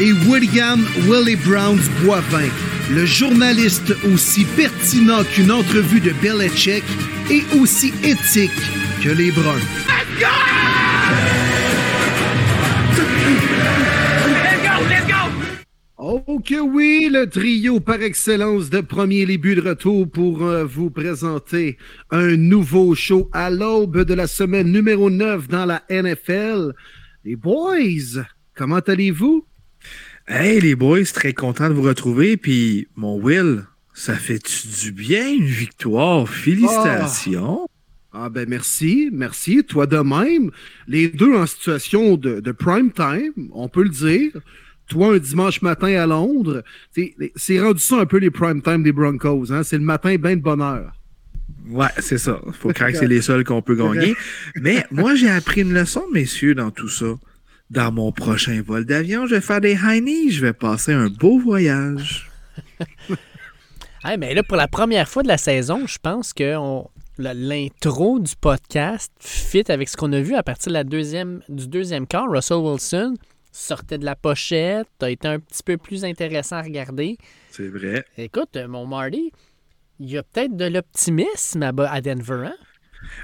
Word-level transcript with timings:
Et 0.00 0.12
William 0.26 0.84
Willie 1.06 1.36
Browns 1.36 1.88
Boivin, 2.02 2.48
le 2.90 3.06
journaliste 3.06 3.94
aussi 4.12 4.44
pertinent 4.56 5.22
qu'une 5.22 5.52
entrevue 5.52 6.00
de 6.00 6.10
Belichick 6.20 6.82
et 7.30 7.44
aussi 7.56 7.92
éthique 8.02 8.50
que 9.04 9.10
les 9.10 9.30
Bruns. 9.30 9.60
Oh 15.96 16.40
que 16.44 16.60
oui, 16.60 17.08
le 17.12 17.28
trio 17.28 17.78
par 17.78 18.02
excellence 18.02 18.70
de 18.70 18.80
premier 18.80 19.24
début 19.26 19.54
de 19.54 19.60
retour 19.60 20.10
pour 20.10 20.42
euh, 20.42 20.64
vous 20.64 20.90
présenter 20.90 21.78
un 22.10 22.36
nouveau 22.36 22.96
show 22.96 23.30
à 23.32 23.48
l'aube 23.48 24.02
de 24.02 24.14
la 24.14 24.26
semaine 24.26 24.72
numéro 24.72 25.08
9 25.08 25.46
dans 25.46 25.66
la 25.66 25.84
NFL. 25.88 26.72
Les 27.24 27.36
boys, 27.36 28.24
comment 28.56 28.80
allez-vous? 28.80 29.46
Hey 30.26 30.58
les 30.58 30.74
boys, 30.74 31.04
très 31.12 31.34
content 31.34 31.68
de 31.68 31.74
vous 31.74 31.82
retrouver. 31.82 32.38
Puis 32.38 32.88
mon 32.96 33.20
Will, 33.20 33.64
ça 33.92 34.14
fait 34.14 34.40
du 34.82 34.90
bien 34.90 35.30
une 35.30 35.44
victoire? 35.44 36.26
Félicitations. 36.26 37.68
Ah 38.10 38.30
ben 38.30 38.48
merci, 38.48 39.10
merci. 39.12 39.62
Toi 39.64 39.86
de 39.86 39.98
même. 39.98 40.50
Les 40.88 41.08
deux 41.08 41.34
en 41.34 41.44
situation 41.44 42.16
de, 42.16 42.40
de 42.40 42.52
prime 42.52 42.90
time, 42.90 43.50
on 43.52 43.68
peut 43.68 43.82
le 43.82 43.90
dire. 43.90 44.32
Toi, 44.88 45.14
un 45.14 45.18
dimanche 45.18 45.60
matin 45.60 45.88
à 45.88 46.06
Londres, 46.06 46.64
c'est 46.92 47.14
c'est 47.36 47.60
rendu 47.60 47.80
ça 47.80 48.00
un 48.00 48.06
peu 48.06 48.16
les 48.16 48.30
prime 48.30 48.62
time 48.62 48.82
des 48.82 48.92
Broncos. 48.92 49.52
Hein? 49.52 49.62
C'est 49.62 49.78
le 49.78 49.84
matin 49.84 50.16
bien 50.16 50.36
de 50.36 50.42
bonheur. 50.42 50.92
Ouais, 51.68 51.88
c'est 51.98 52.18
ça. 52.18 52.40
Faut 52.60 52.68
croire 52.74 52.92
que 52.92 52.96
c'est 52.96 53.06
les 53.06 53.20
seuls 53.20 53.44
qu'on 53.44 53.60
peut 53.60 53.76
gagner. 53.76 54.14
Mais 54.56 54.86
moi, 54.90 55.16
j'ai 55.16 55.30
appris 55.30 55.60
une 55.60 55.74
leçon, 55.74 56.04
messieurs, 56.12 56.54
dans 56.54 56.70
tout 56.70 56.88
ça. 56.88 57.14
Dans 57.74 57.90
mon 57.90 58.12
prochain 58.12 58.62
vol 58.64 58.84
d'avion, 58.84 59.26
je 59.26 59.34
vais 59.34 59.40
faire 59.40 59.60
des 59.60 59.72
high 59.72 60.30
Je 60.30 60.40
vais 60.40 60.52
passer 60.52 60.92
un 60.92 61.08
beau 61.08 61.38
voyage. 61.40 62.30
Hey, 64.06 64.18
mais 64.18 64.34
là, 64.34 64.42
pour 64.42 64.58
la 64.58 64.68
première 64.68 65.08
fois 65.08 65.22
de 65.22 65.28
la 65.28 65.38
saison, 65.38 65.86
je 65.86 65.96
pense 65.98 66.34
que 66.34 66.56
on- 66.56 66.90
l'intro 67.16 68.20
du 68.20 68.34
podcast 68.38 69.10
fit 69.18 69.64
avec 69.72 69.88
ce 69.88 69.96
qu'on 69.96 70.12
a 70.12 70.20
vu 70.20 70.34
à 70.34 70.42
partir 70.42 70.70
de 70.70 70.74
la 70.74 70.84
deuxième, 70.84 71.40
du 71.48 71.66
deuxième 71.66 72.06
quart. 72.06 72.28
Russell 72.30 72.58
Wilson 72.58 73.14
sortait 73.50 73.96
de 73.96 74.04
la 74.04 74.14
pochette, 74.14 74.88
a 75.00 75.08
été 75.10 75.26
un 75.26 75.40
petit 75.40 75.62
peu 75.64 75.78
plus 75.78 76.04
intéressant 76.04 76.56
à 76.56 76.62
regarder. 76.62 77.16
C'est 77.50 77.68
vrai. 77.68 78.04
Écoute, 78.18 78.56
mon 78.68 78.86
Marty, 78.86 79.32
il 79.98 80.10
y 80.10 80.18
a 80.18 80.22
peut-être 80.22 80.54
de 80.54 80.66
l'optimisme 80.66 81.62
à, 81.62 81.72
à 81.90 82.00
Denver, 82.02 82.48
hein? 82.48 82.56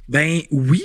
Ben 0.09 0.41
oui, 0.51 0.83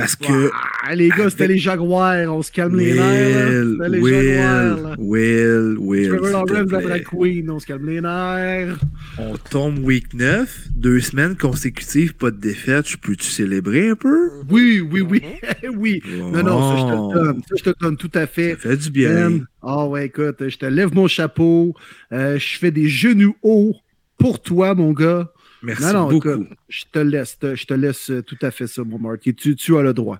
parce 0.00 0.16
que 0.16 0.50
Ah, 0.86 0.94
les 0.94 1.08
gars, 1.08 1.28
c'était 1.30 1.48
les 1.48 1.58
Jaguars. 1.58 2.32
On 2.34 2.42
se 2.42 2.50
calme 2.52 2.76
les 2.78 2.94
nerfs. 2.94 3.48
Will, 3.64 3.76
C'était 3.78 3.88
les 3.90 4.00
Will, 4.00 4.34
Jaguars. 4.34 4.76
là. 4.82 4.94
Will, 4.98 5.76
Will, 5.78 6.08
Trevor 6.08 6.46
Lawrence, 6.46 6.70
la 6.72 6.80
drag 6.80 7.04
queen. 7.04 7.50
On 7.50 7.58
se 7.58 7.66
calme 7.66 7.86
les 7.88 8.00
nerfs. 8.00 8.78
On 9.18 9.36
tombe 9.50 9.78
week 9.80 10.14
9, 10.14 10.68
deux 10.74 11.00
semaines 11.00 11.36
consécutives, 11.36 12.14
pas 12.14 12.30
de 12.30 12.38
défaite. 12.38 12.88
Je 12.88 12.96
peux-tu 12.96 13.26
célébrer 13.28 13.90
un 13.90 13.96
peu? 13.96 14.30
Oui, 14.50 14.80
oui, 14.80 15.00
oui. 15.02 15.22
oui. 15.76 16.02
Non, 16.32 16.42
non, 16.42 16.70
ça, 16.70 16.76
je 16.78 16.82
te 16.92 16.98
Oh. 16.98 17.12
le 17.14 17.20
donne. 17.24 17.40
Ça, 17.48 17.54
je 17.58 17.62
te 17.64 17.68
le 17.70 17.74
donne 17.80 17.96
tout 17.96 18.10
à 18.14 18.26
fait. 18.26 18.52
Ça 18.62 18.70
fait 18.70 18.76
du 18.76 18.90
bien. 18.90 19.30
Ben, 19.30 19.44
Ah 19.62 19.86
ouais, 19.86 20.06
écoute, 20.06 20.36
je 20.48 20.56
te 20.56 20.66
lève 20.66 20.94
mon 20.94 21.08
chapeau. 21.08 21.74
Euh, 22.12 22.38
je 22.38 22.58
fais 22.58 22.70
des 22.70 22.88
genoux 22.88 23.34
hauts 23.42 23.74
pour 24.18 24.40
toi, 24.40 24.74
mon 24.74 24.92
gars. 24.92 25.30
Merci 25.62 25.82
non, 25.82 25.92
non, 25.92 26.08
beaucoup. 26.08 26.28
écoute, 26.30 26.48
je 26.68 26.84
te 26.92 26.98
laisse, 26.98 27.38
te- 27.38 27.54
je 27.54 27.64
te 27.66 27.74
laisse 27.74 28.10
euh, 28.10 28.22
tout 28.22 28.38
à 28.42 28.50
fait 28.50 28.66
ça, 28.66 28.82
mon 28.84 28.98
Marty. 28.98 29.34
Tu, 29.34 29.56
tu 29.56 29.76
as 29.76 29.82
le 29.82 29.92
droit. 29.92 30.18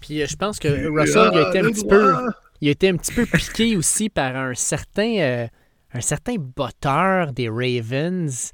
Puis 0.00 0.22
euh, 0.22 0.26
je 0.28 0.36
pense 0.36 0.58
que 0.58 0.68
Russell 0.68 1.30
il 1.32 1.38
a 1.38 1.48
été 1.48 1.58
un 1.60 1.70
petit 1.70 1.86
peu. 1.86 2.12
Il 2.60 2.68
a 2.68 2.70
été 2.72 2.88
un 2.88 2.96
petit 2.96 3.12
peu 3.14 3.24
piqué 3.26 3.76
aussi 3.78 4.08
par 4.08 4.36
un 4.36 4.54
certain, 4.54 5.16
euh, 5.18 5.46
un 5.94 6.00
certain 6.00 6.34
botteur 6.38 7.32
des 7.32 7.48
Ravens. 7.48 8.52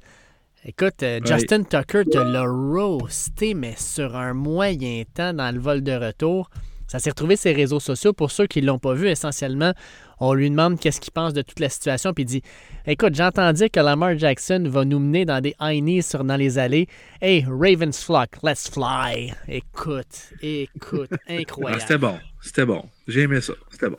Écoute, 0.63 1.03
euh. 1.03 1.19
Justin 1.23 1.63
Tucker 1.63 2.03
te 2.05 2.17
l'a 2.17 2.43
roasté, 2.43 3.53
mais 3.53 3.75
sur 3.77 4.15
un 4.15 4.33
moyen 4.33 5.03
temps 5.13 5.33
dans 5.33 5.53
le 5.53 5.59
vol 5.59 5.81
de 5.83 5.91
retour. 5.91 6.49
Ça 6.87 6.99
s'est 6.99 7.09
retrouvé 7.09 7.35
sur 7.35 7.49
les 7.49 7.55
réseaux 7.55 7.79
sociaux. 7.79 8.13
Pour 8.13 8.31
ceux 8.31 8.47
qui 8.47 8.61
ne 8.61 8.67
l'ont 8.67 8.79
pas 8.79 8.93
vu, 8.93 9.07
essentiellement, 9.07 9.73
on 10.19 10.33
lui 10.33 10.49
demande 10.49 10.79
qu'est-ce 10.79 11.01
qu'il 11.01 11.11
pense 11.13 11.33
de 11.33 11.41
toute 11.41 11.59
la 11.59 11.69
situation. 11.69 12.13
Puis 12.13 12.23
il 12.23 12.27
dit 12.27 12.41
Écoute, 12.87 13.15
j'entends 13.15 13.51
dire 13.53 13.69
que 13.71 13.79
Lamar 13.79 14.17
Jackson 14.17 14.63
va 14.67 14.85
nous 14.85 14.99
mener 14.99 15.25
dans 15.25 15.41
des 15.41 15.55
high 15.59 15.81
knees 15.83 16.01
sur, 16.03 16.23
dans 16.23 16.35
les 16.35 16.57
allées. 16.57 16.87
Hey, 17.21 17.45
Ravens 17.47 17.97
flock, 18.03 18.29
let's 18.43 18.69
fly. 18.69 19.33
Écoute, 19.47 20.31
écoute, 20.41 21.09
Ah, 21.27 21.33
incroyable. 21.33 21.81
c'était 21.81 21.97
bon. 21.97 22.19
C'était 22.41 22.65
bon. 22.65 22.85
J'ai 23.07 23.21
aimé 23.21 23.41
ça. 23.41 23.53
C'était 23.71 23.89
bon. 23.89 23.97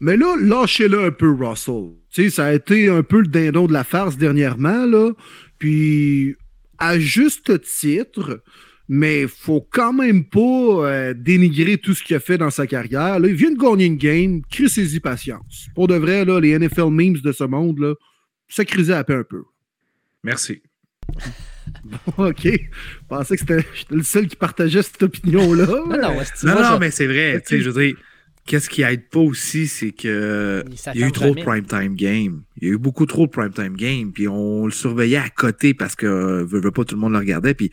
Mais 0.00 0.16
là, 0.16 0.36
lâchez-le 0.38 1.04
un 1.06 1.10
peu, 1.10 1.32
Russell. 1.32 1.92
Tu 2.10 2.24
sais, 2.24 2.30
ça 2.30 2.46
a 2.46 2.52
été 2.52 2.88
un 2.88 3.02
peu 3.02 3.20
le 3.20 3.28
dindon 3.28 3.66
de 3.66 3.72
la 3.72 3.84
farce 3.84 4.16
dernièrement, 4.18 4.84
là. 4.84 5.12
Puis, 5.58 6.36
à 6.78 6.98
juste 6.98 7.62
titre, 7.62 8.42
mais 8.88 9.26
faut 9.26 9.66
quand 9.70 9.92
même 9.92 10.24
pas 10.24 10.40
euh, 10.40 11.14
dénigrer 11.14 11.78
tout 11.78 11.94
ce 11.94 12.02
qu'il 12.02 12.16
a 12.16 12.20
fait 12.20 12.38
dans 12.38 12.50
sa 12.50 12.66
carrière. 12.66 13.18
Là, 13.18 13.28
il 13.28 13.34
vient 13.34 13.50
de 13.50 13.58
gagner 13.58 13.86
une 13.86 13.96
game, 13.96 14.42
crisez-y 14.50 15.00
patience. 15.00 15.68
Pour 15.74 15.88
de 15.88 15.96
vrai, 15.96 16.24
là, 16.24 16.40
les 16.40 16.58
NFL 16.58 16.90
memes 16.90 17.18
de 17.18 17.32
ce 17.32 17.44
monde, 17.44 17.78
là, 17.80 17.94
ça 18.48 18.64
crisait 18.64 18.94
à 18.94 19.04
peu 19.04 19.16
un 19.16 19.24
peu. 19.24 19.42
Merci. 20.22 20.62
OK. 22.18 22.42
Je 22.44 22.58
pensais 23.08 23.36
que 23.36 23.40
c'était 23.40 23.66
j'étais 23.74 23.94
le 23.94 24.02
seul 24.02 24.28
qui 24.28 24.36
partageait 24.36 24.82
cette 24.82 25.02
opinion-là. 25.02 25.66
Non, 26.44 26.62
non, 26.62 26.78
mais 26.78 26.90
c'est 26.90 27.06
vrai. 27.06 27.40
Tu 27.40 27.56
sais, 27.56 27.62
je 27.62 27.70
veux 27.70 27.82
dire, 27.82 27.96
qu'est-ce 28.46 28.68
qui 28.68 28.82
aide 28.82 29.08
pas 29.08 29.20
aussi, 29.20 29.66
c'est 29.66 29.90
que 29.90 30.64
il 30.94 31.00
y 31.00 31.04
a 31.04 31.08
eu 31.08 31.12
trop 31.12 31.34
de 31.34 31.42
prime 31.42 31.66
time 31.66 31.94
game. 31.94 32.42
Il 32.56 32.68
y 32.68 32.70
a 32.70 32.74
eu 32.74 32.78
beaucoup 32.78 33.06
trop 33.06 33.26
de 33.26 33.30
prime 33.30 33.52
time 33.52 33.76
game. 33.76 34.12
Puis 34.12 34.28
on 34.28 34.66
le 34.66 34.72
surveillait 34.72 35.18
à 35.18 35.28
côté 35.28 35.74
parce 35.74 35.96
que 35.96 36.06
euh, 36.06 36.44
veut, 36.44 36.60
veut 36.60 36.70
pas 36.70 36.84
tout 36.84 36.94
le 36.94 37.00
monde 37.00 37.12
le 37.12 37.18
regardait. 37.18 37.54
Puis 37.54 37.70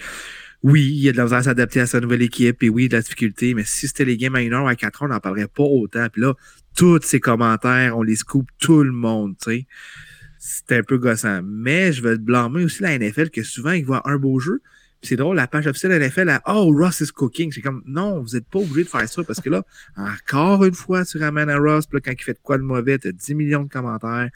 oui, 0.63 0.81
il 0.81 1.03
y 1.03 1.09
a 1.09 1.11
de 1.11 1.17
la 1.17 1.23
misère 1.23 1.39
à 1.39 1.43
s'adapter 1.43 1.81
à 1.81 1.85
sa 1.85 1.99
nouvelle 1.99 2.21
équipe. 2.21 2.57
Puis 2.59 2.69
oui, 2.69 2.87
de 2.87 2.95
la 2.95 3.01
difficulté. 3.01 3.53
Mais 3.53 3.65
si 3.65 3.87
c'était 3.87 4.05
les 4.05 4.17
games 4.17 4.35
à 4.35 4.39
1 4.39 4.51
heure 4.53 4.63
ou 4.63 4.67
à 4.67 4.75
4 4.75 5.03
heures, 5.03 5.09
on 5.09 5.13
n'en 5.13 5.19
parlerait 5.19 5.47
pas 5.47 5.63
autant. 5.63 6.07
Puis 6.09 6.21
là, 6.21 6.33
tous 6.75 7.01
ces 7.03 7.19
commentaires, 7.19 7.97
on 7.97 8.01
les 8.01 8.15
scoop 8.15 8.47
tout 8.59 8.83
le 8.83 8.93
monde, 8.93 9.35
tu 9.43 9.51
sais. 9.51 9.67
C'était 10.39 10.77
un 10.77 10.83
peu 10.83 10.97
gossant. 10.97 11.41
Mais 11.43 11.91
je 11.91 12.01
vais 12.01 12.17
blâmer 12.17 12.63
aussi 12.63 12.81
la 12.81 12.97
NFL 12.97 13.29
que 13.29 13.43
souvent, 13.43 13.71
ils 13.71 13.85
voient 13.85 14.09
un 14.09 14.17
beau 14.17 14.39
jeu. 14.39 14.61
C'est 15.01 15.17
drôle, 15.17 15.35
la 15.35 15.47
page 15.47 15.67
officielle 15.67 15.91
de 15.91 15.97
la 15.97 16.07
NFL, 16.07 16.29
a 16.29 16.41
Oh, 16.47 16.73
Ross 16.73 17.01
is 17.01 17.11
cooking. 17.11 17.51
C'est 17.51 17.61
comme, 17.61 17.83
non, 17.85 18.21
vous 18.21 18.35
n'êtes 18.35 18.47
pas 18.47 18.59
obligé 18.59 18.83
de 18.83 18.89
faire 18.89 19.07
ça 19.07 19.21
parce 19.23 19.41
que 19.41 19.49
là, 19.49 19.63
encore 19.97 20.63
une 20.63 20.73
fois, 20.73 21.03
tu 21.03 21.17
ramènes 21.17 21.49
à 21.49 21.57
Ross. 21.57 21.87
Puis 21.87 21.97
là, 21.97 22.01
quand 22.05 22.13
il 22.17 22.23
fait 22.23 22.39
quoi 22.41 22.57
de 22.57 22.63
mauvais, 22.63 22.97
tu 22.99 23.09
as 23.09 23.11
10 23.11 23.35
millions 23.35 23.63
de 23.63 23.69
commentaires. 23.69 24.29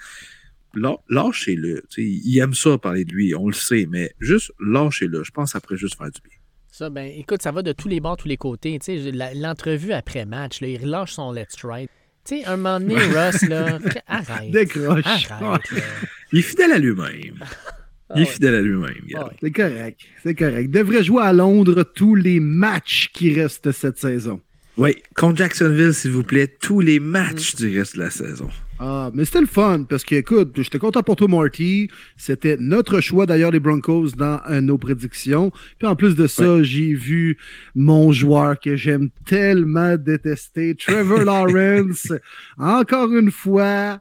Lâchez-le. 1.10 1.84
Tu 1.90 2.02
sais, 2.02 2.04
il 2.04 2.38
aime 2.40 2.54
ça 2.54 2.78
parler 2.78 3.06
de 3.06 3.12
lui, 3.14 3.36
on 3.36 3.48
le 3.48 3.54
sait, 3.54 3.88
mais 3.90 4.14
juste 4.20 4.52
lâchez-le. 4.60 5.24
Je 5.24 5.32
pense 5.32 5.56
après 5.56 5.78
juste 5.78 5.98
faire 5.98 6.12
du 6.12 6.22
bien. 6.22 6.38
Ça, 6.72 6.90
ben, 6.90 7.12
écoute, 7.16 7.42
ça 7.42 7.52
va 7.52 7.64
de 7.64 7.72
tous 7.72 7.88
les 7.88 8.00
bords, 8.00 8.18
tous 8.18 8.28
les 8.28 8.38
côtés. 8.38 8.78
L'entrevue 9.36 9.94
après 9.94 10.26
match, 10.26 10.62
là, 10.62 10.68
il 10.68 10.82
relâche 10.82 11.14
son 11.14 11.32
let's 11.32 11.56
try. 11.56 11.88
Tu 12.24 12.40
sais, 12.40 12.46
un 12.46 12.58
moment 12.58 12.80
donné, 12.80 12.96
Russ, 12.98 13.42
là, 13.44 13.80
arrête. 14.06 14.52
Décroche. 14.52 15.04
Arrête, 15.06 15.72
là. 15.72 15.82
Il 16.34 16.40
est 16.40 16.42
fidèle 16.44 16.74
à 16.74 16.78
lui-même. 16.78 17.40
Ah 18.10 18.14
Il 18.16 18.22
est 18.22 18.26
ouais. 18.26 18.32
fidèle 18.32 18.56
à 18.56 18.62
lui-même. 18.62 19.08
Ah 19.16 19.26
ouais. 19.26 19.32
C'est 19.42 19.52
correct. 19.52 20.00
C'est 20.24 20.36
correct. 20.36 20.70
Devrait 20.70 21.04
jouer 21.04 21.24
à 21.24 21.34
Londres 21.34 21.84
tous 21.84 22.16
les 22.16 22.40
matchs 22.40 23.10
qui 23.14 23.34
restent 23.34 23.72
cette 23.72 23.98
saison. 23.98 24.42
Oui, 24.78 24.96
contre 25.16 25.38
Jacksonville, 25.38 25.94
s'il 25.94 26.12
vous 26.12 26.24
plaît, 26.24 26.48
tous 26.48 26.82
les 26.82 27.00
matchs 27.00 27.56
du 27.56 27.80
reste 27.80 27.96
de 27.96 28.04
la 28.04 28.12
saison. 28.12 28.50
Ah, 28.80 29.10
mais 29.14 29.26
c'était 29.26 29.42
le 29.42 29.48
fun 29.48 29.86
parce 29.90 30.04
que, 30.04 30.16
écoute, 30.16 30.52
j'étais 30.56 30.78
content 30.78 31.02
pour 31.02 31.16
toi, 31.16 31.28
Marty. 31.28 31.90
C'était 32.16 32.58
notre 32.60 33.02
choix, 33.02 33.26
d'ailleurs, 33.26 33.52
les 33.52 33.60
Broncos 33.60 34.10
dans 34.16 34.40
euh, 34.50 34.62
nos 34.62 34.78
prédictions. 34.78 35.52
Puis 35.80 35.88
en 35.88 35.96
plus 35.96 36.16
de 36.16 36.28
ça, 36.28 36.62
j'ai 36.62 36.94
vu 36.94 37.38
mon 37.74 38.12
joueur 38.12 38.60
que 38.60 38.76
j'aime 38.76 39.10
tellement 39.26 39.98
détester, 39.98 40.76
Trevor 40.76 41.20
Lawrence. 41.24 42.14
Encore 42.60 43.12
une 43.14 43.32
fois, 43.32 44.00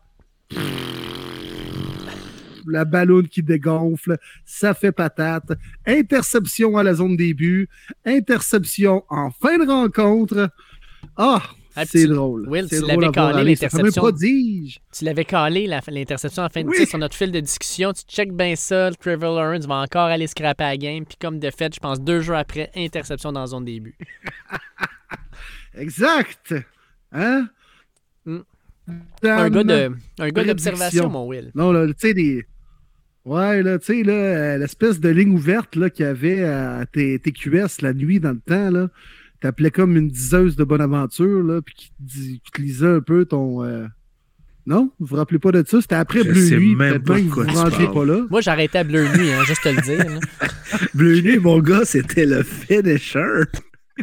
la 2.67 2.84
ballonne 2.84 3.28
qui 3.28 3.43
dégonfle, 3.43 4.19
ça 4.44 4.75
fait 4.75 4.93
patate. 4.93 5.52
Interception 5.87 6.76
à 6.76 6.82
la 6.82 6.94
zone 6.94 7.17
début, 7.17 7.69
interception 8.05 9.05
en 9.08 9.31
fin 9.31 9.56
de 9.56 9.67
rencontre. 9.67 10.50
Ah, 11.17 11.43
Ah, 11.78 11.84
c'est 11.84 12.06
drôle. 12.06 12.49
Will, 12.49 12.67
tu 12.69 12.81
l'avais 12.81 13.11
calé, 13.11 13.44
l'interception. 13.44 14.00
prodige. 14.02 14.81
Tu 14.96 15.05
l'avais 15.05 15.25
calé, 15.26 15.67
l'interception 15.88 16.43
en 16.43 16.49
fin 16.49 16.62
de 16.62 16.69
Oui. 16.69 16.76
tu 16.78 16.87
sur 16.87 16.99
notre 16.99 17.14
fil 17.14 17.31
de 17.31 17.40
discussion. 17.40 17.93
Tu 17.93 18.02
check 18.08 18.32
bien 18.32 18.56
ça. 18.56 18.90
Trevor 18.99 19.37
Lawrence 19.38 19.67
va 19.67 19.76
encore 19.76 20.06
aller 20.06 20.26
scraper 20.26 20.64
à 20.64 20.69
la 20.70 20.76
game. 20.78 21.05
Puis 21.05 21.17
comme 21.20 21.38
de 21.38 21.50
fait, 21.50 21.75
je 21.75 21.81
pense 21.81 22.00
deux 22.00 22.20
jours 22.23 22.37
après, 22.37 22.70
interception 22.75 23.31
dans 23.32 23.46
zone 23.46 23.64
début. 23.67 23.94
Exact. 25.76 26.55
Hein? 27.12 27.49
Mm. 28.25 28.38
Dan- 29.23 29.96
Un 30.19 30.28
gars 30.31 30.44
d'observation, 30.44 31.08
mon 31.11 31.26
Will. 31.26 31.50
Non, 31.55 31.73
là, 31.73 31.87
tu 31.88 31.94
sais, 31.99 32.14
des. 32.14 32.44
Ouais, 33.25 33.62
là, 33.62 33.78
tu 33.78 33.87
sais, 33.87 34.02
là, 34.05 34.12
euh, 34.12 34.58
l'espèce 34.58 35.00
de 35.00 35.08
ligne 35.08 35.32
ouverte 35.34 35.75
là, 35.75 35.90
qu'il 35.90 36.06
y 36.06 36.08
avait 36.08 36.44
à 36.44 36.87
TQS 36.87 37.82
la 37.82 37.93
nuit 37.93 38.20
dans 38.20 38.31
le 38.31 38.38
temps, 38.40 38.70
là. 38.70 38.88
T'appelais 39.40 39.70
comme 39.70 39.96
une 39.96 40.08
diseuse 40.08 40.56
de 40.56 40.64
bonne 40.64 40.80
aventure, 40.80 41.42
là, 41.42 41.60
puis 41.62 41.74
qui 41.74 41.88
te, 41.90 41.94
dis- 42.00 42.40
qui 42.44 42.50
te 42.52 42.60
lisait 42.62 42.86
un 42.88 43.00
peu 43.00 43.24
ton. 43.26 43.62
euh, 43.64 43.86
Non? 44.66 44.90
Vous 44.98 45.06
vous 45.06 45.16
rappelez 45.16 45.38
pas 45.38 45.52
de 45.52 45.62
ça? 45.66 45.80
C'était 45.80 45.94
après 45.96 46.20
Je 46.24 46.30
Bleu 46.30 46.40
sais 46.48 46.56
Nuit, 46.56 46.74
même 46.74 47.02
peut-être 47.02 47.04
pas 47.04 47.18
vous 47.18 47.44
tu 47.46 47.56
rentriez 47.56 47.88
pas 47.88 48.04
là. 48.06 48.26
Moi, 48.30 48.40
j'arrêtais 48.40 48.78
à 48.78 48.84
Bleu 48.84 49.06
Nuit, 49.16 49.30
hein, 49.32 49.44
juste 49.44 49.62
te 49.62 49.68
le 49.68 49.80
dire. 49.82 50.20
Bleu 50.94 51.20
Nuit, 51.20 51.38
mon 51.38 51.58
gars, 51.60 51.84
c'était 51.84 52.26
le 52.26 52.42
finisher. 52.42 53.42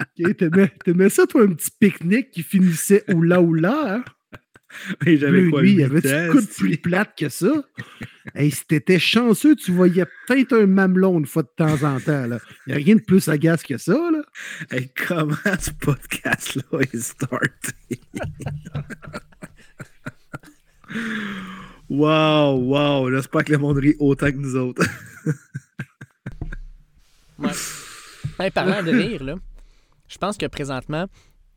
Ok, 0.00 0.36
T'aimais 0.36 0.72
t'aimais 0.84 1.08
ça, 1.08 1.26
toi, 1.26 1.42
un 1.44 1.52
petit 1.52 1.70
pique-nique 1.78 2.30
qui 2.30 2.42
finissait 2.42 3.04
oula 3.12 3.40
oula, 3.40 3.96
hein? 3.96 4.04
Et 5.06 5.16
j'avais 5.16 5.48
quoi, 5.48 5.62
Nuit, 5.62 5.72
y 5.72 5.76
8 5.76 5.84
avait-tu 5.84 6.14
ans, 6.14 6.26
de 6.26 6.30
coup 6.32 6.40
de 6.40 6.46
plus 6.46 6.76
plate 6.78 7.16
que 7.16 7.28
ça? 7.28 7.52
hey, 8.34 8.50
si 8.50 8.66
t'étais 8.66 8.98
chanceux, 8.98 9.54
tu 9.56 9.72
voyais 9.72 10.06
peut-être 10.26 10.54
un 10.54 10.66
mamelon 10.66 11.18
une 11.18 11.26
fois 11.26 11.42
de 11.42 11.50
temps 11.56 11.82
en 11.82 12.00
temps, 12.00 12.26
là. 12.26 12.38
Y 12.66 12.72
a 12.72 12.76
rien 12.76 12.96
de 12.96 13.00
plus 13.00 13.28
agace 13.28 13.62
que 13.62 13.76
ça, 13.78 13.92
là. 13.92 14.22
Hey, 14.70 14.90
comment 15.06 15.36
ce 15.58 15.70
podcast-là 15.70 16.80
est 16.80 16.96
starté? 16.96 18.00
wow, 21.88 22.56
wow. 22.56 23.10
J'espère 23.10 23.44
que 23.44 23.52
le 23.52 23.58
monde 23.58 23.78
rit 23.78 23.96
autant 23.98 24.30
que 24.30 24.36
nous 24.36 24.56
autres. 24.56 24.82
Ouais. 27.38 27.50
Hey, 28.38 28.50
parlant 28.50 28.82
de 28.82 28.90
rire, 28.90 29.24
là, 29.24 29.34
je 30.08 30.18
pense 30.18 30.36
que 30.36 30.46
présentement, 30.46 31.08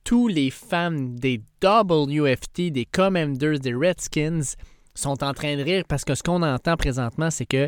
tous 0.06 0.28
les 0.30 0.50
fans 0.52 0.92
des 0.92 1.42
WFT, 1.62 2.72
des 2.72 2.86
Commanders, 2.86 3.60
des 3.60 3.74
Redskins 3.74 4.42
sont 4.94 5.24
en 5.24 5.34
train 5.34 5.58
de 5.58 5.62
rire 5.64 5.84
parce 5.88 6.06
que 6.06 6.16
ce 6.16 6.24
qu'on 6.24 6.42
entend 6.44 6.78
présentement, 6.78 7.30
c'est 7.30 7.46
que 7.46 7.68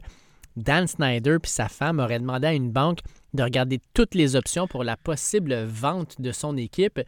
Dan 0.55 0.87
Snyder 0.87 1.37
puis 1.41 1.51
sa 1.51 1.67
femme 1.67 1.99
auraient 1.99 2.19
demandé 2.19 2.47
à 2.47 2.53
une 2.53 2.71
banque 2.71 2.99
de 3.33 3.43
regarder 3.43 3.79
toutes 3.93 4.15
les 4.15 4.35
options 4.35 4.67
pour 4.67 4.83
la 4.83 4.95
possible 4.97 5.65
vente 5.65 6.21
de 6.21 6.31
son 6.31 6.55
équipe. 6.57 6.99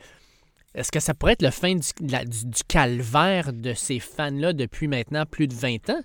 Est-ce 0.76 0.92
que 0.92 1.00
ça 1.00 1.14
pourrait 1.14 1.34
être 1.34 1.42
le 1.42 1.50
fin 1.52 1.74
du, 1.74 1.88
la- 2.08 2.26
du- 2.26 2.46
du 2.46 2.64
calvaire 2.68 3.54
de 3.54 3.74
ces 3.74 4.00
fans-là 4.00 4.54
depuis 4.54 4.88
maintenant 4.88 5.26
plus 5.26 5.48
de 5.48 5.56
20 5.56 5.90
ans? 5.90 6.02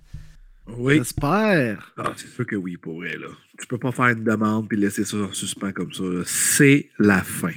Oui. 0.78 0.96
J'espère. 0.98 1.92
Ah, 1.98 2.12
c'est 2.16 2.28
sûr 2.28 2.46
que 2.46 2.56
oui, 2.56 2.78
pour 2.78 2.94
vrai, 2.96 3.16
là. 3.18 3.28
Tu 3.58 3.66
peux 3.66 3.76
pas 3.78 3.92
faire 3.92 4.06
une 4.08 4.24
demande 4.24 4.66
puis 4.68 4.78
laisser 4.78 5.04
ça 5.04 5.18
en 5.18 5.32
suspens 5.32 5.72
comme 5.72 5.92
ça. 5.92 6.02
là. 6.04 6.22
C'est 6.24 6.88
la 6.98 7.22
fin. 7.22 7.52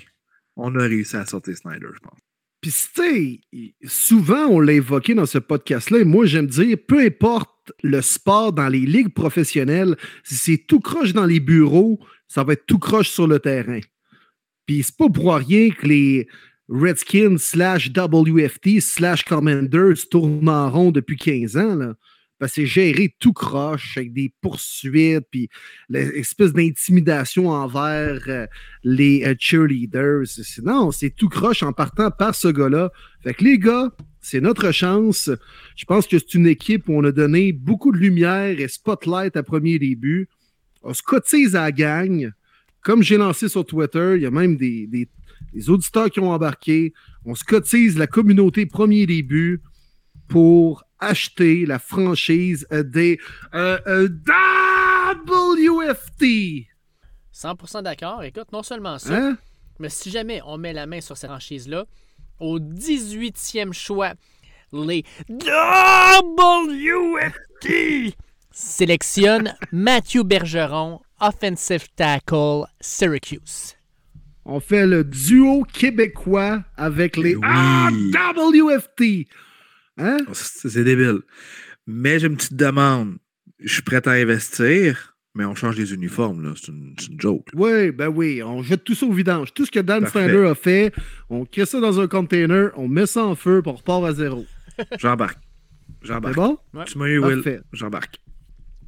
On 0.58 0.76
a 0.76 0.84
réussi 0.84 1.16
à 1.16 1.26
sortir 1.26 1.56
Snyder, 1.56 1.88
je 1.94 2.00
pense. 2.00 2.20
Puis, 2.62 2.72
tu 2.72 3.02
sais, 3.02 3.88
souvent, 3.88 4.48
on 4.48 4.60
l'a 4.60 4.74
évoqué 4.74 5.14
dans 5.14 5.28
ce 5.28 5.38
podcast-là, 5.38 6.00
et 6.00 6.04
moi, 6.04 6.26
j'aime 6.26 6.48
dire, 6.48 6.78
peu 6.88 7.00
importe 7.00 7.72
le 7.84 8.02
sport 8.02 8.52
dans 8.52 8.68
les 8.68 8.80
ligues 8.80 9.14
professionnelles, 9.14 9.96
si 10.24 10.36
c'est 10.36 10.58
tout 10.58 10.80
croche 10.80 11.14
dans 11.14 11.26
les 11.26 11.40
bureaux, 11.40 12.00
ça 12.28 12.44
va 12.44 12.54
être 12.54 12.66
tout 12.66 12.80
croche 12.80 13.10
sur 13.10 13.28
le 13.28 13.40
terrain. 13.40 13.80
Puis, 14.66 14.84
c'est 14.84 14.98
pas 14.98 15.10
pour 15.10 15.36
rien 15.36 15.70
que 15.70 15.86
les 15.86 16.28
Redskins 16.68 17.38
slash 17.38 17.92
WFT 17.96 18.82
slash 18.82 19.24
Commanders 19.24 20.10
tournent 20.10 20.50
en 20.50 20.70
rond 20.70 20.92
depuis 20.92 21.18
15 21.18 21.58
ans, 21.58 21.76
là. 21.76 21.96
Parce 22.40 22.52
que 22.54 22.62
c'est 22.62 22.68
géré 22.68 23.16
tout 23.20 23.34
croche 23.34 23.98
avec 23.98 24.14
des 24.14 24.32
poursuites, 24.42 25.26
puis 25.32 25.50
l'espèce 25.90 26.54
d'intimidation 26.54 27.50
envers 27.50 28.20
euh, 28.28 28.46
les 28.84 29.24
euh, 29.26 29.34
cheerleaders. 29.40 30.24
Non, 30.64 30.92
c'est 30.92 31.10
tout 31.10 31.30
croche 31.30 31.64
en 31.64 31.74
partant 31.74 32.12
par 32.12 32.36
ce 32.36 32.48
gars-là. 32.50 32.92
Fait 33.24 33.34
que 33.34 33.44
les 33.44 33.58
gars, 33.58 33.92
c'est 34.22 34.40
notre 34.40 34.72
chance. 34.72 35.32
Je 35.76 35.86
pense 35.86 36.06
que 36.06 36.20
c'est 36.20 36.36
une 36.36 36.46
équipe 36.48 36.88
où 36.90 36.94
on 36.94 37.04
a 37.06 37.12
donné 37.12 37.54
beaucoup 37.54 37.92
de 37.92 37.98
lumière 37.98 38.60
et 38.60 38.68
spotlight 38.68 39.36
à 39.36 39.42
premier 39.42 39.80
début. 39.80 40.30
On 40.84 40.94
se 40.94 41.02
cotise 41.02 41.56
à 41.56 41.62
la 41.64 41.72
gang. 41.72 42.32
Comme 42.82 43.02
j'ai 43.02 43.18
lancé 43.18 43.50
sur 43.50 43.66
Twitter, 43.66 44.14
il 44.16 44.22
y 44.22 44.26
a 44.28 44.32
même 44.32 44.58
des, 44.58 44.86
des- 44.86 45.10
des 45.54 45.70
auditeurs 45.70 46.10
qui 46.12 46.20
ont 46.20 46.32
embarqué. 46.32 46.94
On 47.26 47.34
se 47.36 47.44
cotise 47.44 47.98
la 47.98 48.06
communauté 48.08 48.66
premier 48.68 49.06
début 49.08 49.62
pour 50.28 50.84
acheter 51.00 51.66
la 51.66 51.80
franchise 51.80 52.68
des 52.72 53.20
euh, 53.54 53.80
euh, 53.88 54.10
WFT. 55.26 56.68
100% 57.34 57.84
d'accord. 57.84 58.24
Écoute, 58.24 58.52
non 58.52 58.64
seulement 58.64 58.98
ça, 58.98 59.16
Hein? 59.16 59.38
Mais 59.80 59.90
si 59.90 60.10
jamais 60.10 60.42
on 60.46 60.58
met 60.58 60.74
la 60.74 60.88
main 60.88 61.02
sur 61.02 61.16
ces 61.16 61.28
franchises-là, 61.28 61.86
au 62.40 62.60
18e 62.60 63.74
choix, 63.74 64.14
les 64.74 65.04
WFT 66.50 68.16
sélectionnent 68.52 69.56
Matthew 69.72 70.24
Bergeron, 70.24 71.00
offensive 71.20 71.88
tackle, 71.96 72.64
Syracuse. 72.80 73.76
On 74.46 74.60
fait 74.60 74.88
le 74.88 75.04
duo 75.04 75.64
québécois 75.72 76.64
avec 76.76 77.18
les 77.18 77.36
Oui. 77.36 77.46
Ah, 77.46 77.90
WFT. 78.36 79.28
Hein? 79.98 80.18
C'est 80.34 80.70
c'est 80.70 80.84
débile. 80.84 81.20
Mais 81.86 82.20
j'ai 82.20 82.28
une 82.28 82.36
petite 82.38 82.56
demande. 82.56 83.18
Je 83.60 83.74
suis 83.74 83.82
prêt 83.82 84.08
à 84.08 84.12
investir, 84.12 85.16
mais 85.34 85.46
on 85.46 85.56
change 85.56 85.78
les 85.78 85.94
uniformes, 85.94 86.44
là. 86.44 86.54
C'est 86.56 86.72
une, 86.72 86.94
c'est 87.00 87.12
une 87.12 87.20
joke. 87.20 87.48
Oui, 87.56 87.92
ben 87.92 88.08
oui, 88.08 88.44
on 88.44 88.62
jette 88.62 88.84
tout 88.84 88.94
ça 88.94 89.06
au 89.06 89.12
vidange. 89.14 89.54
Tout 89.54 89.66
ce 89.66 89.72
que 89.72 89.80
Dan 89.80 90.02
Parfait. 90.04 90.26
Snyder 90.26 90.48
a 90.48 90.56
fait, 90.56 90.94
on 91.30 91.46
crée 91.46 91.66
ça 91.66 91.80
dans 91.80 92.00
un 92.00 92.08
container, 92.08 92.70
on 92.76 92.88
met 92.88 93.06
ça 93.06 93.24
en 93.26 93.36
feu, 93.36 93.62
puis 93.62 93.72
on 93.72 93.76
repart 93.76 94.04
à 94.06 94.14
zéro. 94.14 94.46
J'embarque. 95.00 95.40
C'est 96.02 96.08
J'embarque. 96.10 96.36
bon? 96.36 96.58
Tu 96.86 96.98
m'as 96.98 97.08
eu, 97.08 97.20
Will. 97.20 97.62
J'embarque. 97.74 98.20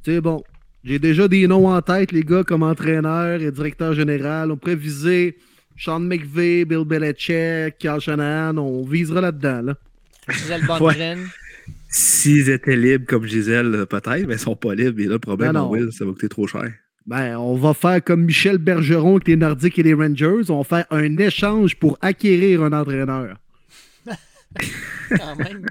C'est 0.04 0.20
bon. 0.20 0.42
J'ai 0.84 0.98
déjà 0.98 1.28
des 1.28 1.46
noms 1.46 1.68
en 1.68 1.82
tête, 1.82 2.12
les 2.12 2.22
gars, 2.22 2.44
comme 2.44 2.62
entraîneur 2.62 3.40
et 3.40 3.50
directeur 3.50 3.92
général. 3.92 4.50
On 4.50 4.56
pourrait 4.56 4.76
viser 4.76 5.36
Sean 5.76 6.00
McVay, 6.00 6.64
Bill 6.64 6.84
Belichick, 6.84 7.76
Carl 7.78 8.00
Shanahan. 8.00 8.56
On 8.56 8.84
visera 8.84 9.20
là-dedans. 9.20 9.62
Là. 9.62 9.74
Gisèle 10.32 10.60
Ouais. 10.62 10.78
Bondren. 10.78 11.18
S'ils 11.88 12.48
étaient 12.50 12.76
libres 12.76 13.06
comme 13.06 13.26
Gisèle, 13.26 13.74
euh, 13.74 13.86
peut-être, 13.86 14.26
mais 14.26 14.34
ils 14.34 14.38
sont 14.38 14.56
pas 14.56 14.74
libres. 14.74 15.00
Et 15.00 15.04
là, 15.06 15.12
le 15.14 15.18
problème, 15.18 15.52
Ben 15.52 15.64
Will, 15.64 15.92
ça 15.92 16.04
va 16.04 16.12
coûter 16.12 16.28
trop 16.28 16.46
cher. 16.46 16.72
Ben, 17.06 17.36
on 17.36 17.56
va 17.56 17.74
faire 17.74 18.02
comme 18.04 18.24
Michel 18.24 18.58
Bergeron 18.58 19.16
avec 19.16 19.26
les 19.28 19.36
Nordiques 19.36 19.78
et 19.78 19.82
les 19.82 19.94
Rangers. 19.94 20.50
On 20.50 20.58
va 20.58 20.64
faire 20.64 20.86
un 20.90 21.16
échange 21.16 21.74
pour 21.76 21.98
acquérir 22.00 22.62
un 22.62 22.72
entraîneur. 22.72 23.36
Quand 25.10 25.36
même. 25.36 25.66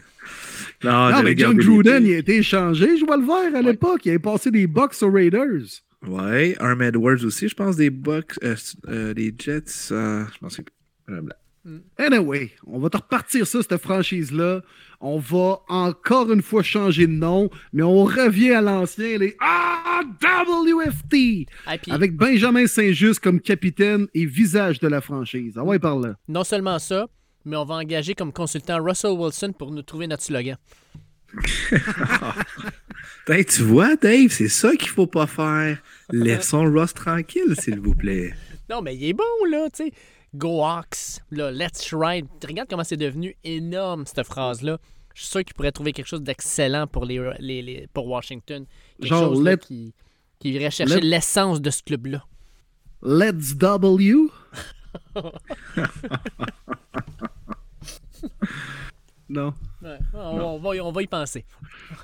Non, 0.84 1.12
non, 1.12 1.24
mais 1.24 1.36
John 1.38 1.58
Gruden, 1.58 2.06
il 2.06 2.14
a 2.14 2.18
été 2.20 2.38
échangé. 2.38 2.98
Je 2.98 3.06
vois 3.06 3.18
le 3.18 3.26
vert 3.26 3.56
à 3.56 3.62
l'époque. 3.62 4.02
Il 4.06 4.10
avait 4.10 4.20
passé 4.20 4.50
des 4.52 4.66
Bucks 4.68 4.96
aux 5.02 5.12
Raiders. 5.12 5.82
Ouais, 6.08 6.56
Arm 6.60 6.82
Edwards 6.82 7.24
aussi, 7.26 7.50
je 7.50 7.56
pense, 7.56 7.76
des 7.76 7.90
Bucks, 7.90 8.36
euh, 8.44 8.56
euh, 8.88 9.14
des 9.14 9.34
Jets. 9.38 9.92
euh, 9.92 10.24
je 10.34 10.38
pense 10.40 10.56
que. 10.58 10.64
Anyway, 11.98 12.52
on 12.66 12.80
va 12.80 12.90
te 12.90 12.98
repartir 12.98 13.46
ça, 13.48 13.62
cette 13.62 13.78
franchise-là. 13.82 14.62
On 15.02 15.18
va 15.20 15.60
encore 15.70 16.32
une 16.32 16.42
fois 16.42 16.64
changer 16.64 17.08
de 17.08 17.12
nom, 17.14 17.50
mais 17.74 17.84
on 17.84 18.04
revient 18.04 18.52
à 18.52 18.62
l'ancien, 18.62 19.18
les 19.18 19.36
AWFT, 19.40 21.48
Ah, 21.66 21.78
puis, 21.78 21.92
avec 21.92 22.16
Benjamin 22.16 22.68
Saint-Just 22.68 23.20
comme 23.20 23.40
capitaine 23.40 24.08
et 24.14 24.26
visage 24.26 24.80
de 24.80 24.88
la 24.88 25.02
franchise. 25.02 25.54
Ah 25.58 25.64
ouais, 25.64 25.80
par 25.80 25.98
là. 26.00 26.16
non 26.28 26.44
seulement 26.44 26.80
ça, 26.80 27.08
mais 27.46 27.56
on 27.56 27.66
va 27.66 27.76
engager 27.76 28.14
comme 28.14 28.34
consultant 28.34 28.84
Russell 28.84 29.12
Wilson 29.12 29.54
pour 29.58 29.72
nous 29.72 29.82
trouver 29.84 30.08
notre 30.08 30.24
slogan. 30.24 30.58
Tu 33.48 33.62
vois, 33.62 33.96
Dave, 33.96 34.30
c'est 34.32 34.48
ça 34.48 34.76
qu'il 34.76 34.90
faut 34.90 35.06
pas 35.06 35.28
faire. 35.28 35.78
Laissons 36.12 36.64
Ross 36.74 36.94
tranquille, 36.96 37.54
s'il 37.60 37.80
vous 37.80 37.94
plaît. 37.94 38.34
Non, 38.70 38.82
mais 38.82 38.96
il 38.96 39.10
est 39.10 39.14
bon, 39.14 39.24
là, 39.52 39.68
tu 39.70 39.84
sais. 39.86 39.92
Go 40.36 40.64
Hawks, 40.64 41.22
là, 41.32 41.52
let's 41.52 41.94
ride. 41.94 42.28
Regarde 42.48 42.70
comment 42.70 42.84
c'est 42.84 42.98
devenu 42.98 43.36
énorme, 43.44 44.06
cette 44.06 44.26
phrase-là. 44.28 44.78
Je 45.16 45.22
suis 45.22 45.30
sûr 45.32 45.44
qu'il 45.44 45.54
pourrait 45.56 45.72
trouver 45.72 45.92
quelque 45.92 46.08
chose 46.08 46.22
d'excellent 46.22 46.86
pour, 46.88 47.04
les, 47.06 47.20
les- 47.40 47.62
les- 47.62 47.88
pour 47.94 48.08
Washington. 48.08 48.66
Quelque 49.00 49.10
Genre, 49.10 49.34
chose 49.34 49.44
là, 49.44 49.58
qui, 49.58 49.94
qui 50.40 50.52
irait 50.52 50.70
chercher 50.72 51.02
let- 51.02 51.08
l'essence 51.10 51.62
de 51.62 51.70
ce 51.72 51.82
club-là. 51.84 52.24
Let's 53.02 53.56
W? 53.56 54.28
non, 59.30 59.54
Ouais, 59.82 59.98
on, 60.14 60.20
on 60.20 60.60
va, 60.60 60.76
y- 60.76 60.82
on 60.82 60.92
va 60.92 61.02
y 61.04 61.08
penser. 61.08 61.46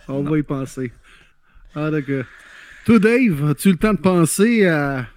on 0.08 0.24
va 0.24 0.38
y 0.38 0.44
penser. 0.44 0.92
Ah, 1.74 1.90
d'accord. 1.92 2.24
Toi, 2.86 3.00
Dave, 3.00 3.50
as-tu 3.50 3.72
le 3.72 3.78
temps 3.78 3.94
de 3.94 4.00
penser 4.00 4.66
à 4.68 5.08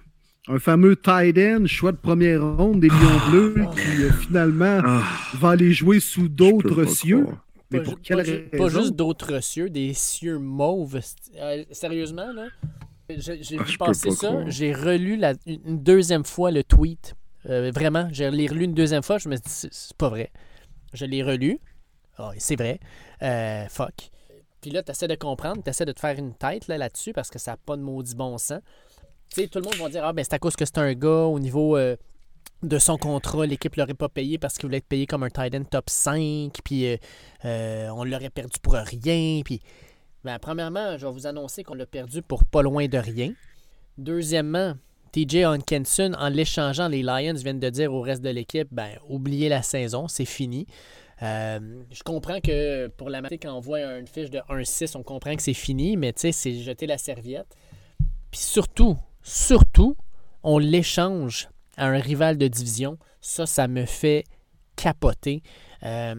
un 0.49 0.59
fameux 0.59 0.95
tight 0.95 1.37
end, 1.37 1.65
choix 1.67 1.91
de 1.91 1.97
première 1.97 2.41
ronde 2.57 2.79
des 2.81 2.87
Lions 2.89 2.95
Ah. 3.25 3.29
Bleus, 3.29 3.53
qui 3.75 4.03
euh, 4.03 4.11
finalement 4.11 4.79
Ah, 4.83 5.03
va 5.35 5.49
aller 5.51 5.71
jouer 5.71 5.99
sous 5.99 6.27
d'autres 6.27 6.83
pas 6.83 6.89
cieux. 6.91 7.23
croire. 7.23 7.45
Mais 7.71 7.79
Pas 7.79 7.83
pour 7.85 7.93
ju- 7.93 7.99
quelle 8.03 8.17
raison? 8.21 8.57
pas 8.57 8.69
juste 8.69 8.95
d'autres 8.95 9.39
cieux, 9.43 9.69
des 9.69 9.93
cieux 9.93 10.39
mauves. 10.39 10.99
Euh, 11.37 11.63
sérieusement, 11.71 12.31
là, 12.33 12.47
j'ai 13.15 13.43
j'ai 13.43 13.57
Ah, 13.59 13.63
vu 13.63 13.77
passer 13.77 14.09
pas 14.09 14.15
ça. 14.15 14.27
croire. 14.27 14.43
J'ai 14.49 14.73
relu 14.73 15.17
la- 15.17 15.35
une 15.45 15.81
deuxième 15.83 16.23
fois 16.25 16.49
le 16.51 16.63
tweet. 16.63 17.13
Euh, 17.47 17.71
vraiment, 17.73 18.09
j'ai 18.11 18.29
l'ai 18.31 18.47
relu 18.47 18.63
une 18.65 18.73
deuxième 18.73 19.03
fois. 19.03 19.17
Je 19.19 19.29
me 19.29 19.35
suis 19.35 19.43
dit, 19.43 19.51
c'est 19.51 19.73
c'est 19.73 19.95
pas 19.97 20.09
vrai. 20.09 20.31
Je 20.93 21.05
l'ai 21.05 21.21
relu. 21.23 21.59
C'est 22.37 22.57
vrai. 22.57 22.79
Euh, 23.21 23.65
fuck. 23.69 24.09
Puis 24.61 24.71
là, 24.71 24.83
tu 24.83 24.91
essaies 24.91 25.07
de 25.07 25.15
comprendre, 25.15 25.63
tu 25.63 25.69
essaies 25.69 25.85
de 25.85 25.93
te 25.93 26.01
faire 26.01 26.17
une 26.19 26.33
tête 26.33 26.67
là, 26.67 26.77
là-dessus 26.77 27.13
parce 27.13 27.29
que 27.29 27.39
ça 27.39 27.51
n'a 27.51 27.57
pas 27.57 27.77
de 27.77 27.81
maudit 27.81 28.13
bon 28.13 28.37
sens. 28.37 28.59
Tout 29.35 29.47
le 29.55 29.61
monde 29.61 29.75
va 29.75 29.89
dire 29.89 30.05
Ah, 30.05 30.13
ben 30.13 30.23
c'est 30.23 30.33
à 30.33 30.39
cause 30.39 30.55
que 30.55 30.65
c'est 30.65 30.77
un 30.79 30.93
gars 30.93 31.25
au 31.25 31.39
niveau 31.39 31.77
euh, 31.77 31.95
de 32.63 32.79
son 32.79 32.97
contrat, 32.97 33.45
l'équipe 33.45 33.75
l'aurait 33.75 33.93
pas 33.93 34.09
payé 34.09 34.37
parce 34.37 34.55
qu'il 34.55 34.65
voulait 34.65 34.77
être 34.77 34.87
payé 34.87 35.05
comme 35.05 35.23
un 35.23 35.29
tight 35.29 35.53
end 35.55 35.63
top 35.63 35.89
5, 35.89 36.51
puis 36.63 36.87
euh, 36.87 36.97
euh, 37.45 37.89
on 37.89 38.03
l'aurait 38.03 38.31
perdu 38.31 38.59
pour 38.61 38.73
rien. 38.73 39.41
Puis, 39.45 39.61
ben, 40.23 40.39
premièrement, 40.39 40.97
je 40.97 41.05
vais 41.05 41.11
vous 41.11 41.27
annoncer 41.27 41.63
qu'on 41.63 41.75
l'a 41.75 41.85
perdu 41.85 42.21
pour 42.21 42.43
pas 42.43 42.61
loin 42.61 42.87
de 42.87 42.97
rien. 42.97 43.33
Deuxièmement, 43.97 44.73
TJ 45.11 45.43
Hawkinson, 45.43 46.13
en 46.17 46.29
l'échangeant, 46.29 46.87
les 46.87 47.03
Lions 47.03 47.33
viennent 47.35 47.59
de 47.59 47.69
dire 47.69 47.93
au 47.93 48.01
reste 48.01 48.21
de 48.21 48.29
l'équipe 48.29 48.67
ben, 48.71 48.89
oubliez 49.07 49.47
la 49.47 49.61
saison, 49.61 50.07
c'est 50.07 50.25
fini. 50.25 50.65
Je 51.21 52.03
comprends 52.03 52.39
que 52.41 52.87
pour 52.87 53.09
la 53.09 53.21
matinée, 53.21 53.39
quand 53.39 53.53
on 53.53 53.59
voit 53.59 53.81
une 53.81 54.07
fiche 54.07 54.29
de 54.29 54.39
1-6, 54.49 54.97
on 54.97 55.03
comprend 55.03 55.35
que 55.35 55.41
c'est 55.41 55.53
fini, 55.53 55.97
mais 55.97 56.13
tu 56.13 56.21
sais, 56.21 56.31
c'est 56.31 56.53
jeter 56.55 56.87
la 56.87 56.97
serviette. 56.97 57.55
Puis 58.31 58.39
surtout, 58.39 58.97
surtout, 59.23 59.95
on 60.43 60.57
l'échange 60.57 61.49
à 61.77 61.87
un 61.87 61.99
rival 61.99 62.37
de 62.37 62.47
division. 62.47 62.97
Ça, 63.21 63.45
ça 63.45 63.67
me 63.67 63.85
fait 63.85 64.23
capoter. 64.75 65.41
Euh, 65.83 66.15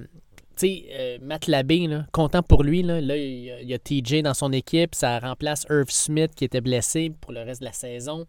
tu 0.56 0.66
sais, 0.66 0.84
euh, 0.92 1.18
Matt 1.22 1.46
Labé, 1.46 1.86
là, 1.86 2.06
content 2.12 2.42
pour 2.42 2.62
lui, 2.62 2.82
là, 2.82 3.00
là, 3.00 3.16
il 3.16 3.44
y 3.64 3.74
a- 3.74 3.78
TJ 3.78 4.22
dans 4.22 4.34
son 4.34 4.52
équipe, 4.52 4.94
ça 4.94 5.18
remplace 5.18 5.64
Irv 5.70 5.86
Smith 5.88 6.32
qui 6.34 6.44
était 6.44 6.60
blessé 6.60 7.12
pour 7.20 7.32
le 7.32 7.40
reste 7.40 7.60
de 7.60 7.66
la 7.66 7.72
saison. 7.72 8.26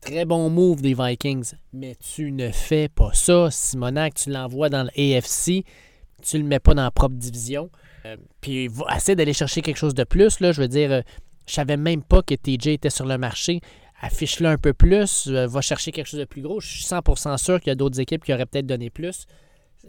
Très 0.00 0.26
bon 0.26 0.50
move 0.50 0.82
des 0.82 0.92
Vikings, 0.92 1.52
mais 1.72 1.96
tu 1.96 2.30
ne 2.30 2.50
fais 2.50 2.88
pas 2.90 3.10
ça. 3.14 3.48
Simonac, 3.50 4.14
tu 4.14 4.30
l'envoies 4.30 4.68
dans 4.68 4.82
l'AFC, 4.82 5.64
tu 6.22 6.36
le 6.36 6.44
mets 6.44 6.58
pas 6.60 6.74
dans 6.74 6.82
la 6.82 6.90
propre 6.90 7.14
division. 7.14 7.70
Euh, 8.04 8.16
puis 8.42 8.68
essaie 8.94 9.16
d'aller 9.16 9.32
chercher 9.32 9.62
quelque 9.62 9.78
chose 9.78 9.94
de 9.94 10.04
plus. 10.04 10.40
Là, 10.40 10.52
je 10.52 10.60
veux 10.60 10.68
dire, 10.68 11.02
je 11.46 11.52
savais 11.54 11.78
même 11.78 12.02
pas 12.02 12.20
que 12.20 12.34
TJ 12.34 12.68
était 12.74 12.90
sur 12.90 13.06
le 13.06 13.16
marché. 13.16 13.60
Affiche-le 14.06 14.48
un 14.48 14.58
peu 14.58 14.72
plus, 14.74 15.28
euh, 15.28 15.46
va 15.46 15.60
chercher 15.60 15.90
quelque 15.92 16.06
chose 16.08 16.20
de 16.20 16.24
plus 16.26 16.42
gros. 16.42 16.60
Je 16.60 16.68
suis 16.68 16.84
100% 16.84 17.38
sûr 17.38 17.58
qu'il 17.60 17.68
y 17.68 17.72
a 17.72 17.74
d'autres 17.74 18.00
équipes 18.00 18.24
qui 18.24 18.32
auraient 18.34 18.46
peut-être 18.46 18.66
donné 18.66 18.90
plus. 18.90 19.26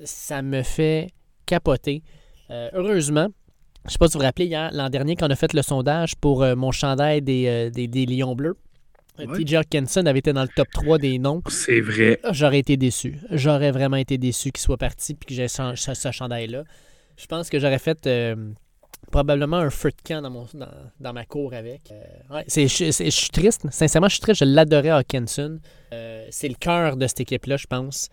Ça 0.03 0.41
me 0.41 0.61
fait 0.63 1.09
capoter. 1.45 2.01
Euh, 2.49 2.69
heureusement, 2.73 3.27
je 3.85 3.91
sais 3.91 3.97
pas 3.97 4.07
si 4.07 4.13
vous 4.13 4.19
vous 4.19 4.25
rappelez, 4.25 4.45
hier, 4.45 4.69
l'an 4.73 4.89
dernier, 4.89 5.15
quand 5.15 5.27
on 5.27 5.31
a 5.31 5.35
fait 5.35 5.53
le 5.53 5.61
sondage 5.61 6.15
pour 6.15 6.43
euh, 6.43 6.55
mon 6.55 6.71
chandail 6.71 7.21
des, 7.21 7.47
euh, 7.47 7.69
des, 7.69 7.87
des 7.87 8.05
Lions 8.05 8.35
Bleus, 8.35 8.55
Ouais. 9.17 9.27
TJ 9.45 9.53
Hawkinson 9.55 10.05
avait 10.07 10.19
été 10.19 10.33
dans 10.33 10.41
le 10.41 10.49
top 10.53 10.67
3 10.73 10.97
des 10.97 11.19
noms. 11.19 11.41
C'est 11.47 11.79
vrai. 11.79 12.19
Ah, 12.25 12.33
J'aurais 12.33 12.59
été 12.59 12.75
déçu. 12.75 13.17
J'aurais 13.31 13.71
vraiment 13.71 13.95
été 13.95 14.17
déçu 14.17 14.51
qu'il 14.51 14.59
soit 14.61 14.75
parti 14.75 15.13
et 15.13 15.25
que 15.25 15.33
j'ai 15.33 15.47
ce, 15.47 15.61
ce- 15.75 16.11
chandail-là. 16.11 16.65
Je 17.15 17.25
pense 17.25 17.49
que 17.49 17.57
j'aurais 17.57 17.79
fait 17.79 18.09
probablement 19.11 19.57
un 19.57 19.69
feu 19.69 19.89
de 19.91 20.01
camp 20.07 20.21
dans, 20.21 20.29
mon, 20.29 20.47
dans, 20.53 20.67
dans 20.99 21.13
ma 21.13 21.25
cour 21.25 21.53
avec. 21.53 21.91
Euh, 21.91 22.35
ouais, 22.35 22.43
c'est- 22.47 22.67
je 22.67 22.85
je 22.85 23.09
suis 23.09 23.29
triste. 23.29 23.65
Sincèrement, 23.71 24.07
je 24.07 24.13
suis 24.15 24.21
triste. 24.21 24.39
Je 24.39 24.45
l'adorais 24.45 24.89
Hawkinson. 24.89 25.59
Euh, 25.93 26.25
c'est 26.31 26.47
le 26.49 26.55
cœur 26.55 26.97
de 26.97 27.07
cette 27.07 27.21
équipe-là, 27.21 27.57
je 27.57 27.67
pense. 27.67 28.09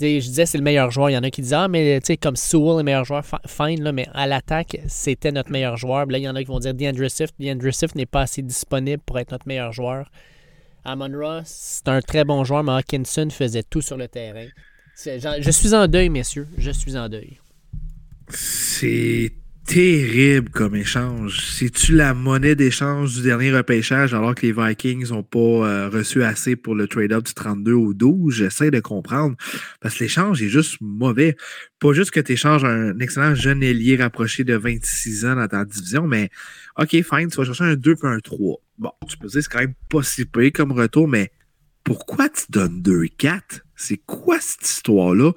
Je 0.00 0.06
disais 0.18 0.46
c'est 0.46 0.56
le 0.58 0.64
meilleur 0.64 0.90
joueur. 0.90 1.10
Il 1.10 1.12
y 1.12 1.16
en 1.18 1.22
a 1.22 1.30
qui 1.30 1.42
disent 1.42 1.52
Ah, 1.54 1.68
mais 1.68 2.00
tu 2.00 2.06
sais, 2.06 2.16
comme 2.16 2.34
Sewell, 2.36 2.78
le 2.78 2.82
meilleur 2.82 3.04
joueur, 3.04 3.24
fi- 3.26 3.36
fine, 3.46 3.82
là, 3.82 3.92
mais 3.92 4.06
à 4.14 4.26
l'attaque, 4.26 4.78
c'était 4.88 5.32
notre 5.32 5.50
meilleur 5.50 5.76
joueur. 5.76 6.06
Là, 6.06 6.18
il 6.18 6.22
y 6.24 6.28
en 6.28 6.34
a 6.34 6.40
qui 6.40 6.46
vont 6.48 6.58
dire 6.60 6.72
DeAndre 6.74 7.10
Swift. 7.10 7.34
DeAndre 7.38 7.72
Swift 7.74 7.94
n'est 7.94 8.06
pas 8.06 8.22
assez 8.22 8.40
disponible 8.42 9.02
pour 9.04 9.18
être 9.18 9.32
notre 9.32 9.46
meilleur 9.46 9.72
joueur. 9.72 10.10
Amon 10.84 11.10
Ross, 11.16 11.44
c'est 11.46 11.88
un 11.88 12.00
très 12.00 12.24
bon 12.24 12.42
joueur, 12.42 12.64
mais 12.64 12.72
Hawkinson 12.72 13.28
faisait 13.30 13.62
tout 13.62 13.82
sur 13.82 13.96
le 13.96 14.08
terrain. 14.08 14.46
Je 15.04 15.50
suis 15.50 15.74
en 15.74 15.86
deuil, 15.86 16.08
messieurs. 16.08 16.48
Je 16.58 16.70
suis 16.70 16.96
en 16.96 17.08
deuil. 17.08 17.38
C'est 18.28 19.32
terrible 19.66 20.50
comme 20.50 20.74
échange. 20.74 21.52
C'est-tu 21.52 21.94
la 21.94 22.14
monnaie 22.14 22.54
d'échange 22.54 23.14
du 23.14 23.22
dernier 23.22 23.52
repêchage 23.52 24.14
alors 24.14 24.34
que 24.34 24.46
les 24.46 24.52
Vikings 24.52 25.10
n'ont 25.10 25.22
pas 25.22 25.38
euh, 25.38 25.88
reçu 25.88 26.22
assez 26.22 26.56
pour 26.56 26.74
le 26.74 26.88
trade-up 26.88 27.24
du 27.24 27.34
32 27.34 27.72
au 27.72 27.94
12? 27.94 28.34
J'essaie 28.34 28.70
de 28.70 28.80
comprendre. 28.80 29.36
Parce 29.80 29.96
que 29.96 30.04
l'échange 30.04 30.42
est 30.42 30.48
juste 30.48 30.78
mauvais. 30.80 31.36
Pas 31.78 31.92
juste 31.92 32.10
que 32.10 32.20
tu 32.20 32.32
échanges 32.32 32.64
un 32.64 32.98
excellent 32.98 33.34
jeune 33.34 33.62
ailier 33.62 33.96
rapproché 33.96 34.44
de 34.44 34.54
26 34.54 35.24
ans 35.26 35.36
dans 35.36 35.48
ta 35.48 35.64
division, 35.64 36.06
mais 36.06 36.30
OK, 36.78 36.90
fine, 36.90 37.28
tu 37.28 37.36
vas 37.36 37.44
chercher 37.44 37.64
un 37.64 37.76
2 37.76 37.96
puis 37.96 38.08
un 38.08 38.18
3. 38.18 38.56
Bon, 38.78 38.92
tu 39.08 39.16
peux 39.16 39.28
dire 39.28 39.38
que 39.38 39.42
c'est 39.42 39.52
quand 39.52 39.60
même 39.60 39.74
pas 39.88 40.02
si 40.02 40.24
payé 40.24 40.50
comme 40.50 40.72
retour, 40.72 41.08
mais 41.08 41.30
pourquoi 41.84 42.28
tu 42.28 42.44
donnes 42.50 42.80
2-4? 42.82 43.62
C'est 43.82 44.00
quoi 44.06 44.38
cette 44.40 44.62
histoire-là? 44.62 45.32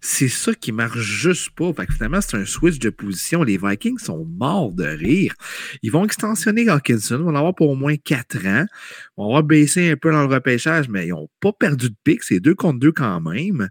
C'est 0.00 0.28
ça 0.28 0.54
qui 0.54 0.72
marche 0.72 0.98
juste 0.98 1.50
pas. 1.50 1.72
Fait 1.74 1.86
que 1.86 1.92
finalement, 1.92 2.20
c'est 2.20 2.36
un 2.36 2.46
switch 2.46 2.78
de 2.78 2.88
position. 2.88 3.42
Les 3.42 3.58
Vikings 3.58 3.98
sont 3.98 4.24
morts 4.24 4.72
de 4.72 4.84
rire. 4.84 5.34
Ils 5.82 5.92
vont 5.92 6.06
extensionner 6.06 6.66
Hawkinson. 6.68 7.18
Ils 7.18 7.24
vont 7.24 7.32
l'avoir 7.32 7.54
pour 7.54 7.68
au 7.68 7.74
moins 7.74 7.96
4 7.96 8.46
ans. 8.46 8.66
Ils 8.66 9.10
vont 9.18 9.24
avoir 9.26 9.42
baissé 9.42 9.90
un 9.90 9.96
peu 9.96 10.10
dans 10.10 10.26
le 10.26 10.34
repêchage, 10.34 10.88
mais 10.88 11.06
ils 11.08 11.10
n'ont 11.10 11.28
pas 11.40 11.52
perdu 11.52 11.90
de 11.90 11.96
pic. 12.02 12.22
C'est 12.22 12.40
2 12.40 12.54
contre 12.54 12.78
2 12.78 12.92
quand 12.92 13.20
même. 13.20 13.68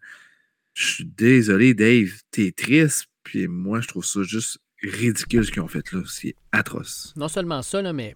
Je 0.76 0.86
suis 0.86 1.06
désolé, 1.06 1.74
Dave. 1.74 2.12
T'es 2.30 2.52
triste. 2.52 3.06
Puis 3.24 3.48
moi, 3.48 3.82
je 3.82 3.88
trouve 3.88 4.06
ça 4.06 4.22
juste 4.22 4.60
ridicule 4.84 5.44
ce 5.44 5.52
qu'ils 5.52 5.62
ont 5.62 5.68
fait 5.68 5.92
là. 5.92 6.02
C'est 6.08 6.36
atroce. 6.52 7.14
Non 7.18 7.28
seulement 7.28 7.64
ça, 7.64 7.82
mais 7.94 8.16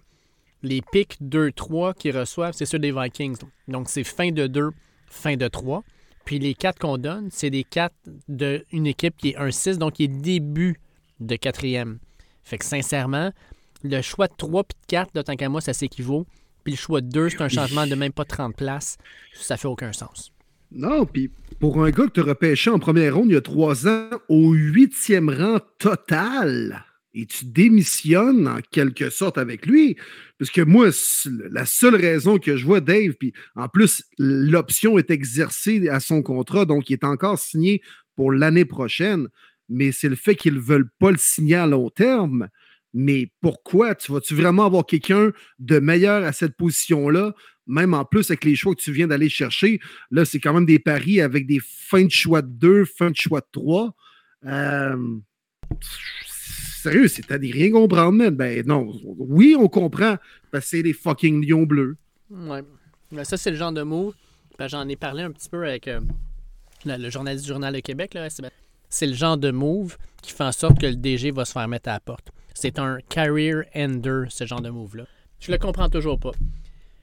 les 0.62 0.80
pics 0.92 1.18
2-3 1.20 1.94
qu'ils 1.94 2.16
reçoivent, 2.16 2.54
c'est 2.56 2.66
ceux 2.66 2.78
des 2.78 2.92
Vikings. 2.92 3.36
Donc, 3.68 3.88
c'est 3.90 4.04
fin 4.04 4.30
de 4.30 4.46
2, 4.46 4.70
fin 5.06 5.36
de 5.36 5.48
3. 5.48 5.82
Puis 6.24 6.38
les 6.38 6.54
4 6.54 6.78
qu'on 6.78 6.98
donne, 6.98 7.28
c'est 7.30 7.50
des 7.50 7.64
4 7.64 7.94
d'une 8.28 8.86
équipe 8.86 9.16
qui 9.16 9.30
est 9.30 9.38
1-6, 9.38 9.76
donc 9.76 9.94
qui 9.94 10.04
est 10.04 10.08
début 10.08 10.80
de 11.20 11.36
quatrième. 11.36 11.98
Fait 12.42 12.58
que 12.58 12.64
sincèrement, 12.64 13.30
le 13.82 14.00
choix 14.02 14.26
de 14.26 14.34
3 14.36 14.64
puis 14.64 14.76
de 14.80 14.86
4, 14.86 15.14
de 15.14 15.22
tant 15.22 15.36
qu'à 15.36 15.48
moi, 15.48 15.60
ça 15.60 15.72
s'équivaut. 15.72 16.26
Puis 16.64 16.72
le 16.74 16.78
choix 16.78 17.00
de 17.00 17.08
2, 17.08 17.30
c'est 17.30 17.42
un 17.42 17.48
changement 17.48 17.86
de 17.86 17.94
même 17.94 18.12
pas 18.12 18.24
30 18.24 18.56
places. 18.56 18.96
Ça 19.34 19.56
fait 19.56 19.68
aucun 19.68 19.92
sens. 19.92 20.32
Non, 20.72 21.06
puis 21.06 21.30
pour 21.60 21.84
un 21.84 21.90
gars 21.90 22.06
que 22.06 22.10
tu 22.10 22.20
repêché 22.20 22.70
en 22.70 22.78
première 22.78 23.14
ronde 23.14 23.26
il 23.28 23.34
y 23.34 23.36
a 23.36 23.40
trois 23.40 23.86
ans 23.86 24.08
au 24.28 24.52
huitième 24.52 25.30
rang 25.30 25.58
total, 25.78 26.84
et 27.14 27.26
tu 27.26 27.46
démissionnes 27.46 28.48
en 28.48 28.58
quelque 28.72 29.08
sorte 29.08 29.38
avec 29.38 29.66
lui, 29.66 29.96
parce 30.38 30.50
que 30.50 30.60
moi, 30.60 30.90
la 31.50 31.64
seule 31.64 31.94
raison 31.94 32.38
que 32.38 32.56
je 32.56 32.64
vois 32.64 32.80
Dave, 32.80 33.12
puis 33.12 33.32
en 33.54 33.68
plus, 33.68 34.04
l'option 34.18 34.98
est 34.98 35.10
exercée 35.10 35.88
à 35.88 36.00
son 36.00 36.22
contrat, 36.22 36.64
donc 36.64 36.90
il 36.90 36.94
est 36.94 37.04
encore 37.04 37.38
signé 37.38 37.82
pour 38.16 38.32
l'année 38.32 38.64
prochaine, 38.64 39.28
mais 39.68 39.92
c'est 39.92 40.08
le 40.08 40.16
fait 40.16 40.34
qu'ils 40.34 40.54
ne 40.54 40.60
veulent 40.60 40.90
pas 40.98 41.10
le 41.10 41.16
signer 41.18 41.56
à 41.56 41.66
long 41.66 41.88
terme. 41.88 42.48
Mais 42.96 43.32
pourquoi? 43.40 43.96
Tu 43.96 44.12
vas-tu 44.12 44.36
vraiment 44.36 44.66
avoir 44.66 44.86
quelqu'un 44.86 45.32
de 45.58 45.80
meilleur 45.80 46.22
à 46.22 46.32
cette 46.32 46.56
position-là, 46.56 47.34
même 47.66 47.92
en 47.92 48.04
plus 48.04 48.30
avec 48.30 48.44
les 48.44 48.54
choix 48.54 48.72
que 48.74 48.80
tu 48.80 48.92
viens 48.92 49.08
d'aller 49.08 49.28
chercher? 49.28 49.80
Là, 50.12 50.24
c'est 50.24 50.38
quand 50.38 50.54
même 50.54 50.66
des 50.66 50.78
paris 50.78 51.20
avec 51.20 51.46
des 51.46 51.60
fins 51.60 52.04
de 52.04 52.10
choix 52.10 52.40
de 52.40 52.50
2, 52.50 52.84
fins 52.84 53.10
de 53.10 53.16
choix 53.16 53.40
de 53.40 53.48
3. 53.50 53.96
Sérieux, 56.84 57.08
c'est 57.08 57.30
à 57.30 57.38
dire 57.38 57.54
rien 57.54 57.70
comprendre, 57.70 58.12
man. 58.12 58.30
Ben 58.30 58.64
non, 58.66 58.92
oui, 59.04 59.56
on 59.58 59.68
comprend, 59.68 60.16
parce 60.50 60.66
c'est 60.66 60.82
les 60.82 60.92
fucking 60.92 61.46
lions 61.46 61.64
bleus. 61.64 61.96
Ouais. 62.30 62.62
Mais 63.10 63.24
ça, 63.24 63.36
c'est 63.36 63.50
le 63.50 63.56
genre 63.56 63.72
de 63.72 63.82
move. 63.82 64.14
Ben, 64.58 64.68
J'en 64.68 64.88
ai 64.88 64.96
parlé 64.96 65.22
un 65.22 65.30
petit 65.30 65.48
peu 65.48 65.66
avec 65.66 65.88
euh, 65.88 66.00
le, 66.84 67.10
journaliste 67.10 67.44
du 67.44 67.50
Journal 67.50 67.72
de 67.72 67.80
Québec. 67.80 68.14
là, 68.14 68.28
Sébastien. 68.28 68.58
C'est 68.88 69.06
le 69.06 69.14
genre 69.14 69.36
de 69.36 69.50
move 69.50 69.96
qui 70.22 70.32
fait 70.32 70.44
en 70.44 70.52
sorte 70.52 70.78
que 70.78 70.86
le 70.86 70.96
DG 70.96 71.30
va 71.30 71.44
se 71.44 71.52
faire 71.52 71.66
mettre 71.68 71.88
à 71.88 71.94
la 71.94 72.00
porte. 72.00 72.30
C'est 72.54 72.78
un 72.78 72.98
career 73.08 73.64
ender, 73.74 74.24
ce 74.28 74.46
genre 74.46 74.60
de 74.60 74.70
move-là. 74.70 75.04
Je 75.40 75.50
le 75.50 75.58
comprends 75.58 75.88
toujours 75.88 76.20
pas. 76.20 76.30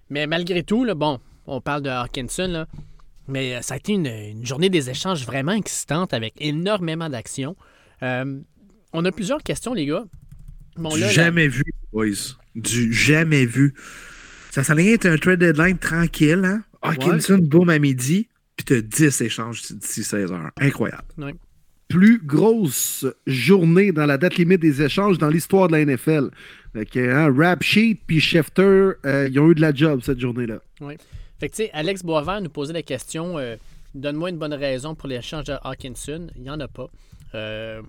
Mais 0.09 0.27
malgré 0.27 0.63
tout, 0.63 0.85
là, 0.85 0.95
bon, 0.95 1.19
on 1.47 1.59
parle 1.59 1.81
de 1.81 1.89
Hawkinson, 1.89 2.47
là, 2.47 2.67
mais 3.27 3.55
euh, 3.55 3.61
ça 3.61 3.73
a 3.73 3.77
été 3.77 3.93
une, 3.93 4.07
une 4.07 4.45
journée 4.45 4.69
des 4.69 4.89
échanges 4.89 5.25
vraiment 5.25 5.53
excitante 5.53 6.13
avec 6.13 6.33
énormément 6.39 7.09
d'actions. 7.09 7.55
Euh, 8.03 8.39
on 8.93 9.05
a 9.05 9.11
plusieurs 9.11 9.43
questions, 9.43 9.73
les 9.73 9.85
gars. 9.85 10.05
Bon, 10.77 10.93
du 10.93 11.01
là, 11.01 11.09
jamais 11.09 11.47
vu, 11.47 11.63
boys. 11.91 12.35
Du 12.55 12.93
jamais 12.93 13.45
vu. 13.45 13.73
Ça 14.51 14.63
s'en 14.63 14.77
être 14.77 15.05
un 15.05 15.17
trade 15.17 15.39
deadline 15.39 15.77
tranquille, 15.77 16.41
hein? 16.43 16.63
Hawkinson, 16.81 17.37
boum, 17.37 17.69
à 17.69 17.79
midi, 17.79 18.27
puis 18.55 18.65
t'as 18.65 18.81
10 18.81 19.21
échanges 19.21 19.61
d'ici 19.71 20.03
16 20.03 20.31
heures. 20.31 20.51
Incroyable. 20.59 21.03
Plus 21.87 22.19
grosse 22.23 23.05
journée 23.27 23.91
dans 23.91 24.05
la 24.05 24.17
date 24.17 24.35
limite 24.35 24.61
des 24.61 24.81
échanges 24.81 25.17
dans 25.17 25.29
l'histoire 25.29 25.67
de 25.67 25.73
la 25.73 25.85
NFL. 25.85 26.29
Fait 26.73 26.85
que, 26.85 26.99
hein, 26.99 27.33
Rap 27.35 27.63
Sheet 27.63 27.99
puis 28.07 28.21
Schefter, 28.21 28.93
euh, 29.05 29.29
ils 29.29 29.39
ont 29.39 29.51
eu 29.51 29.55
de 29.55 29.61
la 29.61 29.73
job 29.73 30.01
cette 30.03 30.19
journée-là. 30.19 30.59
Fait 31.39 31.49
que, 31.49 31.55
tu 31.55 31.63
sais, 31.63 31.69
Alex 31.73 32.03
Boisvert 32.03 32.41
nous 32.41 32.49
posait 32.49 32.73
la 32.73 32.81
question 32.81 33.37
euh, 33.37 33.57
donne-moi 33.93 34.29
une 34.29 34.37
bonne 34.37 34.53
raison 34.53 34.95
pour 34.95 35.07
l'échange 35.09 35.45
de 35.45 35.55
Hawkinson. 35.63 36.27
Il 36.35 36.43
n'y 36.43 36.49
en 36.49 36.59
a 36.59 36.67
pas. 36.67 36.89
Euh, 37.35 37.81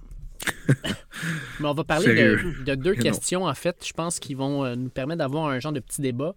Mais 1.61 1.69
on 1.69 1.75
va 1.75 1.85
parler 1.85 2.15
de, 2.15 2.75
deux 2.75 2.95
non. 2.97 3.03
questions, 3.03 3.45
en 3.45 3.55
fait, 3.55 3.85
je 3.87 3.93
pense, 3.93 4.19
qui 4.19 4.35
vont 4.35 4.65
euh, 4.65 4.75
nous 4.75 4.91
permettre 4.91 5.19
d'avoir 5.19 5.47
un 5.47 5.61
genre 5.61 5.73
de 5.73 5.81
petit 5.81 6.01
débat. 6.01 6.35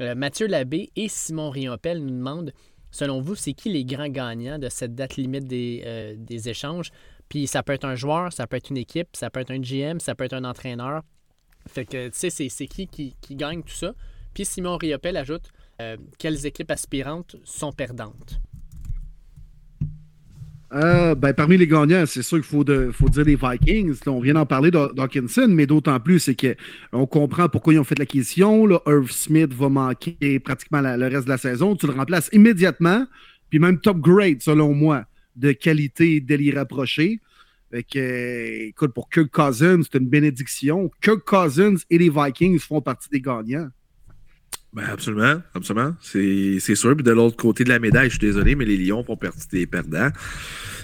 Euh, 0.00 0.14
Mathieu 0.14 0.46
Labbé 0.46 0.90
et 0.96 1.08
Simon 1.08 1.50
Riompel 1.50 2.00
nous 2.00 2.10
demandent 2.10 2.52
selon 2.90 3.20
vous, 3.20 3.34
c'est 3.34 3.52
qui 3.52 3.70
les 3.70 3.84
grands 3.84 4.08
gagnants 4.08 4.58
de 4.58 4.68
cette 4.68 4.94
date 4.94 5.16
limite 5.16 5.44
des, 5.44 5.82
euh, 5.86 6.14
des 6.16 6.48
échanges? 6.48 6.90
Puis 7.28 7.46
ça 7.46 7.62
peut 7.62 7.72
être 7.72 7.84
un 7.84 7.94
joueur, 7.94 8.32
ça 8.32 8.46
peut 8.46 8.56
être 8.56 8.70
une 8.70 8.76
équipe, 8.76 9.08
ça 9.14 9.30
peut 9.30 9.40
être 9.40 9.50
un 9.50 9.60
GM, 9.60 9.98
ça 10.00 10.14
peut 10.14 10.24
être 10.24 10.34
un 10.34 10.44
entraîneur. 10.44 11.02
Fait 11.66 11.84
que, 11.84 12.08
tu 12.08 12.18
sais, 12.18 12.30
c'est, 12.30 12.48
c'est 12.48 12.66
qui, 12.66 12.86
qui 12.86 13.16
qui 13.20 13.34
gagne 13.34 13.62
tout 13.62 13.74
ça? 13.74 13.92
Puis 14.32 14.44
Simon 14.44 14.76
Riopel 14.76 15.16
ajoute 15.16 15.50
euh, 15.80 15.96
quelles 16.18 16.46
équipes 16.46 16.70
aspirantes 16.70 17.36
sont 17.44 17.72
perdantes? 17.72 18.40
Euh, 20.72 21.14
ben, 21.14 21.32
parmi 21.32 21.56
les 21.56 21.68
gagnants, 21.68 22.04
c'est 22.06 22.22
sûr 22.22 22.38
qu'il 22.38 22.46
faut, 22.46 22.64
faut 22.92 23.08
dire 23.08 23.24
les 23.24 23.36
Vikings. 23.36 23.94
Là, 24.04 24.12
on 24.12 24.20
vient 24.20 24.34
d'en 24.34 24.46
parler 24.46 24.70
d'Haw- 24.72 24.92
d'Hawkinson, 24.92 25.46
mais 25.48 25.66
d'autant 25.66 26.00
plus, 26.00 26.18
c'est 26.18 26.34
qu'on 26.36 27.06
comprend 27.06 27.48
pourquoi 27.48 27.74
ils 27.74 27.78
ont 27.78 27.84
fait 27.84 27.98
l'acquisition. 27.98 28.68
Irv 28.86 29.10
Smith 29.10 29.54
va 29.54 29.68
manquer 29.68 30.40
pratiquement 30.40 30.80
le 30.80 31.06
reste 31.06 31.24
de 31.26 31.30
la 31.30 31.38
saison. 31.38 31.76
Tu 31.76 31.86
le 31.86 31.92
remplaces 31.92 32.28
immédiatement, 32.32 33.06
puis 33.48 33.60
même 33.60 33.78
top 33.80 33.98
grade, 33.98 34.42
selon 34.42 34.74
moi, 34.74 35.04
de 35.36 35.52
qualité 35.52 36.20
dès 36.20 36.36
l'y 36.36 36.50
rapprocher. 36.50 37.20
Fait 37.70 37.84
que, 37.84 38.68
écoute, 38.68 38.92
pour 38.92 39.08
Kirk 39.08 39.30
Cousins, 39.30 39.82
c'est 39.82 39.98
une 39.98 40.08
bénédiction. 40.08 40.90
Kirk 41.00 41.24
Cousins 41.24 41.76
et 41.90 41.98
les 41.98 42.10
Vikings 42.10 42.58
font 42.58 42.80
partie 42.80 43.08
des 43.10 43.20
gagnants. 43.20 43.68
Ben 44.76 44.84
absolument, 44.92 45.40
absolument. 45.54 45.96
C'est 46.02 46.74
sûr. 46.74 46.94
Puis 46.94 47.02
de 47.02 47.10
l'autre 47.10 47.36
côté 47.36 47.64
de 47.64 47.70
la 47.70 47.78
médaille, 47.78 48.10
je 48.10 48.18
suis 48.18 48.26
désolé, 48.26 48.54
mais 48.54 48.66
les 48.66 48.76
Lions 48.76 49.02
font 49.02 49.16
partie 49.16 49.48
des 49.50 49.66
perdants. 49.66 50.10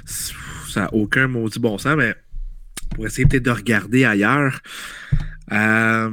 Ça 0.07 0.81
n'a 0.81 0.95
aucun 0.95 1.29
maudit 1.29 1.59
bon 1.59 1.77
sens, 1.77 1.95
mais 1.99 2.15
pour 2.95 3.05
essayer 3.07 3.27
peut-être 3.29 3.43
de 3.45 3.51
regarder 3.51 4.07
ailleurs. 4.07 4.61
euh, 5.53 6.11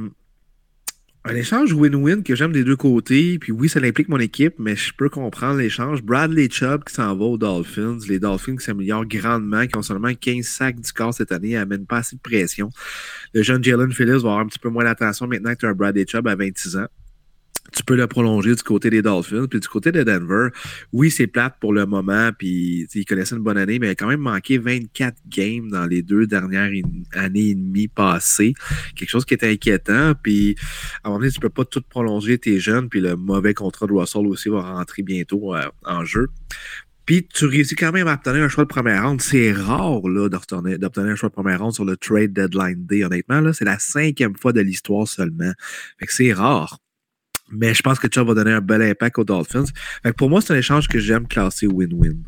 un 1.24 1.34
échange 1.34 1.72
win-win 1.72 2.22
que 2.22 2.34
j'aime 2.34 2.52
des 2.52 2.64
deux 2.64 2.76
côtés. 2.76 3.38
Puis 3.38 3.50
oui, 3.50 3.70
ça 3.70 3.80
implique 3.80 4.10
mon 4.10 4.18
équipe, 4.18 4.54
mais 4.58 4.76
je 4.76 4.92
peux 4.94 5.08
comprendre 5.08 5.58
l'échange. 5.58 6.02
Bradley 6.02 6.50
Chubb 6.50 6.84
qui 6.84 6.94
s'en 6.94 7.16
va 7.16 7.24
aux 7.24 7.38
Dolphins. 7.38 7.98
Les 8.08 8.18
Dolphins 8.18 8.56
qui 8.56 8.64
s'améliorent 8.64 9.06
grandement, 9.06 9.66
qui 9.66 9.76
ont 9.78 9.82
seulement 9.82 10.12
15 10.14 10.44
sacs 10.44 10.80
du 10.80 10.92
corps 10.92 11.14
cette 11.14 11.32
année, 11.32 11.56
amènent 11.56 11.86
pas 11.86 11.98
assez 11.98 12.16
de 12.16 12.20
pression. 12.20 12.70
Le 13.32 13.42
jeune 13.42 13.64
Jalen 13.64 13.92
Phillips 13.92 14.12
va 14.12 14.18
avoir 14.18 14.38
un 14.40 14.46
petit 14.46 14.58
peu 14.58 14.68
moins 14.68 14.84
d'attention 14.84 15.26
maintenant 15.26 15.52
que 15.54 15.60
tu 15.60 15.66
as 15.66 15.70
un 15.70 15.74
Bradley 15.74 16.04
Chubb 16.06 16.28
à 16.28 16.36
26 16.36 16.76
ans 16.76 16.86
tu 17.72 17.82
peux 17.84 17.96
le 17.96 18.06
prolonger 18.06 18.54
du 18.54 18.62
côté 18.62 18.90
des 18.90 19.02
Dolphins. 19.02 19.46
Puis 19.48 19.60
du 19.60 19.68
côté 19.68 19.92
de 19.92 20.02
Denver, 20.02 20.48
oui, 20.92 21.10
c'est 21.10 21.26
plate 21.26 21.56
pour 21.60 21.72
le 21.72 21.86
moment. 21.86 22.30
Puis 22.36 22.86
il 22.94 23.04
connaissait 23.04 23.36
une 23.36 23.42
bonne 23.42 23.58
année, 23.58 23.78
mais 23.78 23.88
il 23.88 23.90
a 23.90 23.94
quand 23.94 24.08
même 24.08 24.20
manqué 24.20 24.58
24 24.58 25.16
games 25.28 25.68
dans 25.70 25.86
les 25.86 26.02
deux 26.02 26.26
dernières 26.26 26.70
années 27.12 27.48
et 27.50 27.54
demie 27.54 27.88
passées. 27.88 28.54
Quelque 28.96 29.10
chose 29.10 29.24
qui 29.24 29.34
est 29.34 29.44
inquiétant. 29.44 30.12
Puis 30.20 30.56
à 31.02 31.08
un 31.08 31.10
moment 31.10 31.20
donné, 31.20 31.32
tu 31.32 31.40
peux 31.40 31.48
pas 31.48 31.64
tout 31.64 31.82
prolonger 31.88 32.38
tes 32.38 32.58
jeunes. 32.60 32.88
Puis 32.88 33.00
le 33.00 33.16
mauvais 33.16 33.54
contrat 33.54 33.86
de 33.86 33.92
Russell 33.92 34.26
aussi 34.26 34.48
va 34.48 34.62
rentrer 34.62 35.02
bientôt 35.02 35.54
euh, 35.54 35.68
en 35.84 36.04
jeu. 36.04 36.28
Puis 37.10 37.26
tu 37.26 37.46
réussis 37.46 37.74
quand 37.74 37.90
même 37.90 38.06
à 38.06 38.14
obtenir 38.14 38.42
un 38.44 38.48
choix 38.48 38.62
de 38.62 38.68
première 38.68 39.02
ronde. 39.04 39.20
C'est 39.20 39.52
rare 39.52 40.06
là, 40.08 40.28
d'obtenir, 40.28 40.78
un 40.96 41.16
choix 41.16 41.28
de 41.28 41.34
première 41.34 41.60
ronde 41.60 41.74
sur 41.74 41.84
le 41.84 41.96
trade 41.96 42.32
deadline 42.32 42.86
day. 42.86 43.04
Honnêtement, 43.04 43.52
c'est 43.52 43.64
la 43.64 43.80
cinquième 43.80 44.36
fois 44.36 44.52
de 44.52 44.60
l'histoire 44.60 45.08
seulement. 45.08 45.52
Fait 45.98 46.06
que 46.06 46.12
c'est 46.12 46.32
rare. 46.32 46.78
Mais 47.50 47.74
je 47.74 47.82
pense 47.82 47.98
que 47.98 48.08
Chubb 48.12 48.28
va 48.28 48.34
donner 48.34 48.52
un 48.52 48.60
bel 48.60 48.82
impact 48.82 49.18
aux 49.18 49.24
Dolphins. 49.24 49.66
Fait 50.02 50.10
que 50.10 50.16
pour 50.16 50.30
moi, 50.30 50.40
c'est 50.40 50.52
un 50.52 50.56
échange 50.56 50.88
que 50.88 50.98
j'aime 50.98 51.26
classer 51.26 51.66
win-win. 51.66 52.18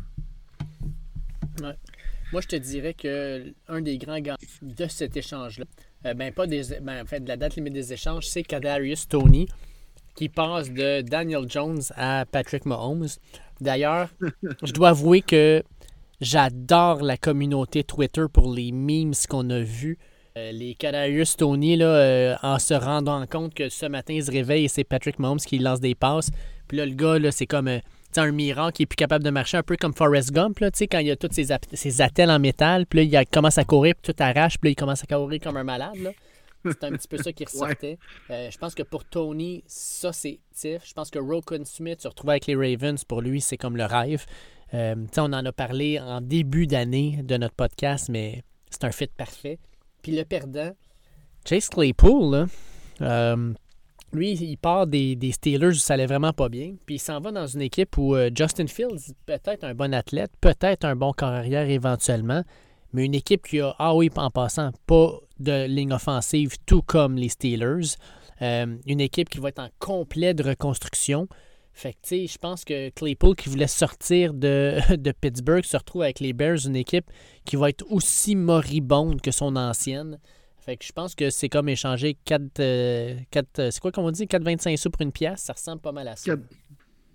Moi, 2.33 2.41
je 2.41 2.47
te 2.47 2.55
dirais 2.55 2.95
que 2.95 3.53
un 3.67 3.81
des 3.81 3.99
grands 3.99 4.19
gagnants 4.19 4.37
de 4.63 4.87
cet 4.87 5.15
échange-là, 5.15 5.65
euh, 6.07 6.15
ben 6.15 6.33
pas 6.33 6.47
des, 6.47 6.63
ben, 6.81 7.03
en 7.03 7.05
fait, 7.05 7.19
de 7.19 7.27
la 7.27 7.37
date 7.37 7.55
limite 7.55 7.73
des 7.73 7.93
échanges, 7.93 8.25
c'est 8.27 8.41
Kadarius 8.41 9.07
Tony 9.07 9.47
qui 10.15 10.29
passe 10.29 10.71
de 10.71 11.01
Daniel 11.01 11.45
Jones 11.47 11.81
à 11.95 12.25
Patrick 12.25 12.65
Mahomes. 12.65 13.07
D'ailleurs, 13.61 14.09
je 14.63 14.71
dois 14.73 14.89
avouer 14.89 15.21
que 15.21 15.63
j'adore 16.21 17.03
la 17.03 17.17
communauté 17.17 17.83
Twitter 17.83 18.25
pour 18.31 18.51
les 18.51 18.71
memes 18.71 19.13
qu'on 19.29 19.49
a 19.49 19.59
vus. 19.59 19.97
Euh, 20.35 20.51
les 20.51 20.73
Kadarius 20.73 21.37
Tony, 21.37 21.75
là, 21.75 21.85
euh, 21.85 22.35
en 22.41 22.57
se 22.57 22.73
rendant 22.73 23.23
compte 23.27 23.53
que 23.53 23.69
ce 23.69 23.85
matin, 23.85 24.13
il 24.13 24.23
se 24.23 24.31
réveille 24.31 24.65
et 24.65 24.67
c'est 24.67 24.83
Patrick 24.83 25.19
Mahomes 25.19 25.37
qui 25.37 25.59
lance 25.59 25.79
des 25.79 25.93
passes. 25.93 26.31
Puis 26.67 26.77
là, 26.77 26.87
le 26.87 26.95
gars, 26.95 27.19
là, 27.19 27.31
c'est 27.31 27.45
comme 27.45 27.67
euh, 27.67 27.79
un 28.17 28.31
miracle 28.31 28.77
qui 28.77 28.83
est 28.83 28.87
plus 28.87 28.95
capable 28.95 29.23
de 29.23 29.29
marcher, 29.29 29.57
un 29.57 29.63
peu 29.63 29.75
comme 29.77 29.93
Forrest 29.93 30.31
Gump, 30.31 30.59
là, 30.59 30.69
quand 30.71 30.99
il 30.99 31.11
a 31.11 31.15
tous 31.15 31.29
ses, 31.31 32.01
attelles 32.01 32.31
en 32.31 32.39
métal, 32.39 32.85
puis 32.85 33.05
là, 33.07 33.21
il 33.21 33.27
commence 33.27 33.57
à 33.57 33.63
courir, 33.63 33.93
puis 34.01 34.13
tout 34.13 34.23
arrache, 34.23 34.57
puis 34.57 34.69
là, 34.69 34.71
il 34.71 34.75
commence 34.75 35.03
à 35.03 35.05
courir 35.05 35.39
comme 35.39 35.57
un 35.57 35.63
malade. 35.63 35.95
là. 35.97 36.11
C'est 36.65 36.83
un 36.85 36.91
petit 36.91 37.07
peu 37.07 37.17
ça 37.17 37.33
qui 37.33 37.43
ressortait. 37.51 37.97
Euh, 38.29 38.49
je 38.49 38.57
pense 38.57 38.73
que 38.73 38.83
pour 38.83 39.03
Tony, 39.03 39.63
ça, 39.67 40.13
c'est 40.13 40.39
tif. 40.55 40.81
Je 40.85 40.93
pense 40.93 41.09
que 41.09 41.19
Rokun 41.19 41.65
Smith 41.65 42.01
se 42.01 42.07
retrouver 42.07 42.33
avec 42.33 42.47
les 42.47 42.55
Ravens, 42.55 43.03
pour 43.03 43.21
lui, 43.21 43.41
c'est 43.41 43.57
comme 43.57 43.75
le 43.75 43.85
rêve. 43.85 44.25
Euh, 44.73 44.95
on 45.17 45.33
en 45.33 45.45
a 45.45 45.51
parlé 45.51 45.99
en 45.99 46.21
début 46.21 46.65
d'année 46.65 47.19
de 47.21 47.37
notre 47.37 47.53
podcast, 47.53 48.09
mais 48.09 48.43
c'est 48.69 48.85
un 48.85 48.91
fit 48.91 49.07
parfait. 49.07 49.59
Puis 50.03 50.11
le 50.11 50.25
perdant, 50.25 50.71
Chase 51.45 51.69
Claypool, 51.69 52.47
euh, 53.01 53.53
lui, 54.11 54.33
il 54.33 54.57
part 54.57 54.85
des, 54.85 55.15
des 55.15 55.31
Steelers 55.31 55.69
où 55.69 55.73
ça 55.73 55.95
allait 55.95 56.05
vraiment 56.05 56.33
pas 56.33 56.49
bien. 56.49 56.75
Puis 56.85 56.95
il 56.95 56.99
s'en 56.99 57.19
va 57.19 57.31
dans 57.31 57.47
une 57.47 57.61
équipe 57.61 57.97
où 57.97 58.13
euh, 58.13 58.29
Justin 58.35 58.67
Fields, 58.67 59.13
peut-être 59.25 59.63
un 59.63 59.73
bon 59.73 59.93
athlète, 59.93 60.31
peut-être 60.41 60.83
un 60.85 60.95
bon 60.95 61.13
carrière 61.13 61.69
éventuellement, 61.69 62.43
mais 62.91 63.05
une 63.05 63.15
équipe 63.15 63.47
qui 63.47 63.61
a, 63.61 63.73
ah 63.79 63.95
oui, 63.95 64.11
en 64.17 64.29
passant, 64.29 64.71
pas 64.85 65.19
de 65.39 65.65
ligne 65.65 65.93
offensive, 65.93 66.57
tout 66.65 66.81
comme 66.81 67.15
les 67.15 67.29
Steelers. 67.29 67.95
Euh, 68.41 68.75
une 68.85 68.99
équipe 68.99 69.29
qui 69.29 69.39
va 69.39 69.49
être 69.49 69.59
en 69.59 69.69
complet 69.79 70.33
de 70.33 70.43
reconstruction. 70.43 71.27
Fait 71.75 71.93
que, 71.93 71.97
tu 72.03 72.09
sais, 72.09 72.27
je 72.27 72.37
pense 72.37 72.63
que 72.65 72.89
Claypool, 72.91 73.35
qui 73.35 73.49
voulait 73.49 73.67
sortir 73.67 74.33
de, 74.33 74.77
de 74.95 75.11
Pittsburgh, 75.11 75.63
se 75.65 75.75
retrouve 75.75 76.03
avec 76.03 76.19
les 76.19 76.31
Bears, 76.33 76.65
une 76.67 76.75
équipe 76.75 77.05
qui 77.45 77.55
va 77.55 77.69
être 77.69 77.83
aussi 77.89 78.35
moribonde 78.35 79.21
que 79.21 79.31
son 79.31 79.55
ancienne. 79.55 80.19
Fait 80.59 80.77
que 80.77 80.85
je 80.85 80.91
pense 80.93 81.13
que 81.15 81.29
c'est 81.29 81.49
comme 81.49 81.67
échanger 81.67 82.15
4, 82.25 82.43
c'est 82.57 83.79
quoi 83.81 83.91
qu'on 83.91 84.11
dit, 84.11 84.25
4,25 84.27 84.77
sous 84.77 84.89
pour 84.91 85.01
une 85.01 85.11
pièce, 85.11 85.41
ça 85.41 85.53
ressemble 85.53 85.81
pas 85.81 85.91
mal 85.91 86.07
à 86.07 86.15
ça. 86.15 86.35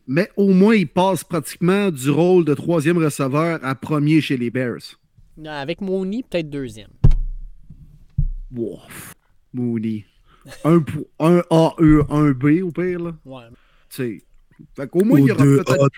Mais 0.07 0.29
au 0.37 0.53
moins, 0.53 0.75
il 0.75 0.89
passe 0.89 1.23
pratiquement 1.25 1.91
du 1.91 2.11
rôle 2.11 2.45
de 2.45 2.55
troisième 2.55 2.99
receveur 2.99 3.59
à 3.63 3.75
premier 3.75 4.21
chez 4.21 4.37
les 4.37 4.51
Bears. 4.51 4.99
Non, 5.37 5.51
Avec 5.51 5.81
Mooney, 5.81 6.25
peut-être 6.29 6.51
deuxième. 6.51 6.91
Wow. 8.55 8.81
Mooney. 9.53 10.05
Un, 10.65 10.81
pour- 10.81 11.07
un 11.21 11.43
A, 11.51 11.75
E, 11.79 12.05
un 12.11 12.31
B 12.33 12.63
au 12.63 12.71
pire, 12.71 13.01
là. 13.01 13.13
Ouais. 13.25 13.45
Tu 13.91 13.97
sais. 13.97 14.23
Fait 14.77 14.89
qu'au 14.89 15.05
moins, 15.05 15.21
il 15.21 15.27
y 15.27 15.31
aura 15.31 15.45
deux 15.45 15.63
peut-être. 15.63 15.91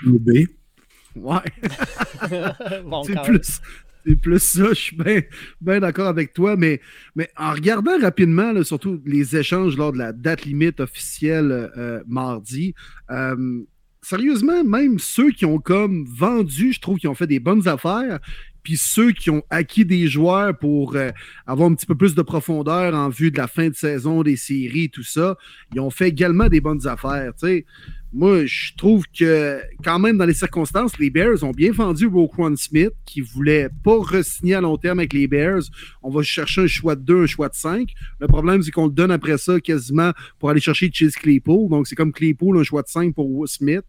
Ouais. 1.16 1.38
bon, 2.84 3.02
C'est 3.02 3.22
plus, 3.22 3.60
c'est 4.06 4.16
plus 4.16 4.42
ça, 4.42 4.68
je 4.68 4.74
suis 4.74 4.96
bien 4.96 5.20
bien 5.60 5.80
d'accord 5.80 6.06
avec 6.06 6.32
toi, 6.32 6.56
mais, 6.56 6.80
mais 7.16 7.28
en 7.36 7.52
regardant 7.52 7.98
rapidement, 8.00 8.52
là, 8.52 8.64
surtout 8.64 9.00
les 9.04 9.36
échanges 9.36 9.76
lors 9.76 9.92
de 9.92 9.98
la 9.98 10.12
date 10.12 10.44
limite 10.44 10.80
officielle 10.80 11.70
euh, 11.76 12.00
mardi, 12.06 12.74
euh, 13.10 13.64
sérieusement, 14.02 14.64
même 14.64 14.98
ceux 14.98 15.30
qui 15.30 15.44
ont 15.44 15.58
comme 15.58 16.06
vendu, 16.06 16.72
je 16.72 16.80
trouve 16.80 16.98
qu'ils 16.98 17.10
ont 17.10 17.14
fait 17.14 17.26
des 17.26 17.40
bonnes 17.40 17.66
affaires, 17.68 18.20
puis 18.62 18.76
ceux 18.76 19.12
qui 19.12 19.30
ont 19.30 19.42
acquis 19.50 19.84
des 19.84 20.06
joueurs 20.06 20.56
pour 20.56 20.94
euh, 20.94 21.10
avoir 21.46 21.68
un 21.70 21.74
petit 21.74 21.86
peu 21.86 21.94
plus 21.94 22.14
de 22.14 22.22
profondeur 22.22 22.94
en 22.94 23.08
vue 23.08 23.30
de 23.30 23.38
la 23.38 23.48
fin 23.48 23.68
de 23.68 23.74
saison, 23.74 24.22
des 24.22 24.36
séries, 24.36 24.90
tout 24.90 25.02
ça, 25.02 25.36
ils 25.74 25.80
ont 25.80 25.90
fait 25.90 26.08
également 26.08 26.48
des 26.48 26.60
bonnes 26.60 26.86
affaires, 26.86 27.32
tu 27.38 27.46
sais. 27.46 27.66
Moi, 28.12 28.44
je 28.46 28.72
trouve 28.76 29.04
que 29.16 29.60
quand 29.84 30.00
même 30.00 30.18
dans 30.18 30.24
les 30.24 30.34
circonstances, 30.34 30.98
les 30.98 31.10
Bears 31.10 31.44
ont 31.44 31.52
bien 31.52 31.70
vendu 31.70 32.08
Roquan 32.08 32.56
Smith, 32.56 32.90
qui 33.06 33.20
voulait 33.20 33.68
pas 33.84 33.98
re-signer 33.98 34.54
à 34.54 34.60
long 34.60 34.76
terme 34.76 34.98
avec 34.98 35.12
les 35.12 35.28
Bears. 35.28 35.62
On 36.02 36.10
va 36.10 36.22
chercher 36.22 36.62
un 36.62 36.66
choix 36.66 36.96
de 36.96 37.02
2, 37.02 37.22
un 37.22 37.26
choix 37.26 37.48
de 37.48 37.54
5. 37.54 37.88
Le 38.18 38.26
problème, 38.26 38.62
c'est 38.62 38.72
qu'on 38.72 38.86
le 38.86 38.92
donne 38.92 39.12
après 39.12 39.38
ça 39.38 39.60
quasiment 39.60 40.10
pour 40.40 40.50
aller 40.50 40.60
chercher 40.60 40.90
Chase 40.92 41.14
Claypool. 41.14 41.70
Donc, 41.70 41.86
c'est 41.86 41.94
comme 41.94 42.12
Claypool, 42.12 42.58
un 42.58 42.64
choix 42.64 42.82
de 42.82 42.88
5 42.88 43.14
pour 43.14 43.48
Smith. 43.48 43.84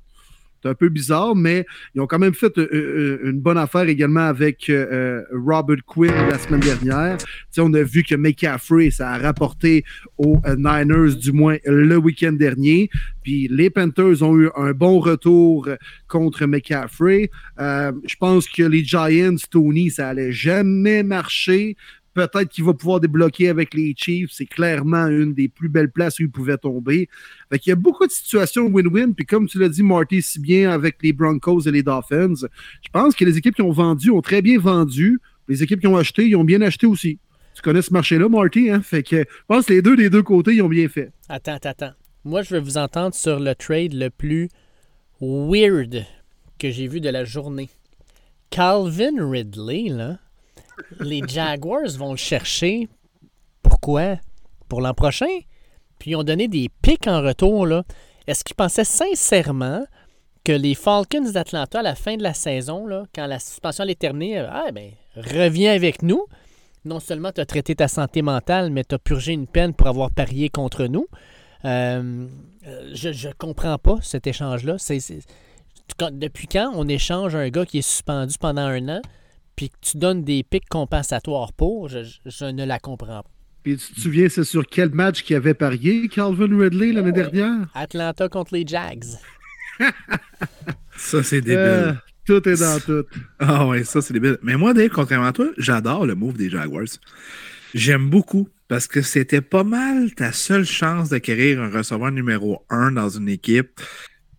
C'est 0.62 0.70
un 0.70 0.76
peu 0.76 0.90
bizarre, 0.90 1.36
mais 1.36 1.66
ils 1.96 2.02
ont 2.02 2.08
quand 2.08 2.20
même 2.20 2.34
fait 2.34 2.56
euh, 2.58 2.68
euh, 2.72 3.30
une 3.30 3.40
bonne 3.40 3.58
affaire 3.58 3.88
également 3.90 4.28
avec 4.28 4.70
euh, 4.70 5.24
Robert 5.32 5.84
Quinn 5.86 6.12
la 6.30 6.38
semaine 6.38 6.60
dernière. 6.60 7.18
On 7.58 7.74
a 7.74 7.84
vu 7.84 8.04
que 8.04 8.16
McCaffrey, 8.16 8.92
ça 8.92 9.12
a 9.12 9.18
rapporté 9.18 9.84
aux 10.18 10.38
Niners, 10.58 11.16
du 11.16 11.32
moins 11.32 11.58
le 11.66 11.98
week-end 11.98 12.34
dernier. 12.34 12.90
Puis 13.24 13.48
les 13.50 13.70
Panthers 13.70 14.24
ont 14.24 14.38
eu 14.38 14.50
un 14.56 14.72
bon 14.72 15.00
retour 15.00 15.68
contre 16.08 16.46
McCaffrey. 16.46 17.30
Je 17.58 18.16
pense 18.20 18.48
que 18.48 18.64
les 18.64 18.84
Giants, 18.84 19.36
Tony, 19.50 19.90
ça 19.92 20.10
allait 20.10 20.32
jamais 20.32 21.04
marcher 21.04 21.76
Peut-être 22.14 22.50
qu'il 22.50 22.64
va 22.64 22.74
pouvoir 22.74 23.00
débloquer 23.00 23.50
avec 23.50 23.74
les 23.74 23.94
Chiefs. 23.96 24.32
C'est 24.32 24.46
clairement 24.46 25.08
une 25.08 25.34
des 25.34 25.48
plus 25.48 25.70
belles 25.70 25.92
places 25.92 26.20
où 26.20 26.24
il 26.24 26.30
pouvait 26.30 26.58
tomber. 26.58 27.08
Fait 27.50 27.66
il 27.66 27.70
y 27.70 27.72
a 27.72 27.76
beaucoup 27.76 28.06
de 28.06 28.12
situations 28.12 28.68
win-win. 28.68 29.14
Puis 29.14 29.26
comme 29.26 29.48
tu 29.48 29.60
l'as 29.60 29.70
dit, 29.70 29.84
Marty, 29.84 30.22
si 30.22 30.40
bien 30.40 30.72
avec 30.72 30.98
les 31.02 31.14
Broncos 31.14 31.62
et 31.62 31.72
les 31.72 31.84
Dolphins, 31.84 32.36
je 32.36 32.90
pense 32.92 33.16
que 33.16 33.24
les 33.24 33.38
équipes 33.38 33.56
qui 33.56 33.62
ont 33.62 33.72
vendu 33.72 34.12
ont 34.12 34.22
très 34.22 34.42
bien 34.42 34.60
vendu. 34.60 35.20
Les 35.48 35.64
équipes 35.64 35.80
qui 35.80 35.88
ont 35.88 35.98
acheté, 35.98 36.28
ils 36.28 36.36
ont 36.36 36.44
bien 36.44 36.62
acheté 36.62 36.86
aussi. 36.86 37.20
Tu 37.54 37.62
connais 37.62 37.82
ce 37.82 37.92
marché-là, 37.94 38.30
Marty, 38.30 38.70
hein? 38.70 38.82
Fait 38.82 39.04
que 39.04 39.18
je 39.18 39.46
pense 39.48 39.66
que 39.66 39.74
les 39.74 39.82
deux 39.82 39.96
des 39.96 40.10
deux 40.10 40.24
côtés, 40.24 40.54
ils 40.56 40.62
ont 40.62 40.70
bien 40.70 40.88
fait. 40.88 41.12
Attends, 41.28 41.54
attends, 41.54 41.70
attends. 41.70 41.94
Moi, 42.24 42.44
je 42.44 42.56
vais 42.56 42.62
vous 42.62 42.78
entendre 42.78 43.16
sur 43.16 43.40
le 43.40 43.56
trade 43.56 43.94
le 43.94 44.10
plus 44.10 44.50
weird 45.20 46.06
que 46.60 46.72
j'ai 46.72 46.88
vu 46.88 47.02
de 47.02 47.10
la 47.10 47.26
journée. 47.26 47.70
Calvin 48.50 49.30
Ridley, 49.30 49.90
là, 49.90 50.20
les 51.00 51.22
Jaguars 51.28 51.90
vont 51.98 52.12
le 52.12 52.18
chercher. 52.18 52.88
Pourquoi? 53.64 54.18
Pour 54.68 54.82
l'an 54.82 54.94
prochain? 54.94 55.40
Puis 56.00 56.12
ils 56.12 56.16
ont 56.16 56.24
donné 56.24 56.48
des 56.48 56.70
pics 56.82 57.08
en 57.08 57.22
retour, 57.22 57.66
là. 57.66 57.84
Est-ce 58.28 58.44
qu'ils 58.44 58.56
pensaient 58.56 58.86
sincèrement 58.86 59.86
que 60.44 60.52
les 60.52 60.74
Falcons 60.74 61.32
d'Atlanta, 61.32 61.80
à 61.80 61.84
la 61.84 61.96
fin 61.96 62.18
de 62.18 62.24
la 62.24 62.34
saison, 62.34 62.88
là, 62.88 63.06
quand 63.14 63.28
la 63.28 63.40
suspension 63.40 63.84
allait 63.84 63.96
terminer, 63.96 64.40
ah, 64.40 64.72
ben, 64.74 64.92
reviens 65.16 65.74
avec 65.74 66.02
nous. 66.02 66.26
Non 66.84 67.00
seulement 67.00 67.32
tu 67.32 67.42
as 67.42 67.46
traité 67.46 67.76
ta 67.76 67.88
santé 67.88 68.24
mentale, 68.24 68.72
mais 68.72 68.84
tu 68.84 68.96
as 68.96 69.00
purgé 69.00 69.34
une 69.34 69.46
peine 69.46 69.74
pour 69.74 69.88
avoir 69.88 70.10
parié 70.10 70.50
contre 70.50 70.86
nous. 70.86 71.06
Euh, 71.66 72.28
je 72.94 73.28
ne 73.28 73.34
comprends 73.34 73.78
pas 73.78 73.98
cet 74.02 74.26
échange-là. 74.26 74.78
depuis 76.12 76.48
quand 76.48 76.72
on 76.74 76.88
échange 76.88 77.36
un 77.36 77.50
gars 77.50 77.66
qui 77.66 77.80
est 77.80 77.84
suspendu 77.84 78.36
pendant 78.40 78.62
un 78.62 78.90
an, 78.90 79.02
puis 79.56 79.70
que 79.70 79.76
tu 79.82 79.98
donnes 79.98 80.24
des 80.24 80.44
pics 80.44 80.68
compensatoires 80.70 81.54
pour, 81.54 81.90
je, 81.90 82.46
ne 82.46 82.66
la 82.66 82.80
comprends 82.80 83.24
pas. 83.24 83.30
Puis 83.64 83.78
tu 83.78 83.94
te 83.94 84.00
souviens, 84.00 84.28
c'est 84.28 84.44
sur 84.44 84.66
quel 84.66 84.90
match 84.90 85.24
qu'il 85.24 85.36
avait 85.36 85.54
parié, 85.54 86.08
Calvin 86.08 86.58
Ridley, 86.58 86.94
l'année 86.94 87.12
dernière? 87.12 87.68
Atlanta 87.76 88.28
contre 88.28 88.56
les 88.56 88.66
Jags. 88.66 89.06
ça, 90.98 91.22
c'est 91.22 91.42
débile. 91.42 91.58
Euh, 91.58 91.94
tout 92.26 92.48
est 92.50 92.60
dans 92.60 92.80
tout. 92.80 93.06
Ah 93.38 93.68
ouais, 93.68 93.84
ça, 93.84 94.02
c'est 94.02 94.14
débile. 94.14 94.40
Mais 94.42 94.56
moi, 94.56 94.74
Dave, 94.74 94.90
contrairement 94.90 95.28
à 95.28 95.34
toi, 95.34 95.48
j'adore 95.58 96.08
le 96.08 96.16
move 96.16 96.38
des 96.38 96.50
Jaguars. 96.50 96.88
J'aime 97.74 98.10
beaucoup 98.10 98.50
parce 98.68 98.88
que 98.88 99.02
c'était 99.02 99.42
pas 99.42 99.64
mal 99.64 100.14
ta 100.16 100.32
seule 100.32 100.66
chance 100.66 101.10
d'acquérir 101.10 101.62
un 101.62 101.70
receveur 101.70 102.12
numéro 102.12 102.66
un 102.70 102.92
dans 102.92 103.10
une 103.10 103.30
équipe. 103.30 103.80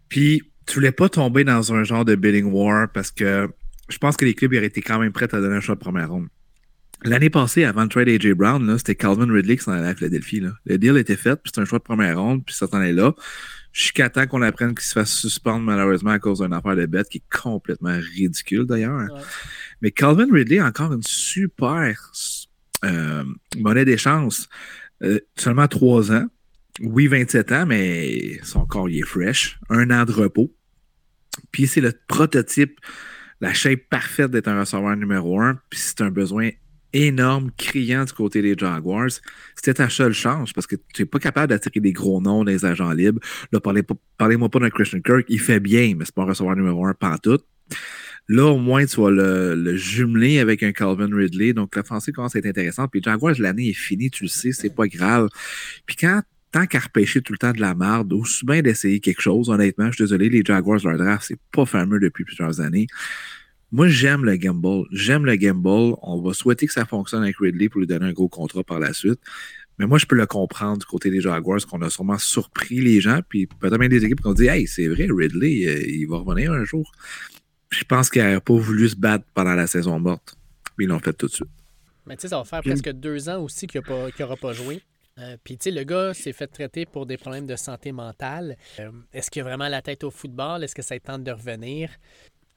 Puis, 0.08 0.42
tu 0.66 0.74
voulais 0.74 0.92
pas 0.92 1.08
tomber 1.08 1.44
dans 1.44 1.72
un 1.72 1.84
genre 1.84 2.04
de 2.04 2.14
bidding 2.14 2.46
war 2.46 2.88
parce 2.92 3.10
que 3.10 3.48
je 3.92 3.98
pense 3.98 4.16
que 4.16 4.24
les 4.24 4.34
clubs 4.34 4.52
auraient 4.54 4.66
été 4.66 4.80
quand 4.80 4.98
même 4.98 5.12
prêts 5.12 5.32
à 5.32 5.40
donner 5.40 5.56
un 5.56 5.60
choix 5.60 5.74
de 5.74 5.80
première 5.80 6.10
ronde. 6.10 6.28
L'année 7.04 7.30
passée, 7.30 7.64
avant 7.64 7.82
le 7.82 7.88
trade 7.88 8.08
AJ 8.08 8.32
Brown, 8.32 8.78
c'était 8.78 8.94
Calvin 8.94 9.30
Ridley 9.30 9.56
qui 9.56 9.64
s'en 9.64 9.72
allait 9.72 9.88
à 9.88 9.94
Philadelphie. 9.94 10.40
Là. 10.40 10.52
Le 10.66 10.78
deal 10.78 10.96
était 10.96 11.16
fait, 11.16 11.34
puis 11.34 11.50
c'était 11.50 11.60
un 11.60 11.64
choix 11.64 11.78
de 11.78 11.84
première 11.84 12.20
ronde, 12.20 12.44
puis 12.44 12.54
ça 12.54 12.68
s'en 12.68 12.80
est 12.80 12.92
là. 12.92 13.12
Jusqu'à 13.72 14.08
temps 14.08 14.26
qu'on 14.26 14.42
apprenne 14.42 14.74
qu'il 14.74 14.84
se 14.84 14.92
fasse 14.92 15.12
suspendre 15.12 15.64
malheureusement 15.64 16.10
à 16.10 16.18
cause 16.18 16.40
d'une 16.40 16.52
affaire 16.52 16.76
de 16.76 16.86
bête 16.86 17.08
qui 17.08 17.18
est 17.18 17.36
complètement 17.42 17.98
ridicule 18.14 18.66
d'ailleurs. 18.66 19.08
Mais 19.80 19.90
Calvin 19.90 20.28
Ridley 20.30 20.58
a 20.58 20.66
encore 20.66 20.92
une 20.92 21.02
super 21.02 22.12
euh, 22.84 23.24
monnaie 23.56 23.84
d'échange. 23.84 24.46
Euh, 25.02 25.18
seulement 25.36 25.66
trois 25.66 26.12
ans. 26.12 26.26
Oui, 26.80 27.06
27 27.06 27.52
ans, 27.52 27.66
mais 27.66 28.40
son 28.44 28.64
corps 28.66 28.88
il 28.88 28.98
est 28.98 29.06
fresh. 29.06 29.58
Un 29.68 29.90
an 29.90 30.04
de 30.04 30.12
repos. 30.12 30.54
Puis 31.50 31.66
c'est 31.66 31.80
le 31.80 31.92
prototype, 32.06 32.78
la 33.42 33.52
shape 33.52 33.80
parfaite 33.90 34.30
d'être 34.30 34.48
un 34.48 34.60
receveur 34.60 34.96
numéro 34.96 35.40
un. 35.40 35.58
Puis 35.68 35.80
c'est 35.80 36.00
un 36.00 36.10
besoin 36.10 36.50
énorme, 36.92 37.50
criant 37.56 38.04
du 38.04 38.12
côté 38.12 38.40
des 38.40 38.54
Jaguars. 38.56 39.10
C'était 39.56 39.74
ta 39.74 39.90
seule 39.90 40.12
chance 40.12 40.52
parce 40.52 40.66
que 40.66 40.76
tu 40.94 41.02
n'es 41.02 41.06
pas 41.06 41.18
capable 41.18 41.48
d'attirer 41.48 41.80
des 41.80 41.92
gros 41.92 42.20
noms 42.20 42.44
des 42.44 42.64
agents 42.64 42.92
libres. 42.92 43.20
Là, 43.50 43.60
parlez-moi 43.60 44.48
pas 44.48 44.58
d'un 44.60 44.70
Christian 44.70 45.00
Kirk. 45.00 45.24
Il 45.28 45.40
fait 45.40 45.58
bien, 45.58 45.94
mais 45.96 46.04
c'est 46.04 46.14
pas 46.14 46.22
un 46.22 46.26
receveur 46.26 46.54
numéro 46.54 46.86
un 46.86 46.94
tout. 47.20 47.40
Là, 48.28 48.46
au 48.46 48.58
moins, 48.58 48.86
tu 48.86 49.00
vas 49.00 49.10
le, 49.10 49.76
jumeler 49.76 50.38
avec 50.38 50.62
un 50.62 50.70
Calvin 50.70 51.08
Ridley. 51.12 51.52
Donc, 51.52 51.74
l'offensive 51.74 52.14
commence 52.14 52.36
à 52.36 52.38
être 52.38 52.46
intéressante. 52.46 52.90
Puis 52.92 53.02
Jaguars, 53.02 53.34
l'année 53.38 53.70
est 53.70 53.72
finie, 53.72 54.10
tu 54.10 54.24
le 54.24 54.28
sais, 54.28 54.52
c'est 54.52 54.74
pas 54.74 54.86
grave. 54.86 55.28
Puis 55.84 55.96
quand 55.96 56.22
tant 56.52 56.66
qu'à 56.66 56.78
repêcher 56.78 57.22
tout 57.22 57.32
le 57.32 57.38
temps 57.38 57.52
de 57.52 57.60
la 57.60 57.74
marde, 57.74 58.12
aussi 58.12 58.44
bien 58.44 58.62
d'essayer 58.62 59.00
quelque 59.00 59.22
chose, 59.22 59.48
honnêtement, 59.48 59.86
je 59.86 59.96
suis 59.96 60.04
désolé, 60.04 60.28
les 60.28 60.42
Jaguars, 60.44 60.78
leur 60.84 60.98
draft, 60.98 61.24
c'est 61.26 61.40
pas 61.50 61.66
fameux 61.66 61.98
depuis 61.98 62.24
plusieurs 62.24 62.60
années. 62.60 62.86
Moi, 63.72 63.88
j'aime 63.88 64.26
le 64.26 64.36
gamble. 64.36 64.86
J'aime 64.92 65.24
le 65.24 65.34
gamble. 65.36 65.96
On 66.02 66.20
va 66.20 66.34
souhaiter 66.34 66.66
que 66.66 66.74
ça 66.74 66.84
fonctionne 66.84 67.22
avec 67.22 67.38
Ridley 67.38 67.70
pour 67.70 67.80
lui 67.80 67.86
donner 67.86 68.04
un 68.04 68.12
gros 68.12 68.28
contrat 68.28 68.62
par 68.62 68.78
la 68.78 68.92
suite. 68.92 69.18
Mais 69.78 69.86
moi, 69.86 69.96
je 69.96 70.04
peux 70.04 70.14
le 70.14 70.26
comprendre 70.26 70.78
du 70.78 70.84
côté 70.84 71.10
des 71.10 71.22
Jaguars, 71.22 71.66
qu'on 71.66 71.80
a 71.80 71.88
sûrement 71.88 72.18
surpris 72.18 72.82
les 72.82 73.00
gens, 73.00 73.20
puis 73.26 73.46
peut-être 73.46 73.78
même 73.78 73.88
des 73.88 74.04
équipes 74.04 74.20
qui 74.20 74.26
ont 74.26 74.34
dit 74.34 74.46
Hey, 74.46 74.66
c'est 74.66 74.88
vrai, 74.88 75.06
Ridley, 75.10 75.66
euh, 75.66 75.82
il 75.88 76.06
va 76.06 76.18
revenir 76.18 76.52
un 76.52 76.64
jour. 76.64 76.92
Je 77.70 77.82
pense 77.84 78.10
qu'il 78.10 78.22
n'aurait 78.22 78.40
pas 78.40 78.54
voulu 78.54 78.90
se 78.90 78.96
battre 78.96 79.24
pendant 79.32 79.54
la 79.54 79.66
saison 79.66 79.98
morte. 79.98 80.36
Mais 80.76 80.84
ils 80.84 80.88
l'ont 80.88 80.98
fait 80.98 81.14
tout 81.14 81.26
de 81.26 81.32
suite. 81.32 81.48
Mais 82.06 82.16
tu 82.16 82.22
sais, 82.22 82.28
ça 82.28 82.38
va 82.38 82.44
faire 82.44 82.60
presque 82.60 82.90
deux 82.90 83.30
ans 83.30 83.42
aussi 83.42 83.66
qu'il 83.66 83.80
n'aura 83.80 84.36
pas, 84.36 84.52
joué. 84.52 84.82
Euh, 85.18 85.36
puis, 85.42 85.58
tu 85.58 85.64
sais, 85.64 85.70
le 85.70 85.84
gars 85.84 86.14
s'est 86.14 86.32
fait 86.32 86.46
traiter 86.46 86.86
pour 86.86 87.06
des 87.06 87.16
problèmes 87.16 87.46
de 87.46 87.56
santé 87.56 87.92
mentale. 87.92 88.56
Euh, 88.80 88.90
est-ce 89.12 89.30
qu'il 89.30 89.42
a 89.42 89.44
vraiment 89.44 89.68
la 89.68 89.82
tête 89.82 90.04
au 90.04 90.10
football? 90.10 90.64
Est-ce 90.64 90.74
que 90.74 90.82
ça 90.82 90.98
tente 90.98 91.22
de 91.22 91.32
revenir? 91.32 91.90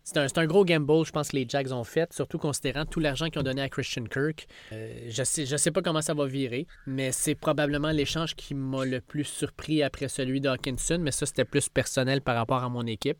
C'est 0.04 0.38
un, 0.38 0.46
gros 0.46 0.64
gamble, 0.64 1.04
je 1.04 1.12
pense, 1.12 1.30
que 1.30 1.36
les 1.36 1.48
Jags 1.50 1.72
ont 1.72 1.84
fait, 1.84 2.14
surtout 2.14 2.38
considérant 2.38 2.86
tout 2.86 3.00
l'argent 3.00 3.28
qu'ils 3.28 3.40
ont 3.40 3.44
donné 3.44 3.64
à 3.64 3.70
Christian 3.70 4.04
Kirk. 4.04 4.46
Euh, 4.72 5.08
je 5.10 5.24
sais, 5.24 5.48
je 5.48 5.58
sais 5.58 5.72
pas 5.72 5.82
comment 5.82 6.04
ça 6.04 6.14
va 6.14 6.28
virer, 6.28 6.68
mais 6.86 7.12
c'est 7.12 7.34
probablement 7.34 7.90
l'échange 7.90 8.36
qui 8.36 8.54
m'a 8.54 8.86
le 8.86 9.02
plus 9.02 9.24
surpris 9.24 9.82
après 9.82 10.08
celui 10.08 10.42
d'Hawkinson, 10.42 11.00
mais 11.02 11.10
ça, 11.10 11.26
c'était 11.26 11.44
plus 11.44 11.70
personnel 11.70 12.22
par 12.22 12.36
rapport 12.36 12.64
à 12.64 12.70
mon 12.70 12.86
équipe. 12.86 13.18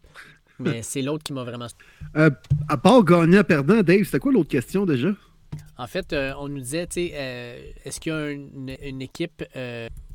Mais 0.60 0.82
c'est 0.84 1.02
l'autre 1.02 1.24
qui 1.24 1.34
m'a 1.34 1.44
vraiment. 1.44 1.68
À 2.14 2.78
part 2.78 3.04
gagnant-perdant, 3.04 3.82
Dave, 3.82 4.04
c'était 4.04 4.20
quoi 4.20 4.32
l'autre 4.32 4.52
question 4.52 4.86
déjà? 4.86 5.10
En 5.78 5.88
fait, 5.88 6.14
euh, 6.14 6.34
on 6.40 6.48
nous 6.48 6.60
disait, 6.60 6.88
tu 6.88 6.94
sais, 6.94 7.76
est-ce 7.86 8.00
qu'il 8.00 8.12
y 8.12 8.16
a 8.16 8.32
une, 8.32 9.02
équipe 9.02 9.44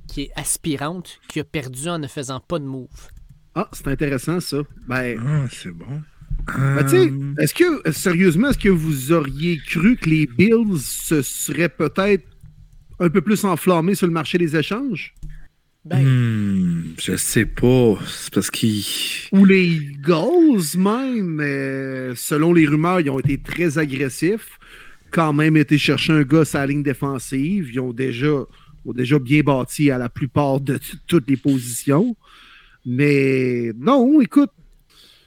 qui 0.09 0.23
est 0.23 0.31
aspirante 0.37 1.21
qui 1.29 1.41
a 1.41 1.45
perdu 1.45 1.89
en 1.89 1.99
ne 1.99 2.07
faisant 2.07 2.41
pas 2.41 2.59
de 2.59 2.65
move? 2.65 3.11
Ah, 3.55 3.69
c'est 3.73 3.89
intéressant 3.89 4.41
ça. 4.41 4.59
Ben, 4.87 5.19
ah, 5.27 5.47
c'est 5.51 5.73
bon. 5.73 6.03
Ben, 6.47 6.87
euh, 6.93 7.35
est-ce 7.39 7.55
que, 7.55 7.93
sérieusement, 7.93 8.49
est-ce 8.51 8.59
que 8.59 8.69
vous 8.69 9.13
auriez 9.13 9.59
cru 9.59 9.97
que 9.97 10.09
les 10.09 10.27
Bills 10.27 10.79
se 10.79 11.23
seraient 11.23 11.69
peut-être 11.69 12.25
un 12.99 13.09
peu 13.09 13.21
plus 13.21 13.45
enflammés 13.45 13.95
sur 13.95 14.07
le 14.07 14.13
marché 14.13 14.39
des 14.39 14.57
échanges? 14.57 15.15
Ben, 15.85 16.03
hmm, 16.03 16.95
je 17.01 17.17
sais 17.17 17.47
pas. 17.47 17.99
C'est 18.07 18.35
parce 18.35 18.51
qu'ils. 18.51 18.85
Ou 19.33 19.45
les 19.45 19.67
Eagles, 19.67 20.77
même, 20.77 22.15
selon 22.17 22.53
les 22.53 22.67
rumeurs, 22.67 23.01
ils 23.01 23.11
ont 23.11 23.19
été 23.19 23.39
très 23.39 23.79
agressifs. 23.79 24.59
Quand 25.11 25.33
même 25.33 25.57
été 25.57 25.79
chercher 25.79 26.13
un 26.13 26.23
gars 26.23 26.43
à 26.53 26.59
la 26.59 26.67
ligne 26.67 26.83
défensive. 26.83 27.71
Ils 27.73 27.81
ont 27.81 27.93
déjà, 27.93 28.29
ont 28.29 28.93
déjà 28.93 29.19
bien 29.19 29.41
bâti 29.43 29.91
à 29.91 29.99
la 29.99 30.09
plupart 30.09 30.61
de 30.61 30.79
toutes 31.07 31.29
les 31.29 31.37
positions. 31.37 32.17
Mais 32.87 33.73
non, 33.77 34.21
écoute, 34.21 34.51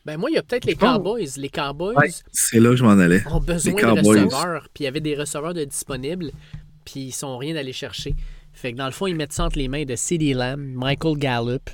ben 0.05 0.17
moi, 0.17 0.29
il 0.29 0.33
y 0.33 0.37
a 0.37 0.43
peut-être 0.43 0.65
les 0.65 0.75
Cowboys. 0.75 1.29
Les 1.37 1.49
Cowboys. 1.49 1.95
c'est 2.31 2.59
là 2.59 2.71
que 2.71 2.75
je 2.75 2.83
m'en 2.83 2.91
allais. 2.91 3.23
Ont 3.27 3.39
besoin 3.39 3.73
de 3.73 3.99
receveurs. 3.99 4.67
Puis 4.73 4.83
il 4.83 4.85
y 4.85 4.87
avait 4.87 4.99
des 4.99 5.15
receveurs 5.15 5.53
de 5.53 5.63
disponibles. 5.63 6.31
Puis 6.83 6.99
ils 6.99 7.11
sont 7.11 7.37
rien 7.37 7.53
d'aller 7.53 7.71
chercher. 7.71 8.13
Fait 8.51 8.73
que 8.73 8.77
dans 8.77 8.85
le 8.85 8.91
fond, 8.91 9.07
ils 9.07 9.15
mettent 9.15 9.33
ça 9.33 9.45
entre 9.45 9.57
les 9.57 9.69
mains 9.69 9.85
de 9.85 9.95
C.D. 9.95 10.33
Lamb, 10.33 10.59
Michael 10.59 11.17
Gallup. 11.17 11.69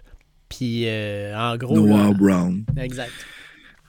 Puis 0.47 0.83
euh, 0.87 1.35
en 1.35 1.57
gros. 1.57 1.75
Noah 1.75 2.13
Brown. 2.13 2.65
Exact. 2.77 3.11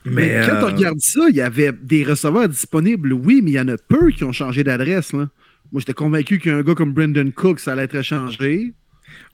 Mais, 0.05 0.41
quand 0.47 0.57
on 0.61 0.69
euh, 0.69 0.73
regarde 0.73 0.99
ça, 0.99 1.21
il 1.29 1.35
y 1.35 1.41
avait 1.41 1.71
des 1.71 2.03
receveurs 2.03 2.49
disponibles, 2.49 3.13
oui, 3.13 3.41
mais 3.43 3.51
il 3.51 3.53
y 3.55 3.59
en 3.59 3.67
a 3.67 3.77
peu 3.77 4.09
qui 4.09 4.23
ont 4.23 4.31
changé 4.31 4.63
d'adresse. 4.63 5.13
Moi, 5.13 5.29
j'étais 5.75 5.93
convaincu 5.93 6.39
qu'un 6.39 6.63
gars 6.63 6.75
comme 6.75 6.93
Brendan 6.93 7.31
Cook, 7.31 7.59
ça 7.59 7.73
allait 7.73 7.83
être 7.83 7.95
échangé. 7.95 8.73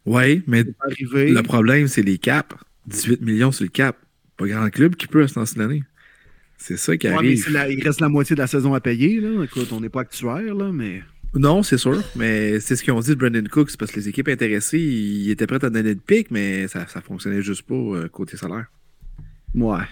Oui, 0.06 0.44
mais 0.48 0.64
le 0.64 1.42
problème, 1.42 1.88
c'est 1.88 2.02
les 2.02 2.18
caps. 2.18 2.56
18 2.88 3.22
millions 3.22 3.52
sur 3.52 3.66
le 3.66 3.70
cap 3.70 3.98
pas 4.38 4.46
grand 4.46 4.70
club 4.70 4.96
qui 4.96 5.08
peut 5.08 5.24
à 5.24 5.28
ce 5.28 5.60
l'année. 5.60 5.84
C'est 6.58 6.78
ça 6.78 6.96
qui 6.96 7.08
arrive. 7.08 7.44
il 7.70 7.84
reste 7.84 8.02
la 8.02 8.10
moitié 8.10 8.36
de 8.36 8.42
la 8.42 8.48
saison 8.48 8.74
à 8.74 8.80
payer. 8.80 9.20
Là. 9.20 9.44
Écoute, 9.44 9.72
on 9.72 9.82
n'est 9.82 9.90
pas 9.90 10.02
actuaire, 10.02 10.56
là, 10.56 10.72
mais. 10.72 11.04
Non, 11.36 11.62
c'est 11.62 11.78
sûr. 11.78 12.02
Mais 12.16 12.60
c'est 12.60 12.76
ce 12.76 12.84
qu'ils 12.84 12.94
ont 12.94 13.00
dit 13.00 13.10
de 13.10 13.16
Brendan 13.16 13.48
Cooks, 13.48 13.76
parce 13.78 13.92
que 13.92 14.00
les 14.00 14.10
équipes 14.10 14.30
intéressées, 14.30 14.80
ils 14.80 15.30
étaient 15.30 15.46
prêts 15.46 15.64
à 15.64 15.70
donner 15.70 15.94
de 15.94 16.00
pic, 16.00 16.32
mais 16.32 16.68
ça 16.68 16.86
ne 16.96 17.02
fonctionnait 17.02 17.42
juste 17.42 17.64
pas 17.64 17.76
euh, 17.76 18.08
côté 18.08 18.38
salaire. 18.38 18.68
Ouais. 19.54 19.84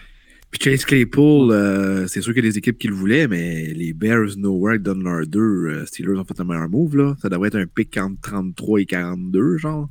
Puis 0.56 0.72
Chase 0.72 0.86
Claypool, 0.86 1.52
euh, 1.52 2.08
c'est 2.08 2.22
sûr 2.22 2.34
qu'il 2.34 2.46
y 2.46 2.48
a 2.48 2.50
des 2.50 2.58
équipes 2.58 2.78
qui 2.78 2.88
le 2.88 2.94
voulaient, 2.94 3.28
mais 3.28 3.74
les 3.74 3.92
Bears 3.92 4.38
Nowhere 4.38 4.80
donnent 4.80 5.04
leur 5.04 5.28
deux. 5.28 5.42
Euh, 5.42 5.86
Steelers 5.86 6.18
ont 6.18 6.24
fait 6.24 6.40
un 6.40 6.46
meilleur 6.46 6.70
move. 6.70 6.96
Là. 6.96 7.18
Ça 7.22 7.28
devrait 7.28 7.50
être 7.50 7.58
un 7.58 7.66
pic 7.66 7.98
entre 7.98 8.22
33 8.22 8.80
et 8.80 8.86
42, 8.86 9.58
genre. 9.58 9.90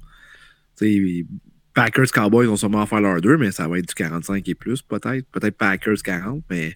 sais, 0.77 1.27
Packers 1.74 2.11
Cowboys 2.11 2.46
vont 2.46 2.57
sûrement 2.57 2.87
faire 2.87 3.03
leur 3.03 3.20
deux, 3.20 3.37
mais 3.37 3.50
ça 3.50 3.68
va 3.68 3.79
être 3.79 3.88
du 3.88 3.94
45 3.94 4.48
et 4.48 4.55
plus, 4.55 4.81
peut-être. 4.81 5.27
Peut-être 5.33 5.59
Packers 5.59 6.03
40, 6.03 6.42
mais 6.48 6.72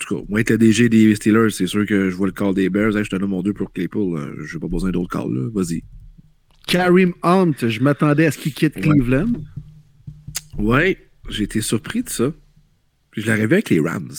tout 0.00 0.16
cas, 0.16 0.24
moi, 0.28 0.40
être 0.40 0.50
le 0.50 0.58
DG 0.58 0.88
des 0.88 1.14
Steelers, 1.14 1.50
c'est 1.50 1.68
sûr 1.68 1.86
que 1.86 2.10
je 2.10 2.16
vois 2.16 2.26
le 2.26 2.32
call 2.32 2.54
des 2.54 2.68
Bears. 2.68 2.90
je 2.90 3.08
te 3.08 3.14
donne 3.14 3.30
mon 3.30 3.42
2 3.42 3.52
pour 3.52 3.72
Claypool. 3.72 4.18
Euh, 4.18 4.44
je 4.44 4.56
n'ai 4.56 4.60
pas 4.60 4.66
besoin 4.66 4.90
d'autres 4.90 5.16
calls. 5.16 5.32
là. 5.32 5.48
Vas-y. 5.54 5.84
Karim 6.66 7.12
Hunt, 7.22 7.52
je 7.68 7.80
m'attendais 7.80 8.26
à 8.26 8.32
ce 8.32 8.38
qu'il 8.38 8.52
quitte 8.52 8.74
Cleveland. 8.80 9.32
Ouais, 10.58 10.98
j'ai 11.28 11.44
été 11.44 11.60
surpris 11.60 12.02
de 12.02 12.08
ça. 12.08 12.32
Puis 13.16 13.22
je 13.24 13.28
l'avais 13.30 13.46
vu 13.46 13.54
avec 13.54 13.70
les 13.70 13.80
Rams. 13.80 14.12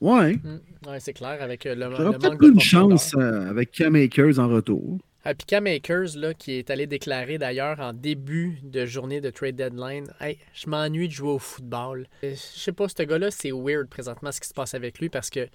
Ouais. 0.00 0.36
Mm. 0.36 0.60
Ouais, 0.86 0.98
c'est 0.98 1.12
clair, 1.12 1.42
avec 1.42 1.66
euh, 1.66 1.74
le, 1.74 1.90
le 1.90 2.18
peut-être 2.18 2.42
une 2.42 2.58
chance 2.58 3.14
euh, 3.18 3.50
avec 3.50 3.70
Cam 3.70 3.94
Akers 3.96 4.38
en 4.38 4.48
retour. 4.48 4.98
Ah, 5.26 5.34
puis 5.34 5.44
Cam 5.46 5.66
Akers, 5.66 6.16
là, 6.16 6.32
qui 6.32 6.52
est 6.52 6.70
allé 6.70 6.86
déclarer 6.86 7.36
d'ailleurs 7.36 7.80
en 7.80 7.92
début 7.92 8.60
de 8.62 8.86
journée 8.86 9.20
de 9.20 9.28
trade 9.28 9.56
deadline 9.56 10.06
Hey, 10.22 10.38
je 10.54 10.70
m'ennuie 10.70 11.08
de 11.08 11.12
jouer 11.12 11.32
au 11.32 11.38
football. 11.38 12.06
Euh, 12.24 12.30
Je 12.30 12.58
sais 12.60 12.72
pas, 12.72 12.88
ce 12.88 13.02
gars-là, 13.02 13.30
c'est 13.30 13.50
weird 13.52 13.88
présentement 13.90 14.32
ce 14.32 14.40
qui 14.40 14.48
se 14.48 14.54
passe 14.54 14.72
avec 14.72 14.98
lui 15.00 15.10
parce 15.10 15.28
que 15.28 15.46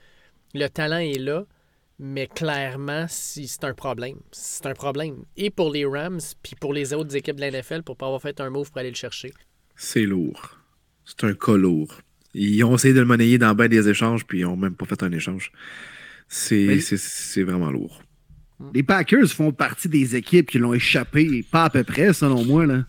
le 0.54 0.68
talent 0.68 0.98
est 1.00 1.18
là, 1.18 1.48
mais 1.98 2.28
clairement, 2.28 3.08
si- 3.10 3.48
c'est 3.48 3.64
un 3.64 3.74
problème. 3.74 4.20
C'est 4.32 4.68
un 4.68 4.76
problème. 4.76 5.24
Et 5.38 5.50
pour 5.50 5.72
les 5.72 5.86
Rams, 5.86 6.20
puis 6.44 6.54
pour 6.62 6.72
les 6.72 6.94
autres 6.94 7.16
équipes 7.16 7.38
de 7.38 7.42
la 7.42 7.48
NFL 7.50 7.82
pour 7.82 7.98
pas 7.98 8.06
avoir 8.06 8.22
fait 8.22 8.40
un 8.42 8.52
move 8.52 8.70
pour 8.70 8.78
aller 8.78 8.92
le 8.92 8.96
chercher. 8.96 9.34
C'est 9.76 10.04
lourd. 10.04 10.60
C'est 11.04 11.24
un 11.24 11.34
cas 11.34 11.58
lourd. 11.58 11.96
Ils 12.34 12.64
ont 12.64 12.76
essayé 12.76 12.94
de 12.94 13.00
le 13.00 13.06
monnayer 13.06 13.38
dans 13.38 13.54
ben 13.54 13.68
des 13.68 13.88
échanges, 13.90 14.26
puis 14.26 14.40
ils 14.40 14.44
n'ont 14.44 14.58
même 14.58 14.74
pas 14.76 14.86
fait 14.86 15.02
un 15.04 15.12
échange. 15.12 15.52
C'est 16.28 16.66
Mais- 16.68 16.80
c'est- 16.80 16.98
c'est 16.98 17.44
vraiment 17.44 17.70
lourd. 17.72 18.02
Les 18.74 18.82
Packers 18.84 19.28
font 19.30 19.52
partie 19.52 19.90
des 19.90 20.16
équipes 20.16 20.50
qui 20.50 20.58
l'ont 20.58 20.74
échappé, 20.74 21.44
pas 21.52 21.66
à 21.66 21.70
peu 21.70 21.84
près, 21.84 22.14
selon 22.14 22.44
moi. 22.46 22.66
Là. 22.66 22.86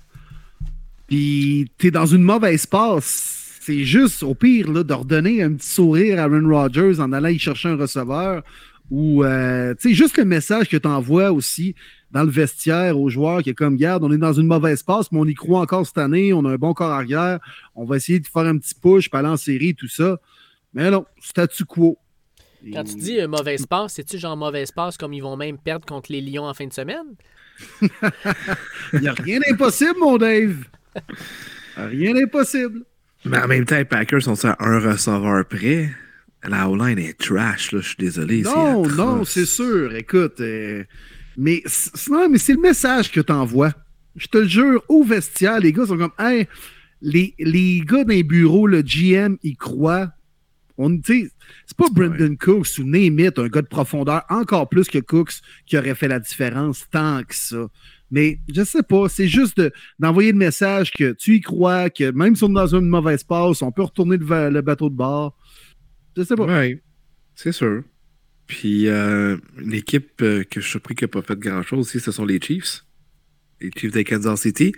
Puis, 1.09 1.71
t'es 1.79 1.91
dans 1.91 2.07
une 2.07 2.23
mauvaise 2.23 2.67
passe. 2.67 3.59
C'est 3.61 3.85
juste, 3.85 4.23
au 4.23 4.35
pire, 4.35 4.71
là, 4.71 4.83
de 4.83 4.93
redonner 4.93 5.43
un 5.43 5.53
petit 5.55 5.69
sourire 5.69 6.19
à 6.19 6.25
Aaron 6.25 6.49
Rodgers 6.49 7.01
en 7.01 7.13
allant 7.13 7.29
y 7.29 7.39
chercher 7.39 7.71
un 7.71 7.77
receveur. 7.77 8.43
Ou, 8.91 9.25
euh, 9.25 9.75
tu 9.81 9.89
sais, 9.91 9.95
juste 9.95 10.19
le 10.19 10.25
message 10.27 10.69
que 10.69 10.77
tu 10.77 10.87
envoies 10.87 11.33
aussi 11.33 11.75
dans 12.15 12.23
le 12.23 12.31
vestiaire 12.31 12.99
aux 12.99 13.11
joueurs 13.11 13.43
qui 13.43 13.51
est 13.51 13.55
comme, 13.55 13.77
garde, 13.77 14.05
on 14.05 14.13
est 14.13 14.19
dans 14.19 14.33
une 14.33 14.47
mauvaise 14.47 14.85
passe, 14.85 15.11
mais 15.11 15.19
on 15.19 15.25
y 15.27 15.35
croit 15.35 15.61
encore 15.61 15.85
cette 15.85 15.99
année, 15.99 16.33
on 16.33 16.45
a 16.45 16.51
un 16.51 16.57
bon 16.57 16.73
corps 16.73 16.93
arrière, 16.93 17.41
on 17.75 17.85
va 17.85 17.97
essayer 17.97 18.21
de 18.21 18.27
faire 18.27 18.45
un 18.45 18.57
petit 18.57 18.75
push, 18.75 19.11
pas 19.11 19.19
aller 19.19 19.29
en 19.29 19.37
série, 19.37 19.75
tout 19.75 19.89
ça. 19.89 20.21
Mais 20.73 20.91
non, 20.93 21.05
statu 21.21 21.65
quo. 21.65 21.99
Quand 22.73 22.85
tu 22.85 22.95
dis 22.95 23.21
euh, 23.21 23.27
mauvaise 23.27 23.67
passe, 23.67 23.95
c'est-tu 23.95 24.17
genre 24.19 24.37
mauvaise 24.37 24.71
passe 24.71 24.97
comme 24.97 25.13
ils 25.13 25.23
vont 25.23 25.37
même 25.37 25.59
perdre 25.59 25.85
contre 25.87 26.13
les 26.13 26.21
Lions 26.21 26.47
en 26.47 26.55
fin 26.55 26.67
de 26.67 26.73
semaine? 26.73 27.17
Il 28.93 29.01
n'y 29.01 29.09
a 29.09 29.13
rien 29.13 29.41
d'impossible, 29.41 29.99
mon 29.99 30.17
Dave. 30.17 30.65
Rien 31.77 32.15
d'impossible. 32.15 32.85
Mais 33.25 33.39
en 33.39 33.49
même 33.49 33.65
temps, 33.65 33.77
les 33.77 33.85
Packers 33.85 34.23
sont 34.23 34.43
à 34.45 34.57
un 34.61 34.79
receveur 34.79 35.45
près? 35.47 35.91
La 36.47 36.69
O-line 36.69 36.99
est 36.99 37.19
trash, 37.19 37.73
là. 37.73 37.81
Je 37.81 37.89
suis 37.89 37.97
désolé. 37.99 38.43
Non, 38.43 38.85
c'est 38.85 38.97
non, 38.97 39.25
c'est 39.25 39.47
sûr. 39.47 39.95
Écoute, 39.95 40.41
euh, 40.41 40.85
mais 41.37 41.63
non, 42.11 42.29
mais 42.29 42.39
c'est 42.39 42.55
le 42.55 42.61
message 42.61 43.11
que 43.11 43.21
tu 43.21 43.33
envoies. 43.33 43.73
Je 44.17 44.27
te 44.29 44.39
le 44.39 44.47
jure, 44.49 44.83
au 44.89 45.03
vestiaire, 45.03 45.59
les 45.61 45.73
gars 45.73 45.87
sont 45.87 45.97
comme, 45.99 46.13
hey, 46.19 46.47
les, 47.01 47.35
les 47.39 47.81
gars 47.85 48.05
dans 48.05 48.13
les 48.13 48.23
bureaux, 48.23 48.67
le 48.67 48.83
GM, 48.83 49.37
ils 49.43 49.57
croient. 49.57 50.13
On, 50.77 51.01
c'est 51.05 51.31
pas 51.77 51.87
Brendan 51.93 52.37
Cooks 52.37 52.79
ou 52.79 52.85
name 52.85 53.21
it, 53.21 53.39
un 53.39 53.49
gars 53.49 53.63
de 53.63 53.69
profondeur, 53.69 54.23
encore 54.29 54.69
plus 54.69 54.89
que 54.89 54.99
Cooks, 54.99 55.35
qui 55.67 55.79
aurait 55.79 55.95
fait 55.95 56.09
la 56.09 56.19
différence 56.19 56.85
tant 56.91 57.23
que 57.23 57.35
ça. 57.35 57.69
Mais 58.11 58.39
je 58.53 58.63
sais 58.65 58.83
pas, 58.83 59.09
c'est 59.09 59.29
juste 59.29 59.57
de- 59.59 59.73
d'envoyer 59.99 60.33
le 60.33 60.39
message 60.39 60.91
que 60.93 61.13
tu 61.13 61.37
y 61.37 61.41
crois, 61.41 61.91
que 61.91 62.11
même 62.11 62.35
si 62.37 62.45
on 62.45 62.51
est 62.51 62.55
dans 62.55 62.75
une 62.75 62.89
mauvaise 62.89 63.23
passe, 63.25 63.63
on 63.63 63.71
peut 63.73 63.83
retourner 63.83 64.17
le, 64.17 64.51
le 64.51 64.61
bateau 64.63 64.89
de 64.91 64.95
bord. 64.95 65.37
Je 66.17 66.23
sais 66.23 66.35
pas. 66.37 66.45
Ouais, 66.45 66.83
c'est 67.35 67.53
sûr. 67.53 67.83
Puis, 68.47 68.89
euh, 68.89 69.37
une 69.59 69.73
équipe 69.73 70.21
euh, 70.21 70.45
que 70.45 70.61
je 70.61 70.67
suis 70.67 70.73
surpris 70.73 70.95
qui 70.95 71.05
n'a 71.05 71.09
pas 71.09 71.23
fait 71.23 71.39
grand-chose 71.39 71.81
aussi, 71.81 72.01
ce 72.01 72.13
sont 72.13 72.25
les 72.25 72.41
Chiefs. 72.41 72.85
Les 73.61 73.71
Chiefs 73.75 73.93
de 73.93 74.03
Kansas 74.03 74.41
City. 74.43 74.75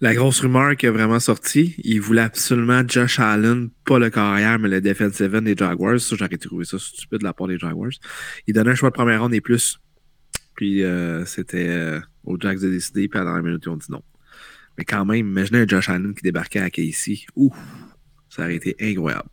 La 0.00 0.14
grosse 0.14 0.40
rumeur 0.40 0.76
qui 0.76 0.86
a 0.86 0.92
vraiment 0.92 1.18
sorti, 1.18 1.74
ils 1.82 2.00
voulaient 2.00 2.22
absolument 2.22 2.82
Josh 2.86 3.18
Allen, 3.18 3.70
pas 3.84 3.98
le 3.98 4.10
carrière, 4.10 4.58
mais 4.58 4.68
le 4.68 4.80
defensive 4.80 5.34
end 5.34 5.42
des 5.42 5.56
Jaguars. 5.56 5.98
Ça, 6.00 6.14
j'aurais 6.16 6.36
trouvé 6.36 6.64
ça 6.64 6.78
stupide 6.78 7.18
de 7.18 7.24
la 7.24 7.32
part 7.32 7.48
des 7.48 7.58
Jaguars. 7.58 7.90
Ils 8.46 8.54
donnaient 8.54 8.72
un 8.72 8.74
choix 8.74 8.90
de 8.90 8.94
première 8.94 9.22
ronde 9.22 9.34
et 9.34 9.40
plus. 9.40 9.80
Puis, 10.54 10.84
euh, 10.84 11.24
c'était 11.24 12.00
aux 12.22 12.38
Jags 12.38 12.60
de 12.60 12.70
décider, 12.70 13.08
puis 13.08 13.18
à 13.18 13.24
la 13.24 13.42
minute, 13.42 13.62
ils 13.64 13.70
ont 13.70 13.76
dit 13.76 13.90
non. 13.90 14.02
Mais 14.78 14.84
quand 14.84 15.04
même, 15.04 15.28
imaginez 15.28 15.60
un 15.60 15.66
Josh 15.66 15.88
Allen 15.88 16.14
qui 16.14 16.22
débarquait 16.22 16.60
à 16.60 16.70
KC. 16.70 17.26
Ouh, 17.36 17.52
ça 18.28 18.42
aurait 18.42 18.56
été 18.56 18.76
incroyable. 18.80 19.28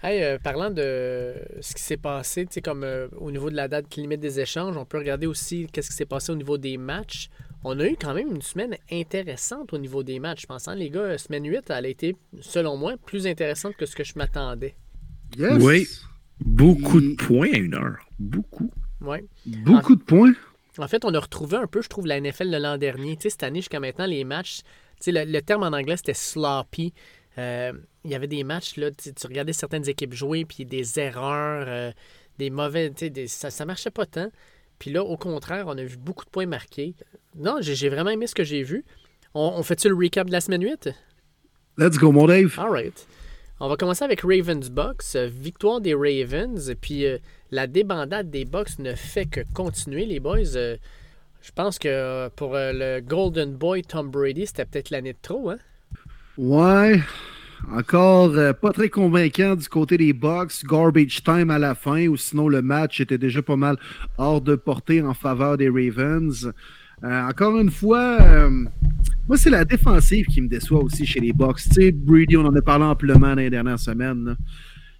Hey, 0.00 0.22
euh, 0.22 0.38
parlant 0.38 0.70
de 0.70 1.34
ce 1.60 1.74
qui 1.74 1.82
s'est 1.82 1.96
passé, 1.96 2.46
tu 2.46 2.54
sais, 2.54 2.62
comme 2.62 2.84
euh, 2.84 3.08
au 3.16 3.32
niveau 3.32 3.50
de 3.50 3.56
la 3.56 3.66
date 3.66 3.96
limite 3.96 4.20
des 4.20 4.38
échanges, 4.38 4.76
on 4.76 4.84
peut 4.84 4.98
regarder 4.98 5.26
aussi 5.26 5.66
qu'est-ce 5.72 5.90
qui 5.90 5.96
s'est 5.96 6.06
passé 6.06 6.30
au 6.30 6.36
niveau 6.36 6.56
des 6.56 6.76
matchs. 6.76 7.30
On 7.64 7.80
a 7.80 7.84
eu 7.84 7.96
quand 8.00 8.14
même 8.14 8.30
une 8.30 8.42
semaine 8.42 8.76
intéressante 8.92 9.72
au 9.72 9.78
niveau 9.78 10.04
des 10.04 10.20
matchs. 10.20 10.42
Je 10.42 10.46
pense, 10.46 10.68
hein, 10.68 10.76
les 10.76 10.90
gars, 10.90 11.18
semaine 11.18 11.44
8, 11.44 11.70
elle 11.70 11.86
a 11.86 11.88
été, 11.88 12.16
selon 12.40 12.76
moi, 12.76 12.94
plus 13.04 13.26
intéressante 13.26 13.74
que 13.76 13.86
ce 13.86 13.96
que 13.96 14.04
je 14.04 14.12
m'attendais. 14.14 14.76
Yes. 15.36 15.60
Oui. 15.60 15.88
Beaucoup 16.40 17.00
de 17.00 17.16
points 17.16 17.52
à 17.52 17.56
une 17.56 17.74
heure. 17.74 17.98
Beaucoup. 18.20 18.70
Ouais. 19.00 19.24
Beaucoup 19.46 19.96
de 19.96 20.02
points. 20.02 20.32
En 20.78 20.86
fait, 20.86 21.04
on 21.04 21.12
a 21.12 21.18
retrouvé 21.18 21.56
un 21.56 21.66
peu, 21.66 21.82
je 21.82 21.88
trouve, 21.88 22.06
la 22.06 22.20
NFL 22.20 22.52
de 22.52 22.56
l'an 22.56 22.78
dernier. 22.78 23.16
Tu 23.16 23.22
sais, 23.22 23.30
cette 23.30 23.42
année, 23.42 23.58
jusqu'à 23.58 23.80
maintenant, 23.80 24.06
les 24.06 24.22
matchs, 24.22 24.60
tu 25.00 25.10
sais, 25.10 25.12
le, 25.12 25.24
le 25.24 25.42
terme 25.42 25.64
en 25.64 25.72
anglais, 25.76 25.96
c'était 25.96 26.14
sloppy. 26.14 26.94
Euh, 27.38 27.72
il 28.04 28.10
y 28.10 28.14
avait 28.14 28.26
des 28.26 28.42
matchs, 28.44 28.76
là, 28.76 28.90
tu, 28.90 29.12
tu 29.14 29.26
regardais 29.26 29.52
certaines 29.52 29.88
équipes 29.88 30.12
jouer, 30.14 30.44
puis 30.44 30.64
des 30.64 30.98
erreurs, 30.98 31.66
euh, 31.68 31.92
des 32.38 32.50
mauvais, 32.50 32.90
tu 32.90 32.96
sais, 33.06 33.10
des- 33.10 33.26
ça, 33.28 33.50
ça 33.50 33.64
marchait 33.64 33.90
pas 33.90 34.06
tant. 34.06 34.30
Puis 34.78 34.90
là, 34.90 35.02
au 35.04 35.16
contraire, 35.16 35.64
on 35.66 35.76
a 35.78 35.82
vu 35.84 35.96
beaucoup 35.96 36.24
de 36.24 36.30
points 36.30 36.46
marqués. 36.46 36.94
Non, 37.36 37.56
j'ai 37.60 37.88
vraiment 37.88 38.10
aimé 38.10 38.26
ce 38.26 38.34
que 38.34 38.44
j'ai 38.44 38.62
vu. 38.62 38.84
On, 39.34 39.52
on 39.56 39.62
fait-tu 39.62 39.88
le 39.88 39.94
recap 39.94 40.26
de 40.26 40.32
la 40.32 40.40
semaine 40.40 40.62
8? 40.62 40.90
Let's 41.76 41.96
go, 41.98 42.12
mon 42.12 42.26
Dave. 42.26 42.54
All 42.58 42.70
right. 42.70 43.06
On 43.60 43.68
va 43.68 43.76
commencer 43.76 44.04
avec 44.04 44.20
Ravens. 44.22 44.70
Euh, 45.16 45.26
Victoire 45.28 45.80
des 45.80 45.94
Ravens. 45.94 46.74
Puis 46.80 47.06
euh, 47.06 47.18
la 47.50 47.66
débandade 47.66 48.30
des 48.30 48.44
Bucks 48.44 48.78
ne 48.78 48.94
fait 48.94 49.26
que 49.26 49.40
continuer, 49.52 50.06
les 50.06 50.20
boys. 50.20 50.56
Euh, 50.56 50.76
je 51.42 51.50
pense 51.52 51.78
que 51.78 52.28
pour 52.36 52.54
euh, 52.54 52.72
le 52.72 53.00
Golden 53.00 53.54
Boy 53.54 53.82
Tom 53.82 54.10
Brady, 54.10 54.46
c'était 54.46 54.64
peut-être 54.64 54.90
l'année 54.90 55.12
de 55.12 55.18
trop. 55.20 55.50
Hein? 55.50 55.58
Ouais. 56.38 57.02
Encore 57.72 58.30
euh, 58.36 58.52
pas 58.52 58.72
très 58.72 58.88
convaincant 58.88 59.56
du 59.56 59.68
côté 59.68 59.96
des 59.98 60.12
Bucks. 60.12 60.64
Garbage 60.64 61.22
time 61.24 61.50
à 61.50 61.58
la 61.58 61.74
fin, 61.74 62.06
ou 62.06 62.16
sinon 62.16 62.48
le 62.48 62.62
match 62.62 63.00
était 63.00 63.18
déjà 63.18 63.42
pas 63.42 63.56
mal 63.56 63.76
hors 64.16 64.40
de 64.40 64.54
portée 64.54 65.02
en 65.02 65.12
faveur 65.14 65.56
des 65.56 65.68
Ravens. 65.68 66.52
Euh, 67.04 67.22
encore 67.28 67.58
une 67.58 67.70
fois, 67.70 68.18
euh, 68.20 68.50
moi, 69.28 69.36
c'est 69.36 69.50
la 69.50 69.64
défensive 69.64 70.26
qui 70.26 70.40
me 70.40 70.48
déçoit 70.48 70.82
aussi 70.82 71.04
chez 71.04 71.20
les 71.20 71.32
Bucks. 71.32 71.60
Tu 71.64 71.70
sais, 71.72 71.90
Brady, 71.92 72.36
on 72.36 72.46
en 72.46 72.54
a 72.54 72.62
parlé 72.62 72.84
amplement 72.84 73.28
dans 73.30 73.34
les 73.34 73.50
dernières 73.50 73.78
semaines. 73.80 74.24
là. 74.24 74.36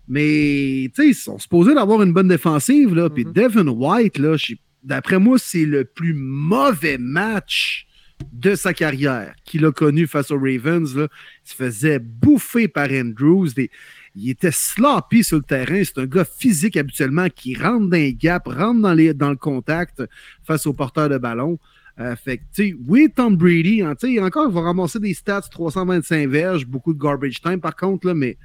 Mais, 0.09 0.91
tu 0.95 1.03
sais, 1.03 1.09
ils 1.11 1.15
sont 1.15 1.39
supposés 1.39 1.75
d'avoir 1.75 2.03
une 2.03 2.13
bonne 2.13 2.29
défensive. 2.29 2.95
Là. 2.95 3.09
Puis 3.11 3.25
Mhm. 3.25 3.33
Devin 3.33 3.69
White, 3.69 4.19
là, 4.19 4.37
d'après 4.83 5.19
moi, 5.21 5.39
c'est 5.39 5.65
le 5.67 5.85
plus 5.85 6.15
mauvais 6.15 6.99
match 6.99 7.87
de 8.33 8.55
sa 8.55 8.73
carrière 8.75 9.35
qu'il 9.45 9.65
a 9.65 9.73
connu 9.73 10.07
face 10.07 10.31
aux 10.31 10.39
Ravens. 10.39 10.95
Là. 10.97 11.09
Il 11.45 11.51
se 11.51 11.55
faisait 11.55 11.99
bouffer 11.99 12.69
par 12.69 12.89
Andrews. 12.91 13.49
Des- 13.55 13.71
Il 14.15 14.31
était 14.31 14.51
sloppy 14.53 15.23
sur 15.23 15.37
le 15.39 15.43
terrain. 15.45 15.83
C'est 15.85 15.99
un 15.99 16.07
gars 16.07 16.25
physique 16.25 16.77
habituellement 16.77 17.29
qui 17.29 17.55
rentre 17.57 17.89
dans 17.89 17.97
les 17.97 18.15
gaps, 18.15 18.47
rentre 18.49 18.81
dans, 18.81 18.95
les, 18.95 19.15
dans 19.15 19.31
le 19.31 19.37
contact 19.37 20.03
face 20.45 20.67
au 20.67 20.73
porteur 20.73 21.09
de 21.09 21.19
ballon. 21.19 21.59
Euh, 22.01 22.15
fait 22.17 22.39
que, 22.39 22.73
oui, 22.87 23.09
Tom 23.15 23.37
Brady, 23.37 23.83
hein, 23.83 23.95
encore, 24.21 24.49
il 24.49 24.55
va 24.55 24.61
ramasser 24.61 25.01
des 25.01 25.15
stats 25.15 25.41
325 25.43 26.29
verges, 26.29 26.65
beaucoup 26.65 26.95
de 26.95 26.99
garbage 26.99 27.41
time 27.41 27.61
par 27.61 27.75
contre, 27.75 28.07
là, 28.07 28.15
mais 28.15 28.37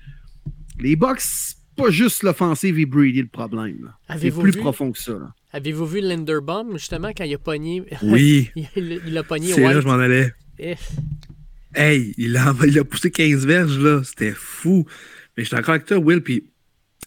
les 0.80 0.96
Bucks, 0.96 1.22
pas 1.76 1.92
juste 1.92 2.24
l'offensive 2.24 2.80
et 2.80 2.86
Brady 2.88 3.22
le 3.22 3.28
problème. 3.28 3.92
C'est 4.20 4.32
plus 4.32 4.52
vu? 4.54 4.60
profond 4.60 4.92
que 4.92 4.98
ça. 5.00 5.14
là. 5.14 5.34
Avez-vous 5.54 5.86
vu 5.86 6.02
Linderbaum, 6.02 6.74
justement, 6.74 7.12
quand 7.16 7.24
il 7.24 7.34
a 7.34 7.38
pogné? 7.38 7.84
Oui. 8.02 8.50
il, 8.56 9.02
il 9.06 9.18
a 9.18 9.24
pogné 9.24 9.54
C'est 9.54 9.62
là 9.62 9.80
je 9.80 9.86
m'en 9.86 9.94
allais. 9.94 10.34
Eh, 10.60 10.76
Hey, 11.76 12.14
il 12.18 12.38
a, 12.38 12.54
il 12.68 12.78
a 12.78 12.84
poussé 12.84 13.10
15 13.10 13.46
verges, 13.48 13.80
là. 13.80 14.04
C'était 14.04 14.34
fou. 14.34 14.86
Mais 15.36 15.44
je 15.44 15.48
suis 15.48 15.56
d'accord 15.56 15.74
avec 15.74 15.86
toi, 15.88 15.98
Will. 15.98 16.22
Puis 16.22 16.50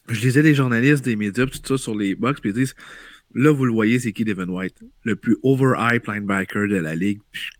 je 0.08 0.20
lisais 0.20 0.42
des 0.42 0.54
journalistes, 0.54 1.04
des 1.04 1.14
médias, 1.16 1.46
tout 1.46 1.60
ça 1.64 1.78
sur 1.78 1.94
les 1.94 2.14
box. 2.14 2.40
Puis 2.40 2.50
ils 2.50 2.54
disent 2.54 2.74
là, 3.34 3.52
vous 3.52 3.64
le 3.64 3.72
voyez, 3.72 3.98
c'est 4.00 4.12
qui 4.12 4.24
Devin 4.24 4.48
White? 4.48 4.76
Le 5.04 5.14
plus 5.14 5.36
overhyped 5.42 6.06
linebacker 6.08 6.68
de 6.68 6.76
la 6.76 6.94
ligue. 6.96 7.20
Puis, 7.30 7.50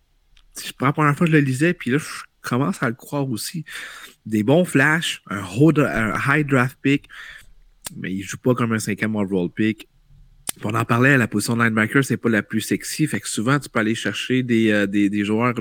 c'est 0.55 0.77
pas 0.77 0.87
la 0.87 0.92
première 0.92 1.16
fois 1.16 1.27
que 1.27 1.33
je 1.33 1.37
le 1.37 1.42
lisais. 1.44 1.75
Puis 1.75 1.90
là, 1.90 1.99
je 1.99 2.22
commence 2.42 2.83
à 2.83 2.88
le 2.88 2.94
croire 2.94 3.29
aussi. 3.31 3.64
Des 4.25 4.42
bons 4.42 4.64
flashs, 4.64 5.22
un, 5.29 5.42
un 5.42 6.14
high 6.29 6.46
draft 6.46 6.77
pick. 6.83 7.09
Mais 7.96 8.12
il 8.12 8.22
joue 8.22 8.38
pas 8.38 8.55
comme 8.55 8.72
un 8.72 8.81
cinquième 8.81 9.14
overall 9.14 9.49
pick. 9.49 9.88
On 10.64 10.75
en 10.75 10.85
parlait, 10.85 11.19
la 11.19 11.29
position 11.29 11.57
de 11.57 11.62
linebacker, 11.62 12.05
c'est 12.05 12.16
pas 12.16 12.29
la 12.29 12.42
plus 12.42 12.61
sexy. 12.61 13.07
Fait 13.07 13.21
que 13.21 13.29
souvent, 13.29 13.59
tu 13.59 13.69
peux 13.69 13.79
aller 13.79 13.95
chercher 13.95 14.42
des, 14.42 14.71
euh, 14.71 14.87
des, 14.87 15.11
des, 15.11 15.25
joueurs 15.25 15.55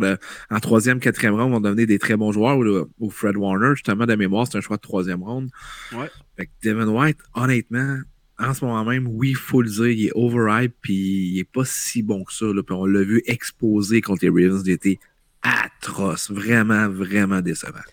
en 0.50 0.60
troisième, 0.60 1.00
quatrième 1.00 1.36
round 1.36 1.52
vont 1.52 1.60
devenir 1.60 1.88
des 1.88 2.00
très 2.00 2.16
bons 2.16 2.32
joueurs. 2.32 2.58
Ou, 3.00 3.10
Fred 3.10 3.36
Warner, 3.36 3.72
justement, 3.76 4.06
de 4.06 4.16
mémoire, 4.16 4.48
c'est 4.48 4.58
un 4.58 4.62
choix 4.62 4.78
de 4.78 4.82
troisième 4.82 5.24
round. 5.24 5.50
Ouais. 5.94 6.10
Fait 6.38 6.46
que 6.46 6.52
Devin 6.64 6.88
White, 6.88 7.20
honnêtement, 7.34 8.00
en 8.40 8.54
ce 8.54 8.66
moment 8.66 8.84
même, 8.86 9.08
oui, 9.08 9.30
il 9.30 9.36
faut 9.36 9.62
le 9.62 9.70
dire, 9.70 9.88
il 9.88 10.08
est 10.08 10.12
overhype, 10.16 10.76
puis 10.82 10.94
il 10.94 11.40
est 11.40 11.50
pas 11.50 11.66
si 11.66 12.02
bon 12.02 12.24
que 12.24 12.34
ça. 12.34 12.46
Là, 12.46 12.64
puis 12.64 12.76
on 12.76 12.86
l'a 12.86 13.04
vu 13.04 13.22
exposer 13.26 14.02
contre 14.02 14.26
les 14.26 14.30
Ravens 14.30 14.64
d'été 14.64 15.00
atroce. 15.42 16.32
Vraiment, 16.32 16.90
vraiment 16.90 17.42
décevant. 17.42 17.84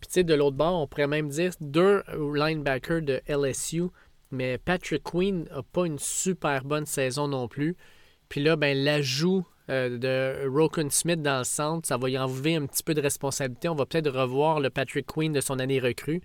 Puis 0.00 0.08
tu 0.08 0.14
sais, 0.14 0.24
de 0.24 0.34
l'autre 0.34 0.56
bord, 0.56 0.80
on 0.80 0.86
pourrait 0.86 1.06
même 1.06 1.28
dire 1.28 1.52
deux 1.60 2.02
linebackers 2.34 3.02
de 3.02 3.20
LSU 3.28 3.84
mais 4.30 4.58
Patrick 4.58 5.02
Queen 5.02 5.44
n'a 5.44 5.62
pas 5.62 5.86
une 5.86 5.98
super 5.98 6.64
bonne 6.64 6.86
saison 6.86 7.28
non 7.28 7.48
plus. 7.48 7.76
Puis 8.28 8.42
là, 8.42 8.56
ben, 8.56 8.76
l'ajout 8.76 9.44
euh, 9.70 9.98
de 9.98 10.48
Rokun 10.48 10.90
Smith 10.90 11.22
dans 11.22 11.38
le 11.38 11.44
centre, 11.44 11.86
ça 11.86 11.96
va 11.96 12.10
y 12.10 12.18
enlever 12.18 12.56
un 12.56 12.66
petit 12.66 12.82
peu 12.82 12.94
de 12.94 13.00
responsabilité. 13.00 13.68
On 13.68 13.74
va 13.74 13.86
peut-être 13.86 14.10
revoir 14.10 14.60
le 14.60 14.70
Patrick 14.70 15.06
Queen 15.06 15.32
de 15.32 15.40
son 15.40 15.58
année 15.58 15.80
recrue. 15.80 16.22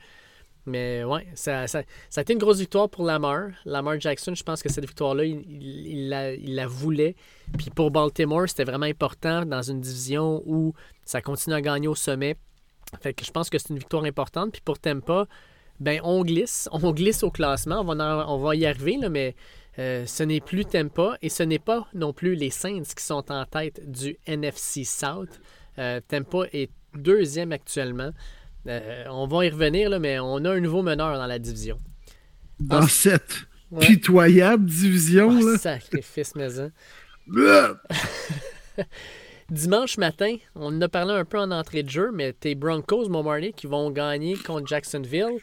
Mais 0.67 1.03
ouais, 1.03 1.27
ça, 1.35 1.65
a 1.65 2.21
été 2.21 2.33
une 2.33 2.39
grosse 2.39 2.59
victoire 2.59 2.89
pour 2.89 3.05
Lamar. 3.05 3.49
Lamar 3.65 3.99
Jackson, 3.99 4.33
je 4.33 4.43
pense 4.43 4.63
que 4.63 4.69
cette 4.69 4.85
victoire-là, 4.85 5.23
il, 5.25 6.09
la, 6.09 6.33
il, 6.33 6.55
la, 6.55 6.65
voulait. 6.65 7.15
Puis 7.57 7.69
pour 7.69 7.91
Baltimore, 7.91 8.49
c'était 8.49 8.63
vraiment 8.63 8.87
important 8.87 9.45
dans 9.45 9.61
une 9.61 9.79
division 9.79 10.41
où 10.47 10.73
ça 11.05 11.21
continue 11.21 11.55
à 11.55 11.61
gagner 11.61 11.87
au 11.87 11.93
sommet. 11.93 12.35
Fait 13.01 13.13
que 13.13 13.23
je 13.23 13.31
pense 13.31 13.51
que 13.51 13.59
c'est 13.59 13.69
une 13.69 13.77
victoire 13.77 14.05
importante. 14.05 14.53
Puis 14.53 14.61
pour 14.61 14.79
Tampa, 14.79 15.27
ben 15.79 15.99
on 16.03 16.23
glisse, 16.23 16.69
on 16.71 16.91
glisse 16.91 17.23
au 17.23 17.31
classement, 17.31 17.81
on 17.81 17.95
va, 17.95 18.25
on 18.29 18.37
va 18.37 18.55
y 18.55 18.65
arriver, 18.65 18.97
là, 18.97 19.09
mais 19.09 19.35
euh, 19.77 20.05
ce 20.05 20.23
n'est 20.23 20.39
plus 20.39 20.65
Tampa 20.65 21.17
et 21.21 21.29
ce 21.29 21.43
n'est 21.43 21.59
pas 21.59 21.87
non 21.93 22.13
plus 22.13 22.35
les 22.35 22.49
Saints 22.49 22.83
qui 22.95 23.03
sont 23.03 23.31
en 23.31 23.45
tête 23.45 23.89
du 23.89 24.17
NFC 24.25 24.85
South. 24.85 25.41
Euh, 25.77 25.99
Tampa 26.07 26.45
est 26.53 26.71
deuxième 26.93 27.51
actuellement. 27.51 28.11
Euh, 28.67 29.03
on 29.09 29.27
va 29.27 29.45
y 29.45 29.49
revenir, 29.49 29.89
là, 29.89 29.99
mais 29.99 30.17
on 30.19 30.37
a 30.45 30.51
un 30.51 30.59
nouveau 30.59 30.81
meneur 30.81 31.17
dans 31.17 31.27
la 31.27 31.39
division. 31.39 31.79
Dans 32.59 32.87
cette 32.87 33.47
pitoyable 33.81 34.65
division. 34.65 35.29
Oh, 35.29 35.49
là. 35.49 35.57
Sacrifice 35.57 36.35
maison. 36.35 36.71
Dimanche 39.49 39.97
matin, 39.97 40.37
on 40.55 40.67
en 40.67 40.81
a 40.81 40.87
parlé 40.87 41.13
un 41.13 41.25
peu 41.25 41.37
en 41.37 41.51
entrée 41.51 41.83
de 41.83 41.89
jeu, 41.89 42.11
mais 42.13 42.33
tes 42.33 42.55
Broncos, 42.55 43.09
mon 43.09 43.23
Marley, 43.23 43.51
qui 43.51 43.67
vont 43.67 43.91
gagner 43.91 44.35
contre 44.35 44.67
Jacksonville 44.67 45.37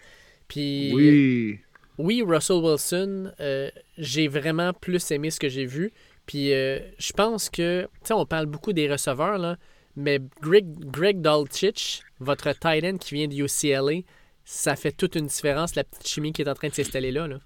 oui. 0.56 1.58
Oui, 1.98 2.22
Russell 2.26 2.56
Wilson, 2.56 3.32
euh, 3.40 3.70
j'ai 3.98 4.26
vraiment 4.26 4.72
plus 4.72 5.10
aimé 5.10 5.30
ce 5.30 5.38
que 5.38 5.48
j'ai 5.48 5.66
vu. 5.66 5.92
Puis 6.26 6.52
euh, 6.52 6.78
je 6.98 7.12
pense 7.12 7.50
que, 7.50 7.82
tu 7.82 7.88
sais, 8.04 8.14
on 8.14 8.26
parle 8.26 8.46
beaucoup 8.46 8.72
des 8.72 8.90
receveurs, 8.90 9.38
là, 9.38 9.56
mais 9.96 10.20
Greg, 10.40 10.66
Greg 10.90 11.20
Dalchich, 11.20 12.02
votre 12.18 12.52
tight 12.58 12.84
end 12.84 12.96
qui 12.98 13.14
vient 13.14 13.28
de 13.28 13.34
UCLA, 13.34 14.02
ça 14.44 14.74
fait 14.74 14.92
toute 14.92 15.16
une 15.16 15.26
différence, 15.26 15.74
la 15.74 15.84
petite 15.84 16.06
chimie 16.06 16.32
qui 16.32 16.42
est 16.42 16.48
en 16.48 16.54
train 16.54 16.68
de 16.68 16.74
s'installer 16.74 17.12
là, 17.12 17.28
là. 17.28 17.38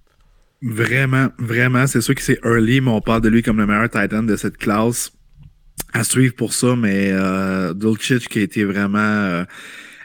Vraiment, 0.63 1.29
vraiment. 1.39 1.87
C'est 1.87 2.01
sûr 2.01 2.15
que 2.15 2.23
c'est 2.23 2.39
early, 2.43 2.81
mais 2.81 2.91
on 2.91 3.03
parle 3.03 3.21
de 3.21 3.29
lui 3.29 3.43
comme 3.43 3.59
le 3.59 3.67
meilleur 3.67 3.91
tight 3.91 4.13
end 4.15 4.23
de 4.23 4.37
cette 4.37 4.57
classe. 4.57 5.13
À 5.93 6.03
suivre 6.03 6.35
pour 6.35 6.53
ça, 6.53 6.77
mais 6.77 7.11
euh, 7.13 7.75
Dulcich 7.75 8.29
qui 8.29 8.39
a 8.39 8.43
été 8.43 8.65
vraiment 8.65 8.99
euh, 8.99 9.45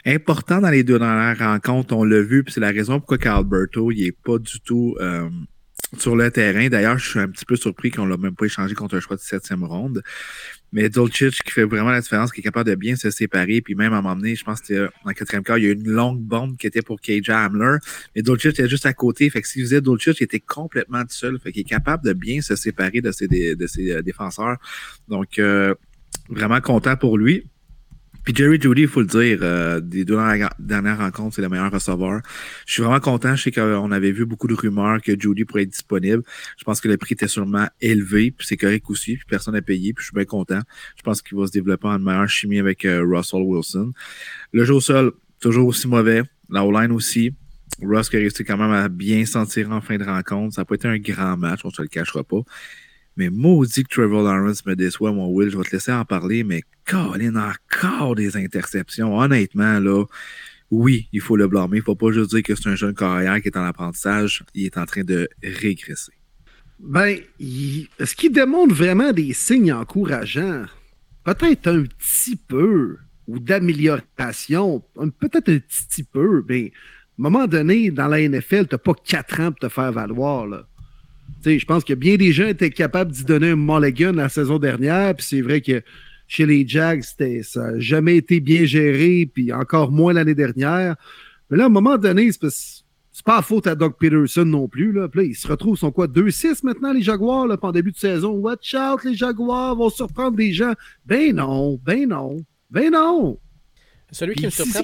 important 0.06 0.60
dans 0.60 0.70
les 0.70 0.84
deux 0.84 0.98
dernières 0.98 1.38
rencontres. 1.38 1.94
On 1.94 2.04
l'a 2.04 2.22
vu, 2.22 2.44
puis 2.44 2.52
c'est 2.52 2.60
la 2.60 2.70
raison 2.70 2.98
pourquoi 2.98 3.18
Calberto, 3.18 3.90
il 3.90 4.06
est 4.06 4.16
pas 4.16 4.38
du 4.38 4.60
tout 4.60 4.96
euh, 5.00 5.28
sur 5.98 6.16
le 6.16 6.30
terrain. 6.30 6.68
D'ailleurs, 6.68 6.98
je 6.98 7.08
suis 7.08 7.18
un 7.18 7.28
petit 7.28 7.44
peu 7.44 7.56
surpris 7.56 7.90
qu'on 7.90 8.06
l'a 8.06 8.16
même 8.16 8.34
pas 8.34 8.46
échangé 8.46 8.74
contre 8.74 8.96
un 8.96 9.00
choix 9.00 9.16
de 9.16 9.20
septième 9.20 9.64
ronde. 9.64 10.02
Mais 10.72 10.88
Dolcic 10.88 11.42
qui 11.44 11.50
fait 11.50 11.64
vraiment 11.64 11.90
la 11.90 12.00
différence, 12.00 12.32
qui 12.32 12.40
est 12.40 12.42
capable 12.42 12.70
de 12.70 12.74
bien 12.74 12.96
se 12.96 13.10
séparer, 13.10 13.60
puis 13.60 13.74
même 13.74 13.92
à 13.92 14.00
m'emmener, 14.00 14.34
je 14.34 14.42
pense 14.42 14.60
que 14.60 14.66
c'était 14.66 14.86
en 15.04 15.12
quatrième 15.12 15.44
quart, 15.44 15.58
il 15.58 15.64
y 15.64 15.68
a 15.68 15.72
une 15.72 15.86
longue 15.86 16.20
bombe 16.20 16.56
qui 16.56 16.66
était 16.66 16.80
pour 16.80 16.98
KJ 16.98 17.28
Hamler, 17.28 17.76
mais 18.16 18.22
Dolcic 18.22 18.52
était 18.52 18.68
juste 18.68 18.86
à 18.86 18.94
côté, 18.94 19.28
fait 19.28 19.42
que 19.42 19.48
s'il 19.48 19.62
faisait 19.62 19.82
Dolcic, 19.82 20.18
il 20.20 20.24
était 20.24 20.40
complètement 20.40 21.02
tout 21.02 21.10
seul, 21.10 21.38
fait 21.38 21.52
qu'il 21.52 21.60
est 21.60 21.64
capable 21.64 22.04
de 22.04 22.14
bien 22.14 22.40
se 22.40 22.56
séparer 22.56 23.02
de 23.02 23.12
ses, 23.12 23.28
euh, 23.30 24.02
défenseurs. 24.02 24.56
Donc, 25.08 25.38
euh, 25.38 25.74
vraiment 26.30 26.60
content 26.62 26.96
pour 26.96 27.18
lui. 27.18 27.46
Puis 28.24 28.34
Jerry 28.34 28.60
Judy, 28.60 28.82
il 28.82 28.88
faut 28.88 29.00
le 29.00 29.06
dire, 29.06 29.38
euh, 29.42 29.80
des 29.80 30.04
deux 30.04 30.16
dernières 30.58 30.98
rencontres, 30.98 31.36
c'est 31.36 31.42
le 31.42 31.48
meilleur 31.48 31.72
receveur. 31.72 32.20
Je 32.66 32.72
suis 32.72 32.82
vraiment 32.82 33.00
content. 33.00 33.34
Je 33.34 33.42
sais 33.44 33.50
qu'on 33.50 33.90
avait 33.90 34.12
vu 34.12 34.26
beaucoup 34.26 34.46
de 34.46 34.54
rumeurs 34.54 35.00
que 35.02 35.18
Judy 35.18 35.44
pourrait 35.44 35.62
être 35.62 35.70
disponible. 35.70 36.22
Je 36.56 36.64
pense 36.64 36.80
que 36.80 36.88
le 36.88 36.96
prix 36.96 37.14
était 37.14 37.28
sûrement 37.28 37.66
élevé, 37.80 38.30
puis 38.30 38.46
c'est 38.46 38.56
correct 38.56 38.84
aussi, 38.88 39.16
puis 39.16 39.24
personne 39.28 39.54
n'a 39.54 39.62
payé, 39.62 39.92
puis 39.92 40.02
je 40.02 40.10
suis 40.10 40.14
bien 40.14 40.24
content. 40.24 40.60
Je 40.96 41.02
pense 41.02 41.20
qu'il 41.20 41.36
va 41.36 41.46
se 41.46 41.52
développer 41.52 41.88
en 41.88 41.98
meilleure 41.98 42.28
chimie 42.28 42.60
avec 42.60 42.84
euh, 42.84 43.04
Russell 43.04 43.42
Wilson. 43.42 43.92
Le 44.52 44.64
jeu 44.64 44.74
au 44.74 44.80
sol, 44.80 45.12
toujours 45.40 45.66
aussi 45.66 45.88
mauvais. 45.88 46.22
La 46.48 46.64
O-line 46.64 46.92
aussi. 46.92 47.34
Russ 47.82 48.08
qui 48.08 48.16
a 48.16 48.18
réussi 48.20 48.44
quand 48.44 48.58
même 48.58 48.70
à 48.70 48.88
bien 48.88 49.24
sentir 49.24 49.70
en 49.70 49.80
fin 49.80 49.96
de 49.96 50.04
rencontre. 50.04 50.54
Ça 50.54 50.60
n'a 50.60 50.64
pas 50.64 50.74
été 50.74 50.86
un 50.86 50.98
grand 50.98 51.36
match, 51.36 51.60
on 51.64 51.70
se 51.70 51.82
le 51.82 51.88
cachera 51.88 52.22
pas. 52.22 52.40
Mais 53.16 53.30
maudit 53.30 53.84
que 53.84 53.88
Trevor 53.88 54.22
Lawrence 54.22 54.64
me 54.64 54.74
déçoit, 54.74 55.12
mon 55.12 55.28
Will. 55.28 55.50
Je 55.50 55.56
vais 55.56 55.64
te 55.64 55.72
laisser 55.72 55.92
en 55.92 56.04
parler, 56.04 56.44
mais 56.44 56.62
Colin, 56.86 57.36
encore 57.36 58.14
des 58.14 58.36
interceptions. 58.36 59.18
Honnêtement, 59.18 59.80
là, 59.80 60.04
oui, 60.70 61.08
il 61.12 61.20
faut 61.20 61.36
le 61.36 61.46
blâmer. 61.46 61.76
Il 61.76 61.80
ne 61.80 61.84
faut 61.84 61.94
pas 61.94 62.12
juste 62.12 62.30
dire 62.30 62.42
que 62.42 62.54
c'est 62.54 62.68
un 62.68 62.74
jeune 62.74 62.94
carrière 62.94 63.40
qui 63.42 63.48
est 63.48 63.56
en 63.56 63.64
apprentissage. 63.64 64.42
Il 64.54 64.64
est 64.64 64.78
en 64.78 64.86
train 64.86 65.04
de 65.04 65.28
régresser. 65.42 66.12
Ben, 66.78 67.18
est-ce 67.38 68.16
qu'il 68.16 68.32
démontre 68.32 68.74
vraiment 68.74 69.12
des 69.12 69.34
signes 69.34 69.72
encourageants? 69.72 70.64
Peut-être 71.24 71.68
un 71.68 71.84
petit 71.84 72.36
peu, 72.36 72.96
ou 73.28 73.38
d'amélioration, 73.38 74.82
peut-être 75.20 75.50
un 75.50 75.58
petit 75.58 76.02
peu, 76.02 76.42
mais 76.48 76.72
à 76.72 77.20
un 77.20 77.30
moment 77.30 77.46
donné, 77.46 77.90
dans 77.90 78.08
la 78.08 78.26
NFL, 78.26 78.66
tu 78.66 78.74
n'as 78.74 78.78
pas 78.78 78.94
quatre 78.94 79.40
ans 79.40 79.52
pour 79.52 79.60
te 79.60 79.68
faire 79.68 79.92
valoir. 79.92 80.46
Là 80.46 80.66
je 81.44 81.64
pense 81.64 81.84
que 81.84 81.94
bien 81.94 82.16
des 82.16 82.32
gens 82.32 82.46
étaient 82.46 82.70
capables 82.70 83.12
d'y 83.12 83.24
donner 83.24 83.50
un 83.50 83.56
mulligan 83.56 84.12
la 84.12 84.28
saison 84.28 84.58
dernière. 84.58 85.14
Puis 85.14 85.26
c'est 85.28 85.40
vrai 85.40 85.60
que 85.60 85.82
chez 86.26 86.46
les 86.46 86.66
Jags, 86.66 87.02
ça 87.02 87.72
n'a 87.72 87.78
jamais 87.78 88.16
été 88.16 88.40
bien 88.40 88.64
géré, 88.64 89.30
puis 89.32 89.52
encore 89.52 89.90
moins 89.90 90.12
l'année 90.12 90.34
dernière. 90.34 90.96
Mais 91.50 91.58
là, 91.58 91.64
à 91.64 91.66
un 91.66 91.70
moment 91.70 91.98
donné, 91.98 92.30
c'est 92.32 93.24
pas 93.24 93.38
à 93.38 93.42
faute 93.42 93.66
à 93.66 93.74
Doug 93.74 93.94
Peterson 93.98 94.44
non 94.44 94.68
plus. 94.68 94.92
Là. 94.92 95.08
Puis 95.08 95.20
là, 95.20 95.26
ils 95.26 95.34
se 95.34 95.46
retrouvent, 95.46 95.76
sont 95.76 95.92
quoi, 95.92 96.06
2-6 96.06 96.60
maintenant, 96.64 96.92
les 96.92 97.02
Jaguars, 97.02 97.46
là, 97.46 97.58
pendant 97.58 97.72
début 97.72 97.92
de 97.92 97.98
saison. 97.98 98.32
Watch 98.32 98.74
out, 98.74 99.04
les 99.04 99.14
Jaguars 99.14 99.76
vont 99.76 99.90
surprendre 99.90 100.36
des 100.36 100.52
gens. 100.52 100.72
Ben 101.04 101.34
non, 101.34 101.78
ben 101.84 102.08
non, 102.08 102.38
ben 102.70 102.90
non. 102.90 103.38
Celui 104.10 104.34
qui 104.34 104.46
me 104.46 104.50
surprend. 104.50 104.82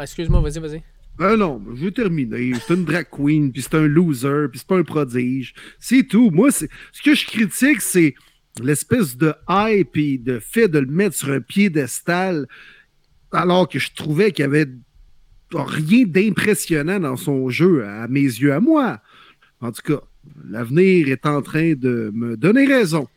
Excuse-moi, 0.00 0.40
vas-y, 0.40 0.58
vas-y. 0.60 0.82
Ah 1.18 1.36
non, 1.36 1.62
je 1.74 1.84
vais 1.84 1.90
terminer. 1.92 2.52
C'est 2.54 2.74
une 2.74 2.84
drag 2.84 3.06
queen, 3.10 3.52
puis 3.52 3.62
c'est 3.62 3.74
un 3.74 3.86
loser, 3.86 4.48
puis 4.50 4.58
c'est 4.58 4.66
pas 4.66 4.78
un 4.78 4.82
prodige. 4.82 5.54
C'est 5.78 6.02
tout. 6.02 6.30
Moi, 6.30 6.50
ce 6.50 6.66
que 7.04 7.14
je 7.14 7.26
critique, 7.26 7.80
c'est 7.80 8.14
l'espèce 8.60 9.16
de 9.16 9.32
hype 9.48 9.96
et 9.96 10.18
de 10.18 10.38
fait 10.38 10.68
de 10.68 10.78
le 10.78 10.86
mettre 10.86 11.16
sur 11.16 11.30
un 11.30 11.40
piédestal, 11.40 12.46
alors 13.32 13.68
que 13.68 13.78
je 13.78 13.92
trouvais 13.94 14.32
qu'il 14.32 14.42
y 14.42 14.46
avait 14.46 14.68
rien 15.52 16.04
d'impressionnant 16.06 16.98
dans 16.98 17.16
son 17.16 17.48
jeu, 17.48 17.84
à 17.84 18.08
mes 18.08 18.22
yeux, 18.22 18.52
à 18.52 18.60
moi. 18.60 19.00
En 19.60 19.70
tout 19.70 19.82
cas, 19.82 20.00
l'avenir 20.48 21.08
est 21.08 21.26
en 21.26 21.42
train 21.42 21.74
de 21.74 22.10
me 22.12 22.36
donner 22.36 22.66
raison. 22.66 23.08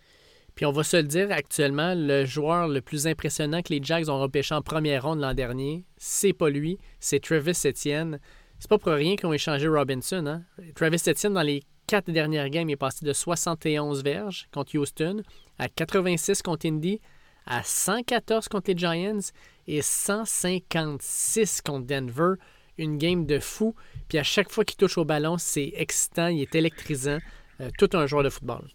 Puis 0.57 0.65
on 0.65 0.71
va 0.71 0.83
se 0.83 0.97
le 0.97 1.03
dire 1.03 1.31
actuellement, 1.31 1.93
le 1.95 2.25
joueur 2.25 2.67
le 2.67 2.81
plus 2.81 3.05
impressionnant 3.05 3.61
que 3.61 3.71
les 3.71 3.79
Jags 3.81 4.09
ont 4.09 4.19
repêché 4.19 4.55
en 4.55 4.63
première 4.63 5.03
ronde 5.03 5.19
l'an 5.19 5.35
dernier, 5.35 5.85
c'est 5.97 6.33
pas 6.33 6.49
lui, 6.49 6.79
c'est 6.99 7.21
Travis 7.21 7.51
Etienne. 7.63 8.19
C'est 8.57 8.67
pas 8.67 8.79
pour 8.79 8.91
rien 8.91 9.15
qu'ils 9.15 9.27
ont 9.27 9.33
échangé 9.33 9.67
Robinson. 9.67 10.25
Hein? 10.25 10.41
Travis 10.73 11.03
Etienne, 11.07 11.35
dans 11.35 11.43
les 11.43 11.61
quatre 11.85 12.09
dernières 12.09 12.49
games, 12.49 12.71
est 12.71 12.75
passé 12.75 13.05
de 13.05 13.13
71 13.13 14.03
verges 14.03 14.47
contre 14.51 14.75
Houston 14.75 15.21
à 15.59 15.69
86 15.69 16.41
contre 16.41 16.65
Indy, 16.65 17.01
à 17.45 17.61
114 17.61 18.47
contre 18.47 18.71
les 18.71 18.77
Giants 18.79 19.19
et 19.67 19.83
156 19.83 21.61
contre 21.61 21.85
Denver. 21.85 22.33
Une 22.79 22.97
game 22.97 23.27
de 23.27 23.37
fou. 23.37 23.75
Puis 24.07 24.17
à 24.17 24.23
chaque 24.23 24.51
fois 24.51 24.65
qu'il 24.65 24.77
touche 24.77 24.97
au 24.97 25.05
ballon, 25.05 25.37
c'est 25.37 25.73
excitant, 25.75 26.27
il 26.27 26.41
est 26.41 26.55
électrisant. 26.55 27.19
Euh, 27.61 27.69
tout 27.77 27.89
un 27.93 28.07
joueur 28.07 28.23
de 28.23 28.29
football. 28.29 28.67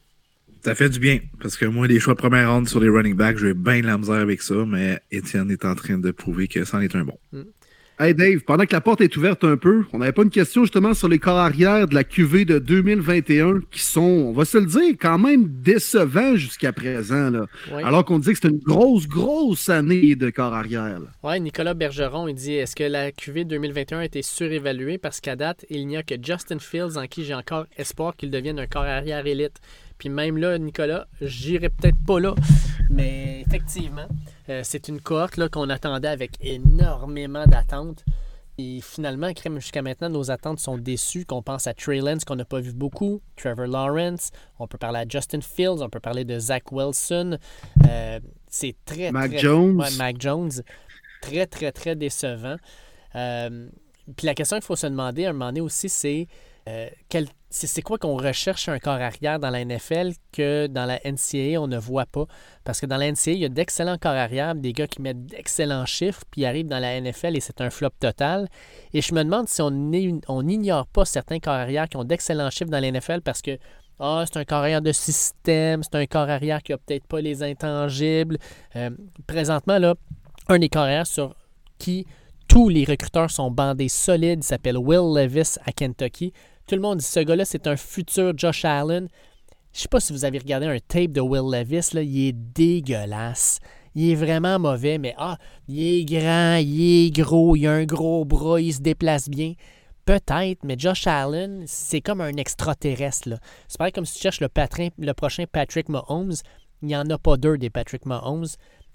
Ça 0.64 0.76
fait 0.76 0.88
du 0.88 1.00
bien, 1.00 1.18
parce 1.40 1.56
que 1.56 1.66
moi, 1.66 1.88
les 1.88 1.98
choix 1.98 2.14
de 2.14 2.18
première 2.18 2.52
ronde 2.52 2.68
sur 2.68 2.78
les 2.78 2.88
running 2.88 3.16
backs, 3.16 3.38
j'ai 3.38 3.52
bien 3.52 3.80
de 3.80 3.86
la 3.86 3.98
misère 3.98 4.16
avec 4.16 4.42
ça, 4.42 4.54
mais 4.64 5.00
Étienne 5.10 5.50
est 5.50 5.64
en 5.64 5.74
train 5.74 5.98
de 5.98 6.12
prouver 6.12 6.46
que 6.46 6.64
c'en 6.64 6.80
est 6.80 6.94
un 6.94 7.04
bon. 7.04 7.18
Mm. 7.32 7.42
Hey 7.98 8.14
Dave, 8.14 8.40
pendant 8.40 8.64
que 8.64 8.72
la 8.72 8.80
porte 8.80 9.00
est 9.00 9.16
ouverte 9.16 9.44
un 9.44 9.56
peu, 9.56 9.84
on 9.92 9.98
n'avait 9.98 10.12
pas 10.12 10.22
une 10.22 10.30
question 10.30 10.62
justement 10.62 10.94
sur 10.94 11.08
les 11.08 11.18
corps 11.18 11.36
arrière 11.36 11.86
de 11.86 11.94
la 11.94 12.04
QV 12.04 12.44
de 12.44 12.58
2021 12.58 13.60
qui 13.70 13.80
sont, 13.80 14.00
on 14.00 14.32
va 14.32 14.44
se 14.44 14.58
le 14.58 14.66
dire, 14.66 14.94
quand 15.00 15.18
même 15.18 15.46
décevants 15.46 16.36
jusqu'à 16.36 16.72
présent. 16.72 17.30
Là. 17.30 17.46
Alors 17.84 18.04
qu'on 18.04 18.18
dit 18.18 18.32
que 18.32 18.38
c'est 18.42 18.48
une 18.48 18.58
grosse, 18.58 19.06
grosse 19.06 19.68
année 19.68 20.16
de 20.16 20.30
corps 20.30 20.54
arrière. 20.54 21.00
Oui, 21.22 21.40
Nicolas 21.40 21.74
Bergeron, 21.74 22.28
il 22.28 22.34
dit 22.34 22.54
est-ce 22.54 22.74
que 22.74 22.84
la 22.84 23.12
QV 23.12 23.44
2021 23.44 23.98
a 23.98 24.04
été 24.04 24.22
surévaluée? 24.22 24.98
Parce 24.98 25.20
qu'à 25.20 25.36
date, 25.36 25.66
il 25.70 25.86
n'y 25.86 25.96
a 25.96 26.02
que 26.02 26.14
Justin 26.20 26.60
Fields 26.60 26.96
en 26.96 27.06
qui 27.06 27.24
j'ai 27.24 27.34
encore 27.34 27.66
espoir 27.76 28.16
qu'il 28.16 28.30
devienne 28.30 28.58
un 28.58 28.66
corps 28.66 28.82
arrière 28.82 29.26
élite. 29.26 29.60
Puis 30.02 30.08
même 30.08 30.36
là, 30.36 30.58
Nicolas, 30.58 31.06
j'irai 31.20 31.68
peut-être 31.68 31.96
pas 32.04 32.18
là. 32.18 32.34
Mais 32.90 33.44
effectivement, 33.46 34.08
euh, 34.48 34.62
c'est 34.64 34.88
une 34.88 35.00
cohorte 35.00 35.48
qu'on 35.50 35.70
attendait 35.70 36.08
avec 36.08 36.32
énormément 36.40 37.44
d'attentes. 37.46 38.04
Et 38.58 38.80
finalement, 38.82 39.28
jusqu'à 39.60 39.80
maintenant, 39.80 40.10
nos 40.10 40.32
attentes 40.32 40.58
sont 40.58 40.76
déçues. 40.76 41.24
Qu'on 41.24 41.40
pense 41.40 41.68
à 41.68 41.72
Trey 41.72 42.00
Lance, 42.00 42.24
qu'on 42.24 42.34
n'a 42.34 42.44
pas 42.44 42.58
vu 42.58 42.72
beaucoup, 42.72 43.22
Trevor 43.36 43.68
Lawrence, 43.68 44.32
on 44.58 44.66
peut 44.66 44.76
parler 44.76 44.98
à 44.98 45.04
Justin 45.08 45.40
Fields, 45.40 45.82
on 45.82 45.88
peut 45.88 46.00
parler 46.00 46.24
de 46.24 46.36
Zach 46.36 46.72
Wilson. 46.72 47.38
Euh, 47.88 48.18
c'est 48.48 48.74
très, 48.84 49.12
Mac 49.12 49.30
très... 49.30 49.38
Jones. 49.38 49.76
Ouais, 49.76 49.90
Mac 49.98 50.16
Jones. 50.20 50.50
Très, 51.20 51.46
très, 51.46 51.70
très 51.70 51.94
décevant. 51.94 52.56
Euh, 53.14 53.68
puis 54.16 54.26
la 54.26 54.34
question 54.34 54.56
qu'il 54.56 54.66
faut 54.66 54.74
se 54.74 54.88
demander 54.88 55.26
à 55.26 55.30
un 55.30 55.32
moment 55.32 55.46
donné 55.46 55.60
aussi, 55.60 55.88
c'est 55.88 56.26
euh, 56.68 56.88
c'est 57.50 57.82
quoi 57.82 57.98
qu'on 57.98 58.16
recherche 58.16 58.68
un 58.68 58.78
corps 58.78 58.94
arrière 58.94 59.38
dans 59.38 59.50
la 59.50 59.64
NFL 59.64 60.12
que 60.32 60.68
dans 60.68 60.86
la 60.86 61.00
NCAA, 61.04 61.60
on 61.60 61.66
ne 61.66 61.76
voit 61.76 62.06
pas? 62.06 62.26
Parce 62.64 62.80
que 62.80 62.86
dans 62.86 62.96
la 62.96 63.10
NCAA, 63.10 63.32
il 63.32 63.38
y 63.38 63.44
a 63.44 63.48
d'excellents 63.48 63.98
corps 63.98 64.12
arrière, 64.12 64.54
des 64.54 64.72
gars 64.72 64.86
qui 64.86 65.02
mettent 65.02 65.26
d'excellents 65.26 65.84
chiffres, 65.84 66.22
puis 66.30 66.44
arrivent 66.44 66.68
dans 66.68 66.78
la 66.78 67.00
NFL 67.00 67.36
et 67.36 67.40
c'est 67.40 67.60
un 67.60 67.70
flop 67.70 67.90
total. 68.00 68.48
Et 68.94 69.02
je 69.02 69.14
me 69.14 69.22
demande 69.22 69.48
si 69.48 69.60
on 69.60 70.42
n'ignore 70.42 70.86
pas 70.86 71.04
certains 71.04 71.40
corps 71.40 71.54
arrière 71.54 71.88
qui 71.88 71.96
ont 71.96 72.04
d'excellents 72.04 72.50
chiffres 72.50 72.70
dans 72.70 72.80
la 72.80 72.90
NFL 72.90 73.20
parce 73.22 73.42
que 73.42 73.58
ah, 73.98 74.24
c'est 74.26 74.38
un 74.38 74.44
corps 74.44 74.58
arrière 74.58 74.82
de 74.82 74.92
système, 74.92 75.82
c'est 75.82 75.94
un 75.96 76.06
corps 76.06 76.28
arrière 76.28 76.62
qui 76.62 76.72
a 76.72 76.78
peut-être 76.78 77.06
pas 77.06 77.20
les 77.20 77.42
intangibles. 77.42 78.38
Euh, 78.76 78.90
présentement, 79.26 79.78
là, 79.78 79.94
un 80.48 80.58
des 80.58 80.68
corps 80.68 80.82
arrière 80.82 81.06
sur 81.06 81.34
qui 81.78 82.06
tous 82.52 82.68
les 82.68 82.84
recruteurs 82.84 83.30
sont 83.30 83.50
bandés 83.50 83.88
solides, 83.88 84.40
il 84.42 84.44
s'appelle 84.44 84.76
Will 84.76 85.14
Levis 85.16 85.56
à 85.64 85.72
Kentucky. 85.72 86.34
Tout 86.66 86.74
le 86.74 86.82
monde 86.82 86.98
dit 86.98 87.04
ce 87.04 87.20
gars-là, 87.20 87.46
c'est 87.46 87.66
un 87.66 87.76
futur 87.76 88.34
Josh 88.36 88.66
Allen. 88.66 89.08
Je 89.72 89.80
sais 89.80 89.88
pas 89.88 90.00
si 90.00 90.12
vous 90.12 90.26
avez 90.26 90.36
regardé 90.38 90.66
un 90.66 90.76
tape 90.86 91.12
de 91.12 91.22
Will 91.22 91.50
Levis, 91.50 91.94
là, 91.94 92.02
il 92.02 92.28
est 92.28 92.32
dégueulasse. 92.32 93.58
Il 93.94 94.10
est 94.10 94.14
vraiment 94.16 94.58
mauvais, 94.58 94.98
mais 94.98 95.14
ah, 95.16 95.38
il 95.66 95.80
est 95.82 96.04
grand, 96.04 96.56
il 96.56 97.06
est 97.06 97.10
gros, 97.10 97.56
il 97.56 97.66
a 97.66 97.72
un 97.72 97.84
gros 97.86 98.26
bras, 98.26 98.60
il 98.60 98.74
se 98.74 98.82
déplace 98.82 99.30
bien. 99.30 99.54
Peut-être, 100.04 100.62
mais 100.62 100.74
Josh 100.78 101.06
Allen, 101.06 101.64
c'est 101.66 102.02
comme 102.02 102.20
un 102.20 102.36
extraterrestre. 102.36 103.30
C'est 103.66 103.78
pareil 103.78 103.92
comme 103.94 104.04
si 104.04 104.16
tu 104.16 104.20
cherches 104.20 104.40
le, 104.40 104.48
prochain 105.14 105.44
Patrick 105.50 105.88
Mahomes. 105.88 106.34
Il 106.82 106.88
n'y 106.88 106.96
en 106.96 107.08
a 107.08 107.16
pas 107.16 107.38
deux 107.38 107.56
des 107.56 107.70
Patrick 107.70 108.04
Mahomes. 108.04 108.46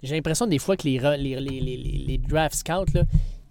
J'ai 0.04 0.14
l'impression 0.14 0.46
des 0.46 0.58
fois 0.60 0.76
que 0.76 0.84
les- 0.86 1.00
les- 1.00 1.40
les- 1.40 2.04
les 2.06 2.18
draft 2.18 2.54
scouts, 2.54 2.92
là, 2.94 3.02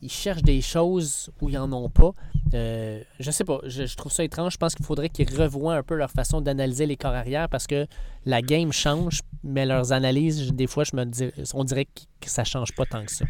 ils 0.01 0.11
cherchent 0.11 0.43
des 0.43 0.61
choses 0.61 1.29
où 1.41 1.49
ils 1.49 1.55
n'en 1.55 1.71
ont 1.71 1.89
pas. 1.89 2.13
Euh, 2.53 3.01
je 3.19 3.31
sais 3.31 3.43
pas, 3.43 3.59
je, 3.65 3.95
trouve 3.95 4.11
ça 4.11 4.23
étrange. 4.23 4.53
Je 4.53 4.57
pense 4.57 4.75
qu'il 4.75 4.85
faudrait 4.85 5.09
qu'ils 5.09 5.33
revoient 5.35 5.75
un 5.75 5.83
peu 5.83 5.95
leur 5.95 6.11
façon 6.11 6.41
d'analyser 6.41 6.85
les 6.85 6.97
corps 6.97 7.13
arrière 7.13 7.49
parce 7.49 7.67
que 7.67 7.87
la 8.25 8.41
game 8.41 8.71
change, 8.71 9.21
mais 9.43 9.65
leurs 9.65 9.91
analyses, 9.91 10.53
des 10.53 10.67
fois, 10.67 10.83
je 10.83 10.95
me 10.95 11.05
dis, 11.05 11.29
on 11.53 11.63
dirait 11.63 11.85
que 11.85 12.29
ça 12.29 12.43
change 12.43 12.73
pas 12.73 12.85
tant 12.85 13.03
que 13.05 13.11
ça. 13.11 13.25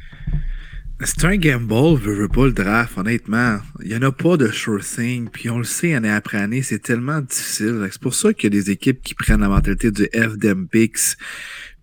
C'est 1.03 1.25
un 1.25 1.37
gamble, 1.37 1.99
veux, 1.99 2.15
veux 2.15 2.27
pas 2.27 2.47
le 2.47 2.53
draft, 2.53 2.97
honnêtement. 2.97 3.59
Il 3.83 3.91
y 3.91 3.95
en 3.95 4.01
a 4.01 4.11
pas 4.11 4.35
de 4.35 4.47
sure 4.47 4.83
thing, 4.83 5.29
puis 5.29 5.47
on 5.51 5.59
le 5.59 5.63
sait 5.63 5.93
année 5.93 6.09
après 6.09 6.39
année, 6.39 6.63
c'est 6.63 6.79
tellement 6.79 7.21
difficile. 7.21 7.87
C'est 7.91 8.01
pour 8.01 8.15
ça 8.15 8.33
qu'il 8.33 8.45
y 8.45 8.57
a 8.57 8.59
des 8.61 8.71
équipes 8.71 9.03
qui 9.03 9.13
prennent 9.13 9.41
la 9.41 9.47
mentalité 9.47 9.91
du 9.91 10.09
FDM 10.11 10.65
Picks, 10.65 11.17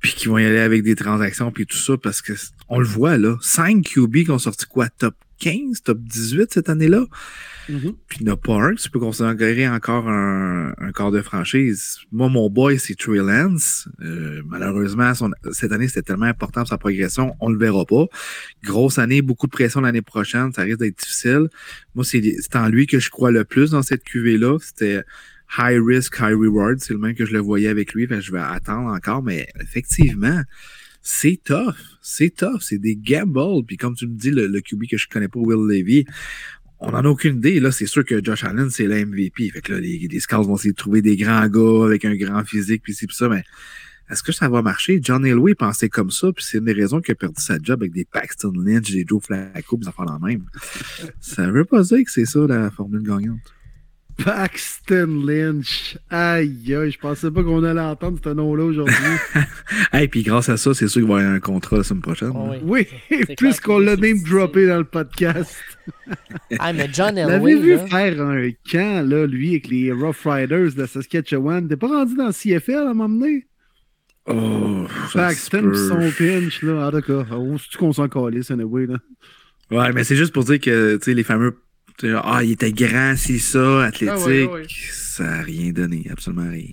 puis 0.01 0.14
qui 0.14 0.26
vont 0.26 0.39
y 0.39 0.45
aller 0.45 0.59
avec 0.59 0.82
des 0.82 0.97
transactions, 0.97 1.53
puis 1.53 1.64
tout 1.64 1.76
ça, 1.76 1.97
parce 1.97 2.22
que 2.22 2.32
on 2.75 2.79
le 2.81 2.87
voit 2.87 3.16
là. 3.18 3.37
5 3.41 3.83
QB 3.85 4.25
qui 4.25 4.31
ont 4.31 4.39
sorti 4.39 4.66
quoi? 4.66 4.89
Top 4.89 5.14
15, 5.39 5.83
top 5.83 5.99
18 6.01 6.53
cette 6.53 6.68
année-là? 6.68 7.05
Mhm. 7.68 7.95
Puis 8.09 8.18
il 8.20 8.25
n'y 8.27 8.31
en 8.31 8.35
a 8.35 8.37
pas 8.37 8.55
un 8.55 8.75
que 8.75 8.81
tu 8.81 8.91
peux 8.91 8.99
considérer 9.01 9.66
encore 9.68 10.09
un, 10.09 10.75
un 10.79 10.93
corps 10.93 11.11
de 11.11 11.22
franchise. 11.22 11.99
Moi, 12.12 12.29
mon 12.29 12.51
boy, 12.51 12.79
c'est 12.79 12.95
Trey 12.95 13.18
Lance. 13.18 13.89
Euh, 14.03 14.43
malheureusement, 14.47 15.14
son- 15.14 15.31
cette 15.53 15.72
année, 15.72 15.89
c'était 15.89 16.03
tellement 16.03 16.27
important 16.27 16.61
pour 16.61 16.68
sa 16.68 16.79
progression, 16.79 17.35
on 17.41 17.49
le 17.49 17.59
verra 17.59 17.85
pas. 17.85 18.05
Grosse 18.62 18.99
année, 18.99 19.22
beaucoup 19.22 19.47
de 19.47 19.53
pression 19.53 19.81
l'année 19.81 20.03
prochaine, 20.03 20.53
ça 20.53 20.62
risque 20.62 20.79
d'être 20.81 20.99
difficile. 20.99 21.49
Moi, 21.95 22.05
c'est 22.05 22.22
c'est 22.41 22.57
en 22.57 22.68
lui 22.68 22.87
que 22.87 22.99
je 22.99 23.11
crois 23.11 23.31
le 23.31 23.45
plus 23.45 23.70
dans 23.70 23.83
cette 23.83 24.05
QV-là. 24.05 24.59
C'était 24.61 25.03
high 25.59 25.81
risk, 25.85 26.16
high 26.20 26.37
reward. 26.37 26.81
C'est 26.81 26.93
le 26.95 26.99
même 27.01 27.14
que 27.14 27.25
je 27.27 27.33
le 27.33 27.41
voyais 27.41 27.68
avec 27.68 27.95
lui. 27.95 28.07
Fait 28.07 28.16
que 28.16 28.20
je 28.20 28.33
vais 28.33 28.41
attendre 28.41 28.89
encore, 28.91 29.22
mais 29.22 29.47
effectivement, 29.61 30.43
c'est 31.05 31.38
tough. 31.44 31.76
C'est 32.00 32.34
tough. 32.34 32.61
C'est 32.61 32.78
des 32.78 32.96
gambles. 32.96 33.64
Puis 33.66 33.76
comme 33.76 33.94
tu 33.94 34.09
me 34.09 34.14
dis, 34.14 34.30
le, 34.30 34.48
le 34.48 34.61
QB 34.61 34.88
que 34.90 34.96
je 34.96 35.07
connais 35.07 35.28
pas, 35.28 35.38
Will 35.38 35.68
Levy, 35.68 36.07
on 36.80 36.90
n'en 36.90 37.05
a 37.05 37.09
aucune 37.09 37.36
idée. 37.36 37.61
Là, 37.61 37.70
c'est 37.70 37.86
sûr 37.86 38.05
que 38.05 38.24
Josh 38.24 38.42
Allen, 38.42 38.70
c'est 38.70 38.86
le 38.86 39.05
MVP. 39.05 39.50
Fait 39.50 39.61
que 39.61 39.74
là, 39.74 39.80
les, 39.80 40.09
les 40.11 40.20
scouts 40.20 40.42
vont 40.42 40.57
essayer 40.57 40.72
de 40.72 40.76
trouver 40.76 41.02
des 41.02 41.16
grands 41.16 41.46
gars 41.46 41.84
avec 41.84 42.05
un 42.07 42.16
grand 42.16 42.44
physique, 42.44 42.82
puis 42.82 42.94
c'est 42.94 43.11
ça, 43.12 43.28
mais 43.28 43.44
est-ce 44.11 44.22
que 44.22 44.32
ça 44.32 44.48
va 44.48 44.62
marcher? 44.62 44.98
John 45.02 45.24
Elway 45.24 45.55
pensait 45.55 45.88
comme 45.88 46.11
ça, 46.11 46.32
puis 46.32 46.44
c'est 46.44 46.59
une 46.59 46.64
des 46.64 46.72
raisons 46.72 47.00
qu'il 47.00 47.12
a 47.12 47.14
perdu 47.14 47.40
sa 47.40 47.59
job 47.62 47.82
avec 47.82 47.92
des 47.92 48.05
Paxton 48.05 48.52
Lynch, 48.55 48.90
des 48.90 49.05
Joe 49.07 49.22
Flacco, 49.22 49.78
ça 49.82 49.92
fait 49.92 50.05
la 50.07 50.18
même. 50.18 50.44
ça 51.20 51.50
veut 51.50 51.64
pas 51.64 51.82
dire 51.82 52.05
que 52.05 52.11
c'est 52.11 52.26
ça 52.26 52.40
la 52.46 52.70
formule 52.70 53.02
gagnante. 53.02 53.55
Paxton 54.23 55.23
Lynch. 55.27 55.97
Aïe, 56.11 56.75
aïe, 56.75 56.91
je 56.91 56.99
pensais 56.99 57.31
pas 57.31 57.43
qu'on 57.43 57.65
allait 57.65 57.81
entendre 57.81 58.19
ce 58.23 58.29
nom-là 58.31 58.65
aujourd'hui. 58.65 58.95
Hey, 59.93 60.09
puis 60.09 60.23
grâce 60.23 60.49
à 60.49 60.57
ça, 60.57 60.75
c'est 60.75 60.89
sûr 60.89 61.03
qu'il 61.03 61.11
va 61.11 61.21
y 61.21 61.23
avoir 61.23 61.37
un 61.37 61.41
contrat 61.41 61.79
la 61.79 61.85
semaine 61.85 62.03
prochaine. 62.03 62.33
Oh, 62.35 62.51
hein. 62.53 62.59
oui. 62.65 62.87
oui, 63.11 63.19
C'est 63.27 63.37
plus 63.37 63.37
clair 63.37 63.61
qu'on 63.62 63.77
qu'il 63.79 63.87
l'a 63.87 63.93
substitué. 63.97 64.31
droppé 64.31 64.67
dans 64.67 64.79
le 64.79 64.85
podcast. 64.85 65.57
Ah, 66.59 66.73
mais 66.73 66.89
John 66.93 67.15
L'avez 67.15 67.35
Elway, 67.35 67.57
vu 67.57 67.71
là, 67.73 67.87
faire 67.87 68.21
un 68.23 68.51
camp, 68.71 69.09
là, 69.09 69.27
lui, 69.27 69.51
avec 69.51 69.69
les 69.69 69.93
Rough 69.93 70.25
Riders 70.25 70.73
de 70.75 70.87
Saskatchewan? 70.87 71.69
T'es 71.69 71.77
pas 71.77 71.89
rendu 71.89 72.15
dans 72.17 72.27
le 72.29 72.33
CFL 72.33 72.89
à 72.89 72.95
m'emmener? 72.95 73.47
Oh, 74.27 74.87
ça 75.12 75.35
se 75.35 75.51
Paxton 75.51 75.71
pis 75.71 75.79
son 75.79 76.11
pinch, 76.17 76.62
là. 76.62 76.89
En 76.89 76.91
tout 76.91 77.03
cas, 77.03 77.27
oh, 77.37 77.57
c'est-tu 77.59 77.77
qu'on 77.79 77.93
s'en 77.93 78.09
calisse, 78.09 78.51
anyway, 78.51 78.87
là? 78.87 78.97
Ouais, 79.71 79.93
mais 79.93 80.05
c'est 80.05 80.17
juste 80.17 80.33
pour 80.33 80.45
dire 80.45 80.61
que, 80.61 80.97
tu 80.97 81.05
sais, 81.05 81.15
les 81.15 81.23
fameux, 81.25 81.59
ah, 82.03 82.40
il 82.42 82.53
était 82.53 82.72
grand, 82.72 83.14
c'est 83.16 83.38
ça, 83.38 83.84
athlétique, 83.84 84.18
Ah 84.22 84.26
ouais, 84.26 84.47
ouais. 84.47 84.66
ça 84.68 85.24
n'a 85.24 85.42
rien 85.42 85.72
donné, 85.72 86.07
absolument 86.11 86.51
rien. 86.51 86.70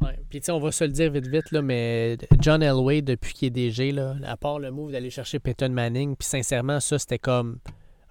Ouais. 0.00 0.18
Puis, 0.30 0.40
tu 0.40 0.46
sais, 0.46 0.52
on 0.52 0.60
va 0.60 0.72
se 0.72 0.84
le 0.84 0.90
dire 0.90 1.10
vite, 1.10 1.26
vite, 1.26 1.50
là, 1.50 1.60
mais 1.62 2.16
John 2.40 2.62
Elway, 2.62 3.02
depuis 3.02 3.34
qu'il 3.34 3.46
est 3.48 3.50
DG, 3.50 3.92
là, 3.92 4.16
à 4.24 4.36
part 4.36 4.58
le 4.58 4.70
move 4.70 4.92
d'aller 4.92 5.10
chercher 5.10 5.38
Peyton 5.38 5.68
Manning, 5.70 6.16
puis 6.16 6.26
sincèrement, 6.28 6.80
ça, 6.80 6.98
c'était 6.98 7.18
comme 7.18 7.58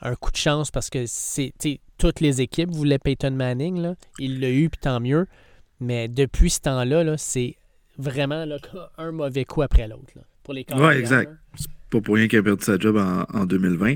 un 0.01 0.15
coup 0.15 0.31
de 0.31 0.37
chance 0.37 0.71
parce 0.71 0.89
que 0.89 1.05
c'est, 1.07 1.51
tu 1.59 1.71
sais, 1.71 1.79
toutes 1.97 2.19
les 2.21 2.41
équipes 2.41 2.71
voulaient 2.71 2.99
Peyton 2.99 3.31
Manning. 3.31 3.81
Là. 3.81 3.95
Il 4.19 4.39
l'a 4.39 4.49
eu, 4.49 4.69
puis 4.69 4.79
tant 4.81 4.99
mieux. 4.99 5.27
Mais 5.79 6.07
depuis 6.07 6.49
ce 6.49 6.61
temps-là, 6.61 7.03
là, 7.03 7.17
c'est 7.17 7.55
vraiment 7.97 8.45
là, 8.45 8.57
un 8.97 9.11
mauvais 9.11 9.45
coup 9.45 9.61
après 9.61 9.87
l'autre. 9.87 10.13
Pour 10.43 10.53
les 10.53 10.61
Ouais, 10.61 10.65
carrières, 10.65 10.91
exact. 10.91 11.31
Pas 11.89 12.01
pour 12.01 12.15
rien 12.15 12.27
qu'il 12.27 12.39
a 12.39 12.43
perdu 12.43 12.63
sa 12.63 12.77
job 12.77 12.97
en, 12.97 13.23
en 13.37 13.45
2020. 13.45 13.95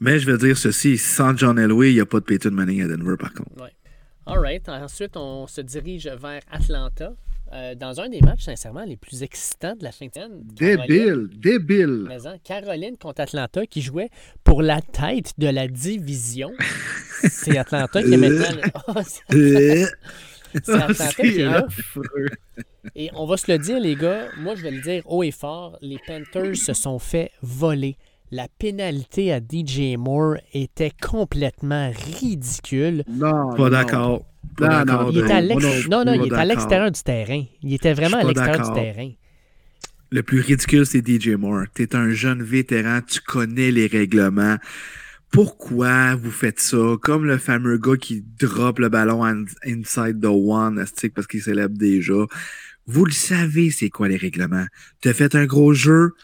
Mais 0.00 0.18
je 0.18 0.30
vais 0.30 0.38
dire 0.38 0.56
ceci, 0.56 0.96
sans 0.98 1.36
John 1.36 1.58
Elway, 1.58 1.90
il 1.90 1.94
n'y 1.94 2.00
a 2.00 2.06
pas 2.06 2.20
de 2.20 2.24
Peyton 2.24 2.50
Manning 2.52 2.82
à 2.82 2.88
Denver, 2.88 3.16
par 3.18 3.32
contre. 3.34 3.50
All 4.26 4.38
right. 4.38 4.68
Ensuite, 4.68 5.16
on 5.16 5.46
se 5.46 5.60
dirige 5.60 6.06
vers 6.06 6.40
Atlanta. 6.50 7.12
euh, 7.52 7.74
dans 7.74 8.00
un 8.00 8.08
des 8.08 8.20
matchs, 8.20 8.44
sincèrement, 8.44 8.84
les 8.84 8.96
plus 8.96 9.22
excitants 9.24 9.74
de 9.74 9.82
la 9.82 9.90
fin 9.90 10.06
de 10.06 10.12
semaine. 10.14 10.42
Débile, 10.44 11.28
débile. 11.36 12.06
Caroline 12.44 12.96
contre 12.96 13.22
Atlanta 13.22 13.66
qui 13.66 13.82
jouait 13.82 14.08
pour 14.44 14.62
la 14.62 14.80
tête 14.80 15.32
de 15.36 15.48
la 15.48 15.66
division. 15.66 16.52
C'est 17.28 17.58
Atlanta 17.58 18.02
qui 18.02 18.14
est 18.14 18.16
maintenant. 18.16 18.60
Oh, 18.88 19.00
est 21.18 21.38
là. 21.38 21.66
affreux. 21.66 22.28
Et 22.94 23.10
on 23.14 23.26
va 23.26 23.36
se 23.36 23.50
le 23.50 23.58
dire, 23.58 23.78
les 23.80 23.94
gars, 23.94 24.28
moi 24.38 24.54
je 24.54 24.62
vais 24.62 24.70
le 24.70 24.80
dire 24.80 25.02
haut 25.06 25.22
et 25.22 25.30
fort, 25.30 25.78
les 25.80 25.98
Panthers 26.06 26.56
se 26.56 26.72
sont 26.72 26.98
fait 26.98 27.30
voler. 27.42 27.96
La 28.32 28.46
pénalité 28.58 29.32
à 29.32 29.40
DJ 29.40 29.96
Moore 29.98 30.36
était 30.54 30.92
complètement 31.02 31.90
ridicule. 32.20 33.02
Non, 33.08 33.54
pas 33.56 33.70
d'accord. 33.70 34.24
Pas 34.56 34.68
Non, 34.68 34.84
d'accord. 34.84 35.12
non, 35.12 36.12
Il 36.14 36.26
était 36.26 36.34
à 36.36 36.44
l'extérieur 36.44 36.90
du 36.92 37.02
terrain. 37.02 37.44
Il 37.62 37.74
était 37.74 37.92
vraiment 37.92 38.18
à 38.18 38.22
l'extérieur 38.22 38.68
du 38.68 38.72
terrain. 38.72 39.10
Le 40.12 40.22
plus 40.22 40.40
ridicule, 40.40 40.86
c'est 40.86 41.06
DJ 41.06 41.30
Moore. 41.30 41.64
T'es 41.74 41.94
un 41.94 42.10
jeune 42.10 42.42
vétéran, 42.42 43.00
tu 43.06 43.20
connais 43.20 43.70
les 43.70 43.86
règlements. 43.88 44.56
Pourquoi 45.30 46.16
vous 46.16 46.32
faites 46.32 46.58
ça? 46.58 46.96
Comme 47.00 47.24
le 47.24 47.38
fameux 47.38 47.78
gars 47.78 47.96
qui 47.96 48.24
drop 48.40 48.80
le 48.80 48.88
ballon 48.88 49.22
inside 49.64 50.20
the 50.20 50.26
one, 50.26 50.84
parce 51.14 51.26
qu'il 51.28 51.40
célèbre 51.42 51.78
déjà. 51.78 52.26
Vous 52.86 53.04
le 53.04 53.12
savez, 53.12 53.70
c'est 53.70 53.90
quoi 53.90 54.08
les 54.08 54.16
règlements. 54.16 54.66
T'as 55.00 55.12
fait 55.12 55.36
un 55.36 55.46
gros 55.46 55.72
jeu? 55.72 56.14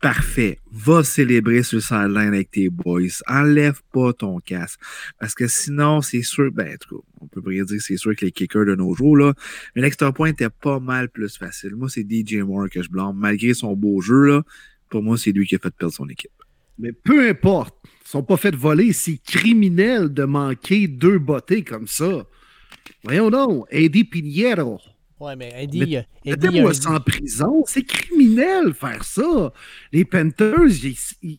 Parfait. 0.00 0.58
Va 0.72 1.04
célébrer 1.04 1.62
sur 1.62 1.76
le 1.76 1.82
sideline 1.82 2.34
avec 2.34 2.50
tes 2.50 2.70
boys. 2.70 3.22
Enlève 3.28 3.82
pas 3.92 4.12
ton 4.14 4.40
casque. 4.40 4.80
Parce 5.20 5.34
que 5.34 5.46
sinon, 5.46 6.00
c'est 6.00 6.22
sûr, 6.22 6.50
ben, 6.50 6.74
en 6.74 6.76
tout 6.78 6.96
cas, 6.96 7.06
on 7.20 7.26
peut 7.28 7.42
pas 7.42 7.50
dire 7.50 7.80
c'est 7.80 7.96
sûr 7.96 8.16
que 8.16 8.24
les 8.24 8.32
kickers 8.32 8.64
de 8.64 8.74
nos 8.74 8.94
jours, 8.94 9.16
là, 9.16 9.34
un 9.76 9.82
extra 9.82 10.12
point 10.12 10.30
était 10.30 10.50
pas 10.50 10.80
mal 10.80 11.08
plus 11.08 11.36
facile. 11.36 11.76
Moi, 11.76 11.88
c'est 11.88 12.04
DJ 12.10 12.36
Moore 12.38 12.68
que 12.68 12.82
je 12.82 12.88
blâme. 12.88 13.16
Malgré 13.16 13.54
son 13.54 13.76
beau 13.76 14.00
jeu, 14.00 14.24
là, 14.24 14.42
pour 14.88 15.04
moi, 15.04 15.16
c'est 15.16 15.30
lui 15.30 15.46
qui 15.46 15.54
a 15.54 15.58
fait 15.58 15.70
perdre 15.70 15.94
son 15.94 16.08
équipe. 16.08 16.32
Mais 16.80 16.92
peu 16.92 17.28
importe. 17.28 17.76
Ils 18.10 18.18
sont 18.18 18.22
pas 18.24 18.36
fait 18.36 18.56
voler. 18.56 18.92
C'est 18.92 19.18
criminel 19.24 20.12
de 20.12 20.24
manquer 20.24 20.88
deux 20.88 21.20
bottées 21.20 21.62
comme 21.62 21.86
ça. 21.86 22.26
Voyons 23.04 23.30
donc. 23.30 23.66
Eddie 23.70 24.02
Pinheiro. 24.02 24.80
Ouais, 25.20 25.36
mais 25.36 25.52
Eddie, 25.62 25.78
Mais 25.80 25.96
euh, 25.98 26.02
Eddie, 26.24 26.74
ça 26.74 26.90
en 26.90 26.98
prison. 27.00 27.62
C'est 27.66 27.84
criminel 27.84 28.74
faire 28.74 29.04
ça. 29.04 29.52
Les 29.92 30.04
Panthers, 30.04 30.66
ils, 30.82 30.96
ils- 31.22 31.38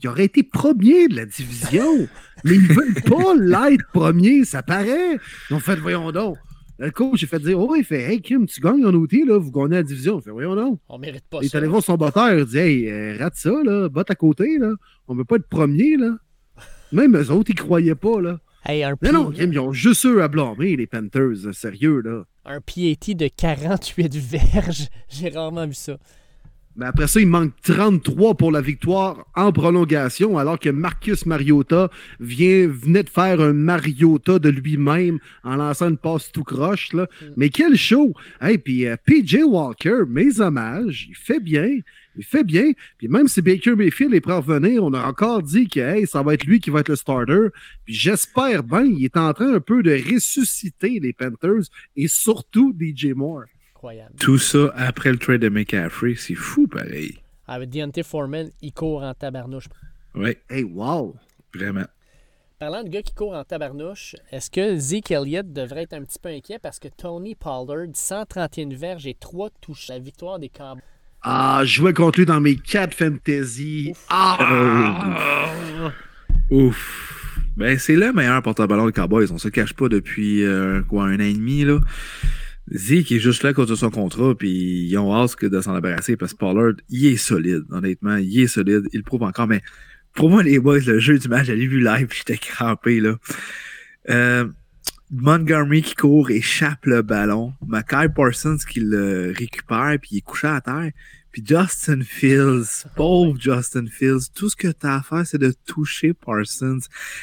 ils 0.00 0.08
auraient 0.08 0.26
été 0.26 0.44
premiers 0.44 1.08
de 1.08 1.16
la 1.16 1.26
division. 1.26 2.06
mais 2.44 2.54
ils 2.54 2.68
veulent 2.68 3.02
pas 3.06 3.34
l'être 3.70 3.84
premier, 3.92 4.44
ça 4.44 4.62
paraît. 4.62 5.18
Ils 5.50 5.54
ont 5.54 5.60
fait, 5.60 5.76
voyons 5.76 6.12
donc. 6.12 6.36
Le 6.78 6.90
coach, 6.90 7.20
j'ai 7.20 7.26
fait 7.26 7.38
dire, 7.38 7.58
oh, 7.58 7.74
il 7.76 7.84
fait, 7.84 8.02
hey, 8.02 8.20
Kim, 8.20 8.46
tu 8.46 8.60
gagnes 8.60 8.84
en 8.84 8.92
OT, 8.94 9.12
là, 9.26 9.38
vous 9.38 9.52
gagnez 9.52 9.76
la 9.76 9.82
division. 9.84 10.18
Il 10.18 10.22
fait, 10.22 10.30
voyons 10.30 10.56
donc. 10.56 10.80
on 10.88 10.98
mérite 10.98 11.24
pas 11.30 11.38
Il 11.40 11.46
est 11.46 11.48
ça. 11.48 11.58
allé 11.58 11.68
voir 11.68 11.82
son 11.82 11.94
botteur, 11.96 12.36
il 12.36 12.44
dit, 12.46 12.58
hey, 12.58 12.90
euh, 12.90 13.16
rate 13.18 13.36
ça, 13.36 13.52
là, 13.64 13.88
botte 13.88 14.10
à 14.10 14.16
côté, 14.16 14.58
là. 14.58 14.72
On 15.06 15.14
veut 15.14 15.24
pas 15.24 15.36
être 15.36 15.48
premier, 15.48 15.96
là. 15.96 16.16
Même 16.90 17.16
eux 17.16 17.30
autres, 17.30 17.50
ils 17.50 17.54
croyaient 17.56 17.94
pas, 17.94 18.20
là. 18.20 18.40
Hey, 18.64 18.82
un, 18.82 18.96
Mais 19.02 19.12
non, 19.12 19.30
Kim, 19.30 19.52
ils 19.52 19.58
ont 19.60 19.72
juste 19.72 20.04
eux 20.06 20.22
à 20.22 20.28
blâmer, 20.28 20.74
les 20.76 20.86
Panthers, 20.86 21.52
sérieux, 21.52 22.00
là. 22.00 22.24
un 22.44 22.60
PAT 22.60 23.14
de 23.14 23.28
48 23.28 24.16
verges, 24.16 24.88
j'ai 25.08 25.28
rarement 25.28 25.66
vu 25.66 25.74
ça. 25.74 25.98
Mais 26.76 26.86
après 26.86 27.06
ça, 27.06 27.20
il 27.20 27.28
manque 27.28 27.52
33 27.62 28.34
pour 28.34 28.50
la 28.50 28.60
victoire 28.60 29.26
en 29.36 29.52
prolongation, 29.52 30.38
alors 30.38 30.58
que 30.58 30.70
Marcus 30.70 31.24
Mariota 31.24 31.88
vient, 32.18 32.66
venait 32.66 33.04
de 33.04 33.08
faire 33.08 33.40
un 33.40 33.52
Mariota 33.52 34.40
de 34.40 34.48
lui-même 34.48 35.20
en 35.44 35.56
lançant 35.56 35.90
une 35.90 35.96
passe 35.96 36.32
tout 36.32 36.42
croche. 36.42 36.92
Là. 36.92 37.06
Mais 37.36 37.48
quel 37.48 37.76
show! 37.76 38.12
Hey, 38.40 38.58
puis 38.58 38.86
euh, 38.86 38.96
PJ 39.06 39.38
Walker, 39.44 40.02
mes 40.08 40.40
hommages, 40.40 41.06
il 41.08 41.16
fait 41.16 41.40
bien. 41.40 41.78
Il 42.16 42.24
fait 42.24 42.44
bien. 42.44 42.72
Puis 42.98 43.08
même 43.08 43.28
si 43.28 43.40
Baker 43.40 43.76
Mayfield 43.76 44.14
est 44.14 44.20
prêt 44.20 44.32
à 44.32 44.38
revenir, 44.38 44.82
on 44.82 44.92
a 44.94 45.06
encore 45.06 45.42
dit 45.42 45.68
que 45.68 45.80
hey, 45.80 46.06
ça 46.06 46.22
va 46.22 46.34
être 46.34 46.44
lui 46.44 46.60
qui 46.60 46.70
va 46.70 46.80
être 46.80 46.88
le 46.88 46.96
starter. 46.96 47.48
Puis 47.84 47.94
j'espère 47.94 48.64
bien, 48.64 48.84
il 48.84 49.04
est 49.04 49.16
en 49.16 49.32
train 49.32 49.54
un 49.54 49.60
peu 49.60 49.82
de 49.82 49.92
ressusciter 50.12 50.98
les 51.00 51.12
Panthers 51.12 51.68
et 51.96 52.08
surtout 52.08 52.74
DJ 52.78 53.12
Moore. 53.14 53.44
Incroyable. 53.84 54.14
Tout 54.18 54.38
ça 54.38 54.72
après 54.76 55.12
le 55.12 55.18
trade 55.18 55.42
de 55.42 55.50
McCaffrey, 55.50 56.14
c'est 56.16 56.34
fou 56.34 56.66
pareil. 56.66 57.18
Avec 57.46 57.68
Deontay 57.68 58.02
Foreman, 58.02 58.48
il 58.62 58.72
court 58.72 59.02
en 59.02 59.12
tabarnouche. 59.12 59.66
Oui, 60.14 60.38
Hey, 60.48 60.62
wow! 60.64 61.14
vraiment. 61.54 61.84
Parlant 62.58 62.82
de 62.82 62.88
gars 62.88 63.02
qui 63.02 63.12
courent 63.12 63.34
en 63.34 63.44
tabarnouche, 63.44 64.16
est-ce 64.32 64.50
que 64.50 64.76
Zeke 64.78 65.10
Elliott 65.10 65.52
devrait 65.52 65.82
être 65.82 65.92
un 65.92 66.02
petit 66.02 66.18
peu 66.18 66.30
inquiet 66.30 66.58
parce 66.58 66.78
que 66.78 66.88
Tony 66.88 67.34
Pollard, 67.34 67.88
131 67.92 68.70
verges 68.74 69.06
et 69.06 69.14
3 69.20 69.50
touches, 69.60 69.88
la 69.88 69.98
victoire 69.98 70.38
des 70.38 70.48
Cowboys. 70.48 70.80
Ah, 71.20 71.60
je 71.64 71.74
jouais 71.74 71.92
contre 71.92 72.20
lui 72.20 72.26
dans 72.26 72.40
mes 72.40 72.56
4 72.56 72.94
fantasy. 72.94 73.88
Ouf. 73.90 74.06
Ah! 74.08 75.92
Ouf. 76.50 77.38
Ben, 77.58 77.78
c'est 77.78 77.96
le 77.96 78.12
meilleur 78.12 78.42
porte-ballon 78.42 78.86
des 78.86 78.92
Cowboys. 78.92 79.30
On 79.30 79.38
se 79.38 79.48
cache 79.48 79.74
pas 79.74 79.88
depuis 79.88 80.42
euh, 80.42 80.82
quoi, 80.82 81.04
un 81.04 81.16
an 81.16 81.20
et 81.20 81.34
demi, 81.34 81.64
là. 81.64 81.78
Zeke 82.72 83.12
est 83.12 83.18
juste 83.18 83.42
là 83.42 83.50
à 83.50 83.52
cause 83.52 83.68
de 83.68 83.74
son 83.74 83.90
contrat, 83.90 84.34
puis 84.34 84.86
ils 84.88 84.96
ont 84.96 85.14
hâte 85.14 85.36
que 85.36 85.46
de 85.46 85.60
s'en 85.60 85.74
débarrasser 85.74 86.16
parce 86.16 86.32
que 86.32 86.38
Pollard, 86.38 86.74
il 86.88 87.06
est 87.06 87.16
solide, 87.16 87.64
honnêtement. 87.70 88.16
Il 88.16 88.40
est 88.40 88.46
solide, 88.46 88.84
il 88.92 88.98
le 88.98 89.02
prouve 89.02 89.22
encore. 89.22 89.46
Mais 89.46 89.60
pour 90.14 90.30
moi, 90.30 90.42
les 90.42 90.58
boys, 90.58 90.80
le 90.80 90.98
jeu 90.98 91.18
du 91.18 91.28
match, 91.28 91.46
j'allais 91.46 91.66
vu 91.66 91.82
live, 91.82 92.08
j'étais 92.14 92.38
crampé, 92.38 93.00
là. 93.00 93.16
Euh, 94.10 94.46
Montgomery 95.10 95.82
qui 95.82 95.94
court, 95.94 96.30
échappe 96.30 96.86
le 96.86 97.02
ballon. 97.02 97.52
Mackay 97.66 98.08
Parsons 98.14 98.56
qui 98.68 98.80
le 98.80 99.32
récupère, 99.36 99.96
puis 100.00 100.10
il 100.12 100.18
est 100.18 100.22
couché 100.22 100.48
à 100.48 100.60
terre. 100.60 100.90
Puis 101.30 101.42
Justin 101.44 102.00
Fields, 102.02 102.86
pauvre 102.96 103.36
Justin 103.38 103.86
Fields, 103.86 104.30
tout 104.34 104.48
ce 104.48 104.56
que 104.56 104.68
tu 104.68 104.86
as 104.86 104.96
à 104.96 105.02
faire, 105.02 105.26
c'est 105.26 105.38
de 105.38 105.52
toucher 105.66 106.14
Parsons. 106.14 106.80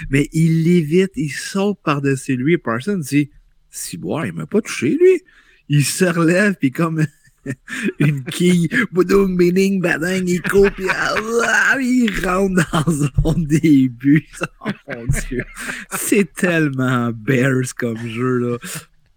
Mais 0.10 0.30
il 0.32 0.64
l'évite, 0.64 1.12
il 1.16 1.32
saute 1.32 1.80
par-dessus 1.84 2.36
lui. 2.36 2.54
Et 2.54 2.58
Parsons 2.58 2.98
dit, 2.98 3.32
si 3.72 3.98
boire, 3.98 4.26
il 4.26 4.34
m'a 4.34 4.46
pas 4.46 4.62
touché, 4.62 4.90
lui. 4.90 5.22
Il 5.70 5.86
se 5.86 6.06
relève, 6.06 6.56
puis 6.60 6.72
comme 6.72 7.06
une 8.00 8.24
quille, 8.24 8.70
boudong, 8.92 9.38
béning, 9.38 9.82
badang, 9.82 10.28
il 10.28 10.42
court, 10.42 10.70
puis 10.72 10.88
ah, 10.90 11.76
il 11.80 12.12
rentre 12.24 12.64
dans 12.72 12.92
son 13.24 13.40
début. 13.40 14.28
Oh 14.64 14.70
mon 14.88 15.06
Dieu. 15.06 15.44
C'est 15.90 16.32
tellement 16.34 17.12
Bears 17.12 17.74
comme 17.76 17.98
jeu, 18.08 18.38
là. 18.38 18.58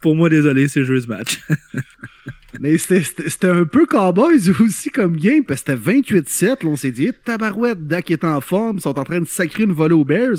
Pour 0.01 0.17
moi, 0.17 0.31
désolé, 0.31 0.69
c'est 0.69 0.85
juste 0.85 1.09
match. 1.09 1.41
Mais 2.61 2.79
c'était- 2.79 3.49
un 3.49 3.65
peu 3.65 3.85
Cowboys 3.87 4.49
aussi 4.61 4.91
comme 4.91 5.17
game, 5.17 5.45
parce 5.45 5.63
que 5.63 5.73
c'était 5.73 5.81
28-7. 5.81 6.63
là, 6.63 6.71
On 6.71 6.77
s'est 6.77 6.93
dit, 6.93 7.11
tabarouette, 7.25 7.87
Dak 7.87 8.11
est 8.11 8.25
en 8.25 8.41
forme, 8.41 8.77
ils 8.79 8.81
sont 8.81 8.99
en 8.99 9.05
train 9.05 9.21
de 9.21 9.27
sacrer 9.27 9.65
une 9.65 9.73
volée 9.73 9.95
aux 9.95 10.05
Bears. 10.05 10.39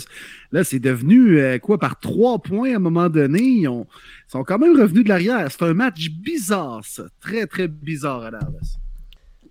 Là, 0.51 0.63
c'est 0.63 0.80
devenu, 0.80 1.39
euh, 1.39 1.59
quoi, 1.59 1.78
par 1.78 1.99
trois 1.99 2.39
points 2.39 2.74
à 2.74 2.76
un 2.78 2.80
moment 2.80 3.09
donné. 3.09 3.41
Ils, 3.41 3.68
ont- 3.68 3.86
sont 4.28 4.43
quand 4.43 4.57
même 4.57 4.80
revenus 4.80 5.03
de 5.03 5.09
l'arrière. 5.09 5.47
C'est 5.51 5.63
un 5.63 5.74
match 5.74 6.09
bizarre, 6.09 6.82
ça. 6.86 7.03
Très, 7.20 7.45
très 7.47 7.68
bizarre 7.68 8.24
à 8.24 8.32
Dallas. 8.32 8.78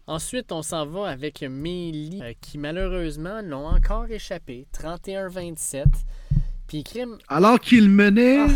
Ensuite, 0.07 0.53
on 0.53 0.61
s'en 0.63 0.85
va 0.87 1.09
avec 1.09 1.43
Mélie, 1.43 2.21
euh, 2.23 2.33
qui 2.41 2.59
malheureusement 2.59 3.41
l'ont 3.43 3.67
encore 3.67 4.07
échappé. 4.11 4.67
31-27. 4.73 5.85
Puis 6.67 6.83
Crime, 6.83 7.19
Alors 7.29 7.61
qu'il 7.61 7.91
menait 7.91 8.39
Ah, 8.39 8.47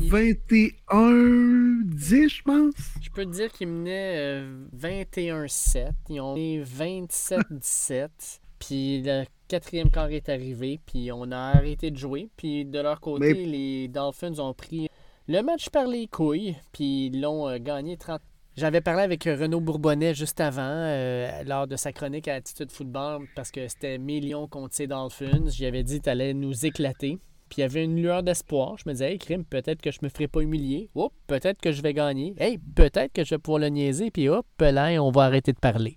il- 0.00 0.10
21-10, 0.10 2.28
je 2.28 2.42
pense. 2.42 2.74
je 3.02 3.10
peux 3.10 3.24
te 3.24 3.30
dire 3.30 3.50
qu'ils 3.52 3.68
menaient 3.68 4.14
euh, 4.16 4.64
21-7. 4.76 5.92
Ils 6.10 6.20
ont 6.20 6.34
mis 6.34 6.58
27-17. 6.58 8.40
Puis 8.58 9.02
le 9.02 9.24
quatrième 9.48 9.90
quart 9.90 10.10
est 10.10 10.28
arrivé. 10.28 10.80
Puis 10.86 11.10
on 11.12 11.30
a 11.32 11.38
arrêté 11.56 11.90
de 11.90 11.96
jouer. 11.96 12.28
Puis 12.36 12.64
de 12.64 12.80
leur 12.80 13.00
côté, 13.00 13.34
Mais- 13.34 13.44
les 13.46 13.88
Dolphins 13.88 14.38
ont 14.38 14.54
pris 14.54 14.88
le 15.28 15.42
match 15.42 15.68
par 15.70 15.86
les 15.86 16.06
couilles. 16.06 16.56
Puis 16.72 17.06
ils 17.06 17.20
l'ont 17.20 17.48
euh, 17.48 17.58
gagné 17.58 17.96
30. 17.96 18.20
J'avais 18.56 18.80
parlé 18.80 19.02
avec 19.02 19.24
Renaud 19.24 19.60
Bourbonnais 19.60 20.14
juste 20.14 20.40
avant, 20.40 20.62
euh, 20.62 21.42
lors 21.44 21.66
de 21.66 21.76
sa 21.76 21.92
chronique 21.92 22.26
à 22.26 22.36
Attitude 22.36 22.72
Football, 22.72 23.26
parce 23.34 23.50
que 23.50 23.68
c'était 23.68 23.98
millions 23.98 24.48
contre 24.48 24.74
ces 24.74 24.86
Dolphins. 24.86 25.50
J'avais 25.50 25.82
dit 25.82 26.00
que 26.00 26.08
allais 26.08 26.32
nous 26.32 26.64
éclater. 26.64 27.18
Puis 27.48 27.58
il 27.58 27.60
y 27.60 27.64
avait 27.64 27.84
une 27.84 27.96
lueur 27.96 28.22
d'espoir. 28.22 28.76
Je 28.78 28.84
me 28.86 28.92
disais, 28.92 29.12
hey, 29.12 29.18
crime, 29.18 29.44
peut-être 29.44 29.80
que 29.80 29.90
je 29.90 29.98
me 30.02 30.08
ferai 30.08 30.28
pas 30.28 30.40
humilier. 30.40 30.90
Hop, 30.94 31.12
peut-être 31.26 31.60
que 31.60 31.72
je 31.72 31.82
vais 31.82 31.94
gagner. 31.94 32.34
Hey, 32.38 32.58
peut-être 32.58 33.12
que 33.12 33.24
je 33.24 33.34
vais 33.34 33.38
pouvoir 33.38 33.60
le 33.60 33.68
niaiser. 33.68 34.10
Puis 34.10 34.28
hop, 34.28 34.46
là, 34.60 35.02
on 35.02 35.10
va 35.10 35.22
arrêter 35.22 35.52
de 35.52 35.58
parler. 35.58 35.96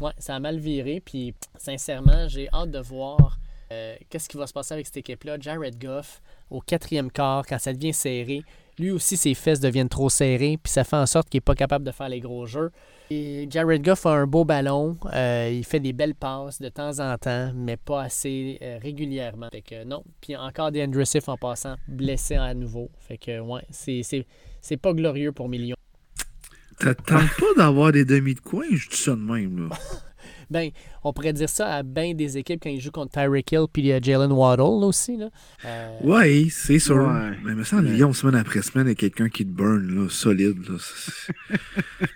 Ouais, 0.00 0.12
ça 0.18 0.34
a 0.34 0.40
mal 0.40 0.58
viré. 0.58 1.00
Puis 1.00 1.34
sincèrement, 1.56 2.28
j'ai 2.28 2.48
hâte 2.52 2.70
de 2.70 2.80
voir 2.80 3.38
euh, 3.72 3.96
qu'est-ce 4.08 4.28
qui 4.28 4.36
va 4.36 4.46
se 4.46 4.52
passer 4.52 4.74
avec 4.74 4.86
cette 4.86 4.98
équipe-là. 4.98 5.38
Jared 5.40 5.80
Goff, 5.80 6.20
au 6.50 6.60
quatrième 6.60 7.10
quart, 7.10 7.46
quand 7.46 7.58
ça 7.58 7.72
devient 7.72 7.92
serré, 7.92 8.42
lui 8.78 8.90
aussi, 8.90 9.16
ses 9.16 9.34
fesses 9.34 9.60
deviennent 9.60 9.88
trop 9.88 10.08
serrées. 10.08 10.58
Puis 10.62 10.72
ça 10.72 10.84
fait 10.84 10.96
en 10.96 11.06
sorte 11.06 11.28
qu'il 11.28 11.38
n'est 11.38 11.42
pas 11.42 11.54
capable 11.54 11.84
de 11.84 11.90
faire 11.90 12.08
les 12.08 12.20
gros 12.20 12.46
jeux. 12.46 12.70
Et 13.10 13.46
Jared 13.50 13.82
Goff 13.84 14.06
a 14.06 14.10
un 14.10 14.26
beau 14.26 14.44
ballon. 14.44 14.96
euh, 15.12 15.50
il 15.52 15.64
fait 15.64 15.80
des 15.80 15.92
belles 15.92 16.14
passes 16.14 16.60
de 16.60 16.68
temps 16.68 17.00
en 17.00 17.16
temps, 17.18 17.52
mais 17.54 17.76
pas 17.76 18.02
assez 18.02 18.58
euh, 18.62 18.78
régulièrement. 18.82 19.48
Fait 19.52 19.62
que 19.62 19.84
non. 19.84 20.02
Puis 20.20 20.36
encore 20.36 20.72
des 20.72 20.88
Swift 21.04 21.28
en 21.28 21.36
passant, 21.36 21.76
blessé 21.86 22.36
à 22.36 22.54
nouveau. 22.54 22.90
Fait 22.98 23.18
que 23.18 23.40
ouais, 23.40 23.62
c'est, 23.70 24.00
c'est, 24.02 24.26
c'est 24.60 24.76
pas 24.76 24.92
glorieux 24.92 25.32
pour 25.32 25.48
Million. 25.48 25.76
T'attends 26.78 27.26
pas 27.38 27.54
d'avoir 27.56 27.92
des 27.92 28.04
demi 28.04 28.34
de 28.34 28.40
coin, 28.40 28.64
je 28.72 28.88
dis 28.88 28.96
ça 28.96 29.12
de 29.12 29.20
même, 29.20 29.68
là. 29.68 29.76
Ben, 30.50 30.70
on 31.02 31.12
pourrait 31.12 31.32
dire 31.32 31.48
ça 31.48 31.74
à 31.74 31.82
bien 31.82 32.14
des 32.14 32.38
équipes 32.38 32.60
quand 32.62 32.70
ils 32.70 32.80
jouent 32.80 32.90
contre 32.90 33.12
Tyreek 33.12 33.52
Hill 33.52 33.66
puis 33.72 33.92
euh, 33.92 33.98
Jalen 34.02 34.32
Waddle 34.32 34.62
là, 34.62 34.86
aussi. 34.86 35.16
Là. 35.16 35.28
Euh, 35.64 35.98
Ouais, 36.02 36.46
c'est 36.50 36.78
sûr. 36.78 36.96
Ouais. 36.96 37.36
Mais 37.44 37.54
me 37.54 37.64
semble, 37.64 37.88
Lyon, 37.88 38.12
semaine 38.12 38.36
après 38.36 38.62
semaine, 38.62 38.86
il 38.86 38.90
y 38.90 38.92
a 38.92 38.94
quelqu'un 38.94 39.28
qui 39.28 39.44
te 39.44 39.50
burn, 39.50 39.86
là, 39.94 40.08
solide, 40.08 40.58
là. 40.68 40.76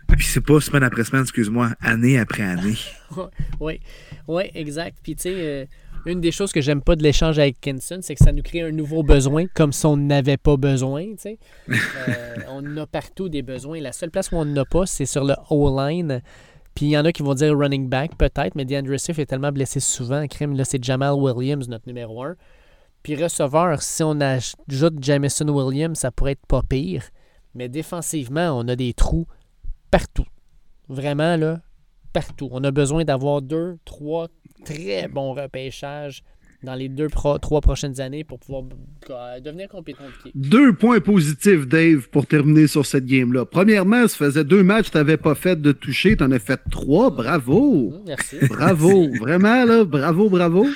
Puis 0.09 0.27
c'est 0.27 0.41
pas 0.45 0.61
semaine 0.61 0.83
après 0.83 1.05
semaine, 1.05 1.23
excuse-moi, 1.23 1.71
année 1.81 2.19
après 2.19 2.43
année. 2.43 2.77
Oui, 3.61 3.81
oui, 4.27 4.45
exact. 4.55 4.99
Puis 5.03 5.17
tu 5.17 5.23
sais, 5.23 5.35
euh, 5.35 5.65
une 6.07 6.21
des 6.21 6.31
choses 6.31 6.53
que 6.53 6.61
j'aime 6.61 6.83
pas 6.83 6.95
de 6.95 7.03
l'échange 7.03 7.39
avec 7.39 7.61
Kinson, 7.61 8.01
c'est 8.03 8.15
que 8.15 8.23
ça 8.23 8.33
nous 8.33 8.43
crée 8.43 8.63
un 8.63 8.71
nouveau 8.71 9.03
besoin, 9.03 9.47
comme 9.55 9.73
si 9.73 9.87
on 9.87 9.97
n'avait 9.97 10.37
pas 10.37 10.57
besoin. 10.57 11.05
tu 11.05 11.17
sais. 11.19 11.39
Euh, 12.09 12.37
on 12.51 12.59
en 12.59 12.77
a 12.79 12.87
partout 12.87 13.29
des 13.29 13.43
besoins. 13.43 13.81
La 13.81 13.93
seule 13.93 14.11
place 14.11 14.31
où 14.31 14.37
on 14.37 14.45
n'en 14.45 14.63
a 14.63 14.65
pas, 14.65 14.87
c'est 14.87 15.07
sur 15.07 15.25
le 15.25 15.35
O-line. 15.51 16.23
Puis 16.79 16.87
il 16.87 16.91
y 16.91 16.97
en 16.97 17.05
a 17.05 17.11
qui 17.11 17.25
vont 17.25 17.35
dire 17.35 17.59
running 17.59 17.89
back, 17.89 18.17
peut-être, 18.17 18.55
mais 18.55 18.65
DeAndre 18.65 19.01
Swift 19.01 19.19
est 19.19 19.27
tellement 19.27 19.51
blessé 19.51 19.81
souvent. 19.81 20.21
Là, 20.23 20.65
c'est 20.65 20.85
Jamal 20.85 21.15
Williams, 21.15 21.69
notre 21.69 21.89
numéro 21.89 22.23
un. 22.23 22.37
Puis 23.03 23.21
receveur, 23.21 23.83
si 23.83 24.05
on 24.05 24.21
ajoute 24.21 25.03
Jamison 25.03 25.49
Williams, 25.49 25.99
ça 25.99 26.13
pourrait 26.13 26.33
être 26.33 26.47
pas 26.47 26.63
pire. 26.63 27.03
Mais 27.53 27.69
défensivement, 27.69 28.57
on 28.57 28.69
a 28.69 28.77
des 28.77 28.95
trous 28.95 29.27
partout. 29.91 30.27
Vraiment, 30.89 31.37
là, 31.37 31.63
partout. 32.13 32.49
On 32.53 32.63
a 32.63 32.71
besoin 32.71 33.03
d'avoir 33.03 33.43
deux, 33.43 33.79
trois 33.85 34.29
très 34.65 35.09
bons 35.09 35.33
repêchages 35.33 36.23
dans 36.65 36.75
les 36.75 36.89
deux, 36.89 37.09
pro- 37.09 37.39
trois 37.39 37.61
prochaines 37.61 38.01
années 38.01 38.25
pour 38.25 38.39
pouvoir 38.41 38.65
euh, 39.11 39.41
devenir 39.41 39.69
compétent. 39.69 40.05
Deux 40.35 40.73
points 40.73 41.01
positifs, 41.01 41.67
Dave, 41.69 42.09
pour 42.11 42.27
terminer 42.27 42.67
sur 42.67 42.85
cette 42.85 43.07
game-là. 43.07 43.45
Premièrement, 43.45 44.09
ça 44.09 44.17
faisait 44.17 44.45
deux 44.45 44.63
matchs 44.63 44.87
que 44.87 44.93
tu 44.93 44.97
n'avais 44.99 45.17
pas 45.17 45.35
fait 45.35 45.61
de 45.61 45.71
toucher, 45.73 46.17
tu 46.17 46.25
en 46.25 46.33
as 46.33 46.39
fait 46.41 46.61
trois. 46.71 47.11
Bravo! 47.11 47.95
Merci. 48.07 48.37
Bravo! 48.49 49.09
Vraiment, 49.21 49.65
là, 49.65 49.85
bravo, 49.85 50.29
bravo. 50.29 50.67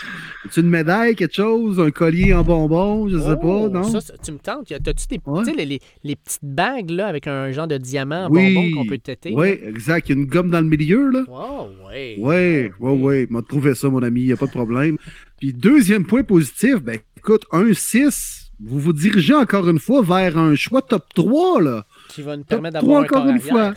C'est 0.50 0.60
une 0.60 0.68
médaille, 0.70 1.14
quelque 1.14 1.34
chose, 1.36 1.78
un 1.78 1.90
collier 1.92 2.34
en 2.34 2.42
bonbon, 2.42 3.08
je 3.08 3.16
sais 3.18 3.34
Oh, 3.42 3.68
pas, 3.68 3.68
non? 3.68 3.84
Ça, 3.84 4.00
ça, 4.00 4.14
tu 4.24 4.32
me 4.32 4.38
tentes. 4.38 4.66
T'as-tu 4.82 5.06
des, 5.06 5.20
Ouais. 5.24 5.44
tu 5.44 5.56
les, 5.56 5.64
les- 5.64 5.80
les 6.02 6.16
petites 6.16 6.44
bagues 6.44 6.90
là, 6.90 7.06
avec 7.06 7.28
un 7.28 7.52
genre 7.52 7.68
de 7.68 7.78
diamant 7.78 8.26
en 8.26 8.30
Oui. 8.30 8.52
bonbon 8.54 8.76
qu'on 8.82 8.86
peut 8.88 8.98
têter? 8.98 9.32
Oui, 9.36 9.58
exact. 9.64 10.08
Il 10.08 10.16
y 10.16 10.18
a 10.18 10.22
une 10.22 10.26
gomme 10.28 10.50
dans 10.50 10.60
le 10.60 10.66
milieu, 10.66 11.10
là. 11.10 11.22
Wow, 11.28 11.68
ouais. 11.88 12.16
Oui, 12.18 12.70
oui, 12.80 12.98
oui. 13.00 13.26
M'a 13.30 13.42
trouvé 13.42 13.74
ça, 13.76 13.88
mon 13.88 14.02
ami, 14.02 14.22
il 14.22 14.26
n'y 14.26 14.32
a 14.32 14.36
pas 14.36 14.46
de 14.46 14.50
problème. 14.50 14.96
Puis 15.43 15.53
deuxième 15.53 16.07
point 16.07 16.22
positif, 16.22 16.76
ben 16.76 17.01
écoute, 17.16 17.47
un 17.51 17.74
6, 17.74 18.53
vous 18.61 18.78
vous 18.78 18.93
dirigez 18.93 19.34
encore 19.34 19.68
une 19.68 19.80
fois 19.80 20.01
vers 20.01 20.38
un 20.38 20.55
choix 20.55 20.82
top 20.82 21.05
3, 21.16 21.61
là. 21.61 21.84
Qui 22.11 22.22
va 22.22 22.36
nous 22.36 22.45
permettre 22.45 22.78
3 22.78 22.80
d'avoir 22.80 23.01
un 23.01 23.05
encore 23.05 23.28
une 23.28 23.40
fois. 23.40 23.74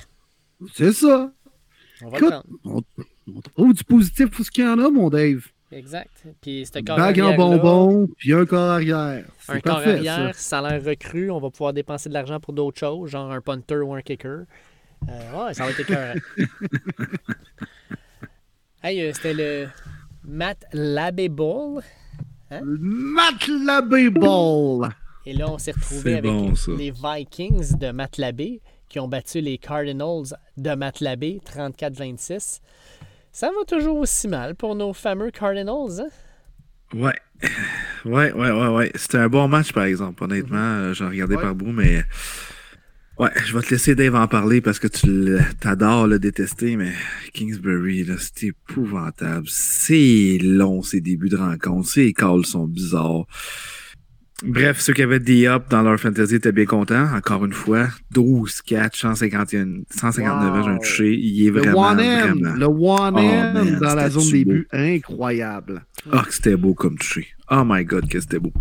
C'est 0.76 0.94
ça. 0.94 1.32
On 2.04 2.10
va 2.10 2.18
Écoute, 2.20 2.34
on, 2.66 2.84
on 3.26 3.42
trouve 3.42 3.74
du 3.74 3.84
positif 3.84 4.28
pour 4.28 4.46
ce 4.46 4.52
qu'il 4.52 4.64
y 4.64 4.68
en 4.68 4.78
a, 4.78 4.92
mon 4.92 5.10
Dave. 5.10 5.48
Exact. 5.72 6.12
Puis 6.40 6.68
ce 6.72 6.84
corps 6.84 6.98
Bague 6.98 7.20
en 7.20 7.36
bonbon, 7.36 8.10
puis 8.16 8.32
un 8.32 8.46
corps 8.46 8.70
arrière. 8.70 9.26
Un 9.48 9.60
corps 9.60 9.78
parfait, 9.78 9.94
arrière, 9.94 10.36
ça. 10.36 10.62
salaire 10.62 10.84
recru, 10.84 11.32
on 11.32 11.40
va 11.40 11.50
pouvoir 11.50 11.74
dépenser 11.74 12.10
de 12.10 12.14
l'argent 12.14 12.40
pour 12.40 12.54
d'autres 12.54 12.80
choses, 12.80 13.10
genre 13.10 13.32
un 13.32 13.42
punter 13.42 13.78
ou 13.78 13.96
un 13.96 14.04
kicker. 14.04 14.44
Euh, 15.10 15.46
ouais, 15.48 15.56
ça 15.56 15.64
va 15.64 15.72
être 15.72 15.80
écœurant. 15.80 16.14
hey, 18.84 19.02
euh, 19.02 19.12
c'était 19.14 19.34
le 19.34 19.68
Matt 20.28 20.66
Labé 20.74 21.30
Ball. 21.30 21.82
Matt 22.64 23.48
Labé 23.48 24.10
Ball. 24.10 24.90
Et 25.26 25.34
là, 25.34 25.50
on 25.50 25.58
s'est 25.58 25.72
retrouvé 25.72 26.18
avec 26.18 26.32
bon, 26.32 26.54
les 26.78 26.92
Vikings 26.92 27.78
de 27.78 27.92
Matt 27.92 28.18
Labé 28.18 28.62
qui 28.90 29.00
ont 29.00 29.08
battu 29.08 29.42
les 29.42 29.58
Cardinals 29.58 30.36
de 30.58 30.76
Matt 30.76 31.00
Labé 31.00 31.42
34-26. 31.52 32.62
Ça 33.32 33.48
va 33.48 33.66
toujours 33.68 33.98
aussi 33.98 34.28
mal 34.28 34.56
pour 34.56 34.76
nos 34.76 34.94
fameux 34.94 35.32
Cardinals, 35.32 36.00
hein? 36.02 36.08
Ouais. 36.94 37.16
Ouais, 38.06 38.32
ouais, 38.32 38.52
ouais, 38.52 38.68
ouais. 38.68 38.92
C'était 38.96 39.18
un 39.18 39.28
bon 39.28 39.48
match, 39.48 39.74
par 39.74 39.86
exemple. 39.86 40.24
Honnêtement, 40.24 40.58
euh, 40.58 40.94
j'en 40.94 41.10
regardais 41.10 41.36
Ouais. 41.36 41.42
par 41.42 41.56
bout, 41.56 41.72
mais. 41.72 42.04
Ouais, 43.18 43.30
je 43.46 43.54
vais 43.56 43.62
te 43.62 43.70
laisser 43.72 43.96
Dave 43.96 44.16
en 44.16 44.28
parler 44.28 44.60
parce 44.60 44.78
que 44.78 44.88
tu 44.88 45.38
t'adores 45.62 46.08
le 46.08 46.20
détester, 46.20 46.76
mais 46.76 46.92
Kingsbury, 47.34 48.04
là, 48.04 48.16
c'est 48.20 48.48
épouvantable. 48.48 49.48
C'est 49.50 50.38
long, 50.44 50.82
ces 50.82 51.00
débuts 51.00 51.30
de 51.30 51.38
rencontre. 51.38 51.88
Ces 51.88 52.12
calls 52.12 52.46
sont 52.46 52.68
bizarres. 52.68 53.26
Bref, 54.44 54.82
ceux 54.82 54.92
qui 54.92 55.02
avaient 55.02 55.22
des 55.22 55.48
up 55.48 55.64
dans 55.70 55.82
leur 55.82 55.98
fantasy 55.98 56.36
étaient 56.36 56.52
bien 56.52 56.66
contents. 56.66 57.08
Encore 57.16 57.46
une 57.46 57.54
fois, 57.54 57.88
12 58.12 58.62
catch, 58.64 59.00
151, 59.00 59.84
159 59.90 60.66
Wow. 60.66 60.72
un 60.72 60.78
touché. 60.78 61.14
Il 61.18 61.48
est 61.48 61.52
Le 61.52 61.60
vraiment, 61.62 61.88
one 61.92 61.96
vraiment... 61.96 62.54
le 62.54 62.66
one 62.66 63.14
Oh, 63.16 63.54
man, 63.54 63.80
dans 63.80 63.96
la 63.96 64.10
zone 64.10 64.30
des 64.30 64.44
buts, 64.44 64.68
incroyable. 64.74 65.86
Ah, 66.12 66.24
que 66.28 66.34
c'était 66.34 66.58
beau 66.58 66.74
comme 66.74 66.98
touché. 66.98 67.28
Oh 67.50 67.64
my 67.66 67.86
god, 67.86 68.10
que 68.10 68.20
c'était 68.20 68.40
beau. 68.40 68.52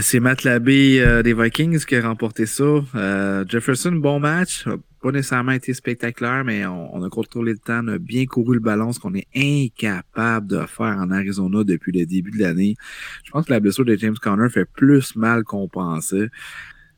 C'est 0.00 0.18
Matt 0.18 0.44
Labé 0.44 1.00
euh, 1.00 1.22
des 1.22 1.34
Vikings 1.34 1.84
qui 1.84 1.94
a 1.96 2.02
remporté 2.08 2.46
ça. 2.46 2.64
Euh, 2.94 3.44
Jefferson, 3.46 3.92
bon 3.92 4.18
match. 4.18 4.66
Pas 5.02 5.12
nécessairement 5.12 5.52
été 5.52 5.74
spectaculaire, 5.74 6.42
mais 6.44 6.64
on, 6.66 6.94
on 6.96 7.02
a 7.04 7.10
contrôlé 7.10 7.52
le 7.52 7.58
temps, 7.58 7.80
on 7.84 7.88
a 7.88 7.98
bien 7.98 8.24
couru 8.24 8.54
le 8.54 8.60
ballon, 8.60 8.92
ce 8.92 8.98
qu'on 8.98 9.14
est 9.14 9.28
incapable 9.36 10.46
de 10.48 10.60
faire 10.66 10.96
en 10.98 11.10
Arizona 11.10 11.62
depuis 11.64 11.92
le 11.92 12.06
début 12.06 12.30
de 12.30 12.38
l'année. 12.38 12.76
Je 13.24 13.30
pense 13.30 13.44
que 13.46 13.52
la 13.52 13.60
blessure 13.60 13.84
de 13.84 13.94
James 13.96 14.16
Conner 14.20 14.48
fait 14.48 14.64
plus 14.64 15.14
mal 15.16 15.44
qu'on 15.44 15.68
pensait. 15.68 16.28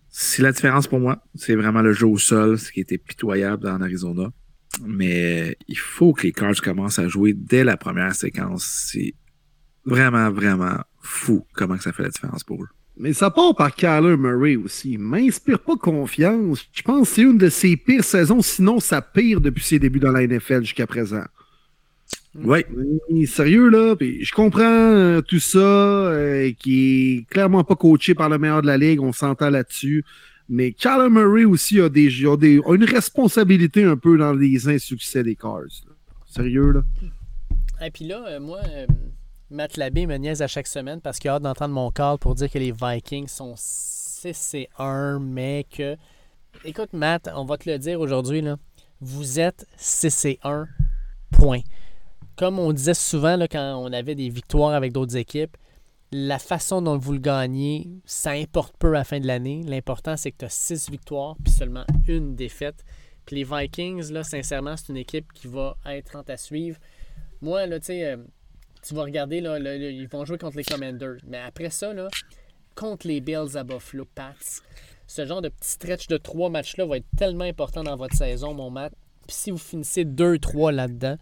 C'est 0.08 0.42
la 0.42 0.52
différence 0.52 0.86
pour 0.86 1.00
moi. 1.00 1.22
C'est 1.34 1.56
vraiment 1.56 1.82
le 1.82 1.92
jeu 1.92 2.06
au 2.06 2.18
sol, 2.18 2.58
ce 2.58 2.70
qui 2.70 2.80
était 2.80 2.98
pitoyable 2.98 3.68
en 3.68 3.82
Arizona. 3.82 4.30
Mais 4.86 5.58
il 5.68 5.78
faut 5.78 6.12
que 6.12 6.22
les 6.22 6.32
Cards 6.32 6.62
commencent 6.62 6.98
à 6.98 7.08
jouer 7.08 7.34
dès 7.34 7.64
la 7.64 7.76
première 7.76 8.14
séquence. 8.14 8.64
C'est 8.64 9.14
vraiment, 9.84 10.30
vraiment 10.30 10.78
fou 11.00 11.44
comment 11.52 11.78
ça 11.78 11.92
fait 11.92 12.04
la 12.04 12.10
différence 12.10 12.44
pour 12.44 12.62
eux. 12.62 12.68
Mais 12.98 13.12
ça 13.12 13.30
part 13.30 13.54
par 13.54 13.74
Kyler 13.74 14.16
Murray 14.16 14.56
aussi. 14.56 14.92
Il 14.92 14.98
m'inspire 14.98 15.58
pas 15.58 15.76
confiance. 15.76 16.66
Je 16.72 16.82
pense 16.82 17.08
que 17.10 17.14
c'est 17.16 17.22
une 17.22 17.38
de 17.38 17.48
ses 17.50 17.76
pires 17.76 18.04
saisons, 18.04 18.40
sinon 18.40 18.80
sa 18.80 19.02
pire 19.02 19.40
depuis 19.40 19.64
ses 19.64 19.78
débuts 19.78 19.98
dans 20.00 20.12
la 20.12 20.26
NFL 20.26 20.62
jusqu'à 20.62 20.86
présent. 20.86 21.24
Oui, 22.34 22.60
Oui, 23.10 23.26
Sérieux, 23.26 23.68
là. 23.68 23.96
Puis 23.96 24.24
je 24.24 24.32
comprends 24.34 24.62
euh, 24.64 25.20
tout 25.20 25.40
ça, 25.40 25.58
euh, 25.58 26.52
qui 26.58 27.18
est 27.18 27.30
clairement 27.30 27.64
pas 27.64 27.74
coaché 27.76 28.14
par 28.14 28.28
le 28.28 28.38
meilleur 28.38 28.62
de 28.62 28.66
la 28.66 28.76
ligue. 28.78 29.00
On 29.00 29.12
s'entend 29.12 29.50
là-dessus. 29.50 30.04
Mais 30.48 30.72
Kyler 30.72 31.08
Murray 31.10 31.44
aussi 31.44 31.80
a, 31.80 31.88
des, 31.88 32.08
a, 32.26 32.36
des, 32.36 32.60
a 32.64 32.74
une 32.74 32.84
responsabilité 32.84 33.84
un 33.84 33.96
peu 33.96 34.16
dans 34.16 34.32
les 34.32 34.68
insuccès 34.68 35.22
des 35.22 35.34
Cars. 35.34 35.60
là. 35.60 35.92
Sérieux, 36.26 36.72
là. 36.72 36.82
Et 37.84 37.90
puis 37.90 38.06
là, 38.06 38.24
euh, 38.28 38.40
moi, 38.40 38.60
euh, 38.68 38.86
Matt 39.48 39.76
Labé 39.76 40.06
me 40.06 40.16
niaise 40.16 40.42
à 40.42 40.48
chaque 40.48 40.66
semaine 40.66 41.00
parce 41.00 41.20
qu'il 41.20 41.30
a 41.30 41.34
hâte 41.34 41.42
d'entendre 41.42 41.72
mon 41.72 41.92
call 41.92 42.18
pour 42.18 42.34
dire 42.34 42.50
que 42.50 42.58
les 42.58 42.72
Vikings 42.72 43.28
sont 43.28 43.54
6 43.56 44.54
et 44.54 44.68
1, 44.76 45.20
mais 45.20 45.64
que. 45.70 45.96
Écoute, 46.64 46.92
Matt, 46.92 47.30
on 47.32 47.44
va 47.44 47.56
te 47.56 47.70
le 47.70 47.78
dire 47.78 48.00
aujourd'hui, 48.00 48.40
là. 48.40 48.56
Vous 49.00 49.38
êtes 49.38 49.64
6 49.76 50.24
et 50.24 50.38
1, 50.42 50.66
point. 51.30 51.60
Comme 52.34 52.58
on 52.58 52.72
disait 52.72 52.94
souvent 52.94 53.36
là, 53.36 53.46
quand 53.46 53.76
on 53.76 53.92
avait 53.92 54.16
des 54.16 54.30
victoires 54.30 54.74
avec 54.74 54.92
d'autres 54.92 55.16
équipes, 55.16 55.56
la 56.10 56.40
façon 56.40 56.82
dont 56.82 56.98
vous 56.98 57.12
le 57.12 57.20
gagnez, 57.20 57.88
ça 58.04 58.30
importe 58.30 58.74
peu 58.78 58.88
à 58.88 58.98
la 58.98 59.04
fin 59.04 59.20
de 59.20 59.28
l'année. 59.28 59.62
L'important, 59.64 60.16
c'est 60.16 60.32
que 60.32 60.38
tu 60.38 60.44
as 60.46 60.50
6 60.50 60.90
victoires 60.90 61.36
puis 61.44 61.52
seulement 61.52 61.84
une 62.08 62.34
défaite. 62.34 62.84
Puis 63.24 63.36
les 63.36 63.44
Vikings, 63.44 64.10
là, 64.10 64.24
sincèrement, 64.24 64.76
c'est 64.76 64.88
une 64.88 64.96
équipe 64.96 65.32
qui 65.32 65.46
va 65.46 65.76
être 65.86 66.16
en 66.16 66.22
à 66.22 66.36
suivre. 66.36 66.78
Moi, 67.40 67.66
là, 67.66 67.78
tu 67.78 67.86
sais, 67.86 68.04
euh, 68.06 68.16
tu 68.86 68.94
vas 68.94 69.02
regarder, 69.02 69.40
là, 69.40 69.58
ils 69.58 70.08
vont 70.08 70.24
jouer 70.24 70.38
contre 70.38 70.56
les 70.56 70.64
Commanders. 70.64 71.16
Mais 71.26 71.38
après 71.38 71.70
ça, 71.70 71.92
là, 71.92 72.08
contre 72.74 73.08
les 73.08 73.20
Bills 73.20 73.56
à 73.56 73.64
Buffalo, 73.64 74.06
Pats, 74.14 74.34
ce 75.06 75.26
genre 75.26 75.42
de 75.42 75.48
petit 75.48 75.70
stretch 75.70 76.06
de 76.08 76.16
trois 76.16 76.50
matchs-là 76.50 76.86
va 76.86 76.98
être 76.98 77.06
tellement 77.16 77.44
important 77.44 77.82
dans 77.82 77.96
votre 77.96 78.14
saison, 78.14 78.54
mon 78.54 78.70
Matt. 78.70 78.92
Puis 79.26 79.36
si 79.36 79.50
vous 79.50 79.58
finissez 79.58 80.04
2-3 80.04 80.72
là-dedans, 80.72 81.16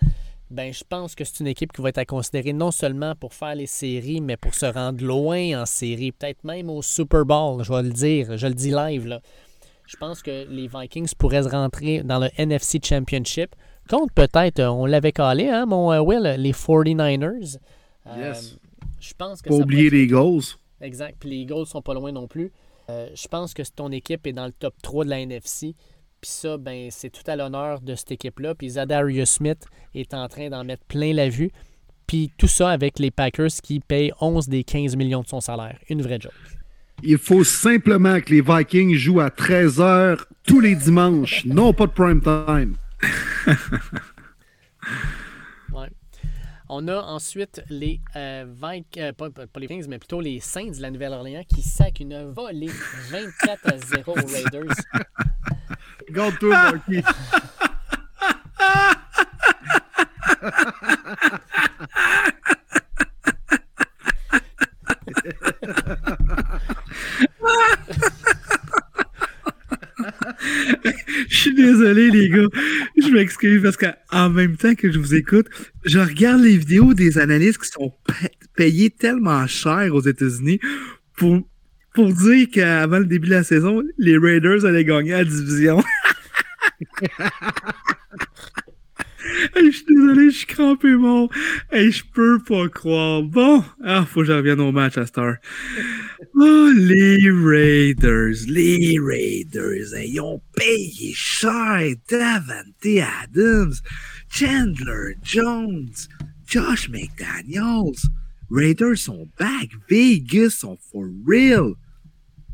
ben 0.50 0.72
je 0.72 0.84
pense 0.86 1.14
que 1.14 1.24
c'est 1.24 1.40
une 1.40 1.46
équipe 1.46 1.72
qui 1.72 1.80
va 1.80 1.88
être 1.88 1.98
à 1.98 2.04
considérer 2.04 2.52
non 2.52 2.70
seulement 2.70 3.14
pour 3.14 3.32
faire 3.32 3.54
les 3.54 3.66
séries, 3.66 4.20
mais 4.20 4.36
pour 4.36 4.54
se 4.54 4.66
rendre 4.66 5.02
loin 5.02 5.62
en 5.62 5.64
série, 5.64 6.12
peut-être 6.12 6.44
même 6.44 6.68
au 6.68 6.82
Super 6.82 7.24
Bowl, 7.24 7.64
je 7.64 7.72
vais 7.72 7.82
le 7.82 7.92
dire, 7.92 8.36
je 8.36 8.46
le 8.46 8.54
dis 8.54 8.70
live 8.70 9.06
là. 9.06 9.20
Je 9.86 9.96
pense 9.96 10.22
que 10.22 10.46
les 10.48 10.66
Vikings 10.66 11.12
pourraient 11.18 11.42
se 11.42 11.48
rentrer 11.48 12.02
dans 12.02 12.18
le 12.18 12.28
NFC 12.38 12.78
Championship 12.82 13.54
contre 13.88 14.12
peut-être, 14.14 14.60
euh, 14.60 14.68
on 14.68 14.86
l'avait 14.86 15.12
calé, 15.12 15.48
hein, 15.48 15.66
mon 15.66 15.92
euh, 15.92 16.00
Will, 16.00 16.34
les 16.38 16.52
49ers. 16.52 17.58
Euh, 18.06 18.28
Yes. 18.32 18.56
je 19.00 19.12
pense 19.16 19.40
que 19.42 19.48
Pas 19.48 19.54
oublier 19.54 19.90
les 19.90 20.06
goals. 20.06 20.42
Exact. 20.80 21.16
Puis 21.18 21.30
les 21.30 21.36
Eagles 21.36 21.66
sont 21.66 21.82
pas 21.82 21.94
loin 21.94 22.12
non 22.12 22.26
plus. 22.26 22.52
Je 22.88 23.28
pense 23.28 23.54
que 23.54 23.62
ton 23.74 23.90
équipe 23.92 24.26
est 24.26 24.32
dans 24.32 24.44
le 24.46 24.52
top 24.52 24.74
3 24.82 25.06
de 25.06 25.10
la 25.10 25.20
NFC. 25.20 25.74
Puis 26.20 26.30
ça, 26.30 26.58
ben, 26.58 26.88
c'est 26.90 27.08
tout 27.10 27.22
à 27.26 27.36
l'honneur 27.36 27.80
de 27.80 27.94
cette 27.94 28.12
équipe-là. 28.12 28.54
Puis 28.54 28.70
Zadarius 28.70 29.30
Smith 29.30 29.64
est 29.94 30.12
en 30.12 30.28
train 30.28 30.50
d'en 30.50 30.64
mettre 30.64 30.84
plein 30.84 31.14
la 31.14 31.28
vue. 31.30 31.50
Puis 32.06 32.30
tout 32.36 32.48
ça 32.48 32.68
avec 32.70 32.98
les 32.98 33.10
Packers 33.10 33.50
qui 33.62 33.80
payent 33.80 34.12
11 34.20 34.48
des 34.48 34.64
15 34.64 34.96
millions 34.96 35.22
de 35.22 35.28
son 35.28 35.40
salaire. 35.40 35.78
Une 35.88 36.02
vraie 36.02 36.20
joke. 36.20 36.32
Il 37.02 37.18
faut 37.18 37.44
simplement 37.44 38.20
que 38.20 38.30
les 38.32 38.40
Vikings 38.42 38.94
jouent 38.94 39.20
à 39.20 39.28
13h 39.28 40.18
tous 40.46 40.60
les 40.60 40.74
dimanches. 40.74 41.44
Non, 41.46 41.72
pas 41.72 41.86
de 41.86 41.92
prime 41.92 42.20
time. 42.20 42.76
Ouais. 45.72 45.88
On 46.68 46.88
a 46.88 46.96
ensuite 46.96 47.62
les 47.68 48.00
euh, 48.16 48.46
Vik- 48.60 48.98
euh, 48.98 49.12
pas, 49.12 49.28
les 49.56 49.66
Vikings, 49.66 49.86
mais 49.88 49.98
plutôt 49.98 50.20
les 50.20 50.40
Saints 50.40 50.70
de 50.76 50.82
la 50.82 50.90
Nouvelle-Orléans 50.90 51.42
qui 51.48 51.62
sacent 51.62 52.00
une 52.00 52.30
volée 52.32 52.70
24 53.10 53.72
à 53.72 53.78
0 53.78 54.12
aux 54.12 54.14
Raiders. 54.14 54.74
Garde-toi, 56.10 56.50
Marky. 56.50 57.02
Je 71.28 71.36
suis 71.36 71.54
désolé, 71.54 72.10
les 72.10 72.28
gars. 72.28 72.48
Je 73.06 73.12
m'excuse 73.12 73.62
parce 73.62 73.76
qu'en 73.76 74.30
même 74.30 74.56
temps 74.56 74.74
que 74.74 74.90
je 74.90 74.98
vous 74.98 75.14
écoute, 75.14 75.46
je 75.84 75.98
regarde 75.98 76.42
les 76.42 76.56
vidéos 76.56 76.94
des 76.94 77.18
analystes 77.18 77.60
qui 77.62 77.68
sont 77.68 77.92
pa- 78.06 78.14
payés 78.56 78.90
tellement 78.90 79.46
cher 79.46 79.94
aux 79.94 80.02
États-Unis 80.02 80.60
pour, 81.16 81.46
pour 81.94 82.12
dire 82.12 82.48
qu'avant 82.52 82.98
le 82.98 83.06
début 83.06 83.28
de 83.28 83.34
la 83.34 83.44
saison, 83.44 83.82
les 83.98 84.16
Raiders 84.18 84.64
allaient 84.64 84.84
gagner 84.84 85.12
la 85.12 85.24
division. 85.24 85.82
Hey, 89.54 89.70
je 89.70 89.76
suis 89.76 89.86
désolé, 89.86 90.30
je 90.30 90.36
suis 90.36 90.46
crampé 90.46 90.94
mort. 90.94 91.28
Hey, 91.72 91.90
je 91.90 92.04
peux 92.12 92.38
pas 92.42 92.68
croire. 92.68 93.22
Bon, 93.22 93.64
ah, 93.84 94.04
faut 94.04 94.20
que 94.20 94.26
je 94.26 94.32
revienne 94.32 94.60
au 94.60 94.72
match 94.72 94.98
à 94.98 95.06
Star. 95.06 95.36
Oh, 96.34 96.70
les 96.76 97.30
Raiders, 97.30 98.34
les 98.48 98.98
Raiders, 98.98 99.94
hey, 99.94 100.12
ils 100.12 100.20
ont 100.20 100.40
payé 100.56 101.12
cher 101.14 101.94
Davante 102.08 103.02
Adams, 103.22 103.74
Chandler 104.28 105.16
Jones, 105.22 105.92
Josh 106.46 106.88
McDaniels. 106.88 108.08
Raiders 108.50 108.98
sont 108.98 109.28
back. 109.38 109.70
Vegas 109.88 110.50
sont 110.50 110.78
for 110.90 111.06
real. 111.26 111.74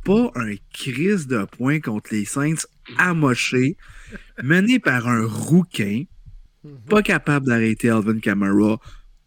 Pas 0.04 0.30
un 0.34 0.54
crise 0.72 1.26
de 1.26 1.44
points 1.44 1.80
contre 1.80 2.14
les 2.14 2.24
Saints 2.24 2.64
amochés, 2.96 3.76
mené 4.42 4.78
par 4.78 5.06
un 5.08 5.26
rouquin, 5.26 6.04
pas 6.88 7.02
capable 7.02 7.46
d'arrêter 7.46 7.90
Alvin 7.90 8.18
Kamara 8.18 8.78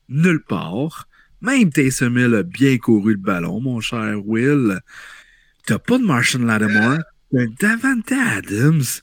nulle 0.09 0.43
part. 0.43 1.07
Même 1.41 1.71
Taysom 1.71 2.17
Hill 2.17 2.35
a 2.35 2.43
bien 2.43 2.77
couru 2.77 3.13
le 3.13 3.17
ballon, 3.17 3.59
mon 3.59 3.81
cher 3.81 4.25
Will. 4.25 4.79
T'as 5.65 5.79
pas 5.79 5.97
de 5.97 6.03
Martian 6.03 6.39
Lattimore, 6.39 6.99
t'as 7.31 7.45
Davante 7.59 8.11
Adams? 8.11 9.01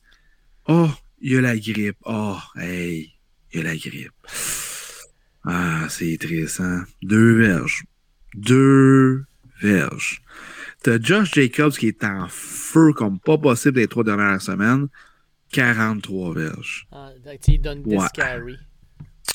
Oh, 0.66 0.90
il 1.20 1.38
a 1.38 1.40
la 1.40 1.58
grippe. 1.58 1.98
Oh, 2.04 2.38
hey, 2.56 3.12
il 3.52 3.60
a 3.60 3.64
la 3.64 3.76
grippe. 3.76 4.12
Ah, 5.44 5.86
c'est 5.88 6.18
triste, 6.18 6.60
hein? 6.60 6.84
Deux 7.02 7.38
verges. 7.38 7.84
Deux 8.34 9.24
verges. 9.60 10.22
T'as 10.82 11.00
Josh 11.00 11.32
Jacobs 11.34 11.72
qui 11.72 11.88
est 11.88 12.04
en 12.04 12.26
feu 12.28 12.92
comme 12.94 13.18
pas 13.18 13.36
possible 13.36 13.80
les 13.80 13.88
trois 13.88 14.04
dernières 14.04 14.40
semaines. 14.40 14.88
43 15.52 16.34
verges. 16.34 16.86
Ah, 16.92 17.10
il 17.48 17.60
donne 17.60 17.82
Ouais. 17.84 18.06
carry. 18.14 18.56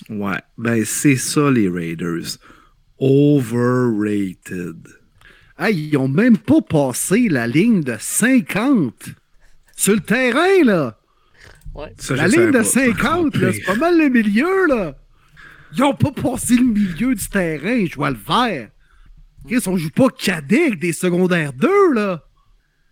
Ouais, 0.09 0.41
ben 0.57 0.83
c'est 0.85 1.15
ça 1.15 1.49
les 1.51 1.69
Raiders. 1.69 2.37
Overrated. 2.99 4.87
Hey, 5.57 5.89
ils 5.89 5.97
ont 5.97 6.07
même 6.07 6.37
pas 6.37 6.61
passé 6.61 7.29
la 7.29 7.47
ligne 7.47 7.81
de 7.81 7.95
50 7.99 9.09
sur 9.75 9.93
le 9.93 10.01
terrain, 10.01 10.63
là. 10.63 10.97
Ouais. 11.73 11.93
Ça, 11.97 12.15
la 12.15 12.27
ligne 12.27 12.51
de 12.51 12.57
pas. 12.59 12.63
50, 12.63 13.35
là, 13.37 13.51
c'est 13.53 13.61
pas 13.65 13.75
mal 13.75 13.97
le 13.97 14.09
milieu, 14.09 14.67
là. 14.67 14.95
Ils 15.73 15.83
ont 15.83 15.93
pas 15.93 16.11
passé 16.11 16.55
le 16.55 16.63
milieu 16.65 17.15
du 17.15 17.27
terrain, 17.29 17.85
je 17.85 17.95
vois 17.95 18.11
le 18.11 18.17
vert. 18.17 18.69
Chris, 19.47 19.61
on 19.67 19.77
joue 19.77 19.89
pas 19.89 20.09
cadet 20.09 20.67
avec 20.67 20.79
des 20.79 20.93
secondaires 20.93 21.53
2, 21.53 21.93
là. 21.93 22.23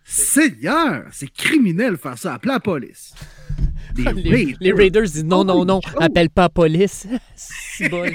Seigneur, 0.04 1.06
c'est 1.12 1.32
criminel 1.32 1.98
faire 1.98 2.18
ça. 2.18 2.34
Appelez 2.36 2.54
la 2.54 2.60
police. 2.60 3.14
Les 3.96 4.04
Les, 4.04 4.12
Raiders. 4.32 4.58
les 4.60 4.72
Raiders 4.72 5.04
disent 5.04 5.24
non, 5.26 5.44
non, 5.46 5.64
non, 5.66 5.80
Oh. 5.96 5.98
appelle 6.02 6.30
pas 6.32 6.44
la 6.44 6.50
police. 6.50 7.08
C'est 7.36 7.90
bon. 7.90 8.10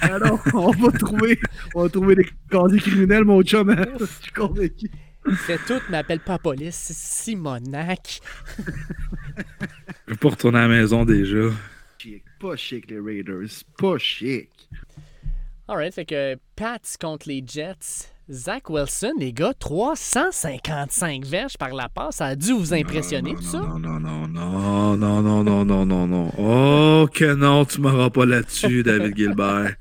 Alors, 0.00 0.40
on 0.54 0.70
va 0.70 0.90
trouver, 0.98 1.38
on 1.74 1.82
va 1.82 1.88
trouver 1.90 2.14
des 2.14 2.26
casiers 2.50 2.80
criminels, 2.80 3.24
mon 3.24 3.42
chum. 3.42 3.68
hein. 3.70 3.84
Je 4.00 4.04
suis 4.06 4.32
convaincu. 4.32 4.90
Fais 5.36 5.58
tout, 5.66 5.80
mais 5.90 5.98
appelle 5.98 6.20
pas 6.20 6.32
la 6.32 6.38
police. 6.38 6.74
C'est 6.76 6.96
Simonac. 6.96 8.20
Je 10.06 10.12
veux 10.12 10.16
pas 10.16 10.30
retourner 10.30 10.58
à 10.58 10.62
la 10.62 10.68
maison 10.68 11.04
déjà. 11.04 11.50
Chic, 11.98 12.24
pas 12.40 12.56
chic, 12.56 12.90
les 12.90 12.98
Raiders. 12.98 13.48
Pas 13.78 13.98
chic. 13.98 14.48
Alright, 15.68 15.94
fait 15.94 16.06
que 16.06 16.36
Pats 16.56 16.78
contre 17.00 17.28
les 17.28 17.44
Jets. 17.46 18.08
Zach 18.30 18.70
Wilson, 18.70 19.14
les 19.18 19.32
gars, 19.32 19.52
355 19.52 21.24
verges 21.24 21.58
par 21.58 21.74
la 21.74 21.88
passe. 21.88 22.16
Ça 22.16 22.26
a 22.26 22.36
dû 22.36 22.52
vous 22.52 22.72
impressionner, 22.72 23.32
non, 23.32 23.38
tout 23.38 23.42
ça? 23.42 23.58
non, 23.58 23.78
non, 23.78 23.98
non, 23.98 24.28
non, 24.28 24.96
non, 24.96 25.22
non, 25.22 25.42
non, 25.42 25.64
non, 25.64 25.86
non, 25.86 26.06
non. 26.06 26.32
Oh 26.38 27.08
que 27.12 27.34
non, 27.34 27.64
tu 27.64 27.80
m'auras 27.80 28.10
pas 28.10 28.24
là-dessus, 28.24 28.84
David 28.84 29.16
Gilbert. 29.16 29.74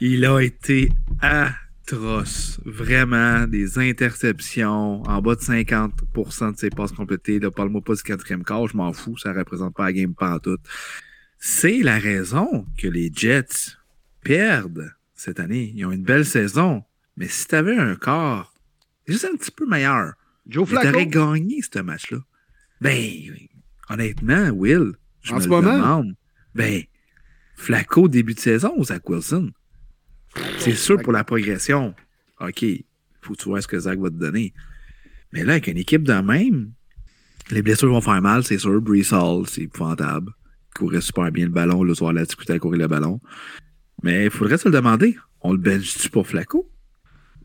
Il 0.00 0.24
a 0.24 0.40
été 0.40 0.90
atroce. 1.20 2.60
Vraiment, 2.64 3.46
des 3.46 3.78
interceptions, 3.78 5.02
en 5.02 5.20
bas 5.20 5.34
de 5.34 5.40
50% 5.40 6.52
de 6.54 6.58
ses 6.58 6.70
passes 6.70 6.92
complétées. 6.92 7.38
Là, 7.38 7.50
parle-moi 7.50 7.82
pas 7.82 7.94
du 7.94 8.02
quatrième 8.02 8.42
quart, 8.42 8.66
je 8.68 8.76
m'en 8.76 8.92
fous, 8.92 9.18
ça 9.18 9.32
représente 9.32 9.74
pas 9.74 9.84
la 9.84 9.92
game 9.92 10.14
pantoute. 10.14 10.62
C'est 11.38 11.78
la 11.82 11.98
raison 11.98 12.66
que 12.78 12.88
les 12.88 13.10
Jets 13.14 13.76
perdent 14.22 14.92
cette 15.14 15.40
année. 15.40 15.72
Ils 15.74 15.84
ont 15.84 15.92
une 15.92 16.02
belle 16.02 16.24
saison. 16.24 16.82
Mais 17.16 17.28
si 17.28 17.46
t'avais 17.46 17.76
un 17.76 17.94
corps 17.96 18.52
juste 19.06 19.24
un 19.24 19.36
petit 19.36 19.50
peu 19.50 19.66
meilleur, 19.66 20.14
Joe 20.46 20.68
mais 20.70 20.76
t'aurais 20.76 20.90
Flacco? 21.08 21.32
gagné 21.32 21.60
ce 21.62 21.78
match-là. 21.80 22.18
Ben, 22.80 23.00
honnêtement, 23.88 24.50
Will, 24.50 24.92
je 25.22 25.32
En 25.32 25.36
me 25.36 25.40
ce 25.40 25.46
le 25.48 25.50
moment? 25.50 25.74
demande. 25.76 26.14
Ben, 26.54 26.82
Flacco 27.56 28.08
début 28.08 28.34
de 28.34 28.40
saison 28.40 28.74
ou 28.76 28.84
Zach 28.84 29.08
Wilson? 29.08 29.50
C'est 30.58 30.74
sûr 30.74 31.00
pour 31.00 31.12
la 31.12 31.24
progression. 31.24 31.94
OK, 32.40 32.64
faut 33.22 33.32
que 33.34 33.38
tu 33.42 33.48
vois 33.48 33.62
ce 33.62 33.68
que 33.68 33.78
Zach 33.78 33.98
va 33.98 34.10
te 34.10 34.14
donner. 34.16 34.52
Mais 35.32 35.42
là, 35.44 35.52
avec 35.52 35.66
une 35.68 35.78
équipe 35.78 36.02
de 36.02 36.12
même, 36.12 36.72
les 37.50 37.62
blessures 37.62 37.88
vont 37.90 38.00
faire 38.02 38.20
mal, 38.20 38.44
c'est 38.44 38.58
sûr. 38.58 38.80
Brees 38.82 39.12
Hall, 39.12 39.46
c'est 39.48 39.62
épouvantable. 39.62 40.32
Il 40.74 40.78
courait 40.78 41.00
super 41.00 41.32
bien 41.32 41.46
le 41.46 41.50
ballon. 41.52 41.82
Le 41.82 41.94
soir, 41.94 42.12
la 42.12 42.24
discuté 42.26 42.52
à 42.52 42.58
courir 42.58 42.80
le 42.80 42.88
ballon. 42.88 43.20
Mais 44.02 44.26
il 44.26 44.30
faudrait 44.30 44.58
se 44.58 44.68
le 44.68 44.74
demander. 44.74 45.16
On 45.40 45.52
le 45.52 45.58
bench-tu 45.58 46.10
pour 46.10 46.26
Flacco? 46.26 46.70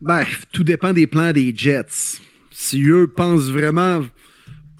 Ben, 0.02 0.24
tout 0.52 0.64
dépend 0.64 0.92
des 0.92 1.06
plans 1.06 1.32
des 1.32 1.54
Jets. 1.56 2.18
Si 2.50 2.82
eux 2.88 3.06
pensent 3.06 3.50
vraiment 3.50 4.04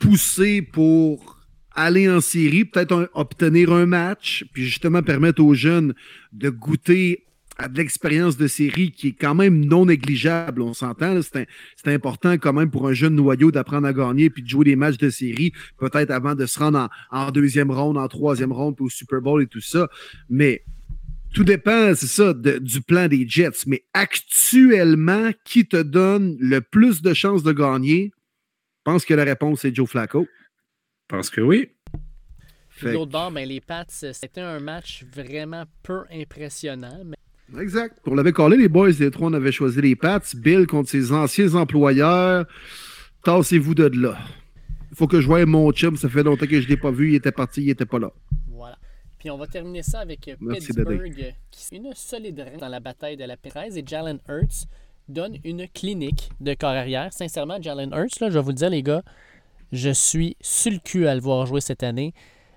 pousser 0.00 0.62
pour 0.62 1.38
aller 1.76 2.10
en 2.10 2.20
série, 2.20 2.64
peut-être 2.64 3.08
obtenir 3.14 3.72
un 3.72 3.86
match, 3.86 4.44
puis 4.52 4.64
justement 4.64 5.00
permettre 5.00 5.40
aux 5.40 5.54
jeunes 5.54 5.94
de 6.32 6.50
goûter 6.50 7.24
à 7.56 7.68
de 7.68 7.78
l'expérience 7.78 8.36
de 8.36 8.48
série 8.48 8.90
qui 8.90 9.08
est 9.08 9.12
quand 9.12 9.36
même 9.36 9.64
non 9.64 9.86
négligeable, 9.86 10.60
on 10.60 10.74
s'entend. 10.74 11.20
c'est 11.22 11.46
important 11.86 12.32
quand 12.32 12.52
même 12.52 12.72
pour 12.72 12.88
un 12.88 12.92
jeune 12.92 13.14
noyau 13.14 13.52
d'apprendre 13.52 13.86
à 13.86 13.92
gagner 13.92 14.28
puis 14.28 14.42
de 14.42 14.48
jouer 14.48 14.64
des 14.64 14.76
matchs 14.76 14.98
de 14.98 15.08
série, 15.08 15.52
peut-être 15.78 16.10
avant 16.10 16.34
de 16.34 16.46
se 16.46 16.58
rendre 16.58 16.88
en, 17.12 17.26
en 17.26 17.30
deuxième 17.30 17.70
ronde, 17.70 17.96
en 17.96 18.08
troisième 18.08 18.50
ronde, 18.50 18.74
puis 18.74 18.86
au 18.86 18.90
Super 18.90 19.20
Bowl 19.20 19.40
et 19.40 19.46
tout 19.46 19.60
ça. 19.60 19.88
Mais 20.28 20.64
tout 21.32 21.44
dépend, 21.44 21.94
c'est 21.94 22.06
ça, 22.06 22.32
de- 22.32 22.58
du 22.58 22.80
plan 22.80 23.08
des 23.08 23.26
Jets. 23.28 23.64
Mais 23.66 23.84
actuellement, 23.92 25.30
qui 25.44 25.66
te 25.66 25.80
donne 25.80 26.36
le 26.40 26.60
plus 26.60 27.02
de 27.02 27.14
chances 27.14 27.42
de 27.42 27.52
gagner? 27.52 28.12
Je 28.14 28.90
pense 28.92 29.04
que 29.04 29.14
la 29.14 29.24
réponse 29.24 29.64
est 29.64 29.74
Joe 29.74 29.88
Flacco. 29.88 30.26
Parce 31.08 31.30
que 31.30 31.40
oui. 31.40 31.70
Puis 32.76 32.92
l'autre 32.92 33.12
bord, 33.12 33.30
ben, 33.30 33.46
les 33.48 33.60
Pats, 33.60 33.84
c'était 33.88 34.40
un 34.40 34.58
match 34.58 35.04
vraiment 35.14 35.64
peu 35.82 36.00
impressionnant. 36.10 37.02
Mais 37.04 37.16
Exact. 37.60 37.98
On 38.06 38.14
l'avait 38.14 38.32
collé, 38.32 38.56
les 38.56 38.68
boys, 38.68 38.90
les 38.98 39.10
trois, 39.10 39.28
on 39.28 39.32
avait 39.34 39.52
choisi 39.52 39.80
les 39.80 39.94
Pats. 39.94 40.20
Bill 40.34 40.66
contre 40.66 40.88
ses 40.90 41.12
anciens 41.12 41.54
employeurs. 41.54 42.46
Tassez-vous 43.24 43.74
de 43.74 43.90
là. 44.00 44.18
Il 44.90 44.96
faut 44.96 45.06
que 45.06 45.20
je 45.20 45.26
voie 45.26 45.44
mon 45.46 45.70
chum. 45.72 45.96
Ça 45.96 46.08
fait 46.08 46.22
longtemps 46.22 46.46
que 46.46 46.60
je 46.60 46.64
ne 46.64 46.70
l'ai 46.70 46.76
pas 46.76 46.90
vu. 46.90 47.10
Il 47.10 47.14
était 47.14 47.30
parti, 47.32 47.62
il 47.62 47.66
n'était 47.66 47.86
pas 47.86 47.98
là. 47.98 48.10
Puis 49.22 49.30
on 49.30 49.36
va 49.36 49.46
terminer 49.46 49.84
ça 49.84 50.00
avec 50.00 50.26
euh, 50.26 50.34
Merci, 50.40 50.72
Pittsburgh, 50.72 51.14
euh, 51.20 51.30
qui 51.52 51.74
est 51.74 51.78
une 51.78 51.94
solide 51.94 52.40
reine 52.40 52.58
dans 52.58 52.66
la 52.66 52.80
bataille 52.80 53.16
de 53.16 53.22
la 53.22 53.36
13 53.36 53.78
et 53.78 53.84
Jalen 53.86 54.18
Hurts 54.28 54.66
donne 55.06 55.36
une 55.44 55.68
clinique 55.68 56.32
de 56.40 56.54
corps 56.54 56.70
arrière. 56.70 57.12
Sincèrement, 57.12 57.62
Jalen 57.62 57.92
Hurts, 57.92 58.20
là, 58.20 58.30
je 58.30 58.34
vais 58.34 58.40
vous 58.40 58.48
le 58.48 58.56
dire, 58.56 58.70
les 58.70 58.82
gars, 58.82 59.04
je 59.70 59.90
suis 59.90 60.36
sur 60.40 60.72
le 60.72 60.80
cul 60.80 61.06
à 61.06 61.14
le 61.14 61.20
voir 61.20 61.46
jouer 61.46 61.60
cette 61.60 61.84
année. 61.84 62.14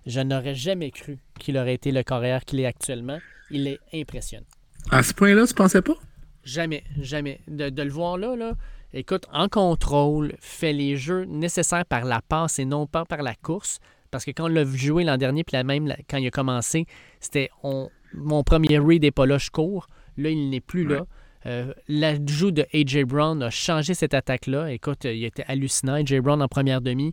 Je 0.08 0.22
n'aurais 0.22 0.56
jamais 0.56 0.90
cru 0.90 1.20
qu'il 1.40 1.56
aurait 1.60 1.76
été 1.76 1.92
le 1.92 2.02
corps 2.02 2.18
arrière 2.18 2.44
qu'il 2.44 2.60
est 2.60 2.66
actuellement. 2.66 3.20
Il 3.52 3.68
est 3.68 3.80
impressionnant. 3.94 4.48
À 4.90 5.04
ce 5.04 5.14
point-là, 5.14 5.46
tu 5.46 5.54
pensais 5.54 5.84
pas? 5.84 5.98
Jamais, 6.44 6.84
jamais. 7.00 7.42
De, 7.48 7.70
de 7.70 7.84
le 7.84 7.92
voir 7.92 8.18
là, 8.18 8.36
là, 8.36 8.54
écoute, 8.92 9.28
en 9.32 9.50
contrôle, 9.50 10.34
fait 10.40 10.74
les 10.74 10.98
jeux 10.98 11.26
nécessaires 11.26 11.86
par 11.86 12.06
la 12.06 12.24
passe 12.24 12.58
et 12.58 12.66
non 12.66 12.88
pas 12.88 13.06
par 13.06 13.22
la 13.22 13.36
course. 13.36 13.80
Parce 14.16 14.26
que 14.26 14.32
quand 14.32 14.46
on 14.46 14.48
l'a 14.48 14.64
jouer 14.66 15.04
l'an 15.04 15.18
dernier, 15.18 15.44
puis 15.44 15.56
la 15.58 15.64
même 15.64 15.94
quand 16.10 16.18
il 16.18 16.28
a 16.28 16.32
commencé, 16.32 16.86
c'était 17.20 17.50
on- 17.64 17.90
mon 18.14 18.44
premier 18.44 18.80
read 18.80 19.02
n'est 19.04 19.12
pas 19.12 19.26
là, 19.26 19.38
je 19.38 19.50
cours. 19.50 19.88
Là, 20.18 20.30
il 20.30 20.50
n'est 20.50 20.62
plus 20.62 20.86
là. 20.88 21.06
Euh, 21.46 21.74
L'ajout 21.90 22.52
de 22.52 22.66
A.J. 22.74 23.04
Brown 23.04 23.44
a 23.44 23.50
changé 23.50 23.94
cette 23.94 24.14
attaque-là. 24.14 24.72
Écoute, 24.72 25.04
il 25.04 25.26
était 25.26 25.44
hallucinant. 25.48 25.94
A.J. 25.96 26.22
Brown 26.22 26.42
en 26.42 26.48
première 26.48 26.80
demi. 26.82 27.12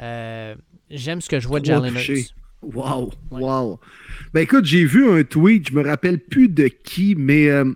Euh, 0.00 0.54
J'aime 0.90 1.20
ce 1.20 1.28
que 1.28 1.38
je 1.38 1.46
vois 1.46 1.60
de 1.60 1.66
Jalen. 1.66 1.94
Hurts. 1.94 2.32
Wow, 2.62 3.12
Ouais. 3.30 3.42
wow. 3.42 3.78
Ben 4.32 4.40
écoute, 4.40 4.64
j'ai 4.64 4.84
vu 4.84 5.08
un 5.10 5.22
tweet, 5.22 5.68
je 5.68 5.74
me 5.74 5.84
rappelle 5.86 6.18
plus 6.18 6.48
de 6.48 6.66
qui, 6.68 7.14
mais 7.16 7.48
euh, 7.50 7.72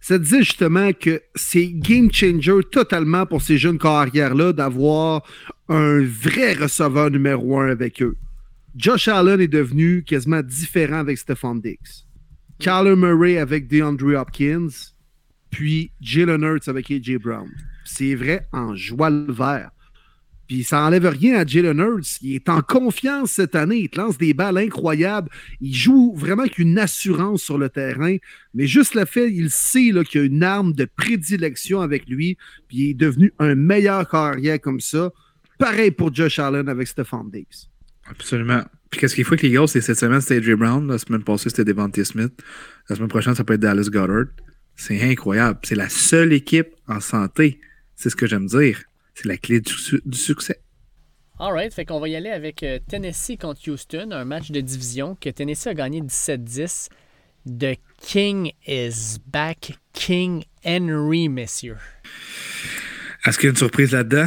ça 0.00 0.16
disait 0.18 0.38
justement 0.42 0.92
que 0.92 1.20
c'est 1.34 1.66
game 1.66 2.10
changer 2.12 2.60
totalement 2.70 3.26
pour 3.26 3.42
ces 3.42 3.58
jeunes 3.58 3.78
carrières-là 3.78 4.52
d'avoir 4.54 5.22
un 5.72 6.04
vrai 6.04 6.54
receveur 6.54 7.10
numéro 7.10 7.58
un 7.58 7.68
avec 7.68 8.02
eux. 8.02 8.16
Josh 8.76 9.08
Allen 9.08 9.40
est 9.40 9.48
devenu 9.48 10.02
quasiment 10.02 10.42
différent 10.42 10.98
avec 10.98 11.18
Stephon 11.18 11.56
Diggs. 11.56 12.06
Kyler 12.58 12.96
Murray 12.96 13.38
avec 13.38 13.68
DeAndre 13.68 14.20
Hopkins, 14.20 14.68
puis 15.50 15.92
Jalen 16.00 16.42
Hurts 16.42 16.68
avec 16.68 16.90
AJ 16.90 17.16
Brown. 17.18 17.48
C'est 17.84 18.14
vrai 18.14 18.46
en 18.52 18.74
joie 18.74 19.10
le 19.10 19.32
vert. 19.32 19.70
Puis 20.46 20.64
ça 20.64 20.84
enlève 20.84 21.06
rien 21.06 21.36
à 21.36 21.46
Jalen 21.46 21.78
Hurts. 21.78 22.18
Il 22.20 22.34
est 22.34 22.48
en 22.48 22.60
confiance 22.60 23.32
cette 23.32 23.54
année. 23.54 23.78
Il 23.78 23.88
te 23.88 23.98
lance 23.98 24.18
des 24.18 24.34
balles 24.34 24.58
incroyables. 24.58 25.30
Il 25.60 25.74
joue 25.74 26.14
vraiment 26.14 26.42
avec 26.42 26.58
une 26.58 26.78
assurance 26.78 27.42
sur 27.42 27.58
le 27.58 27.68
terrain. 27.68 28.16
Mais 28.54 28.66
juste 28.66 28.94
le 28.94 29.04
fait, 29.04 29.30
il 29.30 29.50
sait 29.50 29.92
qu'il 30.04 30.20
y 30.20 30.24
a 30.24 30.26
une 30.26 30.42
arme 30.42 30.72
de 30.72 30.84
prédilection 30.84 31.80
avec 31.80 32.06
lui. 32.06 32.36
Puis 32.68 32.78
il 32.78 32.90
est 32.90 32.94
devenu 32.94 33.32
un 33.38 33.54
meilleur 33.54 34.08
carrière 34.08 34.60
comme 34.60 34.80
ça. 34.80 35.10
Pareil 35.62 35.92
pour 35.92 36.12
Josh 36.12 36.40
Allen 36.40 36.68
avec 36.68 36.88
Stephon 36.88 37.22
Diggs. 37.22 37.68
Absolument. 38.10 38.64
Puis 38.90 39.00
qu'est-ce 39.00 39.14
qu'il 39.14 39.24
faut 39.24 39.36
que 39.36 39.42
les 39.42 39.52
gars, 39.52 39.64
c'est 39.68 39.80
cette 39.80 39.96
semaine, 39.96 40.20
c'était 40.20 40.38
AJ 40.38 40.56
Brown. 40.56 40.88
La 40.88 40.98
semaine 40.98 41.22
passée, 41.22 41.50
c'était 41.50 41.64
Devontae 41.64 42.04
Smith. 42.04 42.32
La 42.88 42.96
semaine 42.96 43.08
prochaine, 43.08 43.36
ça 43.36 43.44
peut 43.44 43.54
être 43.54 43.60
Dallas 43.60 43.88
Goddard. 43.88 44.24
C'est 44.74 45.00
incroyable. 45.00 45.60
C'est 45.62 45.76
la 45.76 45.88
seule 45.88 46.32
équipe 46.32 46.74
en 46.88 46.98
santé. 46.98 47.60
C'est 47.94 48.10
ce 48.10 48.16
que 48.16 48.26
j'aime 48.26 48.46
dire. 48.46 48.82
C'est 49.14 49.28
la 49.28 49.36
clé 49.36 49.60
du, 49.60 49.72
du 50.04 50.18
succès. 50.18 50.60
Alright, 51.38 51.72
fait 51.72 51.84
qu'on 51.84 52.00
va 52.00 52.08
y 52.08 52.16
aller 52.16 52.30
avec 52.30 52.64
euh, 52.64 52.80
Tennessee 52.88 53.38
contre 53.40 53.70
Houston, 53.70 54.10
un 54.10 54.24
match 54.24 54.50
de 54.50 54.60
division 54.60 55.14
que 55.14 55.30
Tennessee 55.30 55.68
a 55.68 55.74
gagné 55.74 56.00
17-10. 56.00 56.88
The 57.46 57.78
King 58.00 58.50
is 58.66 59.18
back. 59.28 59.78
King 59.92 60.42
Henry, 60.64 61.28
messieurs. 61.28 61.78
Est-ce 63.24 63.38
qu'il 63.38 63.46
y 63.46 63.48
a 63.48 63.50
une 63.50 63.56
surprise 63.56 63.92
là-dedans? 63.92 64.26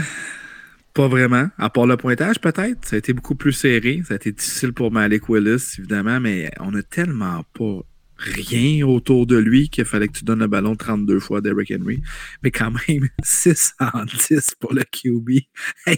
Pas 0.96 1.10
vraiment. 1.10 1.50
À 1.58 1.70
part 1.70 1.88
le 1.88 1.98
pointage, 1.98 2.40
peut-être. 2.40 2.86
Ça 2.86 2.96
a 2.96 3.00
été 3.00 3.12
beaucoup 3.12 3.36
plus 3.36 3.52
serré. 3.52 4.02
Ça 4.08 4.14
a 4.14 4.16
été 4.16 4.32
difficile 4.32 4.72
pour 4.72 4.94
Malik 4.94 5.28
Willis, 5.28 5.76
évidemment, 5.78 6.22
mais 6.22 6.50
on 6.62 6.74
a 6.74 6.82
tellement 6.82 7.44
pas 7.54 7.82
rien 8.18 8.88
autour 8.88 9.28
de 9.28 9.36
lui 9.36 9.68
qu'il 9.68 9.84
fallait 9.84 10.08
que 10.08 10.18
tu 10.18 10.24
donnes 10.24 10.40
le 10.40 10.48
ballon 10.48 10.78
32 10.78 11.20
fois 11.20 11.40
à 11.40 11.42
Derrick 11.42 11.70
Henry. 11.78 12.02
Mais 12.44 12.52
quand 12.52 12.72
même, 12.88 13.10
6 13.24 13.74
en 13.82 14.06
10 14.06 14.56
pour 14.60 14.74
le 14.74 14.84
QB. 14.84 15.42
Hey, 15.86 15.98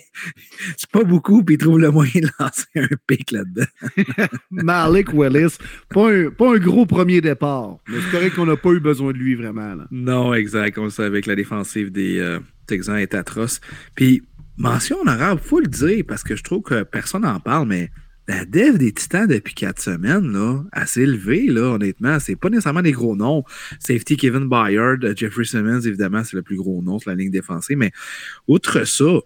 c'est 0.76 0.90
pas 0.90 1.04
beaucoup, 1.04 1.44
puis 1.44 1.56
il 1.56 1.58
trouve 1.60 1.80
le 1.80 1.92
moyen 1.92 2.22
de 2.22 2.30
lancer 2.40 2.66
un 2.76 2.90
pic 3.06 3.32
là-dedans. 3.32 4.28
Malik 4.52 5.14
Willis, 5.14 5.58
pas 5.90 6.12
un, 6.12 6.32
pas 6.32 6.56
un 6.56 6.58
gros 6.58 6.88
premier 6.88 7.22
départ. 7.22 7.78
Mais 7.88 8.00
c'est 8.02 8.12
correct 8.12 8.36
qu'on 8.36 8.48
n'a 8.48 8.58
pas 8.58 8.72
eu 8.72 8.80
besoin 8.80 9.14
de 9.14 9.18
lui 9.18 9.36
vraiment. 9.36 9.76
Là. 9.76 9.88
Non, 9.92 10.34
exact. 10.34 10.78
On 10.80 10.86
le 10.86 10.90
savait 10.90 11.22
que 11.22 11.30
la 11.30 11.36
défensive 11.36 11.92
des 11.92 12.20
euh, 12.20 12.40
Texans 12.66 12.98
est 12.98 13.14
atroce. 13.14 13.62
Puis, 13.96 14.24
mention 14.58 15.00
honorable, 15.02 15.42
faut 15.42 15.60
le 15.60 15.68
dire, 15.68 16.04
parce 16.08 16.24
que 16.24 16.36
je 16.36 16.44
trouve 16.44 16.64
que 16.64 16.84
personne 16.84 17.22
n'en 17.22 17.40
parle, 17.40 17.68
mais 17.68 17.92
la 18.28 18.44
dev 18.44 18.78
des 18.78 18.92
Titans 18.92 19.28
depuis 19.28 19.54
quatre 19.54 19.82
semaines, 19.82 20.34
là, 20.34 20.62
assez 20.74 21.02
élevée, 21.02 21.48
là, 21.48 21.76
honnêtement. 21.76 22.20
C'est 22.20 22.36
pas 22.36 22.50
nécessairement 22.50 22.82
des 22.82 22.92
gros 22.92 23.16
noms. 23.16 23.44
Safety 23.80 24.18
Kevin 24.18 24.50
Byard, 24.50 24.98
Jeffrey 25.16 25.46
Simmons, 25.46 25.80
évidemment, 25.82 26.24
c'est 26.24 26.36
le 26.36 26.42
plus 26.42 26.58
gros 26.58 26.82
nom 26.82 27.00
sur 27.00 27.10
la 27.10 27.16
ligne 27.16 27.32
défensive. 27.32 27.78
Mais 27.78 27.92
outre 28.48 28.86
ça, 28.86 29.22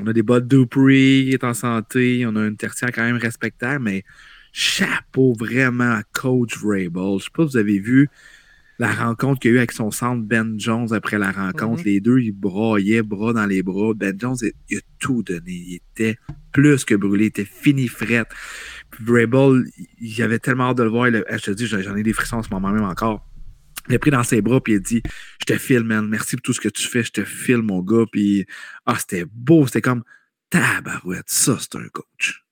on 0.00 0.06
a 0.06 0.12
des 0.12 0.22
bottes 0.22 0.48
Dupree 0.48 1.26
qui 1.28 1.32
est 1.32 1.44
en 1.44 1.52
santé. 1.52 2.24
On 2.26 2.34
a 2.36 2.46
une 2.46 2.56
tertiaire 2.56 2.92
quand 2.92 3.02
même 3.02 3.18
respectable, 3.18 3.84
mais 3.84 4.04
chapeau 4.52 5.34
vraiment 5.38 5.92
à 5.92 6.02
Coach 6.14 6.56
Vrabel. 6.56 7.18
Je 7.18 7.24
sais 7.24 7.30
pas 7.34 7.42
si 7.44 7.50
vous 7.50 7.56
avez 7.58 7.78
vu 7.78 8.08
la 8.78 8.92
rencontre 8.92 9.40
qu'il 9.40 9.50
y 9.50 9.54
a 9.54 9.56
eu 9.56 9.58
avec 9.58 9.72
son 9.72 9.90
centre 9.90 10.22
Ben 10.22 10.58
Jones 10.58 10.92
après 10.92 11.18
la 11.18 11.30
rencontre. 11.30 11.80
Mhm. 11.80 11.86
Les 11.86 12.00
deux, 12.00 12.18
ils 12.20 12.32
braillaient, 12.32 13.02
bras 13.02 13.32
dans 13.32 13.46
les 13.46 13.62
bras. 13.62 13.94
Ben 13.94 14.14
Jones, 14.18 14.36
il, 14.42 14.52
il 14.68 14.78
a 14.78 14.80
tout 14.98 15.22
donné. 15.22 15.40
Il 15.46 15.74
était 15.76 16.18
plus 16.52 16.84
que 16.84 16.94
brûlé. 16.94 17.24
Il 17.24 17.28
était 17.28 17.44
fini 17.44 17.88
frette. 17.88 18.28
Puis 18.90 19.04
Vrabel, 19.04 19.64
il 20.00 20.22
avait 20.22 20.38
tellement 20.38 20.70
hâte 20.70 20.78
de 20.78 20.82
le 20.82 20.90
voir. 20.90 21.08
Il 21.08 21.24
je 21.30 21.36
te 21.38 21.50
dis, 21.52 21.66
j'en 21.66 21.96
ai 21.96 22.02
des 22.02 22.12
frissons 22.12 22.36
en 22.36 22.42
ce 22.42 22.50
moment 22.50 22.70
même 22.70 22.84
encore. 22.84 23.26
Il 23.88 23.92
l'a 23.92 23.98
pris 23.98 24.10
dans 24.10 24.24
ses 24.24 24.42
bras 24.42 24.60
puis 24.60 24.74
il 24.74 24.76
a 24.76 24.80
dit 24.80 25.02
Je 25.40 25.54
te 25.54 25.58
filme, 25.58 25.86
man. 25.86 26.08
Merci 26.08 26.36
pour 26.36 26.42
tout 26.42 26.52
ce 26.52 26.60
que 26.60 26.68
tu 26.68 26.86
fais. 26.86 27.02
Je 27.02 27.12
te 27.12 27.24
filme, 27.24 27.66
mon 27.66 27.82
gars. 27.82 28.04
Puis, 28.10 28.46
ah, 28.84 28.96
c'était 28.98 29.24
beau. 29.30 29.66
C'était 29.66 29.82
comme 29.82 30.02
Tabarouette. 30.50 31.28
Ça, 31.28 31.56
c'est 31.60 31.76
un 31.76 31.88
coach. 31.88 32.45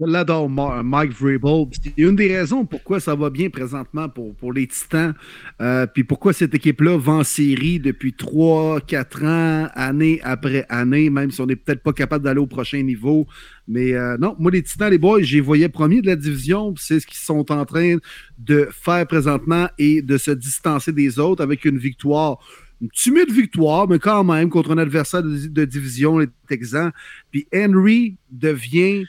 Je 0.00 0.06
l'adore, 0.06 0.48
Ma- 0.48 0.84
Mike 0.84 1.10
Vrabel. 1.10 1.66
C'est 1.72 1.92
une 1.96 2.14
des 2.14 2.36
raisons 2.36 2.64
pourquoi 2.64 3.00
ça 3.00 3.16
va 3.16 3.30
bien 3.30 3.50
présentement 3.50 4.08
pour, 4.08 4.52
les 4.52 4.68
Titans. 4.68 5.12
Euh, 5.60 5.86
puis 5.88 6.04
pourquoi 6.04 6.32
cette 6.32 6.54
équipe-là 6.54 6.96
va 6.96 7.14
en 7.14 7.24
série 7.24 7.80
depuis 7.80 8.12
3, 8.12 8.80
4 8.82 9.24
ans, 9.24 9.68
année 9.74 10.20
après 10.22 10.64
année, 10.68 11.10
même 11.10 11.32
si 11.32 11.40
on 11.40 11.46
n'est 11.46 11.56
peut-être 11.56 11.82
pas 11.82 11.92
capable 11.92 12.24
d'aller 12.24 12.38
au 12.38 12.46
prochain 12.46 12.80
niveau. 12.82 13.26
Mais 13.66 13.92
euh, 13.94 14.16
non, 14.18 14.36
moi, 14.38 14.52
les 14.52 14.62
Titans, 14.62 14.88
les 14.88 14.98
boys, 14.98 15.20
j'y 15.22 15.40
voyais 15.40 15.68
premier 15.68 16.00
de 16.00 16.06
la 16.06 16.14
division. 16.16 16.72
C'est 16.76 17.00
ce 17.00 17.06
qu'ils 17.06 17.18
sont 17.18 17.50
en 17.50 17.64
train 17.64 17.96
de 18.38 18.68
faire 18.70 19.04
présentement 19.04 19.68
et 19.78 20.00
de 20.00 20.16
se 20.16 20.30
distancer 20.30 20.92
des 20.92 21.18
autres 21.18 21.42
avec 21.42 21.64
une 21.64 21.78
victoire. 21.78 22.38
Une 22.80 22.90
timide 22.90 23.32
victoire, 23.32 23.88
mais 23.88 23.98
quand 23.98 24.22
même 24.22 24.48
contre 24.48 24.70
un 24.70 24.78
adversaire 24.78 25.24
de, 25.24 25.48
de 25.48 25.64
division, 25.64 26.18
les 26.18 26.28
Texans. 26.48 26.92
Puis 27.32 27.48
Henry 27.52 28.16
devient 28.30 29.04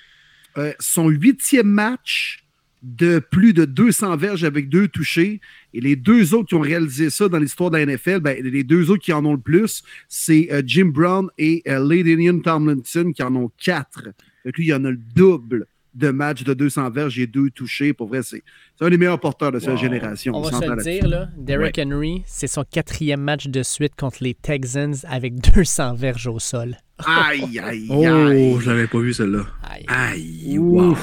euh, 0.59 0.73
son 0.79 1.07
huitième 1.07 1.67
match 1.67 2.43
de 2.81 3.19
plus 3.19 3.53
de 3.53 3.65
200 3.65 4.17
verges 4.17 4.43
avec 4.43 4.69
deux 4.69 4.87
touchés. 4.87 5.41
Et 5.73 5.81
les 5.81 5.95
deux 5.95 6.33
autres 6.33 6.49
qui 6.49 6.55
ont 6.55 6.61
réalisé 6.61 7.09
ça 7.09 7.27
dans 7.27 7.39
l'histoire 7.39 7.71
de 7.71 7.77
la 7.77 7.85
NFL, 7.85 8.19
ben, 8.19 8.41
les 8.41 8.63
deux 8.63 8.89
autres 8.89 9.03
qui 9.03 9.13
en 9.13 9.25
ont 9.25 9.33
le 9.33 9.39
plus, 9.39 9.83
c'est 10.07 10.49
euh, 10.51 10.61
Jim 10.65 10.91
Brown 10.93 11.29
et 11.37 11.61
euh, 11.67 11.79
Ladinian 11.79 12.39
Tomlinson 12.39 13.11
qui 13.13 13.23
en 13.23 13.35
ont 13.35 13.51
quatre. 13.57 14.09
Lui, 14.45 14.65
il 14.65 14.67
y 14.67 14.73
en 14.73 14.85
a 14.85 14.91
le 14.91 14.99
double 15.15 15.67
de 15.99 16.09
matchs 16.09 16.43
de 16.43 16.53
200 16.53 16.89
verges 16.89 17.19
et 17.19 17.27
deux 17.27 17.49
touchés. 17.51 17.93
Pour 17.93 18.07
vrai, 18.07 18.23
c'est 18.23 18.41
un 18.81 18.89
des 18.89 18.97
meilleurs 18.97 19.19
porteurs 19.19 19.51
de 19.51 19.59
cette 19.59 19.69
Wow. 19.71 19.77
génération. 19.77 20.33
On 20.35 20.41
va 20.41 20.51
se 20.51 20.65
le 20.65 20.81
dire, 20.81 21.07
là, 21.07 21.29
Derrick 21.37 21.77
Henry, 21.77 22.23
c'est 22.25 22.47
son 22.47 22.63
quatrième 22.63 23.21
match 23.21 23.47
de 23.47 23.61
suite 23.61 23.95
contre 23.95 24.17
les 24.21 24.33
Texans 24.33 24.95
avec 25.07 25.35
200 25.53 25.93
verges 25.93 26.27
au 26.27 26.39
sol. 26.39 26.75
Aïe, 27.05 27.59
aïe, 27.59 27.87
Oh, 27.89 28.03
aïe. 28.05 28.55
je 28.59 28.69
l'avais 28.69 28.87
pas 28.87 28.99
vu 28.99 29.13
celle-là. 29.13 29.45
Aïe. 29.63 29.85
Aïe, 29.87 30.57
wow. 30.57 30.95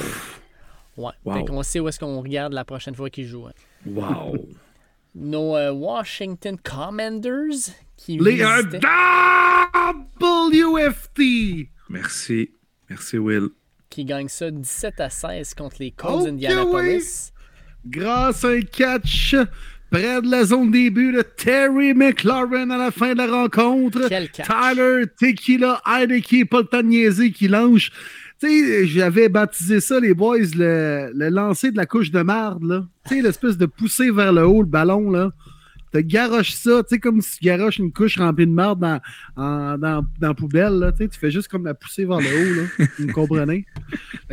Ouais. 0.97 1.11
Wow. 1.25 1.33
Fait 1.35 1.45
qu'on 1.45 1.63
sait 1.63 1.79
où 1.79 1.87
est-ce 1.87 1.99
qu'on 1.99 2.19
regarde 2.21 2.53
la 2.53 2.65
prochaine 2.65 2.95
fois 2.95 3.09
qu'il 3.09 3.27
joue. 3.27 3.45
hein. 3.47 3.51
Wow. 3.85 4.35
Nos 5.15 5.55
euh, 5.55 5.71
Washington 5.71 6.57
Commanders 6.63 7.71
qui 7.95 8.17
Les 8.19 8.43
un 8.43 8.57
visitaient- 8.61 8.79
WFT. 10.19 11.69
Merci. 11.89 12.51
Merci, 12.89 13.17
Will. 13.17 13.49
Qui 13.89 14.05
gagnent 14.05 14.27
ça 14.27 14.51
17 14.51 14.99
à 14.99 15.09
16 15.09 15.53
contre 15.53 15.77
les 15.79 15.91
Colts 15.91 16.21
Ok, 16.21 16.25
d'Indianapolis. 16.25 17.31
grâce 17.85 18.43
à 18.43 18.49
un 18.49 18.61
catch 18.61 19.35
près 19.89 20.21
de 20.21 20.29
la 20.29 20.43
zone 20.43 20.71
début 20.71 21.13
de 21.13 21.21
Terry 21.21 21.93
McLaurin 21.93 22.69
à 22.71 22.77
la 22.77 22.91
fin 22.91 23.13
de 23.13 23.17
la 23.19 23.27
rencontre. 23.27 24.07
Quel 24.09 24.29
catch. 24.29 24.47
Tyler 24.47 25.03
Tequila 25.17 25.81
Heineke, 25.85 26.49
pas 26.49 26.59
le 26.59 26.65
temps 26.65 26.81
de 26.83 26.87
niaiser, 26.87 27.31
qui 27.31 27.47
lance. 27.47 27.89
Tu 28.39 28.47
sais, 28.47 28.85
j'avais 28.87 29.29
baptisé 29.29 29.79
ça, 29.79 29.99
les 29.99 30.13
boys, 30.13 30.37
le, 30.55 31.11
le 31.15 31.29
lancer 31.29 31.71
de 31.71 31.77
la 31.77 31.85
couche 31.85 32.11
de 32.11 32.21
marde, 32.21 32.63
là. 32.63 32.85
Tu 33.07 33.15
sais, 33.15 33.21
l'espèce 33.21 33.57
de 33.57 33.65
pousser 33.65 34.11
vers 34.11 34.31
le 34.33 34.45
haut, 34.45 34.61
le 34.61 34.67
ballon, 34.67 35.09
là. 35.09 35.31
Tu 35.93 36.03
garoches 36.03 36.51
ça, 36.51 36.83
tu 36.83 36.89
sais, 36.95 36.99
comme 36.99 37.21
si 37.21 37.39
tu 37.39 37.45
garoches 37.45 37.77
une 37.79 37.91
couche 37.93 38.17
remplie 38.17 38.45
de 38.45 38.51
marde 38.51 38.79
dans, 38.81 38.99
en- 39.37 39.77
dans, 39.77 40.05
dans 40.19 40.27
la 40.29 40.33
poubelle, 40.33 40.73
là. 40.73 40.91
Tu 40.91 41.07
fais 41.19 41.31
juste 41.31 41.47
comme 41.47 41.65
la 41.65 41.73
pousser 41.73 42.05
vers 42.05 42.19
le 42.19 42.25
haut, 42.27 42.55
là. 42.61 42.85
Vous 42.99 43.07
me 43.07 43.13
comprenez? 43.13 43.65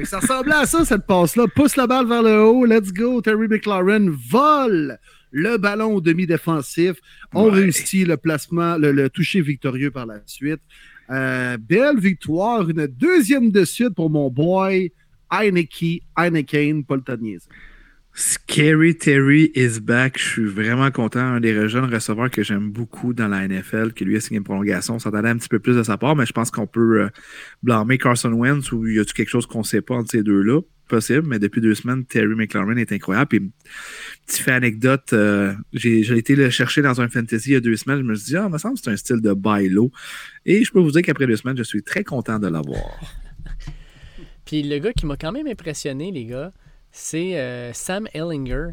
Ça 0.05 0.19
ressemblait 0.19 0.55
à 0.55 0.67
ça, 0.67 0.85
cette 0.85 1.07
passe-là. 1.07 1.47
Pousse 1.55 1.77
la 1.77 1.87
balle 1.87 2.07
vers 2.09 2.23
le 2.23 2.43
haut, 2.43 2.65
let's 2.65 2.93
go. 2.93 3.21
Terry 3.21 3.47
McLaurin 3.49 4.11
vole 4.31 4.99
le 5.31 5.57
ballon 5.57 5.95
au 5.95 6.01
demi-défensif. 6.01 6.97
On 7.33 7.45
Ouais. 7.47 7.61
réussit 7.61 8.07
le 8.07 8.17
placement, 8.17 8.77
le, 8.77 8.93
le 8.93 9.09
toucher 9.11 9.41
victorieux 9.41 9.91
par 9.91 10.07
la 10.07 10.21
suite. 10.27 10.61
Euh, 11.11 11.57
belle 11.59 11.99
victoire, 11.99 12.69
une 12.69 12.87
deuxième 12.87 13.51
de 13.51 13.65
suite 13.65 13.95
pour 13.95 14.11
mon 14.11 14.31
boy 14.31 14.91
Heineke, 15.31 16.03
Heineken, 16.17 16.83
de 16.89 17.17
niaiser. 17.17 17.47
Scary 18.17 18.97
Terry 18.97 19.51
is 19.57 19.81
back. 19.81 20.19
Je 20.19 20.25
suis 20.25 20.45
vraiment 20.45 20.89
content. 20.93 21.19
Un 21.19 21.41
des 21.41 21.69
jeunes 21.69 21.93
receveurs 21.93 22.31
que 22.31 22.45
j'aime 22.45 22.71
beaucoup 22.71 23.13
dans 23.13 23.27
la 23.27 23.47
NFL, 23.49 23.93
qui 23.93 24.05
lui 24.05 24.17
a 24.17 24.21
signé 24.21 24.39
une 24.39 24.45
prolongation. 24.45 24.95
On 24.95 24.99
s'attendait 25.01 25.31
un 25.31 25.37
petit 25.37 25.49
peu 25.49 25.59
plus 25.59 25.75
de 25.75 25.83
sa 25.83 25.99
part, 25.99 26.15
mais 26.15 26.25
je 26.25 26.33
pense 26.33 26.53
qu'on 26.53 26.69
peut 26.69 27.03
euh, 27.03 27.09
blâmer 27.65 27.99
Carson 27.99 28.33
Wentz 28.33 28.71
ou 28.71 28.87
y 28.87 29.01
a-tu 29.01 29.15
quelque 29.15 29.31
chose 29.31 29.47
qu'on 29.47 29.65
sait 29.65 29.83
pas 29.83 29.97
entre 29.97 30.13
ces 30.13 30.23
deux-là? 30.23 30.61
Possible, 30.87 31.27
mais 31.27 31.41
depuis 31.41 31.61
deux 31.61 31.75
semaines, 31.75 32.05
Terry 32.05 32.35
McLaurin 32.37 32.77
est 32.77 32.93
incroyable. 32.93 33.27
Puis, 33.27 33.51
petit 34.27 34.43
fait 34.43 34.53
anecdote, 34.53 35.13
euh, 35.13 35.55
j'ai 35.73 36.05
j'ai 36.05 36.17
été 36.17 36.37
le 36.37 36.51
chercher 36.51 36.83
dans 36.83 37.01
un 37.01 37.09
fantasy 37.09 37.51
il 37.51 37.53
y 37.55 37.57
a 37.57 37.61
deux 37.61 37.77
semaines. 37.77 37.99
Je 37.99 38.05
me 38.05 38.15
suis 38.15 38.27
dit, 38.27 38.37
ah, 38.37 38.45
il 38.47 38.53
me 38.53 38.59
semble 38.59 38.75
que 38.75 38.83
c'est 38.85 38.91
un 38.91 38.97
style 38.97 39.23
de 39.23 39.33
bailo. 39.33 39.91
Et 40.47 40.63
je 40.63 40.71
peux 40.71 40.81
vous 40.81 40.93
dire 40.93 41.03
qu'après 41.03 41.27
deux 41.27 41.37
semaines, 41.37 41.57
je 41.57 41.63
suis 41.63 41.83
très 41.83 42.05
content 42.05 42.39
de 42.39 42.47
l'avoir. 42.47 43.01
Puis 44.45 44.63
le 44.63 44.79
gars 44.79 44.93
qui 44.93 45.07
m'a 45.07 45.17
quand 45.17 45.33
même 45.33 45.47
impressionné, 45.47 46.13
les 46.13 46.27
gars, 46.27 46.53
c'est 46.95 47.37
euh, 47.39 47.73
Sam 47.73 48.07
Ellinger, 48.15 48.69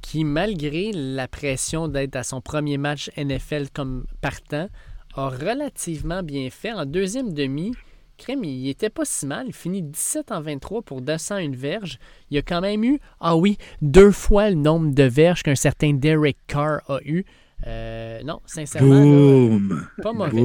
qui, 0.00 0.24
malgré 0.24 0.92
la 0.92 1.28
pression 1.28 1.88
d'être 1.88 2.16
à 2.16 2.22
son 2.22 2.40
premier 2.40 2.78
match 2.78 3.10
NFL 3.18 3.66
comme 3.72 4.06
partant, 4.22 4.68
a 5.14 5.28
relativement 5.28 6.22
bien 6.22 6.48
fait. 6.50 6.72
En 6.72 6.86
deuxième 6.86 7.34
demi, 7.34 7.72
Crème, 8.16 8.44
il 8.44 8.70
était 8.70 8.88
pas 8.88 9.04
si 9.04 9.26
mal. 9.26 9.48
Il 9.48 9.52
finit 9.52 9.82
17 9.82 10.32
en 10.32 10.40
23 10.40 10.82
pour 10.82 11.02
201 11.02 11.50
verges. 11.50 11.98
Il 12.30 12.38
a 12.38 12.42
quand 12.42 12.62
même 12.62 12.82
eu, 12.82 12.98
ah 13.20 13.36
oui, 13.36 13.58
deux 13.82 14.10
fois 14.10 14.48
le 14.48 14.56
nombre 14.56 14.94
de 14.94 15.02
verges 15.02 15.42
qu'un 15.42 15.54
certain 15.54 15.92
Derek 15.92 16.38
Carr 16.46 16.80
a 16.88 16.98
eu. 17.04 17.26
Euh, 17.66 18.22
non, 18.22 18.40
sincèrement, 18.46 19.58
là, 19.58 19.76
pas 20.02 20.12
mauvais. 20.14 20.40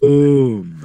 Boom! 0.00 0.76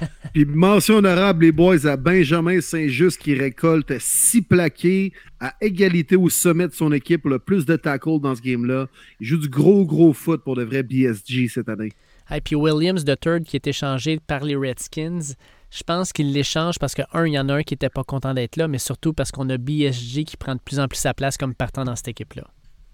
Puis 0.32 0.44
mention 0.44 0.96
honorable, 0.96 1.44
les 1.44 1.52
boys, 1.52 1.86
à 1.86 1.96
Benjamin 1.96 2.60
Saint-Just 2.60 3.18
qui 3.18 3.34
récolte 3.34 3.92
six 3.98 4.42
plaqués 4.42 5.12
à 5.40 5.54
égalité 5.60 6.16
au 6.16 6.28
sommet 6.28 6.68
de 6.68 6.72
son 6.72 6.92
équipe 6.92 7.22
pour 7.22 7.30
le 7.30 7.38
plus 7.38 7.64
de 7.64 7.76
tackles 7.76 8.20
dans 8.20 8.34
ce 8.34 8.42
game-là. 8.42 8.88
Il 9.20 9.26
joue 9.26 9.38
du 9.38 9.48
gros, 9.48 9.84
gros 9.84 10.12
foot 10.12 10.42
pour 10.44 10.56
de 10.56 10.62
vrais 10.62 10.82
BSG 10.82 11.48
cette 11.48 11.68
année. 11.68 11.92
Et 12.30 12.40
puis 12.40 12.54
Williams 12.54 13.04
de 13.04 13.14
third 13.14 13.44
qui 13.44 13.56
est 13.56 13.66
échangé 13.66 14.20
par 14.24 14.44
les 14.44 14.54
Redskins. 14.54 15.34
Je 15.70 15.82
pense 15.84 16.12
qu'il 16.12 16.32
l'échange 16.32 16.78
parce 16.78 16.94
que, 16.94 17.02
un, 17.12 17.26
il 17.26 17.32
y 17.32 17.38
en 17.38 17.48
a 17.48 17.54
un 17.54 17.62
qui 17.62 17.74
n'était 17.74 17.88
pas 17.88 18.04
content 18.04 18.34
d'être 18.34 18.56
là, 18.56 18.68
mais 18.68 18.78
surtout 18.78 19.12
parce 19.12 19.30
qu'on 19.30 19.48
a 19.50 19.56
BSG 19.56 20.24
qui 20.24 20.36
prend 20.36 20.54
de 20.54 20.60
plus 20.60 20.80
en 20.80 20.88
plus 20.88 20.98
sa 20.98 21.14
place 21.14 21.36
comme 21.36 21.54
partant 21.54 21.84
dans 21.84 21.96
cette 21.96 22.08
équipe-là. 22.08 22.44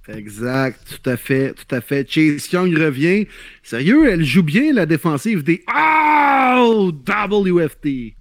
Exact, 0.09 0.81
tout 0.89 1.11
à 1.11 1.17
fait, 1.17 1.55
tout 1.55 1.75
à 1.75 1.81
fait. 1.81 2.09
Chase 2.09 2.51
Young 2.51 2.77
revient. 2.77 3.27
Sérieux, 3.63 4.09
elle 4.09 4.25
joue 4.25 4.43
bien 4.43 4.73
la 4.73 4.87
défensive 4.87 5.43
des 5.43 5.65
oh, 5.69 6.93
WFT. 6.93 8.15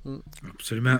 Absolument. 0.49 0.99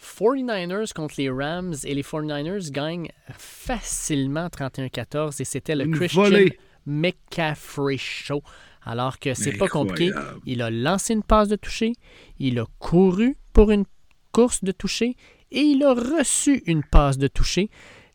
49ers 0.00 0.92
contre 0.92 1.14
les 1.18 1.30
Rams 1.30 1.74
et 1.84 1.94
les 1.94 2.02
49ers 2.02 2.70
gagnent 2.70 3.10
facilement 3.38 4.46
31-14 4.46 5.40
et 5.40 5.44
c'était 5.44 5.76
le 5.76 5.84
Une 5.84 5.94
Christian 5.94 6.22
volée. 6.22 6.58
McCaffrey 6.86 7.98
Show. 7.98 8.42
Alors 8.82 9.18
que 9.18 9.34
c'est 9.34 9.52
pas 9.58 9.68
compliqué. 9.68 10.10
Il 10.46 10.62
a 10.62 10.70
lancé 10.70 11.12
une 11.12 11.22
passe 11.22 11.48
de 11.48 11.56
toucher, 11.56 11.92
il 12.38 12.58
a 12.58 12.64
couru 12.78 13.36
pour 13.52 13.70
une 13.70 13.84
course 14.32 14.64
de 14.64 14.72
toucher 14.72 15.16
et 15.50 15.60
il 15.60 15.84
a 15.84 15.92
reçu 15.92 16.62
une 16.66 16.82
passe 16.82 17.18
de 17.18 17.28
toucher. 17.28 17.70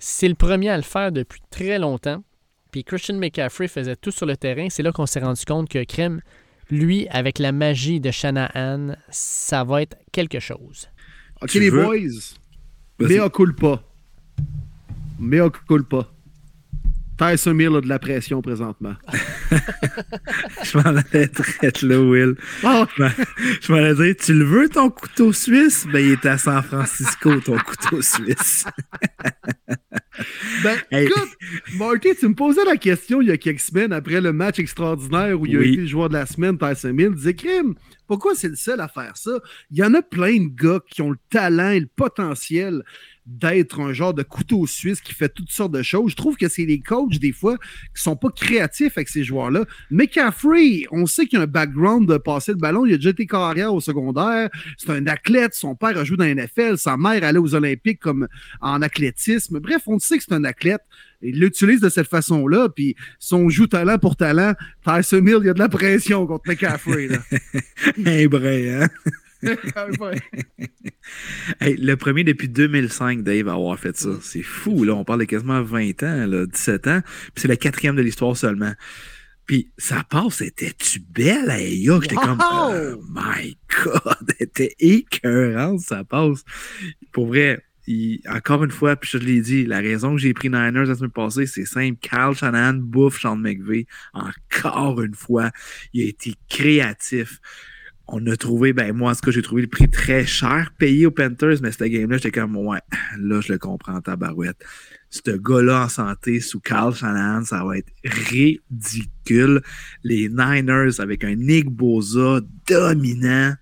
C'est 0.08 0.28
le 0.28 0.36
premier 0.36 0.70
à 0.70 0.78
le 0.78 0.84
faire 0.84 1.12
depuis 1.12 1.42
très 1.50 1.80
longtemps. 1.80 2.24
Puis 2.72 2.84
Christian 2.84 3.16
McCaffrey 3.18 3.68
faisait 3.68 3.96
tout 3.96 4.12
sur 4.12 4.28
le 4.28 4.38
terrain. 4.38 4.68
C'est 4.70 4.84
là 4.84 4.92
qu'on 4.92 5.08
s'est 5.08 5.20
rendu 5.20 5.44
compte 5.46 5.68
que 5.68 5.84
Crème, 5.84 6.22
lui, 6.70 7.08
avec 7.10 7.40
la 7.40 7.52
magie 7.52 8.00
de 8.00 8.12
Shanahan, 8.12 8.96
ça 9.10 9.64
va 9.64 9.82
être 9.82 9.98
quelque 10.12 10.40
chose. 10.40 10.90
Ok, 11.42 11.50
Tu 11.50 11.60
les 11.60 11.72
veux- 11.72 11.84
boys, 11.86 11.98
Vas-y. 13.00 13.18
mea 13.18 13.30
culpa. 13.32 13.82
Mea 15.18 15.50
culpa. 15.68 16.08
Tyson 17.18 17.58
Hill 17.60 17.76
a 17.78 17.82
de 17.82 17.88
la 17.88 17.98
pression 18.00 18.42
présentement. 18.42 18.96
Je 20.64 20.78
m'en 20.78 20.84
allais 20.84 21.30
être 21.62 21.82
là, 21.84 22.00
Will. 22.02 22.36
Ah, 22.64 22.88
Je 22.98 23.72
m'en- 23.72 23.78
allais 23.78 23.96
dire, 23.96 24.16
tu 24.18 24.34
le 24.34 24.44
veux 24.44 24.68
ton 24.70 24.90
couteau 24.90 25.32
suisse? 25.32 25.86
Ben, 25.92 26.00
il 26.00 26.12
est 26.14 26.26
à 26.26 26.38
San 26.38 26.62
Francisco, 26.62 27.40
ton 27.40 27.58
couteau 27.58 28.02
suisse. 28.02 28.66
ben, 30.64 30.78
Hey. 30.92 31.06
écoute, 31.08 31.30
Marty, 31.78 32.16
tu 32.20 32.28
me 32.28 32.36
posais 32.36 32.66
la 32.66 32.78
question 32.78 33.22
il 33.22 33.30
y 33.30 33.32
a 33.32 33.38
quelques 33.38 33.60
semaines 33.62 33.94
après 33.94 34.20
le 34.22 34.34
match 34.34 34.60
extraordinaire 34.60 35.40
où 35.40 35.46
il 35.46 35.56
a 35.56 35.60
Oui. 35.60 35.70
été 35.74 35.82
le 35.82 35.88
joueur 35.88 36.10
de 36.10 36.14
la 36.16 36.26
semaine, 36.26 36.58
Tyson 36.58 36.90
Hill. 36.98 37.10
Tu 37.12 37.16
disais, 37.16 37.34
Crime, 37.36 37.76
pourquoi 38.08 38.34
c'est 38.36 38.50
le 38.50 38.56
seul 38.56 38.80
à 38.82 38.88
faire 38.88 39.16
ça? 39.16 39.32
Il 39.72 39.78
y 39.78 39.84
en 39.84 39.94
a 39.94 40.02
plein 40.02 40.38
de 40.38 40.50
gars 40.54 40.80
qui 40.90 41.02
ont 41.02 41.12
le 41.12 41.18
talent 41.30 41.70
et 41.72 41.80
le 41.80 41.88
potentiel 41.96 42.84
d'être 43.26 43.80
un 43.80 43.92
genre 43.92 44.14
de 44.14 44.22
couteau 44.24 44.68
suisse 44.68 45.02
qui 45.02 45.14
fait 45.14 45.30
toutes 45.30 45.50
sortes 45.52 45.72
de 45.72 45.82
choses. 45.82 46.12
Je 46.12 46.16
trouve 46.16 46.38
que 46.38 46.48
c'est 46.48 46.66
les 46.66 46.80
coachs, 46.80 47.18
des 47.18 47.32
fois, 47.32 47.58
qui 47.96 48.02
sont 48.02 48.16
pas 48.16 48.30
créatifs 48.30 48.98
avec 48.98 49.10
ces 49.10 49.24
joueurs-là. 49.24 49.66
McCaffrey, 49.90 50.84
on 50.92 51.06
sait 51.08 51.26
qu'il 51.26 51.40
a 51.40 51.44
un 51.44 51.48
background 51.48 52.08
de 52.08 52.18
passer 52.18 52.52
le 52.52 52.60
ballon. 52.60 52.86
Il 52.86 52.94
a 52.94 52.98
déjà 52.98 53.10
été 53.10 53.26
carrière 53.26 53.74
au 53.74 53.82
secondaire. 53.82 54.50
C'est 54.78 54.92
un 54.92 55.08
athlète. 55.08 55.56
Son 55.56 55.76
père 55.76 55.98
a 55.98 56.04
joué 56.04 56.18
dans 56.18 56.26
la 56.26 56.36
NFL. 56.36 56.78
Sa 56.78 56.98
mère 56.98 57.24
allait 57.24 57.40
aux 57.40 57.56
Olympiques 57.56 58.00
comme 58.00 58.28
en 58.62 58.82
athlétisme. 58.82 59.60
Bref, 59.60 59.84
on 59.88 59.98
sait 59.98 60.18
que 60.18 60.24
c'est 60.24 60.34
un 60.36 60.44
athlète. 60.44 60.82
Il 61.22 61.40
l'utilise 61.40 61.82
de 61.82 61.90
cette 61.90 62.08
façon-là. 62.08 62.70
Puis, 62.70 62.96
si 63.20 63.34
on 63.34 63.50
joue 63.50 63.66
talent 63.66 63.98
pour 63.98 64.16
talent, 64.16 64.54
Tyson 64.84 65.26
Hill, 65.26 65.38
il 65.42 65.48
y 65.48 65.50
a 65.50 65.54
de 65.54 65.60
la 65.60 65.70
pression 65.70 66.28
contre 66.28 66.48
McCaffrey. 66.48 67.08
là. 67.08 67.18
Hey, 68.06 68.28
Bray, 68.28 68.70
hein? 68.70 68.88
Hey, 71.60 71.78
le 71.78 71.96
premier 71.96 72.24
depuis 72.24 72.50
2005, 72.50 73.22
Dave, 73.24 73.48
à 73.48 73.54
avoir 73.54 73.78
fait 73.80 73.96
ça. 73.96 74.10
C'est 74.22 74.42
fou, 74.42 74.84
là. 74.84 74.94
On 74.96 75.04
parle 75.04 75.20
de 75.20 75.26
quasiment 75.26 75.62
20 75.62 76.02
ans, 76.04 76.26
là, 76.28 76.46
17 76.48 76.88
ans. 76.88 77.02
Puis 77.04 77.32
c'est 77.44 77.48
le 77.48 77.56
quatrième 77.56 77.96
de 77.96 78.02
l'histoire 78.02 78.36
seulement. 78.36 78.74
Puis 79.46 79.70
sa 79.78 80.04
passe, 80.04 80.42
était-tu 80.42 81.00
belle? 81.00 81.50
Aya? 81.52 82.00
J'étais 82.02 82.16
comme, 82.16 82.40
oh 82.42 83.04
my 83.08 83.56
God, 83.84 84.34
elle 84.40 84.48
était 84.48 84.76
écœurante, 84.80 85.82
sa 85.82 86.04
passe. 86.04 86.44
Pour 87.12 87.28
vrai, 87.28 87.64
il- 87.86 88.22
encore 88.28 88.64
une 88.64 88.72
fois, 88.72 88.96
puis 88.96 89.08
je 89.14 89.20
te 89.20 89.24
l'ai 89.24 89.42
dit, 89.42 89.66
la 89.68 89.78
raison 89.82 90.14
que 90.16 90.18
j'ai 90.22 90.34
pris 90.34 90.50
Niners 90.50 90.86
la 90.88 90.96
semaine 90.96 91.12
passée, 91.12 91.46
c'est 91.46 91.66
simple. 91.66 92.00
Carl 92.02 92.36
Shanahan 92.36 92.74
bouffe 92.74 93.20
Sean 93.22 93.36
McVay. 93.36 93.86
Encore 94.16 95.02
une 95.04 95.14
fois, 95.14 95.52
il 95.94 96.04
a 96.04 96.10
été 96.10 96.34
créatif. 96.50 97.40
On 98.08 98.26
a 98.28 98.36
trouvé, 98.38 98.72
ben 98.72 98.94
moi, 98.96 99.12
en 99.12 99.14
ce 99.16 99.22
que 99.22 99.32
j'ai 99.32 99.42
trouvé 99.42 99.64
le 99.64 99.68
prix 99.68 99.90
très 99.90 100.26
cher 100.26 100.72
payé 100.78 101.08
aux 101.08 101.12
Panthers, 101.12 101.58
mais 101.62 101.72
cette 101.72 101.90
game-là, 101.90 102.18
j'étais 102.18 102.40
comme, 102.40 102.56
ouais, 102.56 102.80
là, 103.20 103.42
je 103.42 103.52
le 103.54 103.58
comprends, 103.58 104.00
tabarouette. 104.00 104.64
Ce 105.10 105.32
gars-là 105.32 105.86
en 105.86 105.90
santé 105.90 106.40
sous 106.40 106.60
Carl 106.60 106.94
Shanahan, 106.94 107.44
ça 107.46 107.64
va 107.64 107.78
être 107.78 107.92
ridicule. 108.04 109.62
Les 110.04 110.30
Niners 110.30 111.00
avec 111.00 111.24
un 111.24 111.36
Nick 111.36 111.68
Boza 111.70 112.42
dominant. 112.68 113.54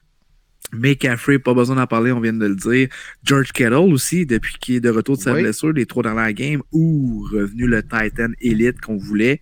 McCaffrey, 0.74 1.38
pas 1.38 1.54
besoin 1.54 1.76
d'en 1.76 1.86
parler, 1.86 2.12
on 2.12 2.20
vient 2.20 2.34
de 2.34 2.48
le 2.48 2.56
dire. 2.56 2.90
George 3.24 3.52
Kittle 3.52 3.76
aussi, 3.76 4.26
depuis 4.26 4.56
qu'il 4.60 4.76
est 4.76 4.80
de 4.80 4.90
retour 4.90 5.18
de 5.18 5.22
sa 5.22 5.34
Oui. 5.34 5.44
blessure, 5.44 5.72
les 5.72 5.86
trois 5.86 6.02
dans 6.02 6.16
la 6.16 6.34
game, 6.34 6.64
ou 6.72 7.28
revenu 7.32 7.68
le 7.68 7.84
Titan 7.84 8.30
Elite 8.42 8.82
qu'on 8.82 8.98
voulait. 8.98 9.40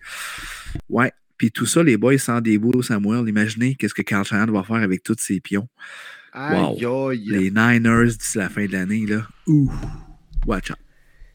Ouais. 0.90 1.10
Puis 1.42 1.50
tout 1.50 1.66
ça, 1.66 1.82
les 1.82 1.96
boys 1.96 2.18
sans 2.18 2.40
Debo 2.40 2.82
Samuel, 2.82 3.28
imaginez 3.28 3.74
qu'est-ce 3.74 3.94
que 3.94 4.02
Carl 4.02 4.24
Shanahan 4.24 4.52
va 4.52 4.62
faire 4.62 4.76
avec 4.76 5.02
tous 5.02 5.16
ses 5.18 5.40
pions. 5.40 5.66
Aïe, 6.32 6.86
aïe. 6.86 7.24
Les 7.26 7.50
Niners 7.50 8.16
d'ici 8.16 8.38
la 8.38 8.48
fin 8.48 8.64
de 8.64 8.70
l'année, 8.70 9.06
là. 9.06 9.26
Ouh. 9.48 9.68
Watch 10.46 10.70
out. 10.70 10.76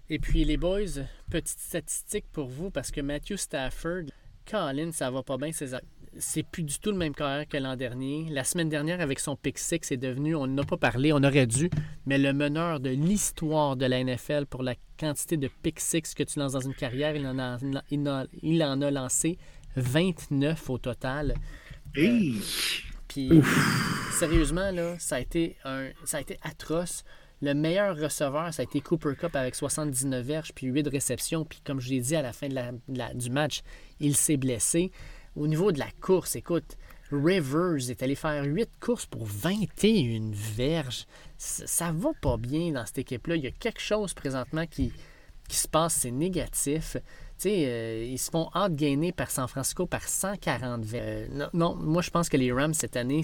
Et 0.10 0.18
puis 0.18 0.45
les 0.45 0.55
boys, 0.55 1.03
petite 1.30 1.60
statistique 1.60 2.24
pour 2.32 2.47
vous, 2.47 2.72
parce 2.72 2.89
que 2.89 3.01
Matthew 3.01 3.36
Stafford, 3.36 4.03
Colin, 4.49 4.93
ça 4.93 5.12
va 5.12 5.24
pas 5.24 5.36
bien. 5.36 5.51
ses 5.51 5.76
C'est 6.18 6.43
plus 6.43 6.64
du 6.64 6.80
tout 6.80 6.91
le 6.91 6.97
même 6.97 7.14
carrière 7.14 7.45
que 7.45 7.58
l'an 7.58 7.76
dernier. 7.76 8.30
La 8.32 8.45
semaine 8.45 8.70
dernière, 8.70 9.01
avec 9.01 9.20
son 9.20 9.36
pick 9.36 9.58
six, 9.58 9.80
c'est 9.82 9.97
devenu, 9.97 10.36
on 10.36 10.47
n'a 10.47 10.64
pas 10.64 10.78
parlé, 10.78 11.12
on 11.12 11.22
aurait 11.22 11.47
dû, 11.47 11.70
mais 12.05 12.18
le 12.18 12.32
meneur 12.32 12.80
de 12.80 12.91
l'histoire 12.91 13.76
de 13.76 13.86
la 13.86 14.01
NFL 14.01 14.45
pour 14.45 14.64
la 14.64 14.76
quantité 14.97 15.36
de 15.36 15.49
pick 15.64 15.82
six 15.82 16.14
que 16.16 16.24
tu 16.24 16.39
lances 16.39 16.53
dans 16.53 16.62
une 16.62 16.76
carrière, 16.76 17.14
il 17.14 17.28
en 17.28 17.38
a, 17.38 17.58
il 17.91 18.08
en 18.08 18.22
a, 18.22 18.26
il 18.41 18.64
en 18.64 18.82
a 18.82 18.89
lancé 18.89 19.38
29 19.78 20.69
au 20.69 20.78
total. 20.78 21.36
Hey. 21.95 22.41
Puis, 23.07 23.30
sérieusement, 24.11 24.71
là, 24.71 24.95
ça 24.99 25.15
a, 25.15 25.19
été 25.19 25.55
un, 25.63 25.89
ça 26.05 26.17
a 26.17 26.21
été 26.21 26.38
atroce. 26.43 27.03
Le 27.41 27.53
meilleur 27.53 27.95
receveur, 27.95 28.53
ça 28.53 28.61
a 28.61 28.63
été 28.63 28.82
Cooper 28.82 29.13
Cup 29.17 29.36
avec 29.36 29.55
79 29.55 30.25
verges 30.25 30.51
puis 30.53 30.67
8 30.67 30.88
réceptions. 30.88 31.45
Puis, 31.45 31.59
comme 31.63 31.80
je 31.80 31.89
l'ai 31.89 31.99
dit 32.01 32.15
à 32.15 32.21
la 32.21 32.34
fin 32.34 32.47
de 32.49 32.55
la- 32.55 32.71
de 32.71 32.97
la- 32.97 33.13
du 33.13 33.30
match, 33.30 33.61
il 33.99 34.15
s'est 34.15 34.38
blessé. 34.38 34.91
Au 35.36 35.47
niveau 35.47 35.71
de 35.71 35.80
la 35.80 35.89
course, 36.01 36.36
écoute, 36.36 36.78
Rivers 37.11 37.89
est 37.89 38.01
allé 38.03 38.15
faire 38.15 38.43
8 38.43 38.69
courses 38.82 39.05
pour 39.05 39.25
21 39.25 40.32
verges. 40.34 41.05
Ça, 41.38 41.65
ça 41.67 41.91
va 41.91 42.09
pas 42.21 42.38
bien 42.38 42.71
dans 42.71 42.86
cette 42.86 42.97
équipe-là. 42.97 43.36
Il 43.36 43.43
y 43.43 43.47
a 43.47 43.51
quelque 43.51 43.80
chose 43.82 44.13
présentement 44.13 44.65
qui, 44.65 44.91
qui 45.47 45.55
se 45.55 45.67
passe, 45.67 45.93
c'est 45.93 46.11
négatif. 46.11 46.97
Tu 47.39 47.49
sais, 47.49 47.65
euh, 47.67 48.03
ils 48.09 48.17
se 48.17 48.31
font 48.31 48.49
outgainer 48.55 49.11
par 49.11 49.29
San 49.29 49.47
Francisco 49.47 49.85
par 49.85 50.01
140 50.07 50.83
verges. 50.83 51.05
Euh, 51.05 51.27
non, 51.33 51.47
non, 51.53 51.75
moi 51.75 52.01
je 52.01 52.09
pense 52.09 52.29
que 52.29 52.38
les 52.38 52.51
Rams 52.51 52.73
cette 52.73 52.95
année, 52.97 53.21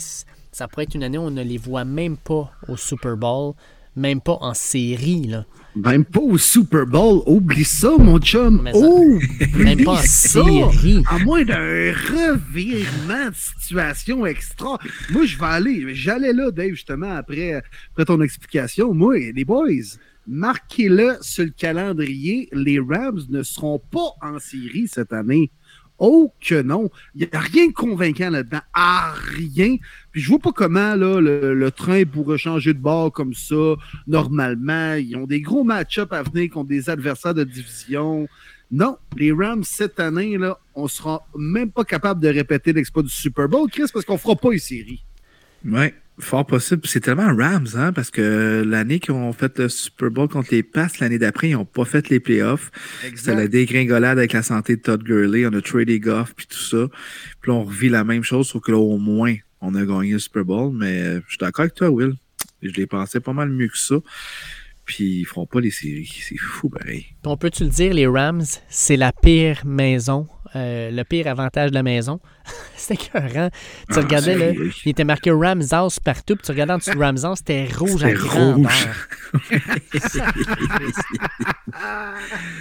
ça 0.52 0.68
pourrait 0.68 0.84
être 0.84 0.94
une 0.94 1.04
année 1.04 1.18
où 1.18 1.22
on 1.24 1.32
ne 1.32 1.42
les 1.44 1.58
voit 1.58 1.84
même 1.84 2.18
pas 2.18 2.52
au 2.68 2.78
Super 2.78 3.18
Bowl, 3.18 3.54
même 3.96 4.22
pas 4.22 4.38
en 4.42 4.54
série. 4.54 5.24
Là. 5.24 5.46
Même 5.76 6.06
pas 6.06 6.20
au 6.20 6.38
Super 6.38 6.86
Bowl. 6.86 7.24
Oublie 7.26 7.64
ça, 7.64 7.90
mon 7.98 8.20
chum. 8.20 8.62
Mais 8.64 8.74
ça- 8.74 8.80
Oublie 8.80 9.64
Même 9.64 9.84
pas 9.84 9.94
en 9.94 9.98
ça. 9.98 10.44
série. 10.44 11.04
À 11.10 11.18
moins 11.18 11.44
d'un 11.44 11.92
revirement 11.94 13.30
de 13.30 13.36
situation 13.36 14.26
extra. 14.28 14.78
Moi, 15.12 15.26
je 15.26 15.38
vais 15.38 15.46
aller. 15.46 15.96
J'allais 15.96 16.34
là, 16.34 16.52
Dave, 16.52 16.72
justement, 16.72 17.16
après, 17.16 17.54
après 17.92 18.06
ton 18.06 18.22
explication. 18.22 18.94
Moi, 18.94 19.18
les 19.34 19.46
boys, 19.46 19.68
marquez-le 20.28 21.18
sur 21.22 21.46
le 21.46 21.52
calendrier. 21.52 22.50
Les 22.52 22.80
Rams 22.80 23.22
ne 23.30 23.44
seront 23.44 23.80
pas 23.80 24.14
en 24.22 24.40
série 24.40 24.88
cette 24.88 25.14
année. 25.14 25.52
Oh 26.00 26.34
que 26.42 26.62
non. 26.62 26.90
Il 27.16 27.22
n'y 27.22 27.30
a 27.34 27.40
rien 27.40 27.68
de 27.68 27.74
convaincant 27.74 28.30
là-dedans. 28.30 28.62
Ah, 28.74 29.14
rien. 29.36 29.78
Puis 30.12 30.22
je 30.22 30.30
vois 30.30 30.40
pas 30.40 30.52
comment 30.52 30.96
là, 30.96 31.22
le, 31.22 31.54
le 31.54 31.72
train 31.72 32.04
pourrait 32.04 32.38
changer 32.38 32.74
de 32.74 32.80
bord 32.80 33.12
comme 33.12 33.34
ça 33.34 33.76
normalement. 34.08 34.96
Ils 34.96 35.16
ont 35.16 35.26
des 35.26 35.42
gros 35.42 35.64
match-ups 35.64 36.12
à 36.12 36.24
venir 36.24 36.50
contre 36.50 36.70
des 36.70 36.90
adversaires 36.90 37.34
de 37.34 37.44
division. 37.44 38.28
Non, 38.72 38.98
les 39.16 39.32
Rams, 39.32 39.64
cette 39.64 40.00
année, 40.00 40.36
là, 40.38 40.58
on 40.74 40.88
sera 40.88 41.28
même 41.38 41.72
pas 41.72 41.84
capable 41.84 42.20
de 42.20 42.28
répéter 42.28 42.74
l'exploit 42.74 43.04
du 43.04 43.10
Super 43.10 43.48
Bowl, 43.48 43.70
Chris, 43.70 43.86
parce 43.94 44.04
qu'on 44.04 44.18
fera 44.18 44.36
pas 44.36 44.52
une 44.52 44.58
série. 44.58 45.06
Ouais, 45.64 45.94
fort 46.20 46.46
possible. 46.46 46.82
C'est 46.86 47.00
tellement 47.00 47.36
Rams, 47.36 47.68
hein, 47.76 47.92
parce 47.94 48.12
que 48.12 48.64
l'année 48.66 49.00
qu'ils 49.00 49.14
ont 49.14 49.34
fait 49.34 49.58
le 49.60 49.70
Super 49.70 50.12
Bowl 50.12 50.28
contre 50.28 50.50
les 50.52 50.64
Pats, 50.64 50.88
l'année 51.00 51.18
d'après, 51.18 51.50
ils 51.50 51.54
n'ont 51.54 51.66
pas 51.66 51.86
fait 51.86 52.10
les 52.10 52.20
playoffs. 52.20 52.72
C'était 53.16 53.36
la 53.36 53.48
dégringolade 53.48 54.18
avec 54.18 54.34
la 54.34 54.44
santé 54.44 54.76
de 54.76 54.82
Todd 54.82 55.04
Gurley. 55.04 55.46
On 55.46 55.54
a 55.54 55.62
tradé 55.62 56.00
Goff 56.00 56.34
puis 56.36 56.48
tout 56.48 56.58
ça. 56.58 56.88
Puis 57.42 57.52
là, 57.52 57.58
on 57.58 57.64
revit 57.64 57.90
la 57.90 58.04
même 58.04 58.24
chose, 58.24 58.48
sauf 58.48 58.62
que 58.62 58.72
là, 58.72 58.78
au 58.78 58.98
moins, 58.98 59.36
on 59.62 59.76
a 59.76 59.86
gagné 59.86 60.14
le 60.14 60.20
Super 60.20 60.46
Bowl. 60.46 60.74
Mais 60.76 61.02
euh, 61.02 61.22
je 61.26 61.32
suis 61.32 61.40
d'accord 61.40 61.64
avec 61.64 61.76
toi, 61.76 61.90
Will. 61.90 62.14
Je 62.62 62.72
l'ai 62.72 62.88
pensé 62.88 63.20
pas 63.20 63.34
mal 63.34 63.50
mieux 63.50 63.68
que 63.68 63.78
ça. 63.78 63.96
Puis 64.86 65.22
ils 65.22 65.26
feront 65.26 65.46
pas 65.46 65.62
les 65.62 65.72
séries. 65.72 66.14
C'est 66.22 66.38
fou, 66.38 66.70
pareil. 66.70 67.06
On 67.24 67.38
peut-tu 67.38 67.64
le 67.64 67.70
dire, 67.70 67.94
les 67.94 68.08
Rams, 68.08 68.44
c'est 68.70 68.98
la 68.98 69.14
pire 69.14 69.66
maison 69.66 70.28
euh, 70.56 70.92
le 70.92 71.04
pire 71.04 71.28
avantage 71.28 71.70
de 71.72 71.76
la 71.76 71.84
maison. 71.84 72.20
c'était 72.76 73.06
écœurant. 73.06 73.50
Tu 73.90 73.98
Ah, 73.98 74.02
regardais, 74.02 74.36
là, 74.38 74.52
il 74.86 74.90
était 74.90 75.04
marqué 75.04 75.32
Ramshouse 75.32 76.00
partout, 76.00 76.36
puis 76.36 76.46
tu 76.46 76.52
regardais 76.52 76.74
en 76.74 76.78
dessous 76.78 76.94
de 76.94 77.00
Ramshouse, 77.00 77.38
c'était 77.40 77.68
rouge 77.74 78.04
à 78.04 78.10
rouge. 78.10 78.88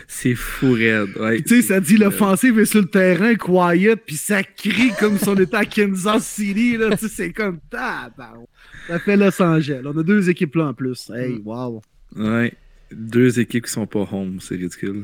C'est 0.07 0.35
fou 0.35 0.73
raide. 0.73 1.17
Ouais. 1.19 1.43
Tu 1.43 1.57
sais, 1.57 1.63
ça 1.69 1.81
dit 1.81 1.97
l'offensive 1.97 2.59
est 2.59 2.65
sur 2.65 2.81
le 2.81 2.87
terrain, 2.89 3.35
quiet, 3.35 3.97
puis 3.97 4.17
ça 4.17 4.43
crie 4.43 4.93
comme 4.99 5.19
si 5.19 5.29
on 5.29 5.37
était 5.37 5.57
à 5.57 5.65
Kansas 5.65 6.25
City. 6.25 6.77
Là. 6.77 6.97
Tu 6.97 7.09
sais, 7.09 7.15
c'est 7.15 7.33
comme 7.33 7.59
tabarou. 7.71 8.49
Ça 8.89 8.99
fait 8.99 9.17
Los 9.17 9.41
Angeles. 9.43 9.83
On 9.85 9.97
a 9.99 10.03
deux 10.03 10.29
équipes 10.31 10.55
là 10.57 10.67
en 10.69 10.75
plus. 10.75 11.11
Hey, 11.15 11.41
wow. 11.45 11.83
Ouais. 12.17 12.53
Deux 12.91 13.39
équipes 13.41 13.65
qui 13.67 13.73
sont 13.73 13.87
pas 13.87 14.07
home, 14.11 14.39
c'est 14.41 14.57
ridicule. 14.57 15.03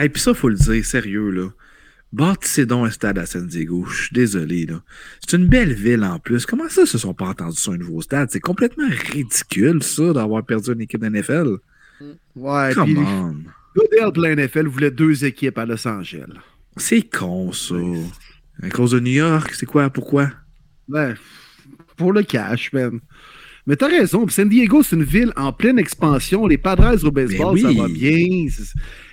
Et 0.00 0.08
puis 0.08 0.22
ça, 0.22 0.34
faut 0.34 0.48
le 0.48 0.56
dire, 0.56 0.84
sérieux, 0.84 1.30
là. 1.30 1.48
Bâtissez 2.12 2.66
donc 2.66 2.86
un 2.86 2.90
stade 2.90 3.18
à 3.18 3.24
San 3.26 3.46
Diego. 3.46 3.86
Je 3.86 4.02
suis 4.02 4.14
désolé, 4.14 4.66
là. 4.66 4.82
C'est 5.26 5.36
une 5.36 5.46
belle 5.46 5.72
ville 5.72 6.04
en 6.04 6.18
plus. 6.18 6.44
Comment 6.44 6.68
ça, 6.68 6.82
ils 6.82 6.86
se 6.86 6.98
sont 6.98 7.14
pas 7.14 7.26
entendus 7.26 7.58
sur 7.58 7.72
un 7.72 7.78
nouveau 7.78 8.02
stade? 8.02 8.28
C'est 8.30 8.40
complètement 8.40 8.88
ridicule, 9.12 9.82
ça, 9.82 10.12
d'avoir 10.12 10.44
perdu 10.44 10.72
une 10.72 10.82
équipe 10.82 11.00
d'NFL. 11.00 11.56
Ouais, 12.36 12.72
Come 12.74 12.84
puis 12.84 12.98
on. 12.98 13.36
Goodell 13.74 14.36
NFL 14.36 14.66
voulait 14.66 14.90
deux 14.90 15.24
équipes 15.24 15.56
à 15.56 15.64
Los 15.64 15.86
Angeles. 15.88 16.26
C'est 16.76 17.02
con, 17.02 17.52
ça. 17.52 17.76
À 18.62 18.68
cause 18.68 18.90
de 18.90 19.00
New 19.00 19.12
York, 19.12 19.52
c'est 19.54 19.66
quoi? 19.66 19.88
Pourquoi? 19.88 20.30
Ben, 20.88 21.14
pour 21.96 22.12
le 22.12 22.22
cash, 22.22 22.72
man. 22.72 23.00
Mais 23.66 23.76
t'as 23.76 23.88
raison, 23.88 24.28
San 24.28 24.48
Diego, 24.48 24.82
c'est 24.82 24.96
une 24.96 25.04
ville 25.04 25.32
en 25.36 25.52
pleine 25.52 25.78
expansion. 25.78 26.46
Les 26.46 26.58
Padres 26.58 27.04
au 27.04 27.10
baseball, 27.10 27.54
Ben 27.54 27.66
oui. 27.66 27.76
ça 27.76 27.82
va 27.82 27.88
bien. 27.88 28.46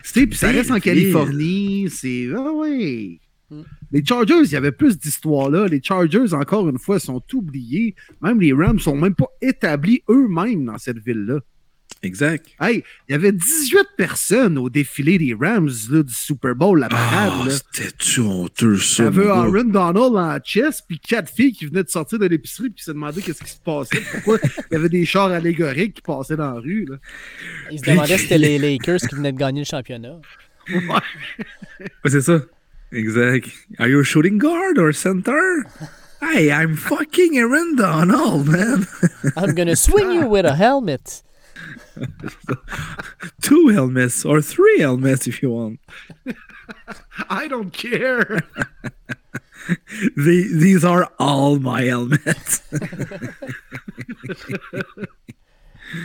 Puis 0.04 0.36
ça 0.36 0.50
reste 0.50 0.72
en. 0.72 0.80
Californie. 0.80 1.90
C'est. 1.90 2.30
Ah 2.36 2.52
ouais. 2.52 3.20
Mm. 3.50 3.62
Les 3.92 4.06
Chargers, 4.06 4.42
il 4.44 4.52
y 4.52 4.56
avait 4.56 4.72
plus 4.72 4.98
d'histoire 4.98 5.50
là. 5.50 5.68
Les 5.68 5.82
Chargers, 5.82 6.34
encore 6.34 6.70
une 6.70 6.80
fois, 6.80 7.00
sont 7.00 7.24
oubliés. 7.34 7.96
Même 8.22 8.40
les 8.40 8.54
Rams 8.54 8.80
sont 8.80 8.96
même 8.96 9.16
pas 9.16 9.30
établis 9.42 10.04
eux-mêmes 10.10 10.66
dans 10.66 10.78
cette 10.78 11.00
ville-là. 11.00 11.40
Exact. 12.02 12.46
Hey, 12.62 12.84
il 13.08 13.12
y 13.12 13.16
avait 13.16 13.34
18 13.34 13.90
personnes 13.98 14.58
au 14.58 14.70
défilé 14.70 15.18
des 15.18 15.34
Rams 15.34 15.70
là, 15.92 16.02
du 16.02 16.14
Super 16.14 16.56
Bowl, 16.56 16.80
la 16.80 16.88
parade. 16.88 17.34
Ah, 17.42 17.46
là. 17.46 17.52
c'était-tu 17.52 18.22
honteux, 18.22 18.78
ça? 18.78 19.06
T'avais 19.06 19.26
mon 19.26 19.52
gars? 19.52 19.60
Aaron 19.60 19.64
Donald 19.66 20.16
en 20.16 20.40
chess, 20.44 20.82
puis 20.82 20.98
quatre 20.98 21.30
filles 21.30 21.52
qui 21.52 21.66
venaient 21.66 21.84
de 21.84 21.90
sortir 21.90 22.18
de 22.20 22.26
l'épicerie, 22.26 22.70
puis 22.70 22.84
se 22.84 22.92
demandaient 22.92 23.22
qu'est-ce 23.22 23.44
qui 23.44 23.52
se 23.52 23.60
passait, 23.60 24.02
pourquoi 24.14 24.40
il 24.44 24.74
y 24.74 24.76
avait 24.78 24.90
des 24.90 25.06
chars 25.06 25.32
allégoriques 25.32 25.96
qui 25.96 26.02
passaient 26.02 26.38
dans 26.38 26.54
la 26.54 26.60
rue. 26.62 26.86
Là. 26.86 26.98
Ils 27.72 27.80
se 27.80 27.84
demandaient 27.84 28.18
si 28.18 28.24
c'était 28.24 28.38
les 28.38 28.58
Lakers 28.58 29.00
qui 29.02 29.16
venaient 29.16 29.34
de 29.34 29.38
gagner 29.38 29.62
le 29.62 29.66
championnat. 29.66 30.20
Ouais, 30.70 32.10
c'est 32.10 32.22
ça. 32.22 32.42
Exact. 32.92 33.48
Are 33.78 33.88
you 33.88 34.00
a 34.00 34.04
shooting 34.04 34.38
guard 34.38 34.78
or 34.78 34.94
center? 34.94 35.66
Hey, 36.22 36.52
I'm 36.52 36.76
fucking 36.76 37.38
Aaron 37.38 37.76
Donald, 37.76 38.48
man. 38.48 38.88
I'm 39.36 39.54
gonna 39.54 39.76
swing 39.76 40.12
you 40.12 40.28
with 40.28 40.46
a 40.46 40.56
helmet. 40.56 41.24
Two 43.42 43.68
helmets 43.70 44.26
or 44.26 44.42
three 44.42 44.80
helmets 44.80 45.28
if 45.28 45.42
you 45.42 45.52
want. 45.52 45.80
I 47.30 47.48
don't 47.48 47.72
care! 47.72 48.40
They, 50.18 50.48
these 50.52 50.84
are 50.84 51.10
all 51.20 51.60
my 51.60 51.84
helmets. 51.84 52.62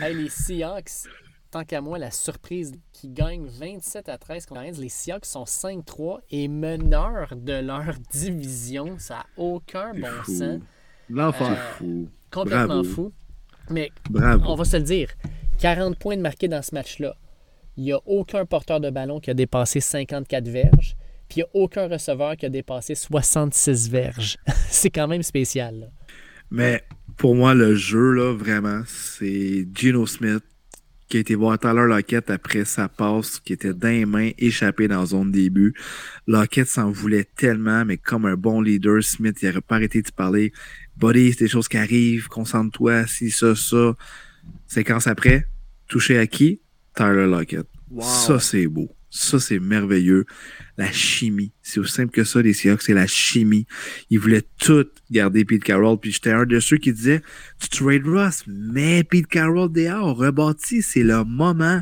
Hey, 0.01 0.13
les 0.15 0.29
Seahawks, 0.29 1.07
tant 1.51 1.63
qu'à 1.63 1.79
moi, 1.79 1.99
la 1.99 2.09
surprise 2.09 2.73
qui 2.91 3.07
gagne 3.09 3.45
27 3.47 4.09
à 4.09 4.17
13 4.17 4.47
contre 4.47 4.61
les 4.61 4.71
Lions, 4.71 4.79
les 4.81 4.89
Seahawks 4.89 5.25
sont 5.25 5.43
5-3 5.43 6.19
et 6.31 6.47
meneurs 6.47 7.35
de 7.35 7.53
leur 7.61 7.93
division. 8.11 8.95
Ça 8.97 9.15
n'a 9.17 9.25
aucun 9.37 9.93
bon 9.93 10.07
fou. 10.23 10.31
sens. 10.37 10.59
L'enfer. 11.09 11.51
Euh, 11.51 11.77
Fou. 11.77 12.09
Complètement 12.31 12.65
Bravo. 12.67 12.83
fou. 12.83 13.11
Mais 13.69 13.91
Bravo. 14.09 14.43
on 14.47 14.55
va 14.55 14.65
se 14.65 14.77
le 14.77 14.83
dire, 14.83 15.09
40 15.59 15.97
points 15.97 16.17
de 16.17 16.21
marqués 16.21 16.47
dans 16.47 16.61
ce 16.61 16.73
match-là. 16.75 17.15
Il 17.77 17.83
n'y 17.83 17.91
a 17.91 17.99
aucun 18.05 18.45
porteur 18.45 18.79
de 18.79 18.89
ballon 18.89 19.19
qui 19.19 19.31
a 19.31 19.33
dépassé 19.33 19.79
54 19.79 20.47
verges. 20.47 20.95
Puis 21.27 21.37
il 21.37 21.39
n'y 21.39 21.43
a 21.43 21.49
aucun 21.53 21.87
receveur 21.87 22.37
qui 22.37 22.45
a 22.45 22.49
dépassé 22.49 22.95
66 22.95 23.89
verges. 23.89 24.37
C'est 24.69 24.89
quand 24.89 25.07
même 25.07 25.23
spécial. 25.23 25.91
Mais 26.51 26.83
pour 27.17 27.35
moi, 27.35 27.53
le 27.53 27.75
jeu, 27.75 28.11
là, 28.11 28.33
vraiment, 28.33 28.83
c'est 28.85 29.67
Geno 29.73 30.05
Smith 30.05 30.43
qui 31.07 31.17
a 31.17 31.19
été 31.19 31.35
voir 31.35 31.59
Tyler 31.59 31.85
Lockett 31.87 32.29
après 32.29 32.65
sa 32.65 32.89
passe 32.89 33.39
qui 33.39 33.53
était 33.53 33.73
dans 33.73 33.89
les 33.89 34.05
mains, 34.05 34.31
échappée 34.37 34.87
dans 34.87 35.01
la 35.01 35.05
zone 35.05 35.31
début. 35.31 35.73
Lockett 36.27 36.67
s'en 36.67 36.91
voulait 36.91 37.25
tellement, 37.35 37.85
mais 37.85 37.97
comme 37.97 38.25
un 38.25 38.35
bon 38.35 38.61
leader, 38.61 39.03
Smith, 39.03 39.37
il 39.41 39.47
n'aurait 39.47 39.61
pas 39.61 39.75
arrêté 39.75 40.01
de 40.01 40.11
parler. 40.11 40.51
Buddy, 40.97 41.33
c'est 41.33 41.45
des 41.45 41.47
choses 41.47 41.67
qui 41.67 41.77
arrivent, 41.77 42.27
concentre-toi, 42.27 43.05
si, 43.07 43.29
ça, 43.29 43.55
ça. 43.55 43.95
Séquence 44.75 45.07
après, 45.07 45.47
touché 45.87 46.17
à 46.17 46.27
qui? 46.27 46.59
Tyler 46.97 47.27
Lockett. 47.27 47.65
Wow. 47.89 48.01
Ça, 48.01 48.41
c'est 48.41 48.67
beau. 48.67 48.93
Ça, 49.09 49.39
c'est 49.39 49.59
merveilleux. 49.59 50.25
La 50.75 50.91
chimie. 50.91 51.53
C'est 51.61 51.79
aussi 51.79 51.93
simple 51.93 52.11
que 52.11 52.25
ça, 52.25 52.41
les 52.41 52.51
Seahawks, 52.51 52.81
c'est 52.81 52.93
la 52.93 53.07
chimie. 53.07 53.67
Ils 54.09 54.19
voulaient 54.19 54.43
tout 54.59 54.85
garder 55.09 55.45
Pete 55.45 55.63
Carroll. 55.63 55.97
Puis 55.97 56.11
j'étais 56.11 56.31
un 56.31 56.45
de 56.45 56.59
ceux 56.59 56.75
qui 56.75 56.91
disaient 56.91 57.21
Tu 57.57 57.69
trade 57.69 58.05
Ross, 58.05 58.43
mais 58.47 59.05
Pete 59.05 59.27
Carroll 59.27 59.71
dehors, 59.71 60.17
rebâti, 60.17 60.81
c'est 60.81 61.03
le 61.03 61.23
moment. 61.23 61.81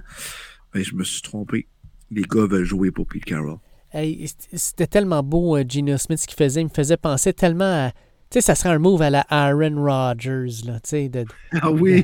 Mais 0.76 0.84
je 0.84 0.94
me 0.94 1.04
suis 1.04 1.24
trompé. 1.24 1.68
Les 2.12 2.22
gars 2.22 2.46
veulent 2.46 2.64
jouer 2.64 2.92
pour 2.92 3.08
Pete 3.08 3.26
Carroll. 3.26 3.58
Hey, 3.92 4.32
c'était 4.54 4.86
tellement 4.86 5.24
beau, 5.24 5.58
euh, 5.58 5.64
Geno 5.68 5.98
Smith, 5.98 6.20
ce 6.20 6.28
qu'il 6.28 6.38
faisait. 6.38 6.62
Il 6.62 6.66
me 6.66 6.70
faisait 6.70 6.98
penser 6.98 7.34
tellement 7.34 7.88
à. 7.88 7.92
Tu 8.34 8.40
sais, 8.40 8.48
ça 8.48 8.56
serait 8.56 8.70
un 8.74 8.80
move 8.80 9.00
à 9.04 9.12
la 9.12 9.24
Aaron 9.30 9.76
Rodgers, 9.76 10.66
là. 10.66 10.80
Tu 10.80 10.90
sais, 10.90 11.08
de- 11.08 11.24
Ah 11.62 11.70
oui! 11.70 12.04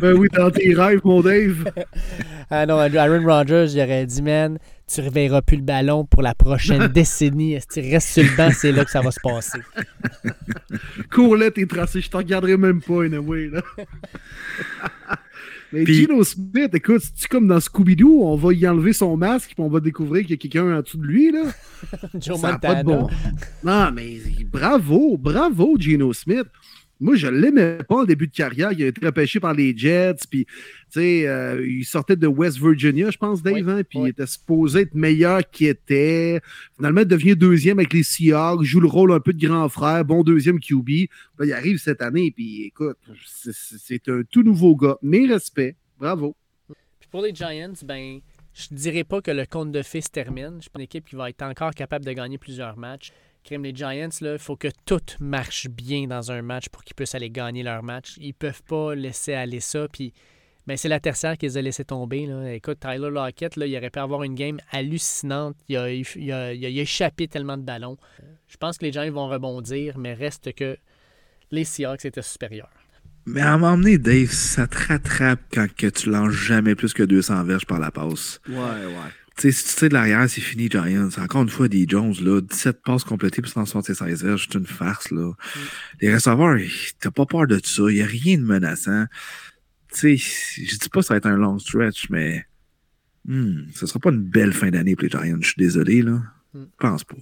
ben 0.00 0.12
oui, 0.14 0.26
dans 0.34 0.50
tes 0.50 0.74
rêves, 0.74 1.00
mon 1.04 1.20
Dave. 1.20 1.64
Ah 2.50 2.64
non, 2.66 2.78
Aaron 2.78 3.24
Rodgers, 3.26 3.66
il 3.74 3.80
aurait 3.80 4.06
dit, 4.06 4.22
man, 4.22 4.58
tu 4.92 5.02
reverras 5.02 5.42
plus 5.42 5.58
le 5.58 5.62
ballon 5.62 6.04
pour 6.06 6.22
la 6.22 6.34
prochaine 6.34 6.86
décennie. 6.94 7.60
Si 7.60 7.66
tu 7.82 7.92
restes 7.92 8.08
sur 8.08 8.22
le 8.24 8.36
banc, 8.36 8.48
c'est 8.52 8.72
là 8.72 8.84
que 8.86 8.90
ça 8.90 9.02
va 9.02 9.10
se 9.10 9.20
passer. 9.20 9.58
Cours 11.12 11.36
là 11.36 11.50
tes 11.52 11.66
tracés, 11.66 12.00
je 12.00 12.08
t'en 12.10 12.18
regarderai 12.18 12.56
même 12.56 12.80
pas, 12.80 13.04
anyway, 13.04 13.48
là. 13.52 13.60
Mais 15.72 15.84
Puis- 15.84 15.94
Gino 15.96 16.24
Smith, 16.24 16.70
écoute, 16.74 17.02
c'est 17.14 17.28
comme 17.28 17.46
dans 17.46 17.60
Scooby-Doo, 17.60 18.22
on 18.22 18.36
va 18.36 18.52
y 18.54 18.66
enlever 18.66 18.92
son 18.92 19.16
masque 19.16 19.52
puis 19.54 19.62
on 19.62 19.68
va 19.68 19.80
découvrir 19.80 20.22
qu'il 20.22 20.30
y 20.30 20.34
a 20.34 20.36
quelqu'un 20.36 20.78
en 20.78 20.80
dessous 20.80 20.98
de 20.98 21.06
lui, 21.06 21.30
là? 21.30 21.42
Joe 22.20 22.40
Ça 22.40 22.54
a 22.54 22.58
pas 22.58 22.76
de 22.76 22.86
bon. 22.86 23.08
Non, 23.62 23.90
mais 23.92 24.18
bravo, 24.50 25.16
bravo, 25.18 25.76
Geno 25.78 26.12
Smith. 26.12 26.46
Moi, 27.00 27.14
je 27.16 27.28
l'aimais 27.28 27.78
pas 27.88 27.96
en 27.96 28.04
début 28.04 28.26
de 28.26 28.32
carrière. 28.32 28.72
Il 28.72 28.82
a 28.82 28.86
été 28.88 29.06
repêché 29.06 29.38
par 29.38 29.54
les 29.54 29.76
Jets, 29.76 30.16
puis, 30.28 30.46
tu 30.46 30.52
sais, 30.90 31.28
euh, 31.28 31.64
il 31.64 31.84
sortait 31.84 32.16
de 32.16 32.26
West 32.26 32.58
Virginia, 32.58 33.10
je 33.10 33.18
pense, 33.18 33.40
Dave, 33.42 33.54
Oui, 33.54 33.64
hein, 33.68 33.82
puis 33.88 33.98
oui. 34.00 34.08
il 34.08 34.10
était 34.10 34.26
supposé 34.26 34.80
être 34.80 34.94
meilleur 34.94 35.48
qu'il 35.48 35.68
était. 35.68 36.40
Finalement, 36.76 37.02
il 37.02 37.06
devient 37.06 37.36
deuxième 37.36 37.78
avec 37.78 37.92
les 37.92 38.02
Seahawks, 38.02 38.64
joue 38.64 38.80
le 38.80 38.88
rôle 38.88 39.12
un 39.12 39.20
peu 39.20 39.32
de 39.32 39.46
grand 39.46 39.68
frère, 39.68 40.04
bon 40.04 40.24
deuxième 40.24 40.58
QB. 40.58 40.88
Là, 41.38 41.46
il 41.46 41.52
arrive 41.52 41.78
cette 41.78 42.02
année, 42.02 42.32
puis 42.32 42.64
écoute, 42.64 42.96
c'est- 43.24 44.08
un 44.08 44.22
tout 44.30 44.42
nouveau 44.42 44.74
gars. 44.74 44.96
Mes 45.02 45.26
respects, 45.26 45.76
bravo. 45.98 46.34
Puis 46.98 47.08
pour 47.10 47.22
les 47.22 47.34
Giants, 47.34 47.72
ben, 47.84 48.18
je 48.54 48.74
dirais 48.74 49.04
pas 49.04 49.20
que 49.22 49.30
le 49.30 49.46
compte 49.46 49.70
de 49.70 49.82
fées 49.82 50.00
se 50.00 50.08
termine. 50.10 50.56
Je 50.58 50.62
suis 50.62 50.70
une 50.74 50.80
équipe 50.80 51.04
qui 51.08 51.14
va 51.16 51.30
être 51.30 51.42
encore 51.42 51.72
capable 51.74 52.04
de 52.04 52.12
gagner 52.12 52.38
plusieurs 52.38 52.76
matchs. 52.76 53.12
Crème 53.48 53.62
les 53.64 53.74
Giants, 53.74 54.08
là, 54.20 54.32
il 54.34 54.38
faut 54.38 54.56
que 54.56 54.68
tout 54.84 55.00
marche 55.20 55.68
bien 55.68 56.06
dans 56.06 56.30
un 56.30 56.42
match 56.42 56.68
pour 56.68 56.84
qu'ils 56.84 56.94
puissent 56.94 57.14
aller 57.14 57.30
gagner 57.30 57.62
leur 57.62 57.82
match. 57.82 58.14
Ils 58.20 58.34
peuvent 58.34 58.62
pas 58.62 58.94
laisser 58.94 59.32
aller 59.32 59.60
ça. 59.60 59.88
Puis 59.90 60.12
ben, 60.66 60.76
c'est 60.76 60.90
la 60.90 61.00
tertiaire 61.00 61.38
qu'ils 61.38 61.56
ont 61.58 61.62
laissé 61.62 61.82
tomber. 61.82 62.26
Là. 62.26 62.52
Écoute, 62.52 62.78
Tyler 62.80 63.08
Lockett, 63.10 63.56
là, 63.56 63.64
il 63.64 63.74
aurait 63.74 63.88
pu 63.88 63.98
avoir 64.00 64.22
une 64.22 64.34
game 64.34 64.58
hallucinante. 64.70 65.56
Il 65.68 65.78
a, 65.78 65.90
il 65.90 66.04
a- 66.30 66.52
il 66.52 66.66
a 66.66 66.68
échappé 66.82 67.26
tellement 67.26 67.56
de 67.56 67.62
ballons. 67.62 67.96
Je 68.48 68.56
pense 68.58 68.76
que 68.76 68.84
les 68.84 68.92
Giants 68.92 69.10
vont 69.12 69.28
rebondir, 69.28 69.96
mais 69.96 70.12
reste 70.12 70.52
que 70.54 70.76
les 71.50 71.64
Seahawks 71.64 72.04
étaient 72.04 72.20
supérieurs. 72.20 72.68
Mais 73.24 73.40
à 73.40 73.56
m'emmener, 73.56 73.96
Dave, 73.96 74.30
ça 74.30 74.66
te 74.66 74.76
rattrape 74.88 75.40
quand 75.52 75.66
que 75.74 75.86
tu 75.86 76.10
lances 76.10 76.32
jamais 76.32 76.74
plus 76.74 76.92
que 76.92 77.02
200 77.02 77.44
verges 77.44 77.64
par 77.66 77.78
la 77.78 77.90
passe. 77.90 78.40
Ouais, 78.46 78.54
ouais. 78.56 78.92
Tu 79.38 79.52
sais, 79.52 79.52
si 79.52 79.64
tu 79.64 79.70
sais 79.70 79.88
de 79.88 79.94
l'arrière, 79.94 80.28
c'est 80.28 80.40
fini, 80.40 80.68
Giants. 80.68 81.10
Encore 81.16 81.42
une 81.42 81.48
fois, 81.48 81.68
des 81.68 81.86
Jones, 81.86 82.14
là, 82.22 82.40
17 82.40 82.82
passes 82.82 83.04
complétées 83.04 83.40
pour 83.40 83.52
176 83.52 84.24
verges, 84.24 84.48
c'est 84.50 84.58
une 84.58 84.66
farce, 84.66 85.12
là. 85.12 85.32
Les 86.00 86.12
receveurs, 86.12 86.58
t'as 86.98 87.12
pas 87.12 87.24
peur 87.24 87.46
de 87.46 87.60
ça. 87.62 87.84
Il 87.88 88.02
a 88.02 88.06
rien 88.06 88.38
de 88.38 88.42
menaçant. 88.42 89.04
Tu 89.94 90.18
sais, 90.18 90.64
je 90.64 90.76
dis 90.76 90.88
pas 90.88 91.00
que 91.00 91.06
ça 91.06 91.14
va 91.14 91.18
être 91.18 91.26
un 91.26 91.36
long 91.36 91.56
stretch, 91.60 92.10
mais 92.10 92.46
hmm, 93.26 93.68
ce 93.74 93.86
sera 93.86 94.00
pas 94.00 94.10
une 94.10 94.24
belle 94.24 94.52
fin 94.52 94.70
d'année 94.70 94.96
pour 94.96 95.04
les 95.04 95.10
Giants. 95.10 95.38
Je 95.40 95.46
suis 95.46 95.62
désolé, 95.62 96.02
là. 96.02 96.20
Je 96.52 96.60
pense 96.76 97.04
pas. 97.04 97.14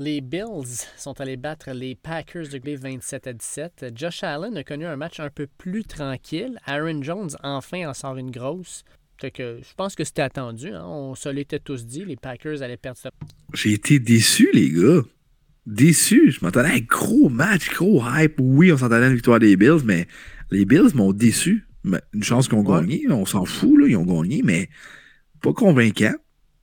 Les 0.00 0.20
Bills 0.20 0.88
sont 0.96 1.20
allés 1.20 1.36
battre 1.36 1.70
les 1.70 1.94
Packers 1.94 2.48
de 2.48 2.58
Bay 2.58 2.74
27 2.74 3.28
à 3.28 3.32
17. 3.32 3.92
Josh 3.94 4.24
Allen 4.24 4.56
a 4.56 4.64
connu 4.64 4.86
un 4.86 4.96
match 4.96 5.20
un 5.20 5.30
peu 5.30 5.46
plus 5.46 5.84
tranquille. 5.84 6.58
Aaron 6.66 7.00
Jones 7.00 7.30
enfin 7.44 7.88
en 7.88 7.94
sort 7.94 8.16
une 8.16 8.32
grosse. 8.32 8.84
Que 9.18 9.58
je 9.62 9.74
pense 9.76 9.94
que 9.94 10.04
c'était 10.04 10.22
attendu. 10.22 10.68
Hein. 10.68 10.84
On 10.84 11.14
se 11.14 11.28
l'était 11.28 11.58
tous 11.58 11.86
dit. 11.86 12.04
Les 12.04 12.16
Packers 12.16 12.62
allaient 12.62 12.76
perdre 12.76 12.98
ça. 12.98 13.10
J'ai 13.52 13.72
été 13.72 13.98
déçu, 13.98 14.48
les 14.52 14.70
gars. 14.70 15.02
Déçu. 15.66 16.30
Je 16.30 16.44
m'entendais 16.44 16.68
à 16.68 16.74
un 16.74 16.80
gros 16.80 17.28
match, 17.28 17.70
gros 17.70 18.02
hype. 18.04 18.34
Oui, 18.38 18.72
on 18.72 18.76
s'entendait 18.76 19.06
à 19.06 19.08
la 19.08 19.14
victoire 19.14 19.38
des 19.38 19.56
Bills, 19.56 19.82
mais 19.84 20.06
les 20.50 20.64
Bills 20.64 20.94
m'ont 20.94 21.12
déçu. 21.12 21.66
Une 21.84 22.22
chance 22.22 22.48
qu'ils 22.48 22.58
ont 22.58 22.62
gagné. 22.62 23.04
On 23.10 23.26
s'en 23.26 23.44
fout, 23.44 23.78
là, 23.78 23.86
ils 23.86 23.96
ont 23.96 24.04
gagné, 24.04 24.42
mais 24.42 24.68
pas 25.42 25.52
convaincant. 25.52 26.14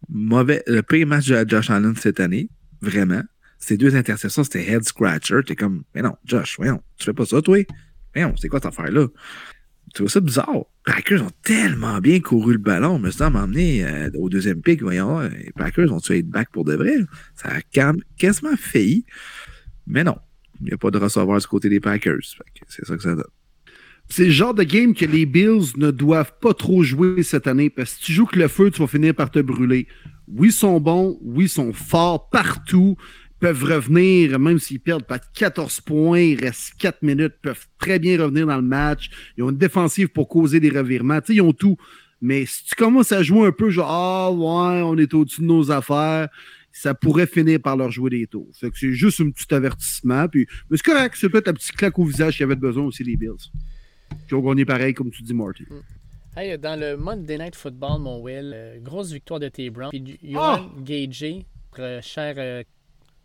Mauvais, 0.09 0.63
le 0.67 0.81
pire 0.81 1.07
match 1.07 1.27
de 1.27 1.47
Josh 1.47 1.69
Allen 1.69 1.95
cette 1.95 2.19
année. 2.19 2.49
Vraiment. 2.81 3.21
Ces 3.59 3.77
deux 3.77 3.95
interceptions, 3.95 4.43
c'était 4.43 4.67
head 4.67 4.83
scratcher. 4.83 5.41
T'es 5.45 5.55
comme, 5.55 5.83
mais 5.93 6.01
non, 6.01 6.15
Josh, 6.25 6.55
voyons, 6.57 6.81
tu 6.97 7.05
fais 7.05 7.13
pas 7.13 7.25
ça, 7.25 7.41
toi? 7.41 7.63
Voyons, 8.15 8.35
c'est 8.35 8.49
quoi 8.49 8.59
cette 8.59 8.73
affaire-là? 8.73 9.07
Tu 9.93 10.03
vois 10.03 10.09
ça 10.09 10.21
bizarre? 10.21 10.53
Les 10.87 10.93
Packers 10.93 11.23
ont 11.23 11.31
tellement 11.43 11.99
bien 11.99 12.19
couru 12.19 12.53
le 12.53 12.59
ballon. 12.59 12.99
Mais 12.99 13.11
ça 13.11 13.29
m'a 13.29 13.43
emmené 13.43 13.85
euh, 13.85 14.09
au 14.17 14.29
deuxième 14.29 14.61
pic. 14.61 14.81
Voyons, 14.81 15.19
les 15.21 15.51
Packers 15.55 15.91
ont 15.91 15.99
tué 15.99 16.19
être 16.19 16.29
back 16.29 16.49
pour 16.51 16.63
de 16.65 16.75
vrai. 16.75 16.95
Ça 17.35 17.49
a 17.49 17.91
quasiment 18.17 18.55
failli. 18.57 19.05
Mais 19.87 20.03
non, 20.03 20.17
il 20.61 20.67
n'y 20.67 20.73
a 20.73 20.77
pas 20.77 20.91
de 20.91 20.97
receveur 20.97 21.39
du 21.39 21.47
côté 21.47 21.69
des 21.69 21.79
Packers. 21.79 22.19
C'est 22.67 22.85
ça 22.85 22.95
que 22.95 23.03
ça 23.03 23.15
donne. 23.15 23.25
C'est 24.09 24.25
le 24.25 24.31
genre 24.31 24.53
de 24.53 24.63
game 24.63 24.93
que 24.93 25.05
les 25.05 25.25
Bills 25.25 25.77
ne 25.77 25.89
doivent 25.89 26.33
pas 26.41 26.53
trop 26.53 26.83
jouer 26.83 27.23
cette 27.23 27.47
année 27.47 27.69
parce 27.69 27.93
que 27.93 27.99
si 27.99 28.05
tu 28.07 28.11
joues 28.13 28.25
que 28.25 28.37
le 28.37 28.49
feu, 28.49 28.69
tu 28.69 28.81
vas 28.81 28.87
finir 28.87 29.15
par 29.15 29.31
te 29.31 29.39
brûler. 29.39 29.87
Oui, 30.27 30.49
ils 30.49 30.53
sont 30.53 30.81
bons. 30.81 31.17
Oui, 31.21 31.45
ils 31.45 31.49
sont 31.49 31.71
forts 31.71 32.29
partout 32.29 32.97
peuvent 33.41 33.63
revenir, 33.63 34.37
même 34.39 34.59
s'ils 34.59 34.79
perdent 34.79 35.03
pas 35.03 35.17
14 35.17 35.81
points, 35.81 36.19
il 36.19 36.39
reste 36.39 36.75
4 36.77 37.01
minutes, 37.01 37.33
peuvent 37.41 37.65
très 37.79 37.97
bien 37.97 38.21
revenir 38.21 38.45
dans 38.45 38.55
le 38.55 38.61
match. 38.61 39.09
Ils 39.35 39.43
ont 39.43 39.49
une 39.49 39.57
défensive 39.57 40.09
pour 40.09 40.29
causer 40.29 40.59
des 40.59 40.69
revirements. 40.69 41.19
sais, 41.25 41.33
ils 41.33 41.41
ont 41.41 41.51
tout. 41.51 41.75
Mais 42.21 42.45
si 42.45 42.65
tu 42.65 42.75
commences 42.75 43.11
à 43.11 43.23
jouer 43.23 43.47
un 43.47 43.51
peu 43.51 43.71
genre 43.71 43.89
Ah 43.89 44.31
ouais, 44.31 44.81
on 44.83 44.95
est 44.95 45.11
au-dessus 45.15 45.41
de 45.41 45.47
nos 45.47 45.71
affaires, 45.71 46.29
ça 46.71 46.93
pourrait 46.93 47.25
finir 47.25 47.59
par 47.59 47.75
leur 47.75 47.89
jouer 47.89 48.11
des 48.11 48.27
tours. 48.27 48.47
Fait 48.53 48.69
que 48.69 48.77
c'est 48.77 48.93
juste 48.93 49.19
un 49.21 49.31
petit 49.31 49.51
avertissement. 49.51 50.27
Puis, 50.27 50.45
mais 50.69 50.77
c'est 50.77 50.85
correct, 50.85 51.15
c'est 51.19 51.29
peut-être 51.29 51.47
un 51.47 51.53
petit 51.53 51.71
claque 51.71 51.97
au 51.97 52.05
visage 52.05 52.33
qu'il 52.33 52.41
y 52.41 52.43
avait 52.43 52.55
besoin 52.55 52.85
aussi 52.85 53.03
les 53.03 53.17
Bills. 53.17 53.49
Qui 54.27 54.35
ont 54.35 54.41
gagné 54.41 54.65
pareil, 54.65 54.93
comme 54.93 55.09
tu 55.09 55.23
dis, 55.23 55.33
Marty. 55.33 55.63
Mm. 55.63 56.39
Hey, 56.39 56.57
dans 56.59 56.79
le 56.79 56.95
Monday 56.95 57.39
Night 57.39 57.55
Football, 57.55 58.01
mon 58.01 58.21
Will, 58.21 58.51
euh, 58.53 58.79
grosse 58.79 59.11
victoire 59.11 59.39
de 59.39 59.49
T. 59.49 59.69
Brown. 59.71 59.89
Puis 59.89 60.19
Johan 60.23 60.69
oh! 60.77 60.81
Gagey, 60.81 61.45
cher 62.01 62.35
euh, 62.37 62.63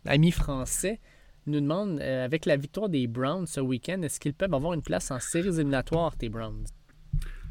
ami 0.07 0.31
français, 0.31 0.99
nous 1.45 1.59
demande 1.61 1.99
euh, 2.01 2.25
avec 2.25 2.45
la 2.45 2.57
victoire 2.57 2.89
des 2.89 3.07
Browns 3.07 3.47
ce 3.47 3.59
week-end, 3.59 4.01
est-ce 4.01 4.19
qu'ils 4.19 4.33
peuvent 4.33 4.53
avoir 4.53 4.73
une 4.73 4.81
place 4.81 5.11
en 5.11 5.19
séries 5.19 5.55
éliminatoires, 5.55 6.15
tes 6.17 6.29
Browns? 6.29 6.65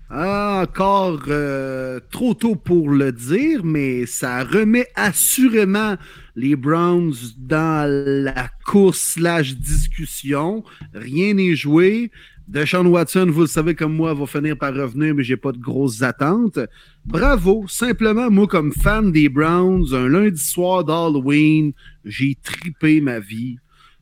Ah, 0.09 0.63
encore 0.63 1.23
euh, 1.27 1.99
trop 2.13 2.35
tôt 2.35 2.55
pour 2.55 2.91
le 2.91 3.11
dire, 3.11 3.65
mais 3.65 4.07
ça 4.07 4.45
remet 4.45 4.87
assurément 4.95 5.97
les 6.37 6.55
Browns 6.55 7.15
dans 7.37 7.91
la 7.91 8.49
course 8.65 9.01
slash 9.01 9.57
discussion. 9.57 10.63
Rien 10.95 11.35
n'est 11.35 11.57
joué. 11.57 12.13
Deshaun 12.49 12.87
Watson, 12.87 13.27
vous 13.29 13.43
le 13.43 13.47
savez 13.49 13.75
comme 13.75 13.95
moi, 13.95 14.15
va 14.15 14.25
finir 14.27 14.57
par 14.57 14.73
revenir, 14.73 15.15
mais 15.15 15.25
j'ai 15.25 15.37
pas 15.37 15.51
de 15.53 15.59
grosses 15.59 16.03
attentes. 16.03 16.61
Bravo. 17.05 17.65
Simplement, 17.69 18.31
moi, 18.31 18.47
comme 18.47 18.73
fan 18.73 19.11
des 19.11 19.29
Browns, 19.29 19.93
un 19.93 20.09
lundi 20.09 20.41
soir 20.41 20.85
d'Halloween, 20.85 21.73
j'ai 22.05 22.37
tripé 22.37 23.01
ma 23.01 23.19
vie. 23.19 23.59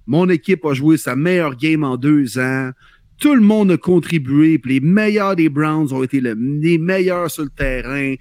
Mon 0.07 0.29
équipe 0.29 0.65
a 0.67 0.75
joué 0.75 0.99
sa 0.99 1.17
meilleure 1.17 1.57
game 1.57 1.85
en 1.85 1.97
deux 1.97 2.39
ans. 2.39 2.71
Tout 3.19 3.35
le 3.35 3.41
monde 3.41 3.71
a 3.71 3.79
contribué. 3.79 4.59
Puis 4.59 4.75
les 4.75 4.81
meilleurs 4.81 5.37
des 5.37 5.49
Browns 5.49 5.93
ont 5.93 6.03
été 6.03 6.21
les 6.21 6.79
meilleurs 6.79 7.31
sur 7.31 7.45
le 7.45 7.51
terrain. 7.51 8.15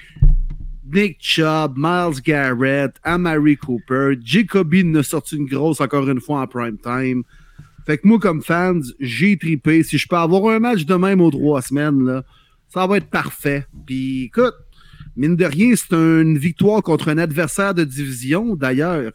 Nick 0.93 1.17
Chubb, 1.19 1.73
Miles 1.75 2.21
Garrett, 2.23 2.95
Amari 3.03 3.57
Cooper, 3.57 4.15
Jacoby 4.23 4.85
a 4.95 5.03
sorti 5.03 5.37
une 5.37 5.45
grosse 5.45 5.81
encore 5.81 6.07
une 6.07 6.21
fois 6.21 6.41
en 6.41 6.47
prime 6.47 6.77
time. 6.77 7.23
Fait 7.85 7.97
que 7.97 8.07
moi, 8.07 8.19
comme 8.19 8.41
fans, 8.41 8.79
j'ai 8.99 9.37
tripé. 9.37 9.83
Si 9.83 9.97
je 9.97 10.07
peux 10.07 10.15
avoir 10.15 10.53
un 10.53 10.59
match 10.59 10.85
de 10.85 10.95
même 10.95 11.21
aux 11.21 11.31
trois 11.31 11.61
semaines, 11.61 12.05
là, 12.05 12.23
ça 12.69 12.87
va 12.87 12.97
être 12.97 13.09
parfait. 13.09 13.65
Puis 13.85 14.23
écoute, 14.25 14.55
mine 15.15 15.35
de 15.35 15.45
rien, 15.45 15.75
c'est 15.75 15.93
une 15.93 16.37
victoire 16.37 16.81
contre 16.81 17.09
un 17.09 17.17
adversaire 17.17 17.73
de 17.73 17.83
division. 17.83 18.55
D'ailleurs, 18.55 19.11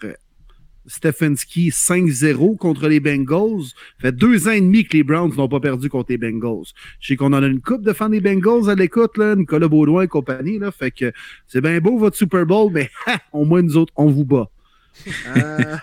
Stefanski 0.88 1.68
5-0 1.68 2.56
contre 2.56 2.88
les 2.88 3.00
Bengals. 3.00 3.72
fait 3.98 4.12
deux 4.12 4.48
ans 4.48 4.52
et 4.52 4.60
demi 4.60 4.84
que 4.84 4.96
les 4.96 5.02
Browns 5.02 5.34
n'ont 5.36 5.48
pas 5.48 5.60
perdu 5.60 5.88
contre 5.88 6.10
les 6.10 6.18
Bengals. 6.18 6.66
Je 7.00 7.08
sais 7.08 7.16
qu'on 7.16 7.32
en 7.32 7.42
a 7.42 7.46
une 7.46 7.60
coupe 7.60 7.82
de 7.82 7.92
fans 7.92 8.08
des 8.08 8.20
Bengals 8.20 8.70
à 8.70 8.74
l'écoute, 8.74 9.16
là, 9.18 9.36
Nicolas 9.36 9.68
Baudouin 9.68 10.02
et 10.02 10.08
compagnie. 10.08 10.58
Là, 10.58 10.70
fait 10.72 10.90
que 10.90 11.12
c'est 11.46 11.60
bien 11.60 11.78
beau 11.80 11.98
votre 11.98 12.16
Super 12.16 12.46
Bowl, 12.46 12.72
mais 12.72 12.90
au 13.32 13.44
moins 13.44 13.62
nous 13.62 13.76
autres, 13.76 13.92
on 13.96 14.06
vous 14.06 14.24
bat. 14.24 14.50
Euh... 15.36 15.76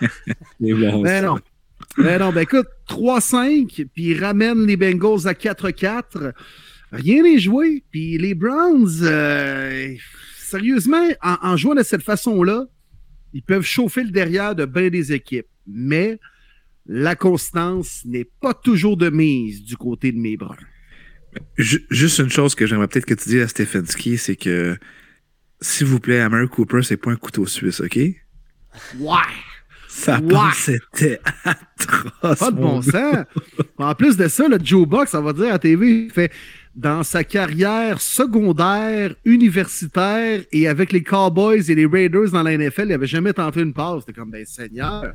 mais 0.60 1.22
non. 1.22 1.38
Mais 1.98 2.18
non, 2.18 2.32
ben 2.32 2.42
écoute, 2.42 2.66
3-5, 2.88 3.86
puis 3.86 4.04
ils 4.04 4.22
ramènent 4.22 4.66
les 4.66 4.76
Bengals 4.76 5.26
à 5.26 5.32
4-4. 5.32 6.32
Rien 6.92 7.22
n'est 7.22 7.38
joué. 7.38 7.84
Puis 7.90 8.18
les 8.18 8.34
Browns, 8.34 9.02
euh, 9.02 9.94
sérieusement, 10.36 11.06
en, 11.22 11.56
jouant 11.56 11.74
de 11.74 11.82
cette 11.82 12.02
façon-là, 12.02 12.66
ils 13.32 13.42
peuvent 13.42 13.64
chauffer 13.64 14.04
le 14.04 14.10
derrière 14.10 14.54
de 14.54 14.64
bien 14.64 14.88
des 14.88 15.12
équipes. 15.12 15.48
Mais 15.66 16.18
la 16.86 17.16
constance 17.16 18.02
n'est 18.04 18.28
pas 18.40 18.54
toujours 18.54 18.96
de 18.96 19.10
mise 19.10 19.64
du 19.64 19.76
côté 19.76 20.12
de 20.12 20.18
mes 20.18 20.36
Browns. 20.36 20.56
Juste 21.58 22.18
une 22.18 22.30
chose 22.30 22.54
que 22.54 22.66
j'aimerais 22.66 22.88
peut-être 22.88 23.04
que 23.04 23.14
tu 23.14 23.28
dises 23.28 23.42
à 23.42 23.48
Stefanski, 23.48 24.16
c'est 24.16 24.36
que, 24.36 24.78
s'il 25.60 25.86
vous 25.86 26.00
plaît, 26.00 26.20
Amari 26.20 26.48
Cooper, 26.48 26.82
c'est 26.82 26.96
pas 26.96 27.10
un 27.10 27.16
couteau 27.16 27.46
suisse, 27.46 27.80
OK? 27.80 27.96
Ouais! 27.96 28.16
Ça 29.96 30.20
c'était 30.54 31.20
atroce. 31.44 32.38
Pas 32.38 32.50
de 32.50 32.60
bon 32.60 32.82
sens. 32.82 33.24
En 33.78 33.94
plus 33.94 34.16
de 34.16 34.28
ça, 34.28 34.46
le 34.46 34.58
Joe 34.62 34.86
Buck, 34.86 35.08
ça 35.08 35.22
va 35.22 35.32
dire 35.32 35.54
à 35.54 35.58
TV, 35.58 36.04
il 36.04 36.10
fait 36.12 36.30
dans 36.74 37.02
sa 37.02 37.24
carrière 37.24 38.02
secondaire, 38.02 39.14
universitaire 39.24 40.42
et 40.52 40.68
avec 40.68 40.92
les 40.92 41.02
Cowboys 41.02 41.70
et 41.70 41.74
les 41.74 41.86
Raiders 41.86 42.30
dans 42.30 42.42
la 42.42 42.58
NFL, 42.58 42.82
il 42.82 42.88
n'avait 42.88 43.06
jamais 43.06 43.32
tenté 43.32 43.62
une 43.62 43.72
passe. 43.72 44.00
C'était 44.00 44.20
comme, 44.20 44.30
ben 44.30 44.44
Seigneur, 44.44 45.14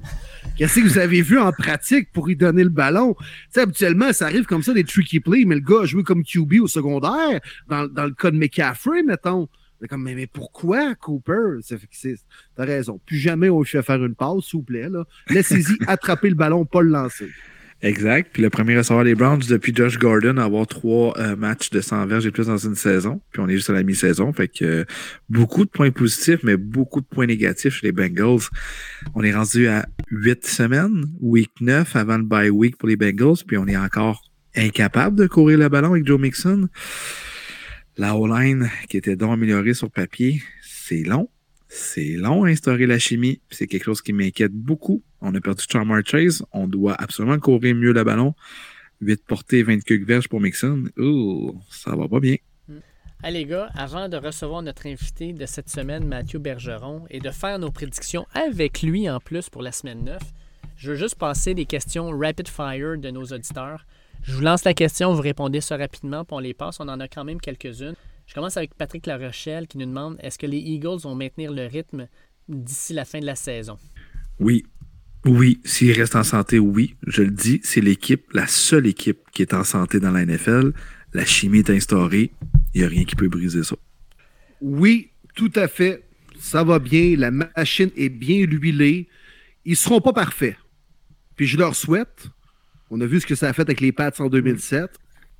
qu'est-ce 0.57 0.79
que 0.79 0.85
vous 0.87 0.97
avez 0.97 1.21
vu 1.21 1.37
en 1.39 1.51
pratique 1.51 2.11
pour 2.11 2.31
y 2.31 2.35
donner 2.35 2.63
le 2.63 2.69
ballon? 2.69 3.15
Tu 3.19 3.25
sais, 3.51 3.61
habituellement, 3.61 4.11
ça 4.11 4.25
arrive 4.25 4.45
comme 4.45 4.63
ça, 4.63 4.73
des 4.73 4.83
tricky 4.83 5.19
plays, 5.19 5.45
mais 5.45 5.55
le 5.55 5.61
gars 5.61 5.81
a 5.83 5.85
joué 5.85 6.01
comme 6.01 6.23
QB 6.23 6.55
au 6.61 6.67
secondaire, 6.67 7.39
dans, 7.69 7.87
dans 7.87 8.05
le 8.05 8.13
cas 8.13 8.31
de 8.31 8.37
McCaffrey, 8.37 9.03
mettons. 9.03 9.47
C'est 9.81 9.87
comme, 9.87 10.03
mais, 10.03 10.27
pourquoi 10.27 10.93
Cooper? 10.93 11.57
T'as 12.55 12.65
raison. 12.65 12.99
Plus 13.03 13.17
jamais 13.17 13.49
on 13.49 13.63
fait 13.63 13.81
faire 13.81 14.03
une 14.03 14.13
passe, 14.13 14.45
s'il 14.45 14.59
vous 14.59 14.63
plaît. 14.63 14.87
Laissez-y 15.29 15.75
attraper 15.87 16.29
le 16.29 16.35
ballon, 16.35 16.65
pas 16.65 16.81
le 16.81 16.89
lancer. 16.89 17.29
Exact. 17.81 18.29
Puis 18.31 18.43
le 18.43 18.51
premier 18.51 18.77
recevoir 18.77 19.03
des 19.03 19.15
Browns 19.15 19.41
depuis 19.49 19.73
Josh 19.75 19.97
Gordon 19.97 20.37
à 20.37 20.43
avoir 20.43 20.67
trois 20.67 21.17
euh, 21.17 21.35
matchs 21.35 21.71
de 21.71 21.81
100 21.81 22.05
verges 22.05 22.27
et 22.27 22.31
plus 22.31 22.45
dans 22.45 22.57
une 22.57 22.75
saison. 22.75 23.21
Puis 23.31 23.41
on 23.41 23.49
est 23.49 23.55
juste 23.55 23.71
à 23.71 23.73
la 23.73 23.81
mi-saison. 23.81 24.31
Fait 24.33 24.47
que 24.47 24.63
euh, 24.63 24.85
beaucoup 25.29 25.65
de 25.65 25.69
points 25.71 25.89
positifs, 25.89 26.41
mais 26.43 26.57
beaucoup 26.57 27.01
de 27.01 27.07
points 27.07 27.25
négatifs 27.25 27.73
chez 27.73 27.87
les 27.87 27.91
Bengals. 27.91 28.49
On 29.15 29.23
est 29.23 29.33
rendu 29.33 29.67
à 29.67 29.87
huit 30.11 30.45
semaines, 30.45 31.05
week 31.21 31.49
9 31.59 31.95
avant 31.95 32.17
le 32.19 32.23
bye 32.23 32.51
week 32.51 32.77
pour 32.77 32.87
les 32.87 32.97
Bengals. 32.97 33.43
Puis 33.47 33.57
on 33.57 33.65
est 33.65 33.77
encore 33.77 34.21
incapable 34.55 35.15
de 35.15 35.25
courir 35.25 35.57
le 35.57 35.67
ballon 35.67 35.93
avec 35.93 36.05
Joe 36.05 36.19
Mixon. 36.19 36.67
La 38.01 38.15
O-line 38.15 38.67
qui 38.89 38.97
était 38.97 39.15
donc 39.15 39.33
améliorée 39.33 39.75
sur 39.75 39.91
papier, 39.91 40.41
c'est 40.63 41.03
long. 41.03 41.29
C'est 41.67 42.13
long 42.13 42.45
à 42.45 42.49
instaurer 42.49 42.87
la 42.87 42.97
chimie. 42.97 43.41
C'est 43.51 43.67
quelque 43.67 43.83
chose 43.83 44.01
qui 44.01 44.11
m'inquiète 44.11 44.53
beaucoup. 44.53 45.03
On 45.21 45.35
a 45.35 45.39
perdu 45.39 45.63
Charmar 45.71 46.01
Chase. 46.03 46.43
On 46.51 46.67
doit 46.67 46.95
absolument 46.95 47.37
courir 47.37 47.75
mieux 47.75 47.93
le 47.93 48.03
ballon. 48.03 48.33
8 49.01 49.23
portées, 49.23 49.61
20 49.61 49.87
verges 50.03 50.27
pour 50.27 50.41
Mixon. 50.41 50.85
Ouh, 50.97 51.53
ça 51.69 51.95
va 51.95 52.07
pas 52.07 52.19
bien. 52.19 52.37
Allez 53.21 53.41
les 53.41 53.45
gars, 53.45 53.69
avant 53.75 54.09
de 54.09 54.17
recevoir 54.17 54.63
notre 54.63 54.87
invité 54.87 55.33
de 55.33 55.45
cette 55.45 55.69
semaine, 55.69 56.07
Mathieu 56.07 56.39
Bergeron, 56.39 57.05
et 57.11 57.19
de 57.19 57.29
faire 57.29 57.59
nos 57.59 57.69
prédictions 57.69 58.25
avec 58.33 58.81
lui 58.81 59.07
en 59.07 59.19
plus 59.19 59.47
pour 59.51 59.61
la 59.61 59.71
semaine 59.71 60.03
9, 60.05 60.19
je 60.75 60.89
veux 60.89 60.97
juste 60.97 61.19
passer 61.19 61.53
des 61.53 61.65
questions 61.65 62.09
rapid 62.09 62.47
fire 62.47 62.97
de 62.97 63.11
nos 63.11 63.25
auditeurs. 63.25 63.85
Je 64.23 64.34
vous 64.34 64.41
lance 64.41 64.64
la 64.64 64.73
question, 64.73 65.14
vous 65.14 65.22
répondez 65.22 65.61
ça 65.61 65.77
rapidement, 65.77 66.23
puis 66.23 66.35
on 66.35 66.39
les 66.39 66.53
passe. 66.53 66.80
On 66.80 66.88
en 66.88 66.99
a 66.99 67.07
quand 67.07 67.23
même 67.23 67.39
quelques-unes. 67.39 67.95
Je 68.27 68.34
commence 68.34 68.56
avec 68.56 68.76
Patrick 68.76 69.06
Larochelle 69.07 69.68
qui 69.68 69.77
nous 69.77 69.85
demande 69.85 70.18
est-ce 70.22 70.38
que 70.38 70.45
les 70.45 70.60
Eagles 70.60 70.99
vont 71.02 71.15
maintenir 71.15 71.52
le 71.52 71.65
rythme 71.65 72.07
d'ici 72.48 72.93
la 72.93 73.06
fin 73.06 73.19
de 73.19 73.26
la 73.26 73.35
saison? 73.35 73.77
Oui. 74.39 74.64
Oui, 75.26 75.61
s'ils 75.65 75.91
restent 75.91 76.15
en 76.15 76.23
santé, 76.23 76.57
oui. 76.57 76.95
Je 77.06 77.23
le 77.23 77.31
dis, 77.31 77.61
c'est 77.64 77.81
l'équipe, 77.81 78.31
la 78.34 78.48
seule 78.48 78.88
équipe 78.88 79.19
qui 79.31 79.41
est 79.41 79.53
en 79.53 79.64
santé 79.64 79.99
dans 79.99 80.11
la 80.11 80.26
NFL. 80.26 80.72
La 81.14 81.26
chimie 81.26 81.60
est 81.60 81.69
instaurée. 81.69 82.31
Il 82.73 82.81
n'y 82.81 82.85
a 82.85 82.89
rien 82.89 83.06
qui 83.06 83.15
peut 83.15 83.27
briser 83.27 83.64
ça. 83.64 83.76
Oui, 84.61 85.11
tout 85.35 85.52
à 85.56 85.68
fait. 85.68 86.03
Ça 86.39 86.64
va 86.64 86.80
bien. 86.80 87.15
La 87.18 87.31
machine 87.31 87.91
est 87.95 88.10
bien 88.10 88.38
huilée. 88.38 89.07
Ils 89.65 89.72
ne 89.72 89.76
seront 89.76 90.02
pas 90.02 90.14
parfaits. 90.14 90.56
Puis 91.35 91.48
je 91.48 91.57
leur 91.57 91.76
souhaite. 91.76 92.30
On 92.93 92.99
a 92.99 93.05
vu 93.05 93.22
ce 93.22 93.26
que 93.26 93.35
ça 93.35 93.47
a 93.47 93.53
fait 93.53 93.61
avec 93.61 93.80
les 93.80 93.93
Pats 93.93 94.11
en 94.19 94.27
2007. 94.27 94.91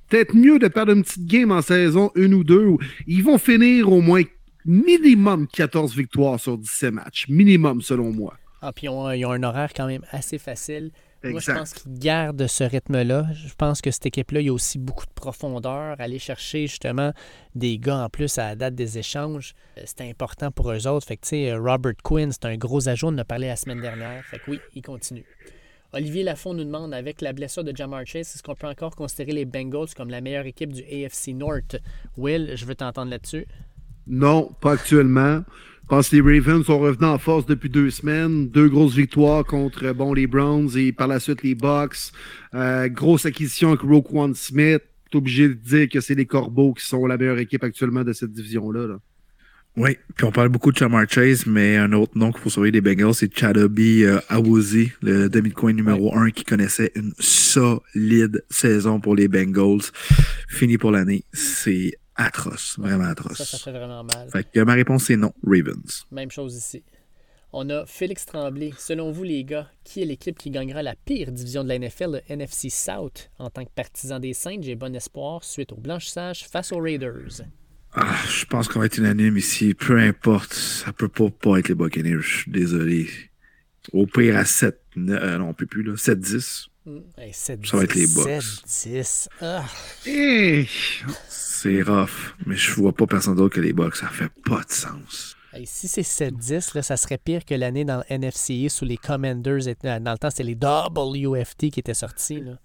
peut-être 0.08 0.34
mieux 0.34 0.58
de 0.58 0.68
perdre 0.68 0.92
une 0.92 1.02
petite 1.02 1.26
game 1.26 1.52
en 1.52 1.60
saison, 1.60 2.10
une 2.14 2.32
ou 2.32 2.44
deux. 2.44 2.76
Ils 3.06 3.22
vont 3.22 3.36
finir 3.36 3.92
au 3.92 4.00
moins 4.00 4.22
minimum 4.64 5.46
14 5.46 5.94
victoires 5.94 6.40
sur 6.40 6.56
17 6.56 6.94
matchs. 6.94 7.26
Minimum, 7.28 7.82
selon 7.82 8.10
moi. 8.10 8.38
Ah, 8.62 8.72
puis 8.72 8.86
ils 8.86 8.88
ont, 8.88 9.10
ils 9.10 9.26
ont 9.26 9.32
un 9.32 9.42
horaire 9.42 9.72
quand 9.74 9.86
même 9.86 10.02
assez 10.12 10.38
facile. 10.38 10.92
Moi, 11.24 11.40
je 11.40 11.52
pense 11.52 11.74
qu'ils 11.74 11.98
gardent 11.98 12.46
ce 12.46 12.64
rythme-là. 12.64 13.26
Je 13.34 13.54
pense 13.54 13.82
que 13.82 13.90
cette 13.90 14.06
équipe-là, 14.06 14.40
il 14.40 14.46
y 14.46 14.48
a 14.48 14.52
aussi 14.52 14.78
beaucoup 14.78 15.04
de 15.04 15.12
profondeur. 15.12 15.96
Aller 16.00 16.18
chercher 16.18 16.66
justement 16.66 17.12
des 17.54 17.78
gars 17.78 17.98
en 17.98 18.08
plus 18.08 18.38
à 18.38 18.48
la 18.48 18.56
date 18.56 18.74
des 18.74 18.98
échanges, 18.98 19.54
euh, 19.76 19.82
c'est 19.84 20.00
important 20.00 20.50
pour 20.50 20.72
eux 20.72 20.86
autres. 20.86 21.06
Fait 21.06 21.16
que, 21.16 21.22
tu 21.22 21.28
sais, 21.28 21.54
Robert 21.54 21.92
Quinn, 22.02 22.32
c'est 22.32 22.46
un 22.46 22.56
gros 22.56 22.88
ajout. 22.88 23.08
On 23.08 23.10
en 23.10 23.18
a 23.18 23.24
parlé 23.24 23.48
la 23.48 23.56
semaine 23.56 23.80
dernière. 23.80 24.24
Fait 24.24 24.38
que 24.38 24.50
oui, 24.50 24.60
il 24.74 24.82
continue. 24.82 25.24
Olivier 25.94 26.22
Lafont 26.22 26.54
nous 26.54 26.64
demande, 26.64 26.94
avec 26.94 27.20
la 27.20 27.34
blessure 27.34 27.64
de 27.64 27.76
Jamar 27.76 28.06
Chase, 28.06 28.32
est-ce 28.34 28.42
qu'on 28.42 28.54
peut 28.54 28.66
encore 28.66 28.96
considérer 28.96 29.32
les 29.32 29.44
Bengals 29.44 29.92
comme 29.94 30.08
la 30.08 30.22
meilleure 30.22 30.46
équipe 30.46 30.72
du 30.72 30.82
AFC 30.82 31.34
North? 31.34 31.76
Will, 32.16 32.52
je 32.54 32.64
veux 32.64 32.74
t'entendre 32.74 33.10
là-dessus. 33.10 33.44
Non, 34.06 34.50
pas 34.62 34.72
actuellement. 34.72 35.44
Je 35.82 35.88
pense 35.88 36.08
que 36.08 36.16
les 36.16 36.22
Ravens 36.22 36.64
sont 36.64 36.78
revenus 36.78 37.10
en 37.10 37.18
force 37.18 37.44
depuis 37.44 37.68
deux 37.68 37.90
semaines. 37.90 38.48
Deux 38.48 38.70
grosses 38.70 38.94
victoires 38.94 39.44
contre 39.44 39.92
bon, 39.92 40.14
les 40.14 40.26
Browns 40.26 40.70
et 40.78 40.92
par 40.92 41.08
la 41.08 41.20
suite 41.20 41.42
les 41.42 41.54
Bucks. 41.54 42.12
Euh, 42.54 42.88
grosse 42.88 43.26
acquisition 43.26 43.68
avec 43.68 43.82
Roquan 43.82 44.32
Smith. 44.32 44.82
T'es 45.10 45.18
obligé 45.18 45.48
de 45.48 45.54
dire 45.54 45.90
que 45.90 46.00
c'est 46.00 46.14
les 46.14 46.24
Corbeaux 46.24 46.72
qui 46.72 46.86
sont 46.86 47.04
la 47.04 47.18
meilleure 47.18 47.38
équipe 47.38 47.64
actuellement 47.64 48.02
de 48.02 48.14
cette 48.14 48.32
division-là. 48.32 48.96
Oui, 49.76 49.96
puis 50.14 50.26
on 50.26 50.32
parle 50.32 50.50
beaucoup 50.50 50.70
de 50.70 50.76
Chamar 50.76 51.08
Chase, 51.08 51.46
mais 51.46 51.78
un 51.78 51.92
autre 51.92 52.12
nom 52.18 52.30
qu'il 52.30 52.42
faut 52.42 52.50
surveiller 52.50 52.72
des 52.72 52.82
Bengals, 52.82 53.14
c'est 53.14 53.34
Chadobi 53.34 54.04
euh, 54.04 54.18
Awuzie, 54.28 54.92
le 55.00 55.30
demi-coin 55.30 55.72
numéro 55.72 56.14
1 56.14 56.30
qui 56.30 56.44
connaissait 56.44 56.92
une 56.94 57.14
solide 57.18 58.44
saison 58.50 59.00
pour 59.00 59.14
les 59.14 59.28
Bengals. 59.28 59.90
Fini 60.48 60.76
pour 60.76 60.90
l'année. 60.90 61.24
C'est 61.32 61.92
atroce, 62.16 62.76
vraiment 62.78 63.04
atroce. 63.04 63.38
Ça, 63.38 63.44
ça 63.44 63.58
fait 63.58 63.70
vraiment 63.72 64.04
mal. 64.04 64.28
Fait 64.30 64.46
que 64.50 64.60
ma 64.60 64.74
réponse 64.74 65.04
c'est 65.04 65.16
non, 65.16 65.32
Ravens. 65.42 66.04
Même 66.10 66.30
chose 66.30 66.54
ici. 66.54 66.84
On 67.54 67.68
a 67.70 67.86
Félix 67.86 68.26
Tremblay. 68.26 68.72
Selon 68.78 69.10
vous, 69.10 69.24
les 69.24 69.44
gars, 69.44 69.68
qui 69.84 70.02
est 70.02 70.06
l'équipe 70.06 70.38
qui 70.38 70.50
gagnera 70.50 70.82
la 70.82 70.94
pire 70.94 71.32
division 71.32 71.64
de 71.64 71.68
la 71.68 71.78
NFL, 71.78 72.12
le 72.12 72.20
NFC 72.28 72.68
South? 72.68 73.30
En 73.38 73.48
tant 73.48 73.64
que 73.64 73.70
partisan 73.74 74.18
des 74.20 74.32
Saints, 74.34 74.60
j'ai 74.60 74.74
bon 74.74 74.94
espoir 74.94 75.44
suite 75.44 75.72
au 75.72 75.76
blanchissage 75.76 76.46
face 76.46 76.72
aux 76.72 76.78
Raiders. 76.78 77.42
Ah, 77.94 78.16
je 78.28 78.44
pense 78.46 78.68
qu'on 78.68 78.78
va 78.80 78.86
être 78.86 78.96
unanime 78.98 79.36
ici. 79.36 79.74
Peu 79.74 79.98
importe, 79.98 80.54
ça 80.54 80.92
peut 80.92 81.08
pas, 81.08 81.28
pas 81.28 81.58
être 81.58 81.68
les 81.68 81.74
Buccaneers. 81.74 82.20
Je 82.22 82.36
suis 82.38 82.50
désolé. 82.50 83.08
Au 83.92 84.06
pire 84.06 84.36
à 84.36 84.44
7, 84.44 84.80
euh, 84.96 85.38
non, 85.38 85.48
on 85.50 85.54
peut 85.54 85.66
plus, 85.66 85.82
là. 85.82 85.94
7-10. 85.96 86.68
Mm. 86.86 86.98
Hey, 87.18 87.32
7, 87.32 87.66
Ça 87.66 87.76
va 87.76 87.84
être 87.84 87.94
les 87.94 88.06
Bucks. 88.06 88.42
7-10. 88.66 89.28
Ah. 89.40 89.64
Hey! 90.06 90.68
C'est 91.28 91.82
rough, 91.82 92.34
mais 92.46 92.56
je 92.56 92.72
vois 92.72 92.92
pas 92.92 93.06
personne 93.06 93.36
d'autre 93.36 93.54
que 93.56 93.60
les 93.60 93.72
Bucks. 93.72 93.96
Ça 93.96 94.08
fait 94.08 94.30
pas 94.44 94.62
de 94.64 94.72
sens. 94.72 95.36
Hey, 95.52 95.66
si 95.66 95.86
c'est 95.86 96.02
7-10, 96.02 96.74
là, 96.74 96.82
ça 96.82 96.96
serait 96.96 97.18
pire 97.18 97.44
que 97.44 97.54
l'année 97.54 97.84
dans 97.84 97.98
le 97.98 98.04
NFC 98.08 98.68
sous 98.70 98.86
les 98.86 98.96
Commanders. 98.96 99.68
et- 99.68 99.76
Dans 100.00 100.12
le 100.12 100.18
temps, 100.18 100.30
c'était 100.30 100.44
les 100.44 100.54
WFT 100.56 101.70
qui 101.70 101.80
étaient 101.80 101.92
sortis. 101.94 102.40
Là. 102.40 102.58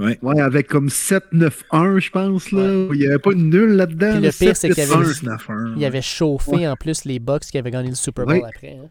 Ouais. 0.00 0.18
Ouais, 0.22 0.40
avec 0.40 0.66
comme 0.68 0.88
7-9-1, 0.88 1.98
je 2.00 2.10
pense. 2.10 2.50
Là. 2.52 2.86
Il 2.92 2.98
n'y 2.98 3.06
avait 3.06 3.18
pas 3.18 3.32
une 3.32 3.50
nulle 3.50 3.72
là-dedans. 3.76 4.12
Puis 4.14 4.22
le 4.22 4.30
pire, 4.32 4.56
c'est 4.56 4.70
qu'il 4.70 4.78
y 4.78 4.86
avait- 4.92 5.04
7-9-1. 5.04 5.74
9-1. 5.74 5.74
Il 5.76 5.84
avait 5.84 6.02
chauffé 6.02 6.50
Ouais. 6.52 6.66
en 6.68 6.76
plus 6.76 7.04
les 7.04 7.18
Bucks 7.18 7.42
qui 7.44 7.58
avaient 7.58 7.70
gagné 7.70 7.90
le 7.90 7.94
Super 7.94 8.24
Bowl 8.24 8.36
Ouais. 8.36 8.42
après. 8.48 8.78
hein. 8.82 8.88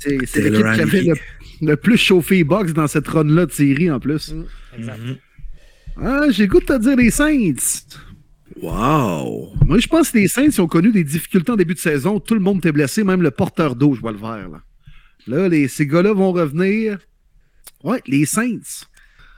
C'est 0.00 0.10
l'équipe 0.10 0.64
qui 0.74 0.80
avait 0.80 1.12
le, 1.60 1.76
plus 1.76 1.96
chauffé 1.98 2.36
les 2.36 2.44
Bucks 2.44 2.72
dans 2.72 2.86
cette 2.86 3.06
run-là 3.06 3.46
de 3.46 3.52
série 3.52 3.90
en 3.90 4.00
plus. 4.00 4.32
Mm, 4.32 4.44
Exact. 4.78 4.98
Mhm. 4.98 5.16
Ah, 6.02 6.24
j'ai 6.30 6.46
goût 6.46 6.60
de 6.60 6.64
te 6.64 6.78
dire 6.78 6.96
les 6.96 7.10
Saints. 7.10 7.54
Wow! 8.62 9.52
Moi, 9.66 9.78
je 9.78 9.86
pense 9.86 10.10
que 10.10 10.18
les 10.18 10.28
Saints 10.28 10.44
ils 10.46 10.60
ont 10.60 10.66
connu 10.66 10.90
des 10.90 11.04
difficultés 11.04 11.52
en 11.52 11.56
début 11.56 11.74
de 11.74 11.78
saison. 11.78 12.18
Tout 12.18 12.34
le 12.34 12.40
monde 12.40 12.58
était 12.58 12.72
blessé, 12.72 13.04
même 13.04 13.22
le 13.22 13.30
porteur 13.30 13.74
d'eau, 13.76 13.94
je 13.94 14.00
vois 14.00 14.12
le 14.12 14.18
vert. 14.18 14.48
Là, 14.48 14.62
là 15.26 15.48
les, 15.48 15.68
ces 15.68 15.86
gars-là 15.86 16.12
vont 16.12 16.32
revenir. 16.32 16.98
Ouais, 17.84 18.00
les 18.06 18.24
Saints. 18.26 18.86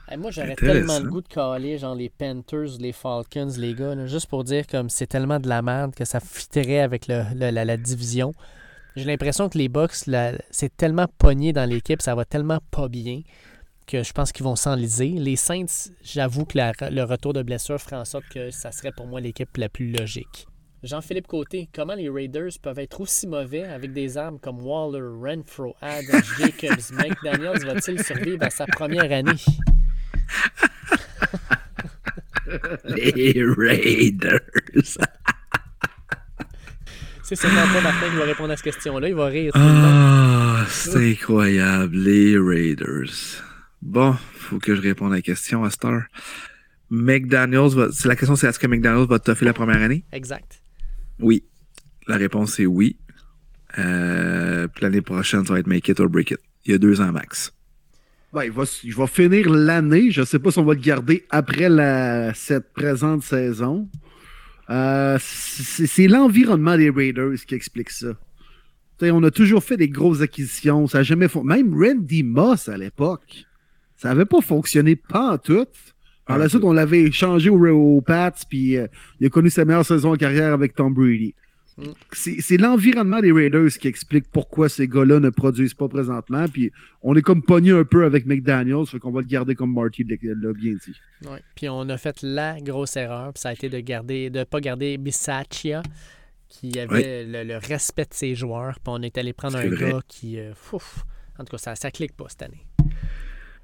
Hey, 0.07 0.17
moi, 0.17 0.31
j'aurais 0.31 0.55
tellement 0.55 0.99
le 0.99 1.05
goût 1.09 1.21
de 1.21 1.27
caler, 1.27 1.77
genre 1.77 1.95
les 1.95 2.09
Panthers, 2.09 2.77
les 2.79 2.91
Falcons, 2.91 3.53
les 3.57 3.73
gars, 3.73 3.95
là, 3.95 4.05
juste 4.05 4.27
pour 4.27 4.43
dire 4.43 4.67
comme 4.67 4.89
c'est 4.89 5.07
tellement 5.07 5.39
de 5.39 5.47
la 5.47 5.61
merde 5.61 5.95
que 5.95 6.03
ça 6.03 6.19
fitterait 6.19 6.79
avec 6.81 7.07
le- 7.07 7.23
le- 7.33 7.51
la, 7.51 7.63
la 7.65 7.77
division. 7.77 8.33
J'ai 8.95 9.05
l'impression 9.05 9.47
que 9.49 9.57
les 9.57 9.69
Bucks, 9.69 10.05
c'est 10.51 10.75
tellement 10.77 11.07
pogné 11.17 11.53
dans 11.53 11.67
l'équipe, 11.67 12.01
ça 12.01 12.15
va 12.15 12.25
tellement 12.25 12.59
pas 12.69 12.89
bien 12.89 13.21
que 13.87 14.03
je 14.03 14.13
pense 14.13 14.31
qu'ils 14.31 14.43
vont 14.43 14.55
s'enliser. 14.55 15.07
Les 15.09 15.35
Saints, 15.35 15.89
j'avoue 16.03 16.45
que 16.45 16.57
la- 16.57 16.73
le 16.89 17.03
retour 17.03 17.33
de 17.33 17.41
blessure 17.41 17.79
ferait 17.79 17.95
en 17.95 18.05
sorte 18.05 18.25
que 18.29 18.51
ça 18.51 18.71
serait 18.71 18.91
pour 18.91 19.07
moi 19.07 19.19
l'équipe 19.21 19.55
la 19.57 19.69
plus 19.69 19.91
logique. 19.91 20.47
Jean-Philippe 20.83 21.27
Côté, 21.27 21.69
comment 21.73 21.95
les 21.95 22.09
Raiders 22.09 22.51
peuvent 22.61 22.79
être 22.79 22.99
aussi 22.99 23.25
mauvais 23.25 23.63
avec 23.63 23.93
des 23.93 24.17
armes 24.17 24.37
comme 24.37 24.59
Waller, 24.59 25.01
Renfro, 25.01 25.77
Adams, 25.81 26.21
Jacobs, 26.39 26.91
Mike 26.91 27.17
Daniels 27.23 27.65
va-t-il 27.65 28.03
survivre 28.03 28.43
à 28.43 28.49
sa 28.49 28.65
première 28.65 29.09
année? 29.09 29.31
Les 32.83 33.41
Raiders! 33.57 34.41
C'est 37.23 37.37
seulement 37.37 37.65
pas 37.73 37.81
Martin 37.81 38.09
qui 38.09 38.17
va 38.17 38.25
répondre 38.25 38.51
à 38.51 38.57
cette 38.57 38.65
question-là. 38.65 39.07
Il 39.07 39.15
va 39.15 39.27
rire. 39.27 39.53
Ah, 39.55 40.65
c'est 40.67 41.11
incroyable, 41.11 41.95
les 41.95 42.37
Raiders. 42.37 43.41
Bon, 43.81 44.17
faut 44.33 44.59
que 44.59 44.75
je 44.75 44.81
réponde 44.81 45.13
à 45.13 45.15
la 45.15 45.21
question 45.21 45.63
à 45.63 45.69
heure. 45.85 46.03
McDaniels 46.89 47.69
va. 47.69 47.87
c'est 47.93 48.09
La 48.09 48.17
question, 48.17 48.35
c'est 48.35 48.47
est-ce 48.47 48.59
que 48.59 48.67
McDaniels 48.67 49.07
va 49.07 49.19
toffer 49.19 49.45
la 49.45 49.53
première 49.53 49.81
année? 49.81 50.03
Exact. 50.11 50.62
Oui. 51.19 51.43
La 52.07 52.17
réponse 52.17 52.59
est 52.59 52.65
oui. 52.65 52.97
Euh, 53.77 54.67
l'année 54.81 55.01
prochaine, 55.01 55.45
ça 55.45 55.53
va 55.53 55.59
être 55.59 55.67
make 55.67 55.87
it 55.87 55.99
or 55.99 56.09
break 56.09 56.31
it. 56.31 56.39
Il 56.65 56.71
y 56.71 56.75
a 56.75 56.77
deux 56.77 57.01
ans 57.01 57.11
max. 57.11 57.53
Ben, 58.33 58.43
il, 58.43 58.51
va, 58.93 59.07
finir 59.07 59.49
l'année. 59.49 60.09
Je 60.09 60.21
ne 60.21 60.25
sais 60.25 60.39
pas 60.39 60.49
si 60.51 60.57
on 60.59 60.65
va 60.65 60.73
le 60.73 60.79
garder 60.79 61.25
après 61.29 61.69
la, 61.69 62.33
cette 62.33 62.73
présente 62.73 63.23
saison. 63.23 63.87
Euh, 64.69 65.17
c'est 65.19 66.07
l'environnement 66.07 66.77
des 66.77 66.89
Raiders 66.89 67.35
qui 67.45 67.53
explique 67.53 67.91
ça. 67.91 68.13
On 69.01 69.23
a 69.23 69.31
toujours 69.31 69.63
fait 69.63 69.75
des 69.75 69.89
grosses 69.89 70.21
acquisitions. 70.21 70.87
Ça 70.87 70.99
a 70.99 71.03
jamais 71.03 71.27
fon- 71.27 71.43
Même 71.43 71.73
Randy 71.73 72.23
Moss 72.23 72.69
à 72.69 72.77
l'époque, 72.77 73.45
ça 73.97 74.09
n'avait 74.09 74.25
pas 74.25 74.41
fonctionné 74.41 74.95
pas 74.95 75.33
en 75.33 75.37
tout. 75.37 75.67
Par 76.25 76.37
la 76.37 76.47
suite, 76.49 76.63
on 76.63 76.73
l'avait 76.73 77.01
échangé 77.01 77.49
au, 77.49 77.57
au 77.97 78.01
Pats, 78.01 78.31
puis 78.49 78.77
euh, 78.77 78.87
il 79.19 79.27
a 79.27 79.29
connu 79.29 79.49
sa 79.49 79.65
meilleure 79.65 79.85
saison 79.85 80.13
en 80.13 80.15
carrière 80.15 80.53
avec 80.53 80.73
Tom 80.75 80.93
Brady. 80.93 81.35
Mm. 81.77 81.83
C'est 82.11 82.57
l'environnement 82.57 83.19
des 83.19 83.31
Raiders 83.31 83.71
qui 83.79 83.87
explique 83.87 84.25
pourquoi 84.31 84.69
ces 84.69 84.87
gars-là 84.87 85.19
ne 85.19 85.29
produisent 85.31 85.73
pas 85.73 85.87
présentement. 85.87 86.45
Puis 86.47 86.71
on 87.01 87.15
est 87.15 87.21
comme 87.23 87.41
pogné 87.41 87.71
un 87.71 87.83
peu 87.83 88.05
avec 88.05 88.25
McDaniels, 88.27 88.85
fait 88.85 88.99
qu'on 88.99 89.11
va 89.11 89.21
le 89.21 89.27
garder 89.27 89.55
comme 89.55 89.73
Marty 89.73 90.03
l'a 90.03 90.53
bien 90.53 90.73
dit. 90.73 90.95
Ouais. 91.27 91.41
Puis 91.55 91.67
on 91.69 91.89
a 91.89 91.97
fait 91.97 92.21
la 92.21 92.59
grosse 92.61 92.95
erreur, 92.95 93.33
puis 93.33 93.41
ça 93.41 93.49
a 93.49 93.53
été 93.53 93.69
de 93.69 93.79
garder, 93.79 94.29
de 94.29 94.43
pas 94.43 94.59
garder 94.59 94.97
Bisaccia, 94.99 95.81
qui 96.47 96.79
avait 96.79 97.25
le, 97.25 97.43
le 97.43 97.57
respect 97.57 98.05
de 98.05 98.13
ses 98.13 98.35
joueurs. 98.35 98.75
Puis 98.75 98.83
on 98.95 99.01
est 99.01 99.17
allé 99.17 99.33
prendre 99.33 99.57
un 99.57 99.67
vrai. 99.67 99.91
gars 99.93 100.01
qui. 100.07 100.39
euh, 100.39 100.53
fouf. 100.53 101.03
en 101.39 101.43
tout 101.43 101.51
cas, 101.51 101.57
ça, 101.57 101.75
ça 101.75 101.89
clique 101.89 102.15
pas 102.15 102.25
cette 102.29 102.43
année. 102.43 102.65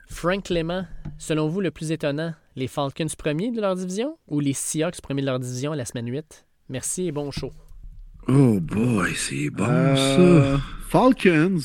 Frank 0.09 0.43
Clément, 0.45 0.85
selon 1.17 1.47
vous, 1.47 1.61
le 1.61 1.71
plus 1.71 1.91
étonnant, 1.91 2.33
les 2.55 2.67
Falcons 2.67 3.05
premiers 3.17 3.51
de 3.51 3.61
leur 3.61 3.75
division 3.75 4.17
ou 4.27 4.39
les 4.39 4.53
Seahawks 4.53 5.01
premiers 5.01 5.21
de 5.21 5.27
leur 5.27 5.39
division 5.39 5.71
à 5.71 5.75
la 5.75 5.85
semaine 5.85 6.07
8? 6.09 6.45
Merci 6.69 7.07
et 7.07 7.11
bon 7.11 7.31
show. 7.31 7.51
Oh 8.27 8.59
boy, 8.59 9.13
c'est 9.15 9.49
bon 9.49 9.65
Euh, 9.67 10.57
Falcons. 10.89 11.59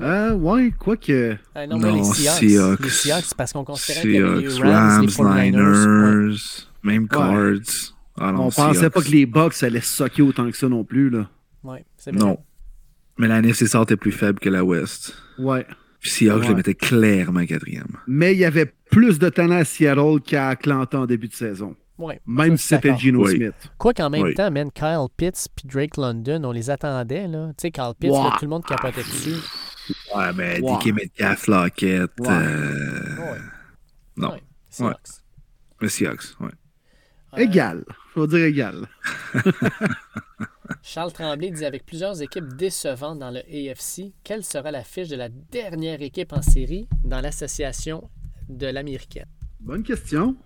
Euh, 0.00 0.32
ouais, 0.34 0.72
quoi 0.78 0.96
que. 0.96 1.36
Ah, 1.54 1.66
non, 1.66 1.78
mais 1.78 1.88
Non, 1.90 1.96
les 1.96 2.04
Seahawks. 2.04 2.38
Seahawks. 2.38 2.80
Les 2.84 2.88
Seahawks, 2.90 3.24
c'est 3.26 3.36
parce 3.36 3.52
qu'on 3.52 3.64
considérait 3.64 4.00
qu'il 4.02 4.12
y 4.12 4.18
avait 4.18 4.40
les 4.42 4.50
Seahawks, 4.50 4.62
Rams, 4.64 5.06
les 5.06 5.22
Rams, 5.24 5.34
49ers. 5.34 5.34
ouais. 5.34 5.50
Niners, 5.50 6.36
même 6.82 7.08
Cards. 7.08 7.92
Ah 8.18 8.32
non, 8.32 8.46
on 8.46 8.50
pensait 8.50 8.90
pas 8.90 9.00
que 9.02 9.08
les 9.10 9.26
Bucks 9.26 9.62
allaient 9.62 9.80
socker 9.80 10.22
autant 10.22 10.50
que 10.50 10.56
ça 10.56 10.68
non 10.68 10.84
plus. 10.84 11.08
Là. 11.10 11.28
Ouais, 11.64 11.84
c'est 11.96 12.10
vrai. 12.14 12.20
Non. 12.24 12.38
Mais 13.18 13.28
la 13.28 13.38
NFC 13.38 13.66
South 13.66 13.90
est 13.90 13.96
plus 13.96 14.12
faible 14.12 14.38
que 14.38 14.48
la 14.48 14.64
West. 14.64 15.14
Ouais. 15.38 15.66
Puis 16.02 16.10
Seahawks, 16.10 16.42
je 16.42 16.48
le 16.48 16.56
mettais 16.56 16.74
clairement 16.74 17.46
quatrième. 17.46 17.96
Mais 18.06 18.32
il 18.34 18.38
y 18.38 18.44
avait 18.44 18.66
plus 18.90 19.18
de 19.18 19.28
talent 19.30 19.56
à 19.56 19.64
Seattle 19.64 20.20
qu'à 20.20 20.48
Atlanta 20.48 20.98
en 20.98 21.06
début 21.06 21.28
de 21.28 21.34
saison. 21.34 21.74
Ouais, 21.96 22.20
Même 22.26 22.56
si 22.56 22.68
c'était 22.68 22.90
Oui. 22.90 23.36
Smith. 23.36 23.54
Quoi 23.78 23.94
qu'en 23.94 24.10
même 24.10 24.22
Oui. 24.22 24.34
temps, 24.34 24.50
man, 24.50 24.70
Kyle 24.72 25.06
Pitts 25.16 25.46
puis 25.54 25.68
Drake 25.68 25.96
London, 25.96 26.42
on 26.44 26.50
les 26.50 26.68
attendait, 26.70 27.28
là. 27.28 27.48
Tu 27.50 27.62
sais, 27.62 27.70
Kyle 27.70 27.92
Pitts, 27.98 28.10
Ouais. 28.10 28.18
là, 28.18 28.30
tout 28.36 28.44
le 28.44 28.48
monde 28.48 28.64
capotait 28.64 29.02
dessus. 29.04 29.36
Ouais, 30.14 30.32
mais 30.34 30.60
Ouais. 30.60 30.72
DK 30.78 30.92
Metcalf, 30.94 31.46
Lockett. 31.46 32.10
Ouais. 32.18 32.28
euh, 32.28 33.16
Ouais. 33.18 33.38
Non. 34.16 34.32
Ouais. 34.32 34.40
Seahawks. 34.70 34.96
Le 35.80 35.88
Seahawks, 35.88 36.24
ouais. 36.40 36.48
Euh, 37.34 37.38
Égal. 37.42 37.84
Je 38.16 38.20
vais 38.20 38.26
dire 38.26 38.44
égal. 38.46 38.88
Charles 40.82 41.12
Tremblay 41.12 41.50
dit 41.50 41.64
avec 41.64 41.84
plusieurs 41.86 42.20
équipes 42.22 42.54
décevantes 42.56 43.18
dans 43.18 43.30
le 43.30 43.40
AFC, 43.40 44.12
quelle 44.24 44.44
sera 44.44 44.70
la 44.70 44.84
fiche 44.84 45.08
de 45.08 45.16
la 45.16 45.28
dernière 45.28 46.00
équipe 46.02 46.32
en 46.32 46.42
série 46.42 46.88
dans 47.04 47.20
l'association 47.20 48.08
de 48.48 48.66
l'américaine? 48.66 49.26
Bonne 49.60 49.82
question. 49.82 50.36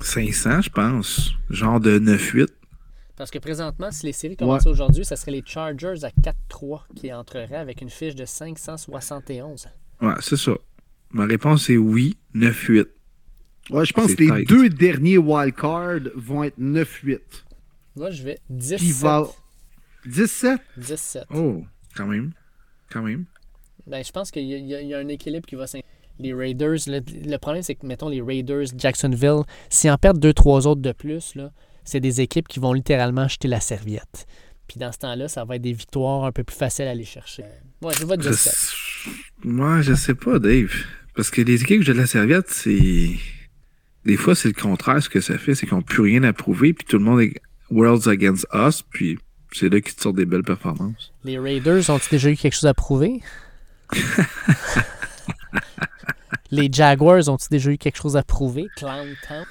500, 0.00 0.62
je 0.62 0.70
pense. 0.70 1.30
Genre 1.50 1.78
de 1.80 1.98
9-8. 1.98 2.48
Parce 3.16 3.30
que 3.30 3.38
présentement, 3.38 3.90
si 3.92 4.06
les 4.06 4.12
séries 4.12 4.36
commençaient 4.36 4.68
aujourd'hui, 4.68 5.04
ça 5.04 5.16
serait 5.16 5.32
les 5.32 5.42
Chargers 5.44 6.02
à 6.04 6.08
4-3 6.50 6.82
qui 6.96 7.12
entreraient 7.12 7.54
avec 7.56 7.80
une 7.82 7.90
fiche 7.90 8.14
de 8.14 8.24
571. 8.24 9.68
Ouais, 10.00 10.14
c'est 10.20 10.36
ça. 10.36 10.52
Ma 11.10 11.26
réponse 11.26 11.68
est 11.70 11.76
oui, 11.76 12.16
9-8. 12.34 12.86
Ouais, 13.70 13.84
je 13.84 13.92
pense 13.92 14.14
que 14.14 14.22
les 14.24 14.28
tight. 14.44 14.48
deux 14.48 14.68
derniers 14.70 15.18
wildcards 15.18 16.08
vont 16.16 16.42
être 16.42 16.58
9-8. 16.58 17.18
Moi, 17.94 18.10
je 18.10 18.22
vais 18.24 18.34
Qui 18.48 18.54
17. 18.54 18.80
va 19.02 19.28
17? 20.06 20.60
17. 20.76 21.24
Oh, 21.34 21.64
quand 21.96 22.06
même. 22.06 22.32
Quand 22.90 23.02
même. 23.02 23.24
Ben, 23.86 24.04
je 24.04 24.12
pense 24.12 24.30
qu'il 24.30 24.44
y, 24.44 24.74
a- 24.74 24.80
y 24.82 24.94
un 24.94 25.08
équilibre 25.08 25.46
qui 25.46 25.54
va 25.56 25.66
s'in- 25.66 25.80
Les 26.18 26.32
Raiders, 26.34 26.78
le, 26.86 27.00
le 27.28 27.36
problème, 27.38 27.62
c'est 27.62 27.74
que, 27.74 27.86
mettons, 27.86 28.08
les 28.08 28.20
Raiders, 28.20 28.66
Jacksonville, 28.76 29.42
s'ils 29.70 29.90
en 29.90 29.96
perdent 29.98 30.20
deux, 30.20 30.32
trois 30.34 30.66
autres 30.66 30.82
de 30.82 30.92
plus, 30.92 31.34
là, 31.34 31.50
c'est 31.84 32.00
des 32.00 32.20
équipes 32.20 32.46
qui 32.48 32.60
vont 32.60 32.72
littéralement 32.72 33.26
jeter 33.28 33.48
la 33.48 33.60
serviette. 33.60 34.26
Puis 34.68 34.78
dans 34.78 34.92
ce 34.92 34.98
temps-là, 34.98 35.26
ça 35.28 35.44
va 35.44 35.56
être 35.56 35.62
des 35.62 35.72
victoires 35.72 36.24
un 36.24 36.32
peu 36.32 36.44
plus 36.44 36.54
faciles 36.56 36.86
à 36.86 36.90
aller 36.90 37.04
chercher. 37.04 37.44
Ouais, 37.82 37.92
je 37.98 38.04
vais 38.06 38.14
Je 38.20 38.28
17. 38.28 38.34
sais- 38.34 39.10
Moi, 39.42 39.82
je 39.82 39.94
sais 39.94 40.14
pas, 40.14 40.38
Dave. 40.38 40.72
Parce 41.16 41.30
que 41.30 41.42
les 41.42 41.62
équipes 41.62 41.80
que 41.80 41.84
j'ai 41.86 41.92
de 41.94 41.98
la 41.98 42.06
serviette, 42.06 42.48
c'est. 42.50 43.10
Des 44.04 44.16
fois, 44.16 44.34
c'est 44.34 44.48
le 44.48 44.54
contraire. 44.54 45.02
Ce 45.02 45.08
que 45.08 45.20
ça 45.20 45.36
fait, 45.38 45.54
c'est 45.54 45.66
qu'ils 45.66 45.76
n'ont 45.76 45.82
plus 45.82 46.02
rien 46.02 46.22
à 46.22 46.32
prouver. 46.32 46.72
Puis 46.72 46.86
tout 46.86 46.98
le 46.98 47.04
monde 47.04 47.20
est 47.20 47.34
Worlds 47.70 48.08
Against 48.08 48.46
Us. 48.54 48.82
Puis 48.82 49.18
c'est 49.52 49.68
là 49.68 49.80
qu'ils 49.80 49.94
te 49.94 50.00
sortent 50.02 50.16
des 50.16 50.24
belles 50.26 50.42
performances. 50.42 51.12
Les 51.24 51.38
Raiders 51.38 51.88
ont-ils 51.90 52.10
déjà 52.10 52.30
eu 52.30 52.36
quelque 52.36 52.54
chose 52.54 52.66
à 52.66 52.74
prouver? 52.74 53.20
les 56.50 56.68
Jaguars 56.70 57.28
ont-ils 57.28 57.48
déjà 57.50 57.70
eu 57.70 57.78
quelque 57.78 57.96
chose 57.96 58.16
à 58.16 58.22
prouver? 58.22 58.68
Clown 58.76 59.08
Town? 59.26 59.44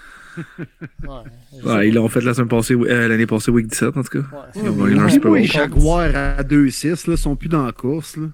Ouais, 1.03 1.18
je 1.61 1.68
Ouais, 1.68 1.88
ils 1.90 1.94
l'ont 1.94 2.07
fait 2.07 2.22
la 2.22 2.34
semaine 2.34 2.48
passée, 2.48 2.73
euh, 2.73 3.07
l'année 3.07 3.26
passée, 3.28 3.52
Week 3.52 3.68
17, 3.68 3.98
en 3.98 4.03
tout 4.03 4.10
cas. 4.10 4.19
Ouais. 4.19 4.26
Ils 4.56 4.69
ont 4.69 5.30
Oui, 5.30 5.41
les 5.41 5.48
Jaguars 5.48 6.15
à 6.15 6.44
2-6 6.44 7.10
là, 7.10 7.18
sont 7.18 7.36
plus 7.36 7.49
dans 7.49 7.65
la 7.65 7.72
course. 7.73 8.15
Là. 8.18 8.28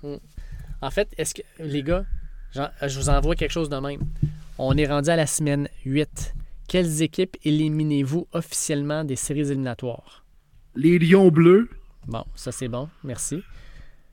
En 0.81 0.91
fait, 0.91 1.09
est-ce 1.17 1.33
que, 1.33 1.41
les 1.59 1.81
gars, 1.81 2.05
j'en- 2.53 2.69
je 2.85 2.99
vous 2.99 3.09
envoie 3.09 3.35
quelque 3.35 3.51
chose 3.51 3.69
de 3.69 3.77
même. 3.77 4.01
On 4.59 4.77
est 4.77 4.85
rendu 4.85 5.09
à 5.09 5.15
la 5.15 5.25
semaine 5.27 5.69
8. 5.85 6.35
Quelles 6.67 7.01
équipes 7.01 7.35
éliminez-vous 7.43 8.27
officiellement 8.33 9.03
des 9.03 9.15
séries 9.15 9.49
éliminatoires? 9.49 10.23
Les 10.79 10.99
Lions 10.99 11.29
bleus, 11.31 11.69
Bon, 12.07 12.23
ça 12.35 12.51
c'est 12.51 12.67
bon, 12.67 12.87
merci. 13.03 13.43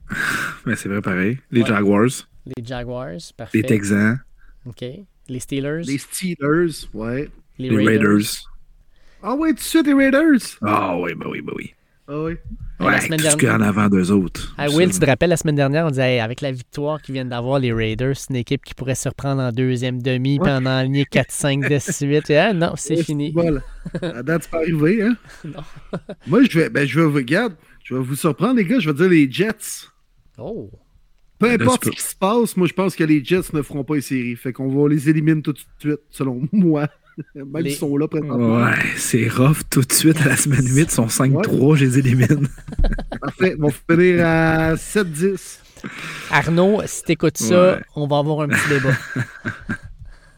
Mais 0.66 0.74
c'est 0.76 0.88
vrai 0.88 1.00
pareil. 1.00 1.38
Les 1.50 1.60
Ouais. 1.62 1.66
Jaguars, 1.68 2.10
Les 2.46 2.64
Jaguars, 2.64 3.20
parfait. 3.36 3.58
les 3.58 3.64
Texans, 3.64 4.18
OK. 4.66 4.84
Les 5.28 5.40
Steelers, 5.40 5.82
les 5.86 5.98
Steelers, 5.98 6.88
ouais. 6.94 7.30
les, 7.58 7.68
les 7.70 7.86
Raiders. 7.86 8.50
Ah 9.22 9.34
ouais, 9.34 9.52
de 9.52 9.58
suite 9.60 9.86
les 9.86 9.94
Raiders. 9.94 10.40
Ah 10.62 10.96
oui, 10.98 11.14
bah 11.14 11.26
oui, 11.30 11.40
bah 11.40 11.52
oui. 11.56 11.72
Ah 12.06 12.22
ouais. 12.22 12.43
La 12.81 12.86
Ouais, 12.86 13.01
semaine 13.01 13.20
tout 13.20 13.26
ce 13.31 13.36
qu'il 13.36 13.48
y 13.48 13.51
a 13.51 13.56
en 13.56 13.60
avant 13.62 13.89
d'eux 13.89 14.10
autres? 14.10 14.55
Ah, 14.59 14.68
Will, 14.68 14.90
tu 14.93 14.98
te 14.98 15.06
rappelles 15.06 15.31
la 15.31 15.36
semaine 15.39 15.55
dernière, 15.55 15.86
on 15.86 15.90
disait 15.90 16.14
hey, 16.16 16.20
avec 16.20 16.43
la 16.43 16.52
victoire 16.52 17.01
qu'ils 17.01 17.14
viennent 17.14 17.31
d'avoir, 17.31 17.59
les 17.59 17.72
Raiders, 17.72 18.14
c'est 18.16 18.28
une 18.31 18.36
équipe 18.36 18.62
qui 18.64 18.74
pourrait 18.74 18.94
se 18.94 19.09
reprendre 19.09 19.40
en 19.40 19.52
deuxième 19.52 20.02
demi 20.02 20.39
Ouais. 20.39 20.44
puis 20.44 20.52
en 20.52 20.66
aligner 20.66 21.05
4-5 21.05 21.68
de 21.68 21.78
suite. 21.78 22.31
Ah 22.31 22.52
non, 22.52 22.72
c'est 22.76 23.02
fini. 23.02 23.32
Voilà. 23.32 23.60
La 24.02 24.22
date, 24.22 24.43
c'est 24.43 24.51
pas 24.51 24.59
arrivé, 24.59 25.02
hein? 25.02 25.16
Non. 25.44 25.60
Moi, 26.26 26.43
je 26.51 26.59
vais, 26.60 26.68
ben, 26.68 26.86
je 26.86 27.01
vais 27.01 27.06
vous, 27.06 27.14
regarde, 27.14 27.55
je 27.85 27.94
vais 27.94 28.01
vous 28.02 28.16
surprendre, 28.16 28.56
les 28.56 28.64
gars, 28.66 28.78
je 28.81 28.90
vais 28.90 28.94
dire 28.97 29.09
les 29.09 29.31
Jets. 29.31 29.86
Oh, 30.36 30.70
Peu 31.39 31.51
importe 31.52 31.85
ce 31.86 31.90
qui 31.90 32.02
se 32.02 32.14
passe, 32.16 32.55
moi, 32.56 32.66
je 32.66 32.74
pense 32.74 32.97
que 32.97 33.05
les 33.05 33.24
Jets 33.24 33.52
ne 33.55 33.62
feront 33.62 33.85
pas 33.85 33.94
les 33.94 34.01
séries. 34.02 34.36
Fait 34.36 34.52
qu'on 34.52 34.68
va 34.68 34.89
les 34.90 35.09
éliminer 35.09 35.40
tout 35.40 35.52
de 35.55 35.60
suite, 35.78 36.01
selon 36.10 36.43
moi. 36.52 36.86
Même 37.34 37.62
Les- 37.62 37.70
s'ils 37.70 37.78
sont 37.78 37.96
là 37.96 38.08
présentement. 38.08 38.56
Ouais, 38.64 38.74
c'est 38.96 39.28
rough 39.28 39.58
tout 39.70 39.82
de 39.82 39.92
suite 39.92 40.20
à 40.22 40.28
la 40.30 40.36
semaine 40.36 40.66
8. 40.66 40.82
Ils 40.82 40.90
sont 40.90 41.06
5-3, 41.06 41.76
je 41.76 41.84
les 41.84 41.98
élimine. 42.00 42.48
Parfait. 43.20 43.54
Ils 43.56 43.60
vont 43.60 43.70
finir 43.70 44.26
à 44.26 44.74
7-10. 44.74 45.58
Arnaud, 46.30 46.80
si 46.86 47.02
t'écoutes 47.04 47.36
ça, 47.38 47.74
Ouais. 47.74 47.80
on 47.94 48.06
va 48.06 48.18
avoir 48.18 48.40
un 48.40 48.48
petit 48.48 48.68
débat. 48.68 48.96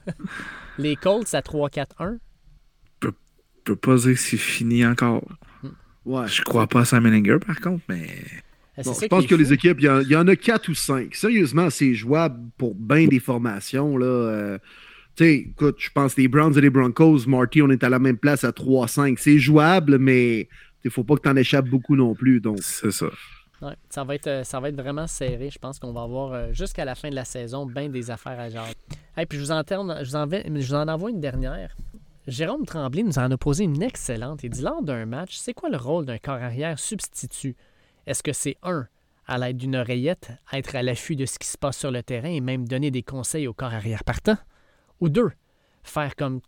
les 0.79 0.97
Colts 0.97 1.35
à 1.35 1.41
3-4-1. 1.41 2.19
Je 3.03 3.09
peux 3.65 3.77
pas 3.77 3.97
dire 3.97 4.13
que 4.15 4.21
c'est 4.21 4.37
fini 4.37 4.87
encore. 4.87 5.25
Ouais. 6.05 6.29
Je 6.29 6.43
crois 6.43 6.67
pas 6.69 6.81
à 6.81 6.85
Simon 6.85 7.13
Inger, 7.13 7.39
par 7.45 7.59
contre, 7.61 7.83
mais. 7.89 8.07
Bon, 8.85 8.93
ça 8.93 9.01
je 9.03 9.07
pense 9.09 9.27
que 9.27 9.35
les 9.35 9.53
équipes, 9.53 9.79
il 9.81 9.87
y, 9.87 9.89
en- 9.89 10.01
il 10.01 10.09
y 10.09 10.15
en 10.17 10.29
a 10.29 10.37
4 10.37 10.69
ou 10.69 10.75
5. 10.75 11.15
Sérieusement, 11.15 11.71
c'est 11.71 11.95
jouable 11.95 12.39
pour 12.59 12.75
bien 12.75 13.07
des 13.09 13.19
formations. 13.19 13.97
Là. 13.97 14.07
Euh, 14.07 14.59
sais, 15.25 15.35
écoute, 15.35 15.77
je 15.79 15.91
pense 15.91 16.15
que 16.15 16.21
les 16.21 16.29
Browns 16.29 16.57
et 16.57 16.61
les 16.61 16.71
Broncos, 16.71 17.27
Marty, 17.27 17.63
on 17.63 17.71
est 17.71 17.83
à 17.85 17.89
la 17.89 17.99
même 17.99 18.19
place 18.19 18.45
à 18.45 18.51
3-5. 18.51 19.17
C'est 19.19 19.39
jouable, 19.39 19.99
mais 19.99 20.49
il 20.85 20.91
faut 20.91 21.05
pas 21.05 21.17
que 21.17 21.23
tu 21.23 21.29
en 21.29 21.37
échappes 21.37 21.69
beaucoup 21.69 21.97
non 21.97 22.15
plus. 22.15 22.41
Donc, 22.41 22.59
C'est 22.63 22.91
ça. 22.93 23.07
Ouais, 23.63 23.73
ça, 23.89 24.05
va 24.05 24.15
être, 24.15 24.27
euh, 24.27 24.45
ça 24.45 24.61
va 24.61 24.69
être 24.69 24.77
vraiment 24.81 25.07
serré. 25.07 25.49
Je 25.51 25.59
pense 25.59 25.79
qu'on 25.79 25.93
va 25.93 26.03
avoir 26.03 26.33
euh, 26.35 26.53
jusqu'à 26.53 26.85
la 26.85 26.95
fin 26.95 27.09
de 27.09 27.15
la 27.15 27.25
saison 27.25 27.65
bien 27.65 27.89
des 27.89 28.11
affaires 28.11 28.39
à 28.39 28.51
genre. 28.51 28.69
Et 29.17 29.25
puis 29.25 29.39
je 29.39 29.45
vous, 29.45 29.51
en 29.51 29.63
je, 29.67 30.05
vous 30.11 30.17
en 30.17 30.27
vais- 30.27 30.45
je 30.47 30.67
vous 30.67 30.75
en 30.75 30.87
envoie 30.89 31.09
une 31.09 31.21
dernière. 31.23 31.75
Jérôme 32.27 32.67
Tremblay 32.67 33.03
nous 33.03 33.19
en 33.19 33.31
a 33.31 33.37
posé 33.39 33.65
une 33.65 33.83
excellente. 33.83 34.43
Il 34.45 34.51
dit 34.51 34.61
lors 34.61 34.83
d'un 34.83 35.07
match, 35.07 35.37
c'est 35.37 35.55
quoi 35.55 35.71
le 35.71 35.79
rôle 35.79 36.05
d'un 36.05 36.19
corps 36.19 36.35
arrière 36.35 36.79
substitut? 36.79 37.57
Est-ce 38.07 38.23
que 38.23 38.35
c'est 38.35 38.57
un 38.63 38.87
à 39.27 39.39
l'aide 39.39 39.57
d'une 39.57 39.77
oreillette, 39.77 40.33
être 40.53 40.77
à 40.77 40.83
l'affût 40.83 41.17
de 41.17 41.25
ce 41.25 41.39
qui 41.39 41.49
se 41.49 41.57
passe 41.57 41.79
sur 41.79 41.91
le 41.91 42.03
terrain 42.03 42.29
et 42.29 42.41
même 42.43 42.69
donner 42.69 42.91
des 42.91 43.03
conseils 43.03 43.47
au 43.47 43.55
corps 43.55 43.73
arrière 43.73 44.05
partant? 44.05 44.37
Ou 45.01 45.09
deux, 45.09 45.31
faire 45.83 46.17
comme 46.17 46.41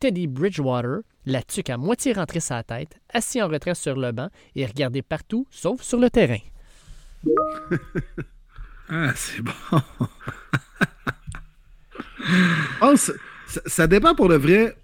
Teddy 0.00 0.26
Bridgewater, 0.26 1.00
la 1.26 1.42
tuque 1.42 1.70
à 1.70 1.76
moitié 1.76 2.12
rentrée 2.12 2.40
sa 2.40 2.62
tête, 2.62 2.98
assis 3.12 3.40
en 3.40 3.48
retrait 3.48 3.74
sur 3.74 3.96
le 3.96 4.12
banc 4.12 4.28
et 4.56 4.66
regarder 4.66 5.02
partout 5.02 5.46
sauf 5.50 5.82
sur 5.82 5.98
le 5.98 6.10
terrain 6.10 6.38
Ah, 8.88 9.12
c'est 9.14 9.40
bon. 9.40 9.52
ça, 12.96 13.12
ça 13.64 13.86
dépend 13.86 14.14
pour 14.14 14.28
le 14.28 14.36
vrai, 14.36 14.76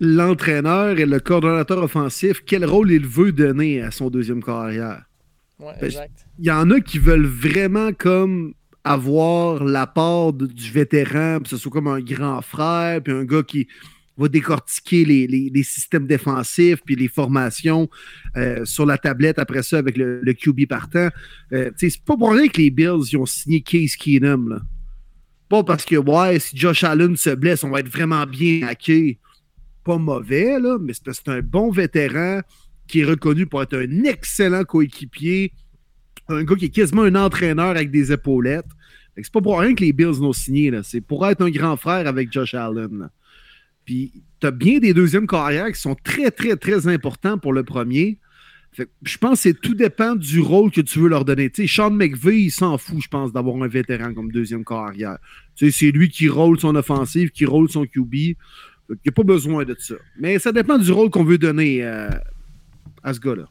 l'entraîneur 0.00 0.98
et 0.98 1.04
le 1.04 1.20
coordonnateur 1.20 1.82
offensif, 1.82 2.42
quel 2.46 2.64
rôle 2.64 2.90
il 2.90 3.06
veut 3.06 3.32
donner 3.32 3.82
à 3.82 3.90
son 3.90 4.08
deuxième 4.08 4.42
carrière. 4.42 5.04
Ouais, 5.58 5.74
Ben, 5.80 5.86
exact. 5.86 6.26
il 6.38 6.46
y 6.46 6.50
en 6.50 6.70
a 6.70 6.80
qui 6.80 6.98
veulent 6.98 7.26
vraiment 7.26 7.92
comme 7.92 8.54
avoir 8.84 9.64
l'apport 9.64 10.32
du 10.32 10.70
vétéran, 10.70 11.38
puis 11.40 11.50
ce 11.50 11.56
soit 11.56 11.70
comme 11.72 11.88
un 11.88 12.00
grand 12.00 12.42
frère, 12.42 13.02
puis 13.02 13.12
un 13.12 13.24
gars 13.24 13.42
qui 13.42 13.66
va 14.16 14.28
décortiquer 14.28 15.04
les, 15.04 15.26
les- 15.26 15.62
systèmes 15.64 16.06
défensifs, 16.06 16.80
puis 16.84 16.94
les 16.94 17.08
formations 17.08 17.88
euh, 18.36 18.64
sur 18.64 18.86
la 18.86 18.96
tablette 18.98 19.38
après 19.38 19.62
ça 19.62 19.78
avec 19.78 19.96
le, 19.96 20.20
QB 20.32 20.66
partant. 20.68 21.08
Euh, 21.52 21.70
c'est 21.76 22.00
pas 22.04 22.16
pour 22.16 22.32
rien 22.32 22.46
que 22.46 22.58
les 22.60 22.70
Bills 22.70 23.08
ils 23.10 23.16
ont 23.16 23.26
signé 23.26 23.60
Case 23.60 23.96
Keenum. 23.96 24.62
Pas 25.48 25.64
parce 25.64 25.84
que, 25.84 25.96
ouais, 25.96 26.38
si 26.38 26.56
Josh 26.56 26.84
Allen 26.84 27.16
se 27.16 27.30
blesse, 27.30 27.64
on 27.64 27.70
va 27.70 27.80
être 27.80 27.88
vraiment 27.88 28.24
bien 28.26 28.66
hacké. 28.66 29.18
Pas 29.84 29.98
mauvais, 29.98 30.58
là, 30.60 30.78
mais 30.80 30.94
c'est 30.94 31.04
parce 31.04 31.18
que 31.18 31.24
c'est 31.26 31.38
un 31.38 31.42
bon 31.42 31.70
vétéran 31.70 32.40
qui 32.86 33.00
est 33.00 33.04
reconnu 33.04 33.46
pour 33.46 33.62
être 33.62 33.76
un 33.76 34.04
excellent 34.04 34.64
coéquipier 34.64 35.52
un 36.28 36.44
gars 36.44 36.56
qui 36.56 36.66
est 36.66 36.70
quasiment 36.70 37.02
un 37.02 37.14
entraîneur 37.14 37.70
avec 37.70 37.90
des 37.90 38.12
épaulettes. 38.12 38.66
C'est 39.16 39.32
pas 39.32 39.40
pour 39.40 39.60
rien 39.60 39.74
que 39.74 39.84
les 39.84 39.92
Bills 39.92 40.20
l'ont 40.20 40.32
signé. 40.32 40.72
C'est 40.82 41.00
pour 41.00 41.26
être 41.26 41.42
un 41.42 41.50
grand 41.50 41.76
frère 41.76 42.06
avec 42.06 42.32
Josh 42.32 42.54
Allen. 42.54 43.10
Puis 43.84 44.12
t'as 44.40 44.50
bien 44.50 44.78
des 44.78 44.94
deuxièmes 44.94 45.26
carrières 45.26 45.70
qui 45.70 45.80
sont 45.80 45.96
très, 46.02 46.30
très, 46.30 46.56
très 46.56 46.88
importants 46.88 47.38
pour 47.38 47.52
le 47.52 47.62
premier. 47.62 48.18
Je 49.02 49.18
pense 49.18 49.44
que 49.44 49.50
tout 49.50 49.74
dépend 49.74 50.16
du 50.16 50.40
rôle 50.40 50.72
que 50.72 50.80
tu 50.80 50.98
veux 50.98 51.08
leur 51.08 51.24
donner. 51.24 51.48
Tu 51.48 51.68
Sean 51.68 51.90
McVay, 51.90 52.42
il 52.42 52.50
s'en 52.50 52.76
fout, 52.76 53.00
je 53.00 53.08
pense, 53.08 53.32
d'avoir 53.32 53.62
un 53.62 53.68
vétéran 53.68 54.12
comme 54.12 54.32
deuxième 54.32 54.64
carrière. 54.64 55.18
Tu 55.54 55.70
c'est 55.70 55.92
lui 55.92 56.08
qui 56.08 56.28
rôle 56.28 56.58
son 56.58 56.74
offensive, 56.74 57.30
qui 57.30 57.44
rôle 57.44 57.70
son 57.70 57.86
QB. 57.86 58.10
Qu'il 58.10 58.36
n'y 58.88 59.08
a 59.08 59.12
pas 59.12 59.22
besoin 59.22 59.64
de 59.64 59.76
ça. 59.78 59.94
Mais 60.18 60.38
ça 60.40 60.50
dépend 60.50 60.76
du 60.76 60.90
rôle 60.90 61.08
qu'on 61.08 61.24
veut 61.24 61.38
donner 61.38 61.84
euh, 61.84 62.10
à 63.02 63.14
ce 63.14 63.20
gars-là. 63.20 63.48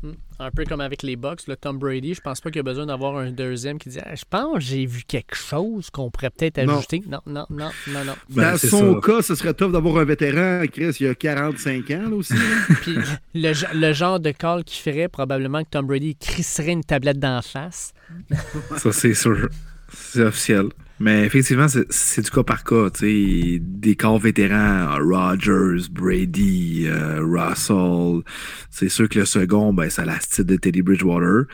Hmm. 0.00 0.12
Un 0.38 0.50
peu 0.52 0.64
comme 0.64 0.80
avec 0.80 1.02
les 1.02 1.16
Bucks, 1.16 1.48
le 1.48 1.56
Tom 1.56 1.76
Brady, 1.78 2.14
je 2.14 2.20
pense 2.20 2.40
pas 2.40 2.50
qu'il 2.50 2.58
y 2.58 2.60
a 2.60 2.62
besoin 2.62 2.86
d'avoir 2.86 3.16
un 3.16 3.32
deuxième 3.32 3.78
qui 3.78 3.88
dit 3.88 3.98
Ah, 4.04 4.14
Je 4.14 4.22
pense 4.30 4.54
que 4.54 4.60
j'ai 4.60 4.86
vu 4.86 5.02
quelque 5.06 5.34
chose 5.34 5.90
qu'on 5.90 6.08
pourrait 6.10 6.30
peut-être 6.30 6.58
ajouter. 6.58 7.02
Non, 7.08 7.18
non, 7.26 7.46
non, 7.50 7.70
non, 7.88 8.04
non. 8.04 8.14
Ben, 8.30 8.52
Dans 8.52 8.58
son 8.58 8.94
ça. 8.94 9.00
cas, 9.04 9.22
ce 9.22 9.34
serait 9.34 9.54
tough 9.54 9.72
d'avoir 9.72 9.96
un 9.98 10.04
vétéran, 10.04 10.62
Chris, 10.72 10.96
il 11.00 11.06
y 11.06 11.08
a 11.08 11.14
45 11.16 11.90
ans 11.90 12.08
là, 12.10 12.14
aussi. 12.16 12.34
là. 12.34 12.40
Puis 12.82 12.96
le, 13.34 13.52
le 13.74 13.92
genre 13.92 14.20
de 14.20 14.30
call 14.30 14.62
qu'il 14.62 14.80
ferait, 14.80 15.08
probablement 15.08 15.64
que 15.64 15.70
Tom 15.70 15.86
Brady 15.86 16.14
crisserait 16.14 16.72
une 16.72 16.84
tablette 16.84 17.18
d'en 17.18 17.42
face. 17.42 17.92
Ça, 18.76 18.92
c'est 18.92 19.14
sûr. 19.14 19.48
C'est 19.92 20.22
officiel. 20.22 20.66
Mais 21.00 21.24
effectivement, 21.24 21.68
c'est- 21.68 22.20
du 22.22 22.30
cas 22.30 22.42
par 22.42 22.64
cas. 22.64 22.90
tu 22.90 23.00
sais. 23.00 23.58
Des 23.62 23.94
corps 23.94 24.18
vétérans, 24.18 24.96
Rogers, 24.98 25.88
Brady, 25.90 26.86
euh, 26.88 27.20
Russell. 27.22 28.22
C'est 28.70 28.88
sûr 28.88 29.08
que 29.08 29.20
le 29.20 29.24
second, 29.24 29.72
ben, 29.72 29.88
c'est 29.90 30.04
la 30.04 30.18
style 30.18 30.44
de 30.46 30.56
Teddy 30.56 30.82
Bridgewater. 30.82 31.44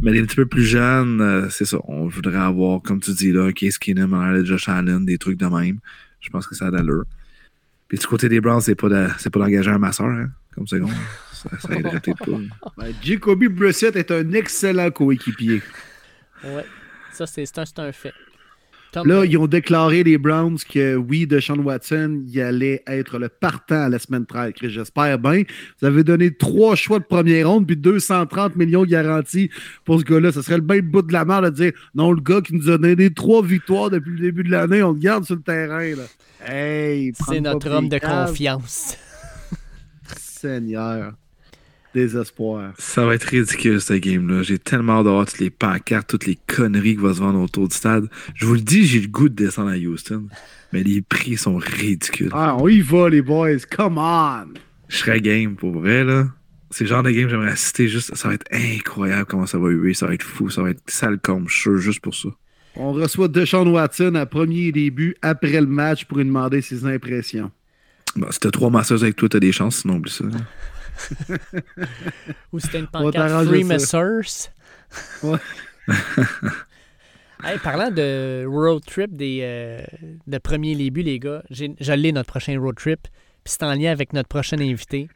Mais 0.00 0.12
les 0.12 0.20
un 0.20 0.24
petit 0.26 0.36
peu 0.36 0.46
plus 0.46 0.62
jeunes, 0.64 1.20
euh, 1.20 1.48
c'est 1.50 1.64
ça. 1.64 1.78
On 1.88 2.06
voudrait 2.06 2.36
avoir, 2.38 2.80
comme 2.82 3.00
tu 3.00 3.10
dis 3.12 3.32
là, 3.32 3.46
un 3.46 3.52
Case 3.52 3.78
Keenum 3.78 4.14
en 4.14 4.20
arrière 4.20 4.42
de 4.42 4.46
Josh 4.46 4.68
Allen, 4.68 5.04
des 5.04 5.18
trucs 5.18 5.38
de 5.38 5.46
même. 5.46 5.78
Je 6.20 6.30
pense 6.30 6.46
que 6.46 6.54
ça 6.54 6.68
a 6.68 6.70
d'allure. 6.70 7.02
Puis 7.88 7.98
du 7.98 8.06
côté 8.06 8.28
des 8.28 8.40
Browns, 8.40 8.60
c'est 8.60 8.76
pas 8.76 8.88
de- 8.88 9.08
c'est 9.18 9.30
pas 9.30 9.40
d'engager 9.40 9.70
un 9.70 9.78
masseur, 9.78 10.06
hein, 10.06 10.30
comme 10.54 10.68
seconde. 10.68 10.92
Ça, 11.32 11.50
ça 11.58 11.74
aiderait 11.74 11.98
peut-être 12.00 12.24
pas. 12.24 12.38
Ben, 12.78 12.92
Jacoby 13.02 13.48
Brissett 13.48 13.96
est 13.96 14.10
un 14.12 14.30
excellent 14.32 14.90
coéquipier. 14.92 15.62
Ouais. 16.44 16.64
Ça, 17.12 17.26
c'est 17.26 17.44
c'est 17.46 17.58
un, 17.58 17.64
c'est 17.64 17.78
un 17.80 17.90
fait. 17.90 18.12
Là, 18.94 19.24
ils 19.24 19.36
ont 19.36 19.46
déclaré, 19.46 20.02
les 20.02 20.18
Browns, 20.18 20.58
que 20.58 20.96
oui, 20.96 21.26
Deshaun 21.26 21.60
Watson, 21.60 22.22
il 22.26 22.40
allait 22.40 22.82
être 22.86 23.18
le 23.18 23.28
partant 23.28 23.82
à 23.82 23.88
la 23.88 23.98
semaine 23.98 24.26
13. 24.26 24.52
Chris, 24.54 24.70
J'espère 24.70 25.18
bien. 25.18 25.42
Vous 25.80 25.86
avez 25.86 26.04
donné 26.04 26.34
trois 26.34 26.74
choix 26.74 26.98
de 26.98 27.04
première 27.04 27.48
ronde, 27.48 27.66
puis 27.66 27.76
230 27.76 28.56
millions 28.56 28.84
garantis 28.84 29.50
pour 29.84 30.00
ce 30.00 30.04
gars-là. 30.04 30.32
Ce 30.32 30.42
serait 30.42 30.56
le 30.56 30.62
bien 30.62 30.80
bout 30.80 31.02
de 31.02 31.12
la 31.12 31.24
merde 31.24 31.46
de 31.46 31.50
dire 31.50 31.72
non, 31.94 32.12
le 32.12 32.20
gars 32.20 32.40
qui 32.40 32.54
nous 32.54 32.70
a 32.70 32.78
donné 32.78 33.12
trois 33.12 33.42
victoires 33.42 33.90
depuis 33.90 34.12
le 34.12 34.20
début 34.20 34.42
de 34.42 34.50
l'année, 34.50 34.82
on 34.82 34.92
le 34.92 34.98
garde 34.98 35.24
sur 35.24 35.36
le 35.36 35.42
terrain. 35.42 35.94
Là. 35.94 36.04
Hey, 36.46 37.12
c'est 37.14 37.40
notre 37.40 37.70
homme 37.70 37.88
de 37.88 37.98
confiance. 37.98 38.96
Seigneur. 40.16 41.12
Désespoir. 41.94 42.72
Ça 42.78 43.06
va 43.06 43.14
être 43.14 43.24
ridicule, 43.24 43.80
ce 43.80 43.94
game-là. 43.94 44.42
J'ai 44.42 44.58
tellement 44.58 44.98
hâte 44.98 45.04
d'avoir 45.04 45.26
toutes 45.26 45.38
les 45.38 45.50
pancartes, 45.50 46.08
toutes 46.08 46.26
les 46.26 46.38
conneries 46.46 46.96
qui 46.96 47.02
vont 47.02 47.14
se 47.14 47.20
vendre 47.20 47.40
autour 47.40 47.68
du 47.68 47.74
stade. 47.74 48.08
Je 48.34 48.46
vous 48.46 48.54
le 48.54 48.60
dis, 48.60 48.86
j'ai 48.86 49.00
le 49.00 49.08
goût 49.08 49.28
de 49.28 49.34
descendre 49.34 49.70
à 49.70 49.76
Houston. 49.76 50.26
Mais 50.72 50.82
les 50.82 51.00
prix 51.00 51.36
sont 51.36 51.56
ridicules. 51.56 52.30
Ah, 52.32 52.56
on 52.58 52.68
y 52.68 52.80
va, 52.80 53.08
les 53.08 53.22
boys. 53.22 53.58
Come 53.74 53.98
on. 53.98 54.54
Je 54.88 54.96
serais 54.96 55.20
game 55.20 55.56
pour 55.56 55.72
vrai, 55.72 56.04
là. 56.04 56.28
C'est 56.70 56.84
le 56.84 56.90
genre 56.90 57.02
de 57.02 57.10
game 57.10 57.24
que 57.24 57.30
j'aimerais 57.30 57.52
assister 57.52 57.88
juste. 57.88 58.14
Ça 58.14 58.28
va 58.28 58.34
être 58.34 58.46
incroyable 58.52 59.24
comment 59.24 59.46
ça 59.46 59.58
va 59.58 59.68
huer. 59.70 59.94
Ça 59.94 60.06
va 60.06 60.14
être 60.14 60.22
fou. 60.22 60.50
Ça 60.50 60.62
va 60.62 60.70
être 60.70 60.82
sale 60.86 61.18
comme 61.18 61.48
je 61.48 61.56
suis 61.56 61.80
juste 61.80 62.00
pour 62.00 62.14
ça. 62.14 62.28
On 62.76 62.92
reçoit 62.92 63.28
Deshaun 63.28 63.66
Watson 63.68 64.14
à 64.14 64.26
premier 64.26 64.70
début 64.70 65.16
après 65.22 65.60
le 65.60 65.66
match 65.66 66.04
pour 66.04 66.18
lui 66.18 66.24
demander 66.24 66.60
ses 66.60 66.84
impressions. 66.84 67.50
Bon, 68.14 68.30
si 68.30 68.38
t'as 68.38 68.50
trois 68.50 68.70
masseuses 68.70 69.02
avec 69.02 69.16
toi, 69.16 69.28
t'as 69.28 69.40
des 69.40 69.52
chances, 69.52 69.78
sinon 69.78 69.96
oublie 69.96 70.12
ça. 70.12 70.24
Ou 72.52 72.60
c'était 72.60 72.80
une 72.80 72.86
pancarte 72.86 73.46
Free. 73.46 73.64
Messers. 73.64 74.50
Ouais. 75.22 75.38
Hey, 77.44 77.56
parlant 77.58 77.92
de 77.92 78.44
road 78.48 78.82
trip 78.84 79.14
des, 79.14 79.38
euh, 79.42 79.80
de 80.26 80.38
premier 80.38 80.74
début, 80.74 81.02
les 81.02 81.20
gars, 81.20 81.44
je 81.50 81.92
l'ai 81.92 82.10
notre 82.10 82.28
prochain 82.28 82.58
road 82.58 82.74
trip. 82.74 83.06
Puis 83.44 83.54
c'est 83.56 83.62
en 83.62 83.74
lien 83.74 83.92
avec 83.92 84.12
notre 84.12 84.28
prochain 84.28 84.58
invité. 84.58 85.08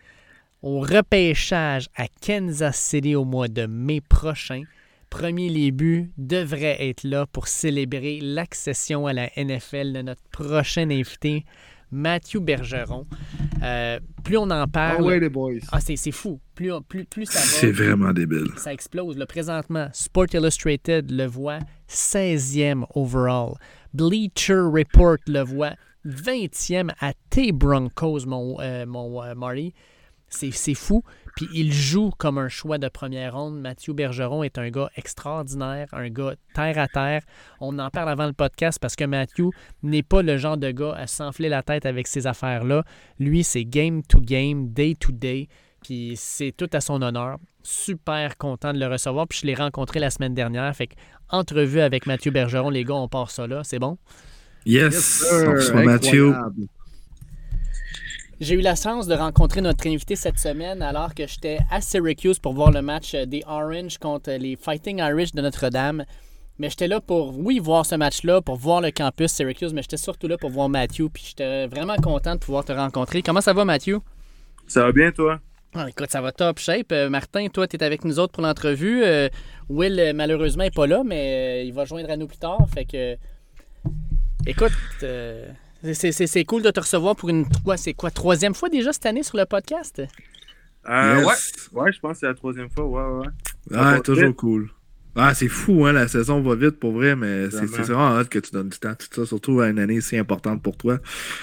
Au 0.63 0.79
repêchage 0.81 1.89
à 1.97 2.07
Kansas 2.25 2.79
City 2.79 3.17
au 3.17 3.25
mois 3.25 3.49
de 3.49 3.67
mai 3.67 4.01
prochain, 4.01 4.63
premier 5.11 5.51
début 5.51 6.13
devrait 6.17 6.89
être 6.89 7.03
là 7.03 7.27
pour 7.27 7.49
célébrer 7.49 8.21
l'accession 8.23 9.09
à 9.09 9.13
la 9.13 9.29
NFL 9.37 9.93
de 9.93 10.03
notre 10.03 10.23
prochain 10.31 10.89
invité, 10.91 11.45
Mathieu 11.93 12.41
Bergeron. 12.41 13.07
Euh, 13.63 14.01
plus 14.25 14.39
on 14.39 14.51
en 14.51 14.67
parle, 14.67 15.03
ouais, 15.03 15.21
les 15.21 15.29
boys. 15.29 15.53
ah, 15.71 15.81
c'est 15.81 15.97
c'est 15.97 16.11
fou. 16.11 16.41
Plus, 16.55 16.73
plus, 16.89 17.05
plus 17.05 17.27
ça 17.27 17.39
va 17.39 17.45
C'est 17.45 17.71
vraiment 17.71 18.13
débile. 18.13 18.49
ça 18.57 18.73
explose. 18.73 19.17
Là, 19.19 19.27
présentement, 19.27 19.89
Sport 19.93 20.27
Illustrated 20.33 21.11
le 21.11 21.27
voit 21.27 21.59
16e 21.89 22.85
overall. 22.95 23.55
Bleacher 23.95 24.55
Report 24.73 25.19
le 25.27 25.43
voit 25.43 25.75
20e 26.07 26.91
à 27.01 27.13
T 27.31 27.53
Broncos, 27.53 28.27
mon, 28.27 28.57
euh, 28.61 28.87
mon 28.87 29.23
euh, 29.23 29.35
Marty. 29.35 29.75
C'est 30.29 30.51
c'est 30.51 30.75
fou. 30.75 31.03
Puis 31.37 31.49
il 31.55 31.73
joue 31.73 32.11
comme 32.19 32.39
un 32.39 32.49
choix 32.49 32.79
de 32.79 32.89
première 32.89 33.35
ronde. 33.35 33.61
Mathieu 33.61 33.93
Bergeron 33.93 34.43
est 34.43 34.59
un 34.59 34.71
gars 34.71 34.91
extraordinaire, 34.97 35.89
un 35.93 36.09
gars 36.09 36.35
terre 36.55 36.79
à 36.79 36.89
terre. 36.89 37.23
On 37.61 37.79
en 37.79 37.91
parle 37.91 38.11
avant 38.11 38.27
le 38.27 38.33
podcast 38.33 38.79
parce 38.81 38.97
que 38.97 39.05
Mathieu 39.05 39.51
n'est 39.83 40.03
pas 40.03 40.23
le 40.23 40.37
genre 40.37 40.57
de 40.57 40.71
gars 40.71 40.95
à 40.95 41.07
s'enfler 41.07 41.49
la 41.49 41.63
tête 41.63 41.87
avec 41.87 42.07
ces 42.07 42.27
affaires-là. 42.27 42.85
Lui, 43.19 43.45
c'est 43.45 43.65
game 43.65 44.03
to 44.03 44.21
game, 44.21 44.69
day 44.69 44.95
to 44.95 45.13
day. 45.13 45.49
Puis 45.83 46.13
c'est 46.17 46.53
tout 46.57 46.71
à 46.73 46.81
son 46.81 47.03
honneur. 47.03 47.39
Super 47.63 48.37
content 48.37 48.73
de 48.73 48.79
le 48.79 48.87
recevoir. 48.87 49.27
Puis 49.27 49.41
je 49.43 49.47
l'ai 49.47 49.55
rencontré 49.55 50.01
la 50.01 50.11
semaine 50.11 50.35
dernière. 50.35 50.75
Fait 50.75 50.89
que, 50.89 50.95
entrevue 51.29 51.81
avec 51.81 52.07
Mathieu 52.07 52.31
Bergeron, 52.31 52.71
les 52.71 52.85
gars, 52.85 52.95
on 52.95 53.09
part 53.09 53.31
ça 53.31 53.47
là. 53.47 53.63
C'est 53.65 53.79
bon? 53.79 53.99
Yes, 54.65 54.95
sir. 54.95 55.49
on 55.49 55.53
reçoit 55.53 55.83
Mathieu. 55.83 56.35
J'ai 58.43 58.57
eu 58.57 58.61
la 58.61 58.75
chance 58.75 59.07
de 59.07 59.15
rencontrer 59.15 59.61
notre 59.61 59.87
invité 59.87 60.17
cette 60.17 60.37
semaine 60.37 60.83
alors 60.83 61.15
que 61.15 61.29
j'étais 61.29 61.61
à 61.71 61.81
Syracuse 61.81 62.41
pour 62.41 62.55
voir 62.55 62.73
le 62.73 62.83
match 62.83 63.15
euh, 63.15 63.25
des 63.25 63.45
Orange 63.47 63.99
contre 63.99 64.33
les 64.33 64.57
Fighting 64.57 64.99
Irish 64.99 65.31
de 65.31 65.41
Notre-Dame. 65.41 66.05
Mais 66.59 66.69
j'étais 66.69 66.89
là 66.89 67.01
pour, 67.01 67.39
oui, 67.39 67.61
voir 67.61 67.87
ce 67.87 67.95
match-là, 67.95 68.43
pour 68.43 68.57
voir 68.57 68.81
le 68.81 68.91
campus 68.91 69.31
Syracuse, 69.31 69.73
mais 69.73 69.83
j'étais 69.83 69.97
surtout 69.97 70.27
là 70.27 70.37
pour 70.39 70.51
voir 70.51 70.69
Mathieu. 70.69 71.09
Puis 71.09 71.27
j'étais 71.29 71.69
vraiment 71.69 71.95
content 71.95 72.35
de 72.35 72.41
pouvoir 72.41 72.65
te 72.65 72.73
rencontrer. 72.73 73.23
Comment 73.23 73.41
ça 73.41 73.53
va, 73.53 73.65
Mathieu? 73.65 74.01
Ça 74.67 74.87
va 74.87 74.91
bien, 74.91 75.13
toi? 75.13 75.39
Ah, 75.75 75.89
écoute, 75.89 76.11
ça 76.11 76.21
va 76.21 76.33
top 76.33 76.59
shape. 76.59 76.91
Euh, 76.91 77.09
Martin, 77.09 77.47
toi, 77.47 77.69
tu 77.69 77.77
es 77.77 77.85
avec 77.85 78.05
nous 78.05 78.19
autres 78.19 78.33
pour 78.33 78.43
l'entrevue. 78.43 79.05
Euh, 79.05 79.29
Will, 79.69 80.01
euh, 80.01 80.13
malheureusement, 80.15 80.65
n'est 80.65 80.73
pas 80.73 80.89
là, 80.89 81.05
mais 81.07 81.61
euh, 81.61 81.65
il 81.65 81.73
va 81.73 81.85
joindre 81.85 82.11
à 82.11 82.17
nous 82.17 82.27
plus 82.27 82.39
tard. 82.39 82.59
Fait 82.75 82.87
que. 82.87 83.17
Écoute, 84.49 84.73
euh, 85.05 85.47
c'est- 85.95 86.13
c'est 86.13 86.27
c'est 86.27 86.45
cool 86.45 86.63
de 86.63 86.71
te 86.71 86.81
recevoir 86.81 87.17
pour 87.17 87.29
une. 87.29 87.45
Quoi, 87.65 87.77
c'est 87.77 87.95
quoi, 87.95 88.11
troisième 88.11 88.55
fois 88.55 88.69
déjà 88.69 88.93
cette 88.93 89.07
année 89.07 89.23
sur 89.23 89.37
le 89.39 89.45
podcast? 89.47 90.03
Euh, 90.89 91.17
Yes. 91.25 91.53
Ouais, 91.73 91.83
ouais, 91.83 91.93
je 91.93 92.01
pense 92.01 92.13
que 92.15 92.19
c'est 92.21 92.27
la 92.27 92.35
troisième 92.35 92.69
fois. 92.71 92.87
Ouais, 92.87 93.21
ouais. 93.21 93.29
Ah, 93.75 94.01
toujours 94.03 94.29
vite. 94.29 94.37
cool. 94.37 94.71
Ah, 95.15 95.35
c'est 95.35 95.49
fou, 95.49 95.85
hein, 95.87 95.93
la 95.93 96.09
saison 96.09 96.41
va 96.41 96.55
vite 96.55 96.81
pour 96.81 96.93
vrai, 96.93 97.15
mais 97.15 97.51
c'est 97.51 97.57
Vraiment. 97.57 97.73
c'est 97.77 97.83
vraiment 97.83 98.17
hâte 98.19 98.29
que 98.31 98.39
tu 98.39 98.51
donnes 98.51 98.71
du 98.71 98.79
temps 98.79 98.91
à 98.91 98.95
tout 98.95 99.07
ça, 99.15 99.27
surtout 99.27 99.61
à 99.61 99.69
une 99.69 99.79
année 99.79 100.01
si 100.01 100.17
importante 100.17 100.63
pour 100.63 100.77
toi. 100.77 100.99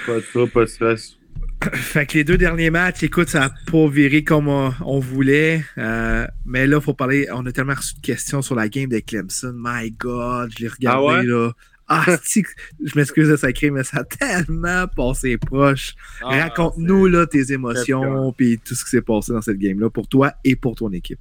Pas 0.08 0.16
de 0.16 0.22
trouble, 0.22 0.52
pas 0.52 0.62
de 0.62 0.66
stress. 0.66 1.16
Fait 1.74 2.06
que 2.06 2.14
les 2.18 2.24
deux 2.24 2.38
derniers 2.38 2.70
matchs, 2.72 3.04
écoute, 3.04 3.30
ça 3.30 3.42
n'a 3.42 3.52
pas 3.72 3.88
viré 3.88 4.24
comme 4.24 4.48
on, 4.48 4.74
on 4.86 5.00
voulait. 5.00 5.64
euh, 5.78 6.26
mais 6.46 6.66
là, 6.68 6.78
il 6.78 6.84
faut 6.84 6.94
parler. 6.96 7.28
On 7.32 7.46
a 7.46 7.52
tellement 7.52 7.76
reçu 7.76 7.94
de 7.96 8.02
questions 8.02 8.42
sur 8.42 8.56
la 8.56 8.68
game 8.70 8.90
de 8.90 9.00
Clemson. 9.00 9.54
My 9.56 9.92
God, 9.92 10.52
je 10.58 10.64
l'ai 10.64 10.68
regardé 10.70 11.06
Ah 11.08 11.20
ouais? 11.20 11.24
là. 11.26 11.52
Ah, 11.92 12.06
je 12.24 12.96
m'excuse 12.96 13.30
de 13.30 13.36
sacrer, 13.36 13.72
mais 13.72 13.84
ça 13.84 14.02
a 14.02 14.04
tellement 14.04 14.86
passé 14.96 15.38
proche. 15.38 15.96
Ah, 16.22 16.44
Raconte-nous 16.44 17.08
là 17.08 17.26
tes 17.26 17.52
émotions 17.52 18.32
puis 18.32 18.60
tout 18.64 18.76
ce 18.76 18.84
qui 18.84 18.92
s'est 18.92 19.02
passé 19.02 19.34
dans 19.34 19.42
cette 19.42 19.58
game-là 19.58 19.90
pour 19.90 20.08
toi 20.08 20.32
et 20.44 20.56
pour 20.56 20.76
ton 20.76 20.92
équipe. 20.92 21.20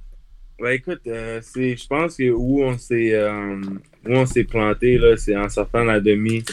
Ben 0.59 0.71
écoute, 0.71 1.01
euh, 1.07 1.39
c'est, 1.41 1.75
je 1.75 1.87
pense 1.87 2.17
que 2.17 2.29
où 2.29 2.61
on 2.61 2.77
s'est, 2.77 3.13
euh, 3.13 3.55
où 4.05 4.11
on 4.11 4.25
s'est 4.25 4.43
planté 4.43 4.97
là, 4.97 5.17
c'est 5.17 5.35
en 5.35 5.49
sortant 5.49 5.83
la 5.85 5.99
demi. 6.01 6.43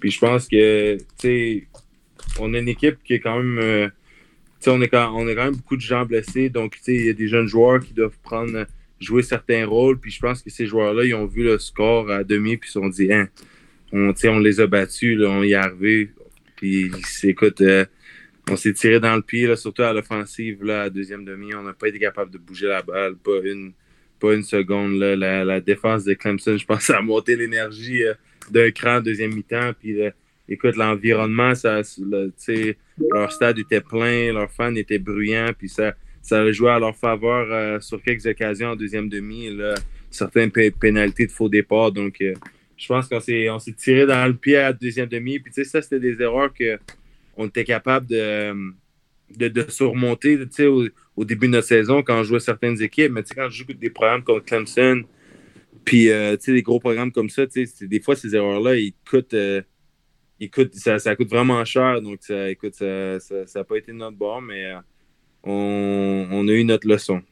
Puis 0.00 0.12
je 0.12 0.18
pense 0.20 0.48
que, 0.48 0.96
tu 0.96 1.04
sais, 1.18 1.66
on 2.38 2.54
a 2.54 2.58
une 2.58 2.68
équipe 2.68 3.02
qui 3.04 3.14
est 3.14 3.20
quand 3.20 3.36
même, 3.36 3.58
euh, 3.58 3.88
tu 3.88 3.92
sais, 4.60 4.70
on 4.70 4.80
est 4.80 4.88
quand, 4.88 5.12
on 5.14 5.26
a 5.26 5.34
quand 5.34 5.44
même 5.44 5.56
beaucoup 5.56 5.76
de 5.76 5.82
gens 5.82 6.06
blessés. 6.06 6.48
Donc, 6.48 6.76
tu 6.76 6.84
sais, 6.84 6.94
il 6.94 7.06
y 7.06 7.10
a 7.10 7.12
des 7.12 7.28
jeunes 7.28 7.48
joueurs 7.48 7.80
qui 7.80 7.92
doivent 7.92 8.18
prendre, 8.22 8.64
jouer 9.00 9.22
certains 9.22 9.66
rôles. 9.66 9.98
Puis 9.98 10.12
je 10.12 10.20
pense 10.20 10.40
que 10.40 10.50
ces 10.50 10.66
joueurs-là, 10.66 11.04
ils 11.04 11.14
ont 11.14 11.26
vu 11.26 11.42
le 11.42 11.58
score 11.58 12.10
à 12.10 12.22
demi 12.22 12.56
puis 12.56 12.70
ils 12.70 12.72
se 12.72 12.80
sont 12.80 12.88
dit, 12.88 13.12
hein, 13.12 13.28
on, 13.92 14.12
on 14.24 14.38
les 14.38 14.60
a 14.60 14.66
battus, 14.66 15.18
là, 15.18 15.30
on 15.30 15.42
y 15.42 15.52
est 15.52 15.54
arrivé. 15.54 16.10
Puis, 16.56 16.90
écoute, 17.22 17.60
euh, 17.60 17.84
on 18.50 18.56
s'est 18.56 18.72
tiré 18.72 18.98
dans 19.00 19.14
le 19.14 19.22
pied, 19.22 19.46
là, 19.46 19.56
surtout 19.56 19.82
à 19.82 19.92
l'offensive, 19.92 20.64
la 20.64 20.90
deuxième 20.90 21.24
demi. 21.24 21.54
On 21.54 21.62
n'a 21.62 21.72
pas 21.72 21.88
été 21.88 21.98
capable 21.98 22.30
de 22.30 22.38
bouger 22.38 22.66
la 22.66 22.82
balle, 22.82 23.16
pas 23.16 23.40
une, 23.44 24.42
seconde. 24.42 24.98
La, 24.98 25.60
défense 25.60 26.04
de 26.04 26.14
Clemson, 26.14 26.56
je 26.56 26.66
pense, 26.66 26.90
a 26.90 27.00
monté 27.00 27.36
l'énergie 27.36 28.04
euh, 28.04 28.14
d'un 28.50 28.70
cran 28.70 29.00
deuxième 29.00 29.34
mi-temps. 29.34 29.72
Puis, 29.78 30.02
euh, 30.02 30.10
écoute, 30.48 30.76
l'environnement, 30.76 31.54
ça, 31.54 31.82
leur 32.00 33.32
stade 33.32 33.58
était 33.58 33.80
plein, 33.80 34.32
leurs 34.32 34.50
fans 34.50 34.74
étaient 34.74 34.98
bruyants, 34.98 35.52
puis 35.56 35.68
ça, 35.68 35.94
ça 36.20 36.40
a 36.40 36.50
joué 36.50 36.70
à 36.70 36.78
leur 36.78 36.96
faveur 36.96 37.82
sur 37.82 38.02
quelques 38.02 38.26
occasions 38.26 38.70
en 38.70 38.76
deuxième 38.76 39.08
demi. 39.08 39.54
Là, 39.54 39.74
certaines 40.10 40.50
pé- 40.50 40.72
pénalités 40.72 41.26
de 41.26 41.32
faux 41.32 41.48
départ. 41.48 41.92
Donc, 41.92 42.20
je 42.78 42.86
pense 42.86 43.08
qu'on 43.08 43.20
s'est, 43.20 43.50
on 43.50 43.58
s'est 43.58 43.72
tiré 43.72 44.06
dans 44.06 44.26
le 44.26 44.34
pied 44.34 44.56
à 44.56 44.62
la 44.62 44.72
deuxième 44.72 45.08
demi. 45.08 45.40
Puis, 45.40 45.52
tu 45.52 45.64
sais, 45.64 45.68
ça, 45.68 45.82
c'était 45.82 46.00
des 46.00 46.22
erreurs 46.22 46.54
que 46.54 46.78
on 47.36 47.46
était 47.46 47.64
capable 47.64 48.06
de, 48.06 48.54
de, 49.36 49.48
de 49.48 49.70
surmonter 49.70 50.38
tu 50.38 50.46
sais, 50.50 50.66
au, 50.66 50.86
au 51.16 51.24
début 51.24 51.46
de 51.46 51.52
notre 51.52 51.66
saison 51.66 52.02
quand 52.02 52.20
on 52.20 52.22
jouait 52.22 52.40
certaines 52.40 52.80
équipes. 52.80 53.12
Mais 53.12 53.22
tu 53.22 53.30
sais, 53.30 53.34
quand 53.34 53.48
je 53.50 53.64
joue 53.64 53.72
des 53.72 53.90
programmes 53.90 54.22
comme 54.22 54.40
Clemson, 54.40 55.02
puis 55.84 56.10
euh, 56.10 56.36
tu 56.36 56.44
sais, 56.44 56.52
des 56.52 56.62
gros 56.62 56.78
programmes 56.80 57.12
comme 57.12 57.28
ça, 57.28 57.46
tu 57.46 57.66
sais, 57.66 57.86
des 57.86 58.00
fois, 58.00 58.14
ces 58.14 58.34
erreurs-là, 58.34 58.76
ils 58.76 58.94
coûtent, 59.08 59.34
euh, 59.34 59.62
coûtent 60.52 60.74
ça, 60.74 60.98
ça 60.98 61.16
coûte 61.16 61.28
vraiment 61.28 61.64
cher. 61.64 62.00
Donc, 62.00 62.18
ça, 62.20 62.48
écoute, 62.48 62.74
ça 62.74 63.18
n'a 63.18 63.46
ça, 63.46 63.64
pas 63.64 63.76
été 63.76 63.92
notre 63.92 64.16
bord, 64.16 64.40
mais 64.40 64.66
euh, 64.66 64.78
on, 65.42 66.28
on 66.30 66.48
a 66.48 66.52
eu 66.52 66.64
notre 66.64 66.88
leçon. 66.88 67.22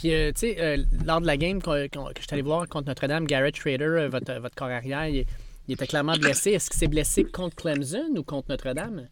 Puis, 0.00 0.14
euh, 0.14 0.32
tu 0.32 0.40
sais, 0.40 0.56
euh, 0.58 0.78
lors 1.04 1.20
de 1.20 1.26
la 1.26 1.36
game 1.36 1.60
que 1.60 1.70
je 1.92 2.22
suis 2.22 2.28
allé 2.32 2.40
voir 2.40 2.66
contre 2.66 2.86
Notre-Dame, 2.88 3.26
Garrett 3.26 3.54
Schrader, 3.54 3.84
euh, 3.84 4.08
votre, 4.08 4.32
votre 4.40 4.54
corps 4.54 4.68
arrière, 4.70 5.06
il, 5.08 5.26
il 5.68 5.74
était 5.74 5.86
clairement 5.86 6.16
blessé. 6.16 6.52
Est-ce 6.52 6.70
qu'il 6.70 6.78
s'est 6.78 6.88
blessé 6.88 7.24
contre 7.24 7.54
Clemson 7.56 8.08
ou 8.16 8.22
contre 8.22 8.46
Notre-Dame? 8.48 9.08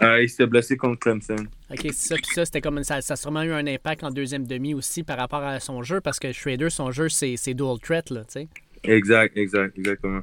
Euh, 0.00 0.22
il 0.22 0.28
s'était 0.30 0.46
blessé 0.46 0.78
contre 0.78 1.00
Clemson. 1.00 1.36
OK, 1.70 1.80
c'est 1.82 1.92
ça. 1.92 2.14
Puis 2.14 2.26
ça, 2.34 2.46
c'était 2.46 2.62
comme 2.62 2.82
ça, 2.84 3.02
ça 3.02 3.12
a 3.12 3.16
sûrement 3.16 3.42
eu 3.42 3.52
un 3.52 3.66
impact 3.66 4.02
en 4.02 4.10
deuxième 4.10 4.46
demi 4.46 4.72
aussi 4.72 5.02
par 5.02 5.18
rapport 5.18 5.42
à 5.42 5.60
son 5.60 5.82
jeu 5.82 6.00
parce 6.00 6.18
que 6.18 6.32
Schrader, 6.32 6.70
son 6.70 6.90
jeu, 6.90 7.10
c'est 7.10 7.36
c'est 7.36 7.52
dual 7.52 7.78
threat, 7.78 8.08
là, 8.08 8.20
tu 8.20 8.32
sais. 8.32 8.48
Exact, 8.84 9.36
exact, 9.36 9.76
exactement. 9.76 10.22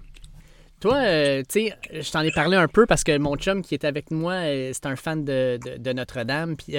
Toi, 0.79 0.95
euh, 0.97 1.43
tu 1.47 1.67
sais, 1.67 1.73
je 2.01 2.11
t'en 2.11 2.21
ai 2.21 2.31
parlé 2.31 2.57
un 2.57 2.67
peu 2.67 2.87
parce 2.87 3.03
que 3.03 3.15
mon 3.19 3.35
chum 3.37 3.61
qui 3.61 3.75
est 3.75 3.85
avec 3.85 4.09
moi, 4.09 4.33
euh, 4.33 4.71
c'est 4.73 4.87
un 4.87 4.95
fan 4.95 5.23
de, 5.23 5.59
de- 5.63 5.77
de 5.77 5.93
Notre-Dame. 5.93 6.55
Puis, 6.57 6.73
tu 6.73 6.77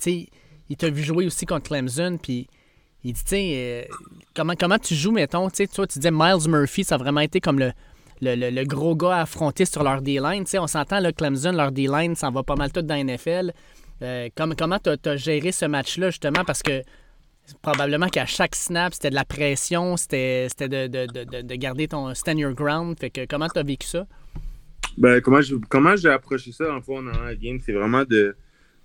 sais, 0.00 0.26
il 0.72 0.76
t'a 0.76 0.90
vu 0.90 1.02
jouer 1.02 1.26
aussi 1.26 1.46
contre 1.46 1.68
Clemson. 1.68 2.18
Puis, 2.22 2.46
il 3.04 3.12
dit, 3.12 3.22
tu 3.24 3.28
sais, 3.30 3.52
euh, 3.54 3.94
comment, 4.34 4.54
comment 4.58 4.78
tu 4.78 4.94
joues, 4.94 5.12
mettons, 5.12 5.48
tu 5.50 5.56
sais, 5.56 5.66
toi, 5.66 5.86
tu 5.86 5.98
disais 5.98 6.10
Miles 6.12 6.48
Murphy, 6.48 6.84
ça 6.84 6.94
a 6.94 6.98
vraiment 6.98 7.20
été 7.20 7.40
comme 7.40 7.58
le, 7.58 7.72
le, 8.20 8.50
le- 8.50 8.64
gros 8.64 8.94
gars 8.96 9.16
à 9.16 9.20
affronter 9.22 9.64
sur 9.64 9.82
leur 9.82 10.00
D-line. 10.02 10.44
Tu 10.44 10.50
sais, 10.52 10.58
on 10.58 10.66
s'entend, 10.66 11.00
là, 11.00 11.12
Clemson, 11.12 11.52
leur 11.52 11.72
D-line, 11.72 12.14
ça 12.14 12.28
en 12.28 12.32
va 12.32 12.42
pas 12.42 12.56
mal 12.56 12.70
tout 12.72 12.82
dans 12.82 12.94
la 12.94 13.02
NFL. 13.04 13.52
Euh, 14.02 14.28
comme, 14.36 14.54
comment 14.56 14.78
tu 14.78 14.90
as, 15.08 15.16
géré 15.16 15.52
ce 15.52 15.64
match-là, 15.66 16.10
justement, 16.10 16.44
parce 16.44 16.62
que 16.62 16.82
probablement 17.60 18.06
qu'à 18.08 18.24
chaque 18.26 18.54
snap, 18.54 18.94
c'était 18.94 19.10
de 19.10 19.14
la 19.16 19.24
pression, 19.24 19.96
c'était 19.96 20.46
de, 20.60 20.86
de, 20.86 21.06
de, 21.06 21.24
de- 21.24 21.42
de 21.42 21.54
garder 21.56 21.88
ton 21.88 22.14
stand 22.14 22.38
your 22.38 22.54
ground. 22.54 22.96
Fait 22.98 23.10
que 23.10 23.26
comment 23.26 23.48
tu 23.48 23.58
as 23.58 23.62
vécu 23.64 23.86
ça? 23.86 24.06
Ben, 24.96 25.20
comment 25.20 25.40
je- 25.40 25.56
comment 25.68 25.96
j'ai 25.96 26.08
approché 26.10 26.52
ça 26.52 26.72
en 26.72 26.80
fond 26.80 27.02
dans 27.02 27.20
la 27.22 27.34
game, 27.34 27.58
c'est 27.64 27.72
vraiment 27.72 28.04
de 28.04 28.36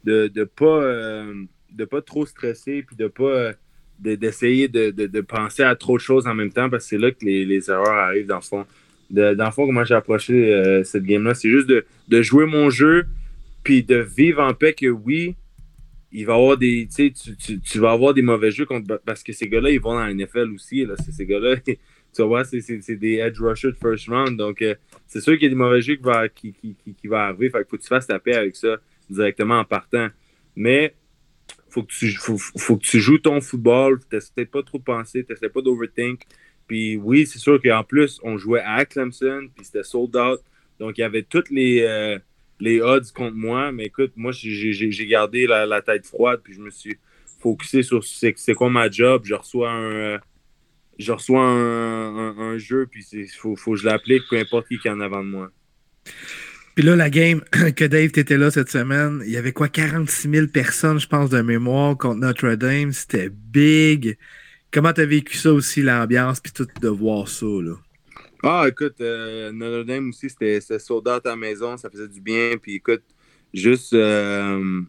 de 0.04 0.44
pas 0.46 0.66
euh, 0.66 1.44
de 1.78 1.86
pas 1.86 2.02
trop 2.02 2.26
stresser 2.26 2.84
puis 2.84 2.95
de 2.95 3.08
pas 3.08 3.24
euh, 3.24 3.54
de- 3.99 4.16
d'essayer 4.16 4.68
de, 4.68 4.90
de, 4.91 5.22
penser 5.22 5.64
à 5.64 5.76
trop 5.76 5.98
de 5.98 6.02
choses 6.02 6.28
en 6.28 6.34
même 6.34 6.52
temps 6.52 6.70
parce 6.70 6.84
que 6.84 6.90
c'est 6.90 6.98
là 6.98 7.12
que 7.12 7.24
les, 7.24 7.45
les 7.45 7.70
erreurs 7.70 7.88
arrivent 7.88 8.28
dans 8.28 8.36
le 8.36 8.41
fond. 8.41 8.66
Dans 9.10 9.45
le 9.45 9.52
fond, 9.52 9.66
comment 9.66 9.86
j'ai 9.86 9.95
approché 9.95 10.54
euh, 10.54 10.84
cette 10.84 11.04
game-là, 11.04 11.34
c'est 11.34 11.49
juste 11.49 11.68
de, 11.68 11.86
de 12.10 12.22
jouer 12.22 12.45
mon 12.45 12.70
jeu 12.70 13.06
puis 13.64 13.84
de 13.84 13.95
vivre 13.95 14.41
en 14.41 14.54
paix 14.54 14.74
que 14.74 14.88
oui, 14.88 15.36
il 16.12 16.26
va 16.26 16.36
avoir 16.36 16.58
des. 16.58 16.88
Tu, 16.94 17.14
tu, 17.14 17.60
tu, 17.60 17.80
vas 17.80 17.91
avoir 17.91 18.14
des 18.14 18.22
mauvais 18.22 18.52
jeux 18.52 18.66
parce 19.06 19.24
que 19.24 19.34
ces 19.34 19.48
gars-là, 19.48 19.72
ils 19.72 19.80
vont 19.80 19.94
dans 19.94 20.06
la 20.06 20.14
NFL 20.14 20.52
aussi. 20.54 20.86
Là, 20.86 20.95
ces 20.98 21.26
gars-là, 21.26 21.58
tu 22.16 22.24
voir, 22.24 22.45
c'est 22.45 22.95
des 22.95 23.16
edge 23.16 23.40
rushers 23.40 23.72
de 23.72 23.78
first 23.78 24.08
round. 24.08 24.38
Donc, 24.38 24.62
euh, 24.62 24.76
c'est 25.06 25.22
sûr 25.22 25.34
qu'il 25.34 25.44
y 25.44 25.45
a 25.48 25.49
des 25.49 25.56
mauvais 25.56 25.82
jeux 25.82 25.95
qui 25.95 26.04
va, 26.04 26.30
qui, 26.30 26.54
qui, 26.54 26.76
qui, 26.76 27.14
arriver. 27.14 27.49
Fait 27.49 27.68
faut 27.70 27.78
que 27.78 27.82
tu 27.82 27.88
fasses 27.88 28.08
ta 28.08 28.20
paix 28.20 28.36
avec 28.36 28.56
ça 28.56 28.78
directement 29.10 29.60
en 29.60 29.66
partant. 29.66 30.08
Mais 30.56 30.94
faut 31.78 32.78
que 32.78 32.84
tu, 32.84 32.99
joues 32.99 33.18
ton 33.20 33.41
football. 33.41 33.99
T'essaies 34.10 34.45
pas 34.45 34.64
trop 34.64 34.80
penser, 34.80 35.24
t'essaies 35.24 35.49
pas 35.49 35.62
d'overthink. 35.62 36.22
Puis 36.68 36.98
oui, 36.98 37.26
c'est 37.26 37.40
sûr 37.40 37.62
qu'en 37.62 37.84
plus, 37.84 38.20
on 38.24 38.38
jouait 38.38 38.62
à 38.62 38.86
Clemson, 38.86 39.48
puis 39.56 39.66
c'était 39.66 39.84
sold 39.84 40.16
out. 40.16 40.41
Donc, 40.80 40.98
il 40.98 41.02
y 41.02 41.04
avait 41.04 41.24
toutes 41.24 41.49
les, 41.49 41.82
euh, 41.82 42.20
les 42.60 42.82
odds 42.82 43.12
contre 43.14 43.36
moi. 43.36 43.72
Mais 43.72 43.86
écoute, 43.86 44.12
moi, 44.16 44.32
j'ai 44.32 45.08
gardé 45.08 45.48
la, 45.48 45.66
la 45.66 45.82
tête 45.82 46.06
froide, 46.06 46.41
puis 46.44 46.54
je 46.54 46.60
me 46.60 46.70
suis 46.70 46.98
focusé 47.40 47.84
sur 47.84 48.04
c'est 48.04 48.54
quoi 48.54 48.70
ma 48.70 48.90
job. 48.90 49.24
Je 49.26 49.36
reçois 49.36 49.72
un, 49.72 50.18
euh, 50.18 50.20
un, 50.99 52.58
jeu, 52.58 52.88
puis 52.90 53.06
il 53.14 53.28
faut, 53.28 53.56
faut 53.56 53.72
que 53.72 53.78
je 53.78 53.86
l'applique, 53.86 54.24
peu 54.30 54.38
importe 54.38 54.68
qui 54.68 54.76
est 54.88 54.90
en 54.90 54.99
avant 54.99 55.24
de 55.24 55.30
moi. 55.30 55.52
Puis 56.78 56.86
là, 56.86 56.95
la 56.95 57.10
game 57.10 57.41
que 57.76 57.86
Dave, 57.86 58.12
t'étais 58.12 58.38
là 58.38 58.52
cette 58.52 58.70
semaine, 58.70 59.24
il 59.26 59.32
y 59.32 59.38
avait 59.38 59.52
quoi, 59.52 59.68
46 59.68 60.30
000 60.30 60.45
personnes, 60.45 60.99
je 60.99 61.08
pense, 61.08 61.32
de 61.32 61.41
mémoire 61.41 61.98
contre 61.98 62.20
Notre-Dame. 62.20 62.91
C'était 62.91 63.32
big. 63.32 64.16
Comment 64.72 64.94
t'as 64.94 65.08
vécu 65.08 65.38
ça 65.38 65.52
aussi, 65.52 65.82
l'ambiance, 65.82 66.40
puis 66.40 66.52
tout 66.54 66.68
de 66.80 66.88
voir 66.88 67.28
ça, 67.30 67.48
là? 67.48 67.74
Ah, 68.44 68.66
écoute, 68.68 69.02
euh, 69.02 69.52
Notre-Dame 69.52 70.10
aussi, 70.10 70.30
c'était 70.30 70.62
sold 70.62 71.08
à 71.08 71.20
la 71.26 71.36
maison, 71.36 71.78
ça 71.78 71.90
faisait 71.90 72.08
du 72.08 72.22
bien. 72.22 72.58
Puis 72.62 72.76
écoute, 72.76 73.02
juste 73.52 73.94
euh, 73.94 74.84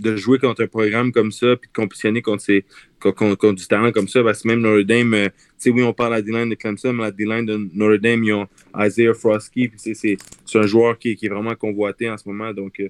de 0.00 0.16
jouer 0.16 0.38
contre 0.38 0.62
un 0.62 0.66
programme 0.66 1.12
comme 1.12 1.32
ça, 1.32 1.56
puis 1.56 1.68
de 1.68 1.72
compétitionner 1.72 2.22
contre, 2.22 2.42
ces, 2.42 2.64
contre, 3.00 3.16
contre- 3.16 3.36
contre 3.36 3.54
du 3.60 3.66
talent 3.66 3.92
comme 3.92 4.08
ça, 4.08 4.22
parce 4.22 4.42
que 4.42 4.48
même 4.48 4.60
Notre-Dame, 4.60 5.14
euh, 5.14 5.28
tu 5.28 5.32
sais, 5.58 5.70
oui, 5.70 5.82
on 5.82 5.92
parle 5.92 6.14
à 6.14 6.16
la 6.16 6.22
D-line 6.22 6.48
de 6.50 6.54
Clemson, 6.54 6.92
mais 6.92 7.02
la 7.04 7.10
D-line 7.10 7.46
de 7.46 7.68
Notre-Dame, 7.74 8.24
ils 8.24 8.32
ont 8.32 8.46
Isaiah 8.78 9.14
Frosky, 9.14 9.68
puis 9.68 9.78
c'est- 9.78 9.94
c'est 9.94 10.16
c'est 10.44 10.58
un 10.58 10.66
joueur 10.66 10.98
qui, 10.98 11.16
qui 11.16 11.26
est 11.26 11.30
vraiment 11.30 11.54
convoité 11.54 12.08
en 12.10 12.16
ce 12.16 12.28
moment. 12.28 12.52
Donc, 12.52 12.80
euh, 12.80 12.88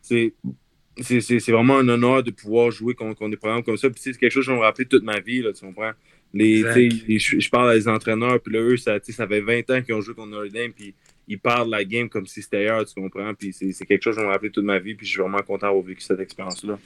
c'est. 0.00 0.32
C'est 0.96 1.50
vraiment 1.50 1.78
un 1.78 1.88
honneur 1.88 2.22
de 2.22 2.30
pouvoir 2.30 2.70
jouer 2.70 2.94
contre, 2.94 3.18
contre 3.18 3.32
des 3.32 3.36
programmes 3.36 3.64
comme 3.64 3.76
ça. 3.76 3.90
Puis 3.90 3.98
c'est 4.00 4.16
quelque 4.16 4.30
chose 4.30 4.46
que 4.46 4.52
je 4.52 4.56
me 4.56 4.60
rappeler 4.62 4.84
toute 4.86 5.02
ma 5.02 5.18
vie, 5.18 5.42
là, 5.42 5.52
tu 5.52 5.66
comprends? 5.66 5.90
Les, 6.32 6.62
je, 7.18 7.40
je 7.40 7.50
parle 7.50 7.70
à 7.70 7.74
des 7.74 7.88
entraîneurs, 7.88 8.40
puis 8.40 8.54
là, 8.54 8.60
eux, 8.60 8.76
ça, 8.76 8.98
ça 9.02 9.26
fait 9.26 9.40
20 9.40 9.70
ans 9.70 9.82
qu'ils 9.82 9.92
ont 9.96 10.00
joué 10.00 10.14
contre 10.14 10.28
Notre 10.28 10.52
Dame, 10.52 10.70
puis 10.72 10.94
ils 11.28 11.38
parlent 11.38 11.66
de 11.66 11.70
la 11.72 11.84
game 11.84 12.08
comme 12.08 12.26
si 12.26 12.42
c'était 12.42 12.58
ailleurs, 12.58 12.84
tu 12.84 13.00
comprends? 13.00 13.32
Puis 13.34 13.52
c'est 13.52 13.86
quelque 13.86 14.02
chose 14.02 14.14
que 14.14 14.20
je 14.20 14.24
vais 14.24 14.26
me 14.26 14.32
rappeler 14.32 14.50
toute 14.50 14.64
ma 14.64 14.78
vie, 14.78 14.94
puis 14.94 15.06
je 15.06 15.12
suis 15.12 15.20
vraiment 15.20 15.38
content 15.38 15.66
d'avoir 15.66 15.84
vécu 15.84 16.00
cette 16.00 16.20
expérience-là. 16.20 16.78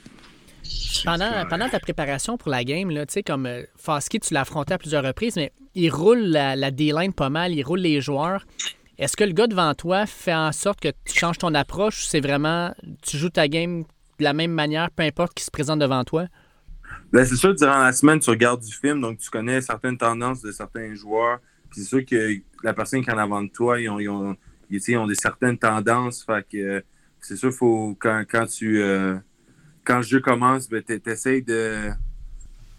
Pendant, 1.04 1.46
pendant 1.48 1.68
ta 1.68 1.80
préparation 1.80 2.36
pour 2.36 2.50
la 2.50 2.64
game, 2.64 2.90
là, 2.90 3.06
tu 3.06 3.14
sais, 3.14 3.22
comme 3.22 3.46
euh, 3.46 3.62
Foskey, 3.76 4.18
tu 4.18 4.34
l'as 4.34 4.40
affronté 4.40 4.74
à 4.74 4.78
plusieurs 4.78 5.04
reprises, 5.04 5.36
mais 5.36 5.52
il 5.74 5.90
roule 5.90 6.18
la, 6.18 6.56
la 6.56 6.70
D-line 6.70 7.12
pas 7.12 7.30
mal, 7.30 7.52
il 7.52 7.62
roule 7.62 7.80
les 7.80 8.00
joueurs. 8.00 8.44
Est-ce 8.98 9.16
que 9.16 9.24
le 9.24 9.32
gars 9.32 9.46
devant 9.46 9.74
toi 9.74 10.06
fait 10.06 10.34
en 10.34 10.50
sorte 10.50 10.80
que 10.80 10.88
tu 10.88 11.16
changes 11.16 11.38
ton 11.38 11.54
approche 11.54 12.02
ou 12.02 12.06
c'est 12.06 12.20
vraiment 12.20 12.74
tu 13.02 13.16
joues 13.16 13.30
ta 13.30 13.46
game 13.46 13.84
de 14.18 14.24
la 14.24 14.32
même 14.32 14.50
manière, 14.50 14.90
peu 14.90 15.04
importe 15.04 15.34
qui 15.34 15.44
se 15.44 15.50
présente 15.50 15.78
devant 15.78 16.02
toi? 16.02 16.26
Ben, 17.12 17.24
c'est 17.24 17.36
sûr, 17.36 17.54
durant 17.54 17.78
la 17.78 17.92
semaine, 17.92 18.18
tu 18.18 18.30
regardes 18.30 18.62
du 18.62 18.72
film, 18.72 19.00
donc 19.00 19.18
tu 19.18 19.30
connais 19.30 19.60
certaines 19.60 19.96
tendances 19.96 20.42
de 20.42 20.50
certains 20.50 20.94
joueurs. 20.94 21.38
Puis 21.70 21.80
c'est 21.82 21.86
sûr 21.88 22.04
que 22.04 22.40
la 22.62 22.74
personne 22.74 23.02
qui 23.02 23.10
est 23.10 23.12
en 23.12 23.18
avant 23.18 23.42
de 23.42 23.48
toi, 23.48 23.80
ils 23.80 23.88
ont, 23.88 23.98
ils 24.00 24.08
ont, 24.08 24.36
ils, 24.70 24.96
ont 24.96 25.06
des 25.06 25.14
certaines 25.14 25.58
tendances. 25.58 26.24
Fait 26.24 26.46
que 26.50 26.56
euh, 26.56 26.80
c'est 27.20 27.36
sûr, 27.36 27.52
faut, 27.52 27.96
quand, 27.98 28.24
quand 28.30 28.46
tu 28.46 28.80
euh, 28.80 29.16
quand 29.84 29.96
le 29.96 30.02
jeu 30.02 30.20
commence, 30.20 30.68
ben, 30.68 30.82
t'es- 30.82 30.98
t'essayes 31.00 31.42
de. 31.42 31.90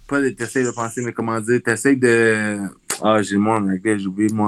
Pas 0.08 0.22
de 0.22 0.30
t'essayes 0.30 0.66
de 0.66 0.72
penser, 0.72 1.02
mais 1.04 1.14
comment 1.14 1.40
dire, 1.42 1.62
t'essayes 1.64 1.98
de. 1.98 2.60
Ah, 3.02 3.22
j'ai 3.22 3.36
le 3.36 3.42
mot 3.42 3.52
en 3.52 3.68
anglais, 3.68 3.98
j'ai 3.98 4.08
oublié 4.08 4.30
le 4.30 4.36
mot 4.36 4.44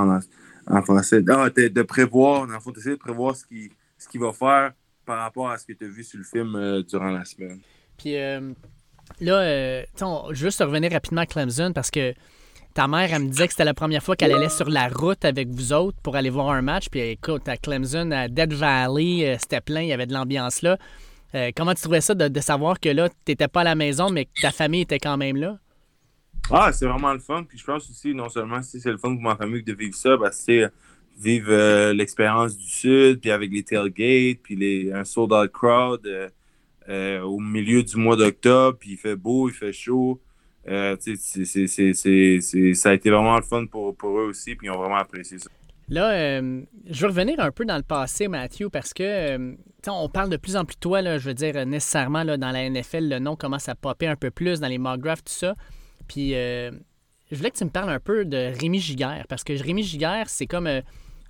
en, 0.67 0.81
français. 0.83 1.23
Ah, 1.29 1.49
de 1.49 1.81
prévoir, 1.83 2.47
dans 2.47 2.53
le 2.53 2.59
fond, 2.59 2.71
t'essayes 2.71 2.93
de 2.93 2.97
prévoir 2.97 3.35
ce 3.35 3.45
qu'il 3.45 3.69
ce 3.97 4.17
va 4.17 4.33
faire 4.33 4.73
par 5.05 5.19
rapport 5.19 5.49
à 5.49 5.57
ce 5.57 5.65
que 5.65 5.73
tu 5.73 5.85
as 5.85 5.87
vu 5.87 6.03
sur 6.03 6.17
le 6.17 6.23
film 6.23 6.55
euh, 6.55 6.83
durant 6.83 7.09
la 7.11 7.25
semaine. 7.25 7.59
Puis 7.97 8.13
là, 8.13 9.39
euh, 9.39 9.83
on- 10.01 10.33
juste 10.33 10.59
revenir 10.61 10.91
rapidement 10.91 11.21
à 11.21 11.25
Clemson 11.25 11.71
parce 11.73 11.91
que 11.91 12.13
ta 12.73 12.87
mère, 12.87 13.13
elle 13.13 13.23
me 13.23 13.29
disait 13.29 13.47
que 13.47 13.53
c'était 13.53 13.65
la 13.65 13.73
première 13.73 14.03
fois 14.03 14.15
qu'elle 14.15 14.31
allait 14.31 14.49
sur 14.49 14.69
la 14.69 14.87
route 14.87 15.23
avec 15.25 15.49
vous 15.49 15.73
autres 15.73 15.97
pour 16.01 16.15
aller 16.15 16.29
voir 16.29 16.49
un 16.49 16.61
match. 16.61 16.89
Puis 16.89 17.01
écoute, 17.01 17.47
à 17.47 17.57
Clemson, 17.57 18.11
à 18.11 18.27
Dead 18.27 18.53
Valley, 18.53 19.25
euh, 19.25 19.37
c'était 19.39 19.61
plein, 19.61 19.81
il 19.81 19.87
y 19.87 19.93
avait 19.93 20.07
de 20.07 20.13
l'ambiance 20.13 20.61
là. 20.61 20.77
Euh, 21.33 21.51
comment 21.55 21.73
tu 21.73 21.81
trouvais 21.81 22.01
ça 22.01 22.13
de, 22.13 22.39
savoir 22.41 22.79
que 22.79 22.89
là, 22.89 23.07
tu 23.07 23.15
n'étais 23.29 23.47
pas 23.47 23.61
à 23.61 23.63
la 23.63 23.75
maison, 23.75 24.09
mais 24.09 24.25
que 24.25 24.41
ta 24.41 24.51
famille 24.51 24.81
était 24.81 24.99
quand 24.99 25.15
même 25.15 25.37
là? 25.37 25.57
Ah, 26.49 26.73
c'est 26.73 26.85
vraiment 26.85 27.13
le 27.13 27.19
fun. 27.19 27.43
Puis 27.47 27.57
je 27.57 27.63
pense 27.63 27.89
aussi, 27.89 28.13
non 28.13 28.27
seulement 28.27 28.61
si 28.61 28.81
c'est 28.81 28.91
le 28.91 28.97
fun 28.97 29.13
pour 29.13 29.21
ma 29.21 29.35
famille 29.35 29.63
de 29.63 29.73
vivre 29.73 29.95
ça, 29.95 30.17
parce 30.17 30.37
que 30.37 30.43
c'est 30.43 30.71
vivre 31.21 31.51
euh, 31.51 31.93
l'expérience 31.93 32.57
du 32.57 32.67
Sud, 32.67 33.19
puis 33.19 33.31
avec 33.31 33.51
les 33.51 33.63
tailgates, 33.63 34.39
puis 34.41 34.55
les, 34.55 34.91
un 34.91 35.03
sold 35.03 35.31
out 35.31 35.51
crowd 35.51 36.05
euh, 36.05 36.29
euh, 36.89 37.21
au 37.21 37.39
milieu 37.39 37.83
du 37.83 37.95
mois 37.97 38.15
d'octobre, 38.15 38.77
puis 38.79 38.91
il 38.91 38.97
fait 38.97 39.15
beau, 39.15 39.49
il 39.49 39.53
fait 39.53 39.73
chaud. 39.73 40.19
Euh, 40.67 40.95
ça 42.73 42.89
a 42.89 42.93
été 42.93 43.09
vraiment 43.09 43.35
le 43.35 43.41
fun 43.41 43.65
pour, 43.65 43.95
pour 43.95 44.19
eux 44.19 44.25
aussi, 44.25 44.55
puis 44.55 44.67
ils 44.67 44.69
ont 44.71 44.77
vraiment 44.77 44.97
apprécié 44.97 45.39
ça. 45.39 45.49
Là, 45.89 46.11
euh, 46.11 46.61
je 46.89 47.01
veux 47.01 47.07
revenir 47.07 47.39
un 47.39 47.51
peu 47.51 47.65
dans 47.65 47.75
le 47.75 47.83
passé, 47.83 48.27
Matthew, 48.27 48.69
parce 48.71 48.93
que 48.93 49.03
euh, 49.03 49.55
on 49.87 50.07
parle 50.07 50.29
de 50.29 50.37
plus 50.37 50.55
en 50.55 50.63
plus 50.63 50.75
de 50.75 50.79
toi, 50.79 51.01
là, 51.01 51.17
je 51.17 51.27
veux 51.27 51.33
dire, 51.33 51.65
nécessairement 51.65 52.23
là, 52.23 52.37
dans 52.37 52.51
la 52.51 52.69
NFL, 52.69 53.09
le 53.09 53.19
nom 53.19 53.35
commence 53.35 53.67
à 53.67 53.75
popper 53.75 54.07
un 54.07 54.15
peu 54.15 54.31
plus 54.31 54.59
dans 54.59 54.67
les 54.67 54.77
mock 54.77 55.01
tout 55.01 55.21
ça. 55.25 55.55
Puis 56.07 56.31
je 56.31 57.35
voulais 57.35 57.51
que 57.51 57.57
tu 57.57 57.65
me 57.65 57.69
parles 57.69 57.89
un 57.89 57.99
peu 57.99 58.23
de 58.23 58.53
Rémi 58.59 58.79
Giguère, 58.79 59.25
parce 59.27 59.43
que 59.43 59.53
Rémi 59.53 59.83
Giguère, 59.83 60.29
c'est 60.29 60.47
comme 60.47 60.69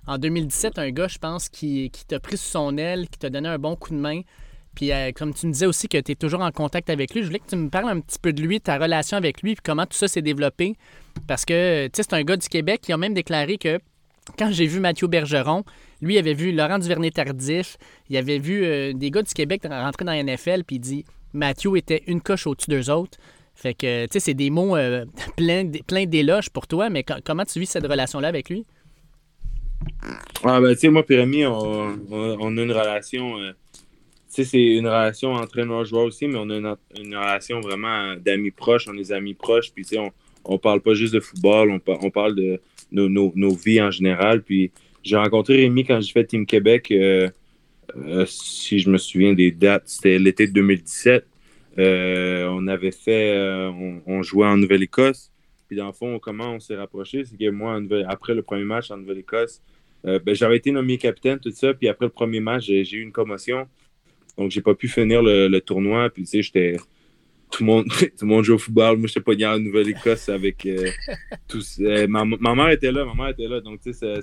en 0.06 0.18
2017, 0.18 0.78
un 0.78 0.90
gars, 0.90 1.08
je 1.08 1.18
pense, 1.18 1.48
qui, 1.48 1.90
qui 1.90 2.04
t'a 2.04 2.20
pris 2.20 2.36
sous 2.36 2.50
son 2.50 2.76
aile, 2.76 3.08
qui 3.08 3.18
t'a 3.18 3.30
donné 3.30 3.48
un 3.48 3.58
bon 3.58 3.76
coup 3.76 3.90
de 3.90 3.98
main. 3.98 4.20
Puis 4.74 4.92
euh, 4.92 5.12
comme 5.12 5.34
tu 5.34 5.46
me 5.46 5.52
disais 5.52 5.66
aussi 5.66 5.88
que 5.88 5.98
tu 5.98 6.12
es 6.12 6.14
toujours 6.14 6.40
en 6.40 6.50
contact 6.50 6.88
avec 6.90 7.14
lui, 7.14 7.22
je 7.22 7.26
voulais 7.26 7.38
que 7.40 7.48
tu 7.48 7.56
me 7.56 7.68
parles 7.68 7.88
un 7.90 8.00
petit 8.00 8.18
peu 8.18 8.32
de 8.32 8.42
lui, 8.42 8.60
ta 8.60 8.78
relation 8.78 9.16
avec 9.16 9.42
lui, 9.42 9.54
puis 9.54 9.62
comment 9.64 9.84
tout 9.86 9.96
ça 9.96 10.08
s'est 10.08 10.22
développé. 10.22 10.74
Parce 11.26 11.44
que, 11.44 11.86
tu 11.86 11.90
sais, 11.94 12.02
c'est 12.08 12.14
un 12.14 12.22
gars 12.22 12.36
du 12.36 12.48
Québec 12.48 12.80
qui 12.82 12.92
a 12.92 12.96
même 12.96 13.14
déclaré 13.14 13.58
que 13.58 13.78
quand 14.38 14.50
j'ai 14.52 14.66
vu 14.66 14.80
Mathieu 14.80 15.08
Bergeron, 15.08 15.64
lui 16.00 16.16
avait 16.16 16.34
vu 16.34 16.52
Laurent 16.52 16.78
Duvernay-Tardif, 16.78 17.76
il 18.08 18.16
avait 18.16 18.38
vu 18.38 18.64
euh, 18.64 18.92
des 18.92 19.10
gars 19.10 19.22
du 19.22 19.32
Québec 19.34 19.62
rentrer 19.68 20.04
dans 20.04 20.12
la 20.12 20.22
NFL, 20.22 20.64
puis 20.64 20.76
il 20.76 20.80
dit 20.80 21.04
Mathieu 21.32 21.76
était 21.76 22.02
une 22.06 22.20
coche 22.20 22.46
au-dessus 22.46 22.70
d'eux 22.70 22.90
autres. 22.90 23.18
Fait 23.54 23.74
que, 23.74 24.06
tu 24.06 24.12
sais, 24.12 24.20
c'est 24.20 24.34
des 24.34 24.48
mots 24.48 24.76
euh, 24.76 25.04
pleins 25.36 25.70
pleins 25.86 26.06
d'éloges 26.06 26.48
pour 26.50 26.66
toi, 26.66 26.88
mais 26.88 27.02
co- 27.02 27.14
comment 27.24 27.44
tu 27.44 27.60
vis 27.60 27.66
cette 27.66 27.86
relation-là 27.86 28.28
avec 28.28 28.48
lui? 28.48 28.64
Ah, 30.44 30.60
ben, 30.60 30.72
tu 30.74 30.80
sais, 30.80 30.88
moi, 30.88 31.04
Pyramide, 31.04 31.46
on, 31.46 31.98
on, 32.10 32.56
a 32.56 32.62
une 32.62 32.72
relation. 32.72 33.36
C'est 34.32 34.62
une 34.62 34.86
relation 34.86 35.34
joueurs 35.84 36.04
aussi, 36.04 36.26
mais 36.26 36.38
on 36.38 36.48
a 36.48 36.56
une, 36.56 37.16
relation 37.16 37.60
vraiment 37.60 38.16
d'amis 38.16 38.50
proches. 38.50 38.88
On 38.88 38.96
est 38.96 39.12
amis 39.12 39.34
proches. 39.34 39.72
Puis, 39.72 39.84
tu 39.84 39.90
sais, 39.90 39.98
on, 39.98 40.10
on 40.44 40.58
parle 40.58 40.80
pas 40.80 40.94
juste 40.94 41.12
de 41.12 41.20
football, 41.20 41.70
on, 41.70 41.78
par- 41.78 42.02
on 42.02 42.10
parle 42.10 42.34
de 42.34 42.60
nos, 42.92 43.54
vies 43.54 43.82
en 43.82 43.90
général. 43.90 44.42
Puis, 44.42 44.72
j'ai 45.02 45.16
rencontré 45.16 45.56
Rémi 45.56 45.84
quand 45.84 46.00
j'ai 46.00 46.12
fait 46.12 46.24
Team 46.24 46.46
Québec. 46.46 46.90
euh, 46.90 47.28
euh, 47.98 48.24
si 48.26 48.78
je 48.78 48.88
me 48.88 48.96
souviens 48.96 49.34
des 49.34 49.50
dates, 49.50 49.82
c'était 49.86 50.18
l'été 50.18 50.46
de 50.46 50.52
2017. 50.52 51.26
Euh, 51.78 52.48
on 52.50 52.66
avait 52.68 52.92
fait. 52.92 53.36
on, 54.06 54.22
jouait 54.22 54.46
en 54.46 54.56
Nouvelle-Écosse. 54.56 55.30
Puis, 55.68 55.76
dans 55.76 55.88
le 55.88 55.92
fond, 55.92 56.18
comment 56.18 56.52
on 56.54 56.60
s'est 56.60 56.76
rapprochés, 56.76 57.24
c'est 57.26 57.36
que 57.36 57.50
moi, 57.50 57.78
après 58.08 58.34
le 58.34 58.42
premier 58.42 58.64
match 58.64 58.90
en 58.90 58.96
Nouvelle-Écosse, 58.96 59.60
ben, 60.04 60.34
j'avais 60.34 60.56
été 60.56 60.70
nommé 60.72 60.96
capitaine, 60.96 61.38
tout 61.38 61.52
ça. 61.52 61.74
Puis 61.74 61.86
après 61.88 62.06
le 62.06 62.10
premier 62.10 62.40
match, 62.40 62.64
j'ai 62.64 62.96
eu 62.96 63.02
une 63.02 63.12
commotion. 63.12 63.68
Donc, 64.38 64.50
j'ai 64.50 64.62
pas 64.62 64.74
pu 64.74 64.88
finir 64.88 65.22
le, 65.22 65.58
tournoi. 65.60 66.10
Puis, 66.10 66.24
tu 66.24 66.30
sais, 66.30 66.42
j'étais. 66.42 66.76
Tout 67.50 67.64
le, 67.64 67.66
monde, 67.66 67.86
tout 68.00 68.24
le 68.24 68.26
monde 68.26 68.44
joue 68.44 68.54
au 68.54 68.58
football. 68.58 68.96
Moi, 68.96 69.08
j'étais 69.08 69.20
pas 69.20 69.54
en 69.54 69.58
Nouvelle-Écosse 69.58 70.28
avec 70.28 70.66
tous. 71.48 71.78
ma, 72.08 72.24
mère 72.24 72.70
était 72.70 72.92
là, 72.92 73.04
ma 73.04 73.14
mère 73.14 73.28
était 73.28 73.48
là. 73.48 73.60
Donc, 73.60 73.80
tu 73.80 73.92
sais, 73.92 74.20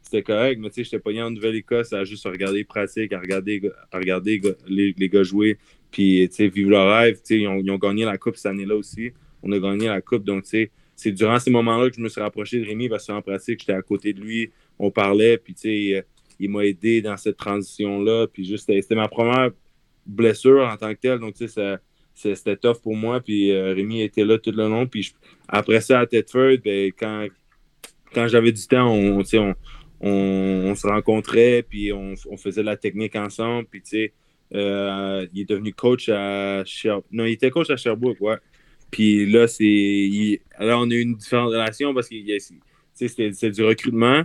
c'était 0.00 0.22
correct. 0.22 0.58
Mais, 0.60 0.68
tu 0.68 0.76
sais, 0.76 0.84
j'étais 0.84 0.98
pas 0.98 1.10
en 1.22 1.30
Nouvelle-Écosse 1.30 1.92
à 1.92 2.04
juste 2.04 2.24
regarder 2.24 2.58
les 2.58 2.64
pratiques, 2.64 3.12
à 3.12 3.20
regarder, 3.20 3.60
à 3.92 3.98
regarder 3.98 4.40
les, 4.66 4.94
les 4.96 5.08
gars 5.08 5.22
jouer. 5.22 5.58
Puis, 5.90 6.26
tu 6.30 6.36
sais, 6.36 6.48
vivre 6.48 6.70
leur 6.70 6.98
rêve. 6.98 7.16
Tu 7.16 7.20
sais, 7.24 7.38
ils 7.40 7.48
ont, 7.48 7.58
ils 7.58 7.70
ont 7.70 7.78
gagné 7.78 8.04
la 8.04 8.16
Coupe 8.16 8.36
cette 8.36 8.46
année-là 8.46 8.76
aussi. 8.76 9.12
On 9.42 9.52
a 9.52 9.58
gagné 9.58 9.88
la 9.88 10.00
Coupe. 10.00 10.24
Donc, 10.24 10.44
tu 10.44 10.50
sais, 10.50 10.70
c'est 10.98 11.12
durant 11.12 11.38
ces 11.38 11.50
moments-là 11.50 11.90
que 11.90 11.96
je 11.96 12.00
me 12.00 12.08
suis 12.08 12.20
rapproché 12.20 12.58
de 12.58 12.66
Rémi 12.66 12.88
parce 12.88 13.06
qu'en 13.06 13.22
pratique, 13.22 13.60
j'étais 13.60 13.72
à 13.72 13.82
côté 13.82 14.12
de 14.12 14.20
lui, 14.20 14.50
on 14.80 14.90
parlait, 14.90 15.38
puis 15.38 15.54
tu 15.54 15.60
sais, 15.60 15.96
euh, 15.96 16.02
il 16.38 16.50
m'a 16.50 16.64
aidé 16.64 17.02
dans 17.02 17.16
cette 17.16 17.36
transition-là. 17.36 18.26
Puis 18.32 18.44
juste, 18.44 18.66
c'était 18.66 18.94
ma 18.94 19.08
première 19.08 19.50
blessure 20.06 20.66
en 20.66 20.76
tant 20.76 20.94
que 20.94 21.00
telle, 21.00 21.18
donc 21.18 21.34
tu 21.34 21.48
sais, 21.48 21.78
c'était 22.14 22.56
tough 22.56 22.80
pour 22.82 22.96
moi. 22.96 23.20
Puis 23.20 23.50
euh, 23.50 23.74
Rémi 23.74 24.02
était 24.02 24.24
là 24.24 24.38
tout 24.38 24.50
le 24.50 24.68
long. 24.68 24.86
Puis 24.86 25.14
après 25.48 25.80
ça, 25.80 26.00
à 26.00 26.06
Tedford, 26.06 26.58
ben, 26.64 26.90
quand, 26.98 27.26
quand 28.12 28.28
j'avais 28.28 28.52
du 28.52 28.66
temps, 28.66 28.90
on, 28.92 29.20
on, 29.20 29.54
on, 30.00 30.74
se 30.74 30.86
rencontrait, 30.86 31.64
puis 31.68 31.92
on, 31.92 32.16
faisait 32.36 32.62
de 32.62 32.66
la 32.66 32.76
technique 32.76 33.16
ensemble. 33.16 33.66
Puis 33.70 33.82
tu 33.82 33.90
sais, 33.90 34.12
euh, 34.54 35.26
il 35.32 35.42
est 35.42 35.48
devenu 35.48 35.72
coach 35.72 36.08
à 36.08 36.64
Sherbrooke. 36.64 37.06
Non, 37.12 37.24
il 37.24 37.32
était 37.32 37.50
coach 37.50 37.70
à 37.70 37.76
Sherbrooke, 37.76 38.20
ouais. 38.20 38.36
Puis 38.90 39.26
là, 39.26 39.46
c'est. 39.46 40.40
Là, 40.58 40.78
on 40.78 40.90
a 40.90 40.94
eu 40.94 41.00
une 41.00 41.16
différente 41.16 41.50
relation 41.50 41.92
parce 41.92 42.08
que 42.08 42.16
c'était 42.94 43.50
du 43.50 43.62
recrutement. 43.62 44.24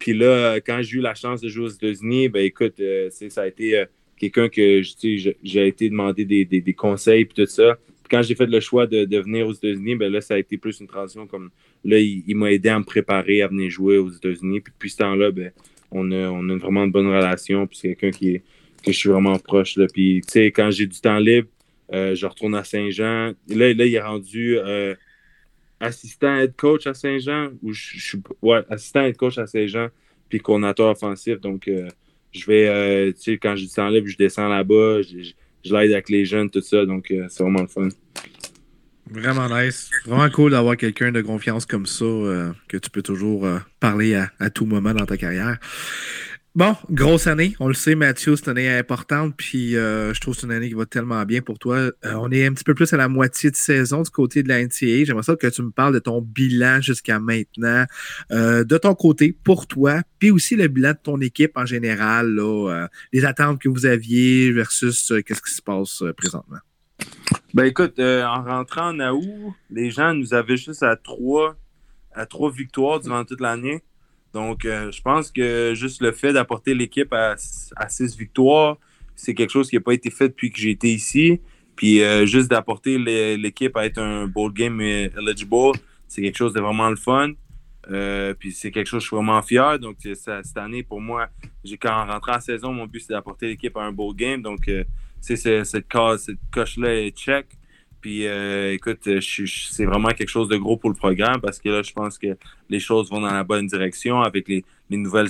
Puis 0.00 0.14
là, 0.14 0.56
quand 0.60 0.80
j'ai 0.82 0.96
eu 0.96 1.00
la 1.00 1.14
chance 1.14 1.42
de 1.42 1.48
jouer 1.48 1.66
aux 1.66 1.68
États-Unis, 1.68 2.30
ben 2.30 2.42
écoute, 2.42 2.80
euh, 2.80 3.10
ça 3.10 3.42
a 3.42 3.46
été 3.46 3.78
euh, 3.78 3.84
quelqu'un 4.16 4.48
que 4.48 4.80
j'ai 4.82 5.66
été 5.68 5.90
demander 5.90 6.24
des, 6.24 6.74
conseils 6.74 7.26
puis 7.26 7.44
tout 7.44 7.50
ça. 7.50 7.76
Puis 8.02 8.08
quand 8.10 8.22
j'ai 8.22 8.34
fait 8.34 8.46
le 8.46 8.60
choix 8.60 8.86
de, 8.86 9.18
venir 9.18 9.46
aux 9.46 9.52
États-Unis, 9.52 9.96
ben 9.96 10.10
là, 10.10 10.22
ça 10.22 10.34
a 10.34 10.38
été 10.38 10.56
plus 10.56 10.80
une 10.80 10.86
transition 10.86 11.26
comme 11.26 11.50
là, 11.84 11.98
il, 11.98 12.34
m'a 12.34 12.50
aidé 12.50 12.70
à 12.70 12.78
me 12.78 12.84
préparer 12.84 13.42
à 13.42 13.48
venir 13.48 13.70
jouer 13.70 13.98
aux 13.98 14.08
États-Unis. 14.08 14.60
Puis 14.60 14.72
depuis 14.72 14.90
ce 14.90 14.96
temps-là, 14.96 15.30
ben, 15.30 15.52
on 15.90 16.10
a, 16.12 16.30
on 16.30 16.48
a 16.48 16.56
vraiment 16.56 16.84
une 16.84 16.92
bonne 16.92 17.08
relation. 17.08 17.66
Puis 17.66 17.76
c'est 17.76 17.94
quelqu'un 17.94 18.10
qui 18.10 18.40
que 18.82 18.92
je 18.92 18.96
suis 18.96 19.10
vraiment 19.10 19.38
proche. 19.38 19.76
Là. 19.76 19.86
Puis 19.92 20.22
tu 20.26 20.32
sais, 20.32 20.46
quand 20.46 20.70
j'ai 20.70 20.86
du 20.86 20.98
temps 20.98 21.18
libre, 21.18 21.48
euh, 21.92 22.14
je 22.14 22.24
retourne 22.24 22.54
à 22.54 22.64
Saint-Jean. 22.64 23.32
Là, 23.48 23.74
là, 23.74 23.84
il 23.84 23.94
est 23.94 24.00
rendu 24.00 24.56
assistant 25.80 26.36
head 26.36 26.54
coach 26.56 26.86
à 26.86 26.94
Saint-Jean. 26.94 27.48
Ou 27.62 27.72
je, 27.72 27.98
suis 27.98 28.18
ouais, 28.42 28.62
assistant 28.68 29.02
head 29.02 29.16
coach 29.16 29.38
à 29.38 29.46
Saint-Jean, 29.46 29.88
puis 30.28 30.38
coordinateur 30.40 30.90
offensif. 30.90 31.40
Donc, 31.40 31.66
euh, 31.68 31.88
je 32.32 32.46
vais, 32.46 33.12
tu 33.14 33.22
sais, 33.22 33.38
quand 33.38 33.56
je 33.56 33.64
je 33.64 34.16
descends 34.16 34.48
là-bas, 34.48 35.02
je, 35.02 35.74
l'aide 35.74 35.92
avec 35.92 36.08
les 36.08 36.24
jeunes, 36.24 36.50
tout 36.50 36.60
ça. 36.60 36.86
Donc, 36.86 37.06
c'est 37.28 37.42
vraiment 37.42 37.62
le 37.62 37.68
fun. 37.68 37.88
Vraiment 39.10 39.48
nice. 39.48 39.90
Vraiment 40.04 40.30
cool 40.30 40.52
d'avoir 40.52 40.76
quelqu'un 40.76 41.10
de 41.10 41.20
confiance 41.20 41.66
comme 41.66 41.86
ça 41.86 42.04
que 42.68 42.76
tu 42.76 42.90
peux 42.90 43.02
toujours 43.02 43.48
parler 43.80 44.14
à, 44.14 44.50
tout 44.50 44.66
moment 44.66 44.94
dans 44.94 45.06
ta 45.06 45.16
carrière. 45.16 45.58
Bon, 46.56 46.74
grosse 46.90 47.28
année. 47.28 47.54
On 47.60 47.68
le 47.68 47.74
sait, 47.74 47.94
Mathieu, 47.94 48.34
c'est 48.34 48.46
une 48.46 48.58
année 48.58 48.76
importante. 48.76 49.34
Puis 49.36 49.76
euh, 49.76 50.12
je 50.12 50.20
trouve 50.20 50.34
que 50.34 50.40
c'est 50.40 50.46
une 50.48 50.52
année 50.52 50.68
qui 50.68 50.74
va 50.74 50.84
tellement 50.84 51.24
bien 51.24 51.42
pour 51.42 51.60
toi. 51.60 51.76
Euh, 51.76 51.92
on 52.04 52.28
est 52.32 52.44
un 52.44 52.52
petit 52.52 52.64
peu 52.64 52.74
plus 52.74 52.92
à 52.92 52.96
la 52.96 53.06
moitié 53.06 53.52
de 53.52 53.56
saison 53.56 54.02
du 54.02 54.10
côté 54.10 54.42
de 54.42 54.48
la 54.48 54.60
NCAA. 54.60 55.04
J'aimerais 55.04 55.22
ça 55.22 55.36
que 55.36 55.46
tu 55.46 55.62
me 55.62 55.70
parles 55.70 55.94
de 55.94 56.00
ton 56.00 56.20
bilan 56.20 56.80
jusqu'à 56.80 57.20
maintenant, 57.20 57.84
euh, 58.32 58.64
de 58.64 58.78
ton 58.78 58.96
côté, 58.96 59.32
pour 59.44 59.68
toi, 59.68 60.02
puis 60.18 60.32
aussi 60.32 60.56
le 60.56 60.66
bilan 60.66 60.90
de 60.90 60.98
ton 61.00 61.20
équipe 61.20 61.52
en 61.56 61.66
général, 61.66 62.34
là, 62.34 62.88
les 63.12 63.24
attentes 63.24 63.60
que 63.60 63.68
vous 63.68 63.86
aviez 63.86 64.50
versus 64.50 65.12
qu'est-ce 65.24 65.42
qui 65.42 65.54
se 65.54 65.62
passe 65.62 66.02
présentement? 66.16 66.58
Ben 67.54 67.64
écoute, 67.64 68.00
en 68.00 68.42
rentrant 68.42 68.88
en 68.88 69.00
août, 69.12 69.54
les 69.70 69.92
gens 69.92 70.14
nous 70.14 70.34
avaient 70.34 70.56
juste 70.56 70.82
à 70.82 70.96
trois, 70.96 71.56
à 72.12 72.26
trois 72.26 72.50
victoires 72.50 72.98
durant 72.98 73.24
toute 73.24 73.40
l'année. 73.40 73.84
Donc, 74.32 74.64
euh, 74.64 74.90
je 74.92 75.02
pense 75.02 75.30
que 75.30 75.72
juste 75.74 76.02
le 76.02 76.12
fait 76.12 76.32
d'apporter 76.32 76.74
l'équipe 76.74 77.12
à, 77.12 77.36
six 77.36 78.16
victoires, 78.16 78.76
c'est 79.16 79.34
quelque 79.34 79.50
chose 79.50 79.68
qui 79.68 79.76
n'a 79.76 79.82
pas 79.82 79.92
été 79.92 80.10
fait 80.10 80.28
depuis 80.28 80.50
que 80.50 80.58
j'ai 80.58 80.70
été 80.70 80.92
ici. 80.92 81.40
Puis 81.76 82.02
euh, 82.02 82.26
juste 82.26 82.50
d'apporter 82.50 82.98
l'équipe 83.36 83.76
à 83.76 83.86
être 83.86 83.98
un 83.98 84.26
bowl 84.26 84.52
game 84.52 84.80
eligible, 84.80 85.72
c'est 86.06 86.22
quelque 86.22 86.36
chose 86.36 86.52
de 86.52 86.60
vraiment 86.60 86.90
le 86.90 86.96
fun. 86.96 87.32
Euh, 87.90 88.34
puis 88.34 88.52
c'est 88.52 88.70
quelque 88.70 88.86
chose 88.86 88.98
que 88.98 89.04
je 89.04 89.08
suis 89.08 89.16
vraiment 89.16 89.42
fier. 89.42 89.78
Donc, 89.78 89.96
cette 90.00 90.56
année, 90.56 90.82
pour 90.82 91.00
moi, 91.00 91.28
quand 91.80 92.04
on 92.04 92.12
rentre 92.12 92.30
en 92.30 92.40
saison, 92.40 92.72
mon 92.72 92.86
but, 92.86 93.00
c'est 93.00 93.14
d'apporter 93.14 93.48
l'équipe 93.48 93.76
à 93.76 93.82
un 93.82 93.92
bowl 93.92 94.14
game. 94.14 94.42
Donc, 94.42 94.70
c'est 95.20 95.36
cette, 95.36 95.64
cette 95.64 95.86
coche-là 96.52 96.94
est 96.94 97.16
check. 97.16 97.46
Puis 98.00 98.26
euh, 98.26 98.72
écoute, 98.72 99.00
c'est 99.02 99.84
vraiment 99.84 100.08
quelque 100.08 100.28
chose 100.28 100.48
de 100.48 100.56
gros 100.56 100.76
pour 100.76 100.90
le 100.90 100.96
programme 100.96 101.40
parce 101.40 101.58
que 101.58 101.68
là, 101.68 101.82
je 101.82 101.92
pense 101.92 102.18
que 102.18 102.36
les 102.68 102.80
choses 102.80 103.10
vont 103.10 103.20
dans 103.20 103.32
la 103.32 103.44
bonne 103.44 103.66
direction 103.66 104.22
avec 104.22 104.48
les, 104.48 104.64
nouvelles 104.90 105.28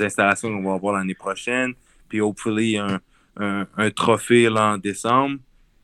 installations 0.00 0.48
qu'on 0.48 0.68
va 0.68 0.74
avoir 0.74 0.96
l'année 0.96 1.14
prochaine. 1.14 1.74
Puis 2.08 2.20
hopefully 2.20 2.76
un, 2.76 3.00
un, 3.36 3.90
trophée 3.90 4.48
là 4.48 4.74
en 4.74 4.78
décembre. 4.78 5.38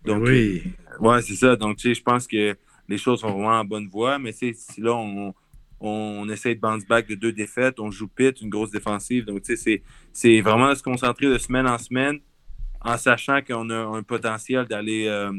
Donc, 0.04 0.24
oui. 0.26 0.62
Euh, 0.92 1.04
ouais, 1.06 1.22
c'est 1.22 1.34
ça. 1.34 1.56
Donc, 1.56 1.76
tu 1.76 1.88
sais, 1.88 1.94
je 1.94 2.02
pense 2.02 2.26
que 2.26 2.56
les 2.88 2.98
choses 2.98 3.20
sont 3.20 3.30
vraiment 3.30 3.60
en 3.60 3.64
bonne 3.64 3.88
voie. 3.88 4.18
Mais 4.18 4.32
si 4.32 4.54
là, 4.78 4.94
on, 4.94 5.34
on, 5.80 6.28
essaie 6.28 6.54
de 6.54 6.60
bounce 6.60 6.86
back 6.86 7.08
de 7.08 7.14
deux 7.14 7.32
défaites, 7.32 7.78
on 7.80 7.90
joue 7.90 8.08
pit, 8.08 8.40
une 8.40 8.50
grosse 8.50 8.70
défensive. 8.70 9.24
Donc, 9.24 9.42
tu 9.42 9.56
sais, 9.56 9.82
c'est 10.12 10.40
vraiment 10.40 10.74
se 10.74 10.82
concentrer 10.82 11.26
de 11.26 11.38
semaine 11.38 11.66
en 11.66 11.78
semaine 11.78 12.20
en 12.80 12.96
sachant 12.96 13.40
qu'on 13.42 13.70
a 13.70 13.76
un 13.76 14.02
potentiel 14.02 14.66
d'aller. 14.66 15.06
Euh, 15.06 15.32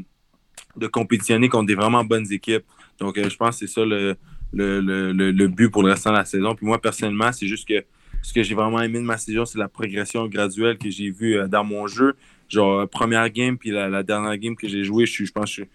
de 0.76 0.86
compétitionner 0.86 1.48
contre 1.48 1.66
des 1.66 1.74
vraiment 1.74 2.04
bonnes 2.04 2.30
équipes. 2.32 2.64
Donc, 2.98 3.18
euh, 3.18 3.28
je 3.28 3.36
pense 3.36 3.58
que 3.58 3.66
c'est 3.66 3.72
ça 3.72 3.84
le, 3.84 4.16
le, 4.52 5.46
but 5.46 5.70
pour 5.70 5.82
le 5.82 5.90
restant 5.90 6.10
de 6.10 6.16
la 6.16 6.24
saison. 6.24 6.54
Puis 6.54 6.66
moi, 6.66 6.80
personnellement, 6.80 7.32
c'est 7.32 7.46
juste 7.46 7.66
que 7.66 7.84
ce 8.22 8.32
que 8.32 8.42
j'ai 8.42 8.54
vraiment 8.54 8.80
aimé 8.80 8.98
de 8.98 9.04
ma 9.04 9.18
saison, 9.18 9.44
c'est 9.44 9.58
la 9.58 9.68
progression 9.68 10.26
graduelle 10.26 10.78
que 10.78 10.90
j'ai 10.90 11.10
vue 11.10 11.36
euh, 11.36 11.48
dans 11.48 11.64
mon 11.64 11.86
jeu. 11.86 12.14
Genre, 12.48 12.80
euh, 12.80 12.86
première 12.86 13.28
game, 13.30 13.58
puis 13.58 13.70
la, 13.70 14.02
dernière 14.02 14.36
game 14.38 14.56
que 14.56 14.68
j'ai 14.68 14.84
joué, 14.84 15.06
je, 15.06 15.24
je 15.24 15.32
pense 15.32 15.44
que 15.44 15.50
je 15.50 15.54
suis 15.54 15.70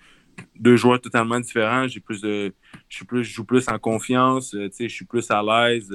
deux 0.56 0.76
joueurs 0.76 1.02
totalement 1.02 1.40
différents. 1.40 1.88
J'ai 1.88 2.00
plus. 2.00 2.22
Je 2.22 2.52
suis 2.90 3.06
plus, 3.06 3.24
je 3.24 3.34
joue 3.34 3.44
plus 3.44 3.68
en 3.68 3.78
confiance, 3.78 4.56
je 4.56 4.88
suis 4.88 5.06
plus 5.06 5.30
à 5.30 5.42
l'aise. 5.44 5.94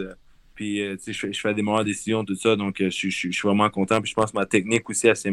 Puis, 0.54 0.78
je, 0.78 1.12
je, 1.12 1.40
fais 1.40 1.54
des 1.54 1.62
meilleures 1.62 1.84
décisions, 1.84 2.24
tout 2.24 2.36
ça. 2.36 2.56
Donc, 2.56 2.76
je, 2.78 2.88
suis 2.88 3.30
vraiment 3.42 3.70
content. 3.70 4.00
Puis, 4.00 4.10
je 4.10 4.14
pense 4.14 4.32
que 4.32 4.38
ma 4.38 4.46
technique 4.46 4.88
aussi 4.88 5.08
s'est 5.14 5.32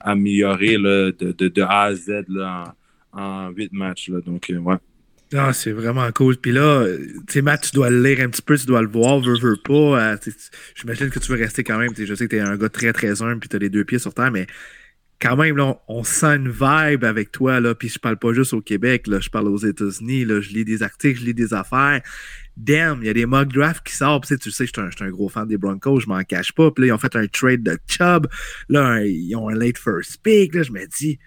améliorée 0.00 0.76
de, 0.76 1.16
de, 1.18 1.48
de, 1.48 1.62
A 1.62 1.82
à 1.82 1.94
Z 1.94 2.24
là, 2.28 2.74
en 3.12 3.50
huit 3.50 3.72
matchs. 3.72 4.08
Là, 4.08 4.20
donc, 4.20 4.50
euh, 4.50 4.58
ouais. 4.58 4.76
Ah, 5.32 5.52
c'est 5.52 5.72
vraiment 5.72 6.10
cool. 6.12 6.36
Puis 6.36 6.52
là, 6.52 6.86
tu 6.86 7.22
sais, 7.28 7.42
Matt, 7.42 7.62
tu 7.62 7.74
dois 7.74 7.90
le 7.90 8.00
lire 8.02 8.20
un 8.20 8.28
petit 8.28 8.42
peu, 8.42 8.56
tu 8.56 8.66
dois 8.66 8.82
le 8.82 8.88
voir, 8.88 9.18
veux, 9.20 9.38
veux 9.38 9.56
pas. 9.56 10.12
Euh, 10.12 10.16
j'imagine 10.74 11.10
que 11.10 11.18
tu 11.18 11.32
veux 11.32 11.38
rester 11.38 11.64
quand 11.64 11.78
même. 11.78 11.90
Je 11.96 12.14
sais 12.14 12.26
que 12.26 12.30
tu 12.30 12.36
es 12.36 12.40
un 12.40 12.56
gars 12.56 12.68
très, 12.68 12.92
très 12.92 13.20
humble, 13.22 13.40
puis 13.40 13.48
tu 13.48 13.56
as 13.56 13.58
les 13.58 13.70
deux 13.70 13.84
pieds 13.84 13.98
sur 13.98 14.14
terre, 14.14 14.30
mais 14.30 14.46
quand 15.20 15.36
même, 15.36 15.56
là, 15.56 15.76
on, 15.88 16.04
sent 16.04 16.36
une 16.36 16.50
vibe 16.50 17.04
avec 17.04 17.32
toi. 17.32 17.58
Là, 17.58 17.74
puis 17.74 17.88
je 17.88 17.98
parle 17.98 18.18
pas 18.18 18.32
juste 18.32 18.52
au 18.52 18.60
Québec, 18.60 19.06
là, 19.06 19.18
je 19.20 19.30
parle 19.30 19.48
aux 19.48 19.58
États-Unis. 19.58 20.24
Là, 20.24 20.40
je 20.40 20.50
lis 20.50 20.64
des 20.64 20.82
articles, 20.82 21.18
je 21.18 21.24
lis 21.24 21.34
des 21.34 21.54
affaires. 21.54 22.00
Damn, 22.56 23.00
il 23.02 23.06
y 23.06 23.08
a 23.08 23.14
des 23.14 23.26
mock 23.26 23.52
drafts 23.52 23.86
qui 23.86 23.94
sortent. 23.94 24.26
Tu 24.26 24.50
sais, 24.50 24.66
je 24.66 24.72
suis 24.72 25.04
un, 25.04 25.10
gros 25.10 25.28
fan 25.28 25.48
des 25.48 25.56
Broncos, 25.56 26.00
je 26.00 26.06
m'en 26.06 26.22
cache 26.22 26.52
pas. 26.52 26.70
Puis 26.70 26.82
là, 26.82 26.88
ils 26.88 26.92
ont 26.92 26.98
fait 26.98 27.16
un 27.16 27.26
trade 27.26 27.62
de 27.62 27.76
Chubb. 27.88 28.28
Là, 28.68 29.04
ils 29.04 29.34
ont 29.34 29.48
un 29.48 29.54
late 29.54 29.78
first 29.78 30.22
pick. 30.22 30.54
Là, 30.54 30.62
je 30.62 30.72
me 30.72 30.86
dis 30.86 31.18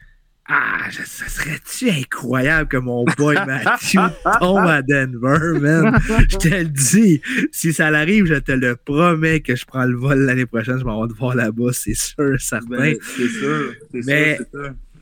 ah, 0.50 0.88
ça 0.92 1.28
serait-tu 1.28 1.90
incroyable 1.90 2.70
que 2.70 2.78
mon 2.78 3.04
boy 3.18 3.36
Matthew 3.48 4.00
tombe 4.40 4.66
à 4.66 4.82
Denver, 4.82 5.60
man? 5.60 6.00
Je 6.30 6.38
te 6.38 6.48
le 6.48 6.66
dis. 6.66 7.22
Si 7.52 7.74
ça 7.74 7.92
l'arrive, 7.92 8.26
je 8.26 8.36
te 8.36 8.54
le 8.54 8.78
promets 8.78 9.42
que 9.42 9.58
je 9.58 9.66
prends 9.66 9.84
le 9.84 9.98
vol 9.98 10.20
l'année 10.20 10.46
prochaine. 10.46 10.80
Je 10.80 10.86
m'en 10.86 11.06
vais 11.06 11.14
te 11.14 11.18
voir 11.18 11.36
là-bas, 11.36 11.74
c'est 11.74 11.96
sûr, 11.96 12.40
certain. 12.40 12.78
Ben, 12.78 12.96
c'est 13.02 13.28
sûr. 13.28 13.74
Mais 14.06 14.40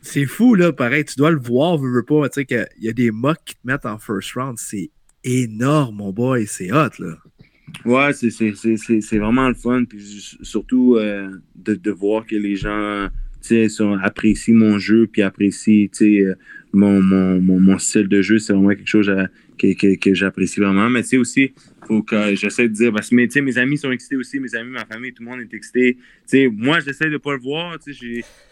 c'est 0.02 0.26
fou, 0.26 0.56
là, 0.56 0.74
pareil. 0.74 1.06
Tu 1.06 1.16
dois 1.16 1.30
le 1.30 1.40
voir, 1.40 1.78
veux, 1.78 1.92
veux 1.92 2.04
pas. 2.04 2.28
Tu 2.30 2.42
sais 2.42 2.46
qu'il 2.46 2.68
y 2.80 2.90
a 2.90 2.94
des 2.94 3.12
mocks 3.12 3.44
qui 3.46 3.54
te 3.54 3.62
mettent 3.66 3.86
en 3.86 4.00
first 4.00 4.34
round. 4.34 4.58
C'est 4.58 4.90
énorme, 5.26 5.98
mon 5.98 6.12
boy. 6.12 6.46
C'est 6.48 6.72
hot, 6.72 6.92
là. 7.00 7.18
Ouais, 7.84 8.14
c'est 8.14 9.18
vraiment 9.18 9.50
le 9.50 9.56
fun. 9.56 9.84
Puis 9.84 10.38
surtout 10.42 10.96
euh, 10.96 11.30
de, 11.56 11.76
de 11.76 11.92
voir 11.92 12.26
que 12.26 12.36
les 12.36 12.56
gens 12.56 13.10
apprécie 14.02 14.54
mon 14.54 14.80
jeu, 14.80 15.08
puis 15.08 15.22
apprécie 15.22 15.90
euh, 16.02 16.36
mon, 16.74 17.02
mon, 17.02 17.40
mon, 17.40 17.78
style 17.78 18.08
de 18.08 18.22
jeu. 18.22 18.40
C'est 18.40 18.54
vraiment 18.54 18.70
quelque 18.70 18.88
chose 18.88 19.12
que, 19.58 19.96
que, 19.96 20.14
j'apprécie 20.14 20.60
vraiment. 20.60 20.90
Mais 20.90 21.04
tu 21.04 21.10
sais 21.10 21.18
aussi, 21.18 21.54
faut 21.88 22.02
que 22.02 22.36
j'essaie 22.36 22.68
de 22.68 22.74
dire, 22.74 22.92
parce 22.92 23.10
que 23.10 23.16
mes, 23.16 23.28
mes 23.42 23.58
amis 23.58 23.78
sont 23.78 23.92
excités 23.92 24.16
aussi, 24.16 24.40
mes 24.40 24.56
amis, 24.56 24.72
ma 24.72 24.86
famille, 24.86 25.14
tout 25.14 25.24
le 25.24 25.30
monde 25.30 25.42
est 25.42 25.54
excité. 25.54 25.98
sais 26.26 26.50
moi, 26.52 26.80
j'essaie 26.80 27.06
de 27.06 27.12
ne 27.12 27.18
pas 27.18 27.34
le 27.34 27.40
voir. 27.40 27.78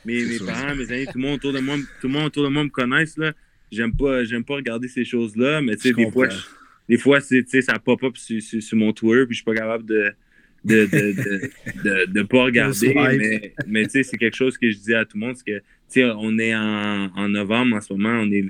Mes, 0.05 0.25
mes 0.25 0.39
parents, 0.39 0.75
mes 0.75 0.91
amis, 0.91 1.05
tout 1.05 1.17
le 1.17 1.21
monde 1.21 1.35
autour 1.35 1.53
de 1.53 1.59
moi, 1.59 1.75
tout 2.01 2.07
le 2.07 2.13
monde 2.13 2.25
autour 2.25 2.43
de 2.43 2.49
moi 2.49 2.63
me 2.63 2.69
connaissent. 2.69 3.17
Là. 3.17 3.33
J'aime 3.71 3.95
pas, 3.95 4.23
j'aime 4.23 4.43
pas 4.43 4.55
regarder 4.55 4.87
ces 4.87 5.05
choses-là, 5.05 5.61
mais 5.61 5.75
des 5.75 6.11
fois, 6.11 6.27
des 6.89 6.97
fois 6.97 7.19
ça 7.21 7.79
pop 7.79 8.03
up 8.03 8.17
sur, 8.17 8.77
mon 8.77 8.93
Twitter, 8.93 9.25
puis 9.25 9.35
je 9.35 9.37
suis 9.37 9.45
pas 9.45 9.55
capable 9.55 9.85
de 9.85 10.11
de 10.65 10.85
de, 10.85 12.05
de, 12.11 12.21
pas 12.23 12.43
regarder. 12.45 12.93
mais 12.95 13.53
mais 13.67 13.87
c'est 13.89 14.17
quelque 14.17 14.35
chose 14.35 14.57
que 14.57 14.71
je 14.71 14.77
dis 14.77 14.93
à 14.93 15.03
tout 15.03 15.17
le 15.17 15.25
monde, 15.25 15.35
c'est 15.35 15.45
que 15.45 15.61
on 16.15 16.39
est 16.39 16.55
en, 16.55 17.11
en, 17.15 17.29
novembre 17.29 17.75
en 17.75 17.81
ce 17.81 17.93
moment, 17.93 18.21
on 18.21 18.31
est 18.31 18.45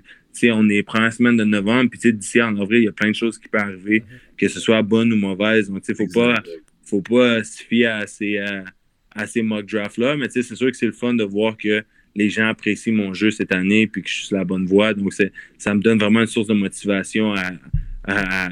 on 0.45 0.69
est 0.69 0.83
première 0.83 1.13
semaine 1.13 1.37
de 1.37 1.43
novembre, 1.43 1.89
puis 1.91 2.13
d'ici 2.13 2.41
en 2.41 2.57
avril, 2.57 2.81
il 2.81 2.85
y 2.85 2.87
a 2.87 2.91
plein 2.91 3.09
de 3.09 3.15
choses 3.15 3.37
qui 3.37 3.47
peuvent 3.47 3.61
arriver, 3.61 3.99
mm-hmm. 3.99 4.37
que 4.37 4.47
ce 4.47 4.59
soit 4.59 4.81
bonne 4.81 5.11
ou 5.13 5.15
mauvaise. 5.15 5.69
Donc, 5.69 5.83
il 5.87 5.91
ne 5.91 5.95
faut 5.95 6.13
pas, 6.13 6.41
faut 6.83 7.01
pas 7.01 7.43
se 7.43 7.61
fier 7.63 7.87
à 7.87 8.07
ces, 8.07 8.39
à, 9.15 9.27
ces 9.27 9.41
mock 9.41 9.65
drafts-là, 9.65 10.17
mais 10.17 10.27
c'est 10.29 10.43
sûr 10.43 10.71
que 10.71 10.77
c'est 10.77 10.85
le 10.85 10.91
fun 10.91 11.13
de 11.13 11.23
voir 11.23 11.57
que 11.57 11.83
les 12.15 12.29
gens 12.29 12.47
apprécient 12.47 12.93
mon 12.93 13.13
jeu 13.13 13.31
cette 13.31 13.51
année, 13.51 13.87
puis 13.87 14.01
que 14.01 14.09
je 14.09 14.15
suis 14.15 14.25
sur 14.27 14.37
la 14.37 14.43
bonne 14.43 14.65
voie. 14.65 14.93
Donc, 14.93 15.13
ça 15.57 15.75
me 15.75 15.81
donne 15.81 15.99
vraiment 15.99 16.21
une 16.21 16.27
source 16.27 16.47
de 16.47 16.53
motivation 16.53 17.33
à, 17.33 17.51
à, 18.05 18.49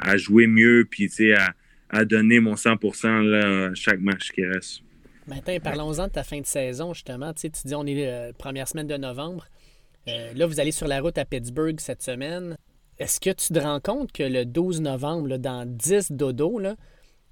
à 0.00 0.16
jouer 0.16 0.46
mieux, 0.46 0.86
puis 0.90 1.10
à, 1.34 1.54
à 1.90 2.04
donner 2.04 2.40
mon 2.40 2.54
100% 2.54 3.22
là, 3.22 3.70
chaque 3.74 4.00
match 4.00 4.30
qui 4.32 4.44
reste. 4.44 4.82
Maintenant, 5.26 5.56
parlons-en 5.62 6.08
de 6.08 6.12
ta 6.12 6.24
fin 6.24 6.40
de 6.40 6.46
saison, 6.46 6.94
justement. 6.94 7.32
Tu 7.32 7.48
dis 7.48 7.74
on 7.74 7.86
est 7.86 8.06
la 8.06 8.32
première 8.32 8.66
semaine 8.66 8.88
de 8.88 8.96
novembre. 8.96 9.46
Euh, 10.08 10.32
là, 10.34 10.46
vous 10.46 10.58
allez 10.58 10.72
sur 10.72 10.88
la 10.88 11.00
route 11.00 11.16
à 11.16 11.24
Pittsburgh 11.24 11.78
cette 11.78 12.02
semaine. 12.02 12.56
Est-ce 12.98 13.20
que 13.20 13.30
tu 13.30 13.52
te 13.52 13.58
rends 13.58 13.80
compte 13.80 14.10
que 14.10 14.22
le 14.22 14.44
12 14.44 14.80
novembre, 14.80 15.36
dans 15.36 15.64
10 15.66 16.12
dodo, 16.12 16.60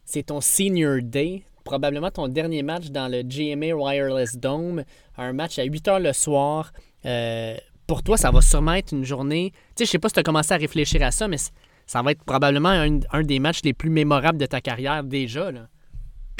c'est 0.04 0.24
ton 0.24 0.40
senior 0.40 1.02
day, 1.02 1.42
probablement 1.64 2.10
ton 2.10 2.28
dernier 2.28 2.62
match 2.62 2.90
dans 2.90 3.08
le 3.08 3.22
GMA 3.22 3.74
Wireless 3.74 4.36
Dome, 4.36 4.84
un 5.16 5.32
match 5.32 5.58
à 5.58 5.64
8 5.64 5.88
heures 5.88 6.00
le 6.00 6.12
soir. 6.12 6.72
Euh, 7.04 7.56
pour 7.90 8.04
toi, 8.04 8.16
ça 8.16 8.30
va 8.30 8.40
sûrement 8.40 8.74
être 8.74 8.92
une 8.92 9.04
journée. 9.04 9.50
Tu 9.74 9.78
sais, 9.78 9.84
je 9.86 9.90
sais 9.90 9.98
pas 9.98 10.08
si 10.08 10.14
tu 10.14 10.20
as 10.20 10.22
commencé 10.22 10.54
à 10.54 10.56
réfléchir 10.56 11.02
à 11.02 11.10
ça, 11.10 11.26
mais 11.26 11.38
ça 11.86 12.02
va 12.02 12.12
être 12.12 12.22
probablement 12.22 12.68
un, 12.68 13.22
des 13.24 13.40
matchs 13.40 13.62
les 13.64 13.72
plus 13.72 13.90
mémorables 13.90 14.38
de 14.38 14.46
ta 14.46 14.60
carrière 14.60 15.02
déjà. 15.02 15.50
Là. 15.50 15.68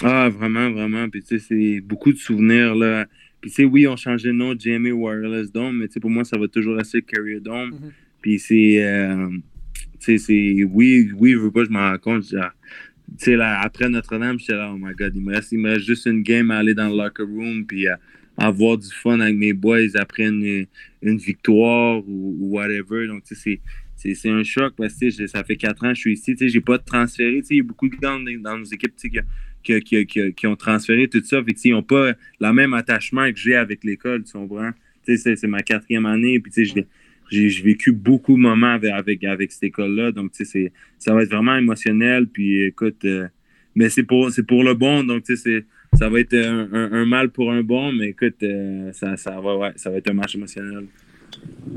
Ah, 0.05 0.29
vraiment, 0.29 0.71
vraiment. 0.71 1.09
Puis 1.09 1.25
tu 1.25 1.41
sais, 1.41 1.45
c'est 1.49 1.81
beaucoup 1.81 2.13
de 2.13 2.19
souvenirs 2.19 2.77
là. 2.77 3.07
Puis, 3.41 3.51
tu 3.51 3.57
sais, 3.57 3.65
oui, 3.65 3.89
on 3.89 3.97
changé 3.97 4.29
de 4.29 4.33
nom 4.33 4.55
GMA 4.55 4.91
Wireless 4.91 5.51
Dome, 5.51 5.79
mais 5.79 5.89
tu 5.89 5.95
sais, 5.95 6.01
pour 6.01 6.11
moi, 6.11 6.23
ça 6.23 6.39
va 6.39 6.47
toujours 6.47 6.77
rester 6.77 7.03
Carrier 7.03 7.41
Dome. 7.41 7.71
Mm-hmm. 7.71 7.91
Puis, 8.23 8.39
c'est. 8.39 8.85
Euh, 8.85 9.29
tu 9.99 9.99
sais, 9.99 10.19
c'est. 10.19 10.65
Oui, 10.71 11.11
oui, 11.17 11.33
je 11.33 11.39
veux 11.39 11.51
pas, 11.51 11.65
je 11.65 11.71
m'en 11.71 11.91
rends 11.91 11.99
compte. 11.99 12.23
Tu 12.29 12.37
sais, 13.17 13.35
là, 13.35 13.59
après 13.61 13.89
Notre-Dame, 13.89 14.39
j'étais 14.39 14.53
là, 14.53 14.71
oh 14.73 14.79
my 14.79 14.95
god, 14.95 15.17
il 15.17 15.23
me, 15.23 15.35
reste, 15.35 15.51
il 15.51 15.59
me 15.59 15.71
reste 15.71 15.85
juste 15.85 16.07
une 16.07 16.23
game 16.23 16.53
à 16.53 16.59
aller 16.59 16.75
dans 16.75 16.89
le 16.89 16.97
locker 16.97 17.25
room, 17.25 17.67
puis 17.67 17.89
à, 17.89 17.99
avoir 18.41 18.79
du 18.79 18.89
fun 18.89 19.21
avec 19.21 19.37
mes 19.37 19.53
boys 19.53 19.95
après 19.97 20.27
une, 20.27 20.67
une 21.03 21.19
victoire 21.19 22.03
ou, 22.09 22.37
whatever. 22.41 23.07
Donc, 23.07 23.23
tu 23.25 23.35
sais, 23.35 23.61
c'est 23.97 24.31
un 24.31 24.43
choc 24.43 24.73
parce 24.77 24.95
que 24.95 25.27
ça 25.27 25.45
fait 25.45 25.57
quatre 25.57 25.85
ans 25.85 25.91
que 25.91 25.97
je 25.97 26.01
suis 26.01 26.13
ici. 26.15 26.33
Tu 26.33 26.39
sais, 26.39 26.49
j'ai 26.49 26.63
pas 26.63 26.79
transféré. 26.79 27.41
Tu 27.43 27.47
sais, 27.47 27.55
il 27.55 27.59
y 27.59 27.61
a 27.61 27.65
beaucoup 27.65 27.89
de 27.89 27.97
gars 27.97 28.17
dans, 28.41 28.59
nos 28.59 28.65
équipes 28.65 28.95
qui, 29.63 30.33
qui, 30.33 30.47
ont 30.47 30.57
transféré 30.57 31.07
tout 31.07 31.23
ça. 31.23 31.43
Ils 31.65 31.73
n'ont 31.73 31.83
pas 31.83 32.13
le 32.41 32.53
même 32.53 32.73
attachement 32.73 33.31
que 33.31 33.39
j'ai 33.39 33.57
avec 33.57 33.85
l'école, 33.85 34.25
tu 34.25 34.33
comprends? 34.33 34.71
C'est 35.05 35.45
ma 35.45 35.63
quatrième 35.63 36.07
année, 36.07 36.41
puis 36.41 36.87
j'ai 37.31 37.63
vécu 37.63 37.93
beaucoup 37.93 38.37
de 38.37 38.41
moments 38.41 38.79
avec, 38.91 39.23
avec, 39.25 39.53
cette 39.53 39.65
école-là. 39.65 40.13
Donc, 40.13 40.33
ça 40.35 41.15
va 41.15 41.23
être 41.23 41.31
vraiment 41.31 41.57
émotionnel. 41.57 42.27
Puis, 42.27 42.63
écoute, 42.63 43.05
euh, 43.05 43.29
mais 43.75 43.91
c'est 43.91 44.05
pour, 44.05 44.31
pour 44.49 44.65
le 44.65 44.75
bon. 44.75 45.05
Donc, 45.05 45.25
ça 45.99 46.09
va 46.09 46.21
être 46.21 46.35
un, 46.35 47.05
mal 47.07 47.31
pour 47.31 47.51
un 47.51 47.63
bon. 47.63 47.93
Mais 47.93 48.09
écoute, 48.09 48.43
euh, 48.43 48.93
ça, 48.93 49.17
ça, 49.17 49.41
va, 49.41 49.73
ça 49.77 49.91
va 49.91 49.99
être 49.99 50.11
un 50.11 50.15
match 50.15 50.35
émotionnel. 50.35 50.87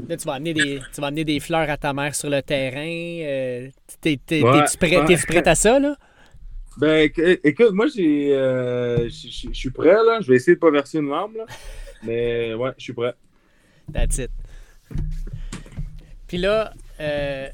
Là, 0.10 0.18
tu 0.18 0.26
vas, 0.26 0.34
amener 0.34 0.53
des, 0.53 0.80
tu 0.94 1.02
vas 1.02 1.07
amener 1.07 1.26
des 1.26 1.40
fleurs 1.40 1.69
à 1.69 1.77
ta 1.77 1.94
mère 1.94 2.15
sur 2.15 2.30
le 2.30 2.41
terrain. 2.41 2.81
Euh, 2.85 3.69
T'es-tu 4.02 4.44
prête 5.27 5.48
à 5.48 5.56
ça, 5.56 5.80
là? 5.80 5.95
Ben, 6.77 7.10
écoute, 7.44 7.72
moi, 7.72 7.85
j'ai, 7.88 8.35
euh, 8.35 9.07
je 9.07 9.49
suis 9.53 9.69
prêt, 9.69 9.94
là. 9.94 10.19
Je 10.22 10.27
vais 10.27 10.35
essayer 10.38 10.56
de 10.56 10.60
pas 10.60 10.72
verser 10.72 10.98
une 10.98 11.10
larme, 11.10 11.38
là. 11.38 11.45
Mais 12.03 12.53
ouais, 12.56 12.72
je 12.77 12.84
suis 12.84 12.94
prêt. 12.94 13.14
That's 13.94 14.18
it. 14.18 14.31
Puis 16.27 16.38
là, 16.38 16.73
euh, 16.99 17.48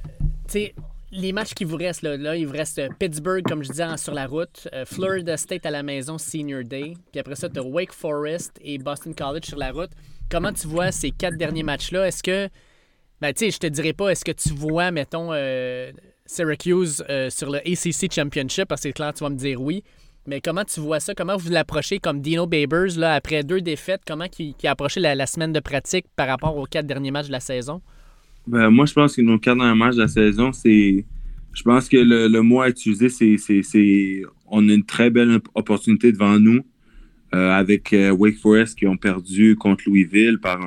tu 0.48 0.52
sais, 0.52 0.76
les 1.12 1.32
matchs 1.32 1.54
qui 1.54 1.64
vous 1.64 1.78
restent, 1.78 2.04
là, 2.04 2.36
il 2.36 2.46
vous 2.46 2.54
reste 2.54 2.82
Pittsburgh, 3.00 3.44
comme 3.44 3.64
je 3.64 3.70
disais, 3.70 3.98
sur 3.98 4.14
la 4.14 4.28
route, 4.28 4.68
euh, 4.74 4.86
Florida 4.86 5.38
State 5.38 5.66
à 5.66 5.72
la 5.72 5.84
maison, 5.84 6.18
Senior 6.18 6.64
Day. 6.64 6.94
Puis 7.12 7.20
après 7.20 7.36
ça, 7.36 7.50
tu 7.50 7.60
as 7.60 7.64
Wake 7.64 7.94
Forest 7.94 8.60
et 8.62 8.78
Boston 8.78 9.14
College 9.16 9.46
sur 9.46 9.58
la 9.58 9.72
route. 9.72 9.92
Comment 10.30 10.54
tu 10.54 10.68
vois 10.68 10.92
ces 10.92 11.12
quatre 11.12 11.38
derniers 11.38 11.64
matchs-là? 11.64 12.08
Est-ce 12.08 12.22
que, 12.22 12.50
ben, 13.22 13.34
tu 13.34 13.46
sais, 13.46 13.52
je 13.52 13.58
te 13.58 13.68
dirais 13.68 13.94
pas, 13.94 14.10
est-ce 14.10 14.24
que 14.24 14.32
tu 14.32 14.50
vois, 14.50 14.92
mettons, 14.92 15.32
Syracuse 16.30 17.04
euh, 17.10 17.32
sur 17.32 17.50
le 17.50 17.58
ACC 17.58 18.14
Championship, 18.14 18.68
parce 18.68 18.84
que 18.84 18.90
clair, 18.90 19.14
tu 19.14 19.24
vas 19.24 19.32
me 19.32 19.36
dire 19.36 19.60
oui. 19.60 19.84
Mais 20.28 20.42
comment 20.42 20.64
tu 20.64 20.80
vois 20.80 21.00
ça? 21.00 21.16
Comment 21.16 21.36
vous 21.36 21.50
l'approchez 21.50 21.98
comme 21.98 22.22
Dino 22.22 22.46
Babers, 22.46 22.98
là, 22.98 23.16
après 23.16 23.42
deux 23.42 23.62
défaites? 23.62 24.02
Comment 24.06 24.28
qui 24.28 24.56
a 24.64 24.72
approché 24.72 25.00
la, 25.00 25.26
semaine 25.26 25.54
de 25.54 25.60
pratique 25.60 26.06
par 26.16 26.28
rapport 26.28 26.56
aux 26.56 26.66
quatre 26.66 26.86
derniers 26.86 27.10
matchs 27.10 27.28
de 27.28 27.32
la 27.32 27.40
saison? 27.40 27.82
Ben, 28.50 28.72
moi, 28.72 28.88
je 28.88 28.94
pense 28.94 29.16
que 29.16 29.22
nos 29.22 29.38
quatre 29.38 29.60
derniers 29.60 29.78
matchs 29.78 29.96
de 29.96 30.02
la 30.02 30.08
saison, 30.08 30.52
c'est. 30.52 31.06
Je 31.54 31.64
pense 31.64 31.88
que 31.88 31.98
le, 31.98 32.42
mot 32.42 32.62
à 32.62 32.70
utiliser, 32.70 33.08
c'est. 33.10 34.24
On 34.48 34.68
a 34.68 34.74
une 34.74 34.86
très 34.86 35.12
belle 35.12 35.40
opportunité 35.54 36.12
devant 36.12 36.40
nous 36.40 36.62
euh, 37.36 37.52
avec 37.52 37.94
euh, 37.94 38.10
Wake 38.10 38.40
Forest 38.40 38.80
qui 38.80 38.88
ont 38.88 38.98
perdu 38.98 39.56
contre 39.56 39.84
Louisville 39.86 40.40
par 40.40 40.60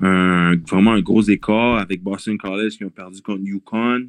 un, 0.00 0.56
vraiment 0.66 0.92
un 0.92 1.02
gros 1.02 1.20
écart, 1.20 1.76
avec 1.76 2.02
Boston 2.02 2.38
College 2.38 2.78
qui 2.78 2.86
ont 2.86 2.90
perdu 2.90 3.20
contre 3.20 3.42
Yukon. 3.42 4.08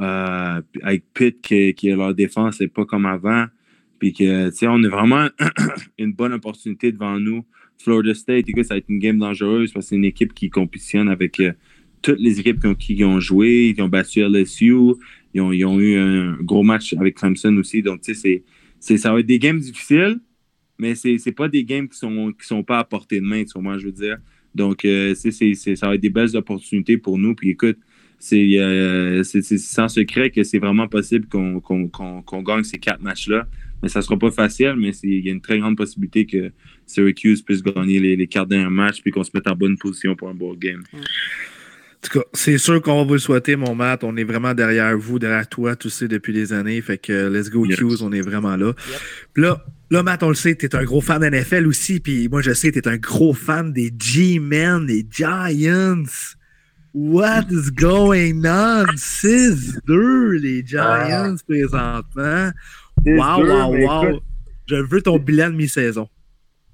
Euh, 0.00 0.62
avec 0.82 1.04
Pitt, 1.12 1.42
qui, 1.42 1.74
qui 1.74 1.90
leur 1.90 2.14
défense 2.14 2.58
n'est 2.58 2.68
pas 2.68 2.86
comme 2.86 3.04
avant. 3.04 3.44
Puis 3.98 4.14
que, 4.14 4.48
tu 4.48 4.56
sais, 4.56 4.66
on 4.66 4.82
a 4.82 4.88
vraiment 4.88 5.28
une 5.98 6.14
bonne 6.14 6.32
opportunité 6.32 6.90
devant 6.90 7.20
nous. 7.20 7.44
Florida 7.76 8.14
State, 8.14 8.48
écoute, 8.48 8.64
ça 8.64 8.74
va 8.74 8.78
être 8.78 8.88
une 8.88 8.98
game 8.98 9.18
dangereuse 9.18 9.72
parce 9.72 9.84
que 9.84 9.88
c'est 9.90 9.96
une 9.96 10.06
équipe 10.06 10.32
qui 10.32 10.48
compétitionne 10.48 11.10
avec 11.10 11.38
toutes 12.04 12.20
les 12.20 12.38
équipes 12.38 12.76
qui 12.78 13.02
ont, 13.02 13.18
joué, 13.18 13.72
qui 13.74 13.82
ont 13.82 13.88
battu 13.88 14.20
LSU. 14.20 14.74
Ils 15.32 15.40
ont, 15.40 15.52
ils 15.52 15.64
ont, 15.64 15.80
eu 15.80 15.96
un 15.96 16.36
gros 16.40 16.62
match 16.62 16.92
avec 16.92 17.16
Clemson 17.16 17.56
aussi. 17.56 17.82
Donc, 17.82 18.02
ça 18.04 19.12
va 19.12 19.20
être 19.20 19.26
des 19.26 19.38
games 19.38 19.58
difficiles, 19.58 20.20
mais 20.78 20.94
c'est 20.94 21.16
n'est 21.24 21.32
pas 21.32 21.48
des 21.48 21.64
games 21.64 21.88
qui 21.88 21.98
sont, 21.98 22.32
qui 22.38 22.46
sont 22.46 22.62
pas 22.62 22.78
à 22.78 22.84
portée 22.84 23.20
de 23.20 23.24
main, 23.24 23.42
je 23.46 23.86
veux 23.86 23.92
dire. 23.92 24.18
Donc, 24.54 24.84
euh, 24.84 25.14
c'est 25.14 25.30
ça 25.54 25.88
va 25.88 25.94
être 25.94 26.00
des 26.00 26.10
belles 26.10 26.36
opportunités 26.36 26.98
pour 26.98 27.18
nous. 27.18 27.34
Puis 27.34 27.50
écoute, 27.50 27.78
euh, 28.32 29.22
c'est 29.22 29.58
sans 29.58 29.88
secret 29.88 30.30
que 30.30 30.44
c'est 30.44 30.58
vraiment 30.58 30.88
possible 30.88 31.26
qu'on 31.26 32.42
gagne 32.42 32.64
ces 32.64 32.78
quatre 32.78 33.02
matchs-là. 33.02 33.48
Mais 33.82 33.88
ça 33.88 33.98
ne 33.98 34.04
sera 34.04 34.18
pas 34.18 34.30
facile, 34.30 34.74
mais 34.78 34.90
il 35.02 35.26
y 35.26 35.28
a 35.28 35.32
une 35.32 35.40
très 35.40 35.58
grande 35.58 35.76
possibilité 35.76 36.24
que 36.24 36.52
Syracuse 36.86 37.42
puisse 37.42 37.62
gagner 37.62 37.98
les, 37.98 38.26
quatre 38.26 38.48
derniers 38.48 38.70
matchs 38.70 39.02
puis 39.02 39.10
qu'on 39.10 39.24
se 39.24 39.30
mette 39.34 39.46
en 39.46 39.54
bonne 39.54 39.76
position 39.76 40.14
pour 40.14 40.28
un 40.28 40.34
beau 40.34 40.54
game. 40.54 40.82
Tout 42.04 42.18
cas, 42.18 42.24
c'est 42.32 42.58
sûr 42.58 42.82
qu'on 42.82 42.98
va 42.98 43.04
vous 43.04 43.14
le 43.14 43.18
souhaiter, 43.18 43.56
mon 43.56 43.74
Matt. 43.74 44.04
On 44.04 44.16
est 44.16 44.24
vraiment 44.24 44.54
derrière 44.54 44.96
vous, 44.96 45.18
derrière 45.18 45.48
toi, 45.48 45.74
tu 45.74 45.88
sais, 45.88 46.06
depuis 46.06 46.32
des 46.32 46.52
années. 46.52 46.80
Fait 46.82 46.98
que 46.98 47.28
let's 47.28 47.50
go, 47.50 47.64
Q's, 47.64 48.02
on 48.02 48.12
est 48.12 48.20
vraiment 48.20 48.56
là. 48.56 48.72
là, 49.36 49.64
là, 49.90 50.02
Matt, 50.02 50.22
on 50.22 50.28
le 50.28 50.34
sait, 50.34 50.54
tu 50.54 50.66
es 50.66 50.76
un 50.76 50.84
gros 50.84 51.00
fan 51.00 51.20
d'NFL 51.20 51.66
aussi. 51.66 52.00
Puis 52.00 52.28
moi, 52.28 52.42
je 52.42 52.52
sais, 52.52 52.70
tu 52.70 52.78
es 52.78 52.88
un 52.88 52.98
gros 52.98 53.32
fan 53.32 53.72
des 53.72 53.92
G-Men, 53.98 54.86
des 54.86 55.06
Giants. 55.10 56.04
What 56.92 57.46
is 57.50 57.72
going 57.72 58.44
on? 58.44 58.86
6-2, 58.94 60.32
les 60.38 60.64
Giants, 60.64 60.82
ah. 60.82 61.34
présentement. 61.48 62.50
Wow, 63.06 63.46
wow, 63.46 63.76
wow. 63.76 64.20
je 64.66 64.76
veux 64.76 65.02
ton 65.02 65.18
bilan 65.18 65.50
de 65.50 65.56
mi-saison. 65.56 66.08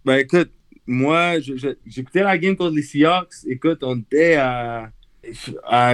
Ben, 0.04 0.16
écoute, 0.16 0.50
moi, 0.86 1.38
j'ai 1.40 1.76
écouté 1.96 2.20
la 2.20 2.36
game 2.36 2.56
contre 2.56 2.74
les 2.74 2.82
Seahawks. 2.82 3.46
Écoute, 3.46 3.78
on 3.82 3.98
était 3.98 4.34
à. 4.34 4.90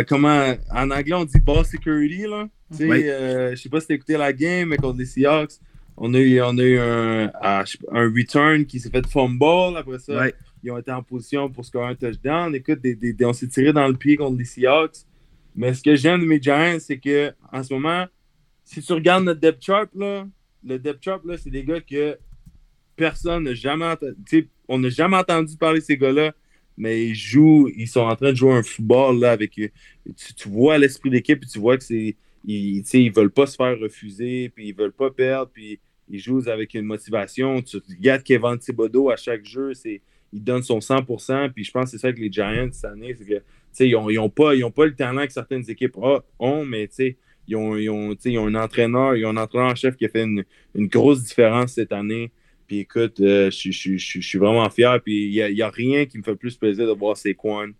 Comment. 0.09 0.55
En 0.71 0.91
anglais, 0.91 1.15
on 1.15 1.25
dit 1.25 1.41
ball 1.41 1.65
security, 1.65 2.23
là. 2.23 2.49
Sais, 2.71 2.85
euh, 2.85 3.51
je 3.53 3.63
sais 3.63 3.69
pas 3.69 3.81
si 3.81 3.87
t'as 3.87 3.95
écouté 3.95 4.17
la 4.17 4.33
game, 4.33 4.71
mais 4.71 4.77
contre 4.77 4.99
les 4.99 5.07
Seahawks, 5.07 5.53
on 5.97 6.13
a 6.15 6.19
eu, 6.19 6.41
on 6.43 6.59
a 6.59 6.63
eu 6.63 6.79
un, 6.79 7.31
un 7.41 8.13
return 8.13 8.67
qui 8.67 8.81
s'est 8.81 8.91
fait 8.91 9.07
fumble. 9.07 9.77
Après 9.77 9.99
ça, 10.01 10.27
ils 10.63 10.71
ont 10.73 10.79
été 10.79 10.91
en 10.91 11.03
position 11.03 11.49
pour 11.49 11.65
scorer 11.65 11.91
un 11.91 11.95
touchdown. 11.95 12.55
Écoute, 12.55 12.81
on 13.23 13.33
s'est 13.33 13.47
tiré 13.49 13.73
dans 13.73 13.87
le 13.87 13.95
pied 13.95 14.17
contre 14.17 14.37
les 14.39 14.45
Seahawks. 14.45 15.05
Mais 15.55 15.73
ce 15.73 15.83
que 15.83 15.95
j'aime 15.97 16.21
de 16.21 16.27
mes 16.27 16.43
Giants, 16.43 16.79
c'est 16.81 16.99
que 16.99 17.33
en 17.53 17.63
ce 17.63 17.73
moment, 17.73 18.05
si 18.65 18.83
tu 18.83 18.93
regardes 18.93 19.25
notre 19.25 19.41
depth 19.41 19.65
chart, 19.65 19.89
là, 19.95 20.27
le 20.65 20.79
depth 20.79 21.03
chart, 21.03 21.23
c'est 21.39 21.51
des 21.51 21.65
gars 21.65 21.81
que 21.81 22.19
personne 22.97 23.45
n'a 23.45 23.55
jamais 23.55 23.87
entendu. 23.87 24.51
On 24.69 24.79
n'a 24.79 24.89
jamais 24.89 25.17
entendu 25.17 25.57
parler 25.57 25.79
de 25.79 25.85
ces 25.85 25.97
gars-là, 25.97 26.35
mais 26.77 27.09
ils 27.09 27.15
jouent, 27.15 27.71
ils 27.77 27.89
sont 27.89 28.01
en 28.01 28.17
train 28.17 28.31
de 28.31 28.37
jouer 28.37 28.53
un 28.53 28.63
football 28.63 29.21
là, 29.21 29.33
avec. 29.33 29.53
Tu, 29.53 30.49
vois 30.49 30.79
l'esprit 30.79 31.11
d'équipe, 31.11 31.43
et 31.43 31.47
tu 31.47 31.59
vois 31.59 31.77
que 31.77 31.85
c'est. 31.85 32.17
Ils, 32.45 32.85
ils 32.93 33.13
veulent 33.13 33.31
pas 33.31 33.47
se 33.47 33.57
faire 33.57 33.79
refuser, 33.79 34.51
puis 34.55 34.69
ils 34.69 34.75
veulent 34.75 34.93
pas 34.93 35.11
perdre, 35.11 35.51
puis 35.53 35.81
ils 36.09 36.21
jouent 36.21 36.49
avec 36.49 36.75
une 36.75 36.85
motivation. 36.85 37.61
Tu 37.63 37.79
regardes 37.89 38.23
Kevin 38.23 38.59
Thibodeau 38.59 39.11
à 39.11 39.17
chaque 39.17 39.45
jeu, 39.45 39.75
c'est 39.75 40.01
il 40.33 40.45
donne 40.45 40.63
son 40.63 40.79
100%. 40.79 41.53
Puis 41.53 41.65
je 41.65 41.71
pense 41.71 41.85
que 41.85 41.91
c'est 41.91 41.99
ça 41.99 42.13
que 42.13 42.21
les 42.21 42.31
Giants 42.31 42.69
cette 42.73 42.85
année, 42.85 43.15
c'est 43.19 43.25
que 43.25 43.43
ils 43.81 43.93
n'ont 43.93 44.25
ont 44.25 44.31
pas, 44.31 44.53
pas 44.75 44.87
le 44.87 44.95
talent 44.95 45.27
que 45.27 45.33
certaines 45.33 45.69
équipes 45.69 45.97
ont, 46.39 46.65
mais 46.65 46.89
ils 47.47 47.57
ont, 47.57 47.77
ils 47.77 47.91
ont, 47.91 48.15
ils 48.25 48.39
un 48.39 48.55
entraîneur, 48.55 49.17
ils 49.17 49.27
ont 49.27 49.31
un 49.31 49.37
entraîneur 49.37 49.71
en 49.71 49.75
chef 49.75 49.97
qui 49.97 50.07
a 50.07 50.09
fait 50.09 50.23
une 50.23 50.45
grosse 50.87 51.23
différence 51.23 51.73
cette 51.73 51.93
année. 51.93 52.31
Puis 52.67 52.81
écoute, 52.81 53.21
euh, 53.21 53.51
je, 53.51 53.71
je, 53.71 53.97
je, 53.97 54.21
suis 54.21 54.39
vraiment 54.39 54.69
fier. 54.71 55.01
Puis 55.03 55.27
il 55.27 55.55
n'y 55.55 55.63
a, 55.63 55.67
a 55.67 55.71
rien 55.71 56.07
qui 56.07 56.19
me 56.19 56.23
fait 56.23 56.37
plus 56.37 56.57
plaisir 56.57 56.87
de 56.87 56.93
voir 56.93 57.17
Saquon 57.17 57.73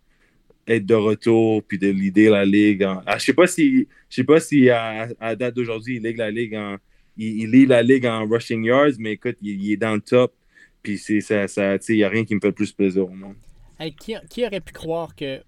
être 0.67 0.85
de 0.85 0.95
retour 0.95 1.63
puis 1.63 1.77
de 1.77 1.87
l'idée 1.87 2.29
la 2.29 2.45
ligue. 2.45 2.83
Ah, 2.83 3.17
je 3.17 3.25
sais 3.25 3.33
pas 3.33 3.47
si 3.47 3.87
je 4.09 4.15
sais 4.15 4.23
pas 4.23 4.39
si 4.39 4.69
à, 4.69 5.07
à 5.19 5.35
date 5.35 5.55
d'aujourd'hui 5.55 5.95
il 5.95 6.03
ligue 6.03 6.17
la 6.17 6.29
ligue 6.29 6.55
en 6.55 6.77
il, 7.17 7.41
il 7.41 7.51
lit 7.51 7.65
la 7.65 7.81
ligue 7.81 8.05
en 8.05 8.25
rushing 8.27 8.63
yards, 8.63 8.99
mais 8.99 9.13
écoute, 9.13 9.37
il, 9.41 9.63
il 9.63 9.71
est 9.73 9.77
dans 9.77 9.95
le 9.95 10.01
top. 10.01 10.33
Puis 10.83 10.97
c'est 10.97 11.21
ça, 11.21 11.47
ça 11.47 11.75
il 11.89 11.95
n'y 11.95 12.03
a 12.03 12.09
rien 12.09 12.23
qui 12.23 12.35
me 12.35 12.39
fait 12.39 12.51
plus 12.51 12.71
plaisir 12.71 13.05
au 13.05 13.09
monde. 13.09 13.35
Qui, 13.99 14.15
qui, 14.29 14.45
aurait 14.45 14.61
pu 14.61 14.73
croire 14.73 15.15
que 15.15 15.41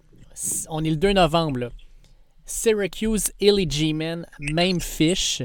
on 0.68 0.84
est 0.84 0.90
le 0.90 0.96
2 0.96 1.12
novembre. 1.12 1.70
Syracuse, 2.46 3.32
Illy 3.40 3.68
G-Man, 3.68 4.26
même 4.40 4.80
fiche. 4.80 5.42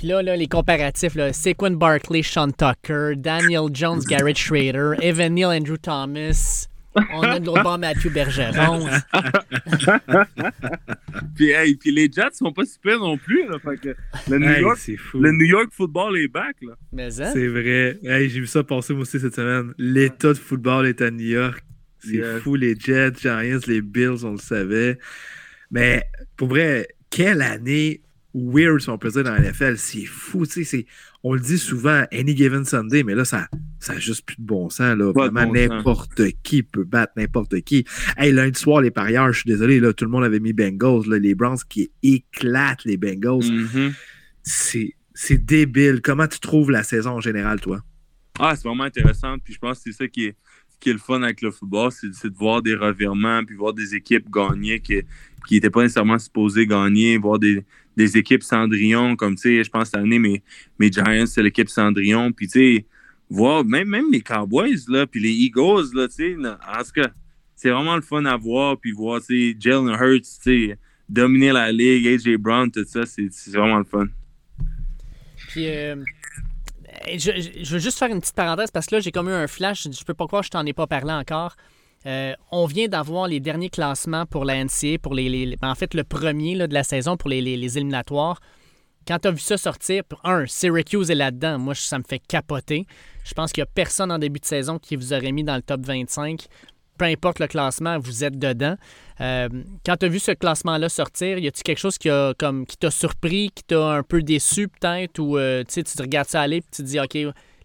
Puis 0.00 0.08
là, 0.08 0.22
là, 0.22 0.34
les 0.34 0.46
comparatifs, 0.46 1.14
là, 1.14 1.30
Saquon 1.30 1.72
Barkley, 1.72 2.22
Sean 2.22 2.52
Tucker, 2.52 3.12
Daniel 3.18 3.68
Jones, 3.70 4.00
Garrett 4.08 4.38
Schrader, 4.38 4.94
Evan 5.02 5.34
Neal, 5.34 5.50
Andrew 5.50 5.76
Thomas, 5.76 6.68
on 7.12 7.20
a 7.20 7.38
de 7.38 7.44
l'autre 7.44 7.62
bord 7.62 7.78
Mathieu 7.78 8.08
Bergeron. 8.08 8.86
puis, 11.36 11.50
hey, 11.50 11.74
puis 11.74 11.92
les 11.92 12.10
Jets 12.10 12.30
sont 12.32 12.50
pas 12.50 12.64
super 12.64 12.98
non 12.98 13.18
plus. 13.18 13.46
Là, 13.46 13.58
fait 13.58 13.76
que 13.76 13.94
le, 14.30 14.38
New 14.38 14.48
Hey, 14.48 14.62
York, 14.62 14.78
fou. 14.96 15.20
le 15.20 15.32
New 15.32 15.44
York 15.44 15.68
football 15.70 16.16
est 16.16 16.28
back. 16.28 16.56
Là. 16.62 16.72
Mais 16.92 17.20
hein? 17.20 17.30
C'est 17.34 17.48
vrai. 17.48 17.98
Hey, 18.02 18.30
J'ai 18.30 18.40
vu 18.40 18.46
ça 18.46 18.64
passer 18.64 18.94
moi 18.94 19.02
aussi 19.02 19.20
cette 19.20 19.34
semaine. 19.34 19.74
L'état 19.76 20.32
de 20.32 20.38
football 20.38 20.86
est 20.86 21.02
à 21.02 21.10
New 21.10 21.26
York. 21.26 21.62
C'est 21.98 22.40
fou. 22.40 22.54
Les 22.54 22.74
Jets, 22.74 23.16
Giants, 23.20 23.60
les 23.66 23.82
Bills, 23.82 24.24
on 24.24 24.32
le 24.32 24.38
savait. 24.38 24.98
Mais 25.70 26.06
pour 26.38 26.48
vrai, 26.48 26.88
quelle 27.10 27.42
année 27.42 28.00
weird, 28.34 28.80
si 28.80 28.90
on 28.90 28.98
peut 28.98 29.10
dire, 29.10 29.24
dans 29.24 29.32
la 29.32 29.40
NFL. 29.40 29.76
C'est 29.76 30.04
fou. 30.04 30.46
tu 30.46 30.64
sais, 30.64 30.86
On 31.22 31.34
le 31.34 31.40
dit 31.40 31.58
souvent, 31.58 32.04
any 32.12 32.36
given 32.36 32.64
Sunday, 32.64 33.02
mais 33.02 33.14
là, 33.14 33.24
ça 33.24 33.48
ça 33.78 33.94
a 33.94 33.98
juste 33.98 34.26
plus 34.26 34.36
de 34.36 34.42
bon 34.42 34.68
sens. 34.68 34.96
Là. 34.96 35.12
Pas 35.12 35.28
Vraiment, 35.28 35.46
bon 35.46 35.54
n'importe 35.54 36.22
qui 36.42 36.62
peut 36.62 36.84
battre 36.84 37.12
n'importe 37.16 37.60
qui. 37.62 37.84
Hey, 38.16 38.32
lundi 38.32 38.60
soir, 38.60 38.80
les 38.82 38.90
parieurs, 38.90 39.32
je 39.32 39.40
suis 39.40 39.50
désolé, 39.50 39.80
là, 39.80 39.92
tout 39.92 40.04
le 40.04 40.10
monde 40.10 40.24
avait 40.24 40.40
mis 40.40 40.52
Bengals. 40.52 41.08
Là, 41.08 41.18
les 41.18 41.34
Browns 41.34 41.58
qui 41.68 41.90
éclatent 42.02 42.84
les 42.84 42.96
Bengals. 42.96 43.50
Mhm. 43.50 43.94
C'est 44.42 44.94
c'est 45.14 45.44
débile. 45.44 46.00
Comment 46.02 46.26
tu 46.26 46.40
trouves 46.40 46.70
la 46.70 46.82
saison 46.82 47.12
en 47.12 47.20
général, 47.20 47.60
toi? 47.60 47.80
Ah, 48.38 48.54
c'est 48.56 48.66
vraiment 48.66 48.84
intéressant. 48.84 49.38
Puis 49.38 49.54
je 49.54 49.58
pense 49.58 49.78
que 49.78 49.84
c'est 49.84 50.04
ça 50.04 50.08
qui 50.08 50.26
est, 50.26 50.36
qui 50.78 50.88
est 50.88 50.94
le 50.94 50.98
fun 50.98 51.22
avec 51.22 51.42
le 51.42 51.50
football, 51.50 51.90
c'est 51.92 52.30
de 52.30 52.36
voir 52.36 52.62
des 52.62 52.74
revirements, 52.74 53.44
puis 53.44 53.54
voir 53.54 53.74
des 53.74 53.94
équipes 53.94 54.30
gagner 54.30 54.80
qui 54.80 55.02
qui 55.46 55.54
n'étaient 55.54 55.70
pas 55.70 55.82
nécessairement 55.82 56.18
supposées 56.18 56.66
gagner, 56.66 57.16
voir 57.18 57.38
des, 57.38 57.64
des 58.00 58.16
équipes 58.16 58.42
Cendrillon, 58.42 59.14
comme 59.16 59.34
tu 59.34 59.42
sais, 59.42 59.64
je 59.64 59.70
pense 59.70 59.88
cette 59.88 59.96
année, 60.00 60.18
mes, 60.18 60.42
Giants, 60.92 61.26
c'est 61.26 61.42
l'équipe 61.42 61.68
Cendrillon. 61.68 62.32
Puis 62.32 62.48
tu 62.48 62.76
sais, 62.78 62.86
voir 63.28 63.64
même, 63.64 63.88
même 63.88 64.10
les 64.10 64.20
Cowboys, 64.20 64.78
là, 64.88 65.06
puis 65.06 65.20
les 65.20 65.32
Eagles, 65.32 65.90
là, 65.94 66.08
tu 66.08 66.14
sais, 66.14 66.36
en 66.36 66.82
tout 66.84 66.92
cas, 66.94 67.08
c'est 67.56 67.70
vraiment 67.70 67.96
le 67.96 68.02
fun 68.02 68.24
à 68.24 68.36
voir, 68.36 68.78
puis 68.78 68.92
voir, 68.92 69.20
tu 69.20 69.52
sais, 69.52 69.56
Jalen 69.60 69.94
Hurts, 70.00 70.22
tu 70.42 70.68
sais, 70.70 70.78
dominer 71.08 71.52
la 71.52 71.70
ligue, 71.72 72.06
AJ 72.06 72.36
Brown, 72.36 72.70
tout 72.70 72.84
ça, 72.86 73.04
c'est 73.04 73.28
c'est 73.30 73.50
vraiment 73.50 73.78
le 73.78 73.84
fun. 73.84 74.06
Puis, 75.48 75.66
euh, 75.68 75.96
je, 77.12 77.18
je- 77.18 77.64
je 77.64 77.72
veux 77.72 77.78
juste 77.80 77.98
faire 77.98 78.08
une 78.10 78.20
petite 78.20 78.34
parenthèse 78.36 78.70
parce 78.70 78.86
que 78.86 78.94
là, 78.96 79.00
j'ai 79.00 79.10
comme 79.12 79.28
eu 79.28 79.32
un 79.32 79.46
flash. 79.46 79.88
Je 79.90 80.04
peux 80.04 80.14
pas 80.14 80.26
croire 80.26 80.42
que 80.42 80.46
je 80.46 80.50
t'en 80.50 80.64
ai 80.64 80.72
pas 80.72 80.86
parlé 80.86 81.12
encore. 81.12 81.56
Euh, 82.06 82.32
on 82.50 82.64
vient 82.66 82.88
d'avoir 82.88 83.28
les 83.28 83.40
derniers 83.40 83.68
classements 83.68 84.24
pour 84.24 84.44
la 84.44 84.64
NCA, 84.64 84.98
pour 85.02 85.14
les, 85.14 85.56
en 85.62 85.74
fait 85.74 85.92
le 85.94 86.02
premier 86.04 86.56
de 86.56 86.72
la 86.72 86.82
saison 86.82 87.16
pour 87.16 87.28
les, 87.28 87.40
les- 87.42 87.76
éliminatoires. 87.76 88.40
Quand 89.06 89.18
tu 89.18 89.28
as 89.28 89.30
vu 89.32 89.40
ça 89.40 89.56
sortir, 89.58 90.02
un, 90.24 90.46
Syracuse 90.46 91.10
est 91.10 91.14
là-dedans. 91.14 91.58
Moi, 91.58 91.74
ça 91.74 91.98
me 91.98 92.04
fait 92.08 92.18
capoter. 92.20 92.86
Je 93.24 93.34
pense 93.34 93.52
qu'il 93.52 93.62
n'y 93.62 93.68
a 93.68 93.70
personne 93.74 94.10
en 94.12 94.18
début 94.18 94.40
de 94.40 94.44
saison 94.44 94.78
qui 94.78 94.96
vous 94.96 95.12
aurait 95.12 95.32
mis 95.32 95.44
dans 95.44 95.56
le 95.56 95.62
top 95.62 95.80
25. 95.84 96.46
Peu 96.98 97.06
importe 97.06 97.38
le 97.38 97.46
classement, 97.46 97.98
vous 97.98 98.24
êtes 98.24 98.38
dedans. 98.38 98.76
Euh, 99.20 99.48
quand 99.86 99.96
tu 99.96 100.06
as 100.06 100.08
vu 100.08 100.18
ce 100.18 100.32
classement-là 100.32 100.88
sortir, 100.90 101.38
y 101.38 101.46
a-t-il 101.48 101.62
quelque 101.62 101.78
chose 101.78 101.96
qui, 101.96 102.10
a, 102.10 102.34
t'a 102.34 102.90
surpris, 102.90 103.50
qui 103.54 103.64
t'a 103.64 103.92
un 103.92 104.02
peu 104.02 104.22
déçu 104.22 104.68
peut-être, 104.68 105.18
ou 105.18 105.38
euh, 105.38 105.64
tu 105.66 105.82
te 105.82 106.02
regardes 106.02 106.28
ça 106.28 106.42
aller 106.42 106.56
et 106.58 106.62
tu 106.62 106.68
te 106.70 106.82
dis, 106.82 107.00
OK, 107.00 107.16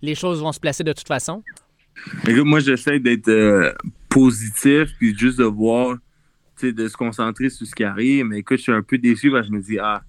les 0.02 0.16
choses 0.16 0.41
vont 0.41 0.53
se 0.53 0.60
placer 0.60 0.84
de 0.86 0.94
toute 0.94 1.07
façon? 1.07 1.44
Écoute, 2.28 2.45
moi, 2.45 2.60
j'essaie 2.62 2.99
d'être 2.99 3.30
positif, 4.16 4.96
puis 4.98 5.14
juste 5.18 5.40
de 5.40 5.44
voir, 5.44 5.98
de 6.64 6.88
se 6.88 6.96
concentrer 6.96 7.50
sur 7.50 7.68
ce 7.68 7.76
qui 7.76 7.84
arrive. 7.84 8.26
Mais 8.26 8.40
écoute, 8.40 8.58
je 8.58 8.64
suis 8.64 8.72
un 8.72 8.82
peu 8.82 8.98
déçu 8.98 9.30
parce 9.30 9.48
que 9.48 9.54
je 9.54 9.58
me 9.58 9.62
dis, 9.62 9.78
ah, 9.78 10.04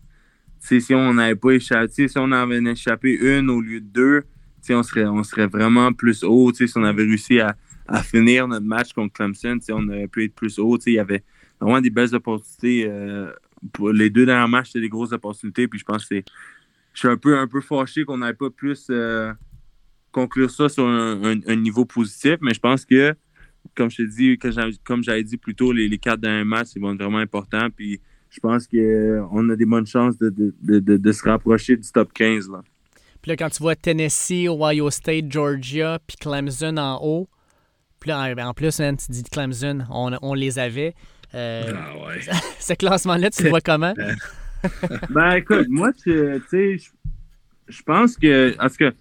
si 0.61 0.95
on 0.95 1.15
n'avait 1.15 1.35
pas 1.35 1.51
échappé, 1.51 2.07
si 2.07 2.17
on 2.17 2.31
avait 2.31 2.63
échappé 2.71 3.13
une 3.15 3.51
au 3.51 3.61
lieu 3.61 3.81
de 3.81 3.87
deux, 3.87 4.23
on 4.71 4.83
serait, 4.85 5.07
on 5.07 5.25
serait 5.25 5.49
vraiment 5.49 5.93
plus 5.93 6.23
haut. 6.23 6.53
Si 6.55 6.67
on 6.77 6.85
avait 6.85 7.03
réussi 7.03 7.41
à, 7.41 7.57
à 7.89 8.01
finir 8.01 8.47
notre 8.47 8.65
match 8.67 8.93
contre 8.93 9.13
Clemson, 9.13 9.59
on 9.71 9.89
aurait 9.89 10.07
pu 10.07 10.25
être 10.25 10.35
plus 10.35 10.57
haut. 10.61 10.79
Il 10.87 10.93
y 10.93 10.99
avait 11.01 11.25
vraiment 11.61 11.81
des 11.81 11.91
belles 11.91 12.15
opportunités. 12.15 12.87
euh, 12.89 13.33
pour 13.73 13.91
les 13.91 14.11
deux 14.11 14.25
derniers 14.25 14.51
matchs, 14.51 14.69
c'était 14.69 14.83
des 14.83 14.89
grosses 14.89 15.13
opportunités. 15.13 15.67
Puis 15.67 15.81
je 15.81 15.85
pense 15.85 16.07
que. 16.07 16.23
Je 16.95 17.01
suis 17.01 17.09
un 17.09 17.17
peu, 17.17 17.37
un 17.37 17.49
peu 17.49 17.61
fâché 17.61 18.05
qu'on 18.05 18.19
n'avait 18.19 18.35
pas 18.35 18.51
plus. 18.51 18.87
euh, 18.91 19.33
conclure 20.13 20.51
ça 20.51 20.69
sur 20.69 20.87
un 20.87 21.57
niveau 21.57 21.85
positif, 21.85 22.37
mais 22.41 22.55
je 22.55 22.61
pense 22.61 22.87
que, 22.87 23.15
comme 23.75 23.91
je 23.91 23.97
te 23.99 24.03
dis, 24.17 24.39
comme 24.85 25.03
j'avais 25.03 25.23
dit 25.25 25.37
plus 25.37 25.55
tôt, 25.55 25.73
les, 25.73 25.89
les 25.89 25.99
quatre 25.99 26.21
derniers 26.21 26.45
matchs, 26.45 26.69
ils 26.77 26.83
vont 26.83 26.93
être 26.95 27.03
vraiment 27.03 27.19
importants. 27.19 27.69
Puis 27.75 28.01
je 28.31 28.41
pense 28.41 28.67
qu'on 28.67 29.49
a 29.51 29.57
des 29.57 29.67
bonnes 29.67 29.87
chances 29.87 30.19
de, 30.19 30.29
de, 30.31 30.55
de, 30.63 30.79
de- 30.81 30.97
de 30.97 31.13
se 31.13 31.23
rapprocher 31.25 31.77
du 31.77 31.91
top 31.91 32.13
15. 32.13 32.51
Là. 32.51 32.63
Puis 33.23 33.31
là, 33.31 33.37
quand 33.37 33.49
tu 33.51 33.63
vois 33.63 33.75
Tennessee, 33.77 34.47
Ohio 34.49 34.91
State, 34.91 35.31
Georgia, 35.31 35.99
puis 36.07 36.17
Clemson 36.17 36.77
en 36.77 37.01
haut, 37.03 37.29
puis 37.99 38.11
là, 38.11 38.35
en 38.47 38.55
plus, 38.55 38.77
tu 38.77 39.11
dis 39.13 39.23
Clemson, 39.25 39.85
on, 39.91 40.13
on 40.23 40.35
les 40.35 40.59
avait. 40.59 40.95
Euh, 41.35 41.73
Ah 41.75 42.07
ouais. 42.07 42.21
ce 42.61 42.75
classement-là, 42.75 43.31
tu 43.31 43.43
le 43.45 43.49
vois 43.51 43.61
comment? 43.61 43.95
Ben 45.11 45.33
écoute, 45.37 45.67
moi, 45.69 45.93
tu 45.93 46.13
sais, 46.51 46.79
je- 46.79 46.91
je 47.69 47.83
pense 47.83 48.17
que. 48.17 48.55
Parce 48.57 48.77
que, 48.77 48.91
tu 48.91 48.97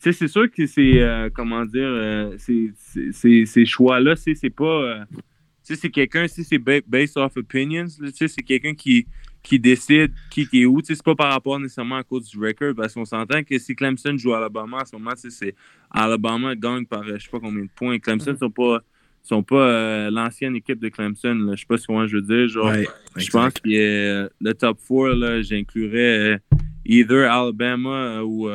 sais, 0.00 0.12
c'est 0.12 0.28
sûr 0.28 0.50
que 0.50 0.66
c'est. 0.66 1.00
euh, 1.02 1.28
comment 1.32 1.64
dire. 1.64 1.82
euh, 1.86 2.36
ces 2.38 3.64
choix-là, 3.66 4.14
c'est 4.16 4.50
pas. 4.50 4.64
euh, 4.64 5.04
tu 5.10 5.74
sais, 5.74 5.80
c'est 5.80 5.90
quelqu'un, 5.90 6.28
si 6.28 6.44
c'est 6.44 6.58
ba- 6.58 6.80
based 6.86 7.16
off 7.18 7.36
opinions, 7.36 7.86
tu 7.86 8.10
sais, 8.12 8.28
c'est 8.28 8.42
quelqu'un 8.42 8.74
qui, 8.74 9.04
qui 9.42 9.58
décide 9.58 10.12
qui, 10.30 10.46
qui 10.46 10.62
est 10.62 10.64
où. 10.66 10.80
Tu 10.80 10.86
sais, 10.88 10.94
c'est 10.94 11.04
pas 11.04 11.16
par 11.16 11.32
rapport 11.32 11.58
nécessairement 11.58 11.96
à 11.96 12.04
cause 12.04 12.28
du 12.28 12.38
record, 12.38 12.72
parce 12.76 12.94
qu'on 12.94 13.04
s'entend 13.04 13.42
que 13.42 13.58
si 13.58 13.74
Clemson 13.74 14.16
joue 14.16 14.32
à 14.32 14.38
Alabama, 14.38 14.78
à 14.82 14.84
ce 14.84 14.94
moment, 14.94 15.10
tu 15.12 15.22
sais, 15.22 15.30
c'est 15.30 15.54
Alabama 15.90 16.54
gagne 16.54 16.84
par 16.86 17.02
je 17.04 17.18
sais 17.18 17.28
pas 17.30 17.40
combien 17.40 17.64
de 17.64 17.70
points. 17.74 17.98
Clemson 17.98 18.36
sont 18.38 18.50
pas 18.50 18.80
sont 19.24 19.42
pas 19.42 19.56
euh, 19.68 20.10
l'ancienne 20.12 20.54
équipe 20.54 20.78
de 20.78 20.88
Clemson. 20.88 21.34
Là. 21.34 21.56
Je 21.56 21.60
sais 21.62 21.66
pas 21.66 21.76
que 21.78 22.06
je 22.06 22.16
veux 22.16 22.22
dire. 22.22 22.46
Genre, 22.46 22.66
Ouais, 22.66 22.86
je 23.16 23.28
pense 23.30 23.54
que 23.54 23.68
euh, 23.72 24.28
le 24.40 24.54
top 24.54 24.78
4, 24.88 25.08
là, 25.14 25.42
j'inclurais 25.42 26.34
euh, 26.34 26.38
either 26.84 27.24
Alabama 27.24 28.22
ou. 28.22 28.48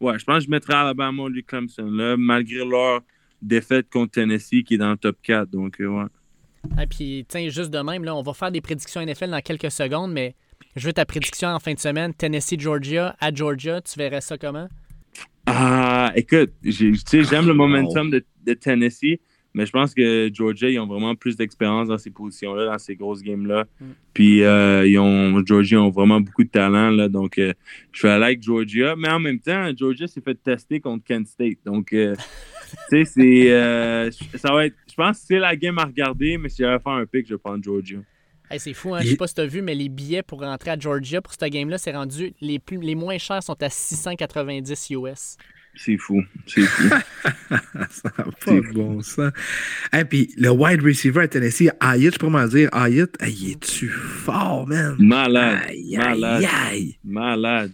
Ouais, 0.00 0.18
je 0.18 0.24
pense 0.24 0.38
que 0.38 0.44
je 0.46 0.50
mettrais 0.50 0.74
Alabama 0.74 1.22
ou 1.24 1.30
Clemson, 1.46 1.90
là, 1.90 2.16
malgré 2.16 2.64
leur 2.64 3.00
défaite 3.42 3.88
contre 3.90 4.12
Tennessee 4.12 4.62
qui 4.64 4.74
est 4.74 4.78
dans 4.78 4.90
le 4.90 4.96
top 4.96 5.16
4. 5.22 5.50
Donc, 5.50 5.80
euh, 5.80 5.86
ouais. 5.86 6.82
Et 6.82 6.86
puis, 6.86 7.24
tiens, 7.28 7.48
juste 7.48 7.70
de 7.70 7.78
même, 7.78 8.02
là, 8.04 8.14
on 8.16 8.22
va 8.22 8.32
faire 8.34 8.50
des 8.50 8.60
prédictions 8.60 9.00
NFL 9.00 9.30
dans 9.30 9.40
quelques 9.40 9.70
secondes, 9.70 10.12
mais 10.12 10.34
je 10.74 10.86
veux 10.86 10.92
ta 10.92 11.04
prédiction 11.04 11.48
en 11.48 11.58
fin 11.60 11.74
de 11.74 11.78
semaine. 11.78 12.12
Tennessee-Georgia, 12.14 13.14
à 13.20 13.32
Georgia, 13.32 13.80
tu 13.80 13.98
verrais 13.98 14.20
ça 14.20 14.36
comment? 14.36 14.68
Ah, 15.46 16.12
écoute, 16.16 16.52
j'ai- 16.62 16.92
tu 16.92 16.98
sais, 17.06 17.24
j'aime 17.24 17.46
le 17.46 17.54
momentum 17.54 18.10
de, 18.10 18.24
de 18.44 18.54
Tennessee, 18.54 19.20
mais 19.56 19.64
je 19.64 19.72
pense 19.72 19.94
que 19.94 20.28
Georgia, 20.34 20.68
ils 20.68 20.78
ont 20.78 20.86
vraiment 20.86 21.14
plus 21.14 21.34
d'expérience 21.34 21.88
dans 21.88 21.96
ces 21.96 22.10
positions-là, 22.10 22.66
dans 22.66 22.78
ces 22.78 22.94
grosses 22.94 23.22
games-là. 23.22 23.64
Mm. 23.80 23.84
Puis, 24.12 24.42
euh, 24.42 24.86
ils 24.86 24.98
ont, 24.98 25.42
Georgia 25.46 25.80
ont 25.80 25.88
vraiment 25.88 26.20
beaucoup 26.20 26.44
de 26.44 26.50
talent, 26.50 26.90
là. 26.90 27.08
Donc, 27.08 27.38
euh, 27.38 27.54
je 27.90 28.06
vais 28.06 28.12
aller 28.12 28.24
avec 28.26 28.42
Georgia. 28.42 28.94
Mais 28.96 29.08
en 29.08 29.18
même 29.18 29.40
temps, 29.40 29.72
Georgia 29.74 30.06
s'est 30.06 30.20
fait 30.20 30.34
tester 30.34 30.78
contre 30.78 31.04
Kent 31.04 31.28
State. 31.28 31.56
Donc, 31.64 31.94
euh, 31.94 32.14
tu 32.90 33.02
sais, 33.02 33.04
c'est. 33.06 33.50
euh, 33.50 34.10
ça 34.34 34.52
va 34.52 34.66
être. 34.66 34.76
Je 34.90 34.94
pense 34.94 35.20
que 35.20 35.26
c'est 35.26 35.38
la 35.38 35.56
game 35.56 35.78
à 35.78 35.86
regarder, 35.86 36.36
mais 36.36 36.50
si 36.50 36.58
j'avais 36.58 36.78
faire 36.78 36.92
un 36.92 37.06
pick, 37.06 37.26
je 37.26 37.32
vais 37.32 37.38
prendre 37.38 37.64
Georgia. 37.64 37.96
Hey, 38.50 38.60
c'est 38.60 38.74
fou, 38.74 38.94
hein? 38.94 39.00
Je 39.00 39.08
sais 39.08 39.16
pas 39.16 39.26
si 39.26 39.34
tu 39.34 39.40
as 39.40 39.46
vu, 39.46 39.62
mais 39.62 39.74
les 39.74 39.88
billets 39.88 40.22
pour 40.22 40.42
rentrer 40.42 40.70
à 40.72 40.78
Georgia 40.78 41.22
pour 41.22 41.32
cette 41.32 41.50
game-là, 41.50 41.78
c'est 41.78 41.92
rendu. 41.92 42.34
Les, 42.42 42.58
plus, 42.58 42.78
les 42.78 42.94
moins 42.94 43.16
chers 43.16 43.42
sont 43.42 43.56
à 43.62 43.70
690 43.70 44.90
US. 44.90 45.38
C'est 45.76 45.98
fou. 45.98 46.22
C'est 46.46 46.62
fou. 46.62 46.88
ça 47.90 48.12
n'a 48.18 48.24
pas 48.44 48.52
de 48.52 48.72
bon 48.72 49.02
sens. 49.02 49.30
Et 49.92 50.04
puis, 50.04 50.32
le 50.36 50.50
wide 50.50 50.82
receiver 50.82 51.20
à 51.22 51.28
Tennessee, 51.28 51.68
Ayat, 51.80 52.10
je 52.12 52.18
peux 52.18 52.28
m'en 52.28 52.46
dire, 52.46 52.70
hey, 52.72 53.04
il 53.22 53.50
est-tu 53.52 53.88
fort, 53.88 54.66
man? 54.66 54.96
Malade. 54.98 55.60
Aïe, 55.68 55.96
aïe, 55.96 56.20
Malade. 56.20 56.44
aïe. 56.70 56.98
Malade. 57.04 57.72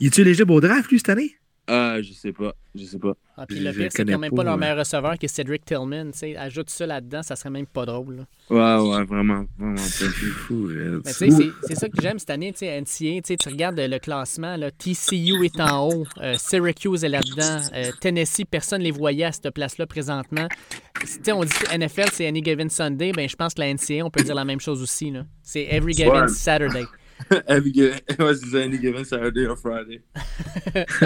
Il 0.00 0.08
est-tu 0.08 0.20
éligible 0.20 0.52
au 0.52 0.60
draft, 0.60 0.90
lui, 0.90 0.98
cette 0.98 1.08
année? 1.08 1.34
Ah, 1.66 2.02
je 2.02 2.12
sais 2.12 2.32
pas. 2.32 2.54
Je 2.74 2.84
sais 2.84 2.98
pas. 2.98 3.14
Ah, 3.36 3.46
puis 3.46 3.58
le 3.60 3.72
pire, 3.72 3.88
c'est 3.90 4.04
n'ont 4.04 4.18
même 4.18 4.30
pas, 4.30 4.36
pas 4.38 4.44
leur 4.44 4.58
meilleur 4.58 4.78
receveur 4.78 5.16
qui 5.16 5.26
est 5.26 5.28
Cedric 5.28 5.64
Tillman. 5.64 6.10
tu 6.12 6.18
sais. 6.18 6.36
Ajoute 6.36 6.68
ça 6.68 6.86
là-dedans, 6.86 7.22
ça 7.22 7.36
serait 7.36 7.48
même 7.50 7.66
pas 7.66 7.86
drôle. 7.86 8.16
là. 8.16 8.24
Ouais, 8.50 8.90
ouais, 8.98 9.04
vraiment. 9.04 9.44
Vraiment 9.58 9.74
pas. 9.76 9.80
C'est 9.82 10.04
fou, 10.08 10.66
Red. 10.66 11.00
Mais 11.04 11.12
tu 11.12 11.18
sais, 11.18 11.30
c'est- 11.30 11.50
c'est 11.68 11.74
ça 11.74 11.88
que 11.88 12.00
j'aime 12.02 12.18
cette 12.18 12.30
année, 12.30 12.52
tu 12.52 12.58
sais, 12.58 12.66
NCAA, 12.80 13.22
tu 13.22 13.28
sais, 13.28 13.36
tu 13.36 13.48
regardes 13.48 13.78
le 13.78 13.98
classement, 13.98 14.56
là, 14.56 14.70
TCU 14.70 15.44
est 15.44 15.58
en 15.60 15.88
haut, 15.88 16.04
euh, 16.20 16.34
Syracuse 16.36 17.02
est 17.04 17.08
là-dedans, 17.08 17.60
euh, 17.74 17.90
Tennessee, 18.00 18.44
personne 18.44 18.80
ne 18.80 18.84
les 18.84 18.90
voyait 18.90 19.24
à 19.24 19.32
cette 19.32 19.50
place-là 19.50 19.86
présentement. 19.86 20.48
Tu 21.00 21.06
sais, 21.06 21.32
on 21.32 21.44
dit 21.44 21.50
que 21.52 21.72
NFL, 21.74 22.10
c'est 22.12 22.26
Any 22.26 22.44
Given 22.44 22.68
Sunday, 22.68 23.12
ben 23.12 23.28
je 23.28 23.36
pense 23.36 23.54
que 23.54 23.60
la 23.60 23.68
NCAA, 23.72 24.04
on 24.04 24.10
peut 24.10 24.22
dire 24.22 24.34
la 24.34 24.44
même 24.44 24.60
chose 24.60 24.82
aussi, 24.82 25.10
là. 25.10 25.24
C'est 25.42 25.62
Every 25.70 25.94
Given. 25.94 26.28
Saturday. 26.28 26.84
Every 27.48 27.72
given, 27.72 27.98
ouais, 28.18 28.34
c'est 28.34 28.46
ça, 28.46 28.58
any 28.62 28.78
given 28.78 29.04
Saturday 29.04 29.46
or 29.46 29.56
Friday? 29.58 30.02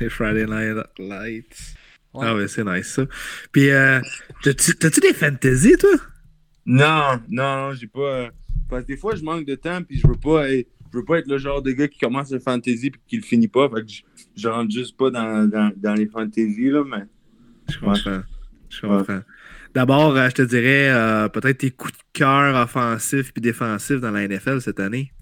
Les 0.00 0.08
Friday 0.08 0.46
Night 0.46 0.76
Lights. 0.98 1.74
Ouais. 2.14 2.26
Ah 2.26 2.34
ouais, 2.34 2.48
c'est 2.48 2.64
nice 2.64 2.88
ça. 2.92 3.06
Puis, 3.52 3.70
euh, 3.70 4.00
t'as-tu 4.42 5.00
des 5.00 5.14
fantasy, 5.14 5.76
toi? 5.78 5.90
Non, 6.66 7.20
non, 7.28 7.68
non, 7.68 7.72
j'ai 7.74 7.86
pas. 7.86 8.00
euh, 8.00 8.30
Parce 8.68 8.82
que 8.82 8.88
des 8.88 8.96
fois, 8.96 9.14
je 9.16 9.22
manque 9.22 9.46
de 9.46 9.54
temps, 9.54 9.82
puis 9.82 9.98
je 9.98 10.06
veux 10.06 10.16
pas 10.16 10.50
être, 10.50 10.68
je 10.92 10.98
veux 10.98 11.04
pas 11.04 11.18
être 11.18 11.28
le 11.28 11.38
genre 11.38 11.62
de 11.62 11.72
gars 11.72 11.88
qui 11.88 11.98
commence 11.98 12.30
le 12.30 12.38
fantasy 12.38 12.90
puis 12.90 13.00
qui 13.06 13.16
le 13.16 13.22
finit 13.22 13.48
pas. 13.48 13.68
Fait 13.70 13.82
que 13.82 13.88
je, 13.90 14.02
je 14.36 14.48
rentre 14.48 14.70
juste 14.70 14.96
pas 14.96 15.10
dans, 15.10 15.48
dans, 15.48 15.72
dans 15.76 15.94
les 15.94 16.06
fantasy, 16.06 16.68
là, 16.70 16.84
mais. 16.84 17.04
Je 17.70 17.78
comprends. 17.78 18.22
Je 18.68 18.80
comprends. 18.80 19.20
D'abord, 19.74 20.16
euh, 20.16 20.28
je 20.28 20.34
te 20.34 20.42
dirais 20.42 20.90
euh, 20.90 21.28
peut-être 21.28 21.58
tes 21.58 21.70
coups 21.70 21.92
de 21.92 21.98
cœur 22.12 22.54
offensifs 22.62 23.32
puis 23.32 23.40
défensifs 23.40 24.00
dans 24.00 24.10
la 24.10 24.26
NFL 24.28 24.60
cette 24.60 24.80
année. 24.80 25.12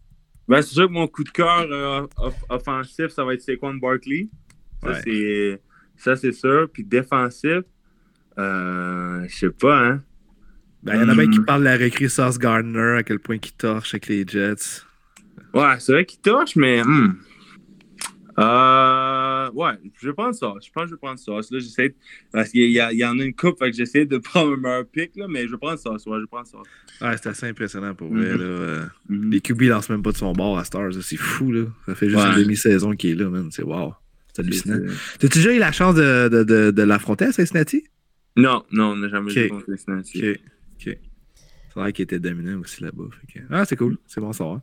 Ben, 0.49 0.61
c'est 0.63 0.75
sûr 0.75 0.89
que 0.89 0.93
mon 0.93 1.07
coup 1.07 1.23
de 1.23 1.31
cœur 1.31 1.67
euh, 1.71 2.07
off- 2.17 2.45
offensif, 2.49 3.09
ça 3.09 3.25
va 3.25 3.35
être 3.35 3.43
Saquon 3.43 3.75
Barkley. 3.75 4.29
Ça, 4.83 4.91
Ouais. 4.91 5.61
c'est. 6.03 6.33
Sûr. 6.33 6.69
Puis 6.73 6.83
défensif, 6.83 7.61
euh, 8.39 9.25
je 9.29 9.35
sais 9.37 9.51
pas, 9.51 9.79
hein. 9.79 10.03
Ben, 10.83 10.95
il 10.95 11.01
y 11.03 11.05
en 11.05 11.09
a 11.11 11.15
Hmm. 11.15 11.31
qui 11.31 11.41
parlent 11.41 11.61
de 11.61 11.67
la 11.67 11.77
recrue 11.77 12.09
Sauce 12.09 12.39
Gardner, 12.39 12.97
à 12.99 13.03
quel 13.03 13.19
point 13.21 13.37
il 13.37 13.53
torche 13.53 13.93
avec 13.95 14.07
les 14.09 14.25
Jets. 14.27 14.83
Ouais, 15.53 15.75
c'est 15.79 15.93
vrai 15.93 16.05
qu'il 16.07 16.21
touche, 16.21 16.57
mais. 16.57 16.83
hmm. 16.83 17.17
Euh, 18.39 19.51
ouais, 19.53 19.73
je 20.01 20.11
prendre 20.11 20.35
ça. 20.35 20.55
Je 20.65 20.71
pense 20.73 20.85
que 20.85 20.89
je 20.91 20.95
vais 20.95 20.99
prendre 20.99 21.19
ça. 21.19 21.33
Là, 21.33 21.41
j'essaie. 21.59 21.95
Parce 22.33 22.51
qu'il 22.51 22.71
y, 22.71 22.75
y 22.75 23.05
en 23.05 23.19
a 23.19 23.25
une 23.25 23.35
coupe, 23.35 23.59
fait 23.59 23.71
que 23.71 23.77
j'essaie 23.77 24.07
de 24.07 24.19
prendre 24.31 24.53
un 24.53 24.57
meilleur 24.57 24.87
pick, 24.87 25.17
là, 25.17 25.27
mais 25.29 25.47
je 25.49 25.57
prendre 25.57 25.79
ça. 25.79 25.91
Ouais, 25.91 25.99
je 26.21 26.27
prendre 26.27 26.47
ça. 26.47 26.59
Ouais, 27.07 27.17
c'est 27.23 27.29
assez 27.29 27.47
impressionnant 27.47 27.95
pour 27.95 28.09
vrai. 28.09 28.33
Mhm. 28.33 28.39
Là. 28.39 28.45
Euh, 28.45 28.85
Mhm. 29.09 29.31
Les 29.31 29.41
QB 29.41 29.63
lancent 29.63 29.91
même 29.91 30.03
pas 30.03 30.13
de 30.13 30.17
son 30.17 30.33
bord 30.33 30.59
à 30.59 30.65
Stars. 30.65 30.93
C'est 31.03 31.17
fou, 31.17 31.51
là. 31.53 31.65
Ça 31.87 31.95
fait 31.95 32.09
juste 32.09 32.21
Ouais. 32.23 32.33
une 32.37 32.43
demi-saison 32.43 32.93
qui 32.93 33.11
est 33.11 33.15
là, 33.15 33.29
man. 33.29 33.49
C'est 33.51 33.63
wow. 33.65 33.95
C'est 34.33 34.43
hallucinant. 34.43 34.79
T'as-tu 35.19 35.39
déjà 35.39 35.53
eu 35.55 35.59
la 35.59 35.73
chance 35.73 35.95
de, 35.97 36.29
de, 36.29 36.45
de, 36.45 36.71
de 36.71 36.83
l'affronter 36.83 37.25
à 37.27 37.33
Cincinnati? 37.33 37.85
Non, 38.37 38.63
non, 38.71 38.93
on 38.93 38.97
n'a 38.97 39.09
jamais 39.09 39.31
Ok. 39.33 39.37
joué 39.37 39.49
contre 39.49 39.67
Cincinnati. 39.67 40.31
Ok. 40.31 40.41
Ok. 40.87 40.99
C'est 41.73 41.79
vrai 41.81 41.93
qu'il 41.93 42.03
était 42.03 42.19
dominant 42.19 42.59
aussi 42.61 42.83
là-bas. 42.83 43.05
que- 43.33 43.39
Ah, 43.51 43.65
c'est 43.65 43.77
cool. 43.77 43.97
C'est 44.07 44.21
bon 44.21 44.33
ça. 44.33 44.45
va. 44.45 44.61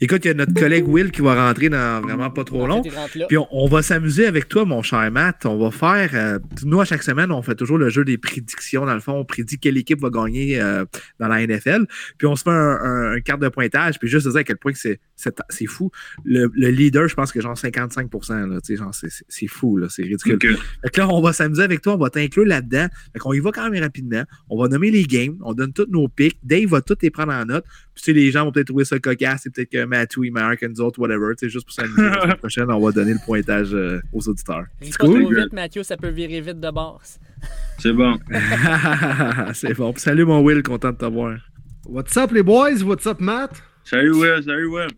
Écoute, 0.00 0.24
il 0.24 0.28
y 0.28 0.30
a 0.30 0.34
notre 0.34 0.54
collègue 0.54 0.86
Will 0.88 1.10
qui 1.10 1.20
va 1.20 1.34
rentrer 1.48 1.68
dans 1.68 2.00
vraiment 2.00 2.30
pas 2.30 2.44
trop 2.44 2.66
long. 2.68 2.80
Puis 3.28 3.36
on, 3.38 3.48
on 3.50 3.66
va 3.66 3.82
s'amuser 3.82 4.26
avec 4.26 4.48
toi, 4.48 4.64
mon 4.64 4.80
cher 4.82 5.10
Matt. 5.10 5.46
On 5.46 5.58
va 5.58 5.70
faire. 5.72 6.10
euh, 6.14 6.38
nous, 6.64 6.80
à 6.80 6.84
chaque 6.84 7.02
semaine, 7.02 7.32
on 7.32 7.42
fait 7.42 7.56
toujours 7.56 7.76
le 7.78 7.88
jeu 7.88 8.04
des 8.04 8.18
prédictions. 8.18 8.86
Dans 8.86 8.94
le 8.94 9.00
fond, 9.00 9.14
on 9.14 9.24
prédit 9.24 9.58
quelle 9.58 9.76
équipe 9.76 10.00
va 10.00 10.10
gagner 10.10 10.60
euh, 10.60 10.84
dans 11.18 11.26
la 11.28 11.44
NFL. 11.44 11.86
Puis 12.18 12.26
on 12.28 12.36
se 12.36 12.44
fait 12.44 12.50
un, 12.50 12.54
un- 12.54 13.12
un 13.16 13.20
carte 13.20 13.40
de 13.40 13.48
pointage. 13.48 13.98
Puis 13.98 14.08
juste 14.08 14.26
te 14.26 14.30
dire 14.30 14.38
à 14.40 14.44
quel 14.44 14.56
point 14.58 14.72
que 14.72 14.78
c'est, 14.78 15.00
c'est, 15.16 15.66
fou. 15.66 15.90
Le, 16.24 16.50
le 16.54 16.68
leader, 16.68 17.08
je 17.08 17.14
pense 17.16 17.32
que 17.32 17.40
genre 17.40 17.58
55 17.58 18.08
là, 18.30 18.60
tu 18.60 18.74
sais, 18.74 18.76
genre, 18.76 18.94
c'est, 18.94 19.46
fou. 19.48 19.76
Là, 19.76 19.88
c'est 19.90 20.02
ridicule. 20.02 20.38
Fait 20.82 20.90
que 20.90 21.00
là, 21.00 21.08
on 21.08 21.20
va 21.20 21.32
s'amuser 21.32 21.62
avec 21.62 21.80
toi, 21.82 21.94
on 21.94 21.98
va 21.98 22.10
t'inclure 22.10 22.44
là-dedans. 22.46 22.86
Fait 23.12 23.18
qu'on 23.18 23.32
y 23.32 23.40
va 23.40 23.50
quand 23.50 23.68
même 23.70 23.82
rapidement. 23.82 24.22
On 24.48 24.60
va 24.60 24.68
nommer 24.68 24.90
les 24.92 25.02
games, 25.04 25.36
on 25.42 25.52
donne 25.54 25.72
tous 25.72 25.86
nos 25.90 26.06
picks. 26.08 26.38
Dave 26.44 26.66
va 26.66 26.80
tout 26.82 26.96
les 27.00 27.10
prendre 27.10 27.32
en 27.32 27.44
note. 27.44 27.64
Puis 27.94 28.02
tu 28.02 28.02
sais, 28.04 28.12
les 28.12 28.30
gens 28.30 28.44
vont 28.44 28.52
peut-être 28.52 28.68
trouver 28.68 28.84
ça 28.84 28.98
cocasse, 28.98 29.46
et 29.46 29.50
peut-être 29.50 29.70
que 29.70 29.84
Matthew 29.84 30.24
est 30.26 30.30
meilleur 30.30 30.56
que 30.56 30.66
nous 30.66 30.80
autres, 30.80 31.00
whatever. 31.00 31.34
Tu 31.36 31.46
sais, 31.46 31.48
juste 31.50 31.66
pour 31.66 31.74
s'amuser. 31.74 32.02
la 32.02 32.22
semaine 32.22 32.36
prochaine, 32.38 32.70
on 32.70 32.80
va 32.80 32.92
donner 32.92 33.12
le 33.14 33.24
pointage 33.24 33.74
euh, 33.74 34.00
aux 34.12 34.28
auditeurs. 34.28 34.66
C'est 34.80 34.96
cool? 34.98 35.22
trop 35.22 35.32
vite, 35.32 35.52
Mathieu, 35.52 35.82
ça 35.82 35.96
peut 35.96 36.10
virer 36.10 36.40
vite 36.40 36.60
de 36.60 36.70
bord. 36.70 37.02
C'est 37.78 37.92
bon. 37.92 38.18
C'est 39.54 39.74
bon. 39.74 39.92
Puis 39.92 40.02
salut 40.02 40.24
mon 40.24 40.40
Will, 40.42 40.62
content 40.62 40.92
de 40.92 40.96
t'avoir. 40.96 41.38
What's 41.86 42.16
up 42.16 42.30
les 42.32 42.42
boys? 42.42 42.82
What's 42.82 43.06
up 43.06 43.20
Matt? 43.20 43.62
Salut, 43.84 44.12
Will. 44.12 44.42
Salut, 44.42 44.66
Will. 44.66 44.88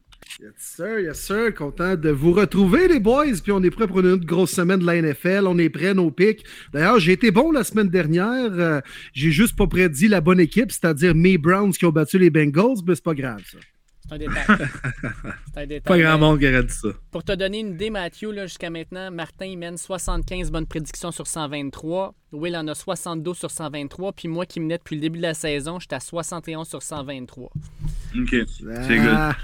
Yes 0.41 0.53
sir, 0.59 1.01
yes 1.01 1.19
sir. 1.21 1.55
Content 1.55 1.95
de 1.97 2.11
vous 2.11 2.33
retrouver 2.33 2.89
les 2.89 3.01
boys. 3.01 3.25
Puis 3.43 3.53
on 3.53 3.63
est 3.63 3.71
prêt 3.71 3.87
pour 3.87 4.01
une 4.01 4.07
autre 4.09 4.27
grosse 4.27 4.51
semaine 4.51 4.81
de 4.81 4.87
la 4.87 5.01
NFL. 5.01 5.45
On 5.47 5.57
est 5.59 5.71
prêt, 5.71 5.95
nos 5.95 6.11
pics. 6.11 6.45
D'ailleurs, 6.73 6.99
j'ai 6.99 7.13
été 7.13 7.31
bon 7.31 7.53
la 7.53 7.65
semaine 7.65 7.89
dernière. 7.89 8.51
Euh, 8.53 8.81
j'ai 9.13 9.31
juste 9.31 9.57
pas 9.57 9.67
prédit 9.67 10.09
la 10.09 10.21
bonne 10.21 10.41
équipe, 10.41 10.71
c'est-à-dire 10.73 11.15
mes 11.15 11.39
Browns 11.39 11.73
qui 11.73 11.85
ont 11.87 11.93
battu 11.93 12.19
les 12.19 12.31
Bengals, 12.31 12.83
mais 12.87 12.95
c'est 12.95 13.05
pas 13.05 13.15
grave 13.15 13.43
ça. 13.51 13.59
C'est 14.09 14.15
un 14.15 14.19
détail. 14.19 14.45
C'est 15.53 15.61
un 15.63 15.67
détail. 15.67 15.81
Pas 15.81 15.99
grand 15.99 16.19
monde 16.19 16.39
qui 16.39 16.47
aurait 16.47 16.63
dit 16.63 16.73
ça. 16.73 16.89
Pour 17.11 17.25
te 17.25 17.33
donner 17.33 17.59
une 17.59 17.73
idée, 17.75 17.91
Mathieu, 17.91 18.31
là, 18.31 18.47
jusqu'à 18.47 18.71
maintenant, 18.71 19.11
Martin 19.11 19.47
il 19.47 19.59
mène 19.59 19.77
75 19.77 20.53
bonnes 20.53 20.67
prédictions 20.67 21.11
sur 21.11 21.27
123. 21.27 22.15
Will 22.31 22.57
en 22.57 22.69
a 22.69 22.75
72 22.77 23.37
sur 23.37 23.51
123. 23.51 24.13
Puis 24.13 24.29
moi 24.29 24.47
qui 24.47 24.61
menais 24.61 24.79
depuis 24.79 24.95
le 24.95 25.01
début 25.01 25.19
de 25.19 25.23
la 25.23 25.35
saison, 25.35 25.81
j'étais 25.81 25.97
à 25.97 26.01
71 26.01 26.69
sur 26.69 26.83
123. 26.83 27.51
Ok. 28.17 28.29
C'est 28.31 28.45
Ah, 28.73 28.83
Fait 28.85 28.97
que, 28.97 29.37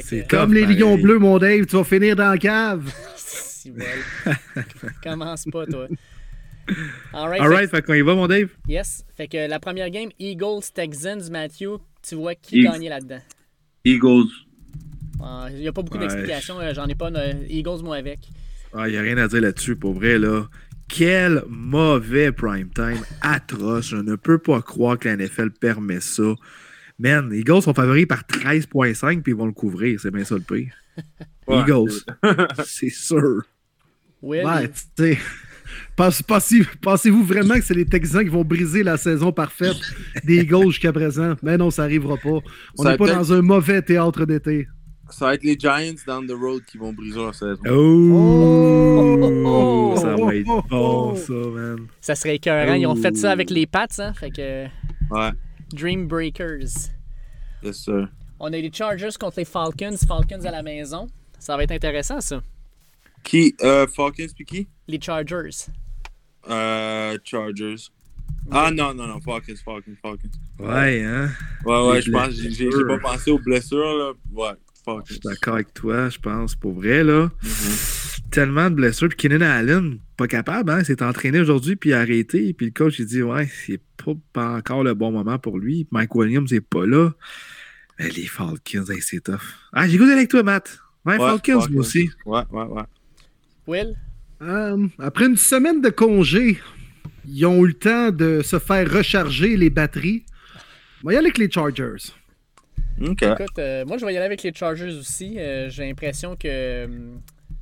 C'est 0.00 0.28
comme 0.28 0.54
les 0.54 0.66
lions 0.66 0.96
bleus, 0.96 1.18
mon 1.18 1.38
Dave, 1.38 1.66
tu 1.66 1.76
vas 1.76 1.84
finir 1.84 2.14
dans 2.16 2.30
la 2.30 2.38
cave. 2.38 2.92
si. 3.16 3.72
Commence 5.02 5.44
pas, 5.50 5.66
toi. 5.66 5.86
All 7.12 7.28
right, 7.28 7.40
Alright, 7.42 7.70
fait 7.70 7.82
qu'on 7.82 7.94
y 7.94 8.00
va, 8.02 8.14
mon 8.14 8.28
Dave? 8.28 8.48
Yes. 8.68 9.04
Fait 9.16 9.26
que 9.26 9.48
la 9.48 9.58
première 9.58 9.90
game, 9.90 10.10
Eagles-Texans, 10.20 11.28
Mathieu, 11.30 11.78
tu 12.06 12.14
vois 12.14 12.34
qui 12.36 12.62
gagnait 12.62 12.88
là-dedans? 12.88 13.20
Eagles. 13.84 14.28
Il 15.50 15.56
n'y 15.56 15.68
a 15.68 15.72
pas 15.72 15.82
beaucoup 15.82 15.98
Ouais. 15.98 16.06
d'explications. 16.06 16.60
euh, 16.60 16.72
J'en 16.74 16.86
ai 16.86 16.94
pas. 16.94 17.10
euh, 17.10 17.32
Eagles, 17.48 17.82
moi, 17.82 17.96
avec. 17.96 18.20
Ah, 18.72 18.88
il 18.88 18.92
n'y 18.92 18.98
a 18.98 19.02
rien 19.02 19.18
à 19.18 19.26
dire 19.28 19.40
là-dessus, 19.40 19.74
pour 19.76 19.94
vrai, 19.94 20.18
là. 20.18 20.44
Quel 20.88 21.42
mauvais 21.48 22.32
prime 22.32 22.70
time 22.70 23.00
atroce. 23.20 23.88
Je 23.88 23.96
ne 23.96 24.14
peux 24.16 24.38
pas 24.38 24.62
croire 24.62 24.98
que 24.98 25.08
la 25.08 25.16
NFL 25.16 25.50
permet 25.50 26.00
ça. 26.00 26.34
Man, 27.00 27.30
les 27.30 27.38
Eagles 27.40 27.62
sont 27.62 27.72
favoris 27.74 28.06
par 28.06 28.22
13,5 28.24 29.22
puis 29.22 29.32
ils 29.32 29.36
vont 29.36 29.46
le 29.46 29.52
couvrir. 29.52 29.98
C'est 30.00 30.10
bien 30.10 30.24
ça 30.24 30.34
le 30.34 30.42
pire. 30.42 30.72
Ouais. 31.48 31.60
Eagles. 31.60 31.92
C'est 32.66 32.90
sûr. 33.08 33.42
Ouais, 34.22 34.68
tu 34.68 34.74
sais. 34.98 35.18
Pense- 35.96 36.20
pensez- 36.22 36.66
Pensez-vous 36.82 37.24
vraiment 37.24 37.54
que 37.54 37.62
c'est 37.62 37.72
les 37.74 37.86
Texans 37.86 38.22
qui 38.22 38.28
vont 38.28 38.44
briser 38.44 38.82
la 38.82 38.98
saison 38.98 39.32
parfaite 39.32 39.76
des 40.24 40.42
Eagles 40.42 40.66
jusqu'à 40.68 40.92
présent? 40.92 41.36
Mais 41.42 41.56
non, 41.56 41.70
ça 41.70 41.82
n'arrivera 41.82 42.16
pas. 42.18 42.38
On 42.78 42.84
n'est 42.84 42.96
pas 42.98 43.14
dans 43.14 43.32
un 43.32 43.40
mauvais 43.40 43.80
théâtre 43.80 44.26
d'été. 44.26 44.68
Ça 45.08 45.24
va 45.26 45.34
être 45.34 45.42
les 45.42 45.58
Giants 45.58 45.94
down 46.06 46.26
the 46.26 46.32
road 46.32 46.62
qui 46.70 46.76
vont 46.78 46.92
briser 46.92 47.16
leur 47.18 47.34
saison. 47.34 47.58
Oh! 47.68 49.94
Ça 49.96 50.14
va 50.16 50.34
être 50.34 50.46
Oh! 50.48 50.62
bon, 50.70 51.16
ça, 51.16 51.32
man. 51.32 51.78
ça 52.00 52.14
serait 52.14 52.36
écœurant. 52.36 52.74
Ils 52.74 52.86
ont 52.86 52.94
fait 52.96 53.16
ça 53.16 53.32
avec 53.32 53.50
les 53.50 53.66
Pats, 53.66 53.86
hein? 53.98 54.12
Fait 54.14 54.30
que. 54.30 54.64
Ouais. 55.10 55.30
Dream 55.72 56.06
Breakers. 56.06 56.90
Yes, 57.62 57.84
sir. 57.84 58.08
On 58.38 58.46
a 58.52 58.56
les 58.56 58.72
Chargers 58.72 59.10
contre 59.18 59.38
les 59.38 59.44
Falcons. 59.44 59.96
Falcons 60.06 60.44
à 60.44 60.50
la 60.50 60.62
maison. 60.62 61.06
Ça 61.38 61.56
va 61.56 61.64
être 61.64 61.72
intéressant, 61.72 62.20
ça. 62.20 62.42
Qui 63.22 63.54
euh, 63.62 63.86
Falcons 63.86 64.26
puis 64.34 64.44
qui? 64.44 64.68
Les 64.88 65.00
Chargers. 65.00 65.66
euh, 66.48 67.18
Chargers. 67.24 67.76
Ah 68.50 68.70
non, 68.70 68.94
non, 68.94 69.06
non, 69.06 69.20
Falcons, 69.20 69.54
Falcons, 69.64 69.94
Falcons. 70.00 70.28
Ouais, 70.58 71.04
hein? 71.04 71.30
Ouais, 71.64 71.86
ouais, 71.88 71.96
Les 71.96 72.02
je 72.02 72.10
pense, 72.10 72.30
j'ai 72.32 72.68
pas 72.86 72.98
pensé 72.98 73.30
aux 73.30 73.38
blessures, 73.38 73.78
là. 73.96 74.12
Ouais, 74.32 74.52
Je 74.74 74.82
Falcons. 74.82 75.04
suis 75.06 75.20
d'accord 75.20 75.54
avec 75.54 75.74
toi, 75.74 76.08
je 76.08 76.18
pense, 76.18 76.54
pour 76.56 76.72
vrai, 76.72 77.04
là. 77.04 77.30
Tellement 78.30 78.70
de 78.70 78.76
blessures. 78.76 79.08
Puis 79.08 79.16
Keenan 79.28 79.40
Allen, 79.42 79.98
pas 80.16 80.26
capable, 80.28 80.70
hein? 80.70 80.78
Il 80.80 80.84
s'est 80.84 81.02
entraîné 81.02 81.40
aujourd'hui, 81.40 81.76
puis 81.76 81.92
arrêté. 81.92 82.52
Puis 82.52 82.66
le 82.66 82.72
coach, 82.72 82.98
il 82.98 83.06
dit, 83.06 83.22
ouais, 83.22 83.48
c'est 83.66 83.80
pas, 83.96 84.12
pas 84.32 84.56
encore 84.56 84.84
le 84.84 84.94
bon 84.94 85.10
moment 85.10 85.38
pour 85.38 85.58
lui. 85.58 85.86
Mike 85.90 86.14
Williams 86.14 86.52
n'est 86.52 86.60
pas 86.60 86.86
là. 86.86 87.10
Mais 87.98 88.08
les 88.10 88.26
Falcons, 88.26 88.84
hey, 88.90 89.00
c'est 89.00 89.20
tough. 89.24 89.40
Ah, 89.72 89.88
j'ai 89.88 89.98
goûté 89.98 90.12
avec 90.12 90.28
toi, 90.28 90.42
Matt. 90.42 90.78
Ouais, 91.04 91.14
Ouais, 91.14 91.18
Falcons, 91.18 91.60
Falcons. 91.60 91.72
moi 91.72 91.80
aussi. 91.80 92.10
Ouais, 92.24 92.42
ouais, 92.50 92.64
ouais. 92.64 92.82
Will? 93.66 93.94
Euh, 94.42 94.86
après 94.98 95.26
une 95.26 95.36
semaine 95.36 95.80
de 95.82 95.90
congé, 95.90 96.58
ils 97.28 97.44
ont 97.46 97.64
eu 97.64 97.68
le 97.68 97.74
temps 97.74 98.10
de 98.10 98.40
se 98.42 98.58
faire 98.58 98.90
recharger 98.90 99.56
les 99.56 99.70
batteries. 99.70 100.24
On 101.02 101.08
va 101.08 101.14
y 101.14 101.16
aller 101.16 101.26
avec 101.26 101.38
les 101.38 101.50
Chargers. 101.50 102.12
Ok. 103.02 103.22
Écoute, 103.22 103.58
euh, 103.58 103.84
moi, 103.86 103.96
je 103.98 104.04
vais 104.06 104.12
y 104.14 104.16
aller 104.16 104.26
avec 104.26 104.42
les 104.42 104.52
Chargers 104.54 104.94
aussi. 104.98 105.36
Euh, 105.38 105.68
J'ai 105.70 105.84
l'impression 105.86 106.36
que 106.36 106.86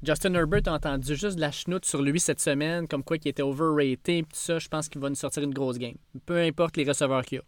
Justin 0.03 0.35
Herbert 0.35 0.62
a 0.66 0.75
entendu 0.75 1.16
juste 1.16 1.37
de 1.37 1.41
la 1.41 1.51
chenoute 1.51 1.85
sur 1.85 2.03
lui 2.03 2.20
cette 2.20 2.41
semaine, 2.41 2.87
comme 2.87 3.03
quoi 3.03 3.19
qu'il 3.19 3.31
était 3.31 3.43
overrated, 3.43 4.25
tout 4.25 4.31
ça. 4.33 4.59
Je 4.59 4.69
pense 4.69 4.89
qu'il 4.89 5.01
va 5.01 5.09
nous 5.09 5.16
sortir 5.16 5.43
une 5.43 5.53
grosse 5.53 5.79
game. 5.79 5.97
Peu 6.25 6.39
importe 6.39 6.77
les 6.77 6.85
receveurs 6.85 7.25
qu'il 7.25 7.39
y 7.39 7.41
a. 7.41 7.45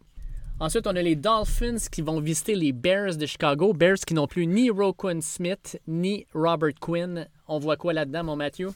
Ensuite, 0.58 0.86
on 0.86 0.94
a 0.94 1.00
les 1.00 1.16
Dolphins 1.16 1.78
qui 1.90 2.02
vont 2.02 2.20
visiter 2.20 2.54
les 2.54 2.72
Bears 2.72 3.16
de 3.16 3.24
Chicago. 3.24 3.72
Bears 3.72 4.00
qui 4.06 4.14
n'ont 4.14 4.26
plus 4.26 4.46
ni 4.46 4.68
Roquan 4.68 5.20
Smith 5.22 5.80
ni 5.86 6.26
Robert 6.34 6.74
Quinn. 6.80 7.26
on 7.48 7.58
voit 7.58 7.76
quoi 7.76 7.92
là-dedans, 7.92 8.24
mon 8.24 8.36
Mathieu? 8.36 8.70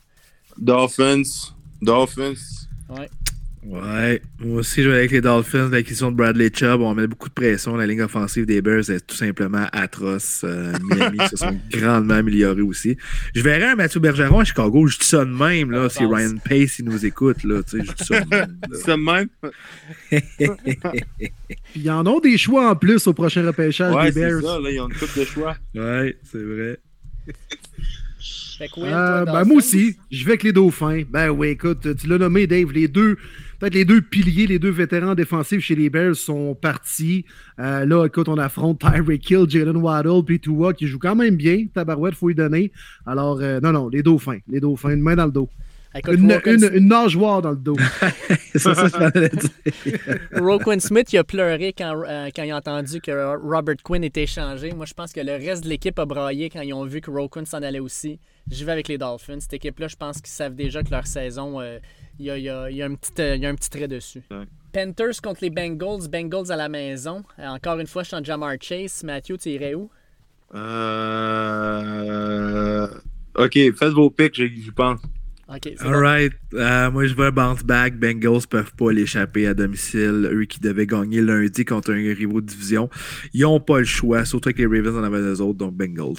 Dolphins. 0.56 1.52
Dolphins. 1.82 2.68
Ouais. 2.88 3.10
Ouais, 3.66 4.20
moi 4.40 4.58
aussi, 4.60 4.82
je 4.82 4.90
vais 4.90 4.96
avec 4.96 5.10
les 5.10 5.22
Dolphins. 5.22 5.70
L'acquisition 5.70 6.10
de 6.12 6.16
Bradley 6.16 6.50
Chubb, 6.54 6.82
on 6.82 6.94
met 6.94 7.06
beaucoup 7.06 7.30
de 7.30 7.34
pression. 7.34 7.76
La 7.76 7.86
ligne 7.86 8.02
offensive 8.02 8.44
des 8.44 8.60
Bears 8.60 8.90
est 8.90 9.06
tout 9.06 9.16
simplement 9.16 9.66
atroce. 9.72 10.42
Euh, 10.44 10.74
Miami 10.82 11.16
se 11.30 11.36
sont 11.38 11.58
grandement 11.70 12.14
améliorés 12.14 12.60
aussi. 12.60 12.98
Je 13.34 13.40
verrais 13.40 13.70
un 13.70 13.74
Mathieu 13.74 14.00
Bergeron 14.00 14.40
à 14.40 14.44
Chicago. 14.44 14.86
Je 14.86 14.98
dis 14.98 15.06
ça 15.06 15.24
de 15.24 15.30
même, 15.30 15.70
là, 15.70 15.88
si. 15.88 16.04
Ryan 16.04 16.34
Pace 16.46 16.78
il 16.78 16.84
nous 16.84 17.06
écoute. 17.06 17.42
Là, 17.42 17.62
tu 17.62 17.78
sais, 17.78 17.84
je 17.86 17.92
dis 17.92 18.04
ça 18.04 18.20
de 18.20 18.28
même. 18.28 18.58
là. 18.68 18.78
C'est 18.84 18.96
même? 18.98 19.28
Puis 21.72 21.80
ils 21.80 21.90
en 21.90 22.06
ont 22.06 22.20
des 22.20 22.36
choix 22.36 22.70
en 22.70 22.76
plus 22.76 23.06
au 23.06 23.14
prochain 23.14 23.46
repêchage 23.46 23.94
Ouais, 23.94 24.12
des 24.12 24.20
c'est 24.20 24.28
Bears. 24.28 24.42
ça. 24.42 24.58
Là, 24.60 24.70
ils 24.70 24.80
ont 24.80 24.88
une 24.88 24.94
coupe 24.94 25.18
de 25.18 25.24
choix. 25.24 25.56
Ouais, 25.74 26.16
c'est 26.30 26.42
vrai. 26.42 26.78
Fait 28.58 28.68
que 28.68 28.78
Will, 28.80 28.86
Euh, 28.92 29.24
toi, 29.24 29.32
ben, 29.32 29.44
moi 29.48 29.56
aussi, 29.56 29.96
je 30.12 30.24
vais 30.24 30.32
avec 30.32 30.42
les 30.44 30.52
Dauphins. 30.52 31.02
Ben 31.10 31.30
oui, 31.30 31.48
écoute, 31.48 31.88
tu 31.96 32.06
l'as 32.06 32.18
nommé, 32.18 32.46
Dave. 32.46 32.70
Les 32.72 32.86
deux, 32.86 33.16
peut-être 33.64 33.74
les 33.74 33.84
deux 33.86 34.02
piliers, 34.02 34.46
les 34.46 34.58
deux 34.58 34.70
vétérans 34.70 35.14
défensifs 35.14 35.60
chez 35.60 35.74
les 35.74 35.88
Bears 35.88 36.14
sont 36.14 36.54
partis. 36.54 37.24
Euh, 37.58 37.86
là, 37.86 38.04
écoute, 38.04 38.28
on 38.28 38.36
affronte 38.36 38.80
Tyreek 38.80 39.30
Hill, 39.30 39.46
Jalen 39.48 39.78
Waddle, 39.78 40.22
puis 40.24 40.38
Tua 40.38 40.74
qui 40.74 40.86
joue 40.86 40.98
quand 40.98 41.16
même 41.16 41.36
bien. 41.36 41.66
Tabarouette, 41.72 42.14
faut 42.14 42.28
y 42.28 42.34
donner. 42.34 42.72
Alors, 43.06 43.38
euh, 43.40 43.60
non, 43.60 43.72
non, 43.72 43.88
les 43.88 44.02
Dauphins. 44.02 44.40
Les 44.48 44.60
Dauphins, 44.60 44.90
une 44.90 45.00
main 45.00 45.16
dans 45.16 45.24
le 45.24 45.32
dos. 45.32 45.48
Écoute, 45.96 46.14
Une, 46.18 46.40
une, 46.44 46.70
une 46.74 46.88
nageoire 46.88 47.40
dans 47.40 47.52
le 47.52 47.56
dos. 47.56 47.76
c'est 48.52 48.58
ça 48.58 48.74
que 48.74 49.20
je 49.20 49.28
dire. 49.28 50.18
Roquan 50.42 50.80
Smith, 50.80 51.12
il 51.12 51.18
a 51.18 51.24
pleuré 51.24 51.72
quand, 51.72 52.02
euh, 52.06 52.28
quand 52.34 52.42
il 52.42 52.50
a 52.50 52.56
entendu 52.56 53.00
que 53.00 53.36
Robert 53.36 53.76
Quinn 53.82 54.02
était 54.02 54.24
échangé. 54.24 54.72
Moi, 54.72 54.86
je 54.86 54.94
pense 54.94 55.12
que 55.12 55.20
le 55.20 55.32
reste 55.32 55.64
de 55.64 55.68
l'équipe 55.68 55.96
a 55.98 56.04
braillé 56.04 56.50
quand 56.50 56.62
ils 56.62 56.74
ont 56.74 56.84
vu 56.84 57.00
que 57.00 57.10
Roquan 57.10 57.44
s'en 57.44 57.62
allait 57.62 57.78
aussi. 57.78 58.18
Je 58.50 58.64
vais 58.64 58.72
avec 58.72 58.88
les 58.88 58.98
Dolphins. 58.98 59.38
Cette 59.40 59.54
équipe-là, 59.54 59.86
je 59.86 59.96
pense 59.96 60.16
qu'ils 60.16 60.34
savent 60.34 60.56
déjà 60.56 60.82
que 60.82 60.90
leur 60.90 61.06
saison, 61.06 61.60
euh, 61.60 61.78
il 62.18 62.26
y, 62.26 62.30
a, 62.30 62.38
il 62.38 62.44
y 62.44 62.48
a- 62.50 62.70
il 62.70 62.76
y 62.76 62.82
a 62.82 62.86
un 62.86 62.94
petit, 62.94 63.12
euh, 63.20 63.36
il 63.36 63.42
y 63.42 63.46
a 63.46 63.48
un 63.48 63.54
petit 63.54 63.70
trait 63.70 63.88
dessus. 63.88 64.22
Ouais. 64.30 64.44
Panthers 64.72 65.20
contre 65.22 65.40
les 65.42 65.50
Bengals. 65.50 66.08
Bengals 66.10 66.50
à 66.50 66.56
la 66.56 66.68
maison. 66.68 67.22
Encore 67.38 67.78
une 67.78 67.86
fois, 67.86 68.02
je 68.02 68.08
suis 68.08 68.16
en 68.16 68.24
Jamar 68.24 68.54
Chase. 68.60 69.02
Matthew, 69.04 69.36
tu 69.40 69.50
irais 69.50 69.74
où? 69.74 69.88
Euh... 71.54 72.86
Ok, 73.36 73.52
faites 73.54 73.92
vos 73.92 74.10
picks, 74.10 74.34
j'y 74.36 74.70
pense. 74.74 75.00
OK, 75.48 75.58
c'est 75.62 75.74
bon. 75.82 75.90
Alright. 75.92 76.32
Euh, 76.54 76.90
moi, 76.90 77.06
je 77.06 77.14
vais 77.14 77.30
bounce 77.30 77.62
back. 77.64 77.98
Bengals 77.98 78.46
peuvent 78.48 78.72
pas 78.74 78.92
l'échapper 78.92 79.46
à 79.46 79.54
domicile. 79.54 80.28
Eux 80.32 80.44
qui 80.44 80.58
devaient 80.60 80.86
gagner 80.86 81.20
lundi 81.20 81.64
contre 81.64 81.92
un 81.92 81.96
rivaux 82.14 82.40
de 82.40 82.46
division. 82.46 82.88
Ils 83.34 83.42
n'ont 83.42 83.60
pas 83.60 83.78
le 83.80 83.84
choix, 83.84 84.24
surtout 84.24 84.48
avec 84.48 84.58
les 84.58 84.66
Ravens 84.66 84.96
en 84.96 85.02
avant 85.04 85.20
des 85.20 85.40
autres, 85.40 85.58
donc 85.58 85.74
Bengals. 85.74 86.14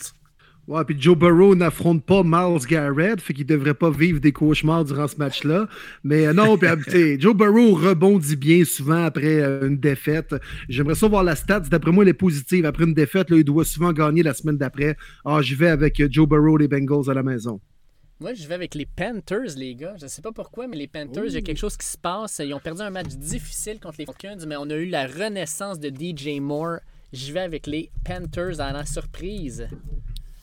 Ouais, 0.67 0.83
puis 0.83 0.99
Joe 0.99 1.15
Burrow 1.15 1.53
n'affronte 1.53 2.03
pas 2.03 2.23
Miles 2.23 2.65
Garrett, 2.67 3.21
fait 3.21 3.35
qu'il 3.35 3.45
devrait 3.45 3.75
pas 3.75 3.91
vivre 3.91 4.19
des 4.19 4.31
cauchemars 4.31 4.83
durant 4.83 5.07
ce 5.07 5.17
match-là. 5.17 5.67
Mais 6.03 6.25
euh, 6.25 6.33
non, 6.33 6.57
puis 6.57 7.21
Joe 7.21 7.35
Burrow 7.35 7.75
rebondit 7.75 8.35
bien 8.35 8.65
souvent 8.65 9.05
après 9.05 9.41
euh, 9.41 9.67
une 9.67 9.77
défaite. 9.77 10.33
J'aimerais 10.67 10.95
ça 10.95 11.07
voir 11.07 11.23
la 11.23 11.35
stats. 11.35 11.59
D'après 11.59 11.91
moi, 11.91 12.03
elle 12.03 12.09
est 12.09 12.13
positive. 12.13 12.65
Après 12.65 12.83
une 12.83 12.95
défaite, 12.95 13.27
il 13.29 13.43
doit 13.43 13.63
souvent 13.63 13.93
gagner 13.93 14.23
la 14.23 14.33
semaine 14.33 14.57
d'après. 14.57 14.97
Ah, 15.23 15.39
j'y 15.43 15.53
vais 15.53 15.69
avec 15.69 15.99
euh, 15.99 16.07
Joe 16.09 16.27
Burrow, 16.27 16.57
les 16.57 16.67
Bengals 16.67 17.11
à 17.11 17.13
la 17.13 17.21
maison. 17.21 17.61
Moi, 18.19 18.33
je 18.33 18.47
vais 18.47 18.55
avec 18.55 18.73
les 18.73 18.87
Panthers, 18.87 19.55
les 19.57 19.75
gars. 19.75 19.95
Je 20.01 20.07
sais 20.07 20.23
pas 20.23 20.31
pourquoi, 20.31 20.67
mais 20.67 20.77
les 20.77 20.87
Panthers, 20.87 21.25
il 21.25 21.33
y 21.33 21.37
a 21.37 21.41
quelque 21.41 21.59
chose 21.59 21.77
qui 21.77 21.85
se 21.85 21.97
passe. 21.97 22.41
Ils 22.43 22.53
ont 22.55 22.59
perdu 22.59 22.81
un 22.81 22.89
match 22.89 23.09
difficile 23.09 23.79
contre 23.79 23.97
les 23.99 24.05
Falcons, 24.05 24.43
mais 24.47 24.55
on 24.55 24.69
a 24.71 24.75
eu 24.75 24.87
la 24.87 25.05
renaissance 25.05 25.79
de 25.79 25.89
DJ 25.89 26.39
Moore. 26.39 26.77
Je 27.13 27.31
vais 27.31 27.41
avec 27.41 27.67
les 27.67 27.91
Panthers 28.03 28.59
à 28.61 28.71
la 28.71 28.85
surprise. 28.85 29.67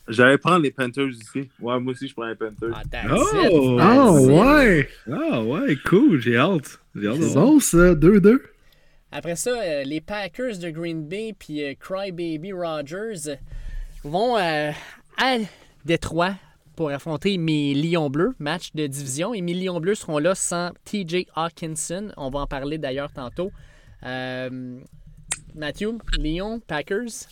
J'allais 0.07 0.37
prendre 0.37 0.59
les 0.63 0.71
Panthers 0.71 1.09
ici. 1.11 1.49
Ouais, 1.61 1.79
moi 1.79 1.91
aussi, 1.91 2.07
je 2.07 2.13
prends 2.13 2.25
les 2.27 2.35
Panthers. 2.35 2.71
Ah, 2.73 2.81
that's 2.91 3.07
Oh! 3.09 3.75
it, 3.75 3.79
Ah, 3.79 4.17
it. 4.19 4.29
ouais! 4.29 4.89
Ah 5.11 5.41
ouais, 5.43 5.75
cool, 5.85 6.19
j'ai 6.19 6.37
hâte. 6.37 6.79
J'ai 6.95 7.07
hâte 7.07 7.19
de 7.19 7.23
C'est 7.23 7.33
bon, 7.35 7.59
ça. 7.59 7.95
2-2. 7.95 8.41
Après 9.11 9.35
ça, 9.35 9.51
euh, 9.51 9.83
les 9.83 10.01
Packers 10.01 10.57
de 10.57 10.69
Green 10.71 11.07
Bay 11.07 11.33
puis 11.37 11.63
euh, 11.63 11.73
Crybaby 11.79 12.51
Rogers 12.51 13.37
vont 14.03 14.37
euh, 14.37 14.71
à 15.17 15.37
Détroit 15.85 16.33
pour 16.75 16.89
affronter 16.89 17.37
mes 17.37 17.73
Lions 17.75 18.09
Bleus, 18.09 18.33
match 18.39 18.71
de 18.73 18.87
division. 18.87 19.33
Et 19.33 19.41
mes 19.41 19.53
Lions 19.53 19.79
Bleus 19.79 19.95
seront 19.95 20.17
là 20.17 20.33
sans 20.35 20.71
TJ 20.85 21.27
Hawkinson. 21.35 22.11
On 22.17 22.29
va 22.31 22.39
en 22.39 22.47
parler 22.47 22.77
d'ailleurs 22.79 23.11
tantôt. 23.13 23.51
Euh, 24.03 24.79
Matthew, 25.55 25.99
Lyon, 26.17 26.59
Packers? 26.67 27.27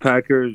Packers. 0.00 0.54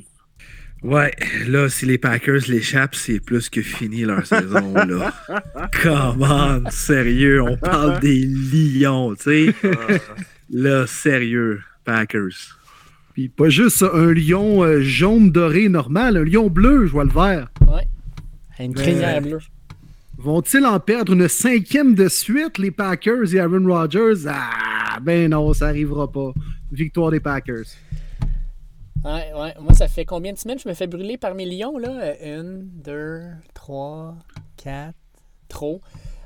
Ouais, 0.84 1.12
là, 1.48 1.70
si 1.70 1.86
les 1.86 1.98
Packers 1.98 2.42
l'échappent, 2.50 2.96
c'est 2.96 3.22
plus 3.22 3.50
que 3.50 3.62
fini 3.62 4.02
leur 4.02 4.26
saison, 4.28 4.74
là. 4.74 5.14
Come 5.82 6.22
on, 6.22 6.70
sérieux, 6.70 7.42
on 7.42 7.56
parle 7.56 8.00
des 8.02 8.26
Lions, 8.26 9.16
tu 9.16 9.54
sais. 9.54 9.56
Là, 10.52 10.86
sérieux, 10.86 11.62
Packers. 11.86 12.58
Puis 13.14 13.30
pas 13.30 13.50
juste 13.50 13.84
un 13.84 14.12
lion 14.12 14.64
euh, 14.64 14.82
jaune 14.82 15.32
doré 15.32 15.70
normal, 15.70 16.18
un 16.18 16.24
lion 16.24 16.50
bleu, 16.50 16.86
je 16.86 16.92
vois 16.92 17.06
le 17.06 17.12
vert. 17.12 17.48
Ouais. 17.62 17.88
Une 18.60 18.74
crinière 18.74 19.22
bleue. 19.22 19.40
Vont-ils 20.18 20.66
en 20.66 20.80
perdre 20.80 21.14
une 21.14 21.28
cinquième 21.28 21.96
de 21.96 22.08
suite, 22.08 22.58
les 22.58 22.72
Packers 22.72 23.34
et 23.34 23.40
Aaron 23.40 23.66
Rodgers? 23.68 24.28
Ah, 24.28 25.00
ben 25.02 25.30
non, 25.30 25.54
ça 25.54 25.68
arrivera 25.68 26.12
pas. 26.12 26.34
Victoire 26.72 27.12
des 27.12 27.20
Packers. 27.20 27.66
Ouais, 29.04 29.32
ouais. 29.36 29.54
Moi, 29.60 29.74
ça 29.74 29.88
fait 29.88 30.06
combien 30.06 30.32
de 30.34 30.38
semaines 30.38 30.58
que 30.58 30.64
je 30.64 30.70
me 30.70 30.74
fais 30.74 30.88
brûler 30.88 31.18
par 31.18 31.36
mes 31.36 31.46
lions, 31.46 31.78
là? 31.78 31.90
Euh, 31.90 32.42
Une, 32.42 32.70
deux, 32.84 33.22
trois, 33.54 34.16
quatre, 34.58 34.96
trop. 35.50 35.82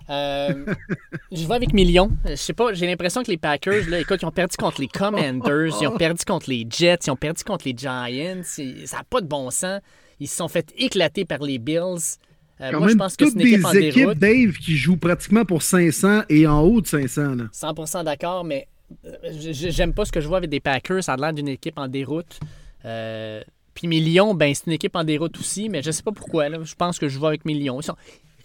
Euh, 0.09 0.65
je 1.31 1.45
vais 1.47 1.55
avec 1.55 1.73
mes 1.73 1.83
lions. 1.85 2.11
Je 2.25 2.35
sais 2.35 2.53
pas, 2.53 2.73
j'ai 2.73 2.85
l'impression 2.85 3.23
que 3.23 3.31
les 3.31 3.37
Packers, 3.37 3.89
là, 3.89 3.99
écoute, 3.99 4.19
ils 4.21 4.25
ont 4.25 4.31
perdu 4.31 4.55
contre 4.57 4.79
les 4.79 4.87
Commanders, 4.87 5.73
ils 5.81 5.87
ont 5.87 5.97
perdu 5.97 6.23
contre 6.23 6.49
les 6.49 6.65
Jets, 6.69 6.99
ils 7.07 7.11
ont 7.11 7.15
perdu 7.15 7.43
contre 7.43 7.67
les 7.67 7.73
Giants. 7.75 8.41
Ça 8.43 8.63
n'a 8.97 9.03
pas 9.09 9.21
de 9.21 9.27
bon 9.27 9.49
sens. 9.49 9.81
Ils 10.19 10.27
se 10.27 10.35
sont 10.37 10.47
fait 10.47 10.71
éclater 10.77 11.25
par 11.25 11.39
les 11.39 11.57
Bills. 11.59 12.17
Euh, 12.61 12.71
Quand 12.71 12.79
moi, 12.79 12.87
je 12.87 12.93
même, 12.93 12.97
pense 12.99 13.15
que 13.15 13.25
c'est 13.25 13.31
toutes 13.31 13.41
une 13.41 13.47
équipe 13.47 13.71
des 13.71 13.77
équipes, 13.79 13.95
déroute. 13.95 14.17
Dave, 14.17 14.51
qui 14.53 14.77
jouent 14.77 14.97
pratiquement 14.97 15.45
pour 15.45 15.61
500 15.61 16.23
et 16.29 16.47
en 16.47 16.61
haut 16.61 16.81
de 16.81 16.87
500. 16.87 17.35
Là. 17.35 17.43
100% 17.53 18.03
d'accord, 18.03 18.43
mais 18.43 18.67
euh, 19.05 19.11
j'aime 19.51 19.93
pas 19.93 20.05
ce 20.05 20.11
que 20.11 20.21
je 20.21 20.27
vois 20.27 20.37
avec 20.37 20.49
des 20.49 20.59
Packers. 20.59 21.03
Ça 21.03 21.13
a 21.13 21.17
l'air 21.17 21.33
d'une 21.33 21.49
équipe 21.49 21.77
en 21.77 21.87
déroute. 21.87 22.39
Euh, 22.87 23.41
Puis 23.75 23.87
mes 23.87 23.99
Lions, 23.99 24.33
ben, 24.33 24.53
c'est 24.55 24.65
une 24.65 24.73
équipe 24.73 24.95
en 24.95 25.03
déroute 25.03 25.37
aussi, 25.37 25.69
mais 25.69 25.81
je 25.83 25.91
sais 25.91 26.01
pas 26.03 26.11
pourquoi. 26.11 26.49
là. 26.49 26.57
Je 26.63 26.73
pense 26.75 26.97
que 26.97 27.07
je 27.07 27.19
vais 27.19 27.27
avec 27.27 27.45
mes 27.45 27.53
Lions. 27.53 27.81
Sont- 27.81 27.95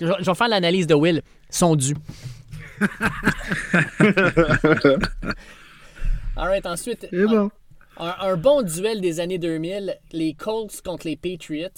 Je 0.01 0.06
vais 0.06 0.35
faire 0.35 0.48
l'analyse 0.48 0.86
de 0.86 0.94
Will. 0.94 1.23
Ils 1.51 1.56
sont 1.56 1.77
dus. 1.77 1.94
Alright, 6.36 6.66
ensuite, 6.66 7.06
C'est 7.10 7.27
bon. 7.27 7.51
un, 7.98 8.14
un 8.20 8.36
bon 8.36 8.62
duel 8.62 9.01
des 9.01 9.20
années 9.20 9.39
2000, 9.39 9.97
les 10.12 10.35
Colts 10.35 10.81
contre 10.85 11.06
les 11.06 11.16
Patriots, 11.16 11.69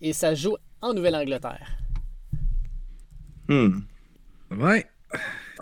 et 0.00 0.12
ça 0.12 0.34
joue 0.34 0.56
en 0.80 0.94
Nouvelle-Angleterre. 0.94 1.66
Hmm. 3.48 3.80
Ouais. 4.52 4.86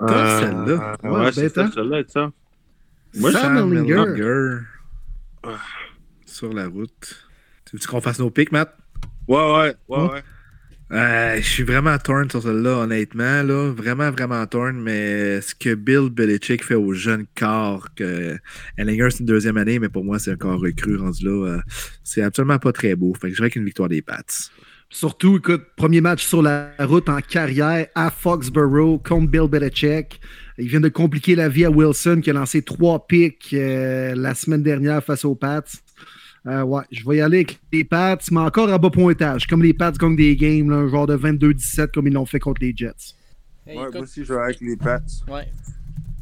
Euh, 0.02 0.40
celle-là. 0.40 0.96
Ouais, 1.02 1.10
Ouais, 1.10 1.32
c'est 1.32 1.58
hein? 1.58 1.70
celle-là, 1.74 2.02
ça. 2.08 2.30
Moi, 3.14 3.32
Sam 3.32 3.56
Ellinger. 3.72 4.60
Sur 6.36 6.52
la 6.52 6.66
route. 6.68 7.26
Tu 7.64 7.76
veux 7.78 7.86
qu'on 7.88 8.02
fasse 8.02 8.18
nos 8.18 8.28
pics, 8.28 8.52
Matt? 8.52 8.76
Ouais, 9.26 9.38
ouais, 9.38 9.74
ouais, 9.88 9.98
Ouais. 9.98 10.10
ouais. 10.12 10.22
Euh, 10.92 11.36
je 11.38 11.40
suis 11.48 11.62
vraiment 11.62 11.96
torn 11.96 12.30
sur 12.30 12.42
celle-là, 12.42 12.80
honnêtement. 12.80 13.42
Là. 13.42 13.72
Vraiment, 13.72 14.10
vraiment 14.10 14.46
torn. 14.46 14.78
Mais 14.82 15.40
ce 15.40 15.54
que 15.54 15.74
Bill 15.74 16.10
Belichick 16.10 16.62
fait 16.62 16.74
aux 16.74 16.92
jeunes 16.92 17.24
corps, 17.34 17.88
que 17.96 18.36
Ellinger, 18.76 19.08
c'est 19.10 19.20
une 19.20 19.26
deuxième 19.26 19.56
année, 19.56 19.78
mais 19.78 19.88
pour 19.88 20.04
moi, 20.04 20.18
c'est 20.18 20.32
un 20.32 20.36
corps 20.36 20.60
recru 20.60 20.96
rendu 20.98 21.24
là. 21.24 21.30
euh, 21.54 21.60
c'est 22.04 22.22
absolument 22.22 22.58
pas 22.58 22.72
très 22.72 22.94
beau. 22.94 23.14
Fait 23.14 23.28
que 23.28 23.30
je 23.30 23.36
dirais 23.36 23.50
qu'une 23.50 23.64
victoire 23.64 23.88
des 23.88 24.02
Pats. 24.02 24.22
Surtout, 24.90 25.38
écoute, 25.38 25.62
premier 25.76 26.02
match 26.02 26.24
sur 26.24 26.42
la 26.42 26.70
route 26.80 27.08
en 27.08 27.20
carrière 27.20 27.86
à 27.94 28.10
Foxborough 28.10 29.02
contre 29.02 29.28
Bill 29.30 29.48
Belichick. 29.48 30.20
Il 30.58 30.68
vient 30.68 30.80
de 30.80 30.88
compliquer 30.90 31.34
la 31.34 31.48
vie 31.48 31.64
à 31.64 31.70
Wilson 31.70 32.20
qui 32.22 32.30
a 32.30 32.34
lancé 32.34 32.60
trois 32.62 33.06
pics 33.08 33.48
euh, 33.54 34.14
la 34.14 34.34
semaine 34.34 34.62
dernière 34.62 35.02
face 35.02 35.24
aux 35.24 35.34
Pats. 35.34 35.64
Euh, 36.46 36.62
ouais, 36.62 36.82
je 36.92 37.08
vais 37.08 37.16
y 37.16 37.20
aller 37.20 37.38
avec 37.38 37.58
les 37.72 37.84
Pats, 37.84 38.18
mais 38.30 38.40
encore 38.40 38.68
à 38.70 38.78
bas 38.78 38.90
pointage. 38.90 39.46
Comme 39.46 39.62
les 39.62 39.74
Pats 39.74 39.90
gagnent 39.92 40.16
des 40.16 40.36
games, 40.36 40.70
là, 40.70 40.76
un 40.76 40.88
genre 40.88 41.06
de 41.06 41.16
22-17 41.16 41.88
comme 41.92 42.06
ils 42.06 42.12
l'ont 42.12 42.26
fait 42.26 42.38
contre 42.38 42.62
les 42.62 42.72
Jets. 42.76 42.92
Hey, 43.66 43.76
Ouais, 43.76 43.82
écoute, 43.82 43.94
moi 43.94 44.02
aussi, 44.02 44.24
je 44.24 44.32
vais 44.32 44.40
avec 44.40 44.60
les 44.60 44.76
Pats. 44.76 45.00
Ouais. 45.28 45.48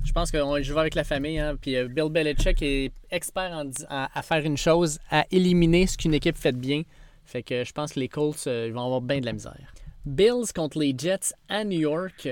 Je 0.05 0.13
pense 0.13 0.31
qu'on 0.31 0.63
joue 0.63 0.79
avec 0.79 0.95
la 0.95 1.05
famille. 1.05 1.39
Hein. 1.39 1.57
Puis 1.61 1.77
euh, 1.77 1.89
Bill 1.89 2.09
Belichick 2.11 2.63
est 2.63 2.93
expert 3.11 3.51
en 3.53 3.71
à, 3.89 4.19
à 4.19 4.23
faire 4.23 4.45
une 4.45 4.57
chose, 4.57 4.99
à 5.11 5.25
éliminer 5.31 5.87
ce 5.87 5.97
qu'une 5.99 6.15
équipe 6.15 6.37
fait 6.37 6.53
de 6.53 6.59
bien. 6.59 6.83
Fait 7.25 7.43
que 7.43 7.65
je 7.65 7.73
pense 7.73 7.93
que 7.95 8.01
les 8.01 8.09
Colts 8.09 8.47
euh, 8.47 8.67
ils 8.69 8.73
vont 8.75 8.85
avoir 8.85 9.01
bien 9.01 9.21
de 9.21 9.27
la 9.27 9.33
misère. 9.33 9.73
Bills 10.07 10.53
contre 10.55 10.79
les 10.79 10.95
Jets 10.97 11.35
à 11.49 11.65
New 11.65 11.81
York. 11.81 12.29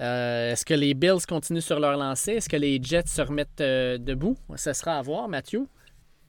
Euh, 0.00 0.52
Est-ce 0.52 0.64
que 0.64 0.74
les 0.74 0.94
Bills 0.94 1.26
continuent 1.28 1.60
sur 1.60 1.80
leur 1.80 1.96
lancée? 1.96 2.32
Est-ce 2.34 2.48
que 2.48 2.56
les 2.56 2.80
Jets 2.82 3.06
se 3.08 3.20
remettent 3.20 3.60
euh, 3.60 3.98
debout? 3.98 4.36
Ça 4.54 4.72
sera 4.74 4.92
à 4.96 5.02
voir, 5.02 5.28
Mathieu. 5.28 5.66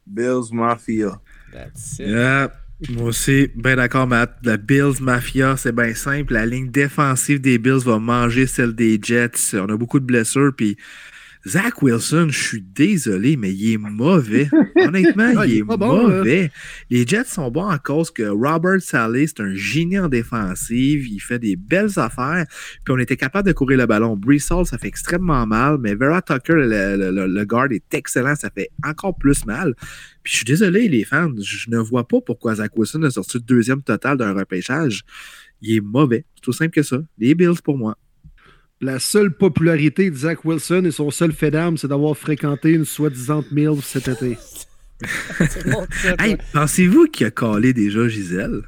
Bills 0.09 0.51
Mafia. 0.51 1.19
That's 1.51 1.99
it. 1.99 2.07
Yeah. 2.07 2.51
Moi 2.89 3.09
aussi, 3.09 3.49
bien 3.55 3.75
d'accord, 3.75 4.07
Matt. 4.07 4.37
La 4.43 4.55
Bills 4.55 5.01
Mafia, 5.01 5.57
c'est 5.57 5.73
bien 5.73 5.93
simple. 5.93 6.33
La 6.33 6.45
ligne 6.45 6.71
défensive 6.71 7.41
des 7.41 7.57
Bills 7.57 7.83
va 7.83 7.99
manger 7.99 8.47
celle 8.47 8.73
des 8.73 8.97
Jets. 9.01 9.53
On 9.53 9.67
a 9.67 9.75
beaucoup 9.75 9.99
de 9.99 10.05
blessures, 10.05 10.53
puis 10.55 10.77
Zach 11.47 11.81
Wilson, 11.81 12.27
je 12.29 12.37
suis 12.37 12.61
désolé, 12.61 13.37
mais 13.37 13.53
il 13.53 13.73
est 13.73 13.77
mauvais. 13.77 14.49
Honnêtement, 14.75 15.31
Ah, 15.37 15.45
il, 15.47 15.51
il 15.51 15.55
est 15.55 15.59
est 15.59 15.63
pas 15.63 15.77
bon, 15.77 16.07
mauvais. 16.09 16.51
Les 16.89 17.07
Jets 17.07 17.23
sont 17.29 17.49
bons 17.49 17.69
en 17.71 17.77
cause 17.77 18.11
que 18.11 18.23
Robert 18.23 18.81
Saleh, 18.81 19.25
c'est 19.27 19.39
un 19.41 19.53
génie 19.53 19.97
en 19.97 20.09
défensive. 20.09 21.07
Il 21.07 21.19
fait 21.19 21.39
des 21.39 21.55
belles 21.55 21.97
affaires. 21.97 22.45
Puis 22.83 22.93
on 22.93 22.97
était 22.97 23.15
capable 23.15 23.47
de 23.47 23.53
courir 23.53 23.77
le 23.77 23.85
ballon. 23.85 24.19
Hall, 24.51 24.65
ça 24.65 24.77
fait 24.77 24.87
extrêmement 24.89 25.47
mal, 25.47 25.77
mais 25.79 25.95
Vera 25.95 26.21
Tucker, 26.21 26.53
le, 26.55 26.97
le- 26.97 27.11
le- 27.11 27.27
le 27.27 27.45
guard, 27.45 27.71
est 27.71 27.93
excellent. 27.93 28.35
Ça 28.35 28.49
fait 28.49 28.69
encore 28.83 29.17
plus 29.17 29.45
mal. 29.45 29.75
Puis 30.23 30.31
je 30.33 30.35
suis 30.37 30.45
désolé, 30.45 30.89
les 30.89 31.05
fans, 31.05 31.31
je 31.41 31.69
ne 31.69 31.77
vois 31.77 32.05
pas 32.07 32.19
pourquoi 32.19 32.55
Zach 32.55 32.71
Wilson 32.75 33.03
a 33.03 33.11
sorti 33.11 33.37
le 33.37 33.43
deuxième 33.43 33.81
total 33.81 34.17
d'un 34.17 34.33
repêchage. 34.33 35.03
Il 35.61 35.75
est 35.77 35.81
mauvais. 35.81 36.25
C'est 36.35 36.41
tout 36.41 36.53
simple 36.53 36.71
que 36.71 36.83
ça. 36.83 36.99
Les 37.17 37.33
Bills 37.33 37.61
pour 37.63 37.77
moi. 37.77 37.97
La 38.81 38.97
seule 38.97 39.33
popularité 39.33 40.09
de 40.09 40.15
Zach 40.15 40.45
Wilson 40.45 40.83
et 40.85 40.91
son 40.91 41.11
seul 41.11 41.33
fait 41.33 41.51
d'arme, 41.51 41.77
c'est 41.77 41.89
d'avoir 41.89 42.15
fréquenté 42.15 42.69
une 42.69 42.85
soi-disant 42.85 43.43
MILF 43.51 43.83
cet 43.83 44.07
été. 44.07 44.37
Bon. 45.65 45.87
Hey, 46.19 46.35
pensez-vous 46.51 47.05
qu'il 47.07 47.25
a 47.27 47.31
collé 47.31 47.71
déjà 47.71 48.09
Gisèle? 48.09 48.63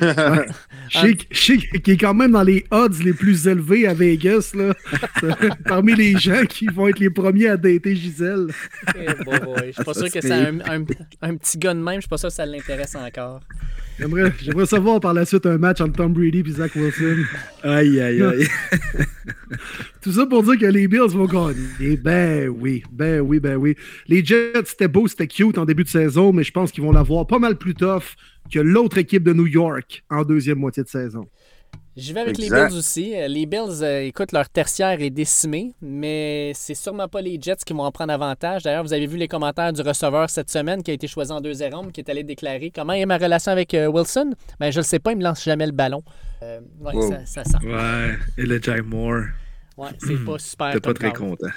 Je 0.00 0.98
sais 0.98 1.14
que- 1.14 1.24
je 1.30 1.38
sais 1.40 1.56
qu'il 1.58 1.94
est 1.94 1.96
quand 1.96 2.14
même 2.14 2.32
dans 2.32 2.42
les 2.42 2.64
odds 2.70 2.98
les 3.04 3.12
plus 3.12 3.46
élevés 3.46 3.86
à 3.86 3.94
Vegas, 3.94 4.52
là. 4.54 4.74
parmi 5.66 5.94
les 5.94 6.18
gens 6.18 6.44
qui 6.48 6.66
vont 6.66 6.88
être 6.88 6.98
les 6.98 7.10
premiers 7.10 7.48
à 7.48 7.56
dater 7.56 7.94
Gisèle. 7.94 8.48
Eh. 8.96 9.06
Je 9.06 9.72
suis 9.72 9.84
pas 9.84 9.94
sûr 9.94 10.10
que 10.10 10.20
c'est 10.20 10.32
un, 10.32 10.58
un- 10.60 10.84
un 11.22 11.36
petit 11.36 11.58
gars 11.58 11.74
de 11.74 11.80
même. 11.80 11.96
Je 11.96 12.00
suis 12.00 12.08
pas 12.08 12.18
sûr 12.18 12.28
que 12.28 12.34
ça 12.34 12.46
l'intéresse 12.46 12.96
encore. 12.96 13.40
J'aimerais 13.98 14.32
j'aimerais 14.42 14.66
savoir 14.66 14.98
par 15.00 15.12
la 15.12 15.24
suite 15.26 15.44
un 15.46 15.58
match 15.58 15.80
entre 15.82 15.92
Tom 15.96 16.12
Brady 16.14 16.42
et 16.46 16.50
Zach 16.52 16.74
Wilson. 16.74 17.18
Aïe, 17.62 18.00
aïe, 18.00 18.22
aïe. 18.22 18.48
Tout 20.02 20.12
ça 20.12 20.24
pour 20.26 20.42
dire 20.42 20.58
que 20.58 20.66
les 20.66 20.88
Bills 20.88 21.00
vont 21.10 21.26
gagner. 21.26 21.96
Ben 21.98 22.48
oui, 22.48 22.82
ben 22.90 23.20
oui, 23.20 23.38
ben 23.38 23.56
oui. 23.56 23.76
Les 24.08 24.24
Jets, 24.24 24.52
c'était 24.64 24.88
beau, 24.88 25.06
c'était 25.08 25.26
cute 25.26 25.58
en 25.58 25.64
début 25.66 25.84
de 25.84 25.88
saison, 25.88 26.32
mais 26.32 26.42
je 26.42 26.52
pense 26.52 26.72
qu'ils 26.72 26.82
vont 26.82 26.92
l'avoir 26.92 27.26
pas 27.26 27.38
mal 27.38 27.56
plus 27.56 27.74
tough 27.74 28.14
que 28.50 28.58
l'autre 28.60 28.96
équipe 28.98 29.22
de 29.22 29.32
New 29.34 29.46
York 29.46 30.02
en 30.10 30.24
deuxième 30.24 30.58
moitié 30.58 30.82
de 30.82 30.88
saison. 30.88 31.26
J'y 31.96 32.12
vais 32.14 32.20
avec 32.20 32.38
les. 32.38 32.48
Bills 32.48 32.76
aussi. 32.78 33.14
Euh, 33.14 33.28
Les 33.28 33.44
Bills, 33.46 33.82
euh, 33.82 34.02
écoute, 34.04 34.32
leur 34.32 34.48
tertiaire 34.48 35.02
est 35.02 35.10
décimé, 35.10 35.74
mais 35.82 36.52
c'est 36.54 36.74
sûrement 36.74 37.08
pas 37.08 37.20
les 37.20 37.38
Jets 37.40 37.56
qui 37.66 37.72
vont 37.74 37.82
en 37.82 37.90
prendre 37.92 38.12
avantage. 38.12 38.62
D'ailleurs, 38.62 38.84
vous 38.84 38.92
avez 38.94 39.06
vu 39.06 39.18
les 39.18 39.28
commentaires 39.28 39.72
du 39.72 39.82
receveur 39.82 40.30
cette 40.30 40.50
semaine 40.50 40.82
qui 40.82 40.92
a 40.92 40.94
été 40.94 41.06
choisi 41.08 41.30
en 41.32 41.40
deuxième 41.40 41.74
ronde, 41.74 41.92
qui 41.92 42.00
est 42.00 42.08
allé 42.08 42.22
déclarer 42.24 42.72
comment 42.74 42.92
est 42.94 43.04
ma 43.06 43.18
relation 43.18 43.52
avec 43.52 43.74
euh, 43.74 43.88
Wilson? 43.88 44.30
Ben, 44.58 44.70
je 44.70 44.78
le 44.78 44.84
sais 44.84 44.98
pas, 45.00 45.12
il 45.12 45.18
me 45.18 45.24
lance 45.24 45.44
jamais 45.44 45.66
le 45.66 45.72
ballon. 45.72 46.02
Euh, 46.42 46.60
ouais, 46.80 46.94
Wow. 46.94 47.10
ça, 47.10 47.26
ça 47.26 47.44
sent. 47.44 47.58
Ouais, 47.66 48.16
et 48.38 48.46
le 48.46 48.60
Jack 48.62 48.86
Moore, 48.86 49.24
Ouais, 49.80 49.90
c'est 49.98 50.24
pas 50.24 50.38
super. 50.38 50.72
t'es 50.72 50.80
pas 50.80 50.94
très 50.94 51.12
content. 51.12 51.48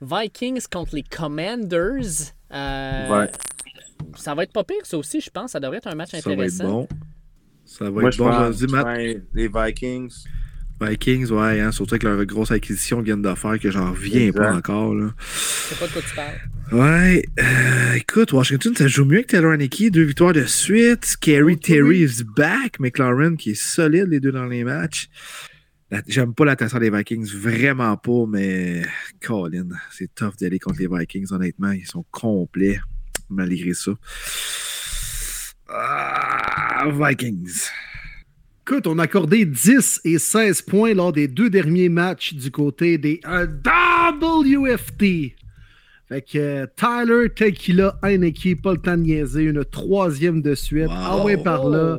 Vikings 0.00 0.62
contre 0.72 0.94
les 0.94 1.02
Commanders. 1.02 2.32
Euh, 2.52 3.08
Ouais. 3.20 3.30
Ça 4.16 4.34
va 4.34 4.42
être 4.44 4.52
pas 4.52 4.64
pire, 4.64 4.78
ça 4.84 4.96
aussi, 4.96 5.20
je 5.20 5.30
pense. 5.30 5.52
Ça 5.52 5.60
devrait 5.60 5.76
être 5.78 5.86
un 5.88 5.94
match 5.94 6.10
Ça 6.10 6.16
va 6.16 6.18
être 6.20 6.26
intéressant. 6.28 6.64
bon. 6.64 6.88
Ça 7.66 7.84
va 7.84 7.90
Moi, 7.90 8.04
être 8.08 8.12
je 8.14 8.18
bon. 8.18 8.30
pense 8.30 8.56
Vas-y, 8.56 8.70
Matt. 8.70 8.98
les 9.34 9.48
Vikings. 9.48 10.12
Vikings, 10.80 11.30
ouais, 11.30 11.60
hein, 11.60 11.70
surtout 11.72 11.92
avec 11.94 12.04
leur 12.04 12.24
grosse 12.24 12.50
acquisition 12.50 12.96
qu'ils 12.98 13.04
viennent 13.06 13.20
de 13.22 13.34
faire, 13.34 13.58
que 13.60 13.70
j'en 13.70 13.90
reviens 13.90 14.28
Exact. 14.28 14.40
pas 14.42 14.54
encore. 14.54 14.94
Là. 14.94 15.10
Je 15.18 15.28
sais 15.38 15.74
pas 15.74 15.86
de 15.86 15.92
quoi 15.92 16.02
tu 16.02 16.14
parles. 16.16 16.40
Ouais, 16.72 17.22
euh, 17.38 17.92
écoute, 17.96 18.32
Washington, 18.32 18.74
ça 18.74 18.88
joue 18.88 19.04
mieux 19.04 19.20
que 19.20 19.26
Taylor 19.26 19.52
Haneke. 19.52 19.90
Deux 19.90 20.04
victoires 20.04 20.32
de 20.32 20.44
suite. 20.46 21.04
Scary 21.04 21.52
Oh, 21.56 21.60
Terry 21.62 21.82
oui. 21.82 22.02
is 22.04 22.24
back. 22.24 22.80
McLaren 22.80 23.36
qui 23.36 23.50
est 23.50 23.54
solide 23.62 24.06
les 24.08 24.20
deux 24.20 24.32
dans 24.32 24.46
les 24.46 24.64
matchs. 24.64 25.08
J'aime 26.06 26.34
pas 26.34 26.44
l'attention 26.44 26.78
des 26.78 26.90
Vikings, 26.90 27.26
vraiment 27.34 27.96
pas, 27.96 28.24
mais 28.28 28.82
Colin, 29.20 29.68
c'est 29.90 30.14
tough 30.14 30.36
d'aller 30.40 30.60
contre 30.60 30.78
les 30.78 30.88
Vikings, 30.88 31.32
honnêtement. 31.32 31.72
Ils 31.72 31.86
sont 31.86 32.04
complets, 32.12 32.80
malgré 33.28 33.74
ça. 33.74 33.92
Ah, 35.68 36.86
Vikings. 36.92 37.70
Écoute, 38.66 38.86
on 38.86 39.00
a 39.00 39.04
accordé 39.04 39.44
10 39.44 40.02
et 40.04 40.18
16 40.18 40.62
points 40.62 40.94
lors 40.94 41.12
des 41.12 41.26
deux 41.26 41.50
derniers 41.50 41.88
matchs 41.88 42.34
du 42.34 42.52
côté 42.52 42.98
des 42.98 43.20
euh, 43.26 43.46
WFT. 43.46 45.34
Fait 46.08 46.22
que 46.22 46.38
euh, 46.38 46.66
Tyler 46.76 47.30
Tequila, 47.34 47.98
Heineke, 48.02 48.62
pas 48.62 48.72
le 48.72 48.78
temps 48.78 48.96
de 48.96 49.02
niaiser, 49.02 49.42
une 49.42 49.64
troisième 49.64 50.40
de 50.40 50.54
suite. 50.54 50.86
Wow. 50.86 50.94
Ah 50.94 51.24
ouais, 51.24 51.36
par 51.36 51.68
là. 51.68 51.98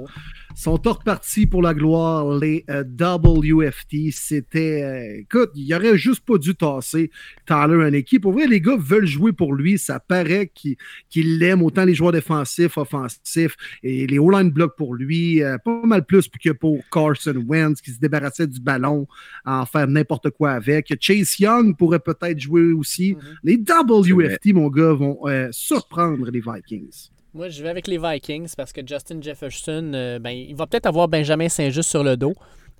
Sont 0.61 0.79
hors 0.85 0.99
partis 0.99 1.47
pour 1.47 1.63
la 1.63 1.73
gloire, 1.73 2.37
les 2.37 2.63
euh, 2.69 2.83
WFT. 2.83 4.11
C'était. 4.11 4.83
euh, 4.83 5.21
écoute, 5.21 5.49
il 5.55 5.73
aurait 5.73 5.97
juste 5.97 6.23
pas 6.23 6.37
dû 6.37 6.53
tasser 6.53 7.09
Tyler 7.47 7.83
Haneke. 7.83 8.21
Pour 8.21 8.33
vrai, 8.33 8.45
les 8.45 8.61
gars 8.61 8.77
veulent 8.77 9.07
jouer 9.07 9.33
pour 9.33 9.55
lui. 9.55 9.79
Ça 9.79 9.99
paraît 9.99 10.51
qu'il 10.53 10.75
qu'il 11.09 11.39
l'aime 11.39 11.63
autant 11.63 11.83
les 11.83 11.95
joueurs 11.95 12.11
défensifs, 12.11 12.77
offensifs 12.77 13.55
et 13.81 14.05
les 14.05 14.19
O-line 14.19 14.51
bloquent 14.51 14.75
pour 14.77 14.93
lui. 14.93 15.41
euh, 15.41 15.57
pas 15.57 15.81
mal 15.83 16.05
plus 16.05 16.27
que 16.27 16.51
pour 16.51 16.77
Carson 16.91 17.43
Wentz 17.47 17.81
qui 17.81 17.89
se 17.89 17.99
débarrassait 17.99 18.45
du 18.45 18.59
ballon 18.59 19.07
à 19.43 19.61
en 19.61 19.65
faire 19.65 19.87
n'importe 19.87 20.29
quoi 20.29 20.51
avec. 20.51 20.93
Chase 20.99 21.39
Young 21.39 21.75
pourrait 21.75 21.97
peut-être 21.97 22.39
jouer 22.39 22.71
aussi. 22.71 23.15
Mhm. 23.15 23.19
Les 23.45 23.57
WFT, 23.57 24.53
mon 24.53 24.67
gars, 24.67 24.93
vont 24.93 25.21
euh, 25.25 25.47
surprendre 25.51 26.29
les 26.29 26.39
Vikings. 26.39 27.09
Moi, 27.33 27.49
je 27.49 27.63
vais 27.63 27.69
avec 27.69 27.87
les 27.87 27.97
Vikings 27.97 28.53
parce 28.57 28.73
que 28.73 28.81
Justin 28.85 29.21
Jefferson, 29.21 29.91
euh, 29.93 30.19
ben, 30.19 30.31
il 30.31 30.55
va 30.55 30.67
peut-être 30.67 30.85
avoir 30.85 31.07
Benjamin 31.07 31.49
Saint-Just 31.49 31.89
sur 31.89 32.03
le 32.03 32.17
dos. 32.17 32.33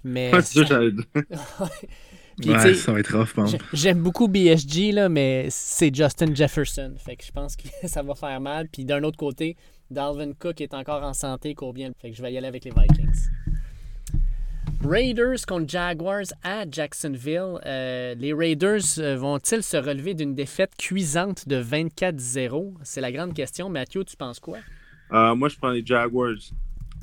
Mais 0.03 0.32
Ouais, 0.32 0.41
ça. 0.41 0.64
Puis, 2.38 2.49
ouais, 2.49 2.73
va 2.73 2.99
être 2.99 3.18
rough, 3.18 3.56
J'aime 3.73 4.02
beaucoup 4.02 4.28
BSG, 4.28 4.94
là, 4.94 5.10
mais 5.10 5.48
c'est 5.49 5.94
Justin 5.94 6.34
Jefferson. 6.34 6.94
Fait 6.98 7.15
que 7.15 7.23
je 7.26 7.32
pense 7.32 7.56
que 7.56 7.68
ça 7.88 8.02
va 8.02 8.15
faire 8.15 8.40
mal. 8.40 8.68
Puis 8.69 8.86
d'un 8.86 9.03
autre 9.03 9.18
côté, 9.18 9.56
Dalvin 9.90 10.32
Cook 10.34 10.61
est 10.61 10.73
encore 10.73 11.03
en 11.03 11.14
santé, 11.14 11.53
court 11.53 11.73
bien. 11.73 11.91
Fait 12.02 12.10
que 12.10 12.18
je 12.18 12.22
vais 12.22 12.34
y 12.34 12.38
aller 12.38 12.48
avec 12.48 12.64
les 12.64 12.72
Vikings. 12.72 13.28
Raiders 14.83 15.45
contre 15.47 15.69
Jaguars 15.69 16.25
à 16.43 16.65
Jacksonville. 16.69 17.59
Euh, 17.65 18.15
les 18.15 18.33
Raiders 18.33 18.79
euh, 18.97 19.15
vont-ils 19.15 19.61
se 19.63 19.77
relever 19.77 20.13
d'une 20.15 20.33
défaite 20.33 20.71
cuisante 20.77 21.47
de 21.47 21.61
24-0? 21.61 22.73
C'est 22.83 23.01
la 23.01 23.11
grande 23.11 23.33
question. 23.33 23.69
Mathieu, 23.69 24.03
tu 24.03 24.17
penses 24.17 24.39
quoi? 24.39 24.57
Euh, 25.13 25.35
moi, 25.35 25.49
je 25.49 25.57
prends 25.57 25.69
les 25.69 25.85
Jaguars. 25.85 26.33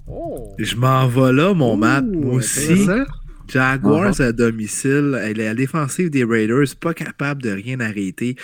Oh! 0.08 0.54
Je 0.58 0.74
m'en 0.74 1.06
vais 1.06 1.32
là, 1.32 1.54
mon 1.54 1.76
Matt. 1.76 2.04
Ouh, 2.04 2.20
Moi 2.20 2.34
aussi. 2.36 2.72
intéressant. 2.82 3.04
Jaguars 3.48 4.20
à 4.20 4.32
domicile, 4.32 5.18
elle 5.20 5.40
est 5.40 5.46
à 5.46 5.50
la 5.50 5.54
défensive 5.54 6.10
des 6.10 6.24
Raiders, 6.24 6.76
pas 6.80 6.94
capable 6.94 7.42
de 7.42 7.50
rien 7.50 7.80
arrêter. 7.80 8.36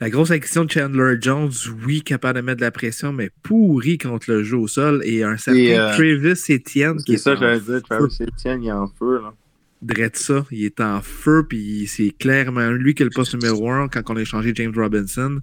La 0.00 0.10
grosse 0.10 0.30
acquisition 0.30 0.64
de 0.64 0.70
Chandler 0.70 1.16
Jones, 1.20 1.50
oui, 1.84 2.02
capable 2.02 2.40
de 2.40 2.44
mettre 2.44 2.58
de 2.58 2.64
la 2.64 2.70
pression, 2.70 3.12
mais 3.12 3.30
pourri 3.42 3.98
contre 3.98 4.30
le 4.30 4.42
jeu 4.42 4.58
au 4.58 4.68
sol. 4.68 5.02
Et 5.04 5.22
un 5.22 5.36
certain 5.36 5.58
Et, 5.58 5.78
euh, 5.78 5.92
Travis 5.92 6.40
Etienne 6.50 6.96
qui 6.98 7.12
C'est 7.12 7.12
est 7.12 7.18
ça, 7.18 7.36
j'allais 7.36 7.60
dire. 7.60 7.82
Travis 7.82 8.18
Etienne, 8.20 8.62
il 8.62 8.68
est 8.68 8.72
en 8.72 8.88
feu, 8.88 9.20
là. 9.22 9.34
Drette 9.82 10.18
ça, 10.18 10.44
il 10.50 10.66
est 10.66 10.80
en 10.80 11.00
feu, 11.00 11.46
puis 11.48 11.86
c'est 11.86 12.10
clairement 12.10 12.68
lui 12.70 12.94
qui 12.94 13.02
est 13.02 13.06
le 13.06 13.10
poste 13.10 13.34
numéro 13.34 13.70
un 13.70 13.88
quand 13.88 14.02
on 14.10 14.16
a 14.16 14.20
échangé 14.20 14.52
James 14.54 14.74
Robinson. 14.76 15.40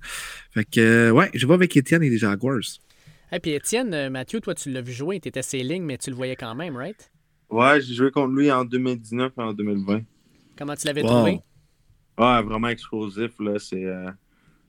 Fait 0.52 0.64
que, 0.64 0.80
euh, 0.80 1.12
ouais, 1.12 1.32
je 1.34 1.48
vais 1.48 1.56
avec 1.56 1.76
Etienne 1.76 2.04
et 2.04 2.10
les 2.10 2.20
Jaguars. 2.20 2.60
Et 3.32 3.40
puis 3.40 3.52
Étienne, 3.52 3.94
euh, 3.94 4.10
Mathieu, 4.10 4.40
toi, 4.40 4.54
tu 4.54 4.70
l'as 4.70 4.82
vu 4.82 4.94
jouer. 4.94 5.20
Tu 5.20 5.30
étais 5.30 5.42
ses 5.42 5.64
lignes, 5.64 5.84
mais 5.84 5.98
tu 5.98 6.12
le 6.12 6.16
voyais 6.16 6.36
quand 6.36 6.54
même, 6.56 6.78
right? 6.78 7.10
Ouais, 7.50 7.80
j'ai 7.82 7.94
joué 7.94 8.12
contre 8.12 8.34
lui 8.34 8.52
en 8.52 8.66
2019 8.66 9.32
et 9.38 9.42
en 9.42 9.54
2020. 9.54 10.02
Comment 10.58 10.76
tu 10.76 10.86
l'avais 10.88 11.02
Wow. 11.02 11.08
trouvé? 11.10 11.40
Ouais, 12.18 12.42
vraiment 12.44 12.68
explosif, 12.70 13.32
là. 13.40 13.54
C'est 13.60 13.86
euh, 13.86 14.10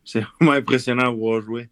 c'est 0.04 0.22
vraiment 0.40 0.52
impressionnant 0.52 1.06
à 1.06 1.10
voir 1.10 1.40
jouer. 1.40 1.68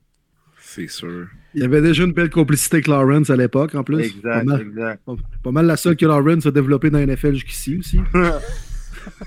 C'est 0.60 0.88
sûr. 0.88 1.28
Il 1.54 1.60
y 1.62 1.64
avait 1.64 1.80
déjà 1.80 2.02
une 2.04 2.12
belle 2.12 2.30
complicité 2.30 2.76
avec 2.76 2.88
Lawrence 2.88 3.30
à 3.30 3.36
l'époque, 3.36 3.74
en 3.76 3.84
plus. 3.84 3.98
Pas 3.98 4.04
Exact, 4.40 4.44
mal, 4.44 4.60
exact. 4.62 5.02
pas 5.44 5.50
mal 5.52 5.66
la 5.66 5.76
seule 5.76 5.96
que 5.96 6.06
Lawrence 6.06 6.44
a 6.46 6.50
développée 6.50 6.90
dans 6.90 6.98
la 6.98 7.06
NFL 7.06 7.34
jusqu'ici 7.34 7.76
aussi. 7.78 8.00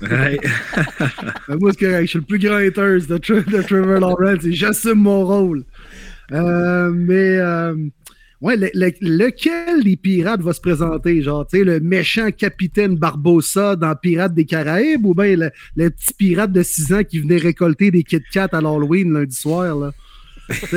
Ouais. 0.02 0.38
Euh, 1.48 1.56
Moi, 1.58 1.72
c'est 1.72 1.86
correct. 1.86 2.02
Je 2.02 2.06
suis 2.10 2.18
le 2.18 2.24
plus 2.26 2.38
grand 2.38 2.56
hater 2.56 2.98
de 3.06 3.62
Trevor 3.62 3.98
Lawrence 3.98 4.44
et 4.44 4.52
j'assume 4.52 4.98
mon 4.98 5.24
rôle. 5.24 5.64
Euh, 6.32 6.90
mais, 6.90 7.38
euh, 7.38 7.74
ouais, 8.40 8.56
le- 8.56 8.70
le- 8.74 8.92
lequel 9.00 9.84
des 9.84 9.96
pirates 9.96 10.40
va 10.42 10.52
se 10.52 10.60
présenter? 10.60 11.22
Genre, 11.22 11.46
tu 11.46 11.58
sais, 11.58 11.64
le 11.64 11.80
méchant 11.80 12.30
capitaine 12.30 12.96
Barbossa 12.96 13.76
dans 13.76 13.94
Pirates 13.94 14.34
des 14.34 14.44
Caraïbes 14.46 15.04
ou 15.06 15.14
bien 15.14 15.36
le, 15.36 15.50
le 15.76 15.90
petit 15.90 16.14
pirate 16.14 16.52
de 16.52 16.62
6 16.62 16.92
ans 16.92 17.04
qui 17.04 17.18
venait 17.20 17.36
récolter 17.38 17.90
des 17.90 18.02
Kit 18.04 18.22
Kat 18.32 18.48
à 18.52 18.60
l'Halloween 18.60 19.12
lundi 19.12 19.34
soir, 19.36 19.76
là? 19.76 19.92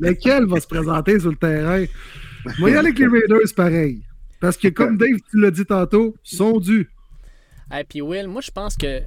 Lequel 0.00 0.46
va 0.46 0.60
se 0.60 0.66
présenter 0.66 1.18
sur 1.20 1.30
le 1.30 1.36
terrain? 1.36 1.84
Moi, 2.58 2.70
y 2.70 2.74
aller 2.74 2.88
avec 2.88 2.98
les 2.98 3.06
Raiders, 3.06 3.54
pareil. 3.56 4.02
Parce 4.40 4.56
que, 4.56 4.68
comme 4.68 4.96
Dave, 4.98 5.18
tu 5.30 5.40
l'as 5.40 5.50
dit 5.50 5.64
tantôt, 5.64 6.16
sont 6.22 6.58
dus. 6.58 6.90
Et 7.74 7.84
puis 7.84 8.02
Will, 8.02 8.28
moi 8.28 8.42
je 8.42 8.50
pense 8.50 8.76
que 8.76 9.00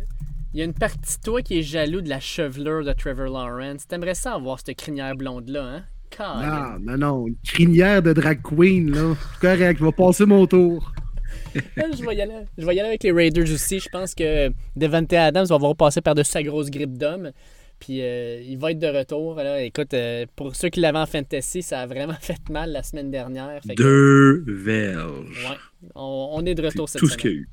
il 0.53 0.59
y 0.59 0.61
a 0.61 0.65
une 0.65 0.73
partie 0.73 1.17
de 1.17 1.21
toi 1.23 1.41
qui 1.41 1.59
est 1.59 1.61
jaloux 1.61 2.01
de 2.01 2.07
la 2.09 2.19
chevelure 2.21 2.83
de 2.85 2.93
Trevor 2.93 3.25
Lawrence. 3.25 3.85
T'aimerais 3.87 4.15
ça 4.15 4.33
avoir 4.33 4.59
cette 4.59 4.77
crinière 4.77 5.15
blonde-là, 5.15 5.63
hein? 5.63 5.83
Non, 6.19 6.79
non, 6.79 6.97
non. 6.97 7.27
Une 7.27 7.35
crinière 7.43 8.01
de 8.01 8.13
drag 8.13 8.41
queen, 8.41 8.91
là. 8.91 9.15
Correct, 9.41 9.77
je 9.79 9.85
vais 9.85 9.91
passer 9.91 10.25
mon 10.25 10.45
tour. 10.47 10.91
je, 11.55 12.05
vais 12.05 12.15
y 12.15 12.21
aller, 12.21 12.33
je 12.57 12.65
vais 12.65 12.75
y 12.75 12.79
aller 12.79 12.89
avec 12.89 13.03
les 13.03 13.11
Raiders 13.11 13.51
aussi. 13.51 13.79
Je 13.79 13.89
pense 13.89 14.13
que 14.15 14.49
Devante 14.75 15.11
Adams 15.13 15.45
va 15.45 15.57
voir 15.57 15.75
passer 15.75 16.01
par-dessus 16.01 16.31
sa 16.31 16.43
grosse 16.43 16.69
grippe 16.69 16.97
d'homme. 16.97 17.31
Puis 17.79 18.01
euh, 18.01 18.41
il 18.41 18.57
va 18.57 18.71
être 18.71 18.79
de 18.79 18.87
retour. 18.87 19.35
Là. 19.35 19.61
Écoute, 19.61 19.93
euh, 19.93 20.25
pour 20.35 20.55
ceux 20.55 20.69
qui 20.69 20.79
l'avaient 20.79 20.99
en 20.99 21.05
fantasy, 21.05 21.61
ça 21.61 21.81
a 21.81 21.85
vraiment 21.87 22.13
fait 22.21 22.49
mal 22.49 22.71
la 22.71 22.83
semaine 22.83 23.11
dernière. 23.11 23.59
Fait 23.65 23.75
que- 23.75 23.83
Deux 23.83 24.45
verges. 24.47 25.47
Ouais, 25.49 25.57
on, 25.95 26.29
on 26.33 26.45
est 26.45 26.55
de 26.55 26.65
retour 26.65 26.87
cette 26.87 26.99
tout 27.01 27.07
ce 27.07 27.13
semaine. 27.13 27.21
qu'il 27.21 27.31
y 27.31 27.33
a 27.33 27.37
eu. 27.37 27.49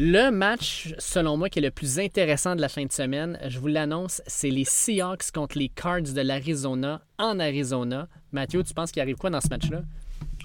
Le 0.00 0.30
match, 0.30 0.94
selon 0.98 1.36
moi, 1.36 1.48
qui 1.48 1.58
est 1.58 1.62
le 1.62 1.72
plus 1.72 1.98
intéressant 1.98 2.54
de 2.54 2.60
la 2.60 2.68
fin 2.68 2.84
de 2.84 2.92
semaine, 2.92 3.36
je 3.48 3.58
vous 3.58 3.66
l'annonce, 3.66 4.22
c'est 4.28 4.48
les 4.48 4.64
Seahawks 4.64 5.32
contre 5.34 5.58
les 5.58 5.68
Cards 5.70 6.14
de 6.14 6.20
l'Arizona 6.20 7.02
en 7.18 7.40
Arizona. 7.40 8.06
Mathieu, 8.30 8.62
tu 8.62 8.72
penses 8.74 8.92
qu'il 8.92 9.02
arrive 9.02 9.16
quoi 9.16 9.30
dans 9.30 9.40
ce 9.40 9.48
match-là? 9.48 9.82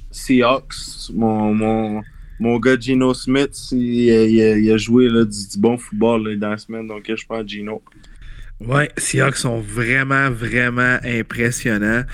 Seahawks, 0.09 1.11
mon, 1.13 1.53
mon, 1.53 2.01
mon 2.39 2.57
gars 2.57 2.79
Gino 2.79 3.13
Smith, 3.13 3.55
il, 3.73 3.77
il 3.77 4.41
a, 4.41 4.57
il 4.57 4.71
a 4.71 4.77
joué 4.77 5.07
là, 5.07 5.23
du, 5.23 5.47
du 5.47 5.59
bon 5.59 5.77
football 5.77 6.29
là, 6.29 6.35
dans 6.35 6.49
la 6.49 6.57
semaine, 6.57 6.87
donc 6.87 7.03
je 7.07 7.25
prends 7.27 7.45
Gino. 7.45 7.83
Ouais, 8.59 8.89
Seahawks 8.97 9.35
sont 9.35 9.59
vraiment, 9.59 10.31
vraiment 10.31 10.97
impressionnants. 11.03 12.05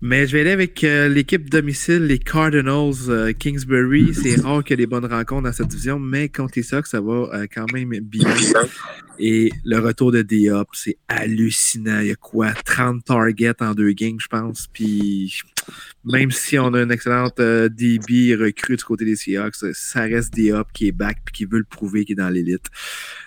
Mais 0.00 0.28
je 0.28 0.32
vais 0.32 0.42
aller 0.42 0.52
avec 0.52 0.84
euh, 0.84 1.08
l'équipe 1.08 1.50
domicile, 1.50 2.06
les 2.06 2.20
Cardinals 2.20 3.08
euh, 3.08 3.32
Kingsbury. 3.32 4.14
C'est 4.14 4.40
rare 4.40 4.62
qu'il 4.62 4.74
y 4.78 4.82
ait 4.82 4.84
des 4.84 4.86
bonnes 4.86 5.06
rencontres 5.06 5.42
dans 5.42 5.52
cette 5.52 5.66
division, 5.66 5.98
mais 5.98 6.28
contre 6.28 6.52
les 6.54 6.62
Seahawks, 6.62 6.86
ça 6.86 7.00
va 7.00 7.28
euh, 7.32 7.46
quand 7.52 7.66
même 7.72 7.90
bien. 8.00 8.32
Et 9.18 9.50
le 9.64 9.80
retour 9.80 10.12
de 10.12 10.22
Diop, 10.22 10.68
c'est 10.72 10.98
hallucinant. 11.08 11.98
Il 11.98 12.06
y 12.06 12.10
a 12.12 12.14
quoi? 12.14 12.52
30 12.52 13.04
targets 13.04 13.60
en 13.60 13.74
deux 13.74 13.90
games, 13.90 14.20
je 14.20 14.28
pense. 14.28 14.68
Puis 14.72 15.40
même 16.04 16.30
si 16.30 16.60
on 16.60 16.72
a 16.74 16.82
une 16.82 16.92
excellente 16.92 17.40
DB 17.40 18.36
recrue 18.36 18.76
du 18.76 18.84
côté 18.84 19.04
des 19.04 19.16
Seahawks, 19.16 19.56
ça 19.72 20.02
reste 20.02 20.32
Diop 20.32 20.68
qui 20.72 20.86
est 20.86 20.92
back 20.92 21.18
puis 21.24 21.32
qui 21.32 21.44
veut 21.44 21.58
le 21.58 21.64
prouver 21.64 22.04
qu'il 22.04 22.12
est 22.12 22.22
dans 22.22 22.30
l'élite. 22.30 22.66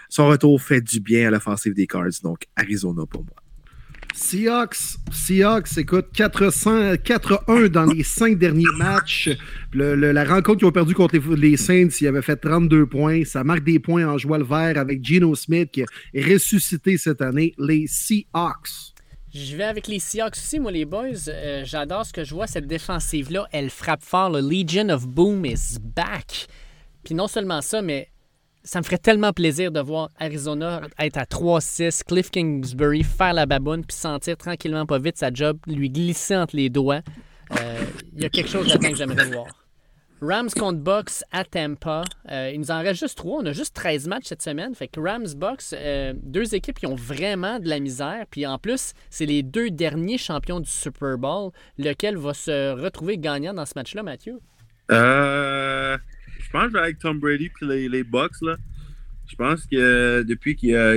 Son 0.07 0.27
retour 0.27 0.61
fait 0.61 0.79
du 0.79 1.01
bien 1.01 1.27
à 1.27 1.31
l'offensive 1.31 1.73
des 1.73 1.87
Cards, 1.87 2.21
donc 2.23 2.43
Arizona 2.55 3.05
pour 3.05 3.25
moi. 3.25 3.40
Seahawks, 4.13 4.97
Seahawks, 5.11 5.77
écoute, 5.77 6.07
400 6.13 6.95
4-1 6.95 7.67
dans 7.67 7.85
les 7.85 8.03
cinq 8.03 8.37
derniers 8.37 8.65
matchs. 8.77 9.29
La 9.73 10.23
rencontre 10.25 10.59
qu'ils 10.59 10.67
ont 10.67 10.71
perdu 10.71 10.93
contre 10.93 11.17
les, 11.35 11.57
Saints, 11.57 11.89
ils 12.01 12.07
avaient 12.07 12.21
fait 12.21 12.35
32 12.35 12.85
points. 12.85 13.23
Ça 13.25 13.43
marque 13.43 13.63
des 13.63 13.79
points 13.79 14.05
en 14.05 14.17
joie 14.17 14.37
le 14.37 14.43
vert 14.43 14.77
avec 14.77 15.03
Geno 15.03 15.33
Smith 15.35 15.71
qui 15.71 15.81
est 15.81 16.33
ressuscité 16.33 16.97
cette 16.97 17.21
année. 17.21 17.53
Les 17.57 17.87
Seahawks. 17.87 18.93
Je 19.33 19.55
vais 19.55 19.63
avec 19.63 19.87
les 19.87 19.99
Seahawks 19.99 20.35
aussi, 20.35 20.59
moi, 20.59 20.71
les 20.71 20.83
boys. 20.83 21.29
Euh, 21.29 21.63
J'adore 21.63 22.05
ce 22.05 22.11
que 22.11 22.25
je 22.25 22.33
vois, 22.33 22.47
cette 22.47 22.67
défensive-là. 22.67 23.47
Elle 23.53 23.69
frappe 23.69 24.03
fort. 24.03 24.29
Le 24.29 24.41
Legion 24.41 24.89
of 24.89 25.07
Boom 25.07 25.45
is 25.45 25.77
back. 25.79 26.47
Puis 27.03 27.15
non 27.15 27.27
seulement 27.27 27.61
ça, 27.61 27.81
mais 27.81 28.10
ça 28.63 28.79
me 28.79 28.83
ferait 28.83 28.97
tellement 28.97 29.33
plaisir 29.33 29.71
de 29.71 29.79
voir 29.79 30.09
Arizona 30.19 30.81
être 30.99 31.17
à 31.17 31.23
3-6, 31.23 32.03
Cliff 32.03 32.29
Kingsbury 32.29 33.03
faire 33.03 33.33
la 33.33 33.45
baboune, 33.45 33.83
puis 33.85 33.95
sentir 33.95 34.37
tranquillement 34.37 34.85
pas 34.85 34.99
vite 34.99 35.17
sa 35.17 35.31
job, 35.33 35.57
lui 35.67 35.89
glisser 35.89 36.35
entre 36.35 36.55
les 36.55 36.69
doigts. 36.69 37.01
Euh, 37.59 37.83
Il 38.15 38.21
y 38.21 38.25
a 38.25 38.29
quelque 38.29 38.49
chose 38.49 38.67
là-dedans 38.67 38.89
que 38.89 38.95
j'aimerais 38.95 39.25
voir. 39.25 39.47
Rams 40.21 40.51
contre 40.51 40.77
Bucks 40.79 41.23
à 41.31 41.43
Tampa. 41.43 42.03
Euh, 42.29 42.51
il 42.53 42.59
nous 42.59 42.69
en 42.69 42.81
reste 42.81 42.99
juste 42.99 43.17
trois. 43.17 43.41
On 43.41 43.45
a 43.47 43.53
juste 43.53 43.75
13 43.75 44.07
matchs 44.07 44.25
cette 44.25 44.43
semaine. 44.43 44.75
Fait 44.75 44.87
que 44.87 44.99
Rams, 44.99 45.25
Bucks, 45.35 45.73
euh, 45.73 46.13
deux 46.15 46.53
équipes 46.53 46.77
qui 46.77 46.85
ont 46.85 46.95
vraiment 46.95 47.57
de 47.57 47.67
la 47.67 47.79
misère. 47.79 48.25
Puis 48.29 48.45
en 48.45 48.59
plus, 48.59 48.93
c'est 49.09 49.25
les 49.25 49.41
deux 49.41 49.71
derniers 49.71 50.19
champions 50.19 50.59
du 50.59 50.69
Super 50.69 51.17
Bowl. 51.17 51.51
Lequel 51.79 52.17
va 52.17 52.35
se 52.35 52.71
retrouver 52.73 53.17
gagnant 53.17 53.55
dans 53.55 53.65
ce 53.65 53.73
match-là, 53.75 54.03
Mathieu? 54.03 54.39
Euh, 54.91 55.97
pense 56.51 56.63
que 56.63 56.69
je 56.69 56.73
vais 56.73 56.79
avec 56.83 56.99
Tom 56.99 57.19
Brady 57.19 57.49
puis 57.49 57.67
les, 57.67 57.89
les 57.89 58.03
Bucks. 58.03 58.41
Là. 58.41 58.57
Je 59.27 59.35
pense 59.35 59.61
que 59.61 59.75
euh, 59.77 60.23
depuis 60.23 60.55
qu'il 60.55 60.75
a, 60.75 60.95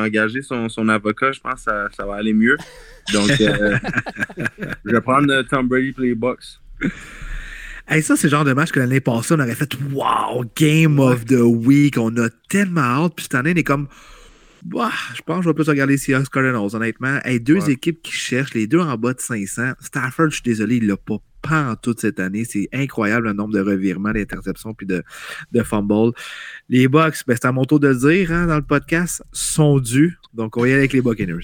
engagé 0.00 0.40
son, 0.40 0.68
son 0.70 0.88
avocat, 0.88 1.32
je 1.32 1.40
pense 1.40 1.54
que 1.56 1.60
ça, 1.60 1.88
ça 1.94 2.06
va 2.06 2.14
aller 2.14 2.32
mieux. 2.32 2.56
Donc, 3.12 3.30
euh, 3.40 3.76
je 4.84 4.90
vais 4.90 5.00
prendre 5.02 5.30
euh, 5.30 5.42
Tom 5.42 5.68
Brady 5.68 5.92
puis 5.92 6.08
les 6.08 6.14
Bucks. 6.14 6.58
Hey, 7.86 8.02
ça, 8.02 8.16
c'est 8.16 8.28
le 8.28 8.30
genre 8.30 8.44
de 8.44 8.52
match 8.52 8.72
que 8.72 8.80
l'année 8.80 9.00
passée, 9.00 9.34
on 9.34 9.40
aurait 9.40 9.54
fait 9.54 9.72
Wow, 9.92 10.44
Game 10.56 10.98
of 10.98 11.26
the 11.26 11.42
Week. 11.42 11.98
On 11.98 12.16
a 12.16 12.28
tellement 12.48 12.80
hâte. 12.80 13.12
Puis 13.14 13.24
cette 13.24 13.34
année, 13.34 13.52
on 13.54 13.58
est 13.58 13.62
comme 13.62 13.88
Bah, 14.64 14.90
je 15.14 15.20
pense 15.22 15.38
que 15.38 15.44
je 15.44 15.48
vais 15.50 15.54
plus 15.54 15.68
regarder 15.68 15.96
Seahawks 15.96 16.30
Cardinals, 16.30 16.74
honnêtement. 16.74 17.18
Hey, 17.24 17.38
deux 17.40 17.60
Ouais. 17.66 17.72
équipes 17.72 18.02
qui 18.02 18.12
cherchent, 18.12 18.54
les 18.54 18.66
deux 18.66 18.80
en 18.80 18.96
bas 18.96 19.12
de 19.12 19.20
500. 19.20 19.72
Stafford, 19.80 20.30
je 20.30 20.36
suis 20.36 20.42
désolé, 20.42 20.76
il 20.76 20.86
l'a 20.86 20.96
pas 20.96 21.18
en 21.52 21.76
toute 21.76 22.00
cette 22.00 22.20
année. 22.20 22.44
C'est 22.44 22.68
incroyable 22.72 23.26
le 23.26 23.32
nombre 23.32 23.54
de 23.54 23.60
revirements, 23.60 24.12
d'interceptions 24.12 24.74
puis 24.74 24.86
de, 24.86 25.02
de 25.52 25.62
fumbles. 25.62 26.12
Les 26.68 26.88
Bucks, 26.88 27.16
ben, 27.26 27.34
c'est 27.34 27.46
à 27.46 27.52
mon 27.52 27.64
tour 27.64 27.80
de 27.80 27.88
le 27.88 27.96
dire 27.96 28.32
hein, 28.32 28.46
dans 28.46 28.56
le 28.56 28.62
podcast, 28.62 29.22
sont 29.32 29.78
dus. 29.78 30.18
Donc, 30.34 30.56
on 30.56 30.64
y 30.64 30.68
aller 30.70 30.78
avec 30.78 30.92
les 30.92 31.00
Buccaneers. 31.02 31.40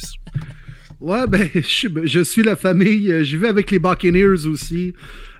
Ouais, 1.01 1.27
ben, 1.27 1.49
je, 1.55 1.89
je 2.05 2.21
suis 2.21 2.43
la 2.43 2.57
famille. 2.57 3.11
euh, 3.13 3.25
Je 3.25 3.37
vais 3.37 3.49
avec 3.49 3.71
les 3.71 3.79
Buccaneers 3.79 4.47
aussi. 4.47 4.95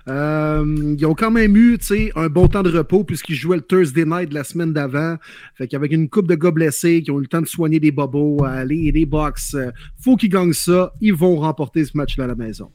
Euh, 0.09 0.95
ils 0.99 1.05
ont 1.05 1.13
quand 1.15 1.31
même 1.31 1.55
eu 1.55 1.77
un 2.17 2.27
bon 2.27 2.49
temps 2.49 2.61
de 2.61 2.69
repos 2.69 3.05
puisqu'ils 3.05 3.35
jouaient 3.35 3.55
le 3.55 3.61
Thursday 3.63 4.03
night 4.03 4.27
de 4.29 4.33
la 4.33 4.43
semaine 4.43 4.73
d'avant. 4.73 5.15
Fait 5.55 5.65
qu'avec 5.65 5.93
une 5.93 6.09
coupe 6.09 6.27
de 6.27 6.35
gars 6.35 6.51
blessés 6.51 7.01
qui 7.01 7.11
ont 7.11 7.19
eu 7.19 7.21
le 7.21 7.27
temps 7.27 7.41
de 7.41 7.47
soigner 7.47 7.79
des 7.79 7.91
bobos, 7.91 8.45
les, 8.67 8.91
les 8.91 9.05
Bucks, 9.05 9.39
euh, 9.53 9.71
faut 10.01 10.17
qu'ils 10.17 10.29
gagnent 10.29 10.51
ça. 10.51 10.91
Ils 10.99 11.13
vont 11.13 11.37
remporter 11.37 11.85
ce 11.85 11.95
match-là 11.95 12.25
à 12.25 12.27
la 12.27 12.35
maison. 12.35 12.69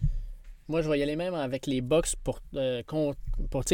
Moi, 0.68 0.82
je 0.82 0.90
vais 0.90 0.98
y 0.98 1.02
aller 1.02 1.16
même 1.16 1.32
avec 1.32 1.66
les 1.66 1.80
Bucks 1.80 2.14
pour, 2.22 2.40
euh, 2.54 2.82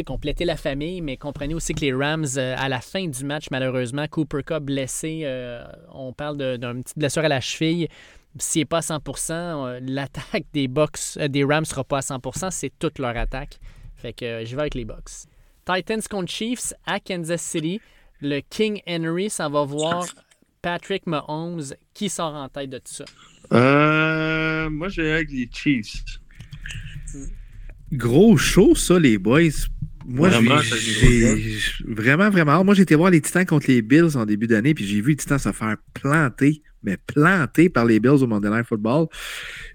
compléter 0.05 0.45
la 0.45 0.55
famille, 0.55 1.01
mais 1.01 1.17
comprenez 1.17 1.53
aussi 1.53 1.73
que 1.73 1.81
les 1.81 1.93
Rams, 1.93 2.25
euh, 2.37 2.55
à 2.57 2.69
la 2.69 2.79
fin 2.79 3.05
du 3.05 3.25
match, 3.25 3.47
malheureusement, 3.51 4.07
Cooper 4.07 4.43
Cup 4.43 4.63
blessé, 4.63 5.23
euh, 5.25 5.65
on 5.91 6.13
parle 6.13 6.37
d'une 6.57 6.83
petite 6.83 6.97
blessure 6.97 7.25
à 7.25 7.27
la 7.27 7.41
cheville. 7.41 7.89
S'il 8.39 8.61
n'est 8.61 8.65
pas 8.65 8.77
à 8.77 8.81
100%, 8.81 9.33
euh, 9.33 9.79
l'attaque 9.81 10.45
des 10.53 10.69
des 10.69 11.43
Rams 11.43 11.61
ne 11.61 11.65
sera 11.65 11.83
pas 11.83 11.97
à 11.97 12.01
100%, 12.01 12.49
c'est 12.49 12.71
toute 12.79 12.99
leur 12.99 13.17
attaque. 13.17 13.59
Fait 13.97 14.13
que 14.13 14.45
je 14.45 14.55
vais 14.55 14.61
avec 14.61 14.75
les 14.75 14.85
Bucks. 14.85 15.27
Titans 15.65 16.01
contre 16.09 16.31
Chiefs 16.31 16.73
à 16.85 17.01
Kansas 17.01 17.41
City. 17.41 17.81
Le 18.21 18.39
King 18.39 18.81
Henry, 18.87 19.29
ça 19.29 19.49
va 19.49 19.65
voir 19.65 20.05
Patrick 20.61 21.07
Mahomes 21.07 21.73
qui 21.93 22.07
sort 22.07 22.33
en 22.33 22.47
tête 22.47 22.69
de 22.69 22.77
tout 22.77 22.93
ça? 22.93 23.05
Moi, 23.51 24.87
je 24.87 25.01
vais 25.01 25.11
avec 25.11 25.31
les 25.31 25.49
Chiefs. 25.51 26.21
Gros 27.91 28.37
show, 28.37 28.75
ça, 28.75 28.99
les 28.99 29.17
boys. 29.17 29.41
Moi, 30.07 30.29
Vraiment, 30.29 30.59
j'ai- 30.61 31.57
vraiment, 31.87 32.29
vraiment. 32.29 32.63
Moi, 32.63 32.75
j'ai 32.75 32.83
été 32.83 32.93
voir 32.95 33.09
les 33.09 33.21
Titans 33.21 33.45
contre 33.45 33.65
les 33.69 33.81
Bills 33.81 34.15
en 34.15 34.25
début 34.25 34.45
d'année, 34.47 34.73
puis 34.75 34.85
j'ai 34.85 35.01
vu 35.01 35.11
les 35.11 35.15
Titans 35.15 35.39
se 35.39 35.51
faire 35.51 35.77
planter, 35.95 36.61
mais 36.85 36.97
planter 36.97 37.69
par 37.69 37.85
les 37.85 37.99
Bills 37.99 38.21
au 38.21 38.27
Monday 38.27 38.49
Night 38.49 38.65
Football. 38.65 39.07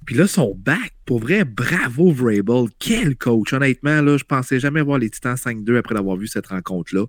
Puis 0.06 0.14
là, 0.14 0.26
sont 0.26 0.54
back. 0.56 0.92
Pour 1.04 1.20
vrai, 1.20 1.44
bravo, 1.44 2.12
Vrabel. 2.12 2.68
Quel 2.78 3.16
coach. 3.16 3.52
Honnêtement, 3.52 4.00
là, 4.00 4.16
je 4.16 4.24
pensais 4.24 4.60
jamais 4.60 4.80
voir 4.80 4.98
les 4.98 5.10
Titans 5.10 5.34
5-2 5.34 5.78
après 5.78 5.94
d'avoir 5.94 6.16
vu 6.16 6.26
cette 6.26 6.46
rencontre-là. 6.46 7.06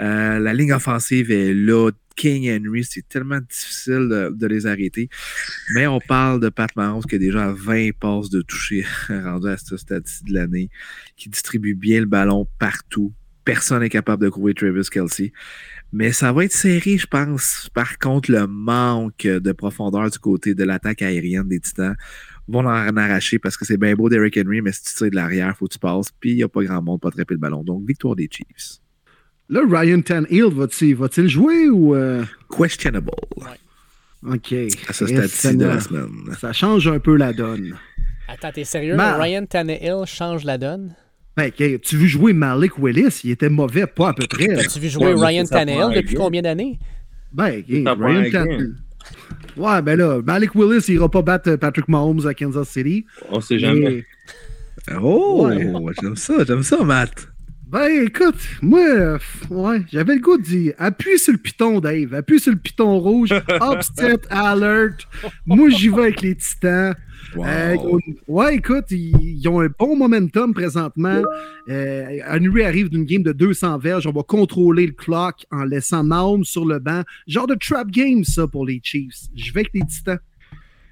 Euh, 0.00 0.38
la 0.38 0.52
ligne 0.52 0.72
offensive 0.72 1.30
est 1.30 1.54
là. 1.54 1.90
King 2.16 2.50
Henry, 2.50 2.84
c'est 2.84 3.08
tellement 3.08 3.40
difficile 3.40 4.08
de, 4.10 4.30
de 4.34 4.46
les 4.46 4.66
arrêter. 4.66 5.08
Mais 5.74 5.86
on 5.86 6.00
parle 6.00 6.38
de 6.40 6.50
Pat 6.50 6.70
Mahomes 6.76 7.02
qui 7.02 7.14
a 7.14 7.18
déjà 7.18 7.50
20 7.52 7.92
passes 7.98 8.28
de 8.28 8.42
toucher 8.42 8.84
rendu 9.08 9.48
à 9.48 9.56
ce 9.56 9.78
stade-ci 9.78 10.24
de 10.24 10.34
l'année, 10.34 10.68
qui 11.16 11.30
distribue 11.30 11.74
bien 11.74 12.00
le 12.00 12.06
ballon 12.06 12.46
partout. 12.58 13.14
Personne 13.44 13.80
n'est 13.80 13.88
capable 13.88 14.22
de 14.22 14.28
trouver 14.28 14.52
Travis 14.52 14.88
Kelsey. 14.90 15.32
Mais 15.92 16.12
ça 16.12 16.32
va 16.32 16.44
être 16.44 16.52
serré, 16.52 16.98
je 16.98 17.06
pense. 17.06 17.68
Par 17.74 17.98
contre, 17.98 18.30
le 18.30 18.46
manque 18.46 19.22
de 19.26 19.52
profondeur 19.52 20.08
du 20.10 20.18
côté 20.18 20.54
de 20.54 20.62
l'attaque 20.64 21.02
aérienne 21.02 21.48
des 21.48 21.58
Titans 21.60 21.96
vont 22.46 22.60
en 22.60 22.96
arracher 22.96 23.38
parce 23.40 23.56
que 23.56 23.64
c'est 23.64 23.76
bien 23.76 23.94
beau 23.94 24.08
Derrick 24.08 24.36
Henry, 24.36 24.60
mais 24.62 24.70
si 24.72 24.84
tu 24.84 24.94
tires 24.94 25.10
de 25.10 25.16
l'arrière, 25.16 25.56
faut 25.56 25.66
que 25.66 25.72
tu 25.72 25.78
passes. 25.80 26.10
Puis 26.20 26.30
il 26.30 26.36
n'y 26.36 26.42
a 26.44 26.48
pas 26.48 26.62
grand 26.62 26.80
monde 26.80 27.00
pour 27.00 27.08
attraper 27.08 27.34
le 27.34 27.40
ballon. 27.40 27.64
Donc, 27.64 27.86
victoire 27.86 28.14
des 28.14 28.28
Chiefs. 28.30 28.78
Là, 29.48 29.62
Ryan 29.68 30.00
Tannehill, 30.00 30.44
va-t-il 30.52 30.94
va-t-il 30.94 31.28
jouer 31.28 31.68
ou. 31.68 31.96
euh, 31.96 32.24
Questionable 32.56 33.10
OK. 34.22 34.52
à 34.88 34.92
ce 34.92 35.04
Et 35.04 35.08
stade-ci 35.08 35.56
de 35.56 35.64
la 35.64 35.80
ça, 35.80 35.88
semaine. 35.88 36.08
ça 36.38 36.52
change 36.52 36.86
un 36.86 36.98
peu 37.00 37.16
la 37.16 37.32
donne. 37.32 37.74
Attends, 38.28 38.52
t'es 38.52 38.64
sérieux? 38.64 38.94
Ma- 38.94 39.16
Ryan 39.16 39.44
Tannehill 39.46 40.04
change 40.06 40.44
la 40.44 40.56
donne? 40.58 40.94
Ben, 41.36 41.48
OK, 41.48 41.80
tu 41.80 41.96
veux 41.96 42.06
jouer 42.06 42.32
Malik 42.32 42.72
Willis? 42.78 43.20
Il 43.24 43.30
était 43.30 43.48
mauvais, 43.48 43.86
pas 43.86 44.08
à 44.10 44.12
peu 44.14 44.26
près. 44.26 44.48
T'as-tu 44.48 44.78
vu 44.80 44.88
jouer 44.88 45.14
Ouais, 45.14 45.26
Ryan 45.26 45.44
Tannehill 45.44 45.94
depuis 45.94 46.14
combien 46.16 46.42
d'années? 46.42 46.78
Ben, 47.32 47.62
Ryan. 47.66 48.30
Tannehill. 48.30 48.74
Ouais, 49.56 49.82
ben 49.82 49.96
là, 49.98 50.20
Malik 50.24 50.54
Willis, 50.54 50.84
il 50.88 50.94
ira 50.94 51.08
pas 51.10 51.22
battre 51.22 51.56
Patrick 51.56 51.88
Mahomes 51.88 52.26
à 52.26 52.34
Kansas 52.34 52.68
City. 52.68 53.06
On 53.30 53.40
sait 53.40 53.58
jamais. 53.58 53.80
Mais- 53.80 54.04
Oh, 55.00 55.46
Ouais. 55.46 55.92
j'aime 56.00 56.16
ça, 56.16 56.42
j'aime 56.46 56.62
ça, 56.62 56.82
Matt. 56.82 57.28
Ben, 57.70 58.04
écoute, 58.04 58.34
moi, 58.62 58.80
euh, 58.80 59.18
ouais, 59.48 59.82
j'avais 59.92 60.16
le 60.16 60.20
goût 60.20 60.36
de 60.36 60.42
dire 60.42 60.74
appuie 60.76 61.20
sur 61.20 61.32
le 61.32 61.38
piton, 61.38 61.78
Dave. 61.78 62.12
Appuie 62.14 62.40
sur 62.40 62.50
le 62.50 62.58
piton 62.58 62.98
rouge. 62.98 63.30
Upset 63.48 64.22
alert. 64.28 65.06
Moi, 65.46 65.68
j'y 65.70 65.88
vais 65.88 66.02
avec 66.02 66.20
les 66.20 66.34
titans. 66.34 66.96
Wow. 67.36 67.44
Euh, 67.46 67.76
ouais, 68.26 68.56
écoute, 68.56 68.86
ils, 68.90 69.14
ils 69.20 69.48
ont 69.48 69.60
un 69.60 69.68
bon 69.78 69.94
momentum 69.94 70.52
présentement. 70.52 71.22
Euh, 71.68 72.18
Henry 72.28 72.64
arrive 72.64 72.88
d'une 72.88 73.04
game 73.04 73.22
de 73.22 73.30
200 73.30 73.78
verges. 73.78 74.04
On 74.08 74.12
va 74.12 74.24
contrôler 74.24 74.88
le 74.88 74.92
clock 74.92 75.46
en 75.52 75.62
laissant 75.62 76.02
Mahomes 76.02 76.44
sur 76.44 76.64
le 76.64 76.80
banc. 76.80 77.02
Genre 77.28 77.46
de 77.46 77.54
trap 77.54 77.88
game, 77.88 78.24
ça, 78.24 78.48
pour 78.48 78.66
les 78.66 78.80
Chiefs. 78.82 79.28
Je 79.36 79.52
vais 79.52 79.60
avec 79.60 79.74
les 79.74 79.86
titans. 79.86 80.18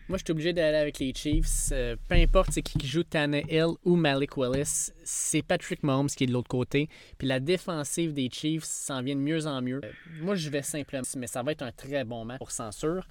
Moi, 0.08 0.16
je 0.16 0.24
suis 0.24 0.32
obligé 0.32 0.54
d'aller 0.54 0.78
avec 0.78 0.98
les 1.00 1.12
Chiefs. 1.14 1.68
Euh, 1.70 1.94
peu 2.08 2.14
importe 2.14 2.52
c'est 2.52 2.62
qui 2.62 2.86
joue 2.86 3.02
Tannehill 3.02 3.74
ou 3.84 3.94
Malik 3.94 4.38
Willis, 4.38 4.90
c'est 5.04 5.42
Patrick 5.42 5.82
Mahomes 5.82 6.08
qui 6.08 6.24
est 6.24 6.26
de 6.26 6.32
l'autre 6.32 6.48
côté. 6.48 6.88
Puis 7.18 7.28
la 7.28 7.40
défensive 7.40 8.14
des 8.14 8.30
Chiefs 8.32 8.64
s'en 8.64 9.02
vient 9.02 9.16
de 9.16 9.20
mieux 9.20 9.46
en 9.46 9.60
mieux. 9.60 9.80
Euh, 9.84 9.92
moi, 10.20 10.34
je 10.34 10.48
vais 10.48 10.62
simplement, 10.62 11.02
mais 11.18 11.26
ça 11.26 11.42
va 11.42 11.52
être 11.52 11.60
un 11.60 11.72
très 11.72 12.04
bon 12.04 12.24
match 12.24 12.38
pour 12.38 12.50
censure. 12.50 13.06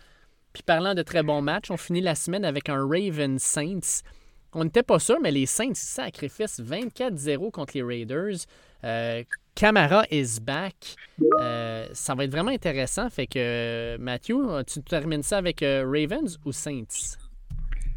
Puis 0.53 0.63
parlant 0.63 0.95
de 0.95 1.03
très 1.03 1.21
bons 1.21 1.43
matchs, 1.43 1.69
on 1.69 1.77
finit 1.77 2.01
la 2.01 2.15
semaine 2.15 2.43
avec 2.43 2.67
un 2.67 2.83
Ravens 2.83 3.39
Saints. 3.39 4.01
On 4.53 4.63
n'était 4.63 4.81
pas 4.81 4.97
sûr, 4.97 5.19
mais 5.21 5.29
les 5.29 5.45
Saints 5.45 5.75
sacrificent 5.75 6.59
24-0 6.59 7.51
contre 7.51 7.73
les 7.75 7.83
Raiders. 7.83 8.37
Euh, 8.83 9.23
Camara 9.61 10.03
is 10.11 10.39
back. 10.39 10.75
Euh, 11.41 11.87
ça 11.91 12.13
va 12.13 12.25
être 12.25 12.31
vraiment 12.31 12.51
intéressant. 12.51 13.09
Fait 13.09 13.25
que, 13.25 13.39
euh, 13.39 13.97
Matthew, 13.99 14.35
tu 14.71 14.83
termines 14.83 15.23
ça 15.23 15.39
avec 15.39 15.63
euh, 15.63 15.83
Ravens 15.83 16.37
ou 16.45 16.51
Saints? 16.51 17.17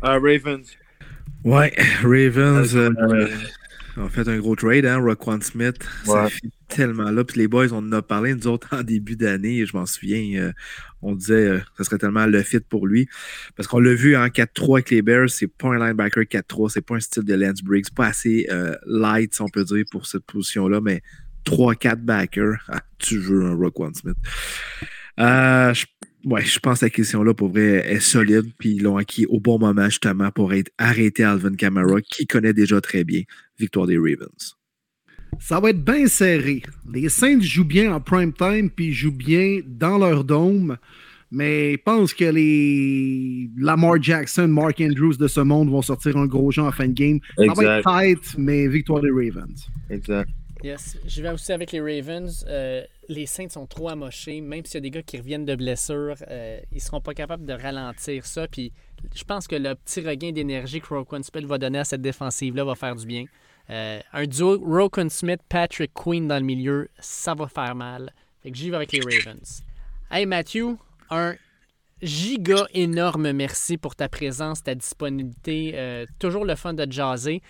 Ah, 0.01 0.15
Ravens. 0.15 0.67
Ouais, 1.45 1.71
Ravens 2.03 2.75
euh, 2.75 2.91
Euh, 2.99 3.29
ont 3.99 4.09
fait 4.09 4.27
un 4.27 4.39
gros 4.39 4.57
trade, 4.57 4.87
hein, 4.87 4.97
Roquan 4.99 5.39
Smith. 5.43 5.77
Ça 6.07 6.25
Ouais. 6.25 6.31
fait 6.31 6.49
tellement 6.69 7.11
là. 7.11 7.25
Puis 7.25 7.39
les 7.41 7.47
boys, 7.47 7.67
on 7.73 7.79
en 7.79 7.93
a 7.93 8.01
parlé, 8.01 8.35
nous 8.35 8.47
autres, 8.47 8.69
en 8.75 8.83
début 8.83 9.17
d'année. 9.17 9.67
Je 9.67 9.77
m'en 9.77 9.85
souviens, 9.85 10.41
euh, 10.41 10.53
on 11.03 11.15
disait 11.15 11.47
euh, 11.47 11.61
ce 11.77 11.85
serait 11.85 11.99
tellement 11.99 12.25
le 12.25 12.43
fit 12.43 12.61
pour 12.61 12.87
lui. 12.87 13.07
Parce 13.55 13.67
qu'on 13.69 13.81
l'a 13.81 13.93
vu 13.93 14.17
en 14.17 14.29
4-3 14.31 14.79
avec 14.79 14.91
les 14.93 15.03
Bears, 15.03 15.29
c'est 15.29 15.47
pas 15.47 15.69
un 15.69 15.79
linebacker 15.79 16.25
4-3, 16.25 16.71
c'est 16.71 16.81
pas 16.81 16.95
un 16.95 17.01
style 17.01 17.25
de 17.25 17.35
Lance 17.35 17.63
Briggs, 17.63 17.85
c'est 17.85 17.95
pas 17.95 18.07
assez 18.07 18.47
euh, 18.51 18.75
light, 18.87 19.35
si 19.35 19.43
on 19.43 19.49
peut 19.51 19.65
dire, 19.65 19.85
pour 19.91 20.07
cette 20.07 20.25
position-là, 20.25 20.81
mais 20.81 21.03
3-4 21.45 21.97
backers, 21.97 22.59
ah, 22.69 22.83
tu 22.99 23.19
veux 23.19 23.45
un 23.45 23.55
Roquan 23.55 23.93
Smith. 23.95 24.17
Euh, 25.19 25.75
je 25.75 25.87
Ouais, 26.25 26.45
je 26.45 26.59
pense 26.59 26.81
que 26.81 26.87
la 26.87 26.91
question-là, 26.91 27.33
pour 27.33 27.49
vrai, 27.49 27.91
est 27.91 28.01
solide. 28.01 28.53
Puis 28.59 28.73
ils 28.73 28.83
l'ont 28.83 28.97
acquis 28.97 29.27
au 29.27 29.41
bon 29.41 29.59
moment, 29.59 29.87
justement, 29.87 30.31
pour 30.31 30.53
être 30.53 30.71
arrêté 30.77 31.25
Alvin 31.25 31.55
Kamara, 31.55 32.01
qui 32.03 32.27
connaît 32.27 32.53
déjà 32.53 32.81
très 32.81 33.05
bien 33.05 33.23
victoire 33.59 33.87
des 33.87 33.97
Ravens. 33.97 34.57
Ça 35.39 35.61
va 35.61 35.71
être 35.71 35.83
bien 35.83 36.07
serré. 36.07 36.63
Les 36.93 37.09
Saints 37.09 37.41
jouent 37.41 37.65
bien 37.65 37.95
en 37.95 38.01
prime 38.01 38.33
time, 38.33 38.69
puis 38.69 38.89
ils 38.89 38.93
jouent 38.93 39.13
bien 39.13 39.61
dans 39.67 39.97
leur 39.97 40.25
dôme. 40.25 40.77
Mais 41.31 41.73
je 41.73 41.79
pense 41.79 42.13
que 42.13 42.25
les 42.25 43.49
Lamar 43.57 44.03
Jackson, 44.03 44.49
Mark 44.49 44.81
Andrews 44.81 45.17
de 45.17 45.29
ce 45.29 45.41
monde 45.41 45.71
vont 45.71 45.81
sortir 45.81 46.17
un 46.17 46.27
gros 46.27 46.51
jeu 46.51 46.63
en 46.63 46.73
fin 46.73 46.89
de 46.89 46.93
game. 46.93 47.21
Ça 47.39 47.53
va 47.55 47.79
être 47.79 47.89
tight, 47.89 48.35
mais 48.37 48.67
victoire 48.67 49.01
des 49.01 49.11
Ravens. 49.11 49.71
Exact. 49.89 50.29
Yes, 50.63 50.99
je 51.07 51.23
vais 51.23 51.31
aussi 51.31 51.53
avec 51.53 51.73
les 51.73 51.81
Ravens. 51.81 52.45
Euh, 52.47 52.85
les 53.09 53.27
Saints 53.27 53.49
sont 53.49 53.67
trop 53.67 53.89
amochés. 53.89 54.41
Même 54.41 54.65
s'il 54.65 54.75
y 54.75 54.79
a 54.79 54.81
des 54.81 54.91
gars 54.91 55.03
qui 55.03 55.17
reviennent 55.17 55.47
de 55.47 55.55
blessure, 55.55 56.17
euh, 56.29 56.61
ils 56.73 56.81
seront 56.81 57.01
pas 57.01 57.15
capables 57.15 57.47
de 57.47 57.55
ralentir 57.55 58.27
ça. 58.27 58.47
Puis 58.47 58.73
je 59.15 59.25
pense 59.25 59.47
que 59.47 59.57
le 59.57 59.75
petit 59.75 60.01
regain 60.01 60.33
d'énergie 60.33 60.81
que 60.81 60.93
Roquan 60.93 61.23
Smith 61.23 61.47
va 61.47 61.57
donner 61.57 61.79
à 61.79 61.85
cette 61.85 62.03
défensive-là 62.03 62.65
va 62.65 62.75
faire 62.75 62.95
du 62.95 63.07
bien. 63.07 63.25
Euh, 63.71 64.01
un 64.13 64.27
duo 64.27 64.59
Roquan 64.59 65.09
Smith, 65.09 65.41
Patrick 65.49 65.93
Queen 65.95 66.29
dans 66.29 66.39
le 66.39 66.45
milieu, 66.45 66.89
ça 66.99 67.35
va 67.35 67.47
faire 67.47 67.75
mal. 67.75 68.13
Fait 68.43 68.51
que 68.51 68.57
j'y 68.57 68.69
vais 68.69 68.77
avec 68.77 68.93
les 68.93 69.01
Ravens. 69.01 69.63
Hey 70.11 70.27
Matthew, 70.27 70.77
un 71.09 71.37
giga 72.03 72.67
énorme 72.75 73.33
merci 73.33 73.79
pour 73.79 73.97
ta 73.97 74.09
présence, 74.09 74.63
ta 74.63 74.75
disponibilité. 74.75 76.07
Toujours 76.19 76.45
le 76.45 76.57
fun 76.57 76.75
de 76.75 76.91
jaser. 76.91 77.43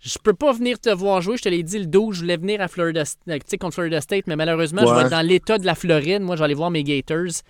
Je 0.00 0.18
peux 0.22 0.34
pas 0.34 0.52
venir 0.52 0.78
te 0.78 0.90
voir 0.90 1.20
jouer, 1.22 1.36
je 1.36 1.42
te 1.42 1.48
l'ai 1.48 1.62
dit 1.62 1.78
le 1.78 1.86
12, 1.86 2.16
je 2.16 2.20
voulais 2.20 2.36
venir 2.36 2.60
à 2.60 2.68
Florida, 2.68 3.02
euh, 3.28 3.34
tu 3.34 3.40
sais, 3.46 3.58
contre 3.58 3.74
Florida 3.74 4.00
State, 4.00 4.26
mais 4.26 4.36
malheureusement, 4.36 4.82
je 4.82 4.94
vais 4.94 5.00
être 5.02 5.10
dans 5.10 5.26
l'état 5.26 5.58
de 5.58 5.66
la 5.66 5.74
Floride. 5.74 6.22
Moi, 6.22 6.36
je 6.36 6.40
vais 6.40 6.44
aller 6.44 6.54
voir 6.54 6.70
mes 6.70 6.84
Gators. 6.84 7.42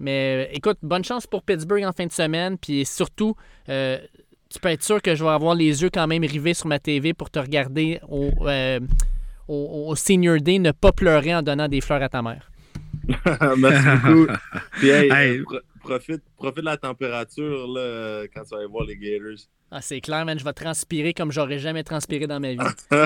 Mais 0.00 0.46
euh, 0.48 0.52
écoute, 0.52 0.78
bonne 0.82 1.04
chance 1.04 1.26
pour 1.26 1.42
Pittsburgh 1.42 1.84
en 1.84 1.92
fin 1.92 2.06
de 2.06 2.12
semaine. 2.12 2.58
Puis 2.58 2.84
surtout, 2.84 3.36
euh, 3.68 3.98
tu 4.50 4.58
peux 4.58 4.68
être 4.70 4.82
sûr 4.82 5.00
que 5.00 5.14
je 5.14 5.22
vais 5.22 5.30
avoir 5.30 5.54
les 5.54 5.82
yeux 5.82 5.90
quand 5.92 6.06
même 6.06 6.24
rivés 6.24 6.54
sur 6.54 6.66
ma 6.66 6.78
TV 6.78 7.14
pour 7.14 7.30
te 7.30 7.38
regarder 7.38 8.00
au, 8.08 8.30
euh, 8.42 8.80
au, 9.48 9.86
au 9.88 9.94
Senior 9.94 10.40
Day, 10.40 10.58
ne 10.58 10.72
pas 10.72 10.92
pleurer 10.92 11.34
en 11.34 11.42
donnant 11.42 11.68
des 11.68 11.80
fleurs 11.80 12.02
à 12.02 12.08
ta 12.08 12.20
mère. 12.20 12.50
Merci 13.58 13.86
beaucoup. 14.02 14.26
Puis, 14.78 14.88
hey, 14.88 15.10
Hey. 15.12 15.40
Pro- 15.82 15.88
profite, 15.90 16.22
profite 16.36 16.60
de 16.60 16.64
la 16.64 16.76
température 16.76 17.66
là, 17.68 18.24
quand 18.34 18.42
tu 18.44 18.50
vas 18.50 18.58
aller 18.58 18.66
voir 18.68 18.84
les 18.86 18.96
Gators. 18.96 19.46
Ah, 19.74 19.80
c'est 19.80 20.00
clair, 20.02 20.24
man, 20.26 20.38
je 20.38 20.44
vais 20.44 20.52
transpirer 20.52 21.14
comme 21.14 21.32
j'aurais 21.32 21.58
jamais 21.58 21.82
transpiré 21.82 22.26
dans 22.26 22.40
ma 22.40 22.52
vie. 22.52 22.58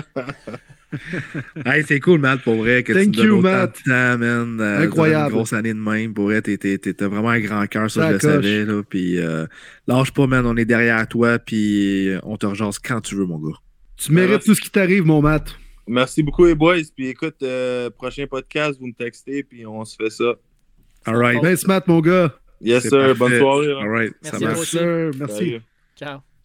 Hey, 1.66 1.84
c'est 1.86 2.00
cool, 2.00 2.20
Matt, 2.20 2.42
pour 2.42 2.54
vrai, 2.56 2.82
que 2.82 2.92
Thank 2.92 3.02
tu 3.02 3.08
me 3.08 3.14
donnes 3.16 3.26
you, 3.26 3.40
Matt. 3.42 3.76
de 3.84 3.90
temps, 3.90 4.18
man. 4.18 4.60
euh, 4.60 4.84
Incroyable. 4.86 5.30
Une 5.30 5.36
grosse 5.36 5.52
année 5.52 5.74
de 5.74 5.78
même. 5.78 6.14
Pour 6.14 6.26
vrai, 6.26 6.40
t'es- 6.40 6.56
t'es- 6.56 6.78
t'étais 6.78 7.04
vraiment 7.06 7.30
un 7.30 7.40
grand 7.40 7.66
cœur, 7.66 7.90
ça, 7.90 8.00
Ça 8.02 8.08
je 8.08 8.12
le 8.14 8.18
coche. 8.20 8.30
savais. 8.30 8.64
Là, 8.64 8.82
puis, 8.88 9.18
euh, 9.18 9.46
lâche 9.88 10.12
pas, 10.12 10.26
man. 10.26 10.46
On 10.46 10.56
est 10.56 10.64
derrière 10.64 11.06
toi, 11.08 11.38
puis 11.38 12.08
euh, 12.08 12.20
on 12.22 12.36
te 12.36 12.46
rejase 12.46 12.78
quand 12.78 13.00
tu 13.00 13.14
veux, 13.16 13.26
mon 13.26 13.38
gars. 13.38 13.56
Tu 13.96 14.12
mérites 14.12 14.30
merci. 14.30 14.46
tout 14.48 14.54
ce 14.54 14.60
qui 14.60 14.70
t'arrive, 14.70 15.04
mon 15.04 15.20
Matt. 15.20 15.56
Merci 15.88 16.22
beaucoup, 16.22 16.46
les 16.46 16.54
boys. 16.54 16.76
Puis 16.96 17.08
écoute, 17.08 17.36
euh, 17.42 17.90
prochain 17.90 18.26
podcast, 18.30 18.78
vous 18.80 18.86
me 18.86 18.94
textez, 18.94 19.42
puis 19.42 19.66
on 19.66 19.84
se 19.84 19.96
fait 19.96 20.10
ça. 20.10 20.34
All 21.04 21.16
right. 21.16 21.42
Ben 21.42 21.56
smart, 21.56 21.82
mon 21.88 22.00
gars. 22.00 22.32
Yes, 22.60 22.88
sir. 22.88 22.90
parfait. 22.90 23.14
Bonne 23.14 23.38
soirée. 23.38 23.66
là. 23.68 23.78
All 23.80 23.88
right. 23.88 24.14
Merci 24.22 24.30
ça 24.30 24.36
à 24.36 24.40
marche. 24.40 24.54
toi 24.54 24.54
Yes, 24.54 24.58
aussi. 24.60 24.78
sir. 24.78 25.10
Merci. 25.18 25.36
Salut. 25.36 25.62
Ciao. 25.96 26.35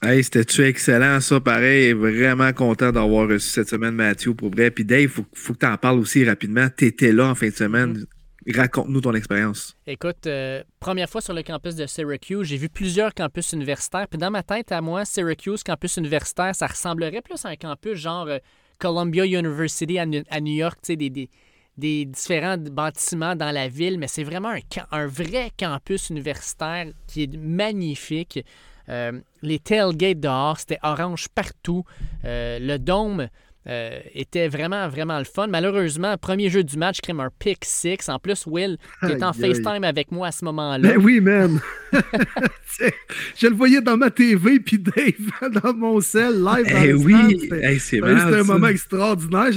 Hey, 0.00 0.22
c'était-tu 0.22 0.64
excellent, 0.64 1.20
ça, 1.20 1.40
pareil. 1.40 1.92
Vraiment 1.92 2.52
content 2.52 2.92
d'avoir 2.92 3.28
reçu 3.28 3.48
cette 3.48 3.68
semaine 3.68 3.94
Mathieu 3.94 4.32
pour 4.32 4.50
vrai. 4.50 4.70
Puis 4.70 4.84
Dave, 4.84 5.08
faut, 5.08 5.24
faut 5.34 5.54
que 5.54 5.58
tu 5.58 5.66
en 5.66 5.76
parles 5.76 5.98
aussi 5.98 6.24
rapidement. 6.24 6.68
Tu 6.76 6.86
étais 6.86 7.10
là 7.10 7.26
en 7.30 7.34
fin 7.34 7.48
de 7.48 7.54
semaine. 7.54 8.06
Raconte-nous 8.54 9.00
ton 9.00 9.12
expérience. 9.14 9.76
Écoute, 9.88 10.28
euh, 10.28 10.62
première 10.78 11.10
fois 11.10 11.20
sur 11.20 11.34
le 11.34 11.42
campus 11.42 11.74
de 11.74 11.86
Syracuse, 11.86 12.46
j'ai 12.46 12.56
vu 12.56 12.68
plusieurs 12.68 13.12
campus 13.12 13.52
universitaires. 13.52 14.06
Puis 14.08 14.18
dans 14.18 14.30
ma 14.30 14.44
tête, 14.44 14.70
à 14.70 14.80
moi, 14.80 15.04
Syracuse, 15.04 15.64
campus 15.64 15.96
universitaire, 15.96 16.54
ça 16.54 16.68
ressemblerait 16.68 17.20
plus 17.20 17.44
à 17.44 17.48
un 17.48 17.56
campus 17.56 17.94
genre 17.94 18.28
euh, 18.28 18.38
Columbia 18.78 19.26
University 19.26 19.98
à, 19.98 20.06
New 20.06 20.54
York, 20.54 20.78
tu 20.80 20.92
sais, 20.92 20.96
des, 20.96 21.10
des, 21.10 21.28
des, 21.76 22.04
différents 22.04 22.56
bâtiments 22.56 23.34
dans 23.34 23.50
la 23.50 23.66
ville. 23.66 23.98
Mais 23.98 24.06
c'est 24.06 24.22
vraiment 24.24 24.50
un, 24.50 24.60
un 24.92 25.06
vrai 25.08 25.50
campus 25.58 26.08
universitaire 26.10 26.86
qui 27.08 27.24
est 27.24 27.36
magnifique. 27.36 28.44
Euh, 28.88 29.20
les 29.42 29.58
tailgates 29.58 30.20
dehors, 30.20 30.58
c'était 30.58 30.78
orange 30.82 31.28
partout. 31.28 31.84
Euh, 32.24 32.58
le 32.58 32.78
dôme, 32.78 33.28
euh, 33.66 33.98
était 34.14 34.48
vraiment, 34.48 34.88
vraiment 34.88 35.18
le 35.18 35.24
fun. 35.24 35.46
Malheureusement, 35.46 36.16
premier 36.16 36.48
jeu 36.48 36.64
du 36.64 36.78
match, 36.78 37.00
crée 37.02 37.12
un 37.12 37.28
pick 37.38 37.64
six. 37.64 38.08
En 38.08 38.18
plus, 38.18 38.46
Will, 38.46 38.78
qui 39.04 39.12
est 39.12 39.22
en 39.22 39.32
FaceTime 39.32 39.84
avec 39.84 40.10
moi 40.10 40.28
à 40.28 40.32
ce 40.32 40.44
moment-là. 40.46 40.88
Ben 40.88 40.96
oui, 40.96 41.20
man. 41.20 41.60
je 43.36 43.46
le 43.46 43.54
voyais 43.54 43.82
dans 43.82 43.96
ma 43.96 44.10
TV, 44.10 44.60
puis 44.60 44.78
Dave 44.78 45.52
dans 45.62 45.74
mon 45.74 46.00
cell, 46.00 46.42
live 46.42 46.72
dans 46.72 46.82
eh 46.82 46.92
oui, 46.94 47.48
c'est 47.50 47.78
C'était 47.78 48.02
un 48.02 48.44
moment 48.44 48.68
extraordinaire. 48.68 49.50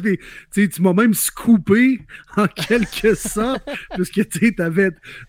tu 0.53 0.81
m'as 0.81 0.93
même 0.93 1.13
scoopé 1.13 2.01
en 2.37 2.47
quelque 2.47 3.15
sorte, 3.15 3.63
parce 3.89 4.09
que 4.09 4.21
tu 4.21 4.53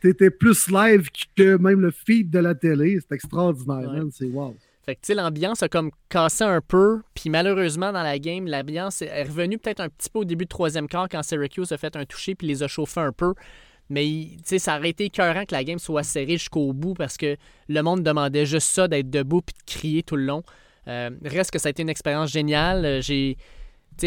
étais 0.02 0.30
plus 0.30 0.68
live 0.68 1.08
que 1.36 1.56
même 1.56 1.80
le 1.80 1.92
feed 1.92 2.30
de 2.30 2.38
la 2.40 2.54
télé. 2.54 2.98
C'est 3.00 3.14
extraordinaire, 3.14 3.92
man. 3.92 4.10
C'est 4.12 4.26
wow. 4.26 4.56
Fait 4.84 4.96
que, 4.96 5.00
tu 5.00 5.08
sais, 5.08 5.14
l'ambiance 5.14 5.62
a 5.62 5.68
comme 5.68 5.90
cassé 6.08 6.42
un 6.42 6.60
peu. 6.60 7.02
Puis 7.14 7.30
malheureusement, 7.30 7.92
dans 7.92 8.02
la 8.02 8.18
game, 8.18 8.48
l'ambiance 8.48 9.02
est 9.02 9.22
revenue 9.22 9.58
peut-être 9.58 9.80
un 9.80 9.88
petit 9.88 10.10
peu 10.10 10.20
au 10.20 10.24
début 10.24 10.44
du 10.44 10.48
troisième 10.48 10.88
quart 10.88 11.08
quand 11.08 11.22
Syracuse 11.22 11.70
a 11.70 11.78
fait 11.78 11.94
un 11.94 12.04
toucher 12.04 12.34
puis 12.34 12.48
les 12.48 12.62
a 12.62 12.68
chauffés 12.68 13.00
un 13.00 13.12
peu. 13.12 13.34
Mais, 13.90 14.28
ça 14.44 14.78
aurait 14.78 14.90
été 14.90 15.04
écœurant 15.04 15.44
que 15.44 15.54
la 15.54 15.64
game 15.64 15.78
soit 15.78 16.02
serrée 16.02 16.38
jusqu'au 16.38 16.72
bout 16.72 16.94
parce 16.94 17.16
que 17.16 17.36
le 17.68 17.82
monde 17.82 18.02
demandait 18.02 18.46
juste 18.46 18.68
ça, 18.68 18.88
d'être 18.88 19.10
debout 19.10 19.42
puis 19.42 19.54
de 19.54 19.70
crier 19.70 20.02
tout 20.02 20.16
le 20.16 20.24
long. 20.24 20.42
Euh, 20.88 21.10
reste 21.24 21.50
que 21.50 21.58
ça 21.58 21.68
a 21.68 21.70
été 21.70 21.82
une 21.82 21.88
expérience 21.88 22.30
géniale. 22.30 22.84
Euh, 22.84 23.00
j'ai, 23.00 23.36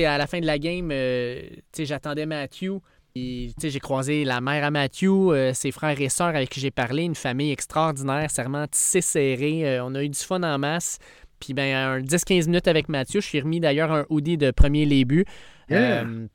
à 0.06 0.18
la 0.18 0.28
fin 0.28 0.40
de 0.40 0.46
la 0.46 0.60
game, 0.60 0.90
euh, 0.92 1.42
j'attendais 1.78 2.26
Matthew 2.26 2.82
j'ai 3.16 3.80
croisé 3.80 4.26
la 4.26 4.42
mère 4.42 4.66
à 4.66 4.72
Matthew, 4.72 5.06
euh, 5.06 5.54
ses 5.54 5.72
frères 5.72 6.00
et 6.00 6.10
sœurs 6.10 6.36
avec 6.36 6.50
qui 6.50 6.60
j'ai 6.60 6.72
parlé, 6.72 7.04
une 7.04 7.16
famille 7.16 7.52
extraordinaire, 7.52 8.30
serment 8.30 8.68
tissée 8.68 9.00
serrée. 9.00 9.62
Euh, 9.64 9.86
on 9.86 9.96
a 9.96 10.04
eu 10.04 10.10
du 10.10 10.20
fun 10.20 10.44
en 10.44 10.58
masse. 10.60 10.98
Puis 11.40 11.54
ben, 11.54 12.02
10-15 12.02 12.48
minutes 12.48 12.68
avec 12.68 12.90
Mathieu. 12.90 13.22
Je 13.22 13.28
suis 13.28 13.40
remis 13.40 13.62
d'ailleurs 13.62 13.92
un 13.92 14.06
hoodie 14.10 14.38
de 14.38 14.52
premier 14.52 14.86
début. 14.86 15.26
Euh, 15.72 16.28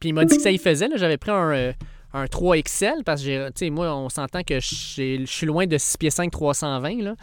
puis 0.00 0.10
il 0.10 0.12
m'a 0.12 0.26
dit 0.26 0.36
que 0.36 0.42
ça 0.42 0.50
y 0.50 0.58
faisait. 0.58 0.88
J'avais 0.96 1.16
pris 1.16 1.30
un, 1.30 1.74
3XL 2.14 3.04
parce 3.04 3.22
que 3.22 3.70
moi, 3.70 3.94
on 3.94 4.08
s'entend 4.08 4.42
que 4.42 4.60
je 4.60 5.24
suis 5.24 5.46
loin 5.46 5.66
de 5.66 5.78
6 5.78 5.96
pieds 5.96 6.10
5 6.10 6.30
320. 6.30 7.02
Là. 7.02 7.14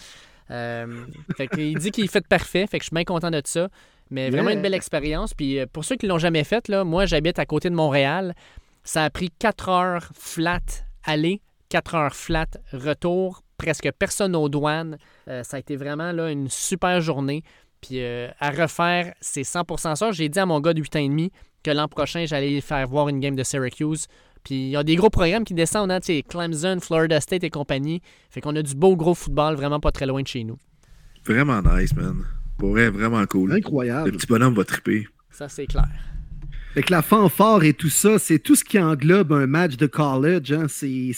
fait 1.38 1.50
il 1.58 1.78
dit 1.78 1.92
qu'il 1.92 2.10
fait 2.10 2.26
parfait. 2.28 2.66
Fait 2.68 2.80
que 2.80 2.84
je 2.84 2.88
suis 2.88 2.96
bien 2.96 3.04
content 3.04 3.30
de 3.30 3.42
ça. 3.44 3.70
Mais 4.10 4.30
vraiment 4.30 4.52
une 4.52 4.62
belle 4.62 4.76
expérience. 4.76 5.36
Puis 5.36 5.60
pour 5.74 5.86
ceux 5.86 5.96
qui 5.96 6.08
ne 6.08 6.12
l'ont 6.12 6.20
jamais 6.20 6.44
fait, 6.44 6.68
là, 6.70 6.84
moi 6.84 7.06
j'habite 7.06 7.38
à 7.38 7.46
côté 7.46 7.70
de 7.70 7.76
Montréal. 7.76 8.34
Ça 8.86 9.04
a 9.04 9.10
pris 9.10 9.32
4 9.32 9.70
heures 9.70 10.10
flat 10.14 10.62
aller, 11.04 11.42
4 11.70 11.96
heures 11.96 12.16
flat 12.16 12.46
retour, 12.72 13.42
presque 13.58 13.92
personne 13.98 14.36
aux 14.36 14.48
douanes. 14.48 14.98
Euh, 15.28 15.42
ça 15.44 15.58
a 15.58 15.60
été 15.60 15.76
vraiment 15.76 16.12
là, 16.12 16.30
une 16.30 16.50
super 16.50 17.02
journée. 17.02 17.44
Puis 17.82 18.02
euh, 18.02 18.30
à 18.40 18.52
refaire, 18.52 19.14
c'est 19.20 19.42
100% 19.42 19.96
ça. 19.96 20.12
J'ai 20.12 20.30
dit 20.30 20.40
à 20.40 20.46
mon 20.46 20.60
gars 20.60 20.74
de 20.74 20.82
8 20.82 20.96
ans 20.96 21.00
et 21.00 21.10
demi 21.10 21.32
que 21.64 21.72
l'an 21.72 21.88
prochain, 21.88 22.26
j'allais 22.28 22.62
faire 22.62 22.88
voir 22.88 23.10
une 23.10 23.20
game 23.20 23.36
de 23.36 23.44
Syracuse. 23.44 24.06
Puis 24.44 24.56
il 24.56 24.70
y 24.70 24.78
a 24.78 24.84
des 24.84 24.96
gros 24.96 25.10
programmes 25.10 25.46
qui 25.46 25.56
descendent, 25.56 25.92
hein, 25.92 26.00
Clemson, 26.30 26.78
Florida 26.80 27.20
State 27.20 27.44
et 27.44 27.50
compagnie. 27.50 28.04
Fait 28.30 28.40
qu'on 28.40 28.56
a 28.56 28.62
du 28.62 28.76
beau 28.76 28.96
gros 28.96 29.16
football 29.16 29.56
vraiment 29.56 29.80
pas 29.80 29.92
très 29.92 30.06
loin 30.06 30.22
de 30.22 30.28
chez 30.28 30.44
nous. 30.44 30.60
Vraiment 31.26 31.64
nice, 31.64 31.96
man. 31.96 32.24
Pour 32.60 32.70
vrai, 32.70 32.92
vraiment 32.92 33.26
cool. 33.26 33.52
Incroyable. 33.52 34.12
Le 34.12 34.18
petit 34.18 34.28
bonhomme 34.28 34.54
va 34.54 34.64
triper. 34.64 35.08
Ça, 35.32 35.50
c'est 35.50 35.66
clair. 35.66 35.90
Avec 36.76 36.90
la 36.90 37.02
fanfare 37.02 37.64
et 37.64 37.74
tout 37.74 37.90
ça, 37.90 38.20
c'est 38.20 38.38
tout 38.38 38.54
ce 38.54 38.66
qui 38.66 38.78
englobe 38.78 39.32
un 39.32 39.48
match 39.48 39.78
de 39.78 39.88
college. 39.88 40.52
Hein. 40.52 40.66
C'est, 40.68 41.14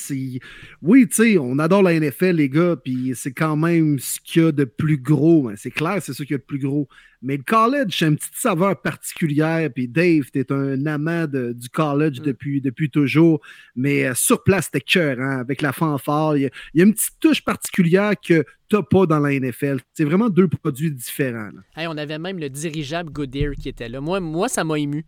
Oui, 0.84 1.08
tu 1.08 1.16
sais, 1.16 1.38
on 1.40 1.58
adore 1.58 1.82
la 1.82 2.00
NFL, 2.00 2.36
les 2.36 2.48
gars, 2.48 2.76
puis 2.76 3.14
c'est 3.16 3.32
quand 3.32 3.56
même 3.56 3.98
ce 3.98 4.20
qu'il 4.20 4.44
y 4.44 4.46
a 4.46 4.52
de 4.52 4.66
plus 4.66 5.00
gros. 5.00 5.50
Hein. 5.50 5.56
C'est 5.58 5.72
clair, 5.72 5.98
c'est 6.00 6.14
ce 6.14 6.22
qu'il 6.22 6.34
y 6.34 6.36
a 6.36 6.38
de 6.38 6.44
plus 6.44 6.60
gros. 6.60 6.88
Mais 7.24 7.38
le 7.38 7.44
college, 7.44 7.98
c'est 7.98 8.06
une 8.06 8.18
petite 8.18 8.36
saveur 8.36 8.80
particulière. 8.80 9.72
Puis 9.74 9.88
Dave, 9.88 10.26
tu 10.32 10.42
es 10.42 10.52
un 10.52 10.86
amant 10.86 11.26
du 11.26 11.70
college 11.70 12.20
mm. 12.20 12.24
depuis, 12.24 12.62
depuis 12.62 12.92
toujours. 12.92 13.42
Mais 13.76 14.06
euh, 14.06 14.14
sur 14.14 14.44
place, 14.44 14.66
c'était 14.66 14.82
cœur, 14.82 15.20
hein, 15.20 15.40
avec 15.40 15.64
la 15.64 15.74
fanfare. 15.74 16.38
Il 16.38 16.44
y, 16.44 16.82
a, 16.82 16.84
une 16.84 16.94
petite 16.94 17.20
touche 17.20 17.44
particulière 17.44 18.14
que 18.24 18.46
tu 18.70 18.76
n'as 18.76 18.84
pas 18.84 19.08
dans 19.08 19.18
la 19.18 19.32
NFL. 19.32 19.80
C'est 19.96 20.06
vraiment 20.06 20.30
deux 20.30 20.48
produits 20.48 20.92
différents. 20.92 21.50
on 21.76 21.98
avait 21.98 22.20
même 22.20 22.38
le 22.38 22.52
dirigeable 22.52 23.10
Goodyear 23.12 23.56
qui 23.56 23.70
était 23.70 23.90
là. 23.90 24.02
Moi, 24.02 24.20
moi 24.20 24.50
ça 24.50 24.64
m'a 24.64 24.78
ému. 24.78 25.04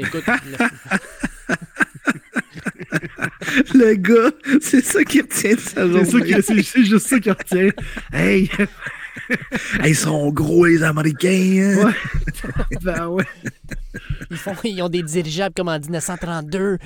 le 3.74 3.94
gars, 3.94 4.30
c'est 4.60 4.84
ça 4.84 5.04
qui 5.04 5.20
retient 5.20 5.54
de 5.54 5.60
sa 5.60 5.86
journée. 5.86 6.42
C'est 6.42 6.84
juste 6.84 7.08
ça 7.08 7.20
qui 7.20 7.30
retient. 7.30 7.70
Hey! 8.12 8.50
Ils 9.84 9.96
sont 9.96 10.30
gros, 10.30 10.66
les 10.66 10.82
Américains. 10.82 11.28
Hein? 11.28 11.86
Ouais. 11.86 12.76
ben 12.82 13.06
ouais. 13.08 13.24
Ils, 14.30 14.36
font, 14.36 14.54
ils 14.64 14.82
ont 14.82 14.88
des 14.88 15.02
dirigeables 15.02 15.54
comme 15.54 15.68
en 15.68 15.78
1932. 15.78 16.78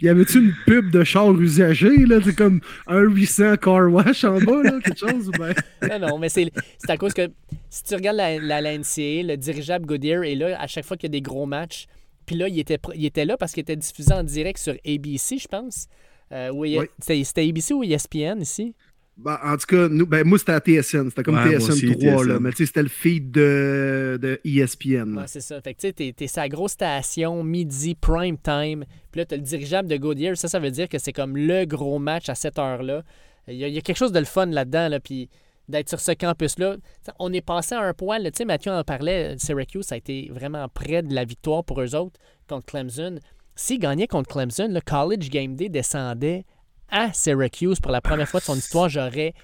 Y 0.00 0.08
avait-tu 0.08 0.38
une 0.38 0.54
pub 0.66 0.90
de 0.90 1.04
char 1.04 1.30
usagé, 1.32 1.94
là? 2.06 2.18
C'est 2.24 2.34
comme 2.34 2.60
un 2.86 3.00
800 3.00 3.56
car 3.56 3.90
wash 3.92 4.24
en 4.24 4.40
bas, 4.40 4.62
là, 4.62 4.78
quelque 4.82 4.98
chose? 4.98 5.30
Ben... 5.38 5.54
non, 6.00 6.08
non, 6.08 6.18
mais 6.18 6.28
c'est 6.28 6.50
à 6.88 6.96
cause 6.96 7.14
que 7.14 7.28
si 7.68 7.84
tu 7.84 7.94
regardes 7.94 8.16
la, 8.16 8.38
la, 8.38 8.78
NCA, 8.78 9.22
le 9.22 9.36
dirigeable 9.36 9.86
Goodyear 9.86 10.24
est 10.24 10.34
là 10.34 10.60
à 10.60 10.66
chaque 10.66 10.84
fois 10.84 10.96
qu'il 10.96 11.08
y 11.08 11.10
a 11.10 11.16
des 11.18 11.22
gros 11.22 11.46
matchs. 11.46 11.86
Puis 12.26 12.36
là, 12.36 12.48
il 12.48 12.58
était, 12.58 12.78
il 12.94 13.04
était 13.04 13.24
là 13.24 13.36
parce 13.36 13.52
qu'il 13.52 13.62
était 13.62 13.76
diffusé 13.76 14.12
en 14.12 14.22
direct 14.22 14.58
sur 14.58 14.74
ABC, 14.86 15.38
je 15.38 15.48
pense. 15.48 15.86
Euh, 16.32 16.50
oui. 16.50 16.78
C'était 17.00 17.48
ABC 17.48 17.74
ou 17.74 17.82
ESPN 17.82 18.40
ici? 18.40 18.74
Ben, 19.22 19.38
en 19.44 19.56
tout 19.56 19.66
cas, 19.66 19.88
nous, 19.88 20.06
ben, 20.06 20.26
moi, 20.26 20.38
c'était 20.38 20.52
à 20.52 20.60
TSN. 20.60 21.10
C'était 21.10 21.22
comme 21.22 21.36
TSN 21.36 21.92
3, 21.92 22.24
là, 22.24 22.40
mais 22.40 22.50
c'était 22.52 22.82
le 22.82 22.88
feed 22.88 23.30
de, 23.30 24.18
de 24.20 24.40
ESPN. 24.44 25.18
Ouais, 25.18 25.24
c'est 25.26 25.42
ça. 25.42 25.60
Fait 25.60 25.74
que 25.74 25.80
tu 25.80 25.88
sais, 25.88 26.12
t'es 26.12 26.26
sa 26.26 26.48
grosse 26.48 26.72
station, 26.72 27.42
midi, 27.44 27.94
prime 27.94 28.38
time. 28.38 28.84
Puis 29.12 29.20
là, 29.20 29.26
t'as 29.26 29.36
le 29.36 29.42
dirigeable 29.42 29.88
de 29.88 29.96
Goodyear. 29.96 30.36
Ça, 30.36 30.48
ça 30.48 30.58
veut 30.58 30.70
dire 30.70 30.88
que 30.88 30.98
c'est 30.98 31.12
comme 31.12 31.36
le 31.36 31.66
gros 31.66 31.98
match 31.98 32.28
à 32.30 32.34
cette 32.34 32.58
heure-là. 32.58 33.02
Il 33.48 33.56
y, 33.56 33.78
a 33.78 33.80
quelque 33.80 33.96
chose 33.96 34.12
de 34.12 34.18
le 34.18 34.24
fun 34.24 34.46
là-dedans, 34.46 34.88
là, 34.88 35.00
puis 35.00 35.28
d'être 35.68 35.88
sur 35.88 36.00
ce 36.00 36.12
campus-là. 36.12 36.76
On 37.18 37.32
est 37.32 37.40
passé 37.40 37.74
à 37.74 37.80
un 37.80 37.92
point, 37.92 38.18
tu 38.22 38.30
sais, 38.34 38.44
Mathieu 38.44 38.72
en 38.72 38.84
parlait, 38.84 39.34
Syracuse, 39.38 39.86
ça 39.86 39.96
a 39.96 39.98
été 39.98 40.30
vraiment 40.32 40.68
près 40.68 41.02
de 41.02 41.14
la 41.14 41.24
victoire 41.24 41.64
pour 41.64 41.80
eux 41.80 41.94
autres 41.94 42.18
contre 42.48 42.66
Clemson. 42.66 43.18
S'ils 43.54 43.78
gagnaient 43.78 44.06
contre 44.06 44.30
Clemson, 44.30 44.68
le 44.70 44.80
College 44.80 45.30
Game 45.30 45.56
Day 45.56 45.68
descendait 45.68 46.44
à 46.90 47.12
Syracuse 47.12 47.80
pour 47.80 47.92
la 47.92 48.00
première 48.00 48.28
fois 48.28 48.40
de 48.40 48.44
son 48.44 48.56
histoire, 48.56 48.88
j'aurais 48.88 49.34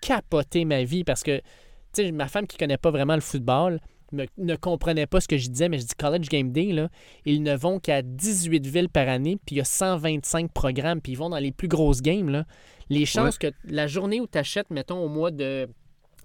capoté 0.00 0.64
ma 0.64 0.84
vie 0.84 1.04
parce 1.04 1.22
que 1.22 1.40
ma 2.12 2.28
femme 2.28 2.46
qui 2.46 2.56
connaît 2.56 2.78
pas 2.78 2.90
vraiment 2.90 3.14
le 3.14 3.20
football 3.20 3.80
ne 4.12 4.56
comprenait 4.56 5.06
pas 5.06 5.20
ce 5.20 5.28
que 5.28 5.36
je 5.36 5.48
disais, 5.48 5.68
mais 5.68 5.78
je 5.78 5.84
dis 5.84 5.94
College 5.94 6.28
Game 6.28 6.50
Day, 6.50 6.72
là, 6.72 6.88
ils 7.24 7.42
ne 7.42 7.54
vont 7.54 7.78
qu'à 7.78 8.02
18 8.02 8.66
villes 8.66 8.88
par 8.88 9.08
année, 9.08 9.36
puis 9.44 9.56
il 9.56 9.58
y 9.58 9.60
a 9.60 9.64
125 9.64 10.50
programmes, 10.52 11.00
puis 11.00 11.12
ils 11.12 11.18
vont 11.18 11.28
dans 11.28 11.38
les 11.38 11.52
plus 11.52 11.68
grosses 11.68 12.00
games. 12.00 12.30
Là. 12.30 12.46
Les 12.88 13.04
chances 13.04 13.36
que 13.36 13.48
la 13.64 13.86
journée 13.86 14.20
où 14.20 14.26
tu 14.26 14.38
achètes, 14.38 14.70
mettons, 14.70 14.98
au 15.04 15.08
mois 15.08 15.30
de 15.30 15.68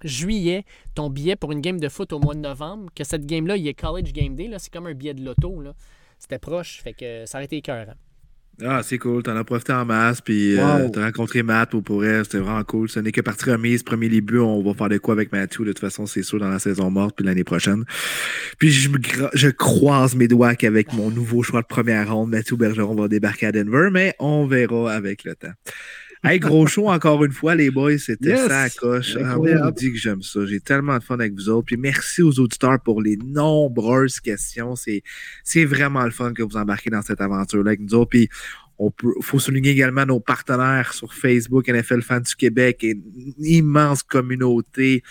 juillet, 0.03 0.63
ton 0.95 1.09
billet 1.09 1.35
pour 1.35 1.51
une 1.51 1.61
game 1.61 1.79
de 1.79 1.89
foot 1.89 2.13
au 2.13 2.19
mois 2.19 2.35
de 2.35 2.39
novembre, 2.39 2.89
que 2.95 3.03
cette 3.03 3.25
game-là, 3.25 3.57
il 3.57 3.63
y 3.63 3.67
ait 3.67 3.73
College 3.73 4.13
Game 4.13 4.35
Day, 4.35 4.49
c'est 4.59 4.71
comme 4.71 4.87
un 4.87 4.93
billet 4.93 5.13
de 5.13 5.23
loto. 5.23 5.61
C'était 6.19 6.39
proche, 6.39 6.81
fait 6.81 6.93
que 6.93 7.25
ça 7.25 7.37
aurait 7.37 7.45
été 7.45 7.57
écœurant. 7.57 7.95
Ah, 8.61 8.81
c'est 8.83 8.97
cool. 8.99 9.23
T'en 9.23 9.35
as 9.35 9.43
profité 9.43 9.73
en 9.73 9.85
masse. 9.85 10.21
Puis 10.21 10.59
euh, 10.59 10.89
t'as 10.89 11.05
rencontré 11.05 11.41
Matt 11.41 11.71
pour 11.81 12.05
elle. 12.05 12.23
C'était 12.23 12.37
vraiment 12.37 12.63
cool. 12.63 12.87
Ce 12.87 12.99
n'est 12.99 13.11
que 13.11 13.21
partie 13.21 13.49
remise. 13.49 13.81
Premier 13.83 14.09
début, 14.09 14.39
on 14.39 14.61
va 14.61 14.73
faire 14.73 14.89
de 14.89 14.97
quoi 14.99 15.13
avec 15.13 15.31
Mathieu. 15.31 15.65
De 15.65 15.71
toute 15.71 15.79
façon, 15.79 16.05
c'est 16.05 16.23
sûr 16.23 16.39
dans 16.39 16.49
la 16.49 16.59
saison 16.59 16.91
morte. 16.91 17.15
Puis 17.15 17.25
l'année 17.25 17.43
prochaine. 17.43 17.83
Puis 18.59 18.71
je, 18.71 18.89
je 19.33 19.49
croise 19.49 20.15
mes 20.15 20.27
doigts 20.27 20.55
qu'avec 20.55 20.93
mon 20.93 21.09
nouveau 21.09 21.41
choix 21.41 21.61
de 21.61 21.67
première 21.67 22.13
ronde, 22.13 22.29
Mathieu 22.29 22.55
Bergeron 22.55 22.95
va 22.95 23.07
débarquer 23.07 23.47
à 23.47 23.51
Denver. 23.51 23.89
Mais 23.91 24.15
on 24.19 24.45
verra 24.45 24.93
avec 24.93 25.23
le 25.23 25.35
temps. 25.35 25.53
Hey, 26.25 26.39
gros 26.39 26.65
show 26.67 26.89
encore 26.89 27.25
une 27.25 27.33
fois, 27.33 27.53
les 27.53 27.69
boys. 27.69 27.97
C'était 27.97 28.29
Yes! 28.29 28.47
ça 28.47 28.61
à 28.61 28.69
coche. 28.69 29.17
Ah, 29.21 29.37
on 29.37 29.71
dit 29.71 29.91
que 29.91 29.97
j'aime 29.97 30.21
ça. 30.21 30.45
J'ai 30.45 30.61
tellement 30.61 30.97
de 30.97 31.03
fun 31.03 31.15
avec 31.15 31.33
vous 31.33 31.49
autres. 31.49 31.65
Puis 31.65 31.75
merci 31.75 32.21
aux 32.21 32.39
auditeurs 32.39 32.79
pour 32.79 33.01
les 33.01 33.17
nombreuses 33.17 34.21
questions. 34.21 34.77
C'est, 34.77 35.03
c'est 35.43 35.65
vraiment 35.65 36.05
le 36.05 36.11
fun 36.11 36.31
que 36.31 36.41
vous 36.41 36.55
embarquez 36.55 36.89
dans 36.89 37.01
cette 37.01 37.19
aventure-là 37.19 37.71
avec 37.71 37.81
nous 37.81 37.93
autres. 37.93 38.11
Puis 38.11 38.29
on 38.77 38.89
peut, 38.89 39.13
faut 39.21 39.37
souligner 39.37 39.71
également 39.71 40.05
nos 40.05 40.21
partenaires 40.21 40.93
sur 40.93 41.13
Facebook, 41.13 41.67
NFL 41.67 42.01
Fans 42.01 42.21
du 42.21 42.35
Québec, 42.35 42.85
et 42.85 42.91
une 42.91 43.33
immense 43.45 44.01
communauté. 44.01 45.03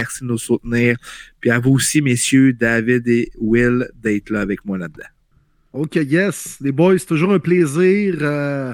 Merci 0.00 0.20
de 0.20 0.28
nous 0.28 0.38
soutenir. 0.38 0.98
Puis 1.40 1.50
à 1.50 1.58
vous 1.58 1.72
aussi, 1.72 2.02
messieurs, 2.02 2.52
David 2.52 3.08
et 3.08 3.30
Will, 3.38 3.88
d'être 3.94 4.28
là 4.28 4.42
avec 4.42 4.66
moi 4.66 4.76
là-dedans. 4.76 5.08
OK, 5.72 5.96
yes. 5.96 6.56
Les 6.60 6.72
boys, 6.72 6.98
c'est 6.98 7.06
toujours 7.06 7.32
un 7.32 7.38
plaisir. 7.38 8.16
Euh, 8.22 8.72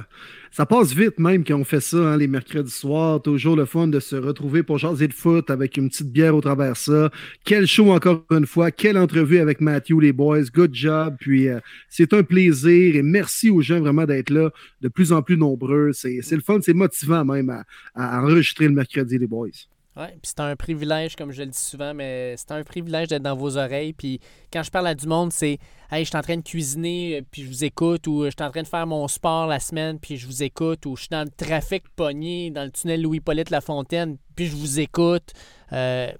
ça 0.52 0.64
passe 0.64 0.94
vite 0.94 1.18
même 1.18 1.42
quand 1.44 1.56
on 1.56 1.64
fait 1.64 1.80
ça, 1.80 1.96
hein, 1.96 2.16
les 2.16 2.28
mercredis 2.28 2.70
soirs. 2.70 3.20
Toujours 3.20 3.56
le 3.56 3.64
fun 3.64 3.88
de 3.88 3.98
se 3.98 4.14
retrouver 4.14 4.62
pour 4.62 4.78
jaser 4.78 5.08
de 5.08 5.12
foot 5.12 5.50
avec 5.50 5.76
une 5.76 5.88
petite 5.88 6.12
bière 6.12 6.36
au 6.36 6.40
travers 6.40 6.74
de 6.74 6.76
ça. 6.76 7.10
Quel 7.44 7.66
show 7.66 7.90
encore 7.90 8.24
une 8.30 8.46
fois. 8.46 8.70
Quelle 8.70 8.96
entrevue 8.96 9.38
avec 9.38 9.60
Matthew, 9.60 10.00
les 10.00 10.12
boys. 10.12 10.44
Good 10.54 10.72
job. 10.72 11.16
Puis 11.18 11.48
euh, 11.48 11.58
c'est 11.88 12.14
un 12.14 12.22
plaisir 12.22 12.94
et 12.94 13.02
merci 13.02 13.50
aux 13.50 13.60
gens 13.60 13.80
vraiment 13.80 14.04
d'être 14.04 14.30
là, 14.30 14.50
de 14.80 14.88
plus 14.88 15.12
en 15.12 15.20
plus 15.22 15.36
nombreux. 15.36 15.90
C'est 15.92 16.20
le 16.30 16.40
fun, 16.40 16.60
c'est 16.62 16.74
motivant 16.74 17.24
même 17.24 17.50
à, 17.50 17.64
à 17.96 18.22
enregistrer 18.22 18.68
le 18.68 18.74
mercredi, 18.74 19.18
les 19.18 19.26
boys. 19.26 19.48
Ouais, 19.96 20.08
puis 20.08 20.22
c'est 20.24 20.40
un 20.40 20.56
privilège, 20.56 21.14
comme 21.14 21.30
je 21.30 21.42
le 21.42 21.50
dis 21.50 21.58
souvent, 21.58 21.94
mais 21.94 22.34
c'est 22.36 22.50
un 22.50 22.64
privilège 22.64 23.06
d'être 23.08 23.22
dans 23.22 23.36
vos 23.36 23.56
oreilles. 23.56 23.92
Puis 23.92 24.18
quand 24.52 24.64
je 24.64 24.70
parle 24.72 24.88
à 24.88 24.94
du 24.96 25.06
monde, 25.06 25.32
c'est 25.32 25.58
Hey, 25.90 26.04
je 26.04 26.08
suis 26.08 26.16
en 26.18 26.22
train 26.22 26.36
de 26.36 26.42
cuisiner, 26.42 27.18
euh, 27.18 27.22
puis 27.30 27.42
je 27.44 27.48
vous 27.48 27.62
écoute, 27.64 28.08
ou 28.08 28.24
je 28.24 28.30
suis 28.30 28.42
en 28.42 28.50
train 28.50 28.62
de 28.62 28.66
faire 28.66 28.86
mon 28.88 29.06
sport 29.06 29.46
la 29.46 29.60
semaine, 29.60 30.00
puis 30.00 30.16
je 30.16 30.26
vous 30.26 30.42
écoute, 30.42 30.84
ou 30.86 30.96
je 30.96 31.02
suis 31.02 31.08
dans 31.10 31.22
le 31.22 31.30
trafic 31.30 31.84
pogné, 31.94 32.50
dans 32.50 32.64
le 32.64 32.72
tunnel 32.72 33.02
Louis-Polyte 33.02 33.50
Lafontaine, 33.50 34.16
puis 34.34 34.46
je 34.46 34.56
vous 34.56 34.80
écoute. 34.80 35.30
Euh, 35.72 36.10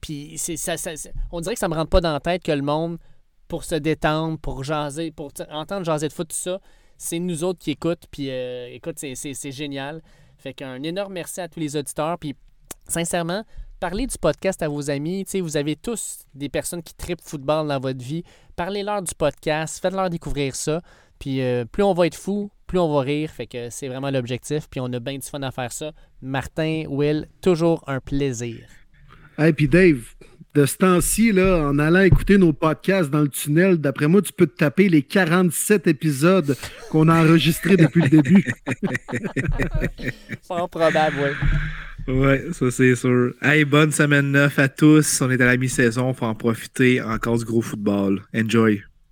puis 0.00 0.34
c'est 0.36 0.56
ça, 0.56 0.76
ça- 0.76 0.92
on 1.32 1.40
dirait 1.40 1.54
que 1.54 1.58
ça 1.60 1.68
me 1.68 1.74
rentre 1.74 1.90
pas 1.90 2.00
dans 2.00 2.12
la 2.12 2.20
tête 2.20 2.44
que 2.44 2.52
le 2.52 2.62
monde, 2.62 2.98
pour 3.48 3.64
se 3.64 3.74
détendre, 3.74 4.38
pour 4.38 4.62
jaser, 4.62 5.10
pour 5.10 5.32
entendre 5.50 5.84
jaser 5.84 6.06
de 6.06 6.12
foot, 6.12 6.28
tout 6.28 6.36
ça, 6.36 6.60
c'est 6.96 7.18
nous 7.18 7.42
autres 7.42 7.58
qui 7.58 7.72
écoutent. 7.72 8.04
Puis 8.12 8.30
euh, 8.30 8.68
écoute, 8.72 8.98
c'est- 9.00 9.16
c'est 9.16 9.34
c'est 9.34 9.50
génial. 9.52 10.02
Fait 10.38 10.54
qu'un 10.54 10.80
énorme 10.84 11.14
merci 11.14 11.40
à 11.40 11.48
tous 11.48 11.58
les 11.58 11.74
auditeurs. 11.76 12.18
Puis 12.18 12.36
sincèrement, 12.88 13.44
parlez 13.80 14.06
du 14.06 14.16
podcast 14.18 14.62
à 14.62 14.68
vos 14.68 14.90
amis. 14.90 15.24
Tu 15.24 15.32
sais, 15.32 15.40
vous 15.40 15.56
avez 15.56 15.76
tous 15.76 16.26
des 16.34 16.48
personnes 16.48 16.82
qui 16.82 16.94
tripent 16.94 17.22
football 17.22 17.68
dans 17.68 17.80
votre 17.80 18.02
vie. 18.02 18.24
Parlez-leur 18.56 19.02
du 19.02 19.14
podcast, 19.14 19.80
faites-leur 19.80 20.10
découvrir 20.10 20.54
ça. 20.54 20.80
Puis 21.18 21.40
euh, 21.40 21.64
plus 21.64 21.82
on 21.82 21.94
va 21.94 22.06
être 22.06 22.16
fou, 22.16 22.50
plus 22.66 22.78
on 22.78 22.92
va 22.92 23.00
rire. 23.02 23.30
Fait 23.30 23.46
que 23.46 23.70
c'est 23.70 23.88
vraiment 23.88 24.10
l'objectif. 24.10 24.68
Puis 24.70 24.80
on 24.80 24.92
a 24.92 25.00
bien 25.00 25.18
du 25.18 25.26
fun 25.26 25.42
à 25.42 25.50
faire 25.50 25.72
ça. 25.72 25.92
Martin, 26.22 26.84
Will, 26.88 27.28
toujours 27.40 27.84
un 27.86 28.00
plaisir. 28.00 28.58
Hey, 29.36 29.52
puis 29.52 29.68
Dave, 29.68 30.14
de 30.54 30.66
ce 30.66 30.76
temps-ci, 30.76 31.32
là, 31.32 31.68
en 31.68 31.78
allant 31.78 32.02
écouter 32.02 32.38
nos 32.38 32.52
podcasts 32.52 33.10
dans 33.10 33.22
le 33.22 33.28
tunnel, 33.28 33.78
d'après 33.78 34.06
moi, 34.06 34.22
tu 34.22 34.32
peux 34.32 34.46
te 34.46 34.56
taper 34.56 34.88
les 34.88 35.02
47 35.02 35.88
épisodes 35.88 36.56
qu'on 36.90 37.08
a 37.08 37.24
enregistrés 37.24 37.76
depuis 37.76 38.02
le 38.02 38.08
début. 38.08 38.44
Fort 40.46 40.68
probable, 40.68 41.16
oui. 41.20 41.30
Ouais, 42.06 42.44
ça 42.52 42.70
c'est 42.70 42.94
sûr. 42.96 43.32
Hey, 43.40 43.64
bonne 43.64 43.90
semaine 43.90 44.30
9 44.32 44.58
à 44.58 44.68
tous. 44.68 45.22
On 45.22 45.30
est 45.30 45.40
à 45.40 45.46
la 45.46 45.56
mi-saison, 45.56 46.12
faut 46.12 46.26
en 46.26 46.34
profiter. 46.34 47.00
Encore 47.00 47.38
du 47.38 47.44
gros 47.44 47.62
football. 47.62 48.22
Enjoy. 48.34 48.82